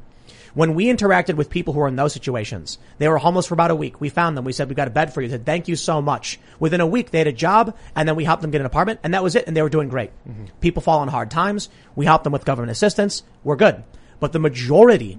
When 0.55 0.75
we 0.75 0.87
interacted 0.87 1.35
with 1.35 1.51
people 1.51 1.75
who 1.75 1.81
were 1.81 1.89
in 1.89 1.97
those 1.97 2.13
situations, 2.13 2.79
they 2.99 3.09
were 3.09 3.19
homeless 3.19 3.47
for 3.47 3.55
about 3.55 3.71
a 3.71 3.77
week. 3.77 4.01
We 4.01 4.09
found 4.09 4.37
them. 4.37 4.45
We 4.45 4.53
said, 4.53 4.69
we've 4.69 4.77
got 4.77 4.89
a 4.89 4.91
bed 4.91 5.13
for 5.13 5.21
you. 5.21 5.29
They 5.29 5.35
said, 5.35 5.47
thank 5.47 5.69
you 5.69 5.77
so 5.77 6.01
much. 6.01 6.39
Within 6.59 6.81
a 6.81 6.87
week, 6.87 7.11
they 7.11 7.19
had 7.19 7.27
a 7.27 7.33
job 7.33 7.77
and 7.95 8.09
then 8.09 8.17
we 8.17 8.25
helped 8.25 8.43
them 8.43 8.51
get 8.51 8.61
an 8.61 8.67
apartment 8.67 9.01
and 9.03 9.15
that 9.15 9.23
was 9.23 9.37
it. 9.37 9.47
And 9.47 9.57
they 9.57 9.63
were 9.63 9.69
doing 9.69 9.89
great. 9.89 10.11
Mm-hmm. 10.29 10.47
People 10.61 10.83
fall 10.83 11.01
on 11.01 11.09
hard 11.09 11.31
times. 11.31 11.69
We 11.95 12.07
helped 12.07 12.25
them 12.25 12.33
with 12.33 12.45
government 12.45 12.71
assistance. 12.71 13.23
We're 13.45 13.57
good. 13.57 13.85
But 14.21 14.33
the 14.33 14.39
majority 14.39 15.19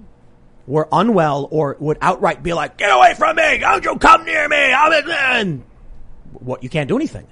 were 0.66 0.88
unwell 0.92 1.48
or 1.50 1.76
would 1.80 1.98
outright 2.00 2.42
be 2.42 2.52
like, 2.52 2.76
get 2.76 2.90
away 2.90 3.14
from 3.14 3.36
me. 3.36 3.58
Don't 3.58 3.84
you 3.84 3.96
come 3.96 4.24
near 4.24 4.48
me. 4.48 4.72
I'm 4.72 5.46
in, 5.46 5.64
what, 6.32 6.62
you 6.62 6.68
can't 6.68 6.88
do 6.88 6.96
anything. 6.96 7.26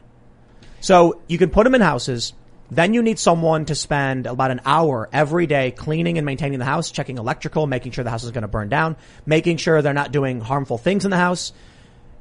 So 0.81 1.21
you 1.29 1.39
can 1.39 1.51
put 1.51 1.65
them 1.65 1.75
in 1.75 1.81
houses. 1.81 2.33
Then 2.71 2.93
you 2.93 3.03
need 3.03 3.19
someone 3.19 3.65
to 3.67 3.75
spend 3.75 4.27
about 4.27 4.51
an 4.51 4.61
hour 4.65 5.09
every 5.13 5.47
day 5.47 5.71
cleaning 5.71 6.19
and 6.19 6.27
maintaining 6.27 6.59
the 6.59 6.67
house, 6.67 6.91
checking 6.91 7.17
electrical, 7.17 7.67
making 7.67 7.93
sure 7.93 8.05
the 8.05 8.11
house 8.11 8.25
is 8.25 8.31
going 8.31 8.43
to 8.43 8.49
burn 8.49 8.69
down, 8.69 8.97
making 9.25 9.57
sure 9.57 9.81
they're 9.81 9.95
not 9.95 10.13
doing 10.13 10.41
harmful 10.41 10.77
things 10.77 11.05
in 11.05 11.11
the 11.11 11.17
house. 11.17 11.53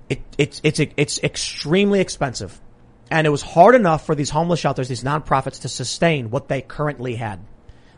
It, 0.10 0.22
it's, 0.38 0.62
it's, 0.64 0.80
it's 0.80 1.22
extremely 1.22 2.00
expensive. 2.00 2.60
And 3.12 3.28
it 3.28 3.30
was 3.30 3.42
hard 3.42 3.76
enough 3.76 4.06
for 4.06 4.16
these 4.16 4.30
homeless 4.30 4.60
shelters, 4.60 4.88
these 4.88 5.04
nonprofits 5.04 5.62
to 5.62 5.70
sustain 5.70 6.30
what 6.30 6.48
they 6.48 6.62
currently 6.62 7.16
had, 7.16 7.40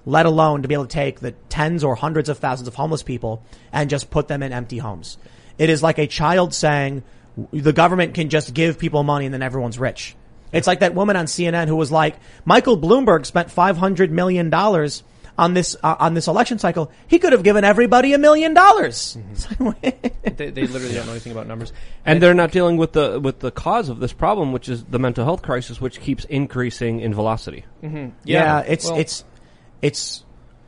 let 0.05 0.25
alone 0.25 0.63
to 0.63 0.67
be 0.67 0.73
able 0.73 0.87
to 0.87 0.93
take 0.93 1.19
the 1.19 1.31
tens 1.49 1.83
or 1.83 1.95
hundreds 1.95 2.29
of 2.29 2.39
thousands 2.39 2.67
of 2.67 2.75
homeless 2.75 3.03
people 3.03 3.43
and 3.71 3.91
just 3.91 4.09
put 4.09 4.27
them 4.27 4.41
in 4.41 4.53
empty 4.53 4.79
homes. 4.79 5.17
It 5.59 5.69
is 5.69 5.83
like 5.83 5.99
a 5.99 6.07
child 6.07 6.53
saying 6.55 7.03
the 7.51 7.73
government 7.73 8.15
can 8.15 8.29
just 8.29 8.53
give 8.53 8.79
people 8.79 9.03
money 9.03 9.25
and 9.25 9.33
then 9.33 9.43
everyone's 9.43 9.77
rich. 9.77 10.15
It's 10.51 10.67
like 10.67 10.79
that 10.79 10.95
woman 10.95 11.15
on 11.15 11.25
CNN 11.25 11.67
who 11.67 11.75
was 11.75 11.91
like, 11.91 12.15
Michael 12.45 12.77
Bloomberg 12.77 13.25
spent 13.25 13.49
$500 13.49 14.09
million 14.09 14.53
on 14.53 15.53
this, 15.53 15.75
uh, 15.83 15.95
on 15.99 16.13
this 16.15 16.27
election 16.27 16.59
cycle. 16.59 16.91
He 17.07 17.17
could 17.19 17.31
have 17.31 17.43
given 17.43 17.63
everybody 17.63 18.13
a 18.13 18.17
million 18.17 18.53
dollars. 18.53 19.17
they, 19.81 20.49
they 20.49 20.67
literally 20.67 20.93
don't 20.93 21.05
know 21.05 21.11
anything 21.13 21.31
about 21.31 21.47
numbers. 21.47 21.71
And 22.05 22.21
they're 22.21 22.33
not 22.33 22.51
dealing 22.51 22.77
with 22.77 22.91
the 22.93 23.19
with 23.19 23.39
the 23.39 23.51
cause 23.51 23.87
of 23.89 23.99
this 23.99 24.11
problem, 24.11 24.51
which 24.51 24.67
is 24.67 24.83
the 24.83 24.99
mental 24.99 25.23
health 25.23 25.41
crisis, 25.41 25.79
which 25.79 26.01
keeps 26.01 26.25
increasing 26.25 26.99
in 26.99 27.13
velocity. 27.13 27.63
Yeah, 28.25 28.59
it's, 28.59 28.85
well- 28.85 28.99
it's, 28.99 29.23
it's, 29.81 30.25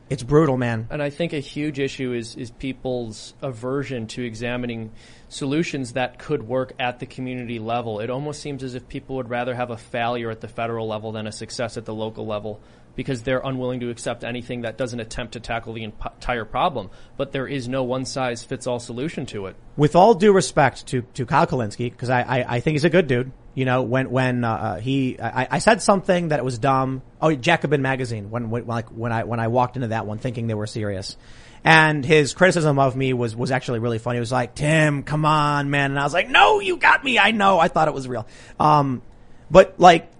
it's 0.08 0.22
brutal, 0.22 0.56
man. 0.56 0.86
And 0.90 1.02
I 1.02 1.10
think 1.10 1.32
a 1.32 1.38
huge 1.40 1.78
issue 1.78 2.12
is 2.12 2.34
is 2.36 2.50
people's 2.50 3.34
aversion 3.42 4.06
to 4.08 4.22
examining 4.22 4.90
solutions 5.32 5.94
that 5.94 6.18
could 6.18 6.42
work 6.42 6.74
at 6.78 6.98
the 6.98 7.06
community 7.06 7.58
level. 7.58 8.00
It 8.00 8.10
almost 8.10 8.40
seems 8.40 8.62
as 8.62 8.74
if 8.74 8.86
people 8.88 9.16
would 9.16 9.30
rather 9.30 9.54
have 9.54 9.70
a 9.70 9.76
failure 9.76 10.30
at 10.30 10.40
the 10.40 10.48
federal 10.48 10.86
level 10.86 11.12
than 11.12 11.26
a 11.26 11.32
success 11.32 11.76
at 11.76 11.84
the 11.84 11.94
local 11.94 12.26
level 12.26 12.60
because 12.94 13.22
they're 13.22 13.40
unwilling 13.42 13.80
to 13.80 13.90
accept 13.90 14.22
anything 14.22 14.62
that 14.62 14.76
doesn't 14.76 15.00
attempt 15.00 15.32
to 15.32 15.40
tackle 15.40 15.72
the 15.72 15.84
entire 15.84 16.44
problem. 16.44 16.90
But 17.16 17.32
there 17.32 17.46
is 17.46 17.68
no 17.68 17.82
one 17.84 18.04
size 18.04 18.44
fits 18.44 18.66
all 18.66 18.78
solution 18.78 19.24
to 19.26 19.46
it. 19.46 19.56
with 19.76 19.96
all 19.96 20.14
due 20.14 20.32
respect 20.32 20.86
to, 20.88 21.02
to 21.14 21.24
Kyle 21.24 21.46
Kulinski, 21.46 21.90
because 21.90 22.10
I, 22.10 22.20
I, 22.20 22.56
I 22.56 22.60
think 22.60 22.74
he's 22.74 22.84
a 22.84 22.90
good 22.90 23.06
dude. 23.06 23.32
You 23.54 23.64
know, 23.64 23.82
when, 23.82 24.10
when, 24.10 24.44
uh, 24.44 24.78
he, 24.80 25.18
I, 25.20 25.46
I 25.52 25.58
said 25.58 25.82
something 25.82 26.28
that 26.28 26.44
was 26.44 26.58
dumb. 26.58 27.02
Oh, 27.20 27.34
Jacobin 27.34 27.82
magazine, 27.82 28.30
when, 28.30 28.50
when, 28.50 28.66
like, 28.66 28.88
when 28.88 29.12
I, 29.12 29.24
when 29.24 29.40
I 29.40 29.48
walked 29.48 29.76
into 29.76 29.88
that 29.88 30.06
one 30.06 30.18
thinking 30.18 30.46
they 30.46 30.54
were 30.54 30.66
serious. 30.66 31.16
And 31.64 32.04
his 32.04 32.34
criticism 32.34 32.78
of 32.78 32.96
me 32.96 33.12
was, 33.12 33.36
was 33.36 33.50
actually 33.52 33.78
really 33.78 33.98
funny. 33.98 34.16
He 34.16 34.20
was 34.20 34.32
like, 34.32 34.54
Tim, 34.54 35.04
come 35.04 35.24
on, 35.24 35.70
man. 35.70 35.92
And 35.92 36.00
I 36.00 36.02
was 36.02 36.12
like, 36.12 36.28
no, 36.28 36.60
you 36.60 36.76
got 36.76 37.04
me. 37.04 37.18
I 37.18 37.30
know. 37.30 37.58
I 37.58 37.68
thought 37.68 37.86
it 37.86 37.94
was 37.94 38.08
real. 38.08 38.26
Um, 38.58 39.02
but 39.50 39.78
like, 39.78 40.10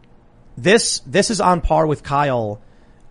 this, 0.56 1.00
this 1.00 1.30
is 1.30 1.40
on 1.40 1.60
par 1.60 1.86
with 1.86 2.02
Kyle. 2.02 2.60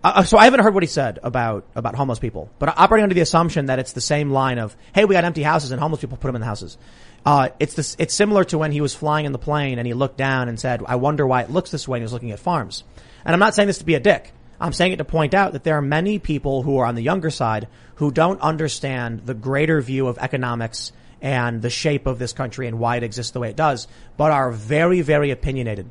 Uh, 0.02 0.22
so 0.24 0.38
I 0.38 0.44
haven't 0.44 0.60
heard 0.60 0.74
what 0.74 0.82
he 0.82 0.88
said 0.88 1.18
about, 1.22 1.66
about 1.74 1.94
homeless 1.94 2.18
people, 2.18 2.50
but 2.58 2.76
operating 2.76 3.04
under 3.04 3.14
the 3.14 3.20
assumption 3.20 3.66
that 3.66 3.78
it's 3.78 3.92
the 3.92 4.00
same 4.00 4.30
line 4.30 4.58
of, 4.58 4.76
hey, 4.94 5.04
we 5.04 5.14
got 5.14 5.24
empty 5.24 5.42
houses 5.42 5.70
and 5.70 5.80
homeless 5.80 6.00
people 6.00 6.16
put 6.16 6.28
them 6.28 6.36
in 6.36 6.40
the 6.40 6.46
houses. 6.46 6.78
Uh, 7.24 7.50
it's 7.60 7.74
this, 7.74 7.96
it's 8.00 8.14
similar 8.14 8.44
to 8.44 8.58
when 8.58 8.72
he 8.72 8.80
was 8.80 8.94
flying 8.94 9.26
in 9.26 9.32
the 9.32 9.38
plane 9.38 9.78
and 9.78 9.86
he 9.86 9.94
looked 9.94 10.16
down 10.16 10.48
and 10.48 10.58
said, 10.58 10.82
I 10.86 10.96
wonder 10.96 11.26
why 11.26 11.42
it 11.42 11.50
looks 11.50 11.70
this 11.70 11.86
way 11.86 11.98
and 11.98 12.02
he 12.02 12.04
was 12.04 12.12
looking 12.12 12.32
at 12.32 12.40
farms. 12.40 12.82
And 13.24 13.32
I'm 13.32 13.38
not 13.38 13.54
saying 13.54 13.68
this 13.68 13.78
to 13.78 13.84
be 13.84 13.94
a 13.94 14.00
dick. 14.00 14.32
I'm 14.60 14.72
saying 14.72 14.92
it 14.92 14.96
to 14.96 15.04
point 15.04 15.34
out 15.34 15.52
that 15.52 15.64
there 15.64 15.76
are 15.76 15.82
many 15.82 16.18
people 16.20 16.62
who 16.62 16.78
are 16.78 16.86
on 16.86 16.94
the 16.94 17.02
younger 17.02 17.30
side 17.30 17.66
who 18.02 18.10
don't 18.10 18.40
understand 18.40 19.20
the 19.26 19.34
greater 19.34 19.80
view 19.80 20.08
of 20.08 20.18
economics 20.18 20.90
and 21.20 21.62
the 21.62 21.70
shape 21.70 22.08
of 22.08 22.18
this 22.18 22.32
country 22.32 22.66
and 22.66 22.80
why 22.80 22.96
it 22.96 23.04
exists 23.04 23.30
the 23.30 23.38
way 23.38 23.48
it 23.48 23.54
does, 23.54 23.86
but 24.16 24.32
are 24.32 24.50
very, 24.50 25.02
very 25.02 25.30
opinionated. 25.30 25.88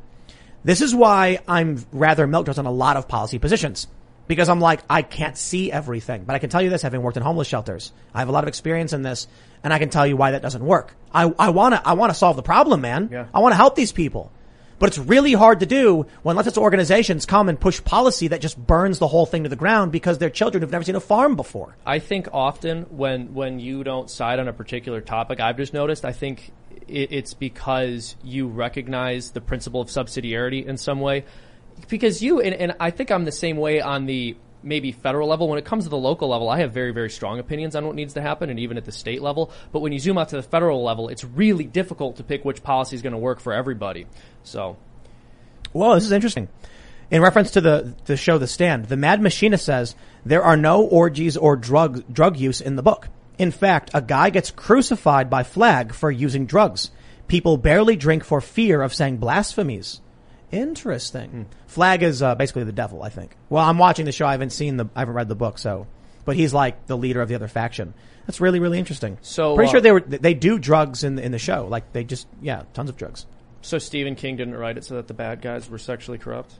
This 0.66 0.82
is 0.82 0.94
why 0.94 1.40
I'm 1.48 1.86
rather 1.94 2.28
milquetoast 2.28 2.58
on 2.58 2.66
a 2.66 2.72
lot 2.72 2.98
of 2.98 3.08
policy 3.08 3.40
positions. 3.40 3.88
Because 4.28 4.50
I'm 4.50 4.60
like, 4.60 4.82
I 4.90 5.04
can't 5.04 5.38
see 5.38 5.72
everything. 5.72 6.26
But 6.26 6.36
I 6.36 6.40
can 6.40 6.50
tell 6.50 6.62
you 6.62 6.70
this, 6.70 6.82
having 6.82 7.02
worked 7.02 7.16
in 7.16 7.24
homeless 7.24 7.48
shelters. 7.48 7.94
I 8.14 8.20
have 8.20 8.28
a 8.28 8.34
lot 8.34 8.44
of 8.44 8.50
experience 8.50 8.92
in 8.92 9.04
this, 9.04 9.26
and 9.64 9.72
I 9.72 9.80
can 9.80 9.90
tell 9.90 10.06
you 10.06 10.18
why 10.18 10.32
that 10.32 10.42
doesn't 10.42 10.66
work. 10.66 10.94
I, 11.14 11.34
I 11.40 11.52
wanna, 11.52 11.82
I 11.86 11.94
wanna 11.94 12.14
solve 12.14 12.36
the 12.36 12.44
problem, 12.44 12.82
man. 12.82 13.08
Yeah. 13.10 13.28
I 13.34 13.40
wanna 13.40 13.56
help 13.56 13.76
these 13.76 13.94
people. 13.94 14.34
But 14.82 14.88
it's 14.88 14.98
really 14.98 15.34
hard 15.34 15.60
to 15.60 15.68
do 15.68 16.08
when 16.24 16.36
leftist 16.36 16.58
organizations 16.58 17.28
come 17.28 17.50
and 17.50 17.60
push 17.60 17.84
policy 17.84 18.30
that 18.30 18.42
just 18.42 18.58
burns 18.58 18.98
the 18.98 19.08
whole 19.08 19.28
thing 19.28 19.44
to 19.44 19.50
the 19.50 19.56
ground 19.56 19.92
because 19.92 20.18
they're 20.18 20.32
children 20.32 20.64
who've 20.64 20.72
never 20.72 20.84
seen 20.84 20.96
a 20.96 21.00
farm 21.00 21.36
before. 21.36 21.76
I 21.86 22.00
think 22.00 22.30
often 22.34 22.86
when 22.90 23.36
when 23.36 23.60
you 23.60 23.84
don't 23.84 24.10
side 24.10 24.40
on 24.40 24.48
a 24.48 24.54
particular 24.54 25.00
topic, 25.00 25.40
I've 25.40 25.58
just 25.58 25.76
noticed. 25.76 26.04
I 26.04 26.14
think 26.14 26.52
it, 26.88 27.12
it's 27.12 27.36
because 27.36 28.16
you 28.24 28.48
recognize 28.48 29.30
the 29.30 29.42
principle 29.42 29.82
of 29.82 29.90
subsidiarity 29.90 30.66
in 30.66 30.78
some 30.78 31.00
way. 31.00 31.26
Because 31.88 32.24
you 32.24 32.42
and, 32.42 32.56
and 32.56 32.76
I 32.80 32.90
think 32.90 33.12
I'm 33.12 33.24
the 33.24 33.32
same 33.32 33.58
way 33.58 33.82
on 33.82 34.08
the 34.08 34.36
maybe 34.64 34.92
federal 34.92 35.28
level. 35.28 35.48
When 35.48 35.58
it 35.58 35.66
comes 35.66 35.86
to 35.86 35.90
the 35.90 35.98
local 35.98 36.30
level, 36.30 36.50
I 36.50 36.60
have 36.60 36.74
very 36.74 36.92
very 36.92 37.10
strong 37.10 37.40
opinions 37.40 37.76
on 37.76 37.86
what 37.86 37.96
needs 37.96 38.14
to 38.14 38.22
happen, 38.22 38.50
and 38.50 38.60
even 38.60 38.78
at 38.78 38.86
the 38.86 38.92
state 38.92 39.22
level. 39.22 39.52
But 39.72 39.80
when 39.82 39.92
you 39.92 40.00
zoom 40.00 40.18
out 40.18 40.30
to 40.30 40.36
the 40.36 40.44
federal 40.44 40.84
level, 40.84 41.10
it's 41.10 41.24
really 41.24 41.66
difficult 41.66 42.18
to 42.18 42.24
pick 42.24 42.46
which 42.46 42.64
policy 42.64 42.96
is 42.96 43.02
going 43.02 43.14
to 43.14 43.20
work 43.20 43.40
for 43.40 43.54
everybody. 43.54 44.08
So 44.44 44.78
Well, 45.74 45.96
this 45.96 46.06
is 46.06 46.12
interesting. 46.12 46.50
In 47.10 47.22
reference 47.22 47.52
to 47.52 47.62
the, 47.62 47.94
the 48.06 48.16
show 48.16 48.38
The 48.38 48.48
Stand, 48.48 48.86
the 48.86 48.96
Mad 48.96 49.22
Machinist 49.22 49.66
says 49.66 49.96
there 50.26 50.44
are 50.44 50.56
no 50.56 50.84
orgies 50.84 51.36
or 51.36 51.58
drug, 51.58 52.06
drug 52.12 52.38
use 52.38 52.62
in 52.62 52.78
the 52.78 52.84
book. 52.84 53.10
In 53.38 53.52
fact, 53.52 53.92
a 53.94 54.02
guy 54.02 54.30
gets 54.30 54.50
crucified 54.50 55.30
by 55.30 55.44
Flag 55.44 55.94
for 55.94 56.10
using 56.10 56.46
drugs. 56.46 56.90
People 57.28 57.58
barely 57.58 57.98
drink 57.98 58.24
for 58.24 58.40
fear 58.40 58.82
of 58.82 58.94
saying 58.94 59.18
blasphemies. 59.18 60.00
Interesting. 60.52 61.48
Flag 61.68 62.04
is 62.04 62.22
uh, 62.22 62.36
basically 62.36 62.64
the 62.64 62.72
devil, 62.72 63.04
I 63.04 63.10
think. 63.10 63.36
Well, 63.50 63.64
I'm 63.64 63.78
watching 63.78 64.06
the 64.06 64.12
show. 64.12 64.26
I 64.26 64.34
haven't 64.34 64.52
seen 64.52 64.78
the, 64.78 64.90
I 64.96 65.00
haven't 65.00 65.16
read 65.16 65.28
the 65.28 65.36
book, 65.36 65.58
so, 65.58 65.88
but 66.26 66.36
he's 66.36 66.54
like 66.54 66.88
the 66.88 66.98
leader 66.98 67.22
of 67.22 67.30
the 67.30 67.36
other 67.36 67.48
faction. 67.48 67.94
That's 68.28 68.42
really, 68.42 68.60
really 68.60 68.78
interesting. 68.78 69.18
So, 69.22 69.56
pretty 69.56 69.70
uh, 69.70 69.72
sure 69.72 69.82
they 69.82 69.92
were, 69.92 70.02
they 70.02 70.34
do 70.34 70.60
drugs 70.60 71.04
in 71.04 71.16
the, 71.16 71.24
in 71.24 71.32
the 71.32 71.40
show. 71.40 71.68
Like 71.68 71.92
they 71.94 72.04
just, 72.04 72.28
yeah, 72.42 72.64
tons 72.74 72.90
of 72.90 72.98
drugs. 72.98 73.26
so 73.62 73.78
Stephen 73.78 74.16
King 74.16 74.36
didn't 74.36 74.56
write 74.56 74.78
it 74.78 74.84
so 74.84 74.96
that 74.96 75.08
the 75.08 75.14
bad 75.14 75.42
guys 75.42 75.70
were 75.70 75.78
sexually 75.78 76.18
corrupt. 76.18 76.54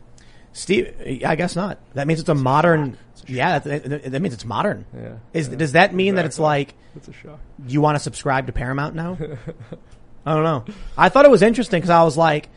Steve, 0.54 1.22
I 1.26 1.36
guess 1.36 1.56
not. 1.56 1.80
That 1.94 2.08
means 2.08 2.20
it's 2.20 2.30
a 2.30 2.36
modern. 2.36 2.98
Yeah, 3.26 3.60
that, 3.60 4.12
that 4.12 4.22
means 4.22 4.34
it's 4.34 4.44
modern. 4.44 4.86
Yeah. 4.94 5.18
Is 5.34 5.48
does 5.48 5.74
that 5.74 5.94
mean 5.94 6.16
that 6.16 6.26
it's 6.26 6.40
like 6.40 6.74
That's 6.94 7.08
a 7.08 7.14
shock. 7.14 7.40
you 7.68 7.80
want 7.80 7.96
to 7.96 8.00
subscribe 8.00 8.48
to 8.48 8.52
Paramount 8.52 8.96
now? 8.96 9.18
I 10.26 10.34
don't 10.34 10.44
know. 10.44 10.66
I 10.98 11.10
thought 11.10 11.24
it 11.26 11.32
was 11.32 11.42
interesting 11.42 11.80
because 11.80 11.90
I 11.90 12.04
was 12.04 12.18
like, 12.18 12.50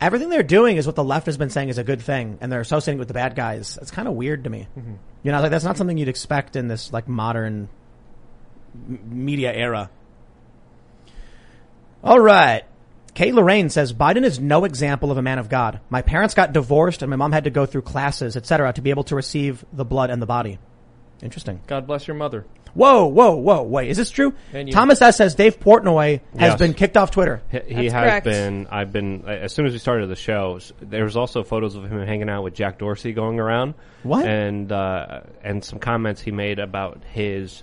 everything 0.00 0.28
they're 0.28 0.42
doing 0.42 0.76
is 0.76 0.86
what 0.86 0.96
the 0.96 1.04
left 1.04 1.26
has 1.26 1.36
been 1.36 1.50
saying 1.50 1.68
is 1.68 1.78
a 1.78 1.84
good 1.84 2.02
thing, 2.02 2.38
and 2.40 2.50
they're 2.50 2.60
associating 2.60 2.98
it 2.98 3.00
with 3.00 3.08
the 3.08 3.14
bad 3.14 3.34
guys. 3.34 3.78
It's 3.80 3.90
kind 3.90 4.08
of 4.08 4.14
weird 4.14 4.44
to 4.44 4.50
me. 4.50 4.68
Mm-hmm. 4.78 4.94
You 5.22 5.32
know, 5.32 5.40
like 5.40 5.50
that's 5.50 5.64
not 5.64 5.76
something 5.76 5.96
you'd 5.96 6.08
expect 6.08 6.56
in 6.56 6.68
this 6.68 6.92
like 6.92 7.08
modern 7.08 7.68
m- 8.74 9.24
media 9.24 9.52
era. 9.52 9.90
All 12.02 12.20
right. 12.20 12.64
Kay 13.14 13.32
Lorraine 13.32 13.70
says 13.70 13.92
Biden 13.92 14.24
is 14.24 14.40
no 14.40 14.64
example 14.64 15.10
of 15.10 15.16
a 15.16 15.22
man 15.22 15.38
of 15.38 15.48
God. 15.48 15.80
My 15.88 16.02
parents 16.02 16.34
got 16.34 16.52
divorced 16.52 17.02
and 17.02 17.08
my 17.08 17.16
mom 17.16 17.32
had 17.32 17.44
to 17.44 17.50
go 17.50 17.64
through 17.64 17.82
classes, 17.82 18.36
etc., 18.36 18.72
to 18.72 18.82
be 18.82 18.90
able 18.90 19.04
to 19.04 19.14
receive 19.14 19.64
the 19.72 19.84
blood 19.84 20.10
and 20.10 20.20
the 20.20 20.26
body. 20.26 20.58
Interesting. 21.22 21.60
God 21.66 21.86
bless 21.86 22.08
your 22.08 22.16
mother. 22.16 22.44
Whoa, 22.74 23.06
whoa, 23.06 23.36
whoa, 23.36 23.62
wait, 23.62 23.88
is 23.90 23.96
this 23.96 24.10
true? 24.10 24.34
And 24.52 24.68
you- 24.68 24.74
Thomas 24.74 25.00
S 25.00 25.16
says 25.16 25.34
Dave 25.36 25.60
Portnoy 25.60 26.20
has 26.36 26.50
Yes. 26.50 26.58
been 26.58 26.74
kicked 26.74 26.96
off 26.96 27.12
Twitter. 27.12 27.40
He, 27.50 27.58
he 27.58 27.74
That's 27.74 27.92
has 27.92 28.02
correct. 28.02 28.24
been. 28.24 28.66
I've 28.70 28.92
been 28.92 29.24
as 29.28 29.52
soon 29.52 29.66
as 29.66 29.72
we 29.72 29.78
started 29.78 30.08
the 30.08 30.16
show. 30.16 30.56
s- 30.56 30.72
There 30.80 31.04
was 31.04 31.16
also 31.16 31.44
photos 31.44 31.76
of 31.76 31.84
him 31.84 32.04
hanging 32.04 32.28
out 32.28 32.42
with 32.42 32.54
Jack 32.54 32.78
Dorsey 32.78 33.12
going 33.12 33.38
around. 33.38 33.74
What? 34.02 34.26
And 34.26 34.70
uh, 34.72 35.20
and 35.44 35.64
some 35.64 35.78
comments 35.78 36.20
he 36.20 36.32
made 36.32 36.58
about 36.58 37.02
his 37.12 37.62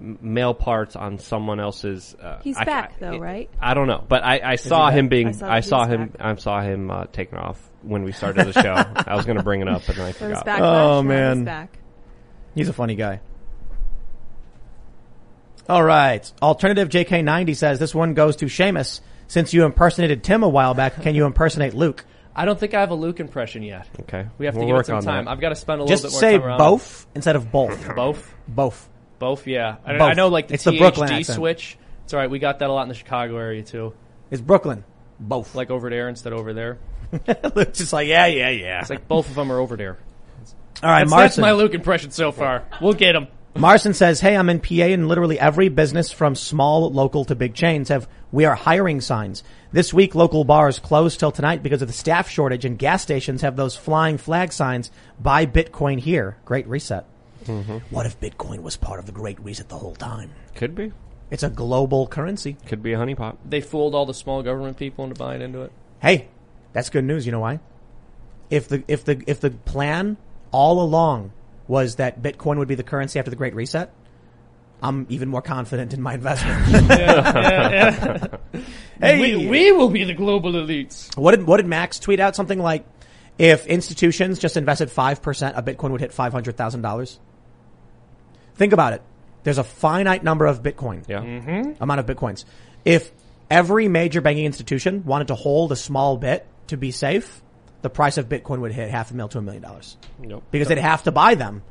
m- 0.00 0.18
male 0.22 0.54
parts 0.54 0.94
on 0.94 1.18
someone 1.18 1.58
else's. 1.58 2.14
Uh, 2.22 2.38
He's 2.44 2.56
I- 2.56 2.64
back, 2.64 2.92
I- 2.96 3.10
though, 3.10 3.18
right? 3.18 3.50
I 3.60 3.74
don't 3.74 3.88
know, 3.88 4.04
but 4.08 4.24
I, 4.24 4.40
I 4.52 4.54
saw 4.56 4.90
him 4.90 5.08
being. 5.08 5.42
I 5.42 5.56
I 5.56 5.60
saw 5.60 5.82
saw, 5.82 5.86
that 5.86 5.90
he 5.96 6.02
him. 6.02 6.08
back. 6.10 6.20
I 6.20 6.34
saw 6.36 6.60
him 6.62 6.90
uh, 6.92 7.04
taking 7.12 7.38
off 7.38 7.60
when 7.82 8.04
we 8.04 8.12
started 8.12 8.46
the 8.46 8.52
show. 8.62 8.72
I 9.06 9.16
was 9.16 9.26
going 9.26 9.36
to 9.38 9.42
bring 9.44 9.62
it 9.62 9.68
up, 9.68 9.82
but 9.86 9.96
then 9.96 10.06
I 10.06 10.12
There 10.12 10.28
was 10.28 10.38
forgot. 10.38 10.60
backlash. 10.60 10.60
Oh, 10.60 11.02
now 11.02 11.08
man. 11.08 11.44
back. 11.44 11.78
He's 12.54 12.68
a 12.68 12.72
funny 12.72 12.94
guy. 12.94 13.20
All 15.68 15.82
right. 15.82 16.30
Alternative 16.42 16.88
JK90 16.88 17.56
says 17.56 17.78
this 17.78 17.94
one 17.94 18.14
goes 18.14 18.36
to 18.36 18.46
Seamus. 18.46 19.00
Since 19.26 19.54
you 19.54 19.64
impersonated 19.64 20.22
Tim 20.22 20.42
a 20.42 20.48
while 20.48 20.74
back, 20.74 21.00
can 21.00 21.14
you 21.14 21.24
impersonate 21.24 21.72
Luke? 21.74 22.04
I 22.36 22.44
don't 22.44 22.58
think 22.58 22.74
I 22.74 22.80
have 22.80 22.90
a 22.90 22.94
Luke 22.94 23.20
impression 23.20 23.62
yet. 23.62 23.88
Okay, 24.00 24.26
We 24.38 24.46
have 24.46 24.54
to 24.54 24.58
We'll 24.58 24.66
give 24.68 24.74
it 24.74 24.76
work 24.78 24.86
some 24.86 24.96
on 24.96 25.02
time. 25.02 25.24
that. 25.24 25.30
I've 25.30 25.40
got 25.40 25.50
to 25.50 25.56
spend 25.56 25.80
a 25.80 25.84
little 25.84 25.94
Just 25.96 26.02
bit 26.04 26.12
more 26.12 26.20
say 26.20 26.32
time 26.38 26.46
around. 26.46 26.58
both 26.58 27.06
instead 27.14 27.36
of 27.36 27.50
both. 27.50 27.94
Both. 27.96 28.34
both. 28.48 28.88
Both. 29.18 29.46
Yeah. 29.46 29.76
I, 29.86 29.92
Both. 29.96 30.02
I 30.02 30.12
know 30.14 30.28
like 30.28 30.48
the 30.48 30.54
It's 30.54 30.64
the 30.64 30.72
THD 30.72 30.78
Brooklyn 30.78 31.10
accent. 31.12 31.36
switch. 31.36 31.78
It's 32.04 32.12
all 32.12 32.20
right. 32.20 32.28
We 32.28 32.38
got 32.40 32.58
that 32.58 32.68
a 32.68 32.72
lot 32.72 32.82
in 32.82 32.88
the 32.88 32.94
Chicago 32.94 33.38
area 33.38 33.62
too. 33.62 33.94
It's 34.30 34.42
Brooklyn. 34.42 34.84
Both. 35.18 35.54
Like 35.54 35.70
over 35.70 35.88
there 35.88 36.08
instead 36.08 36.32
of 36.34 36.40
over 36.40 36.52
there. 36.52 36.78
Luke's 37.54 37.78
just 37.78 37.92
like, 37.92 38.08
yeah, 38.08 38.26
yeah, 38.26 38.50
yeah. 38.50 38.80
It's 38.80 38.90
like 38.90 39.06
both 39.08 39.28
of 39.30 39.36
them 39.36 39.50
are 39.52 39.58
over 39.60 39.76
there. 39.76 39.96
All 40.82 40.90
right, 40.90 41.00
That's, 41.00 41.10
that's 41.12 41.38
Marson. 41.38 41.40
my 41.42 41.52
Luke 41.52 41.72
impression 41.72 42.10
so 42.10 42.32
far. 42.32 42.64
We'll 42.82 42.92
get 42.94 43.14
him. 43.14 43.28
Marson 43.56 43.94
says, 43.94 44.20
"Hey, 44.20 44.36
I'm 44.36 44.50
in 44.50 44.60
PA, 44.60 44.92
and 44.92 45.06
literally 45.06 45.38
every 45.38 45.68
business 45.68 46.10
from 46.10 46.34
small 46.34 46.90
local 46.90 47.24
to 47.26 47.34
big 47.34 47.54
chains 47.54 47.88
have 47.88 48.08
we 48.32 48.44
are 48.44 48.56
hiring 48.56 49.00
signs. 49.00 49.44
This 49.70 49.94
week, 49.94 50.14
local 50.14 50.44
bars 50.44 50.80
closed 50.80 51.20
till 51.20 51.30
tonight 51.30 51.62
because 51.62 51.80
of 51.80 51.88
the 51.88 51.94
staff 51.94 52.28
shortage, 52.28 52.64
and 52.64 52.78
gas 52.78 53.02
stations 53.02 53.42
have 53.42 53.54
those 53.54 53.76
flying 53.76 54.18
flag 54.18 54.52
signs: 54.52 54.90
"Buy 55.20 55.46
Bitcoin 55.46 56.00
here." 56.00 56.36
Great 56.44 56.66
reset. 56.66 57.06
Mm-hmm. 57.46 57.78
What 57.90 58.06
if 58.06 58.18
Bitcoin 58.20 58.62
was 58.62 58.76
part 58.76 58.98
of 58.98 59.06
the 59.06 59.12
Great 59.12 59.38
Reset 59.40 59.68
the 59.68 59.76
whole 59.76 59.94
time? 59.94 60.30
Could 60.54 60.74
be. 60.74 60.92
It's 61.30 61.42
a 61.42 61.50
global 61.50 62.06
currency. 62.06 62.56
Could 62.66 62.82
be 62.82 62.92
a 62.92 62.98
honeypot. 62.98 63.36
They 63.44 63.60
fooled 63.60 63.94
all 63.94 64.06
the 64.06 64.14
small 64.14 64.42
government 64.42 64.76
people 64.76 65.04
into 65.04 65.16
buying 65.16 65.42
into 65.42 65.62
it. 65.62 65.72
Hey, 66.00 66.28
that's 66.72 66.90
good 66.90 67.04
news. 67.04 67.26
You 67.26 67.32
know 67.32 67.40
why? 67.40 67.60
If 68.50 68.68
the 68.68 68.82
if 68.88 69.04
the 69.04 69.22
if 69.26 69.40
the 69.40 69.50
plan 69.50 70.16
all 70.52 70.80
along 70.80 71.32
was 71.68 71.96
that 71.96 72.22
Bitcoin 72.22 72.58
would 72.58 72.68
be 72.68 72.74
the 72.74 72.82
currency 72.82 73.18
after 73.18 73.30
the 73.30 73.36
Great 73.36 73.54
Reset, 73.54 73.90
I'm 74.82 75.06
even 75.08 75.28
more 75.28 75.40
confident 75.42 75.94
in 75.94 76.02
my 76.02 76.14
investment. 76.14 76.62
hey, 79.00 79.20
We, 79.20 79.46
we 79.48 79.72
will 79.72 79.88
be 79.90 80.04
the 80.04 80.14
global 80.14 80.52
elites. 80.52 81.16
what 81.16 81.32
did 81.36 81.46
what 81.46 81.56
did 81.58 81.66
Max 81.66 81.98
tweet 81.98 82.20
out? 82.20 82.36
Something 82.36 82.58
like, 82.58 82.84
if 83.38 83.66
institutions 83.66 84.38
just 84.38 84.56
invested 84.56 84.90
five 84.90 85.22
percent, 85.22 85.56
a 85.56 85.62
Bitcoin 85.62 85.90
would 85.90 86.00
hit 86.00 86.12
five 86.12 86.32
hundred 86.32 86.56
thousand 86.56 86.82
dollars. 86.82 87.18
Think 88.56 88.72
about 88.72 88.92
it. 88.92 89.02
There's 89.42 89.58
a 89.58 89.64
finite 89.64 90.22
number 90.22 90.46
of 90.46 90.62
Bitcoin 90.62 91.06
Yeah. 91.08 91.20
Mm-hmm. 91.20 91.82
amount 91.82 92.00
of 92.00 92.06
bitcoins. 92.06 92.44
If 92.84 93.10
every 93.50 93.88
major 93.88 94.20
banking 94.20 94.44
institution 94.46 95.04
wanted 95.04 95.28
to 95.28 95.34
hold 95.34 95.72
a 95.72 95.76
small 95.76 96.16
bit 96.16 96.46
to 96.68 96.76
be 96.76 96.90
safe, 96.92 97.42
the 97.84 97.90
price 97.90 98.16
of 98.16 98.30
Bitcoin 98.30 98.60
would 98.60 98.72
hit 98.72 98.88
half 98.90 99.10
a 99.10 99.14
mil 99.14 99.28
to 99.28 99.36
a 99.36 99.42
million 99.42 99.62
dollars 99.62 99.98
Nope. 100.18 100.42
because 100.50 100.68
they'd 100.68 100.78
have 100.78 101.02
to 101.02 101.12
buy 101.12 101.34
them. 101.34 101.62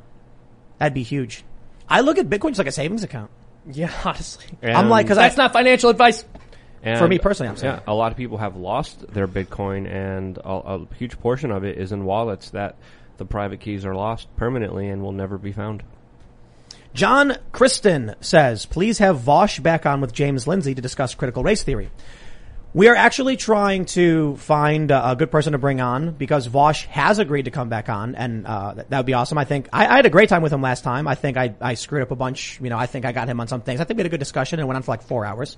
That'd 0.78 0.94
be 0.94 1.02
huge. 1.02 1.44
I 1.88 2.02
look 2.02 2.18
at 2.18 2.30
Bitcoin 2.30 2.50
just 2.50 2.58
like 2.58 2.68
a 2.68 2.72
savings 2.72 3.02
account. 3.02 3.30
Yeah, 3.72 3.90
honestly. 4.04 4.46
I'm 4.62 4.88
like, 4.90 5.06
because 5.06 5.16
That's 5.16 5.36
not 5.38 5.52
financial 5.54 5.88
advice. 5.90 6.22
And, 6.82 6.98
For 6.98 7.08
me 7.08 7.18
personally, 7.18 7.48
I'm 7.48 7.56
saying. 7.56 7.74
yeah, 7.76 7.80
a 7.86 7.94
lot 7.94 8.12
of 8.12 8.18
people 8.18 8.36
have 8.36 8.56
lost 8.56 9.06
their 9.12 9.26
Bitcoin, 9.26 9.90
and 9.90 10.36
a, 10.38 10.50
a 10.50 10.86
huge 10.96 11.18
portion 11.18 11.50
of 11.50 11.64
it 11.64 11.78
is 11.78 11.90
in 11.90 12.04
wallets 12.04 12.50
that 12.50 12.76
the 13.16 13.24
private 13.24 13.60
keys 13.60 13.86
are 13.86 13.94
lost 13.94 14.28
permanently 14.36 14.88
and 14.90 15.02
will 15.02 15.12
never 15.12 15.38
be 15.38 15.50
found. 15.50 15.82
John 16.92 17.36
Kristen 17.52 18.14
says, 18.20 18.66
please 18.66 18.98
have 18.98 19.18
Vaush 19.18 19.62
back 19.62 19.86
on 19.86 20.00
with 20.02 20.12
James 20.12 20.46
Lindsay 20.46 20.74
to 20.74 20.82
discuss 20.82 21.14
critical 21.14 21.42
race 21.42 21.62
theory. 21.62 21.90
We 22.74 22.88
are 22.88 22.96
actually 22.96 23.36
trying 23.36 23.84
to 23.94 24.36
find 24.36 24.90
a, 24.90 25.14
good 25.16 25.30
person 25.30 25.52
to 25.52 25.58
bring 25.58 25.80
on 25.80 26.10
because 26.10 26.48
Vaush 26.48 26.86
has 26.86 27.20
agreed 27.20 27.44
to 27.44 27.52
come 27.52 27.68
back 27.68 27.88
on 27.88 28.16
and, 28.16 28.44
uh, 28.44 28.74
that, 28.74 28.90
that 28.90 28.96
would 28.98 29.06
be 29.06 29.14
awesome. 29.14 29.38
I 29.38 29.44
think 29.44 29.68
I, 29.72 29.86
I 29.86 29.94
had 29.94 30.06
a 30.06 30.10
great 30.10 30.28
time 30.28 30.42
with 30.42 30.52
him 30.52 30.60
last 30.60 30.82
time. 30.82 31.06
I 31.06 31.14
think 31.14 31.36
I, 31.36 31.54
I 31.60 31.74
screwed 31.74 32.02
up 32.02 32.10
a 32.10 32.16
bunch. 32.16 32.58
You 32.60 32.70
know, 32.70 32.76
I 32.76 32.86
think 32.86 33.04
I 33.04 33.12
got 33.12 33.28
him 33.28 33.38
on 33.38 33.46
some 33.46 33.60
things. 33.60 33.80
I 33.80 33.84
think 33.84 33.98
we 33.98 34.00
had 34.00 34.06
a 34.06 34.10
good 34.10 34.18
discussion 34.18 34.58
and 34.58 34.66
went 34.66 34.74
on 34.74 34.82
for 34.82 34.90
like 34.90 35.02
four 35.02 35.24
hours. 35.24 35.56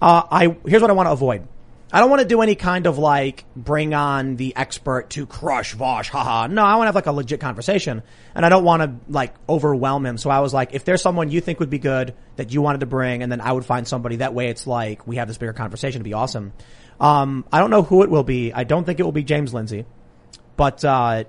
Uh, 0.00 0.22
I, 0.30 0.56
here's 0.64 0.82
what 0.82 0.90
I 0.90 0.94
want 0.94 1.08
to 1.08 1.12
avoid. 1.12 1.48
I 1.94 2.00
don't 2.00 2.08
want 2.08 2.22
to 2.22 2.28
do 2.28 2.40
any 2.40 2.54
kind 2.54 2.86
of 2.86 2.96
like 2.96 3.44
bring 3.54 3.92
on 3.92 4.36
the 4.36 4.56
expert 4.56 5.10
to 5.10 5.26
crush 5.26 5.76
Vaush, 5.76 6.08
haha. 6.08 6.46
No, 6.46 6.64
I 6.64 6.76
want 6.76 6.84
to 6.84 6.88
have 6.88 6.94
like 6.94 7.06
a 7.06 7.12
legit 7.12 7.38
conversation 7.38 8.02
and 8.34 8.46
I 8.46 8.48
don't 8.48 8.64
want 8.64 8.82
to 8.82 9.12
like 9.12 9.34
overwhelm 9.46 10.06
him. 10.06 10.16
So 10.16 10.30
I 10.30 10.40
was 10.40 10.54
like, 10.54 10.72
if 10.72 10.86
there's 10.86 11.02
someone 11.02 11.30
you 11.30 11.42
think 11.42 11.60
would 11.60 11.68
be 11.68 11.78
good 11.78 12.14
that 12.36 12.50
you 12.50 12.62
wanted 12.62 12.80
to 12.80 12.86
bring 12.86 13.22
and 13.22 13.30
then 13.30 13.42
I 13.42 13.52
would 13.52 13.66
find 13.66 13.86
somebody 13.86 14.16
that 14.16 14.32
way 14.32 14.48
it's 14.48 14.66
like 14.66 15.06
we 15.06 15.16
have 15.16 15.28
this 15.28 15.36
bigger 15.36 15.52
conversation 15.52 16.00
to 16.00 16.04
be 16.04 16.14
awesome. 16.14 16.54
Um, 16.98 17.44
I 17.52 17.58
don't 17.58 17.70
know 17.70 17.82
who 17.82 18.02
it 18.04 18.08
will 18.10 18.24
be. 18.24 18.54
I 18.54 18.64
don't 18.64 18.84
think 18.84 18.98
it 18.98 19.02
will 19.02 19.12
be 19.12 19.24
James 19.24 19.52
Lindsay, 19.52 19.84
but, 20.56 20.82
uh, 20.84 21.24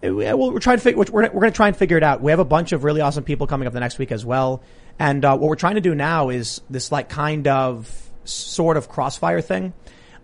we're 0.00 0.60
trying 0.60 0.76
to 0.76 0.82
figure, 0.82 1.04
we're, 1.10 1.22
we're 1.24 1.28
going 1.28 1.52
to 1.52 1.56
try 1.56 1.66
and 1.66 1.76
figure 1.76 1.96
it 1.96 2.04
out. 2.04 2.22
We 2.22 2.30
have 2.30 2.38
a 2.38 2.44
bunch 2.44 2.70
of 2.72 2.84
really 2.84 3.00
awesome 3.00 3.24
people 3.24 3.48
coming 3.48 3.66
up 3.66 3.74
the 3.74 3.80
next 3.80 3.98
week 3.98 4.12
as 4.12 4.24
well. 4.24 4.62
And, 4.98 5.24
uh, 5.24 5.36
what 5.36 5.48
we're 5.48 5.56
trying 5.56 5.74
to 5.74 5.80
do 5.80 5.94
now 5.94 6.28
is 6.28 6.60
this 6.70 6.92
like 6.92 7.08
kind 7.08 7.48
of 7.48 8.07
sort 8.28 8.76
of 8.76 8.88
crossfire 8.88 9.40
thing. 9.40 9.72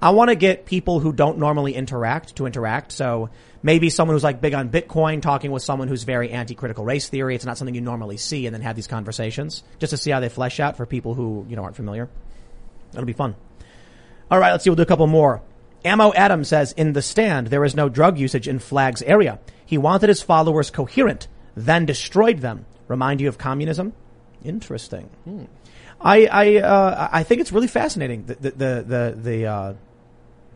I 0.00 0.10
want 0.10 0.28
to 0.28 0.34
get 0.34 0.66
people 0.66 1.00
who 1.00 1.12
don't 1.12 1.38
normally 1.38 1.74
interact 1.74 2.36
to 2.36 2.46
interact. 2.46 2.92
So 2.92 3.30
maybe 3.62 3.88
someone 3.88 4.14
who's 4.14 4.24
like 4.24 4.40
big 4.40 4.52
on 4.52 4.68
Bitcoin 4.68 5.22
talking 5.22 5.50
with 5.50 5.62
someone 5.62 5.88
who's 5.88 6.02
very 6.02 6.30
anti-critical 6.30 6.84
race 6.84 7.08
theory. 7.08 7.34
It's 7.34 7.46
not 7.46 7.56
something 7.56 7.74
you 7.74 7.80
normally 7.80 8.18
see 8.18 8.46
and 8.46 8.54
then 8.54 8.60
have 8.62 8.76
these 8.76 8.86
conversations 8.86 9.62
just 9.78 9.90
to 9.90 9.96
see 9.96 10.10
how 10.10 10.20
they 10.20 10.28
flesh 10.28 10.60
out 10.60 10.76
for 10.76 10.84
people 10.84 11.14
who, 11.14 11.46
you 11.48 11.56
know, 11.56 11.62
aren't 11.62 11.76
familiar. 11.76 12.10
That'll 12.92 13.06
be 13.06 13.12
fun. 13.14 13.34
All 14.30 14.38
right, 14.38 14.52
let's 14.52 14.64
see. 14.64 14.70
We'll 14.70 14.76
do 14.76 14.82
a 14.82 14.86
couple 14.86 15.06
more. 15.06 15.42
Ammo 15.84 16.12
Adam 16.14 16.44
says, 16.44 16.72
in 16.72 16.92
the 16.92 17.02
stand, 17.02 17.48
there 17.48 17.64
is 17.64 17.74
no 17.74 17.88
drug 17.88 18.18
usage 18.18 18.48
in 18.48 18.58
Flagg's 18.58 19.02
area. 19.02 19.38
He 19.66 19.78
wanted 19.78 20.08
his 20.08 20.22
followers 20.22 20.70
coherent, 20.70 21.28
then 21.54 21.86
destroyed 21.86 22.38
them. 22.38 22.66
Remind 22.88 23.20
you 23.20 23.28
of 23.28 23.38
communism? 23.38 23.92
Interesting. 24.42 25.10
Hmm. 25.24 25.44
I, 26.00 26.26
I, 26.26 26.56
uh, 26.56 27.08
I 27.12 27.22
think 27.22 27.40
it's 27.40 27.52
really 27.52 27.66
fascinating. 27.66 28.26
The, 28.26 28.34
the, 28.34 28.50
the, 28.50 28.84
the, 28.86 29.14
the, 29.16 29.46
uh, 29.46 29.74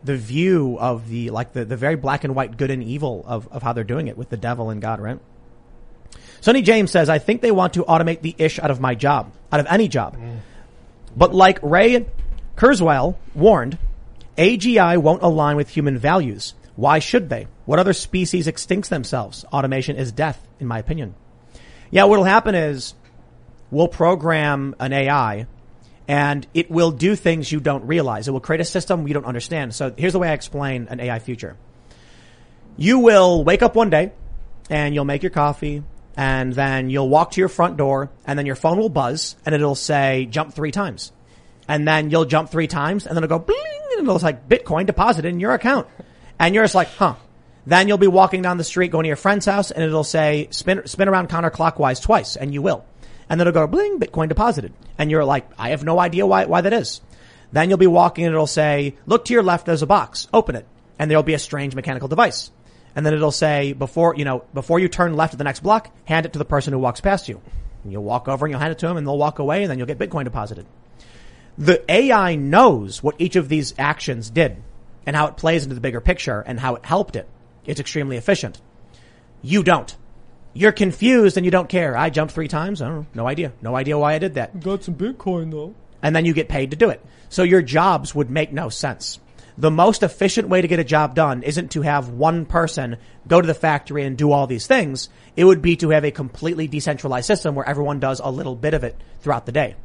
the 0.03 0.17
view 0.17 0.77
of 0.79 1.09
the, 1.09 1.29
like 1.31 1.53
the, 1.53 1.65
the 1.65 1.77
very 1.77 1.95
black 1.95 2.23
and 2.23 2.35
white 2.35 2.57
good 2.57 2.71
and 2.71 2.83
evil 2.83 3.23
of, 3.25 3.47
of 3.49 3.63
how 3.63 3.73
they're 3.73 3.83
doing 3.83 4.07
it 4.07 4.17
with 4.17 4.29
the 4.29 4.37
devil 4.37 4.69
and 4.69 4.81
God, 4.81 4.99
right? 4.99 5.19
Sonny 6.41 6.61
James 6.61 6.91
says, 6.91 7.09
I 7.09 7.19
think 7.19 7.41
they 7.41 7.51
want 7.51 7.73
to 7.73 7.83
automate 7.83 8.21
the 8.21 8.35
ish 8.37 8.59
out 8.59 8.71
of 8.71 8.79
my 8.79 8.95
job, 8.95 9.33
out 9.51 9.59
of 9.59 9.67
any 9.69 9.87
job. 9.87 10.17
But 11.15 11.33
like 11.33 11.59
Ray 11.61 12.05
Kurzweil 12.55 13.15
warned, 13.35 13.77
AGI 14.37 14.97
won't 14.97 15.21
align 15.21 15.57
with 15.57 15.69
human 15.69 15.97
values. 15.97 16.53
Why 16.75 16.99
should 16.99 17.29
they? 17.29 17.47
What 17.65 17.79
other 17.79 17.91
species 17.93 18.47
extincts 18.47 18.87
themselves? 18.87 19.43
Automation 19.51 19.97
is 19.97 20.13
death, 20.13 20.41
in 20.61 20.67
my 20.67 20.79
opinion. 20.79 21.13
Yeah, 21.91 22.05
what'll 22.05 22.23
happen 22.23 22.55
is 22.55 22.93
we'll 23.71 23.87
program 23.87 24.75
an 24.79 24.93
AI 24.93 25.47
and 26.07 26.47
it 26.55 26.71
will 26.71 26.89
do 26.89 27.15
things 27.15 27.51
you 27.51 27.59
don't 27.59 27.85
realize. 27.85 28.27
It 28.27 28.31
will 28.31 28.39
create 28.39 28.61
a 28.61 28.65
system 28.65 29.07
you 29.07 29.13
don't 29.13 29.25
understand. 29.25 29.75
So 29.75 29.93
here's 29.95 30.13
the 30.13 30.19
way 30.19 30.29
I 30.29 30.33
explain 30.33 30.87
an 30.89 30.99
AI 30.99 31.19
future. 31.19 31.55
You 32.77 32.99
will 32.99 33.43
wake 33.43 33.61
up 33.61 33.75
one 33.75 33.91
day 33.91 34.11
and 34.71 34.95
you'll 34.95 35.05
make 35.05 35.21
your 35.21 35.29
coffee 35.29 35.83
and 36.17 36.51
then 36.51 36.89
you'll 36.89 37.09
walk 37.09 37.31
to 37.31 37.41
your 37.41 37.47
front 37.47 37.77
door 37.77 38.09
and 38.25 38.39
then 38.39 38.47
your 38.47 38.55
phone 38.55 38.79
will 38.79 38.89
buzz 38.89 39.35
and 39.45 39.53
it'll 39.53 39.75
say 39.75 40.27
jump 40.31 40.53
three 40.53 40.71
times. 40.71 41.11
And 41.67 41.87
then 41.87 42.09
you'll 42.09 42.25
jump 42.25 42.49
three 42.49 42.67
times 42.67 43.05
and 43.05 43.15
then 43.15 43.23
it'll 43.23 43.37
go 43.37 43.45
bling 43.45 43.81
and 43.91 44.01
it'll 44.01 44.17
like 44.17 44.49
Bitcoin 44.49 44.87
deposited 44.87 45.29
in 45.29 45.39
your 45.39 45.53
account. 45.53 45.87
And 46.39 46.55
you're 46.55 46.63
just 46.63 46.75
like, 46.75 46.87
huh. 46.87 47.15
Then 47.67 47.87
you'll 47.87 47.99
be 47.99 48.07
walking 48.07 48.41
down 48.41 48.57
the 48.57 48.63
street 48.63 48.89
going 48.89 49.03
to 49.03 49.09
your 49.09 49.15
friend's 49.15 49.45
house 49.45 49.69
and 49.69 49.83
it'll 49.83 50.03
say 50.03 50.47
spin, 50.49 50.87
spin 50.87 51.07
around 51.07 51.29
counterclockwise 51.29 52.01
twice 52.01 52.35
and 52.35 52.51
you 52.51 52.63
will. 52.63 52.83
And 53.29 53.39
then 53.39 53.47
it'll 53.47 53.61
go 53.61 53.67
bling, 53.67 53.99
Bitcoin 53.99 54.27
deposited. 54.27 54.73
And 54.97 55.11
you're 55.11 55.25
like, 55.25 55.47
I 55.57 55.69
have 55.69 55.83
no 55.83 55.99
idea 55.99 56.25
why, 56.25 56.45
why 56.45 56.61
that 56.61 56.73
is. 56.73 57.01
Then 57.51 57.69
you'll 57.69 57.77
be 57.77 57.87
walking 57.87 58.25
and 58.25 58.33
it'll 58.33 58.47
say, 58.47 58.95
look 59.05 59.25
to 59.25 59.33
your 59.33 59.43
left, 59.43 59.65
there's 59.65 59.81
a 59.81 59.87
box, 59.87 60.27
open 60.33 60.55
it. 60.55 60.65
And 60.97 61.09
there'll 61.09 61.23
be 61.23 61.33
a 61.33 61.39
strange 61.39 61.75
mechanical 61.75 62.07
device. 62.07 62.51
And 62.95 63.05
then 63.05 63.13
it'll 63.13 63.31
say, 63.31 63.73
before, 63.73 64.15
you 64.15 64.25
know, 64.25 64.43
before 64.53 64.79
you 64.79 64.89
turn 64.89 65.15
left 65.15 65.33
at 65.33 65.37
the 65.37 65.43
next 65.43 65.61
block, 65.61 65.95
hand 66.05 66.25
it 66.25 66.33
to 66.33 66.39
the 66.39 66.45
person 66.45 66.73
who 66.73 66.79
walks 66.79 67.01
past 67.01 67.29
you. 67.29 67.41
And 67.83 67.91
you'll 67.91 68.03
walk 68.03 68.27
over 68.27 68.45
and 68.45 68.51
you'll 68.51 68.59
hand 68.59 68.71
it 68.71 68.79
to 68.79 68.87
them 68.87 68.97
and 68.97 69.05
they'll 69.05 69.17
walk 69.17 69.39
away 69.39 69.61
and 69.61 69.71
then 69.71 69.77
you'll 69.77 69.87
get 69.87 69.99
Bitcoin 69.99 70.25
deposited. 70.25 70.65
The 71.57 71.83
AI 71.91 72.35
knows 72.35 73.03
what 73.03 73.15
each 73.19 73.35
of 73.35 73.49
these 73.49 73.73
actions 73.77 74.29
did 74.29 74.57
and 75.05 75.15
how 75.15 75.27
it 75.27 75.37
plays 75.37 75.63
into 75.63 75.75
the 75.75 75.81
bigger 75.81 76.01
picture 76.01 76.41
and 76.41 76.59
how 76.59 76.75
it 76.75 76.85
helped 76.85 77.15
it. 77.15 77.27
It's 77.65 77.79
extremely 77.79 78.17
efficient. 78.17 78.59
You 79.41 79.63
don't. 79.63 79.95
You're 80.53 80.71
confused 80.71 81.37
and 81.37 81.45
you 81.45 81.51
don't 81.51 81.69
care. 81.69 81.95
I 81.95 82.09
jumped 82.09 82.33
three 82.33 82.47
times. 82.47 82.81
I 82.81 82.87
don't 82.87 82.95
know. 82.95 83.07
No 83.13 83.27
idea. 83.27 83.53
No 83.61 83.75
idea 83.75 83.97
why 83.97 84.13
I 84.13 84.19
did 84.19 84.35
that. 84.35 84.59
Got 84.59 84.83
some 84.83 84.95
Bitcoin 84.95 85.51
though. 85.51 85.75
And 86.01 86.15
then 86.15 86.25
you 86.25 86.33
get 86.33 86.49
paid 86.49 86.71
to 86.71 86.77
do 86.77 86.89
it. 86.89 87.05
So 87.29 87.43
your 87.43 87.61
jobs 87.61 88.15
would 88.15 88.29
make 88.29 88.51
no 88.51 88.69
sense. 88.69 89.19
The 89.57 89.69
most 89.69 90.03
efficient 90.03 90.47
way 90.47 90.61
to 90.61 90.67
get 90.69 90.79
a 90.79 90.85
job 90.85 91.15
done 91.15 91.43
isn't 91.43 91.71
to 91.71 91.81
have 91.81 92.07
one 92.09 92.45
person 92.45 92.95
go 93.27 93.41
to 93.41 93.45
the 93.45 93.53
factory 93.53 94.05
and 94.05 94.17
do 94.17 94.31
all 94.31 94.47
these 94.47 94.67
things. 94.67 95.09
It 95.35 95.43
would 95.43 95.61
be 95.61 95.75
to 95.77 95.89
have 95.89 96.05
a 96.05 96.11
completely 96.11 96.67
decentralized 96.67 97.27
system 97.27 97.55
where 97.55 97.67
everyone 97.67 97.99
does 97.99 98.21
a 98.23 98.31
little 98.31 98.55
bit 98.55 98.73
of 98.73 98.85
it 98.85 98.95
throughout 99.19 99.45
the 99.45 99.51
day. 99.51 99.75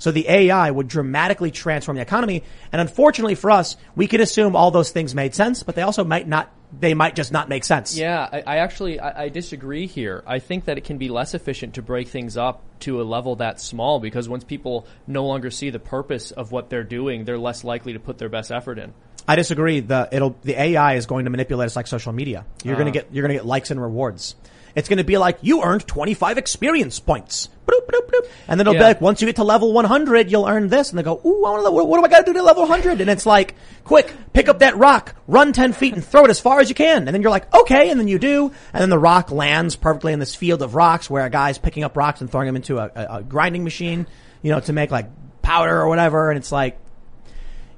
So 0.00 0.10
the 0.10 0.28
AI 0.28 0.70
would 0.70 0.88
dramatically 0.88 1.50
transform 1.50 1.96
the 1.96 2.02
economy. 2.02 2.42
And 2.72 2.80
unfortunately 2.80 3.36
for 3.36 3.50
us, 3.50 3.76
we 3.94 4.08
could 4.08 4.20
assume 4.20 4.56
all 4.56 4.70
those 4.70 4.90
things 4.90 5.14
made 5.14 5.34
sense, 5.34 5.62
but 5.62 5.76
they 5.76 5.82
also 5.82 6.02
might 6.02 6.26
not, 6.26 6.50
they 6.78 6.94
might 6.94 7.16
just 7.16 7.32
not 7.32 7.48
make 7.48 7.64
sense. 7.64 7.96
Yeah, 7.96 8.28
I, 8.30 8.42
I 8.46 8.56
actually 8.58 9.00
I, 9.00 9.24
I 9.24 9.28
disagree 9.28 9.86
here. 9.86 10.22
I 10.26 10.38
think 10.38 10.66
that 10.66 10.78
it 10.78 10.84
can 10.84 10.98
be 10.98 11.08
less 11.08 11.34
efficient 11.34 11.74
to 11.74 11.82
break 11.82 12.08
things 12.08 12.36
up 12.36 12.62
to 12.80 13.00
a 13.00 13.04
level 13.04 13.36
that 13.36 13.60
small 13.60 14.00
because 14.00 14.28
once 14.28 14.44
people 14.44 14.86
no 15.06 15.26
longer 15.26 15.50
see 15.50 15.70
the 15.70 15.78
purpose 15.78 16.30
of 16.30 16.52
what 16.52 16.70
they're 16.70 16.84
doing, 16.84 17.24
they're 17.24 17.38
less 17.38 17.64
likely 17.64 17.92
to 17.94 18.00
put 18.00 18.18
their 18.18 18.28
best 18.28 18.52
effort 18.52 18.78
in. 18.78 18.92
I 19.26 19.36
disagree. 19.36 19.80
The 19.80 20.08
it'll 20.12 20.36
the 20.42 20.60
AI 20.60 20.94
is 20.94 21.06
going 21.06 21.24
to 21.24 21.30
manipulate 21.30 21.66
us 21.66 21.76
like 21.76 21.86
social 21.86 22.12
media. 22.12 22.46
You're 22.64 22.76
going 22.76 22.92
to 22.92 22.98
ah. 22.98 23.02
get 23.02 23.12
you're 23.12 23.22
going 23.22 23.36
to 23.36 23.42
get 23.42 23.46
likes 23.46 23.70
and 23.70 23.80
rewards. 23.80 24.34
It's 24.74 24.88
going 24.88 24.98
to 24.98 25.04
be 25.04 25.18
like 25.18 25.38
you 25.42 25.62
earned 25.62 25.86
25 25.86 26.38
experience 26.38 27.00
points, 27.00 27.48
Bloop, 27.66 27.86
bloop, 27.86 28.08
bloop. 28.08 28.30
and 28.48 28.58
then 28.58 28.66
it'll 28.66 28.74
be 28.74 28.80
like 28.80 29.00
once 29.00 29.20
you 29.20 29.26
get 29.26 29.36
to 29.36 29.44
level 29.44 29.72
100, 29.72 30.30
you'll 30.30 30.46
earn 30.46 30.68
this, 30.68 30.90
and 30.90 30.98
they 30.98 31.02
go, 31.02 31.20
ooh, 31.24 31.44
I 31.44 31.50
wanna, 31.50 31.70
what, 31.70 31.86
what 31.86 31.98
do 31.98 32.04
I 32.04 32.08
got 32.08 32.26
to 32.26 32.32
do 32.32 32.32
to 32.32 32.42
level 32.42 32.62
100? 32.62 33.00
And 33.00 33.08
it's 33.08 33.26
like, 33.26 33.54
quick, 33.84 34.12
pick 34.32 34.48
up 34.48 34.58
that 34.60 34.76
rock, 34.76 35.14
run 35.28 35.52
10 35.52 35.72
feet, 35.72 35.94
and 35.94 36.04
throw 36.04 36.24
it 36.24 36.30
as 36.30 36.40
far 36.40 36.60
as 36.60 36.68
you 36.68 36.74
can. 36.74 37.06
And 37.06 37.14
then 37.14 37.22
you're 37.22 37.30
like, 37.30 37.52
okay, 37.54 37.90
and 37.90 38.00
then 38.00 38.08
you 38.08 38.18
do, 38.18 38.46
and 38.72 38.82
then 38.82 38.90
the 38.90 38.98
rock 38.98 39.30
lands 39.30 39.76
perfectly 39.76 40.12
in 40.12 40.18
this 40.18 40.34
field 40.34 40.62
of 40.62 40.74
rocks 40.74 41.08
where 41.08 41.24
a 41.24 41.30
guy's 41.30 41.58
picking 41.58 41.84
up 41.84 41.96
rocks 41.96 42.20
and 42.20 42.30
throwing 42.30 42.46
them 42.46 42.56
into 42.56 42.78
a, 42.78 42.90
a, 42.94 43.16
a 43.18 43.22
grinding 43.22 43.62
machine, 43.62 44.06
you 44.42 44.50
know, 44.50 44.60
to 44.60 44.72
make 44.72 44.90
like 44.90 45.06
powder 45.42 45.80
or 45.80 45.88
whatever, 45.88 46.30
and 46.30 46.38
it's 46.38 46.52
like, 46.52 46.78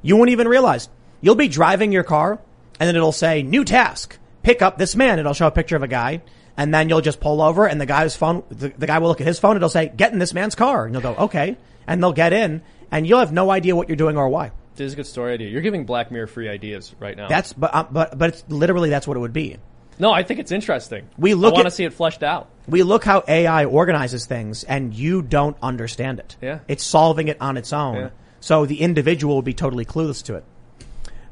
you 0.02 0.16
won't 0.16 0.30
even 0.30 0.48
realize. 0.48 0.88
You'll 1.20 1.36
be 1.36 1.48
driving 1.48 1.92
your 1.92 2.02
car 2.02 2.40
and 2.80 2.88
then 2.88 2.96
it'll 2.96 3.12
say 3.12 3.42
new 3.42 3.64
task. 3.64 4.18
Pick 4.42 4.60
up 4.60 4.76
this 4.76 4.96
man. 4.96 5.20
It'll 5.20 5.34
show 5.34 5.46
a 5.46 5.52
picture 5.52 5.76
of 5.76 5.84
a 5.84 5.88
guy 5.88 6.22
and 6.56 6.72
then 6.74 6.88
you'll 6.88 7.00
just 7.00 7.20
pull 7.20 7.40
over 7.40 7.66
and 7.66 7.80
the 7.80 7.86
guy's 7.86 8.14
phone, 8.16 8.42
the, 8.50 8.68
the 8.68 8.86
guy 8.86 8.98
will 8.98 9.08
look 9.08 9.20
at 9.20 9.26
his 9.26 9.38
phone. 9.38 9.52
and 9.52 9.58
It'll 9.58 9.68
say 9.68 9.92
get 9.94 10.12
in 10.12 10.18
this 10.18 10.34
man's 10.34 10.54
car 10.54 10.84
and 10.84 10.94
you'll 10.94 11.02
go, 11.02 11.14
okay. 11.14 11.56
And 11.86 12.02
they'll 12.02 12.12
get 12.12 12.32
in 12.32 12.62
and 12.90 13.06
you'll 13.06 13.20
have 13.20 13.32
no 13.32 13.50
idea 13.50 13.74
what 13.74 13.88
you're 13.88 13.96
doing 13.96 14.16
or 14.16 14.28
why. 14.28 14.52
This 14.76 14.86
is 14.86 14.92
a 14.94 14.96
good 14.96 15.06
story 15.06 15.34
idea. 15.34 15.48
You're 15.48 15.62
giving 15.62 15.84
Black 15.84 16.10
Mirror 16.10 16.26
free 16.28 16.48
ideas 16.48 16.94
right 16.98 17.16
now. 17.16 17.28
That's, 17.28 17.52
but, 17.52 17.74
uh, 17.74 17.86
but, 17.90 18.16
but 18.18 18.30
it's 18.30 18.44
literally 18.48 18.90
that's 18.90 19.06
what 19.06 19.16
it 19.16 19.20
would 19.20 19.32
be. 19.32 19.56
no, 19.98 20.10
I 20.12 20.22
think 20.22 20.40
it's 20.40 20.52
interesting. 20.52 21.08
We 21.18 21.34
look 21.34 21.54
I 21.54 21.56
want 21.56 21.66
to 21.66 21.70
see 21.70 21.84
it 21.84 21.92
fleshed 21.92 22.22
out. 22.22 22.48
We 22.68 22.82
look 22.82 23.04
how 23.04 23.24
AI 23.26 23.64
organizes 23.64 24.26
things 24.26 24.64
and 24.64 24.94
you 24.94 25.20
don't 25.22 25.56
understand 25.62 26.20
it. 26.20 26.36
Yeah. 26.40 26.60
It's 26.68 26.84
solving 26.84 27.28
it 27.28 27.36
on 27.40 27.56
its 27.56 27.72
own. 27.72 27.96
Yeah. 27.96 28.10
So 28.40 28.66
the 28.66 28.80
individual 28.80 29.34
will 29.34 29.42
be 29.42 29.54
totally 29.54 29.84
clueless 29.84 30.22
to 30.24 30.36
it. 30.36 30.44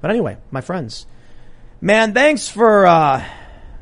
But 0.00 0.10
anyway, 0.10 0.38
my 0.50 0.60
friends, 0.60 1.06
man, 1.80 2.14
thanks 2.14 2.48
for, 2.48 2.86
uh, 2.86 3.24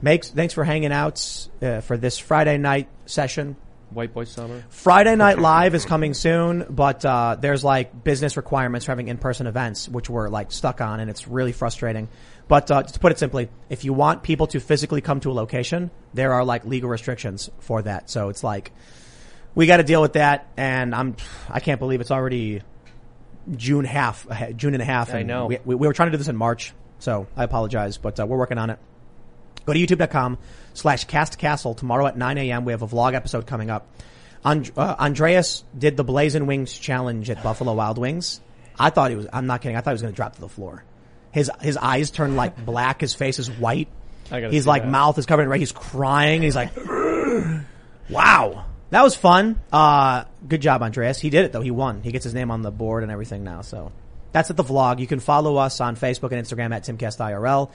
makes, 0.03 0.31
thanks 0.31 0.55
for 0.55 0.65
hanging 0.65 0.93
out, 0.93 1.49
uh, 1.62 1.81
for 1.81 1.97
this 1.97 2.19
Friday 2.19 2.59
night 2.59 2.89
session. 3.07 3.57
White 3.91 4.12
Boy 4.12 4.25
Summer. 4.25 4.65
Friday 4.69 5.16
Night 5.16 5.39
Live 5.39 5.75
is 5.75 5.85
coming 5.87 6.12
soon, 6.12 6.66
but 6.69 7.05
uh, 7.05 7.37
there's 7.41 7.65
like 7.65 8.05
business 8.05 8.37
requirements 8.37 8.85
for 8.85 8.93
having 8.93 9.09
in-person 9.09 9.47
events, 9.47 9.89
which 9.89 10.11
we're 10.11 10.29
like 10.29 10.53
stuck 10.53 10.81
on, 10.81 11.01
and 11.01 11.09
it's 11.09 11.27
really 11.27 11.53
frustrating. 11.53 12.09
But 12.49 12.70
uh, 12.70 12.83
to 12.83 12.99
put 12.99 13.12
it 13.12 13.19
simply, 13.19 13.49
if 13.70 13.85
you 13.85 13.93
want 13.93 14.23
people 14.23 14.47
to 14.49 14.61
physically 14.61 15.01
come 15.01 15.20
to 15.20 15.31
a 15.31 15.33
location, 15.33 15.91
there 16.12 16.35
are 16.35 16.45
like 16.45 16.65
legal 16.65 16.91
restrictions 16.91 17.51
for 17.61 17.81
that. 17.83 18.11
So 18.11 18.29
it's 18.29 18.45
like 18.45 18.73
we 19.55 19.66
got 19.66 19.79
to 19.79 19.85
deal 19.85 20.03
with 20.03 20.15
that, 20.15 20.47
and 20.57 20.95
I'm 20.95 21.16
I 21.49 21.61
can't 21.61 21.79
believe 21.79 22.01
it's 22.01 22.11
already 22.11 22.62
June 23.57 23.87
half, 23.87 24.27
June 24.55 24.75
and 24.75 24.83
a 24.83 24.87
half. 24.87 25.15
I 25.15 25.23
know. 25.23 25.47
We, 25.47 25.59
we, 25.65 25.75
we 25.77 25.87
were 25.87 25.95
trying 25.95 26.09
to 26.09 26.12
do 26.12 26.19
this 26.19 26.29
in 26.29 26.37
March, 26.37 26.75
so 26.99 27.27
I 27.37 27.45
apologize, 27.45 27.97
but 27.97 28.20
uh, 28.20 28.27
we're 28.27 28.39
working 28.39 28.59
on 28.59 28.69
it. 28.70 28.79
Go 29.69 29.74
to 29.74 29.78
youtube.com 29.78 30.39
slash 30.73 31.07
castcastle. 31.07 31.77
Tomorrow 31.77 32.07
at 32.07 32.16
9 32.16 32.39
a.m. 32.39 32.65
we 32.65 32.73
have 32.73 32.81
a 32.81 32.86
vlog 32.86 33.12
episode 33.12 33.47
coming 33.47 33.69
up. 33.69 33.86
And, 34.43 34.70
uh, 34.78 34.97
Andreas 34.99 35.62
did 35.77 35.99
the 35.99 36.05
Blazing 36.05 36.47
Wings 36.47 36.73
challenge 36.73 37.28
at 37.28 37.43
Buffalo 37.43 37.74
Wild 37.74 37.99
Wings. 37.99 38.40
I 38.78 38.89
thought 38.89 39.11
he 39.11 39.16
was, 39.19 39.27
I'm 39.31 39.47
not 39.47 39.61
kidding, 39.61 39.77
I 39.77 39.82
thought 39.82 39.90
he 39.90 39.97
was 39.97 40.01
going 40.01 40.15
to 40.15 40.16
drop 40.16 40.36
to 40.36 40.40
the 40.40 40.49
floor. 40.49 40.85
His, 41.32 41.51
his 41.61 41.77
eyes 41.77 42.11
turn 42.11 42.35
like 42.35 42.57
black, 42.65 43.03
his 43.03 43.12
face 43.12 43.39
is 43.39 43.51
white. 43.51 43.89
He's 44.31 44.66
like, 44.66 44.85
that. 44.85 44.90
mouth 44.90 45.19
is 45.19 45.27
covered 45.27 45.43
in 45.43 45.49
red, 45.51 45.61
he's 45.61 45.73
crying, 45.73 46.40
he's 46.40 46.57
like, 46.57 46.70
wow. 48.09 48.65
That 48.89 49.03
was 49.03 49.15
fun. 49.15 49.61
Uh, 49.70 50.24
good 50.49 50.62
job, 50.62 50.82
Andreas. 50.82 51.20
He 51.20 51.28
did 51.28 51.45
it 51.45 51.53
though. 51.53 51.61
He 51.61 51.70
won. 51.70 52.01
He 52.01 52.11
gets 52.11 52.24
his 52.24 52.32
name 52.32 52.51
on 52.51 52.62
the 52.62 52.70
board 52.70 53.03
and 53.03 53.12
everything 53.12 53.45
now. 53.45 53.61
So 53.61 53.93
that's 54.32 54.49
at 54.49 54.57
the 54.57 54.65
vlog. 54.65 54.99
You 54.99 55.07
can 55.07 55.20
follow 55.20 55.57
us 55.57 55.82
on 55.82 55.95
Facebook 55.95 56.32
and 56.32 56.43
Instagram 56.43 56.74
at 56.74 56.85
TimCastIRL. 56.85 57.70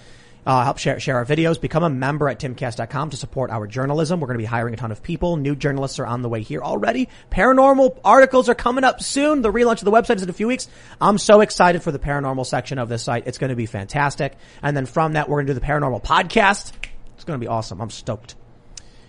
Uh, 0.46 0.64
help 0.64 0.78
share, 0.78 1.00
share 1.00 1.18
our 1.18 1.26
videos. 1.26 1.60
Become 1.60 1.84
a 1.84 1.90
member 1.90 2.28
at 2.28 2.40
timcast.com 2.40 3.12
to 3.12 3.18
support 3.18 3.50
our 3.50 3.66
journalism. 3.68 4.20
We're 4.20 4.28
going 4.28 4.38
to 4.38 4.44
be 4.44 4.46
hiring 4.46 4.74
a 4.74 4.78
ton 4.78 4.92
of 4.92 5.02
people. 5.02 5.38
New 5.38 5.56
journalists 5.56 6.00
are 6.00 6.06
on 6.06 6.22
the 6.22 6.30
way 6.30 6.42
here 6.42 6.62
already. 6.62 7.10
Paranormal 7.32 8.00
articles 8.04 8.50
are 8.50 8.56
coming 8.56 8.84
up 8.84 9.02
soon. 9.02 9.42
The 9.42 9.52
relaunch 9.52 9.80
of 9.80 9.86
the 9.86 9.92
website 9.92 10.18
is 10.18 10.24
in 10.24 10.30
a 10.30 10.34
few 10.34 10.48
weeks. 10.48 10.68
I'm 11.00 11.18
so 11.18 11.42
excited 11.42 11.82
for 11.82 11.92
the 11.92 12.00
paranormal 12.00 12.46
section 12.46 12.78
of 12.78 12.90
this 12.90 13.04
site. 13.04 13.28
It's 13.28 13.38
going 13.38 13.52
to 13.52 13.56
be 13.56 13.66
fantastic. 13.66 14.36
And 14.62 14.76
then 14.76 14.86
from 14.86 15.14
that, 15.14 15.30
we're 15.30 15.38
going 15.38 15.48
to 15.48 15.54
do 15.54 15.60
the 15.60 15.66
paranormal 15.66 16.04
podcast. 16.04 16.74
It's 17.16 17.24
going 17.24 17.40
to 17.40 17.44
be 17.44 17.48
awesome. 17.48 17.80
I'm 17.80 17.90
stoked. 17.90 18.36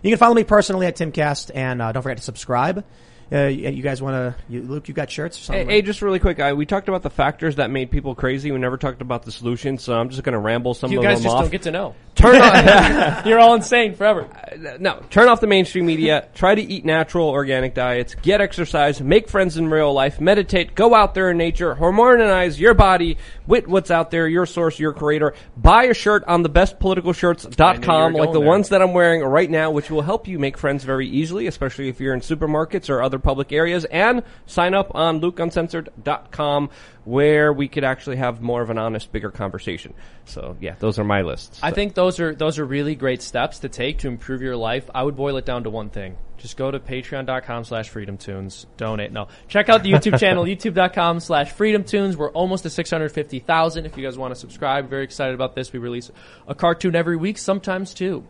You 0.03 0.11
can 0.11 0.19
follow 0.19 0.35
me 0.35 0.45
personally 0.45 0.87
at 0.87 0.97
Timcast, 0.97 1.51
and 1.55 1.81
uh, 1.81 1.91
don't 1.93 2.03
forget 2.03 2.19
to 2.19 2.23
subscribe. 2.23 2.85
Uh, 3.33 3.47
you 3.47 3.71
you 3.71 3.83
guys 3.83 4.01
want 4.03 4.15
to, 4.15 4.43
you, 4.53 4.63
Luke? 4.63 4.89
You 4.89 4.95
got 4.95 5.11
shirts 5.11 5.37
or 5.39 5.41
Hey, 5.53 5.59
something? 5.61 5.69
hey, 5.71 5.83
just 5.83 6.03
really 6.03 6.19
quick, 6.19 6.41
I, 6.41 6.53
we 6.53 6.67
talked 6.67 6.89
about 6.89 7.03
the 7.03 7.11
factors 7.11 7.57
that 7.57 7.71
made 7.71 7.91
people 7.91 8.15
crazy. 8.15 8.51
We 8.53 8.59
never 8.59 8.77
talked 8.77 9.01
about 9.03 9.25
the 9.25 9.33
solutions, 9.33 9.83
so 9.83 9.95
I'm 9.95 10.11
just 10.11 10.23
going 10.23 10.35
to 10.35 10.39
ramble 10.39 10.75
some 10.75 10.93
You 10.93 10.99
of 10.99 11.05
guys 11.05 11.23
just 11.23 11.37
don't 11.37 11.51
get 11.51 11.63
to 11.63 11.71
know. 11.71 11.95
turn 12.15 12.37
off. 12.41 13.27
You're 13.27 13.39
all 13.39 13.55
insane 13.55 13.95
forever. 13.95 14.29
no, 14.81 15.01
turn 15.11 15.29
off 15.29 15.41
the 15.41 15.47
mainstream 15.47 15.87
media. 15.87 16.29
Try 16.35 16.55
to 16.55 16.63
eat 16.63 16.85
natural, 16.85 17.29
organic 17.29 17.75
diets. 17.75 18.15
Get 18.17 18.41
exercise. 18.41 19.01
Make 19.01 19.29
friends 19.29 19.57
in 19.57 19.69
real 19.69 19.93
life. 19.93 20.21
Meditate. 20.21 20.75
Go 20.75 20.95
out 20.95 21.15
there 21.15 21.31
in 21.31 21.37
nature. 21.39 21.75
Hormonize 21.75 22.59
your 22.61 22.75
body 22.75 23.17
with 23.47 23.67
what's 23.67 23.91
out 23.91 24.11
there. 24.11 24.29
Your 24.29 24.47
source, 24.47 24.79
your 24.79 24.93
creator. 24.93 25.35
Buy 25.57 25.85
a 25.85 25.95
shirt 25.95 26.25
on 26.27 26.45
thebestpoliticalshirts.com, 26.45 28.13
you 28.13 28.19
were 28.19 28.25
like 28.25 28.33
the 28.33 28.39
there. 28.41 28.49
ones 28.49 28.69
that 28.71 28.83
I'm 28.83 28.93
wearing 28.93 29.23
right 29.23 29.51
now, 29.51 29.71
which 29.71 29.91
will 29.91 30.03
help 30.03 30.29
you 30.29 30.39
make 30.39 30.57
friends 30.59 30.85
very 30.85 31.09
easily, 31.09 31.47
especially 31.47 31.89
if 31.89 32.01
you're 32.01 32.15
in 32.15 32.21
supermarkets 32.21 32.89
or 32.91 33.03
other 33.03 33.19
public 33.25 33.53
areas. 33.53 33.85
And 33.87 34.23
sign 34.47 34.75
up 34.75 34.95
on 34.95 35.21
lukeuncensored.com, 35.21 36.71
where 37.05 37.53
we 37.53 37.67
could 37.67 37.85
actually 37.85 38.17
have 38.17 38.41
more 38.41 38.63
of 38.63 38.71
an 38.71 38.79
honest, 38.79 39.11
bigger 39.11 39.31
conversation. 39.31 39.95
So 40.27 40.57
yeah, 40.61 40.77
those 40.79 40.99
are 40.99 41.05
my 41.05 41.23
lists. 41.23 41.59
I 41.63 41.73
think 41.73 41.95
those 41.95 42.21
are 42.21 42.35
those 42.35 42.59
are 42.59 42.65
really 42.65 42.95
great 42.95 43.23
steps 43.23 43.61
to 43.61 43.69
take 43.69 43.99
to 43.99 44.09
improve 44.09 44.43
your 44.43 44.57
life. 44.57 44.89
I 44.95 45.03
would 45.03 45.17
boil 45.17 45.37
it 45.37 45.45
down 45.45 45.65
to 45.65 45.71
one 45.71 45.91
thing. 45.91 46.17
Just 46.45 46.59
go 46.59 46.71
to 46.71 46.79
patreon.com 46.79 47.65
slash 47.65 47.91
freedomtoons. 47.91 48.67
Donate. 48.77 49.13
No. 49.13 49.29
Check 49.49 49.71
out 49.71 49.83
the 49.83 49.91
YouTube 49.91 50.19
channel, 50.19 50.45
youtube.com 50.45 51.21
slash 51.21 51.55
freedomtoons. 51.55 52.17
We're 52.17 52.31
almost 52.33 52.65
to 52.65 52.71
650,000. 52.71 53.87
If 53.87 53.97
you 53.97 54.05
guys 54.05 54.19
want 54.19 54.35
to 54.35 54.39
subscribe, 54.39 54.91
very 54.91 55.05
excited 55.05 55.35
about 55.35 55.55
this. 55.55 55.73
We 55.73 55.79
release 55.79 56.11
a 56.47 56.55
cartoon 56.55 56.95
every 56.95 57.17
week, 57.17 57.39
sometimes 57.39 57.95
two. 57.95 58.27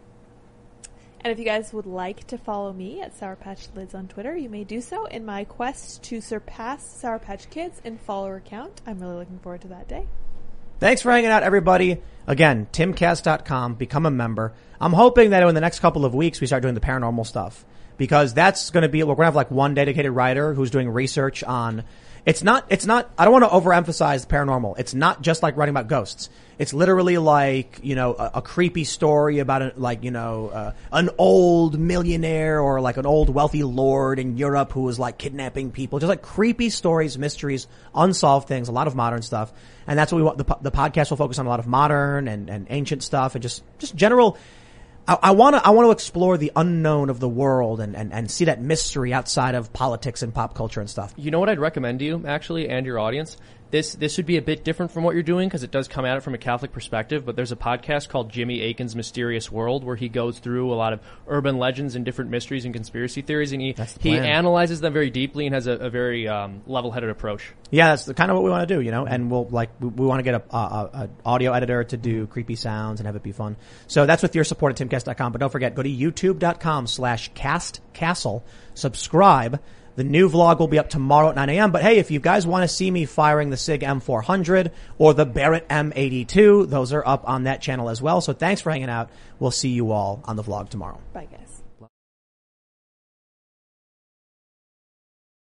And 1.25 1.33
if 1.33 1.39
you 1.39 1.47
guys 1.47 1.73
would 1.73 1.87
like 1.87 2.27
to 2.27 2.37
follow 2.37 2.71
me 2.71 3.01
at 3.01 3.17
Sour 3.17 3.37
Patch 3.37 3.69
Lids 3.75 3.95
on 3.95 4.09
Twitter, 4.09 4.37
you 4.37 4.51
may 4.51 4.63
do 4.63 4.83
so 4.83 5.07
in 5.07 5.25
my 5.25 5.45
quest 5.45 6.03
to 6.05 6.21
surpass 6.21 6.87
Sour 7.01 7.19
Patch 7.19 7.49
Kids 7.49 7.81
in 7.83 7.97
follower 7.97 8.43
count. 8.45 8.83
I'm 8.87 9.01
really 9.01 9.17
looking 9.17 9.39
forward 9.39 9.63
to 9.63 9.69
that 9.69 9.89
day. 9.89 10.07
Thanks 10.81 11.01
for 11.01 11.11
hanging 11.11 11.31
out, 11.31 11.43
everybody. 11.43 12.03
Again, 12.27 12.69
timcast.com, 12.71 13.77
become 13.77 14.05
a 14.05 14.11
member. 14.11 14.53
I'm 14.79 14.93
hoping 14.93 15.31
that 15.31 15.43
in 15.43 15.55
the 15.55 15.63
next 15.63 15.81
couple 15.81 16.05
of 16.05 16.15
weeks 16.15 16.43
we 16.43 16.47
start 16.47 16.61
doing 16.61 16.75
the 16.75 16.81
paranormal 16.83 17.27
stuff 17.27 17.65
because 17.97 18.35
that's 18.35 18.69
going 18.69 18.83
to 18.83 18.91
be, 18.91 19.03
we're 19.03 19.15
going 19.15 19.21
to 19.21 19.25
have 19.25 19.35
like 19.35 19.51
one 19.51 19.73
dedicated 19.73 20.13
writer 20.13 20.53
who's 20.53 20.71
doing 20.71 20.91
research 20.91 21.43
on, 21.43 21.85
it's 22.27 22.43
not, 22.43 22.67
it's 22.71 22.87
not, 22.87 23.11
I 23.19 23.25
don't 23.25 23.33
want 23.33 23.45
to 23.45 23.51
overemphasize 23.51 24.27
paranormal. 24.27 24.79
It's 24.79 24.95
not 24.95 25.21
just 25.23 25.43
like 25.43 25.57
writing 25.57 25.75
about 25.75 25.89
ghosts. 25.89 26.31
It's 26.57 26.73
literally 26.73 27.19
like, 27.19 27.81
you 27.83 27.97
know, 27.97 28.15
a, 28.15 28.33
a 28.35 28.43
creepy 28.43 28.85
story 28.85 29.41
about 29.41 29.63
a, 29.63 29.73
like, 29.77 30.05
you 30.05 30.11
know, 30.11 30.49
uh, 30.49 30.73
an 30.93 31.11
old 31.19 31.79
millionaire 31.79 32.61
or 32.61 32.81
like 32.81 32.97
an 32.97 33.07
old 33.07 33.29
wealthy 33.29 33.63
lord 33.65 34.19
in 34.19 34.37
Europe 34.37 34.73
who 34.73 34.83
was 34.83 34.99
like 34.99 35.19
kidnapping 35.19 35.71
people. 35.73 35.99
Just 35.99 36.09
like 36.09 36.23
creepy 36.23 36.71
stories, 36.71 37.19
mysteries, 37.19 37.67
unsolved 37.95 38.49
things, 38.49 38.69
a 38.69 38.73
lot 38.73 38.87
of 38.87 38.95
modern 38.95 39.23
stuff. 39.23 39.53
And 39.87 39.99
that's 39.99 40.13
what 40.13 40.17
we 40.19 40.23
want. 40.23 40.39
The, 40.39 40.57
the 40.63 40.71
podcast 40.71 41.11
will 41.11 41.17
focus 41.19 41.39
on 41.39 41.47
a 41.47 41.49
lot 41.49 41.61
of 41.61 41.67
modern 41.67 42.29
and, 42.29 42.49
and 42.49 42.67
ancient 42.71 43.03
stuff 43.03 43.35
and 43.35 43.43
just, 43.43 43.63
just 43.79 43.95
general, 43.97 44.39
I 45.07 45.33
want 45.33 45.55
to 45.55 45.67
I 45.67 45.71
want 45.71 45.87
to 45.87 45.91
explore 45.91 46.39
the 46.39 46.51
unknown 46.57 47.11
of 47.11 47.21
the 47.21 47.29
world 47.29 47.81
and, 47.81 47.95
and, 47.95 48.13
and 48.13 48.31
see 48.31 48.47
that 48.47 48.63
mystery 48.63 49.13
outside 49.13 49.55
of 49.55 49.73
politics 49.73 50.23
and 50.23 50.33
pop 50.33 50.55
culture 50.55 50.81
and 50.81 50.89
stuff. 50.89 51.13
You 51.17 51.31
know 51.31 51.41
what 51.41 51.51
I'd 51.51 51.59
recommend 51.59 51.99
to 51.99 52.07
you, 52.07 52.25
actually, 52.27 52.71
and 52.71 52.87
your 52.87 52.99
audience? 52.99 53.37
This 53.75 53.97
this 53.97 54.19
would 54.19 54.27
be 54.27 54.37
a 54.37 54.43
bit 54.43 54.63
different 54.63 54.93
from 54.93 55.03
what 55.03 55.15
you're 55.15 55.25
doing 55.25 55.49
because 55.49 55.65
it 55.65 55.73
does 55.73 55.89
come 55.89 56.05
at 56.05 56.17
it 56.17 56.21
from 56.21 56.33
a 56.33 56.39
Catholic 56.39 56.71
perspective. 56.71 57.27
But 57.27 57.35
there's 57.35 57.51
a 57.51 57.57
podcast 57.57 58.09
called 58.09 58.31
Jimmy 58.31 58.63
Akin's 58.63 58.95
Mysterious 58.95 59.51
World 59.51 59.83
where 59.83 59.97
he 59.97 60.09
goes 60.09 60.39
through 60.39 60.73
a 60.73 60.77
lot 60.77 60.93
of 60.93 61.01
urban 61.27 61.59
legends 61.59 61.97
and 61.97 62.05
different 62.05 62.31
mysteries 62.31 62.65
and 62.65 62.73
conspiracy 62.73 63.21
theories, 63.21 63.51
and 63.51 63.61
he 63.61 63.75
he 63.99 64.17
analyzes 64.17 64.81
them 64.81 64.93
very 64.93 65.11
deeply 65.11 65.47
and 65.47 65.57
has 65.57 65.67
a, 65.67 65.73
a 65.73 65.91
very 65.91 66.29
um, 66.29 66.63
level-headed 66.69 67.11
approach. 67.11 67.53
Yeah, 67.73 67.89
that's 67.89 68.05
the 68.05 68.15
kind 68.15 68.31
of 68.31 68.37
what 68.37 68.45
we 68.45 68.51
want 68.51 68.69
to 68.69 68.73
do, 68.77 68.81
you 68.81 68.93
know. 68.93 69.07
And 69.07 69.29
we'll 69.29 69.49
like 69.49 69.71
we, 69.81 69.89
we 69.89 70.07
want 70.07 70.21
to 70.21 70.23
get 70.23 70.37
a, 70.37 70.57
a, 70.57 70.59
a 70.93 71.11
audio 71.25 71.53
editor 71.53 71.83
to 71.83 71.97
do 71.97 72.29
creepy 72.29 72.55
sounds 72.55 73.01
and 73.01 73.09
have 73.09 73.17
it 73.17 73.25
be 73.25 73.33
fun. 73.33 73.57
So 73.89 74.07
that's 74.07 74.23
with 74.23 74.37
your 74.37 74.45
support 74.45 74.81
at 74.81 74.89
timcast.com. 74.89 75.33
But 75.33 75.41
don't 75.41 75.51
forget, 75.51 75.75
go 75.75 75.83
to 75.83 75.91
youtube.com 75.91 76.87
slash 76.87 77.33
castcastle. 77.33 78.45
Subscribe. 78.75 79.61
The 79.97 80.05
new 80.05 80.29
vlog 80.29 80.59
will 80.59 80.69
be 80.69 80.79
up 80.79 80.91
tomorrow 80.91 81.31
at 81.31 81.37
9 81.37 81.49
a.m. 81.51 81.71
But 81.71 81.83
hey, 81.83 81.99
if 81.99 82.11
you 82.11 82.19
guys 82.19 82.47
want 82.47 82.63
to 82.63 82.69
see 82.69 82.91
me 82.91 83.05
firing 83.05 83.51
the 83.51 83.57
SIG 83.57 83.83
M400 83.83 84.73
or 84.99 85.15
the 85.15 85.25
Barrett 85.25 85.69
M82, 85.69 86.69
those 86.69 86.93
are 86.93 87.07
up 87.07 87.29
on 87.29 87.45
that 87.45 87.61
channel 87.61 87.89
as 87.89 88.03
well. 88.03 88.21
So 88.21 88.33
thanks 88.33 88.61
for 88.61 88.71
hanging 88.71 88.91
out. 88.91 89.11
We'll 89.39 89.51
see 89.53 89.71
you 89.71 89.93
all 89.93 90.21
on 90.25 90.37
the 90.37 90.43
vlog 90.43 90.69
tomorrow. 90.69 91.01
Bye, 91.13 91.29
guys. 91.31 91.44